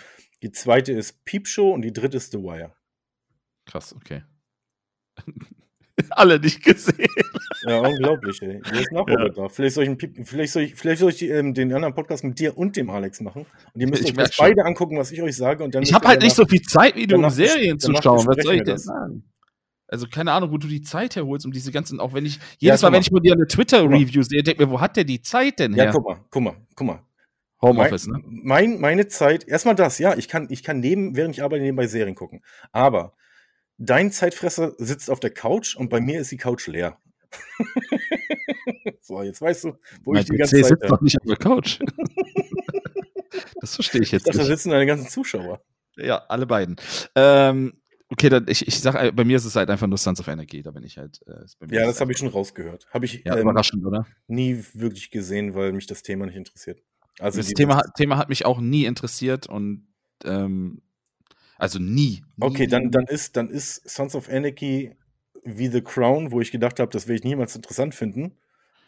Die 0.43 0.51
zweite 0.51 0.93
ist 0.93 1.25
Peep 1.25 1.47
Show 1.47 1.71
und 1.71 1.81
die 1.81 1.93
dritte 1.93 2.17
ist 2.17 2.31
The 2.31 2.39
Wire. 2.39 2.75
Krass, 3.65 3.93
okay. 3.93 4.23
Alle 6.09 6.39
nicht 6.39 6.63
gesehen. 6.63 7.07
Ja, 7.65 7.79
unglaublich, 7.79 8.41
ey. 8.41 8.61
Ist 8.73 8.91
Nachholbedarf? 8.91 9.37
Ja. 9.37 9.49
Vielleicht 9.49 9.75
soll 9.75 9.83
ich, 9.85 9.89
einen, 9.89 10.25
vielleicht 10.25 10.53
soll 10.53 10.63
ich, 10.63 10.75
vielleicht 10.75 10.99
soll 10.99 11.11
ich 11.11 11.21
ähm, 11.23 11.53
den 11.53 11.73
anderen 11.73 11.95
Podcast 11.95 12.23
mit 12.23 12.37
dir 12.39 12.57
und 12.57 12.75
dem 12.75 12.89
Alex 12.89 13.21
machen. 13.21 13.45
Und 13.73 13.81
ihr 13.81 13.87
müsst 13.87 14.03
ich 14.03 14.17
euch 14.17 14.37
beide 14.37 14.65
angucken, 14.65 14.97
was 14.97 15.11
ich 15.11 15.21
euch 15.21 15.35
sage. 15.35 15.63
Und 15.63 15.73
dann 15.73 15.83
ich 15.83 15.93
habe 15.93 16.07
halt 16.07 16.21
nicht 16.21 16.35
so 16.35 16.45
viel 16.45 16.61
Zeit, 16.61 16.95
wie 16.95 17.07
du, 17.07 17.15
um 17.15 17.29
Serien 17.29 17.79
zu 17.79 17.93
schauen. 18.01 18.27
Was 18.27 18.43
soll 18.43 18.55
ich 18.55 18.63
denn 18.63 18.77
sagen? 18.77 19.23
Also 19.87 20.07
keine 20.07 20.31
Ahnung, 20.31 20.51
wo 20.51 20.57
du 20.57 20.67
die 20.67 20.81
Zeit 20.81 21.15
herholst, 21.15 21.45
um 21.45 21.51
diese 21.51 21.71
ganzen, 21.71 21.99
auch 21.99 22.13
wenn 22.13 22.25
ich, 22.25 22.39
jedes 22.57 22.81
ja, 22.81 22.89
Mal, 22.89 22.95
wenn 22.95 23.01
ich 23.01 23.11
mir 23.11 23.21
dir 23.21 23.33
eine 23.33 23.47
Twitter-Review 23.47 24.23
sehe, 24.23 24.41
denke 24.41 24.65
mir, 24.65 24.71
wo 24.71 24.81
hat 24.81 24.97
der 24.97 25.03
die 25.03 25.21
Zeit 25.21 25.59
denn 25.59 25.73
her? 25.75 25.85
Ja, 25.85 25.91
guck 25.91 26.05
mal, 26.05 26.19
guck 26.29 26.43
mal, 26.43 26.55
guck 26.75 26.87
mal. 26.87 26.99
Homeoffice, 27.61 28.07
mein, 28.07 28.21
ne? 28.21 28.27
Mein, 28.43 28.79
meine 28.79 29.07
Zeit, 29.07 29.47
erstmal 29.47 29.75
das, 29.75 29.99
ja, 29.99 30.15
ich 30.17 30.27
kann, 30.27 30.47
ich 30.49 30.63
kann 30.63 30.79
neben, 30.79 31.15
während 31.15 31.35
ich 31.35 31.43
arbeite, 31.43 31.63
nebenbei 31.63 31.87
Serien 31.87 32.15
gucken. 32.15 32.41
Aber 32.71 33.13
dein 33.77 34.11
Zeitfresser 34.11 34.73
sitzt 34.77 35.09
auf 35.09 35.19
der 35.19 35.31
Couch 35.31 35.75
und 35.75 35.89
bei 35.89 35.99
mir 35.99 36.19
ist 36.19 36.31
die 36.31 36.37
Couch 36.37 36.67
leer. 36.67 36.97
so, 39.01 39.21
jetzt 39.21 39.41
weißt 39.41 39.65
du, 39.65 39.77
wo 40.03 40.13
mein 40.13 40.21
ich 40.21 40.29
die 40.29 40.37
ganze 40.37 40.55
PC 40.55 40.61
Zeit 40.61 40.69
sitzt 40.69 40.89
doch 40.89 41.01
nicht 41.01 41.19
auf 41.19 41.27
der 41.27 41.37
Couch. 41.37 41.79
das 43.61 43.75
verstehe 43.75 44.01
ich 44.01 44.11
jetzt 44.11 44.21
ich 44.21 44.25
dachte, 44.25 44.37
nicht. 44.37 44.49
Da 44.49 44.55
sitzen 44.55 44.69
deine 44.69 44.85
ganzen 44.85 45.09
Zuschauer. 45.09 45.61
Ja, 45.97 46.17
alle 46.27 46.45
beiden. 46.45 46.75
Ähm, 47.15 47.81
okay, 48.09 48.29
dann 48.29 48.45
ich, 48.47 48.67
ich 48.67 48.79
sag, 48.79 48.95
äh, 48.95 49.11
bei 49.11 49.23
mir 49.23 49.37
ist 49.37 49.45
es 49.45 49.55
halt 49.55 49.69
einfach 49.69 49.87
nur 49.87 49.97
Sons 49.97 50.19
of 50.19 50.27
Energy, 50.27 50.61
da 50.61 50.71
bin 50.71 50.83
ich 50.83 50.97
halt. 50.97 51.21
Äh, 51.27 51.75
ja, 51.75 51.85
das 51.85 52.01
habe 52.01 52.11
ich 52.11 52.17
schon 52.17 52.27
rausgehört. 52.27 52.87
Habe 52.91 53.05
ich 53.05 53.23
ja, 53.25 53.35
ähm, 53.35 53.41
überraschend, 53.41 53.85
oder? 53.85 54.05
nie 54.27 54.63
wirklich 54.73 55.11
gesehen, 55.11 55.55
weil 55.55 55.73
mich 55.73 55.87
das 55.87 56.03
Thema 56.03 56.25
nicht 56.25 56.35
interessiert. 56.35 56.81
Also 57.19 57.39
das 57.39 57.47
Thema, 57.47 57.81
Thema 57.95 58.17
hat 58.17 58.29
mich 58.29 58.45
auch 58.45 58.59
nie 58.59 58.85
interessiert 58.85 59.47
und 59.47 59.87
ähm, 60.25 60.81
also 61.57 61.79
nie. 61.79 62.23
Okay, 62.39 62.67
dann, 62.67 62.91
dann, 62.91 63.05
ist, 63.05 63.37
dann 63.37 63.49
ist 63.49 63.89
Sons 63.89 64.15
of 64.15 64.29
Anarchy 64.29 64.95
wie 65.43 65.67
The 65.67 65.81
Crown, 65.81 66.31
wo 66.31 66.41
ich 66.41 66.51
gedacht 66.51 66.79
habe, 66.79 66.91
das 66.91 67.07
werde 67.07 67.17
ich 67.17 67.23
niemals 67.23 67.55
interessant 67.55 67.95
finden. 67.95 68.33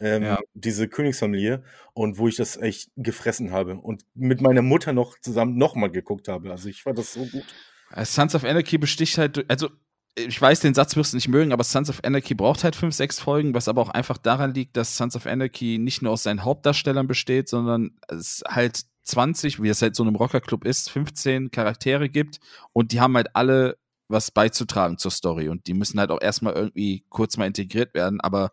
Ähm, 0.00 0.22
ja. 0.22 0.38
Diese 0.54 0.86
Königsfamilie 0.86 1.64
und 1.92 2.18
wo 2.18 2.28
ich 2.28 2.36
das 2.36 2.56
echt 2.56 2.90
gefressen 2.96 3.50
habe 3.50 3.76
und 3.76 4.04
mit 4.14 4.40
meiner 4.40 4.62
Mutter 4.62 4.92
noch 4.92 5.18
zusammen 5.20 5.56
nochmal 5.56 5.90
geguckt 5.90 6.28
habe. 6.28 6.50
Also 6.52 6.68
ich 6.68 6.82
fand 6.82 6.98
das 6.98 7.14
so 7.14 7.24
gut. 7.24 7.44
Äh, 7.92 8.04
Sons 8.04 8.34
of 8.34 8.44
Anarchy 8.44 8.78
besticht 8.78 9.18
halt, 9.18 9.44
also 9.50 9.70
ich 10.16 10.40
weiß, 10.40 10.60
den 10.60 10.74
Satz 10.74 10.96
wirst 10.96 11.12
du 11.12 11.16
nicht 11.16 11.28
mögen, 11.28 11.52
aber 11.52 11.64
Sons 11.64 11.90
of 11.90 12.04
Anarchy 12.04 12.34
braucht 12.34 12.64
halt 12.64 12.76
fünf, 12.76 12.94
sechs 12.94 13.20
Folgen, 13.20 13.54
was 13.54 13.68
aber 13.68 13.82
auch 13.82 13.88
einfach 13.88 14.18
daran 14.18 14.54
liegt, 14.54 14.76
dass 14.76 14.96
Sons 14.96 15.16
of 15.16 15.26
Anarchy 15.26 15.78
nicht 15.78 16.02
nur 16.02 16.12
aus 16.12 16.24
seinen 16.24 16.44
Hauptdarstellern 16.44 17.06
besteht, 17.06 17.48
sondern 17.48 17.92
es 18.08 18.42
halt 18.46 18.82
20, 19.08 19.62
wie 19.62 19.68
es 19.68 19.82
halt 19.82 19.96
so 19.96 20.02
einem 20.02 20.16
Rockerclub 20.16 20.64
ist, 20.64 20.90
15 20.90 21.50
Charaktere 21.50 22.08
gibt 22.08 22.38
und 22.72 22.92
die 22.92 23.00
haben 23.00 23.16
halt 23.16 23.34
alle 23.34 23.78
was 24.08 24.30
beizutragen 24.30 24.98
zur 24.98 25.10
Story 25.10 25.48
und 25.48 25.66
die 25.66 25.74
müssen 25.74 26.00
halt 26.00 26.10
auch 26.10 26.20
erstmal 26.20 26.54
irgendwie 26.54 27.04
kurz 27.08 27.36
mal 27.36 27.46
integriert 27.46 27.94
werden, 27.94 28.20
aber 28.20 28.50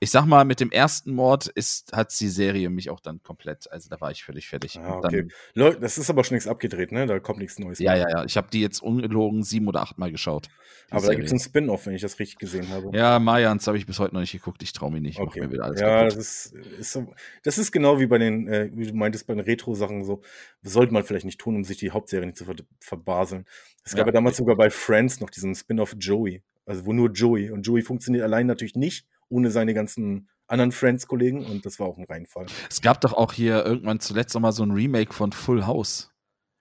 ich 0.00 0.10
sag 0.10 0.26
mal, 0.26 0.44
mit 0.44 0.60
dem 0.60 0.70
ersten 0.70 1.12
Mord 1.12 1.48
ist, 1.48 1.92
hat 1.92 2.18
die 2.20 2.28
Serie 2.28 2.70
mich 2.70 2.88
auch 2.88 3.00
dann 3.00 3.20
komplett, 3.22 3.70
also 3.72 3.88
da 3.88 4.00
war 4.00 4.12
ich 4.12 4.22
völlig 4.22 4.48
fertig. 4.48 4.78
Ah, 4.78 4.98
okay. 4.98 5.26
Leute, 5.54 5.80
das 5.80 5.98
ist 5.98 6.08
aber 6.08 6.22
schon 6.22 6.36
nichts 6.36 6.46
abgedreht, 6.46 6.92
ne? 6.92 7.06
Da 7.06 7.18
kommt 7.18 7.40
nichts 7.40 7.58
Neues. 7.58 7.80
Ja, 7.80 7.92
mehr. 7.92 8.02
ja, 8.02 8.08
ja. 8.18 8.24
Ich 8.24 8.36
habe 8.36 8.46
die 8.52 8.60
jetzt 8.60 8.80
ungelogen 8.80 9.42
sieben 9.42 9.66
oder 9.66 9.82
acht 9.82 9.98
Mal 9.98 10.12
geschaut. 10.12 10.48
Aber 10.90 11.00
Serie. 11.00 11.16
da 11.16 11.16
gibt 11.16 11.26
es 11.26 11.32
einen 11.32 11.40
Spin-off, 11.40 11.86
wenn 11.86 11.94
ich 11.94 12.02
das 12.02 12.20
richtig 12.20 12.38
gesehen 12.38 12.68
habe. 12.68 12.96
Ja, 12.96 13.18
Mayans 13.18 13.66
habe 13.66 13.76
ich 13.76 13.86
bis 13.86 13.98
heute 13.98 14.14
noch 14.14 14.20
nicht 14.20 14.30
geguckt. 14.30 14.62
Ich 14.62 14.72
traue 14.72 14.92
mich 14.92 15.02
nicht. 15.02 15.18
Okay. 15.18 15.40
mir 15.40 15.50
wieder 15.50 15.64
alles 15.64 15.80
ja, 15.80 16.04
das 16.04 16.16
ist, 16.16 16.54
ist 16.54 16.92
so, 16.92 17.12
das 17.42 17.58
ist 17.58 17.72
genau 17.72 17.98
wie 17.98 18.06
bei 18.06 18.18
den, 18.18 18.46
äh, 18.46 18.70
wie 18.72 18.86
du 18.86 18.94
meintest, 18.94 19.26
bei 19.26 19.34
den 19.34 19.44
Retro-Sachen 19.44 20.04
so. 20.04 20.22
Sollte 20.62 20.92
man 20.92 21.02
vielleicht 21.02 21.26
nicht 21.26 21.40
tun, 21.40 21.56
um 21.56 21.64
sich 21.64 21.78
die 21.78 21.90
Hauptserie 21.90 22.26
nicht 22.26 22.38
zu 22.38 22.44
ver 22.44 22.54
verbaseln. 22.78 23.46
Es 23.84 23.92
gab 23.92 24.06
ja, 24.06 24.06
ja 24.06 24.12
damals 24.12 24.36
sogar 24.36 24.54
bei 24.54 24.70
Friends 24.70 25.18
noch 25.20 25.30
diesen 25.30 25.56
Spin-off 25.56 25.96
Joey. 25.98 26.42
Also 26.66 26.86
wo 26.86 26.92
nur 26.92 27.10
Joey. 27.10 27.50
Und 27.50 27.66
Joey 27.66 27.82
funktioniert 27.82 28.22
allein 28.22 28.46
natürlich 28.46 28.76
nicht 28.76 29.06
ohne 29.28 29.50
seine 29.50 29.74
ganzen 29.74 30.28
anderen 30.46 30.72
Friends-Kollegen 30.72 31.44
und 31.44 31.66
das 31.66 31.78
war 31.78 31.86
auch 31.86 31.98
ein 31.98 32.04
Reinfall. 32.04 32.46
Es 32.70 32.80
gab 32.80 33.00
doch 33.02 33.12
auch 33.12 33.32
hier 33.32 33.64
irgendwann 33.64 34.00
zuletzt 34.00 34.34
noch 34.34 34.40
mal 34.40 34.52
so 34.52 34.62
ein 34.62 34.70
Remake 34.70 35.12
von 35.12 35.32
Full 35.32 35.66
House. 35.66 36.10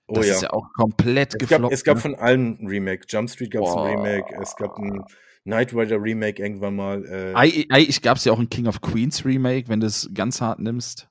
Oh 0.08 0.14
das 0.14 0.28
ja. 0.28 0.34
ist 0.36 0.42
ja 0.44 0.50
auch 0.52 0.72
komplett 0.74 1.34
es 1.34 1.40
gefloppt. 1.40 1.64
Gab, 1.64 1.72
es 1.72 1.84
gab 1.84 1.96
ne? 1.96 2.02
von 2.02 2.16
allen 2.16 2.60
ein 2.62 2.68
Remake. 2.68 3.06
Jump 3.08 3.30
Street 3.30 3.52
gab 3.52 3.64
es 3.64 3.72
ein 3.72 3.98
Remake, 3.98 4.36
es 4.42 4.56
gab 4.56 4.78
ein 4.78 5.04
Knight 5.44 5.74
Rider 5.74 6.02
Remake 6.02 6.42
irgendwann 6.42 6.76
mal. 6.76 7.06
Äh 7.06 7.48
I, 7.48 7.68
I, 7.74 7.80
ich 7.88 8.02
gab 8.02 8.18
es 8.18 8.26
ja 8.26 8.34
auch 8.34 8.40
ein 8.40 8.50
King 8.50 8.68
of 8.68 8.82
Queens 8.82 9.26
Remake, 9.26 9.70
wenn 9.70 9.80
du 9.80 9.88
es 9.88 10.10
ganz 10.14 10.42
hart 10.42 10.60
nimmst. 10.60 11.08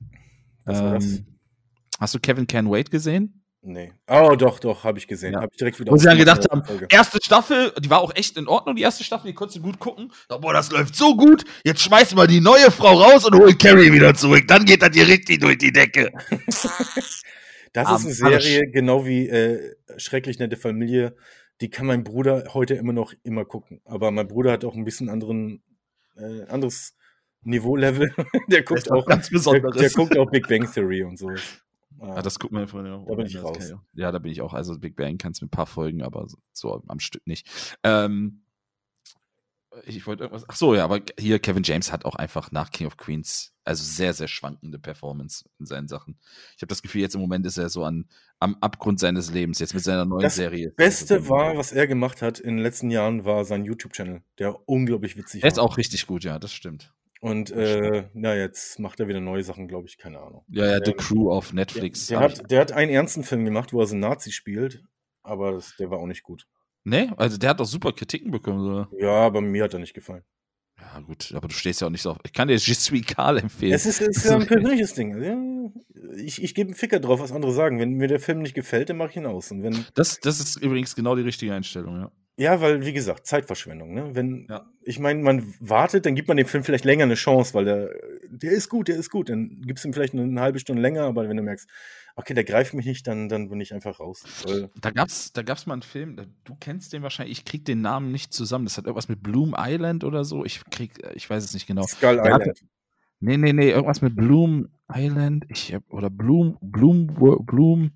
Was 0.65 0.83
war 0.83 0.95
das? 0.95 1.19
Ähm, 1.19 1.27
hast 1.99 2.15
du 2.15 2.19
Kevin 2.21 2.47
Can 2.47 2.71
Wait 2.71 2.91
gesehen? 2.91 3.36
Nee. 3.69 3.93
Oh, 4.07 4.37
doch, 4.39 4.61
doch, 4.61 4.85
habe 4.85 4.97
ich 4.99 5.09
gesehen. 5.09 5.33
Ja. 5.33 5.41
Habe 5.41 5.51
ich 5.51 5.59
direkt 5.59 5.81
wieder 5.81 5.91
Wo 5.91 5.97
sie 5.97 6.05
dann 6.05 6.17
gedacht 6.17 6.47
haben, 6.49 6.63
erste 6.89 7.19
Staffel, 7.21 7.73
die 7.81 7.91
war 7.91 8.01
auch 8.01 8.15
echt 8.15 8.37
in 8.37 8.47
Ordnung, 8.47 8.77
die 8.77 8.83
erste 8.83 9.03
Staffel, 9.03 9.27
die 9.27 9.35
konntest 9.35 9.59
du 9.59 9.63
gut 9.63 9.81
gucken. 9.81 10.13
Boah, 10.29 10.53
das 10.53 10.71
läuft 10.71 10.95
so 10.95 11.17
gut, 11.17 11.45
jetzt 11.65 11.81
schmeißen 11.81 12.17
wir 12.17 12.29
die 12.29 12.41
neue 12.41 12.71
Frau 12.71 12.93
raus 12.93 13.25
und 13.25 13.35
holen 13.35 13.59
Carrie 13.59 13.93
wieder 13.93 14.15
zurück. 14.15 14.45
Dann 14.47 14.65
geht 14.65 14.83
das 14.83 14.91
hier 14.95 15.09
richtig 15.09 15.41
durch 15.41 15.59
die 15.59 15.73
Decke. 15.73 16.13
das 17.73 17.91
ist 18.05 18.05
eine 18.05 18.15
Serie, 18.15 18.71
genau 18.71 19.05
wie 19.05 19.29
äh, 19.29 19.75
Schrecklich 19.97 20.39
nette 20.39 20.57
Familie. 20.57 21.17
Die 21.61 21.69
kann 21.69 21.87
mein 21.87 22.05
Bruder 22.05 22.45
heute 22.55 22.75
immer 22.75 22.93
noch 22.93 23.15
immer 23.25 23.45
gucken. 23.45 23.81
Aber 23.85 24.13
mein 24.13 24.29
Bruder 24.29 24.53
hat 24.53 24.65
auch 24.65 24.77
ein 24.77 24.85
bisschen 24.85 25.09
anderen, 25.09 25.65
äh, 26.17 26.45
anderes 26.45 26.95
Niveau-Level. 27.43 28.15
der 28.49 28.63
guckt 28.63 28.93
auch. 28.93 29.07
Der, 29.07 29.61
der 29.61 29.91
guckt 29.91 30.17
auch 30.17 30.31
Big 30.31 30.47
Bang 30.47 30.73
Theory 30.73 31.03
und 31.03 31.19
so. 31.19 31.31
Ja, 32.01 32.23
das 32.23 32.39
guckt 32.39 32.53
man 32.53 32.69
vorhin 32.69 32.93
auch. 32.93 33.07
Da 33.07 33.15
bin 33.15 33.27
ich 33.27 33.43
raus. 33.43 33.75
Ja, 33.93 34.13
da 34.13 34.19
bin 34.19 34.33
ich 34.33 34.43
auch. 34.43 34.53
Also 34.53 34.79
Big 34.79 34.97
Bang 34.97 35.19
kannst 35.19 35.43
mit 35.43 35.49
ein 35.49 35.51
paar 35.51 35.67
Folgen, 35.67 36.03
aber 36.03 36.27
so 36.53 36.83
am 36.87 37.01
Stück 37.01 37.27
nicht. 37.27 37.77
Ähm, 37.83 38.43
ich 39.85 40.07
wollte 40.07 40.25
irgendwas. 40.25 40.49
Ach 40.49 40.57
so, 40.57 40.75
ja, 40.75 40.85
aber 40.85 41.01
hier 41.19 41.39
Kevin 41.39 41.63
James 41.63 41.93
hat 41.93 42.05
auch 42.05 42.15
einfach 42.15 42.51
nach 42.53 42.71
King 42.71 42.87
of 42.87 42.97
Queens 42.97 43.57
also 43.67 43.83
sehr, 43.83 44.13
sehr 44.15 44.29
schwankende 44.29 44.79
Performance 44.79 45.45
in 45.59 45.67
seinen 45.67 45.89
Sachen. 45.89 46.17
Ich 46.55 46.63
habe 46.63 46.69
das 46.69 46.83
Gefühl, 46.83 47.01
jetzt 47.01 47.17
im 47.17 47.21
Moment 47.21 47.45
ist 47.47 47.59
er 47.59 47.69
so 47.69 47.85
an, 47.85 48.07
am 48.39 48.57
Abgrund 48.61 49.01
seines 49.01 49.33
Lebens, 49.33 49.59
jetzt 49.59 49.75
mit 49.75 49.83
seiner 49.83 50.05
neuen 50.05 50.23
das 50.23 50.37
Serie. 50.37 50.69
Das 50.69 50.77
Beste 50.77 51.29
war, 51.29 51.57
was 51.57 51.73
er 51.73 51.87
gemacht 51.87 52.23
hat 52.23 52.39
in 52.39 52.57
den 52.57 52.63
letzten 52.63 52.91
Jahren, 52.91 53.25
war 53.25 53.45
sein 53.45 53.65
YouTube-Channel, 53.65 54.23
der 54.39 54.69
unglaublich 54.69 55.17
witzig 55.17 55.43
war. 55.43 55.49
Er 55.49 55.53
ist 55.53 55.59
auch 55.59 55.77
richtig 55.79 56.07
gut, 56.07 56.23
ja, 56.23 56.39
das 56.39 56.53
stimmt. 56.53 56.95
Und 57.21 57.51
äh, 57.51 58.09
na, 58.13 58.37
jetzt 58.37 58.79
macht 58.79 59.01
er 59.01 59.09
wieder 59.09 59.21
neue 59.21 59.43
Sachen, 59.43 59.69
glaube 59.69 59.89
ich, 59.89 59.99
keine 59.99 60.21
Ahnung. 60.21 60.45
Ja, 60.49 60.67
ja, 60.67 60.81
The 60.85 60.93
ähm, 60.93 60.97
Crew 60.97 61.31
auf 61.31 61.53
Netflix. 61.53 62.07
Der, 62.07 62.19
der 62.19 62.29
hat, 62.29 62.51
der 62.51 62.61
hat 62.61 62.73
einen 62.73 62.91
ernsten 62.91 63.25
Film 63.25 63.45
gemacht, 63.45 63.73
wo 63.73 63.81
er 63.81 63.87
so 63.87 63.95
einen 63.95 64.03
Nazi 64.03 64.33
spielt, 64.33 64.85
aber 65.23 65.53
das, 65.53 65.77
der 65.79 65.91
war 65.91 65.99
auch 65.99 66.07
nicht 66.07 66.23
gut. 66.23 66.47
Nee, 66.85 67.11
also 67.17 67.37
der 67.37 67.51
hat 67.51 67.61
doch 67.61 67.67
super 67.67 67.93
Kritiken 67.93 68.31
bekommen. 68.31 68.65
So. 68.65 68.99
Ja, 68.99 69.13
aber 69.13 69.41
mir 69.41 69.65
hat 69.65 69.75
er 69.75 69.81
nicht 69.81 69.95
gefallen. 69.95 70.23
Ja, 70.79 71.01
gut, 71.01 71.33
aber 71.35 71.49
du 71.49 71.55
stehst 71.55 71.81
ja 71.81 71.87
auch 71.87 71.91
nicht 71.91 72.03
so 72.03 72.11
auf. 72.11 72.19
Ich 72.23 72.33
kann 72.33 72.49
dir 72.49 72.57
Je 72.57 72.75
suis 72.75 73.07
Karl 73.07 73.39
empfehlen. 73.39 73.73
Es 73.73 73.87
ist, 73.87 74.01
ist 74.01 74.25
ja 74.25 74.37
ein 74.37 74.47
persönliches 74.47 74.93
Ding. 74.95 75.73
Ich, 76.17 76.43
ich 76.43 76.55
gebe 76.55 76.69
einen 76.69 76.77
Ficker 76.77 77.01
drauf, 77.01 77.19
was 77.19 77.33
andere 77.33 77.53
sagen. 77.53 77.81
Wenn 77.81 77.95
mir 77.95 78.09
der 78.09 78.21
Film 78.21 78.41
nicht 78.41 78.55
gefällt, 78.55 78.91
dann 78.91 78.99
mache 78.99 79.11
ich 79.11 79.17
ihn 79.17 79.27
aus. 79.27 79.51
Und 79.51 79.63
wenn 79.63 79.87
das, 79.95 80.21
das 80.21 80.39
ist 80.39 80.57
übrigens 80.57 80.95
genau 80.95 81.17
die 81.17 81.23
richtige 81.23 81.55
Einstellung, 81.55 81.97
ja. 81.97 82.13
Ja, 82.39 82.61
weil, 82.61 82.85
wie 82.85 82.93
gesagt, 82.93 83.27
Zeitverschwendung, 83.27 83.95
ne? 83.95 84.11
Wenn, 84.15 84.47
ja. 84.51 84.67
ich 84.83 84.99
meine, 84.99 85.23
man 85.23 85.55
wartet, 85.59 86.05
dann 86.05 86.15
gibt 86.15 86.29
man 86.29 86.37
dem 86.37 86.47
Film 86.47 86.65
vielleicht 86.65 86.85
länger 86.85 87.05
eine 87.05 87.15
Chance, 87.15 87.55
weil 87.55 87.65
der, 87.65 87.91
der 88.29 88.53
ist 88.53 88.69
gut, 88.69 88.89
der 88.89 88.97
ist 88.97 89.11
gut. 89.11 89.31
Dann 89.31 89.63
gibst 89.63 89.85
du 89.85 89.89
ihm 89.89 89.95
vielleicht 89.95 90.13
eine 90.15 90.41
halbe 90.41 90.59
Stunde 90.59 90.83
länger, 90.83 91.05
aber 91.05 91.31
wenn 91.31 91.37
du 91.39 91.43
merkst, 91.43 91.67
okay, 92.15 92.35
der 92.35 92.45
greift 92.45 92.75
mich 92.75 92.85
nicht, 92.85 93.07
dann, 93.07 93.31
dann 93.31 93.49
bin 93.49 93.61
ich 93.61 93.73
einfach 93.73 94.01
raus. 94.01 94.23
Da 94.81 94.91
gab's, 94.91 95.33
da 95.33 95.43
gab's 95.43 95.65
mal 95.65 95.75
einen 95.75 95.83
Film, 95.83 96.17
du 96.45 96.55
kennst 96.61 96.93
den 96.93 97.03
wahrscheinlich, 97.03 97.39
ich 97.39 97.45
krieg 97.47 97.65
den 97.65 97.81
Namen 97.81 98.13
nicht 98.13 98.35
zusammen. 98.35 98.67
Das 98.67 98.77
hat 98.77 98.85
irgendwas 98.85 99.09
mit 99.09 99.23
Bloom 99.23 99.55
Island 99.59 100.05
oder 100.05 100.25
so. 100.25 100.45
Ich 100.45 100.63
krieg, 100.71 100.93
ich 101.15 101.29
weiß 101.29 101.43
es 101.43 101.55
nicht 101.55 101.67
genau. 101.67 101.87
Skull 101.87 102.19
Island. 102.19 102.35
Hatte, 102.35 102.53
nee, 103.21 103.39
nee, 103.39 103.55
nee, 103.55 103.71
irgendwas 103.71 104.03
mit 104.03 104.15
Bloom 104.15 104.69
Island, 104.93 105.47
ich 105.49 105.73
hab, 105.73 105.83
oder 105.91 106.11
Bloom, 106.11 106.59
Bloom, 106.61 107.07
Bloom. 107.47 107.93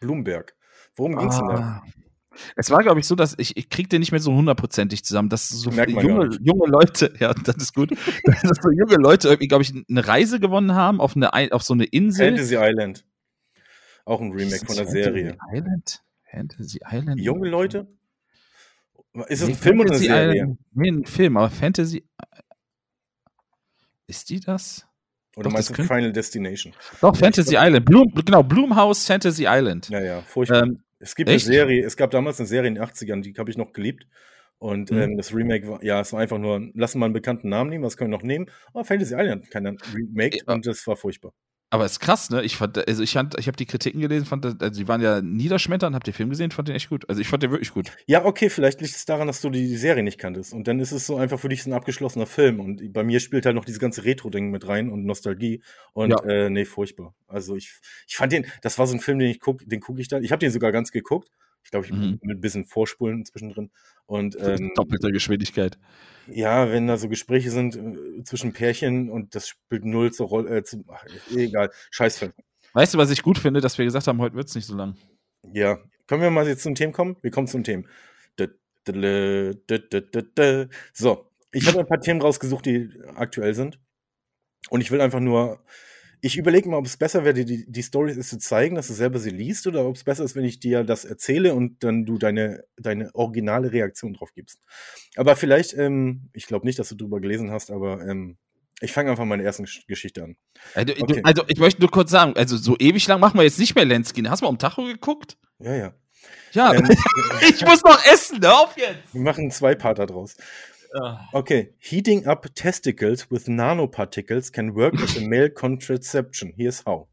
Bloomberg. 0.00 0.54
Worum 0.94 1.16
ging's 1.16 1.38
denn 1.38 1.48
da? 1.48 1.82
Es 2.56 2.70
war, 2.70 2.82
glaube 2.82 3.00
ich, 3.00 3.06
so, 3.06 3.14
dass 3.14 3.34
ich, 3.38 3.56
ich 3.56 3.68
krieg 3.68 3.88
den 3.88 4.00
nicht 4.00 4.12
mehr 4.12 4.20
so 4.20 4.32
hundertprozentig 4.32 5.04
zusammen, 5.04 5.28
dass 5.28 5.48
so 5.48 5.70
junge, 5.70 6.30
junge 6.40 6.66
Leute, 6.66 7.12
ja, 7.20 7.34
das 7.34 7.56
ist 7.56 7.74
gut, 7.74 7.90
dass 8.24 8.58
so 8.62 8.70
junge 8.70 8.96
Leute 8.96 9.28
irgendwie, 9.28 9.48
glaube 9.48 9.62
ich, 9.62 9.72
eine 9.72 10.06
Reise 10.06 10.40
gewonnen 10.40 10.74
haben 10.74 11.00
auf, 11.00 11.16
eine, 11.16 11.32
auf 11.52 11.62
so 11.62 11.74
eine 11.74 11.84
Insel. 11.84 12.28
Fantasy 12.28 12.56
Island. 12.56 13.04
Auch 14.04 14.20
ein 14.20 14.32
Remake 14.32 14.66
von 14.66 14.76
der 14.76 14.86
Serie. 14.86 15.36
Island? 15.52 16.02
Fantasy 16.30 16.80
Island? 16.90 17.20
Junge 17.20 17.48
Leute? 17.48 17.86
Ist 19.28 19.42
das 19.42 19.48
nee, 19.48 19.54
ein 19.54 19.58
Film 19.58 19.80
oder 19.80 19.90
eine 19.90 19.98
Serie? 19.98 20.34
Island, 20.34 20.58
nee, 20.72 20.88
ein 20.90 21.04
Film, 21.06 21.36
aber 21.36 21.50
Fantasy. 21.50 22.04
Ist 24.06 24.28
die 24.28 24.40
das? 24.40 24.86
Oder 25.36 25.44
Doch, 25.44 25.54
meinst 25.54 25.70
du 25.70 25.74
Final 25.74 26.12
Destination? 26.12 26.72
Doch, 27.00 27.16
Fantasy 27.16 27.56
Island. 27.56 27.84
Bloom, 27.86 28.12
genau, 28.24 28.42
Bloomhouse 28.42 29.06
Fantasy 29.06 29.46
Island. 29.48 29.88
Ja, 29.88 30.00
ja, 30.00 30.20
furchtbar. 30.22 30.62
Ähm, 30.62 30.83
es 31.04 31.14
gibt 31.14 31.28
echt? 31.28 31.46
eine 31.46 31.54
Serie, 31.54 31.84
es 31.84 31.96
gab 31.96 32.10
damals 32.10 32.40
eine 32.40 32.46
Serie 32.46 32.68
in 32.68 32.76
den 32.76 32.84
80ern, 32.84 33.20
die 33.22 33.34
habe 33.34 33.50
ich 33.50 33.58
noch 33.58 33.72
geliebt. 33.72 34.06
Und 34.58 34.90
mhm. 34.90 34.98
ähm, 34.98 35.16
das 35.16 35.34
Remake 35.34 35.68
war, 35.68 35.84
ja, 35.84 36.00
es 36.00 36.12
war 36.12 36.20
einfach 36.20 36.38
nur, 36.38 36.70
lassen 36.74 36.98
wir 36.98 37.04
einen 37.04 37.12
bekannten 37.12 37.50
Namen 37.50 37.70
nehmen, 37.70 37.84
was 37.84 37.96
können 37.96 38.10
wir 38.10 38.16
noch 38.16 38.24
nehmen? 38.24 38.46
Oh, 38.72 38.82
Fantasy 38.82 39.14
Island, 39.14 39.50
kein 39.50 39.66
Remake 39.66 40.38
ja. 40.38 40.54
und 40.54 40.66
das 40.66 40.86
war 40.86 40.96
furchtbar. 40.96 41.32
Aber 41.74 41.86
ist 41.86 41.98
krass, 41.98 42.30
ne? 42.30 42.40
Ich 42.44 42.56
fand, 42.56 42.86
also 42.86 43.02
ich 43.02 43.14
fand, 43.14 43.36
ich 43.36 43.48
habe 43.48 43.56
die 43.56 43.66
Kritiken 43.66 44.00
gelesen, 44.00 44.26
fand, 44.26 44.62
also 44.62 44.80
die 44.80 44.86
waren 44.86 45.00
ja 45.00 45.20
niederschmetternd, 45.20 45.96
habt 45.96 46.06
den 46.06 46.14
Film 46.14 46.30
gesehen, 46.30 46.52
fand 46.52 46.68
den 46.68 46.76
echt 46.76 46.88
gut. 46.88 47.04
Also 47.08 47.20
ich 47.20 47.26
fand 47.26 47.42
den 47.42 47.50
wirklich 47.50 47.72
gut. 47.72 47.90
Ja, 48.06 48.24
okay, 48.24 48.48
vielleicht 48.48 48.80
liegt 48.80 48.94
es 48.94 49.06
daran, 49.06 49.26
dass 49.26 49.40
du 49.40 49.50
die, 49.50 49.66
die, 49.66 49.76
Serie 49.76 50.04
nicht 50.04 50.20
kanntest. 50.20 50.52
Und 50.52 50.68
dann 50.68 50.78
ist 50.78 50.92
es 50.92 51.04
so 51.04 51.16
einfach 51.16 51.40
für 51.40 51.48
dich 51.48 51.66
ein 51.66 51.72
abgeschlossener 51.72 52.26
Film. 52.26 52.60
Und 52.60 52.92
bei 52.92 53.02
mir 53.02 53.18
spielt 53.18 53.44
halt 53.44 53.56
noch 53.56 53.64
dieses 53.64 53.80
ganze 53.80 54.04
Retro-Ding 54.04 54.52
mit 54.52 54.68
rein 54.68 54.88
und 54.88 55.04
Nostalgie. 55.04 55.64
Und 55.94 56.10
ja. 56.10 56.22
äh, 56.22 56.48
nee, 56.48 56.64
furchtbar. 56.64 57.12
Also 57.26 57.56
ich, 57.56 57.72
ich 58.06 58.14
fand 58.14 58.30
den, 58.30 58.46
das 58.62 58.78
war 58.78 58.86
so 58.86 58.94
ein 58.94 59.00
Film, 59.00 59.18
den 59.18 59.30
ich 59.30 59.40
guck, 59.40 59.68
den 59.68 59.80
gucke 59.80 60.00
ich 60.00 60.06
da. 60.06 60.20
Ich 60.20 60.30
habe 60.30 60.38
den 60.38 60.52
sogar 60.52 60.70
ganz 60.70 60.92
geguckt. 60.92 61.28
Ich 61.64 61.70
glaube, 61.70 61.86
ich 61.86 61.92
mhm. 61.92 62.18
mit 62.22 62.38
ein 62.38 62.40
bisschen 62.40 62.64
Vorspulen 62.64 63.24
zwischendrin. 63.24 63.70
Und, 64.06 64.36
ähm, 64.40 64.70
Doppelte 64.74 65.10
Geschwindigkeit. 65.10 65.78
Ja, 66.26 66.70
wenn 66.70 66.86
da 66.86 66.96
so 66.96 67.08
Gespräche 67.08 67.50
sind 67.50 67.76
äh, 67.76 68.22
zwischen 68.24 68.52
Pärchen 68.52 69.10
und 69.10 69.34
das 69.34 69.48
spielt 69.48 69.84
null 69.84 70.12
zur 70.12 70.28
Rolle, 70.28 70.58
äh, 70.58 70.62
zu, 70.62 70.84
ach, 70.88 71.04
egal, 71.34 71.70
Scheißfilm. 71.90 72.32
Weißt 72.74 72.94
du, 72.94 72.98
was 72.98 73.10
ich 73.10 73.22
gut 73.22 73.38
finde, 73.38 73.60
dass 73.60 73.78
wir 73.78 73.84
gesagt 73.84 74.06
haben, 74.06 74.20
heute 74.20 74.36
wird 74.36 74.48
es 74.48 74.54
nicht 74.54 74.66
so 74.66 74.76
lang. 74.76 74.96
Ja, 75.52 75.78
können 76.06 76.22
wir 76.22 76.30
mal 76.30 76.46
jetzt 76.46 76.62
zum 76.62 76.74
Thema 76.74 76.92
kommen? 76.92 77.16
Wir 77.22 77.30
kommen 77.30 77.46
zum 77.46 77.64
Thema. 77.64 77.84
So, 80.92 81.30
ich 81.52 81.66
habe 81.66 81.78
ein 81.80 81.86
paar 81.86 82.00
Themen 82.00 82.20
rausgesucht, 82.20 82.66
die 82.66 82.90
aktuell 83.14 83.54
sind. 83.54 83.78
Und 84.70 84.80
ich 84.80 84.90
will 84.90 85.00
einfach 85.00 85.20
nur 85.20 85.64
ich 86.24 86.38
überlege 86.38 86.70
mal, 86.70 86.78
ob 86.78 86.86
es 86.86 86.96
besser 86.96 87.22
wäre, 87.24 87.44
die, 87.44 87.70
die 87.70 87.82
Story 87.82 88.18
zu 88.18 88.38
zeigen, 88.38 88.76
dass 88.76 88.86
du 88.86 88.94
selber 88.94 89.18
sie 89.18 89.28
liest, 89.28 89.66
oder 89.66 89.84
ob 89.84 89.94
es 89.94 90.04
besser 90.04 90.24
ist, 90.24 90.34
wenn 90.34 90.44
ich 90.44 90.58
dir 90.58 90.82
das 90.82 91.04
erzähle 91.04 91.54
und 91.54 91.84
dann 91.84 92.06
du 92.06 92.16
deine, 92.16 92.64
deine 92.78 93.14
originale 93.14 93.72
Reaktion 93.72 94.14
drauf 94.14 94.32
gibst. 94.34 94.62
Aber 95.16 95.36
vielleicht, 95.36 95.74
ähm, 95.74 96.30
ich 96.32 96.46
glaube 96.46 96.64
nicht, 96.64 96.78
dass 96.78 96.88
du 96.88 96.94
drüber 96.94 97.20
gelesen 97.20 97.50
hast, 97.50 97.70
aber 97.70 98.00
ähm, 98.08 98.38
ich 98.80 98.90
fange 98.90 99.10
einfach 99.10 99.26
meine 99.26 99.42
erste 99.42 99.64
Geschichte 99.86 100.24
an. 100.24 100.36
Also, 100.74 100.94
okay. 100.98 101.20
also, 101.24 101.44
ich 101.46 101.58
möchte 101.58 101.82
nur 101.82 101.90
kurz 101.90 102.10
sagen, 102.10 102.34
also 102.36 102.56
so 102.56 102.74
ewig 102.78 103.06
lang 103.06 103.20
machen 103.20 103.38
wir 103.38 103.44
jetzt 103.44 103.58
nicht 103.58 103.74
mehr 103.74 103.84
Lenskin. 103.84 104.30
Hast 104.30 104.40
du 104.40 104.46
mal 104.46 104.50
um 104.50 104.58
Tacho 104.58 104.84
geguckt? 104.84 105.36
Ja, 105.58 105.74
ja. 105.74 105.94
Ja, 106.52 106.72
ähm, 106.72 106.88
ich 107.42 107.60
muss 107.66 107.82
noch 107.82 108.02
essen, 108.06 108.40
hör 108.40 108.60
auf 108.60 108.78
jetzt! 108.78 109.12
Wir 109.12 109.20
machen 109.20 109.50
zwei 109.50 109.74
Parter 109.74 110.06
draus. 110.06 110.36
Okay. 111.32 111.74
Heating 111.78 112.26
up 112.26 112.46
testicles 112.54 113.30
with 113.30 113.46
nanoparticles 113.46 114.52
can 114.52 114.74
work 114.74 114.94
as 115.00 115.16
a 115.16 115.20
male 115.28 115.50
contraception. 115.50 116.52
Here's 116.56 116.82
how. 116.86 117.08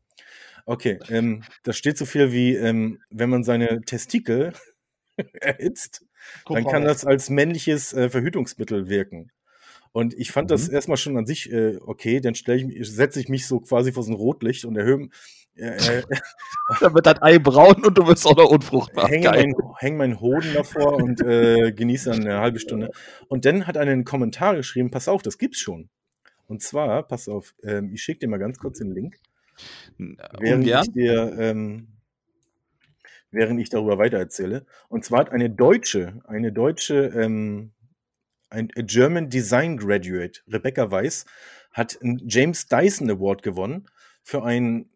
Okay, 0.66 1.00
ähm, 1.10 1.44
da 1.64 1.74
steht 1.74 1.98
so 1.98 2.06
viel 2.06 2.32
wie, 2.32 2.56
ähm, 2.56 3.00
wenn 3.10 3.30
man 3.30 3.44
seine 3.44 3.82
Testikel 3.82 4.54
erhitzt, 5.42 6.06
dann 6.46 6.66
kann 6.66 6.84
das 6.86 7.04
als 7.04 7.30
männliches 7.30 7.94
äh, 7.94 8.10
Verhütungsmittel 8.10 8.88
wirken. 8.88 9.32
Und 9.92 10.14
ich 10.14 10.32
fand 10.32 10.50
mhm. 10.50 10.54
das 10.54 10.70
erstmal 10.70 10.98
schon 10.98 11.18
an 11.18 11.26
sich 11.26 11.52
äh, 11.52 11.78
okay, 11.86 12.22
dann 12.22 12.36
stelle 12.36 12.62
ich 12.62 12.90
setze 12.90 13.20
ich 13.20 13.30
mich 13.30 13.48
so 13.48 13.60
quasi 13.60 13.92
vor 13.92 14.04
so 14.04 14.12
ein 14.12 14.16
Rotlicht 14.16 14.66
und 14.66 14.78
erhöhe 14.78 15.10
äh, 15.56 16.02
dann 16.80 16.94
wird 16.94 17.06
dein 17.06 17.22
Ei 17.22 17.40
braun 17.40 17.84
und 17.84 17.98
du 17.98 18.08
wirst 18.08 18.26
auch 18.26 18.36
noch 18.36 18.50
unfruchtbar. 18.50 19.08
Hänge 19.08 19.30
mein, 19.30 19.56
häng 19.80 19.98
meinen 19.98 20.20
Hoden 20.20 20.54
davor 20.54 20.94
und 20.94 21.22
äh, 21.22 21.72
genieße 21.72 22.10
dann 22.10 22.22
eine 22.22 22.40
halbe 22.40 22.60
Stunde. 22.60 22.92
Und 23.28 23.46
dann 23.46 23.68
hat 23.68 23.78
einer 23.78 23.92
einen 23.92 24.06
Kommentar 24.06 24.56
geschrieben, 24.56 24.92
pass 24.92 25.08
auf, 25.08 25.22
das 25.22 25.38
gibt's 25.38 25.60
schon. 25.60 25.90
Und 26.48 26.62
zwar, 26.62 27.04
pass 27.04 27.30
auf, 27.30 27.54
ähm, 27.64 27.92
ich 27.94 28.02
schicke 28.04 28.20
dir 28.20 28.28
mal 28.28 28.38
ganz 28.38 28.60
kurz 28.60 28.80
den 28.80 28.92
Link. 28.92 29.18
Während 29.98 30.68
ich 30.68 30.92
dir, 30.94 31.36
ähm, 31.40 31.88
während 33.30 33.60
ich 33.62 33.70
darüber 33.70 33.98
weitererzähle. 33.98 34.66
Und 34.90 35.06
zwar 35.06 35.20
hat 35.20 35.32
eine 35.32 35.50
deutsche, 35.50 36.22
eine 36.26 36.52
deutsche, 36.52 37.06
ähm, 37.16 37.72
ein 38.52 38.70
German 38.76 39.30
Design 39.30 39.78
Graduate, 39.78 40.42
Rebecca 40.48 40.92
Weiss, 40.92 41.26
hat 41.72 42.00
einen 42.02 42.22
James 42.28 42.68
Dyson 42.68 43.10
Award 43.10 43.44
gewonnen 43.44 43.88
für 44.22 44.44
ein 44.44 44.90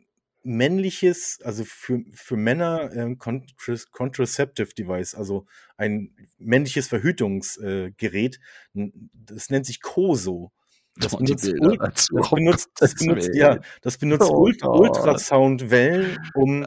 männliches, 0.43 1.39
also 1.43 1.63
für, 1.65 2.03
für 2.13 2.37
Männer 2.37 2.91
ähm, 2.93 3.17
Contraceptive 3.17 4.73
Device, 4.77 5.15
also 5.15 5.47
ein 5.75 6.15
männliches 6.37 6.87
Verhütungsgerät. 6.87 8.39
Äh, 8.75 8.89
das 9.13 9.49
nennt 9.49 9.65
sich 9.65 9.81
COSO. 9.81 10.51
Das 10.97 11.13
oh, 11.13 11.17
benutzt, 11.17 11.51
das 11.51 12.29
benutzt, 12.29 12.69
das 12.77 12.95
benutzt, 12.95 13.31
ja, 13.33 13.59
das 13.81 13.97
benutzt 13.97 14.29
oh, 14.29 14.43
Ult 14.43 14.63
Ultrasoundwellen, 14.63 16.17
um 16.35 16.65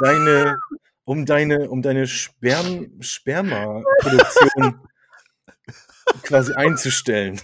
deine, 0.00 0.58
um 1.04 1.26
deine, 1.26 1.70
um 1.70 1.80
deine 1.82 2.08
Sperm, 2.08 2.90
Spermaproduktion 3.00 4.80
quasi 6.22 6.52
einzustellen. 6.54 7.40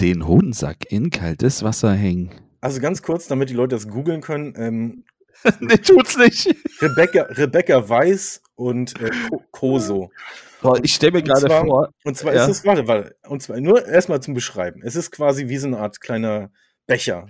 Den 0.00 0.26
Hodensack 0.26 0.90
in 0.90 1.10
kaltes 1.10 1.62
Wasser 1.62 1.92
hängen. 1.92 2.30
Also 2.60 2.80
ganz 2.80 3.02
kurz, 3.02 3.26
damit 3.26 3.50
die 3.50 3.54
Leute 3.54 3.74
das 3.74 3.88
googeln 3.88 4.20
können. 4.20 4.54
Ähm, 4.56 5.04
nee, 5.60 5.76
tut's 5.76 6.16
nicht. 6.16 6.54
Rebecca, 6.80 7.22
Rebecca 7.22 7.88
Weiß 7.88 8.42
und 8.54 9.00
äh, 9.00 9.10
Koso. 9.50 10.10
Boah, 10.62 10.78
ich 10.82 10.94
stelle 10.94 11.12
mir 11.12 11.22
gerade 11.22 11.48
vor. 11.48 11.92
Und 12.04 12.16
zwar 12.16 12.34
ja. 12.34 12.44
ist 12.44 12.50
es, 12.58 12.64
warte, 12.64 12.86
warte, 12.86 13.16
und 13.28 13.42
zwar 13.42 13.60
nur 13.60 13.84
erstmal 13.84 14.22
zum 14.22 14.34
Beschreiben. 14.34 14.80
Es 14.84 14.94
ist 14.94 15.10
quasi 15.10 15.48
wie 15.48 15.56
so 15.56 15.66
eine 15.66 15.78
Art 15.78 16.00
kleiner 16.00 16.50
Becher. 16.86 17.26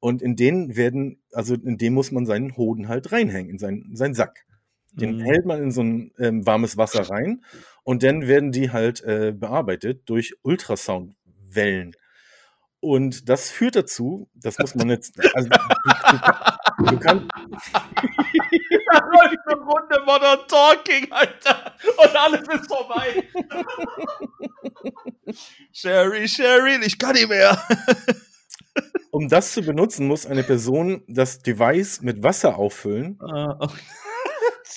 Und 0.00 0.22
in 0.22 0.36
den 0.36 0.76
werden, 0.76 1.22
also 1.32 1.54
in 1.54 1.78
den 1.78 1.94
muss 1.94 2.12
man 2.12 2.26
seinen 2.26 2.56
Hoden 2.56 2.88
halt 2.88 3.10
reinhängen, 3.10 3.50
in 3.50 3.58
seinen, 3.58 3.82
in 3.90 3.96
seinen 3.96 4.14
Sack. 4.14 4.44
Den 5.00 5.16
mhm. 5.16 5.20
hält 5.22 5.46
man 5.46 5.62
in 5.62 5.70
so 5.70 5.82
ein 5.82 6.12
ähm, 6.18 6.46
warmes 6.46 6.76
Wasser 6.76 7.08
rein 7.08 7.44
und 7.84 8.02
dann 8.02 8.26
werden 8.26 8.52
die 8.52 8.70
halt 8.70 9.02
äh, 9.02 9.32
bearbeitet 9.32 10.02
durch 10.06 10.34
Ultrasoundwellen. 10.42 11.94
Und 12.80 13.28
das 13.28 13.50
führt 13.50 13.74
dazu, 13.74 14.28
das 14.34 14.58
muss 14.58 14.74
man 14.76 14.90
jetzt, 14.90 15.18
also, 15.34 15.48
du, 15.48 15.56
du, 15.56 16.84
du 16.90 16.98
kannst. 17.00 17.26
da 18.92 18.98
läuft 19.06 19.38
eine 19.46 19.60
Runde 19.62 20.00
Modern 20.06 20.38
Talking, 20.46 21.10
Alter. 21.10 21.74
Und 21.96 22.16
alles 22.16 22.42
ist 22.48 22.68
vorbei. 22.68 23.24
Sherry, 25.72 26.28
Sherry, 26.28 26.78
ich 26.84 26.98
kann 26.98 27.14
nicht 27.14 27.28
mehr. 27.28 27.60
um 29.10 29.28
das 29.28 29.52
zu 29.52 29.62
benutzen, 29.62 30.06
muss 30.06 30.26
eine 30.26 30.44
Person 30.44 31.02
das 31.08 31.40
Device 31.40 32.02
mit 32.02 32.22
Wasser 32.22 32.56
auffüllen, 32.56 33.18
uh, 33.20 33.54
okay. 33.58 33.80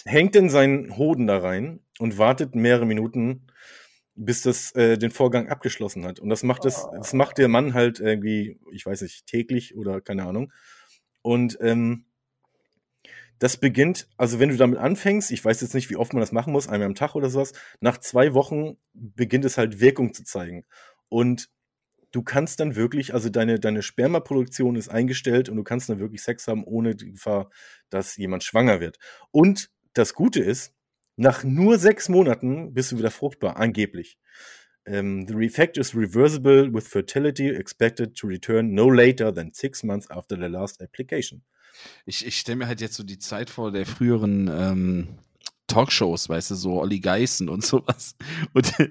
Hängt 0.06 0.36
in 0.36 0.50
seinen 0.50 0.98
Hoden 0.98 1.28
da 1.28 1.40
rein 1.40 1.80
und 2.00 2.18
wartet 2.18 2.56
mehrere 2.56 2.86
Minuten, 2.86 3.48
bis 4.16 4.42
das 4.42 4.74
äh, 4.76 4.98
den 4.98 5.12
Vorgang 5.12 5.50
abgeschlossen 5.50 6.06
hat. 6.06 6.20
Und 6.20 6.30
das 6.30 6.44
macht 6.44 6.66
das, 6.66 6.88
das 6.94 7.14
macht 7.14 7.38
der 7.38 7.48
Mann 7.48 7.74
halt 7.74 8.00
irgendwie, 8.00 8.60
ich 8.72 8.86
weiß 8.86 9.02
nicht, 9.02 9.26
täglich 9.26 9.76
oder 9.76 10.02
keine 10.02 10.26
Ahnung. 10.26 10.52
Und 11.22 11.58
ähm, 11.62 12.06
das 13.40 13.58
beginnt, 13.58 14.08
also 14.18 14.40
wenn 14.40 14.50
du 14.50 14.58
damit 14.58 14.78
anfängst, 14.78 15.32
ich 15.32 15.44
weiß 15.44 15.62
jetzt 15.62 15.74
nicht, 15.74 15.90
wie 15.90 15.96
oft 15.96 16.14
man 16.14 16.22
das 16.22 16.32
machen 16.32 16.54
muss, 16.54 16.68
einmal 16.68 16.86
am 16.88 16.96
Tag 16.96 17.16
oder 17.16 17.30
sowas, 17.30 17.54
nach 17.80 17.98
zwei 17.98 18.36
Wochen 18.36 18.78
beginnt 18.94 19.46
es 19.46 19.58
halt 19.58 19.80
Wirkung 19.80 20.14
zu 20.14 20.24
zeigen. 20.24 20.64
Und 21.10 21.50
du 22.12 22.22
kannst 22.22 22.60
dann 22.60 22.76
wirklich, 22.76 23.16
also 23.16 23.30
deine, 23.30 23.60
deine 23.60 23.82
Spermaproduktion 23.82 24.76
ist 24.76 24.90
eingestellt 24.90 25.50
und 25.50 25.58
du 25.58 25.64
kannst 25.64 25.90
dann 25.90 26.00
wirklich 26.00 26.22
Sex 26.22 26.48
haben, 26.48 26.64
ohne 26.64 26.96
die 26.96 27.14
Gefahr, 27.14 27.50
dass 27.90 28.16
jemand 28.16 28.44
schwanger 28.44 28.80
wird. 28.80 29.00
Und 29.32 29.72
das 29.94 30.14
Gute 30.14 30.42
ist, 30.42 30.74
nach 31.16 31.44
nur 31.44 31.78
sechs 31.78 32.10
Monaten 32.10 32.74
bist 32.74 32.92
du 32.92 32.98
wieder 32.98 33.12
fruchtbar, 33.12 33.58
angeblich. 33.58 34.18
Um, 34.88 34.94
ähm, 34.96 35.28
the 35.28 35.36
effect 35.46 35.78
is 35.78 35.96
reversible 35.96 36.74
with 36.74 36.88
fertility 36.88 37.50
expected 37.50 38.16
to 38.16 38.26
return 38.26 38.74
no 38.74 38.90
later 38.90 39.32
than 39.32 39.54
six 39.54 39.84
months 39.84 40.10
after 40.10 40.36
the 40.36 40.48
last 40.48 40.82
application. 40.82 41.44
Ich, 42.06 42.26
ich 42.26 42.40
stelle 42.40 42.58
mir 42.58 42.68
halt 42.68 42.82
jetzt 42.82 42.96
so 42.96 43.04
die 43.04 43.20
Zeit 43.20 43.52
vor 43.52 43.72
der 43.72 43.86
früheren 43.86 44.50
ähm, 44.52 45.20
Talkshows, 45.72 46.30
weißt 46.30 46.52
du, 46.52 46.56
so 46.56 46.82
Olli 46.82 47.00
Geißen 47.00 47.50
und 47.50 47.66
sowas. 47.66 48.16
Und 48.54 48.80
äh, 48.80 48.90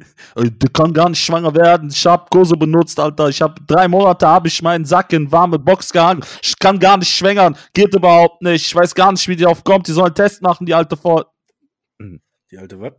der 0.51 0.71
kann 0.71 0.93
gar 0.93 1.09
nicht 1.09 1.23
schwanger 1.23 1.55
werden. 1.55 1.91
Ich 1.91 2.07
habe 2.07 2.27
Kurse 2.31 2.57
benutzt, 2.57 2.99
Alter. 2.99 3.29
Ich 3.29 3.43
habe 3.43 3.61
drei 3.67 3.89
Monate 3.89 4.27
habe 4.27 4.49
ich 4.49 4.63
meinen 4.63 4.85
Sack 4.85 5.13
in 5.13 5.31
warme 5.31 5.59
Box 5.59 5.93
gehangen. 5.93 6.25
Ich 6.43 6.59
kann 6.59 6.79
gar 6.79 6.97
nicht 6.97 7.13
schwängern. 7.13 7.57
Geht 7.73 7.95
überhaupt 7.95 8.43
nicht. 8.43 8.67
Ich 8.67 8.75
weiß 8.75 8.95
gar 8.95 9.13
nicht, 9.13 9.27
wie 9.29 9.37
die 9.37 9.45
drauf 9.45 9.63
kommt. 9.65 9.87
Die 9.89 9.93
sollen 9.93 10.07
einen 10.07 10.15
Test 10.15 10.43
machen, 10.43 10.67
die 10.67 10.75
alte 10.75 10.97
vor. 10.97 11.33
Die 12.51 12.59
alte 12.59 12.81
was? 12.81 12.93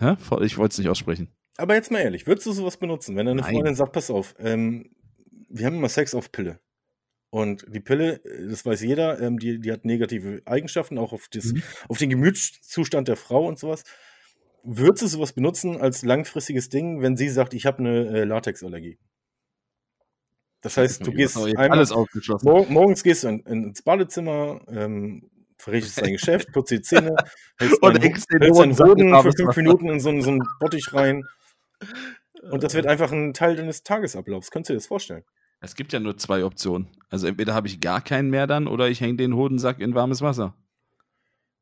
Hä? 0.00 0.16
Ich 0.42 0.58
wollte 0.58 0.72
es 0.72 0.78
nicht 0.78 0.88
aussprechen. 0.88 1.28
Aber 1.56 1.74
jetzt 1.74 1.90
mal 1.90 2.00
ehrlich, 2.00 2.26
würdest 2.26 2.46
du 2.46 2.52
sowas 2.52 2.76
benutzen, 2.76 3.16
wenn 3.16 3.26
deine 3.26 3.40
Nein. 3.40 3.54
Freundin 3.54 3.74
sagt, 3.76 3.92
pass 3.92 4.10
auf, 4.10 4.34
ähm, 4.38 4.90
wir 5.48 5.66
haben 5.66 5.76
immer 5.76 5.88
Sex 5.88 6.14
auf 6.14 6.32
Pille. 6.32 6.58
Und 7.34 7.66
die 7.66 7.80
Pille, 7.80 8.24
äh, 8.24 8.48
das 8.48 8.64
weiß 8.64 8.80
jeder, 8.82 9.20
ähm, 9.20 9.40
die, 9.40 9.58
die 9.58 9.72
hat 9.72 9.84
negative 9.84 10.40
Eigenschaften, 10.44 10.98
auch 10.98 11.12
auf, 11.12 11.26
das, 11.32 11.46
mhm. 11.46 11.64
auf 11.88 11.98
den 11.98 12.08
Gemütszustand 12.08 13.08
der 13.08 13.16
Frau 13.16 13.48
und 13.48 13.58
sowas. 13.58 13.82
Würdest 14.62 15.02
du 15.02 15.06
sowas 15.08 15.32
benutzen 15.32 15.80
als 15.80 16.02
langfristiges 16.02 16.68
Ding, 16.68 17.02
wenn 17.02 17.16
sie 17.16 17.28
sagt, 17.28 17.52
ich 17.52 17.66
habe 17.66 17.78
eine 17.78 18.06
äh, 18.06 18.22
Latexallergie? 18.22 19.00
Das 20.60 20.76
heißt, 20.76 21.04
du 21.04 21.10
gehst 21.10 21.36
einmal, 21.36 21.72
alles 21.72 21.90
aufgeschlossen. 21.90 22.48
Mor 22.48 22.66
morgens 22.68 23.02
gehst 23.02 23.24
du 23.24 23.28
in, 23.30 23.40
in, 23.40 23.64
ins 23.64 23.82
Badezimmer, 23.82 24.60
ähm, 24.68 25.28
verrichtest 25.58 26.02
dein 26.02 26.12
Geschäft, 26.12 26.52
putzt 26.52 26.70
die 26.70 26.82
Zähne, 26.82 27.16
hältst 27.58 27.82
deinen, 27.82 28.00
hältst 28.00 28.32
deinen 28.32 28.76
Boden 28.76 29.22
für 29.22 29.32
fünf 29.32 29.56
Minuten 29.56 29.88
in 29.88 29.98
so, 29.98 30.20
so 30.20 30.30
einen 30.30 30.48
Bottich 30.60 30.92
rein. 30.92 31.24
Und 32.48 32.62
das 32.62 32.74
wird 32.74 32.86
einfach 32.86 33.10
ein 33.10 33.34
Teil 33.34 33.56
deines 33.56 33.82
Tagesablaufs. 33.82 34.52
Könntest 34.52 34.70
du 34.70 34.74
dir 34.74 34.78
das 34.78 34.86
vorstellen? 34.86 35.24
Es 35.64 35.76
gibt 35.76 35.92
ja 35.92 36.00
nur 36.00 36.16
zwei 36.16 36.44
Optionen. 36.44 36.88
Also 37.10 37.26
entweder 37.26 37.54
habe 37.54 37.66
ich 37.66 37.80
gar 37.80 38.00
keinen 38.00 38.30
mehr 38.30 38.46
dann 38.46 38.66
oder 38.66 38.88
ich 38.88 39.00
hänge 39.00 39.16
den 39.16 39.34
Hodensack 39.34 39.80
in 39.80 39.94
warmes 39.94 40.20
Wasser. 40.20 40.54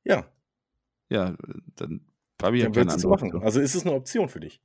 Ja. 0.05 0.27
Ja, 1.09 1.37
dann 1.77 2.01
habe 2.43 2.57
ich 2.57 2.65
ja 2.65 2.71
keine 2.71 2.93
andere 2.93 3.09
machen. 3.09 3.43
Also 3.43 3.61
ist 3.61 3.75
es 3.75 3.87
eine 3.87 3.95
Option 3.95 4.29
für 4.29 4.41
dich? 4.41 4.61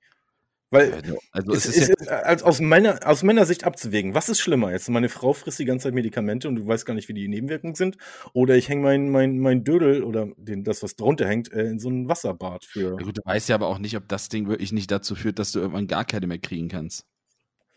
Weil 0.70 1.02
also, 1.32 1.54
es, 1.54 1.66
es, 1.66 1.78
ist, 1.78 1.90
ist 1.90 2.06
ja 2.08 2.18
als 2.20 2.44
aus, 2.44 2.60
Männer, 2.60 3.00
aus 3.06 3.24
Männersicht 3.24 3.64
abzuwägen, 3.64 4.14
was 4.14 4.28
ist 4.28 4.42
schlimmer 4.42 4.72
jetzt? 4.72 4.90
Meine 4.90 5.08
Frau 5.08 5.32
frisst 5.32 5.60
die 5.60 5.66
ganze 5.66 5.84
Zeit 5.84 5.94
Medikamente 5.94 6.50
und 6.50 6.56
du 6.56 6.68
weißt 6.68 6.86
gar 6.86 6.94
nicht, 6.94 7.08
wie 7.08 7.14
die 7.14 7.30
Nebenwirkungen 7.30 7.76
sind. 7.76 7.98
Oder 8.34 8.58
ich 8.58 8.68
hänge 8.68 8.82
mein, 8.82 9.10
mein, 9.10 9.40
mein 9.40 9.64
Dödel 9.64 10.04
oder 10.04 10.28
den, 10.36 10.66
das, 10.66 10.84
was 10.84 10.98
drunter 10.98 11.26
hängt, 11.26 11.54
äh, 11.54 11.68
in 11.68 11.80
so 11.80 11.90
ein 11.90 12.10
Wasserbad 12.10 12.66
für. 12.66 12.98
Ja, 13.00 13.06
gut, 13.06 13.18
du 13.18 13.22
weißt 13.24 13.48
ja 13.48 13.56
aber 13.56 13.68
auch 13.68 13.80
nicht, 13.80 13.96
ob 13.96 14.10
das 14.10 14.28
Ding 14.28 14.50
wirklich 14.50 14.74
nicht 14.74 14.92
dazu 14.92 15.16
führt, 15.16 15.40
dass 15.40 15.54
du 15.54 15.60
irgendwann 15.60 15.88
gar 15.88 16.04
keine 16.04 16.28
mehr 16.28 16.40
kriegen 16.40 16.68
kannst. 16.68 17.06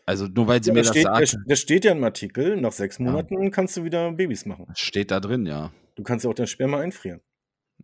Also 0.05 0.27
nur 0.27 0.47
weil 0.47 0.63
sie 0.63 0.69
ja, 0.69 0.73
mir 0.73 0.81
das 0.81 0.89
steht, 0.89 1.03
sagt. 1.03 1.37
Da 1.45 1.55
steht 1.55 1.85
ja 1.85 1.91
im 1.91 2.03
Artikel, 2.03 2.59
nach 2.59 2.71
sechs 2.71 2.99
Monaten 2.99 3.41
ja. 3.41 3.49
kannst 3.49 3.77
du 3.77 3.83
wieder 3.83 4.11
Babys 4.11 4.45
machen. 4.45 4.65
Das 4.67 4.79
steht 4.79 5.11
da 5.11 5.19
drin, 5.19 5.45
ja. 5.45 5.71
Du 5.95 6.03
kannst 6.03 6.25
ja 6.25 6.31
auch 6.31 6.35
dein 6.35 6.47
Sperma 6.47 6.79
einfrieren. 6.79 7.21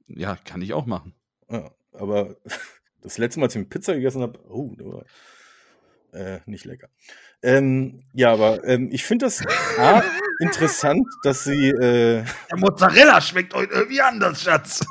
Ja, 0.08 0.38
kann 0.44 0.62
ich 0.62 0.74
auch 0.74 0.86
machen. 0.86 1.14
Ja, 1.50 1.72
aber 1.94 2.38
das 3.02 3.18
letzte 3.18 3.40
Mal, 3.40 3.46
als 3.46 3.56
ich 3.56 3.60
mit 3.60 3.70
Pizza 3.70 3.94
gegessen 3.94 4.22
habe, 4.22 4.40
oh, 4.50 4.74
äh, 6.14 6.40
nicht 6.46 6.66
lecker. 6.66 6.90
Ähm, 7.44 8.04
ja, 8.14 8.34
aber 8.34 8.64
ähm, 8.64 8.90
ich 8.92 9.04
finde 9.04 9.26
das 9.26 9.44
A, 9.78 10.04
interessant, 10.40 11.08
dass 11.24 11.44
sie. 11.44 11.70
Äh, 11.70 12.24
Der 12.50 12.58
Mozzarella 12.58 13.22
schmeckt 13.22 13.54
heute 13.54 13.74
irgendwie 13.74 14.02
anders, 14.02 14.42
Schatz. 14.42 14.86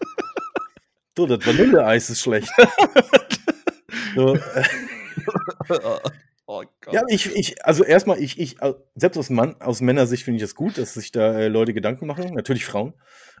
du, 1.14 1.26
das 1.26 1.44
Vanilleeis 1.44 2.10
ist 2.10 2.20
schlecht. 2.20 2.50
so, 4.14 4.34
äh, 4.34 4.62
oh 6.46 6.62
Gott. 6.80 6.94
Ja, 6.94 7.02
ich, 7.08 7.34
ich, 7.34 7.64
also 7.64 7.84
erstmal, 7.84 8.20
ich, 8.20 8.38
ich, 8.38 8.56
selbst 8.94 9.18
aus, 9.18 9.30
Mann, 9.30 9.60
aus 9.60 9.80
Männersicht 9.80 10.24
finde 10.24 10.36
ich 10.36 10.42
es 10.42 10.50
das 10.50 10.54
gut, 10.56 10.78
dass 10.78 10.94
sich 10.94 11.12
da 11.12 11.38
äh, 11.38 11.48
Leute 11.48 11.74
Gedanken 11.74 12.06
machen. 12.06 12.34
Natürlich 12.34 12.64
Frauen. 12.64 12.94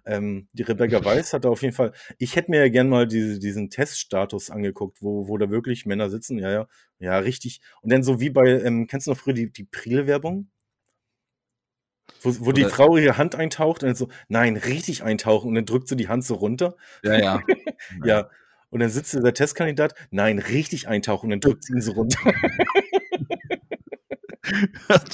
Ähm, 0.06 0.48
die 0.52 0.62
Rebecca 0.62 1.04
Weiss 1.04 1.32
hat 1.32 1.44
da 1.44 1.50
auf 1.50 1.62
jeden 1.62 1.74
Fall, 1.74 1.92
ich 2.18 2.36
hätte 2.36 2.50
mir 2.50 2.60
ja 2.60 2.68
gern 2.68 2.88
mal 2.88 3.06
diese, 3.06 3.38
diesen 3.38 3.68
Teststatus 3.68 4.50
angeguckt, 4.50 5.02
wo, 5.02 5.28
wo 5.28 5.36
da 5.36 5.50
wirklich 5.50 5.86
Männer 5.86 6.08
sitzen, 6.08 6.38
ja, 6.38 6.50
ja, 6.50 6.66
ja, 6.98 7.18
richtig. 7.18 7.60
Und 7.82 7.92
dann 7.92 8.02
so 8.02 8.20
wie 8.20 8.30
bei, 8.30 8.62
ähm, 8.62 8.86
kennst 8.86 9.06
du 9.06 9.10
noch 9.10 9.18
früher 9.18 9.34
die, 9.34 9.52
die 9.52 9.64
Priel-Werbung? 9.64 10.48
Wo, 12.22 12.34
wo 12.46 12.52
die 12.52 12.64
Frau 12.64 12.96
ihre 12.96 13.16
Hand 13.16 13.34
eintaucht 13.34 13.82
und 13.82 13.88
dann 13.88 13.96
so, 13.96 14.08
nein, 14.28 14.56
richtig 14.56 15.02
eintauchen 15.02 15.48
und 15.48 15.54
dann 15.54 15.66
drückt 15.66 15.88
sie 15.88 15.96
die 15.96 16.08
Hand 16.08 16.24
so 16.24 16.34
runter. 16.34 16.76
Ja, 17.02 17.18
ja. 17.18 17.42
ja. 18.04 18.30
Und 18.70 18.80
dann 18.80 18.90
sitzt 18.90 19.14
der 19.14 19.34
Testkandidat, 19.34 19.94
nein, 20.10 20.38
richtig 20.38 20.88
eintauchen 20.88 21.26
und 21.26 21.30
dann 21.30 21.40
drückt 21.40 21.64
sie 21.64 21.72
ihn 21.72 21.80
so 21.80 21.92
runter. 21.92 22.18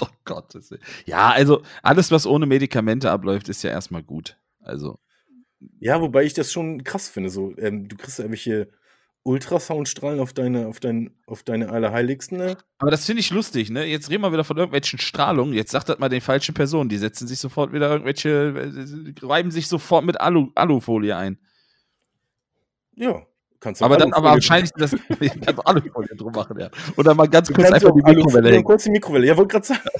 oh 0.01 0.06
Gott. 0.24 0.55
Ja, 1.06 1.31
also 1.31 1.62
alles, 1.82 2.10
was 2.10 2.26
ohne 2.26 2.47
Medikamente 2.47 3.10
abläuft, 3.10 3.48
ist 3.48 3.62
ja 3.62 3.70
erstmal 3.70 4.02
gut. 4.02 4.39
Also. 4.60 4.98
Ja, 5.78 6.01
wobei 6.01 6.24
ich 6.24 6.35
das 6.35 6.52
schon 6.52 6.85
krass 6.85 7.09
finde. 7.09 7.31
So, 7.31 7.55
ähm, 7.59 7.89
du 7.89 7.97
kriegst 7.97 8.18
ja 8.18 8.24
irgendwelche 8.24 8.68
Ultrasoundstrahlen 9.22 10.20
auf 10.20 10.32
deine, 10.32 10.66
auf 10.66 10.81
dein, 10.81 11.10
auf 11.26 11.43
deine 11.43 11.70
Allerheiligsten. 11.70 12.39
Ne? 12.39 12.59
Aber 12.78 12.90
das 12.90 13.06
finde 13.06 13.20
ich 13.20 13.31
lustig, 13.31 13.70
ne? 13.70 13.85
Jetzt 13.85 14.10
reden 14.10 14.22
wir 14.22 14.32
wieder 14.32 14.44
von 14.44 14.56
irgendwelchen 14.56 14.98
Strahlungen. 14.98 15.55
Jetzt 15.55 15.70
sagt 15.70 15.89
das 15.89 15.98
mal 15.98 16.10
den 16.10 16.20
falschen 16.20 16.55
Personen. 16.55 16.90
Die 16.90 16.98
setzen 16.98 17.26
sich 17.26 17.39
sofort 17.39 17.72
wieder 17.72 17.90
irgendwelche, 17.90 18.31
äh, 18.31 19.24
reiben 19.24 19.51
sich 19.51 19.66
sofort 19.66 20.05
mit 20.05 20.20
Alu, 20.20 20.51
Alufolie 20.55 21.16
ein. 21.16 21.39
Ja. 22.97 23.26
Kannst 23.65 23.81
du 23.81 23.86
aber 23.86 23.97
dann 23.97 24.12
aber 24.12 24.32
wahrscheinlich 24.32 24.70
das 24.77 24.91
kannst 24.91 25.66
Alufolie 25.66 26.15
drum 26.15 26.32
machen, 26.32 26.61
ja. 26.61 26.69
Oder 26.99 27.15
mal 27.15 27.27
ganz 27.27 27.51
kurz 27.51 27.73
einfach 27.73 27.93
die 27.95 28.03
Mikrowelle 28.03 28.51
hängen. 28.51 28.62
Kurz 28.62 28.85
die 28.85 28.91
Mikrowelle, 28.91 29.27
ja, 29.27 29.35
wollte 29.39 29.53
gerade 29.53 29.66
sagen. 29.66 29.81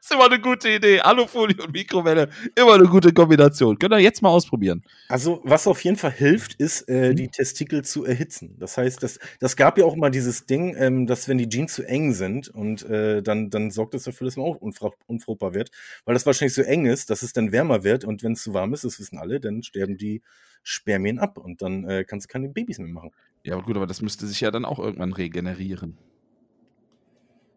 ist 0.00 0.12
immer 0.12 0.26
eine 0.26 0.40
gute 0.40 0.68
Idee. 0.68 1.00
Alufolie 1.00 1.56
und 1.60 1.72
Mikrowelle, 1.72 2.28
immer 2.54 2.74
eine 2.74 2.84
gute 2.84 3.12
Kombination. 3.12 3.76
Könnt 3.76 3.92
ihr 3.92 3.98
jetzt 3.98 4.22
mal 4.22 4.28
ausprobieren. 4.28 4.84
Also, 5.08 5.40
was 5.42 5.66
auf 5.66 5.82
jeden 5.82 5.96
Fall 5.96 6.12
hilft, 6.12 6.54
ist, 6.60 6.82
äh, 6.82 7.10
mhm. 7.10 7.16
die 7.16 7.28
Testikel 7.28 7.82
zu 7.82 8.04
erhitzen. 8.04 8.56
Das 8.60 8.76
heißt, 8.76 9.02
das, 9.02 9.18
das 9.40 9.56
gab 9.56 9.78
ja 9.78 9.84
auch 9.84 9.96
mal 9.96 10.10
dieses 10.10 10.46
Ding, 10.46 10.76
ähm, 10.78 11.08
dass 11.08 11.26
wenn 11.26 11.38
die 11.38 11.48
Jeans 11.48 11.74
zu 11.74 11.82
eng 11.82 12.12
sind 12.12 12.50
und 12.50 12.88
äh, 12.88 13.20
dann, 13.20 13.50
dann 13.50 13.72
sorgt 13.72 13.94
das 13.94 14.04
dafür, 14.04 14.26
dass 14.26 14.36
man 14.36 14.46
auch 14.46 14.60
unfruchtbar 14.60 15.54
wird, 15.54 15.72
weil 16.04 16.14
das 16.14 16.24
wahrscheinlich 16.24 16.54
so 16.54 16.62
eng 16.62 16.86
ist, 16.86 17.10
dass 17.10 17.22
es 17.22 17.32
dann 17.32 17.50
wärmer 17.50 17.82
wird 17.82 18.04
und 18.04 18.22
wenn 18.22 18.34
es 18.34 18.44
zu 18.44 18.54
warm 18.54 18.74
ist, 18.74 18.84
das 18.84 19.00
wissen 19.00 19.18
alle, 19.18 19.40
dann 19.40 19.64
sterben 19.64 19.96
die 19.96 20.22
Spermien 20.62 21.18
ab 21.18 21.38
und 21.38 21.62
dann 21.62 21.84
äh, 21.84 22.04
kannst 22.04 22.28
du 22.28 22.32
keine 22.32 22.48
Babys 22.48 22.78
mehr 22.78 22.88
machen. 22.88 23.10
Ja, 23.44 23.54
aber 23.54 23.64
gut, 23.64 23.76
aber 23.76 23.86
das 23.86 24.02
müsste 24.02 24.26
sich 24.26 24.40
ja 24.40 24.50
dann 24.50 24.64
auch 24.64 24.78
irgendwann 24.78 25.12
regenerieren. 25.12 25.98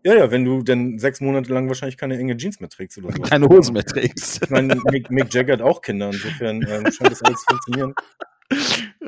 Ja, 0.03 0.13
ja, 0.13 0.29
wenn 0.29 0.45
du 0.45 0.61
dann 0.61 0.99
sechs 0.99 1.19
Monate 1.19 1.51
lang 1.51 1.67
wahrscheinlich 1.67 1.97
keine 1.97 2.17
enge 2.17 2.37
Jeans 2.37 2.59
mehr 2.59 2.69
trägst 2.69 2.99
oder 2.99 3.11
so. 3.15 3.23
Keine 3.23 3.47
Hose 3.47 3.71
mehr 3.71 3.83
trägst. 3.83 4.43
Ich 4.43 4.49
meine, 4.51 4.75
Mick, 4.91 5.09
Mick 5.09 5.33
Jagger 5.33 5.53
hat 5.53 5.61
auch 5.61 5.81
Kinder, 5.81 6.07
insofern 6.07 6.61
ähm, 6.61 6.91
scheint 6.91 7.11
das 7.11 7.23
alles 7.23 7.39
zu 7.39 7.45
funktionieren. 7.49 7.93
Äh, 9.01 9.07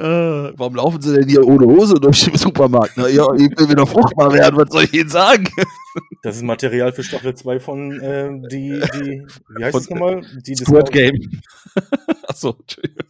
warum 0.57 0.75
laufen 0.75 1.01
sie 1.01 1.15
denn 1.15 1.27
hier 1.27 1.43
ohne 1.43 1.65
Hose 1.65 1.95
durch 1.95 2.25
den 2.25 2.35
Supermarkt? 2.35 2.93
Na, 2.97 3.07
ja, 3.07 3.25
ich 3.33 3.49
will 3.57 3.69
wieder 3.69 3.87
fruchtbar 3.87 4.31
werden, 4.31 4.55
was 4.55 4.69
soll 4.71 4.83
ich 4.83 4.93
Ihnen 4.93 5.09
sagen? 5.09 5.47
Das 6.21 6.35
ist 6.35 6.43
Material 6.43 6.91
für 6.91 7.03
Staffel 7.03 7.33
2 7.33 7.59
von 7.59 7.99
äh, 7.99 8.29
die, 8.49 8.79
die, 8.93 9.25
wie 9.55 9.63
heißt 9.63 9.75
es 9.75 9.89
nochmal? 9.89 10.21
Die 10.45 10.55
Squirt 10.55 10.91
Game. 10.91 11.41
Achso, 12.27 12.55
Entschuldigung. 12.59 13.07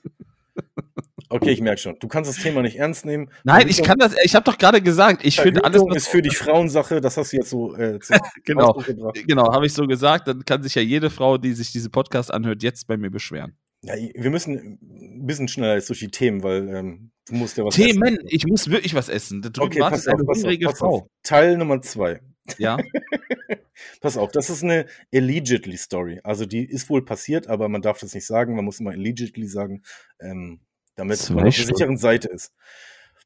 Okay, 1.30 1.52
ich 1.52 1.62
merke 1.62 1.82
schon. 1.82 1.98
Du 2.00 2.08
kannst 2.08 2.30
das 2.30 2.42
Thema 2.42 2.62
nicht 2.62 2.78
ernst 2.78 3.06
nehmen. 3.06 3.30
Nein, 3.44 3.68
ich 3.68 3.84
kann 3.84 3.98
das. 3.98 4.16
Ich 4.24 4.36
habe 4.36 4.44
doch 4.46 4.58
gerade 4.58 4.82
gesagt, 4.82 5.26
ich 5.26 5.40
finde 5.40 5.64
alles. 5.64 5.82
Was 5.82 5.98
ist 5.98 6.08
für 6.08 6.22
dich 6.22 6.38
Frauensache. 6.38 7.02
Das 7.02 7.18
hast 7.18 7.34
du 7.34 7.38
jetzt 7.38 7.50
so. 7.50 7.76
Äh, 7.76 8.00
genau, 8.46 8.82
genau, 9.26 9.54
habe 9.54 9.66
ich 9.66 9.74
so 9.74 9.86
gesagt. 9.88 10.28
Dann 10.28 10.46
kann 10.46 10.64
sich 10.64 10.76
ja 10.76 10.82
jede 10.82 11.10
Frau, 11.10 11.38
die 11.38 11.54
sich 11.54 11.72
diesen 11.72 11.92
Podcast 11.92 12.34
anhört, 12.34 12.64
jetzt 12.64 12.88
bei 12.88 12.98
mir 12.98 13.10
beschweren. 13.10 13.58
Ja, 13.84 13.94
wir 13.96 14.30
müssen 14.30 14.80
ein 14.82 15.26
bisschen 15.26 15.48
schneller 15.48 15.76
jetzt 15.76 15.90
durch 15.90 16.00
die 16.00 16.10
Themen, 16.10 16.44
weil 16.44 16.68
ähm, 16.70 17.12
du 17.28 17.36
musst 17.36 17.58
ja 17.58 17.66
was 17.66 17.76
Themen, 17.76 18.16
essen. 18.16 18.28
ich 18.30 18.48
muss 18.48 18.70
wirklich 18.70 18.96
was 18.96 19.08
essen. 19.08 19.42
Drüben 19.42 19.68
okay, 19.68 19.80
wartet 19.80 20.08
eine 20.08 20.24
hungrige 20.26 20.70
Frau. 20.76 20.96
Auf. 20.96 21.08
Teil 21.24 21.58
Nummer 21.58 21.82
zwei. 21.82 22.22
Ja. 22.58 22.78
pass 24.02 24.18
auf, 24.18 24.32
das 24.32 24.50
ist 24.50 24.64
eine 24.64 24.88
allegedly 25.14 25.78
Story. 25.78 26.20
Also 26.24 26.46
die 26.46 26.66
ist 26.66 26.90
wohl 26.90 27.06
passiert, 27.06 27.48
aber 27.48 27.70
man 27.70 27.82
darf 27.82 28.00
das 28.00 28.14
nicht 28.14 28.26
sagen. 28.26 28.56
Man 28.56 28.66
muss 28.66 28.80
immer 28.80 28.92
allegedly 28.92 29.48
sagen. 29.48 29.84
Ähm, 30.20 30.62
damit 30.98 31.18
Zwei 31.20 31.36
man 31.36 31.48
auf 31.48 31.56
der 31.56 31.66
sicheren 31.66 31.98
Seite 31.98 32.28
ist. 32.28 32.54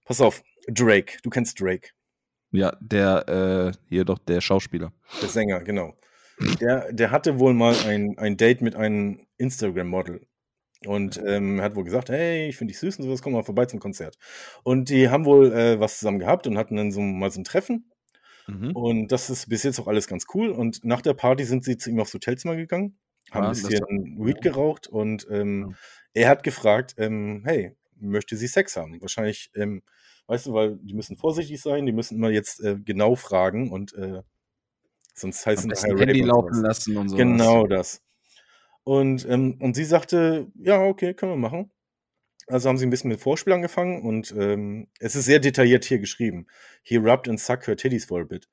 Pass 0.05 0.21
auf, 0.21 0.43
Drake, 0.67 1.17
du 1.23 1.29
kennst 1.29 1.59
Drake. 1.59 1.89
Ja, 2.51 2.77
der, 2.81 3.73
äh, 3.73 3.77
hier 3.87 4.05
doch 4.05 4.19
der 4.19 4.41
Schauspieler. 4.41 4.93
Der 5.21 5.29
Sänger, 5.29 5.61
genau. 5.61 5.95
Der, 6.59 6.91
der 6.91 7.11
hatte 7.11 7.39
wohl 7.39 7.53
mal 7.53 7.75
ein, 7.85 8.17
ein 8.17 8.37
Date 8.37 8.61
mit 8.61 8.75
einem 8.75 9.25
Instagram-Model. 9.37 10.27
Und 10.85 11.21
ähm, 11.23 11.61
hat 11.61 11.75
wohl 11.75 11.83
gesagt, 11.83 12.09
hey, 12.09 12.49
ich 12.49 12.57
finde 12.57 12.71
dich 12.71 12.79
süß 12.79 12.97
und 12.97 13.05
sowas, 13.05 13.21
komm 13.21 13.33
mal 13.33 13.43
vorbei 13.43 13.65
zum 13.67 13.79
Konzert. 13.79 14.17
Und 14.63 14.89
die 14.89 15.09
haben 15.09 15.25
wohl 15.25 15.53
äh, 15.53 15.79
was 15.79 15.99
zusammen 15.99 16.17
gehabt 16.17 16.47
und 16.47 16.57
hatten 16.57 16.75
dann 16.75 16.91
so 16.91 17.01
mal 17.01 17.29
so 17.29 17.39
ein 17.39 17.43
Treffen. 17.43 17.91
Mhm. 18.47 18.71
Und 18.75 19.11
das 19.11 19.29
ist 19.29 19.47
bis 19.47 19.61
jetzt 19.61 19.79
auch 19.79 19.87
alles 19.87 20.07
ganz 20.07 20.25
cool. 20.33 20.49
Und 20.49 20.83
nach 20.83 21.01
der 21.01 21.13
Party 21.13 21.43
sind 21.43 21.63
sie 21.63 21.77
zu 21.77 21.91
ihm 21.91 21.99
aufs 21.99 22.13
Hotelzimmer 22.15 22.55
gegangen, 22.55 22.97
haben 23.31 23.47
ein 23.47 23.51
bisschen 23.51 24.17
Weed 24.19 24.41
geraucht 24.41 24.87
und 24.87 25.27
ähm, 25.29 25.69
ja 25.69 25.75
er 26.13 26.29
hat 26.29 26.43
gefragt, 26.43 26.95
ähm, 26.97 27.41
hey, 27.45 27.75
möchte 27.95 28.35
sie 28.35 28.47
Sex 28.47 28.75
haben? 28.75 28.99
Wahrscheinlich, 29.01 29.51
ähm, 29.55 29.81
weißt 30.27 30.47
du, 30.47 30.53
weil 30.53 30.77
die 30.81 30.93
müssen 30.93 31.17
vorsichtig 31.17 31.61
sein, 31.61 31.85
die 31.85 31.91
müssen 31.91 32.17
immer 32.17 32.29
jetzt 32.29 32.63
äh, 32.63 32.77
genau 32.77 33.15
fragen 33.15 33.71
und 33.71 33.93
äh, 33.93 34.21
sonst 35.13 35.45
heißt 35.45 35.71
es 35.71 35.83
Handy 35.83 36.21
laufen 36.21 36.61
lassen 36.61 36.97
und 36.97 37.09
so. 37.09 37.17
Genau 37.17 37.67
das. 37.67 38.01
Und, 38.83 39.27
ähm, 39.29 39.57
und 39.61 39.75
sie 39.75 39.85
sagte, 39.85 40.47
ja, 40.55 40.81
okay, 40.81 41.13
können 41.13 41.33
wir 41.33 41.37
machen. 41.37 41.71
Also 42.47 42.67
haben 42.67 42.77
sie 42.77 42.85
ein 42.85 42.89
bisschen 42.89 43.11
mit 43.11 43.21
Vorspiel 43.21 43.53
angefangen 43.53 44.01
und 44.01 44.33
ähm, 44.37 44.87
es 44.99 45.15
ist 45.15 45.25
sehr 45.25 45.39
detailliert 45.39 45.85
hier 45.85 45.99
geschrieben. 45.99 46.47
He 46.81 46.97
rubbed 46.97 47.29
and 47.29 47.39
sucked 47.39 47.67
her 47.67 47.77
titties 47.77 48.05
for 48.05 48.21
a 48.21 48.25
bit. 48.25 48.49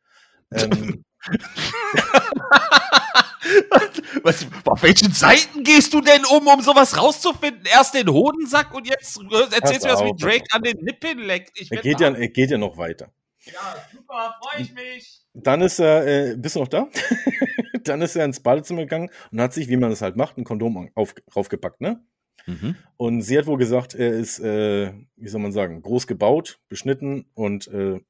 Ähm, 0.52 1.04
Was, 4.22 4.46
auf 4.64 4.82
welchen 4.82 5.12
Seiten 5.12 5.62
gehst 5.62 5.94
du 5.94 6.00
denn 6.00 6.24
um, 6.24 6.46
um 6.46 6.60
sowas 6.60 6.96
rauszufinden? 6.96 7.64
Erst 7.64 7.94
den 7.94 8.08
Hodensack 8.08 8.74
und 8.74 8.86
jetzt 8.86 9.18
erzählst 9.52 9.84
du 9.84 9.88
was, 9.88 10.02
wie 10.02 10.16
Drake 10.16 10.44
an 10.50 10.62
den 10.62 10.78
Nippeln 10.78 11.20
leckt. 11.20 11.58
Ich 11.60 11.70
er, 11.70 11.82
geht 11.82 12.00
ja, 12.00 12.10
er 12.10 12.28
geht 12.28 12.50
ja 12.50 12.58
noch 12.58 12.76
weiter. 12.76 13.12
Ja, 13.44 13.76
super, 13.92 14.36
freue 14.40 14.62
ich 14.62 14.74
mich. 14.74 15.20
Dann 15.34 15.60
ist 15.62 15.78
er, 15.78 16.06
äh, 16.06 16.36
bist 16.36 16.56
du 16.56 16.60
noch 16.60 16.68
da? 16.68 16.88
dann 17.84 18.02
ist 18.02 18.16
er 18.16 18.24
ins 18.24 18.40
Badezimmer 18.40 18.82
gegangen 18.82 19.10
und 19.30 19.40
hat 19.40 19.54
sich, 19.54 19.68
wie 19.68 19.76
man 19.76 19.90
das 19.90 20.02
halt 20.02 20.16
macht, 20.16 20.36
ein 20.36 20.44
Kondom 20.44 20.90
auf, 20.94 21.14
raufgepackt, 21.34 21.80
ne? 21.80 22.02
Mhm. 22.46 22.76
Und 22.96 23.22
sie 23.22 23.38
hat 23.38 23.46
wohl 23.46 23.58
gesagt, 23.58 23.94
er 23.94 24.10
ist, 24.10 24.40
äh, 24.40 24.92
wie 25.16 25.28
soll 25.28 25.40
man 25.40 25.52
sagen, 25.52 25.82
groß 25.82 26.06
gebaut, 26.06 26.60
beschnitten 26.68 27.26
und 27.34 27.68
äh, 27.68 28.00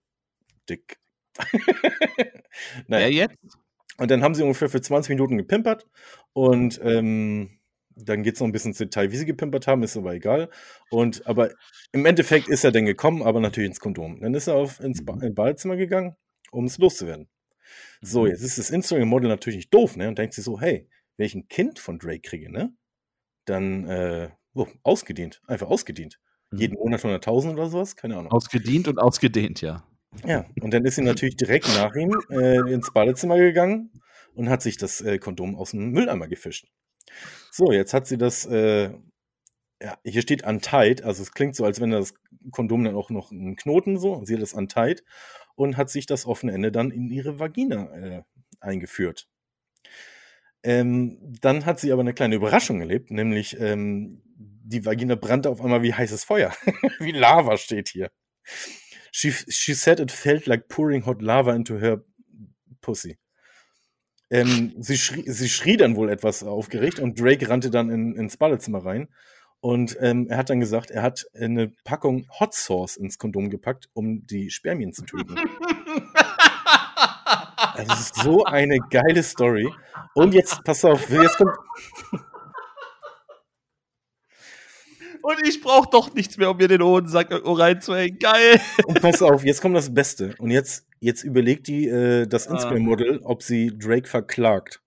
dick. 0.68 0.98
naja. 2.86 3.06
Ja, 3.09 3.26
jetzt? 3.26 3.59
Und 3.98 4.10
dann 4.10 4.22
haben 4.22 4.34
sie 4.34 4.42
ungefähr 4.42 4.68
für 4.68 4.80
20 4.80 5.10
Minuten 5.10 5.36
gepimpert 5.36 5.86
und 6.32 6.80
ähm, 6.82 7.58
dann 8.04 8.22
geht 8.22 8.34
es 8.34 8.40
noch 8.40 8.46
ein 8.46 8.52
bisschen 8.52 8.70
ins 8.70 8.78
Detail, 8.78 9.10
wie 9.10 9.16
sie 9.16 9.26
gepimpert 9.26 9.66
haben, 9.66 9.82
ist 9.82 9.96
aber 9.96 10.14
egal. 10.14 10.50
Und 10.90 11.26
aber 11.26 11.50
im 11.92 12.06
Endeffekt 12.06 12.48
ist 12.48 12.64
er 12.64 12.72
dann 12.72 12.86
gekommen, 12.86 13.22
aber 13.22 13.40
natürlich 13.40 13.70
ins 13.70 13.80
Kondom. 13.80 14.20
Dann 14.20 14.34
ist 14.34 14.46
er 14.46 14.54
auf, 14.54 14.80
ins, 14.80 15.04
ba 15.04 15.14
ins 15.20 15.34
Badezimmer 15.34 15.76
gegangen, 15.76 16.16
um 16.52 16.66
es 16.66 16.78
loszuwerden. 16.78 17.28
So, 18.00 18.22
mhm. 18.22 18.28
jetzt 18.28 18.42
ist 18.42 18.58
das 18.58 18.70
Instagram-Model 18.70 19.28
natürlich 19.28 19.56
nicht 19.56 19.74
doof, 19.74 19.96
ne? 19.96 20.08
Und 20.08 20.18
denkt 20.18 20.34
sich 20.34 20.44
so, 20.44 20.60
hey, 20.60 20.88
wenn 21.16 21.26
ich 21.26 21.34
ein 21.34 21.48
Kind 21.48 21.78
von 21.78 21.98
Drake 21.98 22.20
kriege, 22.20 22.50
ne? 22.50 22.72
Dann, 23.44 23.88
äh, 23.88 24.28
oh, 24.54 24.68
ausgedient, 24.84 25.42
einfach 25.46 25.68
ausgedient. 25.68 26.20
Mhm. 26.50 26.58
Jeden 26.58 26.74
Monat 26.74 27.00
100.000 27.00 27.54
oder 27.54 27.68
sowas, 27.68 27.96
keine 27.96 28.16
Ahnung. 28.16 28.30
Ausgedient 28.30 28.86
und 28.86 28.98
ausgedehnt, 28.98 29.60
ja. 29.60 29.88
Ja, 30.24 30.47
und 30.60 30.72
dann 30.72 30.85
ist 30.85 30.97
sie 30.97 31.02
natürlich 31.02 31.36
direkt 31.36 31.68
nach 31.68 31.94
ihm 31.94 32.16
äh, 32.30 32.72
ins 32.72 32.93
Badezimmer 32.93 33.36
gegangen 33.39 33.90
und 34.35 34.48
hat 34.48 34.62
sich 34.62 34.76
das 34.76 35.01
äh, 35.01 35.18
Kondom 35.18 35.56
aus 35.56 35.72
dem 35.72 35.90
Mülleimer 35.90 36.28
gefischt. 36.28 36.66
So, 37.51 37.72
jetzt 37.72 37.94
hat 37.94 38.06
sie 38.06 38.18
das, 38.18 38.47
äh, 38.47 38.90
ja, 39.82 39.98
hier 40.05 40.22
steht 40.22 40.47
untied, 40.47 41.02
also 41.02 41.22
es 41.22 41.32
klingt 41.32 41.56
so, 41.56 41.64
als 41.64 41.80
wenn 41.80 41.90
das 41.90 42.14
Kondom 42.51 42.85
dann 42.85 42.94
auch 42.94 43.10
noch 43.10 43.30
einen 43.30 43.56
Knoten 43.56 43.98
so, 43.98 44.24
sie 44.24 44.35
hat 44.35 44.43
das 44.43 44.55
untied 44.55 45.05
und 45.55 45.76
hat 45.76 45.90
sich 45.90 46.06
das 46.06 46.26
offene 46.26 46.52
Ende 46.52 46.72
dann 46.72 46.90
in 46.90 47.09
ihre 47.09 47.39
Vagina 47.39 47.90
äh, 47.97 48.22
eingeführt. 48.60 49.28
Ähm, 50.62 51.18
dann 51.40 51.66
hat 51.66 51.80
sie 51.80 51.93
aber 51.93 52.01
eine 52.01 52.14
kleine 52.14 52.35
Überraschung 52.35 52.80
erlebt, 52.80 53.10
nämlich 53.10 53.59
ähm, 53.60 54.22
die 54.36 54.85
Vagina 54.85 55.14
brannte 55.14 55.51
auf 55.51 55.60
einmal 55.60 55.82
wie 55.82 55.94
heißes 55.94 56.24
Feuer. 56.24 56.52
wie 56.98 57.12
Lava 57.12 57.56
steht 57.56 57.89
hier. 57.89 58.10
She, 59.12 59.32
she 59.32 59.74
said 59.74 60.01
it 60.01 60.10
felt 60.10 60.47
like 60.47 60.68
pouring 60.68 61.05
hot 61.06 61.22
lava 61.22 61.55
into 61.55 61.78
her 61.78 62.02
pussy. 62.80 63.18
Ähm, 64.30 64.74
sie, 64.78 64.98
schrie, 64.98 65.24
sie 65.26 65.48
schrie 65.48 65.76
dann 65.76 65.97
wohl 65.97 66.10
etwas 66.10 66.43
aufgeregt 66.43 66.98
und 66.98 67.18
Drake 67.18 67.48
rannte 67.48 67.70
dann 67.70 67.90
in, 67.90 68.14
ins 68.14 68.36
Badezimmer 68.36 68.85
rein. 68.85 69.09
Und 69.60 69.97
ähm, 70.01 70.28
er 70.28 70.36
hat 70.36 70.51
dann 70.51 70.60
gesagt, 70.60 70.90
er 70.90 71.02
hat 71.02 71.26
eine 71.35 71.68
Packung 71.85 72.28
Hot 72.39 72.55
Sauce 72.55 72.97
ins 72.97 73.18
Kondom 73.18 73.51
gepackt, 73.51 73.89
um 73.93 74.24
die 74.26 74.51
Spermien 74.51 74.93
zu 74.93 75.05
töten. 75.05 75.35
das 77.76 78.01
ist 78.01 78.14
so 78.16 78.44
eine 78.44 78.78
geile 78.90 79.22
Story. 79.22 79.68
Und 80.14 80.35
jetzt, 80.35 80.62
pass 80.62 80.85
auf, 80.85 81.10
jetzt 81.10 81.39
kommt. 81.39 81.56
Und 85.22 85.46
ich 85.46 85.60
brauche 85.60 85.88
doch 85.90 86.14
nichts 86.14 86.36
mehr, 86.36 86.50
um 86.50 86.56
mir 86.56 86.68
den 86.68 86.82
Hodensack 86.82 87.28
reinzuhängen. 87.30 88.18
Geil. 88.18 88.60
Und 88.86 89.00
pass 89.00 89.22
auf, 89.22 89.44
jetzt 89.44 89.60
kommt 89.60 89.76
das 89.76 89.92
Beste. 89.92 90.34
Und 90.38 90.50
jetzt, 90.50 90.86
jetzt 91.00 91.22
überlegt 91.24 91.68
die, 91.68 91.88
äh, 91.88 92.26
das 92.26 92.48
ah. 92.48 92.52
Instagram-Model, 92.54 93.20
ob 93.24 93.42
sie 93.42 93.72
Drake 93.76 94.08
verklagt. 94.08 94.80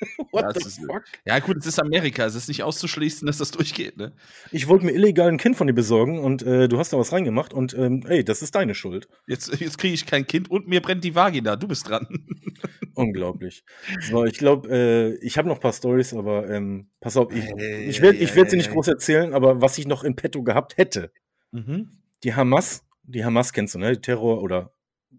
What 0.30 0.42
ja, 0.42 0.52
the 0.52 0.86
fuck? 0.86 1.04
ja, 1.24 1.38
gut, 1.38 1.56
es 1.58 1.66
ist 1.66 1.78
Amerika. 1.78 2.24
Es 2.26 2.34
ist 2.34 2.48
nicht 2.48 2.62
auszuschließen, 2.62 3.26
dass 3.26 3.38
das 3.38 3.50
durchgeht, 3.50 3.96
ne? 3.96 4.12
Ich 4.50 4.68
wollte 4.68 4.84
mir 4.84 4.92
illegal 4.92 5.28
ein 5.28 5.38
Kind 5.38 5.56
von 5.56 5.66
dir 5.66 5.72
besorgen 5.72 6.18
und 6.18 6.42
äh, 6.42 6.68
du 6.68 6.78
hast 6.78 6.92
da 6.92 6.98
was 6.98 7.12
reingemacht 7.12 7.54
und 7.54 7.74
ähm, 7.74 8.04
ey, 8.06 8.24
das 8.24 8.42
ist 8.42 8.54
deine 8.54 8.74
Schuld. 8.74 9.08
Jetzt, 9.26 9.60
jetzt 9.60 9.78
kriege 9.78 9.94
ich 9.94 10.06
kein 10.06 10.26
Kind 10.26 10.50
und 10.50 10.68
mir 10.68 10.80
brennt 10.80 11.04
die 11.04 11.14
Vagina. 11.14 11.56
Du 11.56 11.68
bist 11.68 11.88
dran. 11.88 12.06
Unglaublich. 12.94 13.64
So, 14.00 14.24
ich 14.24 14.38
glaube, 14.38 14.68
äh, 14.70 15.14
ich 15.24 15.38
habe 15.38 15.48
noch 15.48 15.56
ein 15.56 15.60
paar 15.60 15.72
Stories, 15.72 16.14
aber 16.14 16.48
ähm, 16.48 16.88
pass 17.00 17.16
auf, 17.16 17.32
ich, 17.32 17.44
hey, 17.44 17.84
ich 17.84 18.00
werde 18.00 18.18
ich 18.18 18.34
werd 18.34 18.50
sie 18.50 18.56
nicht 18.56 18.70
groß 18.70 18.88
erzählen, 18.88 19.34
aber 19.34 19.60
was 19.60 19.78
ich 19.78 19.86
noch 19.86 20.04
in 20.04 20.16
petto 20.16 20.42
gehabt 20.42 20.76
hätte. 20.76 21.12
Mhm. 21.52 21.90
Die 22.24 22.34
Hamas, 22.34 22.84
die 23.04 23.24
Hamas 23.24 23.52
kennst 23.52 23.74
du, 23.74 23.78
ne? 23.78 23.92
Die 23.92 24.00
Terror- 24.00 24.42
oder 24.42 24.72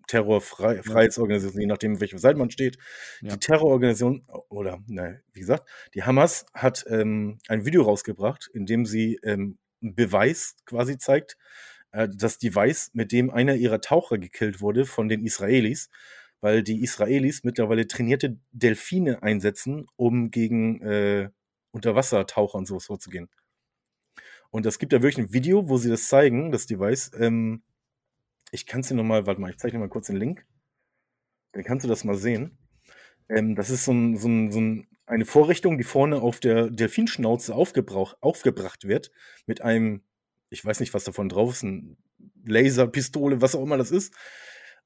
Terrorfreiheitsorganisation, 0.08 1.62
je 1.62 1.68
nachdem, 1.68 2.00
welche 2.00 2.18
Seite 2.18 2.38
man 2.38 2.52
steht. 2.52 2.78
Ja. 3.22 3.34
Die 3.34 3.40
Terrororganisation, 3.40 4.26
oder, 4.50 4.84
ne, 4.88 5.22
wie 5.34 5.40
gesagt, 5.40 5.68
die 5.94 6.04
Hamas 6.04 6.46
hat 6.54 6.86
ähm, 6.90 7.40
ein 7.48 7.66
Video 7.66 7.84
rausgebracht, 7.84 8.50
in 8.54 8.66
dem 8.66 8.86
sie 8.86 9.20
ähm, 9.24 9.58
einen 9.82 9.96
Beweis 9.96 10.56
quasi 10.66 10.98
zeigt, 10.98 11.38
äh, 11.92 12.08
das 12.14 12.38
Device, 12.38 12.92
mit 12.94 13.12
dem 13.12 13.30
einer 13.30 13.56
ihrer 13.56 13.82
Taucher 13.82 14.18
gekillt 14.18 14.62
wurde 14.62 14.86
von 14.86 15.08
den 15.10 15.26
Israelis, 15.26 15.90
weil 16.42 16.64
die 16.64 16.84
Israelis 16.84 17.44
mittlerweile 17.44 17.88
trainierte 17.88 18.40
Delfine 18.52 19.24
einsetzen, 19.24 19.88
um 19.96 20.32
gegen 20.32 20.82
äh, 20.82 21.30
Unterwassertaucher 21.72 22.58
und 22.58 22.68
sowas 22.68 22.86
vorzugehen. 22.86 23.30
Und 24.50 24.66
es 24.66 24.80
gibt 24.80 24.94
da 24.94 25.02
wirklich 25.02 25.26
ein 25.26 25.34
Video, 25.34 25.68
wo 25.70 25.78
sie 25.78 25.90
das 25.90 26.08
zeigen, 26.08 26.52
das 26.52 26.66
Device, 26.68 27.12
ähm, 27.20 27.64
ich 28.52 28.66
kann 28.66 28.82
es 28.82 28.88
dir 28.88 28.96
nochmal, 28.96 29.26
warte 29.26 29.42
mal, 29.42 29.50
ich 29.50 29.58
zeige 29.58 29.74
dir 29.74 29.80
mal 29.80 29.90
kurz 29.90 30.08
den 30.08 30.18
Link. 30.18 30.46
Dann 31.52 31.64
kannst 31.64 31.84
du 31.84 31.90
das 31.90 32.04
mal 32.04 32.16
sehen. 32.16 32.58
Ähm, 33.30 33.56
das 33.56 33.70
ist 33.70 33.86
so, 33.86 33.92
ein, 33.92 34.18
so, 34.18 34.28
ein, 34.28 34.52
so 34.52 34.60
ein, 34.60 34.88
eine 35.06 35.26
Vorrichtung, 35.26 35.78
die 35.78 35.84
vorne 35.84 36.22
auf 36.22 36.40
der 36.40 36.70
Delfinschnauze 36.70 37.54
aufgebracht 37.54 38.88
wird, 38.88 39.12
mit 39.46 39.62
einem, 39.62 40.04
ich 40.50 40.64
weiß 40.64 40.80
nicht, 40.80 40.94
was 40.94 41.04
davon 41.04 41.30
drauf 41.30 41.52
ist, 41.52 41.64
ein 41.64 41.98
Laserpistole, 42.46 43.42
was 43.42 43.56
auch 43.56 43.64
immer 43.64 43.78
das 43.78 43.92
ist. 43.92 44.14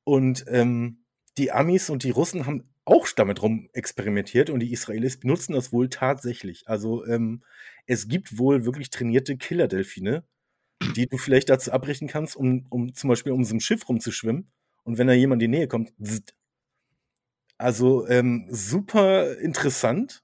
Und 0.03 0.45
ähm, 0.47 1.03
die 1.38 1.51
Amis 1.51 1.89
und 1.89 2.03
die 2.03 2.11
Russen 2.11 2.45
haben 2.45 2.71
auch 2.85 3.07
damit 3.15 3.41
rum 3.41 3.69
experimentiert 3.73 4.49
und 4.49 4.59
die 4.59 4.71
Israelis 4.71 5.19
benutzen 5.19 5.53
das 5.53 5.71
wohl 5.71 5.89
tatsächlich. 5.89 6.67
Also 6.67 7.05
ähm, 7.05 7.43
es 7.85 8.07
gibt 8.07 8.38
wohl 8.38 8.65
wirklich 8.65 8.89
trainierte 8.89 9.38
Killer-Delfine, 9.38 10.23
die 10.95 11.07
du 11.07 11.17
vielleicht 11.17 11.49
dazu 11.49 11.71
abbrechen 11.71 12.07
kannst, 12.07 12.35
um, 12.35 12.65
um 12.69 12.93
zum 12.93 13.09
Beispiel 13.09 13.31
um 13.31 13.43
so 13.43 13.55
ein 13.55 13.59
Schiff 13.59 13.87
rumzuschwimmen. 13.87 14.51
Und 14.83 14.97
wenn 14.97 15.07
da 15.07 15.13
jemand 15.13 15.41
in 15.41 15.51
die 15.51 15.57
Nähe 15.57 15.67
kommt, 15.67 15.93
zzzt. 16.01 16.33
also 17.57 18.07
ähm, 18.07 18.47
super 18.49 19.37
interessant 19.39 20.23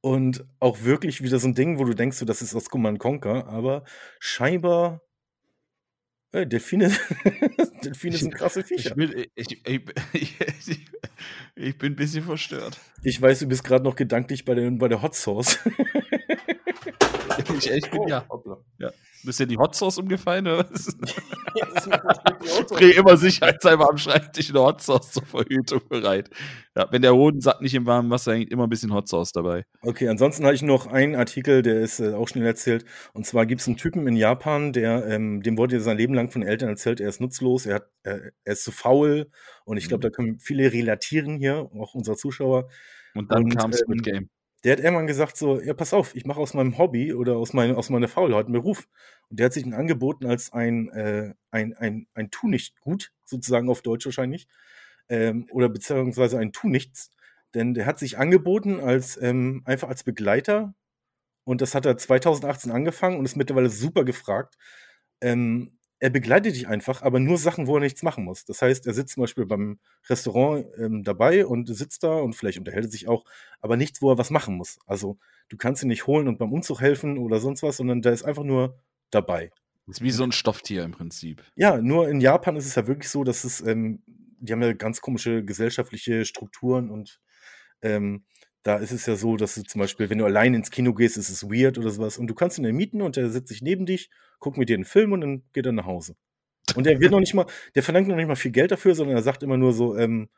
und 0.00 0.44
auch 0.58 0.82
wirklich 0.82 1.22
wieder 1.22 1.38
so 1.38 1.48
ein 1.48 1.54
Ding, 1.54 1.78
wo 1.78 1.84
du 1.84 1.94
denkst, 1.94 2.16
so, 2.16 2.24
das 2.24 2.42
ist 2.42 2.54
aus 2.54 2.70
Command 2.70 2.98
Conquer, 2.98 3.46
aber 3.46 3.84
scheinbar 4.18 5.02
äh, 6.32 6.46
Delfine, 6.46 6.90
Delfine 7.84 8.16
sind 8.16 8.34
krasse 8.34 8.62
Viecher. 8.62 8.90
Ich 8.90 8.94
bin, 8.94 9.26
ich, 9.34 9.66
ich, 9.66 9.80
ich, 11.56 11.78
bin 11.78 11.92
ein 11.92 11.96
bisschen 11.96 12.24
verstört. 12.24 12.78
Ich 13.02 13.20
weiß, 13.20 13.40
du 13.40 13.46
bist 13.46 13.64
gerade 13.64 13.84
noch 13.84 13.96
gedanklich 13.96 14.44
bei 14.44 14.54
der, 14.54 14.70
bei 14.70 14.88
der 14.88 15.02
Hot 15.02 15.14
Sauce. 15.16 15.58
ich 17.54 17.90
bin, 17.90 18.06
ja. 18.06 18.26
ja. 18.78 18.92
Bist 19.22 19.40
du 19.40 19.46
die 19.46 19.58
Hot 19.58 19.74
Sauce 19.74 19.98
umgefallen 19.98 20.46
oder 20.46 20.70
was? 20.70 20.96
Dreh 22.70 22.92
immer 22.92 23.16
sicherheitshalber 23.16 23.88
am 23.90 23.98
Schreibtisch 23.98 24.50
eine 24.50 24.60
Hot 24.60 24.80
Sauce 24.80 25.12
zur 25.12 25.24
Verhütung 25.24 25.80
bereit. 25.88 26.30
Ja, 26.76 26.86
wenn 26.90 27.02
der 27.02 27.14
Hodensack 27.14 27.60
nicht 27.60 27.74
im 27.74 27.86
warmen 27.86 28.10
Wasser 28.10 28.32
hängt, 28.34 28.50
immer 28.50 28.64
ein 28.64 28.70
bisschen 28.70 28.94
Hot 28.94 29.08
Sauce 29.08 29.32
dabei. 29.32 29.64
Okay, 29.82 30.08
ansonsten 30.08 30.44
hatte 30.44 30.54
ich 30.54 30.62
noch 30.62 30.86
einen 30.86 31.16
Artikel, 31.16 31.62
der 31.62 31.80
ist 31.80 32.00
äh, 32.00 32.14
auch 32.14 32.28
schnell 32.28 32.46
erzählt. 32.46 32.84
Und 33.12 33.26
zwar 33.26 33.44
gibt 33.46 33.60
es 33.60 33.66
einen 33.66 33.76
Typen 33.76 34.06
in 34.06 34.16
Japan, 34.16 34.72
der, 34.72 35.06
ähm, 35.06 35.42
dem 35.42 35.58
wurde 35.58 35.80
sein 35.80 35.98
Leben 35.98 36.14
lang 36.14 36.30
von 36.30 36.40
den 36.40 36.48
Eltern 36.48 36.70
erzählt, 36.70 37.00
er 37.00 37.08
ist 37.08 37.20
nutzlos, 37.20 37.66
er, 37.66 37.76
hat, 37.76 37.90
äh, 38.04 38.30
er 38.44 38.52
ist 38.52 38.64
zu 38.64 38.72
faul. 38.72 39.30
Und 39.64 39.76
ich 39.76 39.88
glaube, 39.88 40.00
mhm. 40.06 40.10
da 40.10 40.10
können 40.10 40.38
viele 40.38 40.72
relatieren 40.72 41.38
hier, 41.38 41.68
auch 41.78 41.94
unsere 41.94 42.16
Zuschauer. 42.16 42.68
Und 43.14 43.30
dann 43.32 43.48
kam 43.50 43.72
Squid 43.72 44.06
ähm, 44.06 44.12
Game 44.12 44.30
der 44.64 44.72
hat 44.72 44.80
irgendwann 44.80 45.06
gesagt 45.06 45.36
so, 45.36 45.60
ja, 45.60 45.74
pass 45.74 45.94
auf, 45.94 46.14
ich 46.14 46.26
mache 46.26 46.40
aus 46.40 46.54
meinem 46.54 46.76
Hobby 46.78 47.14
oder 47.14 47.36
aus, 47.36 47.52
mein, 47.52 47.74
aus 47.74 47.90
meiner 47.90 48.08
Faulheit 48.08 48.46
einen 48.46 48.54
Beruf. 48.54 48.88
Und 49.28 49.38
der 49.40 49.46
hat 49.46 49.52
sich 49.54 49.62
dann 49.62 49.74
angeboten 49.74 50.26
als 50.26 50.52
ein, 50.52 50.88
äh, 50.90 51.34
ein, 51.50 51.74
ein, 51.74 52.06
ein 52.14 52.30
Tu-nicht-Gut, 52.30 53.12
sozusagen 53.24 53.70
auf 53.70 53.82
Deutsch 53.82 54.04
wahrscheinlich, 54.06 54.48
ähm, 55.08 55.46
oder 55.50 55.68
beziehungsweise 55.68 56.38
ein 56.38 56.52
Tu-nichts. 56.52 57.10
Denn 57.54 57.74
der 57.74 57.86
hat 57.86 57.98
sich 57.98 58.18
angeboten 58.18 58.80
als, 58.80 59.20
ähm, 59.20 59.62
einfach 59.64 59.88
als 59.88 60.04
Begleiter 60.04 60.74
und 61.44 61.60
das 61.62 61.74
hat 61.74 61.86
er 61.86 61.96
2018 61.96 62.70
angefangen 62.70 63.18
und 63.18 63.24
ist 63.24 63.36
mittlerweile 63.36 63.70
super 63.70 64.04
gefragt. 64.04 64.56
Ähm, 65.20 65.78
er 66.00 66.10
begleitet 66.10 66.54
dich 66.54 66.66
einfach, 66.66 67.02
aber 67.02 67.20
nur 67.20 67.36
Sachen, 67.36 67.66
wo 67.66 67.76
er 67.76 67.80
nichts 67.80 68.02
machen 68.02 68.24
muss. 68.24 68.44
Das 68.46 68.62
heißt, 68.62 68.86
er 68.86 68.94
sitzt 68.94 69.14
zum 69.14 69.22
Beispiel 69.22 69.44
beim 69.44 69.78
Restaurant 70.08 70.66
ähm, 70.78 71.04
dabei 71.04 71.46
und 71.46 71.68
sitzt 71.68 72.02
da 72.02 72.14
und 72.14 72.34
vielleicht 72.34 72.58
unterhält 72.58 72.86
er 72.86 72.90
sich 72.90 73.06
auch, 73.06 73.24
aber 73.60 73.76
nichts, 73.76 74.00
wo 74.00 74.10
er 74.10 74.18
was 74.18 74.30
machen 74.30 74.56
muss. 74.56 74.78
Also 74.86 75.18
du 75.50 75.58
kannst 75.58 75.82
ihn 75.82 75.88
nicht 75.88 76.06
holen 76.06 76.26
und 76.26 76.38
beim 76.38 76.52
Umzug 76.52 76.80
helfen 76.80 77.18
oder 77.18 77.38
sonst 77.38 77.62
was, 77.62 77.76
sondern 77.76 78.00
der 78.00 78.12
ist 78.12 78.24
einfach 78.24 78.44
nur 78.44 78.78
dabei. 79.10 79.50
Das 79.86 79.98
ist 79.98 80.02
wie 80.02 80.10
so 80.10 80.24
ein 80.24 80.32
Stofftier 80.32 80.84
im 80.84 80.92
Prinzip. 80.92 81.44
Ja, 81.54 81.78
nur 81.78 82.08
in 82.08 82.20
Japan 82.20 82.56
ist 82.56 82.66
es 82.66 82.74
ja 82.74 82.86
wirklich 82.86 83.10
so, 83.10 83.22
dass 83.22 83.44
es, 83.44 83.60
ähm, 83.60 84.02
die 84.06 84.52
haben 84.52 84.62
ja 84.62 84.72
ganz 84.72 85.02
komische 85.02 85.44
gesellschaftliche 85.44 86.24
Strukturen 86.24 86.90
und 86.90 87.20
ähm, 87.82 88.24
da 88.62 88.76
ist 88.76 88.92
es 88.92 89.06
ja 89.06 89.16
so, 89.16 89.36
dass 89.36 89.54
du 89.54 89.62
zum 89.62 89.80
Beispiel, 89.80 90.10
wenn 90.10 90.18
du 90.18 90.24
allein 90.24 90.54
ins 90.54 90.70
Kino 90.70 90.92
gehst, 90.92 91.16
ist 91.16 91.30
es 91.30 91.44
weird 91.44 91.78
oder 91.78 91.90
sowas. 91.90 92.18
Und 92.18 92.26
du 92.26 92.34
kannst 92.34 92.58
ihn 92.58 92.64
ja 92.64 92.72
mieten 92.72 93.02
und 93.02 93.16
der 93.16 93.30
setzt 93.30 93.48
sich 93.48 93.62
neben 93.62 93.86
dich, 93.86 94.10
guckt 94.38 94.58
mit 94.58 94.68
dir 94.68 94.74
einen 94.74 94.84
Film 94.84 95.12
und 95.12 95.20
dann 95.22 95.42
geht 95.52 95.66
er 95.66 95.72
nach 95.72 95.86
Hause. 95.86 96.14
Und 96.76 96.84
der 96.84 97.00
wird 97.00 97.12
noch 97.12 97.20
nicht 97.20 97.34
mal, 97.34 97.46
der 97.74 97.82
verlangt 97.82 98.08
noch 98.08 98.16
nicht 98.16 98.28
mal 98.28 98.36
viel 98.36 98.50
Geld 98.50 98.70
dafür, 98.70 98.94
sondern 98.94 99.16
er 99.16 99.22
sagt 99.22 99.42
immer 99.42 99.56
nur 99.56 99.72
so, 99.72 99.96
ähm, 99.96 100.28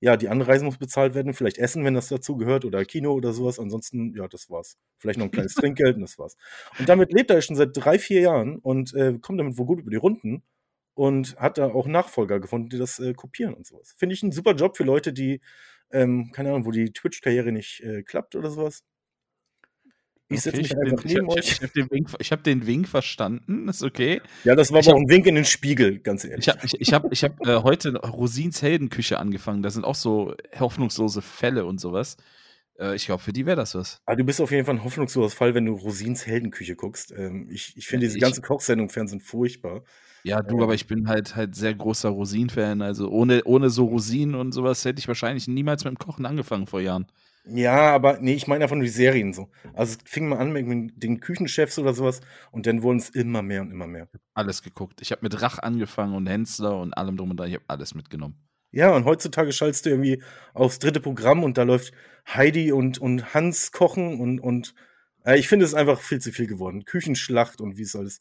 ja, 0.00 0.16
die 0.16 0.28
Anreise 0.28 0.64
muss 0.64 0.78
bezahlt 0.78 1.14
werden, 1.14 1.32
vielleicht 1.32 1.58
Essen, 1.58 1.84
wenn 1.84 1.94
das 1.94 2.08
dazu 2.08 2.36
gehört, 2.36 2.64
oder 2.64 2.84
Kino 2.84 3.12
oder 3.12 3.32
sowas. 3.32 3.60
Ansonsten, 3.60 4.14
ja, 4.16 4.26
das 4.26 4.50
war's. 4.50 4.76
Vielleicht 4.98 5.18
noch 5.18 5.26
ein 5.26 5.30
kleines 5.30 5.54
Trinkgeld 5.54 5.94
und 5.94 6.02
das 6.02 6.18
war's. 6.18 6.36
Und 6.78 6.88
damit 6.88 7.12
lebt 7.12 7.30
er 7.30 7.40
schon 7.40 7.54
seit 7.54 7.70
drei, 7.72 8.00
vier 8.00 8.20
Jahren 8.20 8.58
und 8.58 8.94
äh, 8.94 9.18
kommt 9.20 9.38
damit 9.38 9.58
wohl 9.58 9.66
gut 9.66 9.80
über 9.80 9.90
die 9.90 9.96
Runden 9.96 10.42
und 10.94 11.36
hat 11.36 11.56
da 11.58 11.66
auch 11.66 11.86
Nachfolger 11.86 12.40
gefunden, 12.40 12.68
die 12.68 12.78
das 12.78 12.98
äh, 12.98 13.14
kopieren 13.14 13.54
und 13.54 13.64
sowas. 13.66 13.94
Finde 13.96 14.14
ich 14.14 14.22
einen 14.24 14.32
super 14.32 14.54
Job 14.54 14.76
für 14.76 14.84
Leute, 14.84 15.12
die 15.12 15.40
ähm, 15.92 16.30
keine 16.32 16.50
Ahnung, 16.50 16.66
wo 16.66 16.70
die 16.70 16.92
Twitch-Karriere 16.92 17.52
nicht 17.52 17.80
äh, 17.80 18.02
klappt 18.02 18.34
oder 18.34 18.50
sowas. 18.50 18.82
Ich 20.28 20.40
setze 20.40 20.60
okay, 20.60 20.74
mich 20.74 20.92
einfach 20.92 21.04
neben 21.04 21.26
ich, 21.26 21.36
euch. 21.36 21.52
Ich, 21.52 21.62
habe 21.62 21.72
den, 21.72 21.90
Wink, 21.90 22.10
hab 22.10 22.44
den 22.44 22.66
Wink 22.66 22.88
verstanden, 22.88 23.68
ist 23.68 23.82
okay. 23.82 24.20
Ja, 24.44 24.54
das 24.54 24.72
war 24.72 24.80
ich 24.80 24.88
aber 24.88 24.96
auch 24.96 25.00
ein 25.00 25.08
Wink 25.08 25.26
in 25.26 25.34
den 25.34 25.44
Spiegel, 25.44 25.98
ganz 25.98 26.24
ehrlich. 26.24 26.48
Ich 26.78 26.92
habe 26.92 27.08
ich, 27.10 27.24
hab, 27.24 27.40
hab, 27.40 27.46
äh, 27.46 27.62
heute 27.62 27.94
Rosins 27.96 28.62
Heldenküche 28.62 29.18
angefangen. 29.18 29.62
Da 29.62 29.70
sind 29.70 29.84
auch 29.84 29.94
so 29.94 30.34
hoffnungslose 30.58 31.22
Fälle 31.22 31.66
und 31.66 31.80
sowas. 31.80 32.16
Äh, 32.78 32.96
ich 32.96 33.06
glaube, 33.06 33.22
für 33.22 33.32
die 33.32 33.46
wäre 33.46 33.56
das 33.56 33.74
was. 33.74 34.00
Aber 34.04 34.14
ah, 34.14 34.16
du 34.16 34.24
bist 34.24 34.40
auf 34.40 34.50
jeden 34.50 34.64
Fall 34.64 34.76
ein 34.76 34.84
hoffnungsloser 34.84 35.34
Fall, 35.34 35.54
wenn 35.54 35.66
du 35.66 35.74
Rosins 35.74 36.26
Heldenküche 36.26 36.76
guckst. 36.76 37.12
Ähm, 37.12 37.48
ich 37.50 37.76
ich 37.76 37.86
finde 37.86 38.06
diese 38.06 38.18
ganze 38.18 38.40
Kochsendung 38.40 38.88
Fernsehen 38.88 39.20
furchtbar. 39.20 39.84
Ja, 40.24 40.40
du, 40.42 40.56
ähm, 40.56 40.62
aber 40.62 40.74
ich 40.74 40.86
bin 40.86 41.08
halt 41.08 41.34
halt 41.36 41.54
sehr 41.54 41.74
großer 41.74 42.08
Rosin-Fan. 42.08 42.82
Also 42.82 43.08
ohne, 43.08 43.42
ohne 43.44 43.70
so 43.70 43.86
Rosinen 43.86 44.34
und 44.34 44.52
sowas 44.52 44.84
hätte 44.84 45.00
ich 45.00 45.08
wahrscheinlich 45.08 45.48
niemals 45.48 45.84
mit 45.84 45.94
dem 45.94 45.98
Kochen 45.98 46.26
angefangen 46.26 46.66
vor 46.66 46.80
Jahren. 46.80 47.06
Ja, 47.44 47.92
aber 47.92 48.18
nee, 48.20 48.34
ich 48.34 48.46
meine 48.46 48.62
einfach 48.64 48.76
nur 48.76 48.84
die 48.84 48.90
Serien 48.90 49.32
so. 49.32 49.48
Also 49.74 49.96
es 49.96 50.08
fing 50.08 50.28
mal 50.28 50.38
an 50.38 50.52
mit 50.52 51.02
den 51.02 51.18
Küchenchefs 51.18 51.76
oder 51.78 51.92
sowas 51.92 52.20
und 52.52 52.66
dann 52.66 52.82
wurden 52.82 52.98
es 52.98 53.10
immer 53.10 53.42
mehr 53.42 53.62
und 53.62 53.72
immer 53.72 53.88
mehr. 53.88 54.08
Alles 54.34 54.62
geguckt. 54.62 55.00
Ich 55.02 55.10
habe 55.10 55.22
mit 55.22 55.42
Rach 55.42 55.58
angefangen 55.58 56.14
und 56.14 56.28
Hensler 56.28 56.78
und 56.78 56.92
allem 56.92 57.16
drum 57.16 57.30
und 57.30 57.38
dran. 57.38 57.48
Ich 57.48 57.54
habe 57.56 57.64
alles 57.66 57.94
mitgenommen. 57.94 58.36
Ja, 58.70 58.94
und 58.94 59.04
heutzutage 59.04 59.52
schaltest 59.52 59.86
du 59.86 59.90
irgendwie 59.90 60.22
aufs 60.54 60.78
dritte 60.78 61.00
Programm 61.00 61.42
und 61.42 61.58
da 61.58 61.64
läuft 61.64 61.92
Heidi 62.32 62.70
und, 62.70 62.98
und 62.98 63.34
Hans 63.34 63.72
kochen 63.72 64.20
und, 64.20 64.38
und 64.38 64.74
äh, 65.24 65.36
ich 65.36 65.48
finde 65.48 65.64
es 65.64 65.74
einfach 65.74 66.00
viel 66.00 66.20
zu 66.20 66.30
viel 66.30 66.46
geworden. 66.46 66.84
Küchenschlacht 66.84 67.60
und 67.60 67.76
wie 67.76 67.82
es 67.82 67.96
alles. 67.96 68.20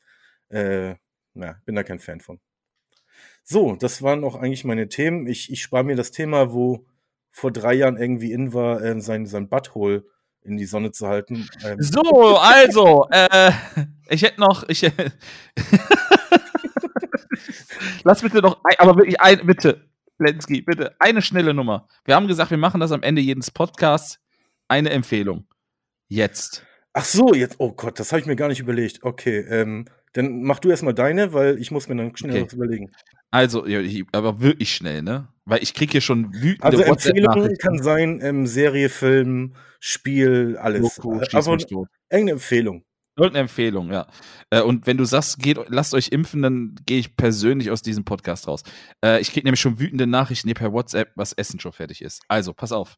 Äh, 0.49 0.95
na, 1.33 1.61
bin 1.65 1.75
da 1.75 1.83
kein 1.83 1.99
Fan 1.99 2.19
von. 2.19 2.39
So, 3.43 3.75
das 3.75 4.01
waren 4.01 4.23
auch 4.23 4.35
eigentlich 4.35 4.63
meine 4.63 4.87
Themen. 4.87 5.27
Ich, 5.27 5.51
ich 5.51 5.61
spare 5.61 5.83
mir 5.83 5.95
das 5.95 6.11
Thema, 6.11 6.53
wo 6.53 6.85
vor 7.31 7.51
drei 7.51 7.73
Jahren 7.73 7.97
irgendwie 7.97 8.31
in 8.31 8.53
war, 8.53 8.81
äh, 8.81 8.99
sein, 9.01 9.25
sein 9.25 9.49
Butthole 9.49 10.05
in 10.43 10.57
die 10.57 10.65
Sonne 10.65 10.91
zu 10.91 11.07
halten. 11.07 11.47
Ähm. 11.63 11.81
So, 11.81 12.37
also, 12.37 13.07
äh, 13.11 13.51
ich 14.09 14.23
hätte 14.23 14.41
noch, 14.41 14.67
ich, 14.67 14.81
lass 18.03 18.21
bitte 18.21 18.39
noch, 18.39 18.59
ein, 18.63 18.75
aber 18.79 18.97
wirklich 18.97 19.19
ein, 19.21 19.45
bitte, 19.45 19.87
Lenski, 20.17 20.61
bitte, 20.61 20.95
eine 20.99 21.21
schnelle 21.21 21.53
Nummer. 21.53 21.87
Wir 22.05 22.15
haben 22.15 22.27
gesagt, 22.27 22.51
wir 22.51 22.57
machen 22.57 22.79
das 22.79 22.91
am 22.91 23.03
Ende 23.03 23.21
jedes 23.21 23.51
Podcasts. 23.51 24.19
Eine 24.67 24.91
Empfehlung. 24.91 25.47
Jetzt. 26.07 26.65
Ach 26.93 27.05
so, 27.05 27.33
jetzt, 27.33 27.55
oh 27.59 27.71
Gott, 27.73 27.99
das 27.99 28.11
habe 28.11 28.21
ich 28.21 28.25
mir 28.25 28.35
gar 28.35 28.47
nicht 28.47 28.59
überlegt. 28.59 29.03
Okay, 29.03 29.39
ähm, 29.39 29.85
dann 30.13 30.43
mach 30.43 30.59
du 30.59 30.69
erstmal 30.69 30.93
deine, 30.93 31.33
weil 31.33 31.59
ich 31.59 31.71
muss 31.71 31.87
mir 31.87 31.95
dann 31.95 32.15
schnell 32.15 32.33
okay. 32.33 32.45
was 32.45 32.53
überlegen. 32.53 32.91
Also, 33.31 33.65
aber 34.11 34.41
wirklich 34.41 34.73
schnell, 34.75 35.01
ne? 35.01 35.29
Weil 35.45 35.63
ich 35.63 35.73
kriege 35.73 35.93
hier 35.93 36.01
schon 36.01 36.33
wütende 36.33 36.63
Also 36.63 36.81
Empfehlungen 36.81 37.57
kann 37.57 37.81
sein, 37.81 38.19
ähm, 38.21 38.45
Serie, 38.45 38.89
Film, 38.89 39.55
Spiel, 39.79 40.57
alles. 40.59 40.95
Doku, 40.95 41.19
also 41.31 41.51
irgendeine 41.53 42.31
Empfehlung. 42.31 42.83
Irgendeine 43.17 43.43
Empfehlung, 43.43 43.91
ja. 43.91 44.07
Äh, 44.49 44.61
und 44.61 44.87
wenn 44.87 44.97
du 44.97 45.05
sagst, 45.05 45.39
geht, 45.39 45.57
lasst 45.67 45.93
euch 45.93 46.09
impfen, 46.09 46.41
dann 46.41 46.75
gehe 46.85 46.99
ich 46.99 47.15
persönlich 47.15 47.71
aus 47.71 47.81
diesem 47.81 48.03
Podcast 48.05 48.47
raus. 48.47 48.63
Äh, 49.03 49.21
ich 49.21 49.31
kriege 49.31 49.45
nämlich 49.45 49.61
schon 49.61 49.79
wütende 49.79 50.07
Nachrichten 50.07 50.53
per 50.53 50.73
WhatsApp, 50.73 51.11
was 51.15 51.33
Essen 51.33 51.59
schon 51.59 51.73
fertig 51.73 52.01
ist. 52.01 52.21
Also, 52.27 52.53
pass 52.53 52.71
auf. 52.71 52.97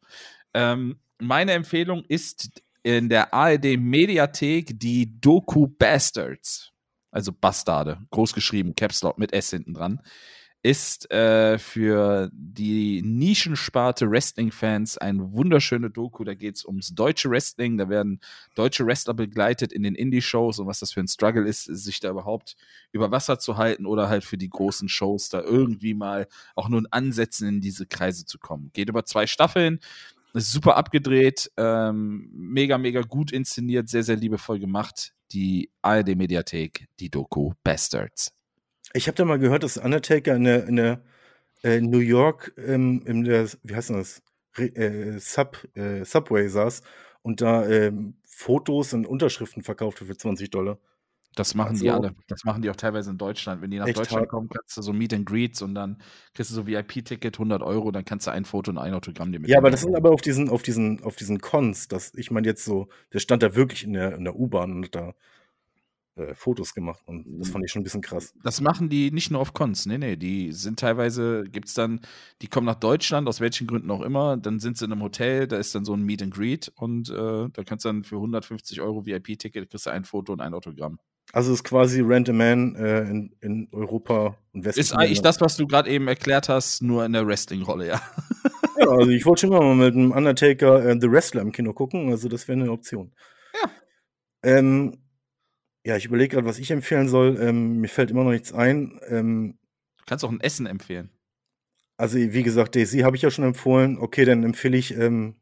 Ähm, 0.54 1.00
meine 1.20 1.54
Empfehlung 1.54 2.04
ist 2.08 2.50
in 2.84 3.10
der 3.10 3.34
ARD 3.34 3.78
Mediathek 3.78 4.80
die 4.80 5.20
Doku 5.20 5.68
Bastards 5.68 6.73
also 7.14 7.32
Bastarde, 7.32 8.00
groß 8.12 8.34
geschrieben, 8.34 8.76
Caps 8.76 9.04
Lock 9.04 9.18
mit 9.18 9.34
S 9.34 9.52
hinten 9.52 9.74
dran, 9.74 10.02
ist 10.64 11.12
äh, 11.12 11.60
für 11.60 12.30
die 12.32 13.02
Nischensparte 13.02 14.10
Wrestling-Fans 14.10 14.98
ein 14.98 15.34
wunderschöne 15.34 15.90
Doku. 15.90 16.24
Da 16.24 16.36
geht 16.36 16.56
es 16.56 16.64
ums 16.64 16.96
deutsche 16.96 17.30
Wrestling. 17.30 17.78
Da 17.78 17.90
werden 17.90 18.22
deutsche 18.56 18.86
Wrestler 18.86 19.14
begleitet 19.14 19.74
in 19.74 19.84
den 19.84 19.94
Indie-Shows 19.94 20.60
und 20.60 20.68
was 20.68 20.80
das 20.80 20.94
für 20.94 21.02
ein 21.02 21.10
Struggle 21.10 21.46
ist, 21.46 21.66
sich 21.66 22.00
da 22.00 22.10
überhaupt 22.10 22.56
über 22.94 23.12
Wasser 23.12 23.40
zu 23.40 23.58
halten 23.58 23.86
oder 23.86 24.08
halt 24.08 24.24
für 24.24 24.38
die 24.38 24.50
großen 24.50 24.88
Shows 24.88 25.28
da 25.28 25.42
irgendwie 25.42 25.94
mal 25.94 26.28
auch 26.56 26.70
nur 26.70 26.80
in 26.80 26.88
Ansätzen 26.92 27.50
in 27.50 27.60
diese 27.60 27.86
Kreise 27.86 28.26
zu 28.26 28.40
kommen. 28.40 28.72
Geht 28.74 28.88
über 28.88 29.04
zwei 29.04 29.28
Staffeln. 29.28 29.82
Super 30.34 30.78
abgedreht, 30.78 31.52
ähm, 31.58 32.30
mega, 32.34 32.78
mega 32.78 33.02
gut 33.02 33.32
inszeniert, 33.32 33.88
sehr, 33.88 34.04
sehr 34.04 34.16
liebevoll 34.16 34.60
gemacht 34.60 35.14
die 35.34 35.72
ARD-Mediathek, 35.82 36.88
die 37.00 37.10
Doku 37.10 37.54
Bastards. 37.64 38.34
Ich 38.94 39.08
habe 39.08 39.16
da 39.16 39.26
mal 39.26 39.40
gehört, 39.40 39.64
dass 39.64 39.78
Undertaker 39.78 40.36
in 40.36 40.44
der, 40.44 40.68
in 40.68 40.76
der 40.76 41.02
äh, 41.64 41.82
New 41.82 42.00
York 42.00 42.54
ähm, 42.58 43.02
in 43.06 43.24
der, 43.24 43.48
wie 43.64 43.76
heißt 43.76 43.90
das, 43.90 44.22
äh, 44.58 45.18
Sub, 45.18 45.68
äh, 45.76 46.06
Subway 46.06 46.48
saß 46.48 46.84
und 47.24 47.42
da 47.42 47.68
ähm, 47.68 48.16
Fotos 48.24 48.94
und 48.94 49.08
Unterschriften 49.08 49.64
verkaufte 49.64 50.06
für 50.06 50.16
20 50.16 50.52
Dollar. 50.52 50.78
Das 51.36 51.56
machen 51.56 51.72
also, 51.72 51.84
die 51.84 51.90
alle. 51.90 52.16
Das 52.28 52.44
machen 52.44 52.62
die 52.62 52.70
auch 52.70 52.76
teilweise 52.76 53.10
in 53.10 53.18
Deutschland. 53.18 53.62
Wenn 53.62 53.72
die 53.72 53.78
nach 53.78 53.86
Deutschland 53.86 54.22
hart. 54.22 54.30
kommen, 54.30 54.50
kannst 54.50 54.78
du 54.78 54.82
so 54.82 54.94
Meet 54.94 55.14
and 55.14 55.26
Greets 55.26 55.62
und 55.62 55.76
dann 55.76 55.98
kriegst 56.34 56.52
du 56.52 56.56
so 56.56 56.68
VIP-Ticket, 56.68 57.36
100 57.36 57.62
Euro, 57.64 57.92
dann 57.92 58.06
kannst 58.06 58.28
du 58.28 58.32
ein 58.32 58.46
Foto 58.46 58.72
und 58.72 58.78
ein 58.78 58.94
Autogramm 58.94 59.32
dir 59.32 59.40
mit. 59.40 59.50
Ja, 59.50 59.58
aber 59.58 59.72
das 59.72 59.82
sind 59.82 59.96
aber 59.96 60.12
auf 60.12 60.22
diesen, 60.22 60.50
auf 60.50 60.62
diesen, 60.62 61.04
auf 61.04 61.16
diesen 61.16 61.40
Cons, 61.40 61.88
dass 61.88 62.14
ich 62.16 62.32
meine 62.32 62.48
jetzt 62.48 62.66
so, 62.66 62.88
der 63.14 63.20
stand 63.20 63.44
da 63.44 63.56
wirklich 63.56 63.84
in 63.84 63.94
der, 63.94 64.16
in 64.16 64.24
der 64.24 64.36
U-Bahn 64.36 64.72
und 64.72 64.86
hat 64.86 64.96
da 64.96 65.14
äh, 66.16 66.36
Fotos 66.36 66.76
gemacht 66.76 67.02
und 67.08 67.26
das 67.40 67.50
fand 67.50 67.66
ich 67.66 67.72
schon 67.72 67.82
ein 67.82 67.84
bisschen 67.84 68.02
krass. 68.02 68.36
Das 68.44 68.62
machen 68.62 68.88
die 68.88 69.10
nicht 69.10 69.32
nur 69.32 69.42
auf 69.42 69.54
Cons, 69.54 69.88
nee, 69.88 69.98
nee, 69.98 70.16
die 70.16 70.52
sind 70.52 70.80
teilweise, 70.80 71.44
gibt 71.46 71.70
es 71.70 71.74
dann, 71.74 72.02
die 72.44 72.48
kommen 72.48 72.68
nach 72.68 72.76
Deutschland, 72.76 73.28
aus 73.28 73.40
welchen 73.40 73.66
Gründen 73.66 73.90
auch 73.90 74.02
immer, 74.02 74.38
dann 74.38 74.60
sind 74.60 74.78
sie 74.78 74.86
in 74.86 74.92
einem 74.92 75.02
Hotel, 75.02 75.48
da 75.48 75.58
ist 75.58 75.74
dann 75.74 75.86
so 75.86 75.94
ein 75.96 76.04
Meet 76.04 76.22
and 76.22 76.34
Greet 76.36 76.72
und 76.76 77.10
äh, 77.10 77.50
da 77.50 77.64
kannst 77.66 77.86
du 77.86 77.90
dann 77.90 78.04
für 78.04 78.18
150 78.18 78.80
Euro 78.82 79.08
VIP-Ticket, 79.08 79.72
kriegst 79.72 79.88
du 79.88 79.90
ein 79.90 80.06
Foto 80.06 80.34
und 80.34 80.42
ein 80.42 80.54
Autogramm. 80.54 81.00
Also 81.34 81.52
ist 81.52 81.64
quasi 81.64 82.00
Rent 82.02 82.30
a 82.30 82.34
Man 82.34 82.76
äh, 82.76 83.02
in, 83.02 83.36
in 83.42 83.68
Europa 83.72 84.38
und 84.54 84.66
Westen. 84.66 84.80
Ist 84.80 84.94
eigentlich 84.94 85.24
das, 85.24 85.42
was 85.42 85.58
du 85.58 85.66
gerade 85.66 85.90
eben 85.90 86.08
erklärt 86.08 86.48
hast, 86.48 86.84
nur 86.84 87.04
in 87.04 87.14
der 87.14 87.26
Wrestling-Rolle, 87.26 87.88
ja. 87.88 88.02
ja, 88.78 88.88
also 88.88 89.10
ich 89.10 89.26
wollte 89.26 89.42
schon 89.42 89.50
mal 89.50 89.76
mit 89.76 89.96
einem 89.96 90.12
Undertaker 90.12 90.86
äh, 90.86 90.96
The 91.02 91.12
Wrestler 91.12 91.42
im 91.42 91.52
Kino 91.52 91.74
gucken, 91.74 92.12
also 92.12 92.30
das 92.30 92.48
wäre 92.48 92.62
eine 92.62 92.72
Option. 92.72 93.16
Ja. 93.56 93.72
Ähm, 94.44 95.00
ja, 95.84 95.98
ich 95.98 96.06
überlege 96.06 96.36
gerade, 96.36 96.48
was 96.48 96.60
ich 96.60 96.70
empfehlen 96.70 97.10
soll. 97.10 97.36
Ähm, 97.42 97.80
mir 97.82 97.90
fällt 97.90 98.12
immer 98.12 98.24
noch 98.24 98.32
nichts 98.32 98.54
ein. 98.54 99.00
Ähm, 99.08 99.58
du 99.98 100.04
kannst 100.06 100.24
auch 100.24 100.32
ein 100.32 100.40
Essen 100.40 100.68
empfehlen. 100.68 101.10
Also, 101.98 102.20
wie 102.20 102.44
gesagt, 102.44 102.76
Daisy 102.76 103.00
habe 103.00 103.16
ich 103.16 103.24
ja 103.24 103.32
schon 103.32 103.46
empfohlen. 103.46 103.98
Okay, 103.98 104.26
dann 104.26 104.44
empfehle 104.44 104.78
ich 104.78 104.96
ähm, 104.96 105.36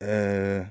äh, 0.00 0.64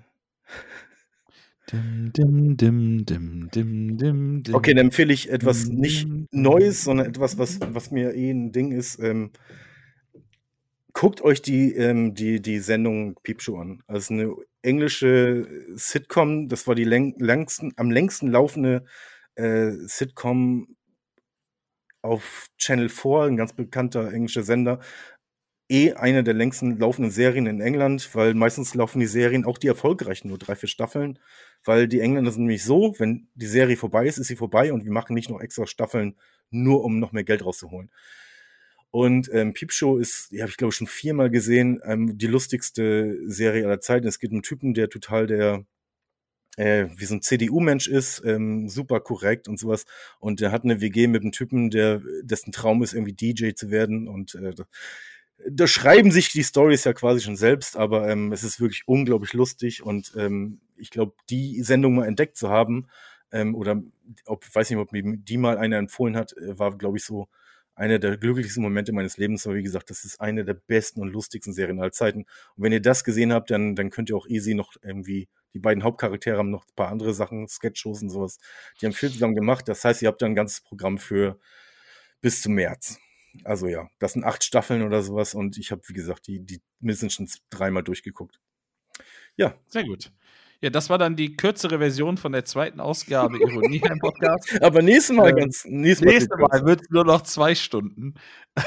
Dim, 1.71 2.13
dim, 2.13 2.55
dim, 2.55 3.05
dim, 3.05 3.49
dim, 3.53 3.97
dim, 3.97 4.43
dim. 4.43 4.55
Okay, 4.55 4.73
dann 4.73 4.85
empfehle 4.85 5.13
ich 5.13 5.29
etwas 5.29 5.67
nicht 5.67 6.07
Neues, 6.31 6.83
sondern 6.85 7.07
etwas, 7.07 7.37
was, 7.37 7.59
was 7.61 7.91
mir 7.91 8.13
eh 8.15 8.31
ein 8.31 8.53
Ding 8.53 8.71
ist. 8.71 8.99
Ähm, 8.99 9.31
guckt 10.93 11.21
euch 11.21 11.41
die, 11.41 11.73
ähm, 11.73 12.13
die, 12.13 12.41
die 12.41 12.59
Sendung 12.59 13.15
Piepshow 13.21 13.57
an. 13.57 13.83
Also 13.85 14.13
eine 14.13 14.33
englische 14.61 15.47
Sitcom, 15.75 16.47
das 16.47 16.67
war 16.67 16.75
die 16.75 16.85
längsten, 16.85 17.73
am 17.75 17.91
längsten 17.91 18.29
laufende 18.29 18.85
äh, 19.35 19.71
Sitcom 19.85 20.75
auf 22.01 22.47
Channel 22.57 22.89
4, 22.89 23.23
ein 23.23 23.37
ganz 23.37 23.53
bekannter 23.53 24.11
englischer 24.13 24.43
Sender. 24.43 24.79
eh 25.69 25.93
eine 25.93 26.23
der 26.23 26.33
längsten 26.33 26.79
laufenden 26.79 27.11
Serien 27.11 27.45
in 27.45 27.61
England, 27.61 28.15
weil 28.15 28.33
meistens 28.33 28.73
laufen 28.73 28.99
die 28.99 29.05
Serien, 29.05 29.45
auch 29.45 29.57
die 29.57 29.67
erfolgreichen, 29.67 30.29
nur 30.29 30.37
drei, 30.37 30.55
vier 30.55 30.69
Staffeln, 30.69 31.19
weil 31.67 31.87
die 31.87 31.99
Engländer 31.99 32.31
sind 32.31 32.43
nämlich 32.43 32.63
so, 32.63 32.95
wenn 32.97 33.27
die 33.35 33.45
Serie 33.45 33.77
vorbei 33.77 34.07
ist, 34.07 34.17
ist 34.17 34.27
sie 34.27 34.35
vorbei 34.35 34.73
und 34.73 34.85
wir 34.85 34.91
machen 34.91 35.13
nicht 35.13 35.29
noch 35.29 35.41
extra 35.41 35.67
Staffeln, 35.67 36.15
nur 36.49 36.83
um 36.83 36.99
noch 36.99 37.11
mehr 37.11 37.23
Geld 37.23 37.45
rauszuholen. 37.45 37.91
Und 38.89 39.29
ähm, 39.33 39.53
Peep 39.53 39.71
Show 39.71 39.97
ist, 39.97 40.31
die 40.31 40.41
habe 40.41 40.49
ich 40.49 40.57
glaube 40.57 40.71
schon 40.71 40.87
viermal 40.87 41.29
gesehen, 41.29 41.81
ähm, 41.83 42.17
die 42.17 42.27
lustigste 42.27 43.17
Serie 43.29 43.65
aller 43.65 43.81
Zeiten. 43.81 44.07
Es 44.07 44.19
geht 44.19 44.31
um 44.31 44.37
einen 44.37 44.43
Typen, 44.43 44.73
der 44.73 44.89
total 44.89 45.27
der 45.27 45.65
äh, 46.57 46.87
wie 46.95 47.05
so 47.05 47.15
ein 47.15 47.21
CDU-Mensch 47.21 47.87
ist, 47.87 48.23
ähm, 48.25 48.67
super 48.67 48.99
korrekt 48.99 49.47
und 49.47 49.59
sowas. 49.59 49.85
Und 50.19 50.39
der 50.41 50.51
hat 50.51 50.63
eine 50.63 50.81
WG 50.81 51.07
mit 51.07 51.21
einem 51.21 51.31
Typen, 51.31 51.69
der 51.69 52.01
dessen 52.23 52.51
Traum 52.51 52.81
ist, 52.81 52.93
irgendwie 52.93 53.13
DJ 53.13 53.51
zu 53.53 53.69
werden. 53.69 54.07
Und 54.07 54.35
äh, 54.35 54.53
da 55.49 55.67
schreiben 55.67 56.11
sich 56.11 56.31
die 56.31 56.43
Stories 56.43 56.83
ja 56.83 56.93
quasi 56.93 57.21
schon 57.21 57.35
selbst, 57.35 57.77
aber 57.77 58.09
ähm, 58.09 58.31
es 58.31 58.43
ist 58.43 58.59
wirklich 58.59 58.87
unglaublich 58.87 59.33
lustig 59.33 59.83
und 59.83 60.13
ähm, 60.17 60.59
ich 60.77 60.89
glaube, 60.89 61.13
die 61.29 61.61
Sendung 61.63 61.95
mal 61.95 62.07
entdeckt 62.07 62.37
zu 62.37 62.49
haben, 62.49 62.87
ähm, 63.31 63.55
oder 63.55 63.81
ob, 64.25 64.43
weiß 64.53 64.69
nicht, 64.69 64.79
ob 64.79 64.91
mir 64.91 65.03
die 65.03 65.37
mal 65.37 65.57
einer 65.57 65.77
empfohlen 65.77 66.15
hat, 66.15 66.33
äh, 66.37 66.57
war, 66.57 66.77
glaube 66.77 66.97
ich, 66.97 67.05
so 67.05 67.27
einer 67.75 67.99
der 67.99 68.17
glücklichsten 68.17 68.63
Momente 68.63 68.91
meines 68.91 69.17
Lebens. 69.17 69.45
Aber 69.45 69.55
wie 69.55 69.63
gesagt, 69.63 69.89
das 69.89 70.03
ist 70.05 70.19
eine 70.19 70.45
der 70.45 70.55
besten 70.55 71.01
und 71.01 71.09
lustigsten 71.09 71.53
Serien 71.53 71.79
aller 71.79 71.91
Zeiten. 71.91 72.21
Und 72.55 72.63
wenn 72.63 72.71
ihr 72.71 72.81
das 72.81 73.03
gesehen 73.03 73.31
habt, 73.33 73.51
dann, 73.51 73.75
dann 73.75 73.89
könnt 73.91 74.09
ihr 74.09 74.17
auch 74.17 74.27
easy 74.27 74.55
noch 74.55 74.73
irgendwie, 74.81 75.29
die 75.53 75.59
beiden 75.59 75.83
Hauptcharaktere 75.83 76.37
haben 76.37 76.49
noch 76.49 76.65
ein 76.65 76.75
paar 76.75 76.89
andere 76.89 77.13
Sachen, 77.13 77.47
Sketchshows 77.47 78.01
und 78.01 78.09
sowas. 78.09 78.39
Die 78.81 78.85
haben 78.85 78.93
viel 78.93 79.11
zusammen 79.11 79.35
gemacht. 79.35 79.67
Das 79.67 79.83
heißt, 79.85 80.01
ihr 80.01 80.07
habt 80.07 80.21
da 80.21 80.25
ein 80.25 80.35
ganzes 80.35 80.61
Programm 80.61 80.97
für 80.97 81.39
bis 82.21 82.41
zum 82.41 82.53
März. 82.55 82.99
Also 83.43 83.67
ja, 83.67 83.89
das 83.99 84.13
sind 84.13 84.23
acht 84.23 84.43
Staffeln 84.43 84.81
oder 84.81 85.01
sowas 85.01 85.33
und 85.33 85.57
ich 85.57 85.71
habe, 85.71 85.81
wie 85.87 85.93
gesagt, 85.93 86.27
die, 86.27 86.39
die 86.39 86.61
mindestens 86.79 87.41
dreimal 87.49 87.83
durchgeguckt. 87.83 88.39
Ja. 89.35 89.55
Sehr 89.67 89.83
gut. 89.83 90.11
Ja, 90.59 90.71
das 90.71 90.89
war 90.89 90.97
dann 90.97 91.15
die 91.15 91.37
kürzere 91.37 91.77
Version 91.77 92.17
von 92.17 92.31
der 92.31 92.43
zweiten 92.43 92.79
Ausgabe 92.79 93.37
Ironie 93.41 93.79
im 93.87 93.99
Podcast. 93.99 94.59
Aber 94.61 94.81
nächstes 94.81 95.15
Mal 95.15 95.31
ganz. 95.33 95.65
Nächstes 95.65 96.05
Mal, 96.05 96.11
nächste 96.13 96.37
Mal 96.37 96.65
wird 96.65 96.81
es 96.81 96.89
nur 96.89 97.05
noch 97.05 97.21
zwei 97.21 97.53
Stunden. 97.53 98.15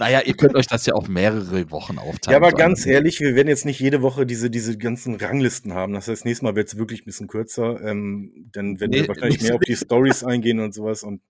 naja, 0.00 0.22
ihr 0.22 0.34
könnt 0.34 0.56
euch 0.56 0.66
das 0.66 0.84
ja 0.84 0.94
auf 0.94 1.06
mehrere 1.06 1.70
Wochen 1.70 1.98
aufteilen. 1.98 2.32
Ja, 2.32 2.44
aber 2.44 2.50
ganz 2.56 2.84
ehrlich, 2.86 3.20
wir 3.20 3.36
werden 3.36 3.46
jetzt 3.46 3.64
nicht 3.64 3.78
jede 3.78 4.02
Woche 4.02 4.26
diese, 4.26 4.50
diese 4.50 4.76
ganzen 4.78 5.14
Ranglisten 5.14 5.74
haben. 5.74 5.92
Das 5.92 6.08
heißt, 6.08 6.24
nächstes 6.24 6.42
Mal 6.42 6.56
wird 6.56 6.68
es 6.68 6.76
wirklich 6.76 7.02
ein 7.02 7.06
bisschen 7.06 7.28
kürzer. 7.28 7.80
Ähm, 7.82 8.48
dann 8.50 8.80
werden 8.80 8.90
nee, 8.90 9.02
wir 9.02 9.08
wahrscheinlich 9.08 9.42
mehr 9.42 9.54
auf 9.54 9.60
die 9.60 9.76
Stories 9.76 10.24
eingehen 10.24 10.58
und 10.58 10.74
sowas. 10.74 11.04
Und 11.04 11.22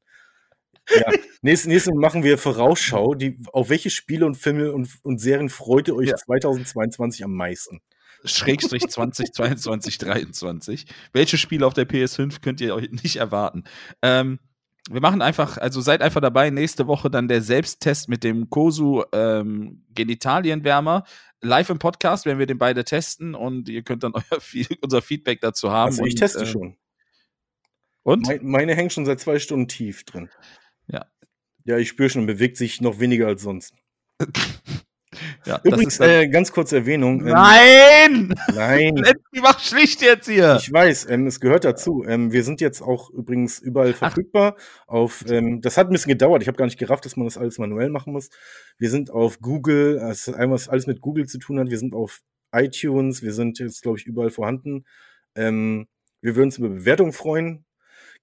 ja, 0.90 1.12
nächstes 1.42 1.86
Mal 1.86 1.96
machen 1.96 2.22
wir 2.22 2.38
Vorausschau. 2.38 3.14
Die, 3.14 3.38
auf 3.52 3.70
welche 3.70 3.90
Spiele 3.90 4.26
und 4.26 4.36
Filme 4.36 4.72
und, 4.72 4.88
und 5.02 5.20
Serien 5.20 5.48
freut 5.48 5.88
ihr 5.88 5.96
euch 5.96 6.10
ja. 6.10 6.16
2022 6.16 7.24
am 7.24 7.32
meisten? 7.32 7.80
Schrägstrich 8.24 8.88
2022, 8.88 9.98
23. 9.98 10.86
Welche 11.12 11.38
Spiele 11.38 11.66
auf 11.66 11.74
der 11.74 11.88
PS5 11.88 12.40
könnt 12.40 12.60
ihr 12.60 12.74
euch 12.74 12.90
nicht 12.90 13.16
erwarten? 13.16 13.64
Ähm, 14.02 14.38
wir 14.88 15.00
machen 15.00 15.20
einfach, 15.20 15.58
also 15.58 15.80
seid 15.80 16.00
einfach 16.00 16.20
dabei. 16.20 16.50
Nächste 16.50 16.86
Woche 16.86 17.10
dann 17.10 17.28
der 17.28 17.42
Selbsttest 17.42 18.08
mit 18.08 18.22
dem 18.22 18.50
Kosu 18.50 19.02
ähm, 19.12 19.84
Genitalienwärmer. 19.90 21.04
Live 21.40 21.70
im 21.70 21.78
Podcast 21.78 22.24
werden 22.24 22.38
wir 22.38 22.46
den 22.46 22.58
beide 22.58 22.84
testen 22.84 23.34
und 23.34 23.68
ihr 23.68 23.82
könnt 23.82 24.04
dann 24.04 24.12
euer, 24.14 24.40
unser 24.80 25.02
Feedback 25.02 25.40
dazu 25.40 25.70
haben. 25.70 25.88
Also 25.88 26.04
ich 26.04 26.14
und, 26.14 26.18
teste 26.18 26.42
äh, 26.42 26.46
schon. 26.46 26.76
Und? 28.02 28.26
Meine, 28.26 28.40
meine 28.42 28.74
hängt 28.74 28.92
schon 28.92 29.06
seit 29.06 29.18
zwei 29.18 29.38
Stunden 29.40 29.66
tief 29.66 30.04
drin. 30.04 30.30
Ja. 30.88 31.06
Ja, 31.64 31.78
ich 31.78 31.88
spüre 31.88 32.10
schon, 32.10 32.26
bewegt 32.26 32.56
sich 32.56 32.80
noch 32.80 33.00
weniger 33.00 33.26
als 33.26 33.42
sonst. 33.42 33.74
Ja, 35.46 35.60
Übrigens, 35.62 36.00
äh, 36.00 36.28
ganz 36.28 36.52
kurze 36.52 36.76
Erwähnung. 36.76 37.20
Ähm, 37.20 37.32
nein! 37.32 38.34
Nein! 38.54 38.94
Die 39.34 39.40
macht 39.40 39.62
schlicht 39.62 40.02
jetzt 40.02 40.28
hier. 40.28 40.58
Ich 40.60 40.72
weiß, 40.72 41.08
ähm, 41.08 41.26
es 41.26 41.40
gehört 41.40 41.64
dazu. 41.64 42.04
Ähm, 42.06 42.32
wir 42.32 42.42
sind 42.42 42.60
jetzt 42.60 42.82
auch 42.82 43.10
übrigens 43.10 43.60
überall 43.60 43.92
verfügbar. 43.92 44.56
Auf, 44.86 45.24
ähm, 45.30 45.60
das 45.60 45.76
hat 45.76 45.86
ein 45.86 45.92
bisschen 45.92 46.10
gedauert. 46.10 46.42
Ich 46.42 46.48
habe 46.48 46.58
gar 46.58 46.64
nicht 46.64 46.78
gerafft, 46.78 47.04
dass 47.04 47.16
man 47.16 47.26
das 47.26 47.38
alles 47.38 47.58
manuell 47.58 47.88
machen 47.90 48.12
muss. 48.12 48.28
Wir 48.78 48.90
sind 48.90 49.10
auf 49.10 49.40
Google, 49.40 49.98
das 50.00 50.28
einmal 50.28 50.58
alles 50.68 50.86
mit 50.86 51.00
Google 51.00 51.26
zu 51.26 51.38
tun 51.38 51.60
hat. 51.60 51.70
Wir 51.70 51.78
sind 51.78 51.94
auf 51.94 52.20
iTunes. 52.52 53.22
Wir 53.22 53.32
sind 53.32 53.58
jetzt, 53.58 53.82
glaube 53.82 53.98
ich, 53.98 54.06
überall 54.06 54.30
vorhanden. 54.30 54.84
Ähm, 55.36 55.86
wir 56.20 56.34
würden 56.34 56.48
uns 56.48 56.58
über 56.58 56.68
Bewertungen 56.68 57.12
freuen. 57.12 57.65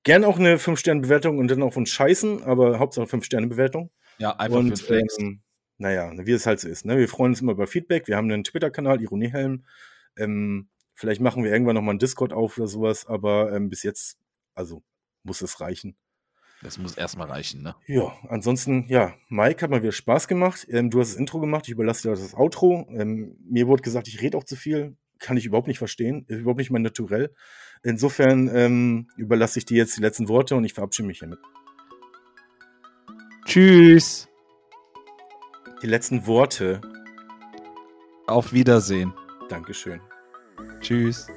Gern 0.03 0.23
auch 0.25 0.37
eine 0.37 0.57
5-Sterne-Bewertung 0.57 1.37
und 1.37 1.47
dann 1.49 1.63
auch 1.63 1.73
von 1.73 1.85
Scheißen, 1.85 2.43
aber 2.43 2.79
Hauptsache 2.79 3.07
5-Sterne-Bewertung. 3.07 3.91
Ja, 4.17 4.35
einfach 4.35 4.59
und, 4.59 4.77
für 4.77 4.85
Flex. 4.85 5.17
Ähm, 5.19 5.41
naja, 5.77 6.11
wie 6.25 6.31
es 6.31 6.45
halt 6.45 6.59
so 6.59 6.67
ist. 6.67 6.85
Ne? 6.85 6.97
Wir 6.97 7.07
freuen 7.07 7.31
uns 7.31 7.41
immer 7.41 7.53
über 7.53 7.67
Feedback. 7.67 8.07
Wir 8.07 8.17
haben 8.17 8.31
einen 8.31 8.43
Twitter-Kanal, 8.43 9.01
Ironiehelm. 9.01 9.65
Ähm, 10.17 10.69
vielleicht 10.93 11.21
machen 11.21 11.43
wir 11.43 11.51
irgendwann 11.51 11.75
nochmal 11.75 11.91
einen 11.91 11.99
Discord 11.99 12.33
auf 12.33 12.57
oder 12.57 12.67
sowas, 12.67 13.05
aber 13.07 13.53
ähm, 13.53 13.69
bis 13.69 13.83
jetzt, 13.83 14.17
also 14.55 14.83
muss 15.23 15.41
es 15.41 15.59
reichen. 15.59 15.95
Das 16.61 16.77
muss 16.77 16.97
erstmal 16.97 17.27
reichen, 17.27 17.61
ne? 17.61 17.75
Ja, 17.87 18.13
ansonsten, 18.29 18.85
ja, 18.87 19.13
Mike 19.27 19.61
hat 19.61 19.69
mal 19.69 19.81
wieder 19.81 19.91
Spaß 19.91 20.29
gemacht. 20.29 20.65
Ähm, 20.69 20.89
du 20.89 21.01
hast 21.01 21.11
das 21.11 21.19
Intro 21.19 21.39
gemacht, 21.39 21.65
ich 21.67 21.73
überlasse 21.73 22.03
dir 22.03 22.09
das 22.11 22.33
Outro. 22.33 22.87
Ähm, 22.91 23.35
mir 23.43 23.67
wurde 23.67 23.83
gesagt, 23.83 24.07
ich 24.07 24.21
rede 24.21 24.37
auch 24.37 24.45
zu 24.45 24.55
viel. 24.55 24.95
Kann 25.19 25.35
ich 25.35 25.45
überhaupt 25.45 25.67
nicht 25.67 25.77
verstehen. 25.77 26.25
Ist 26.27 26.39
überhaupt 26.39 26.59
nicht 26.59 26.71
mein 26.71 26.81
Naturell. 26.81 27.33
Insofern 27.83 28.49
ähm, 28.53 29.07
überlasse 29.17 29.59
ich 29.59 29.65
dir 29.65 29.77
jetzt 29.77 29.97
die 29.97 30.01
letzten 30.01 30.29
Worte 30.29 30.55
und 30.55 30.63
ich 30.63 30.73
verabschiede 30.73 31.07
mich 31.07 31.19
hiermit. 31.19 31.39
Tschüss 33.45 34.29
die 35.83 35.87
letzten 35.87 36.25
Worte. 36.25 36.79
Auf 38.25 38.53
Wiedersehen. 38.53 39.13
Dankeschön. 39.49 39.99
Tschüss. 40.79 41.27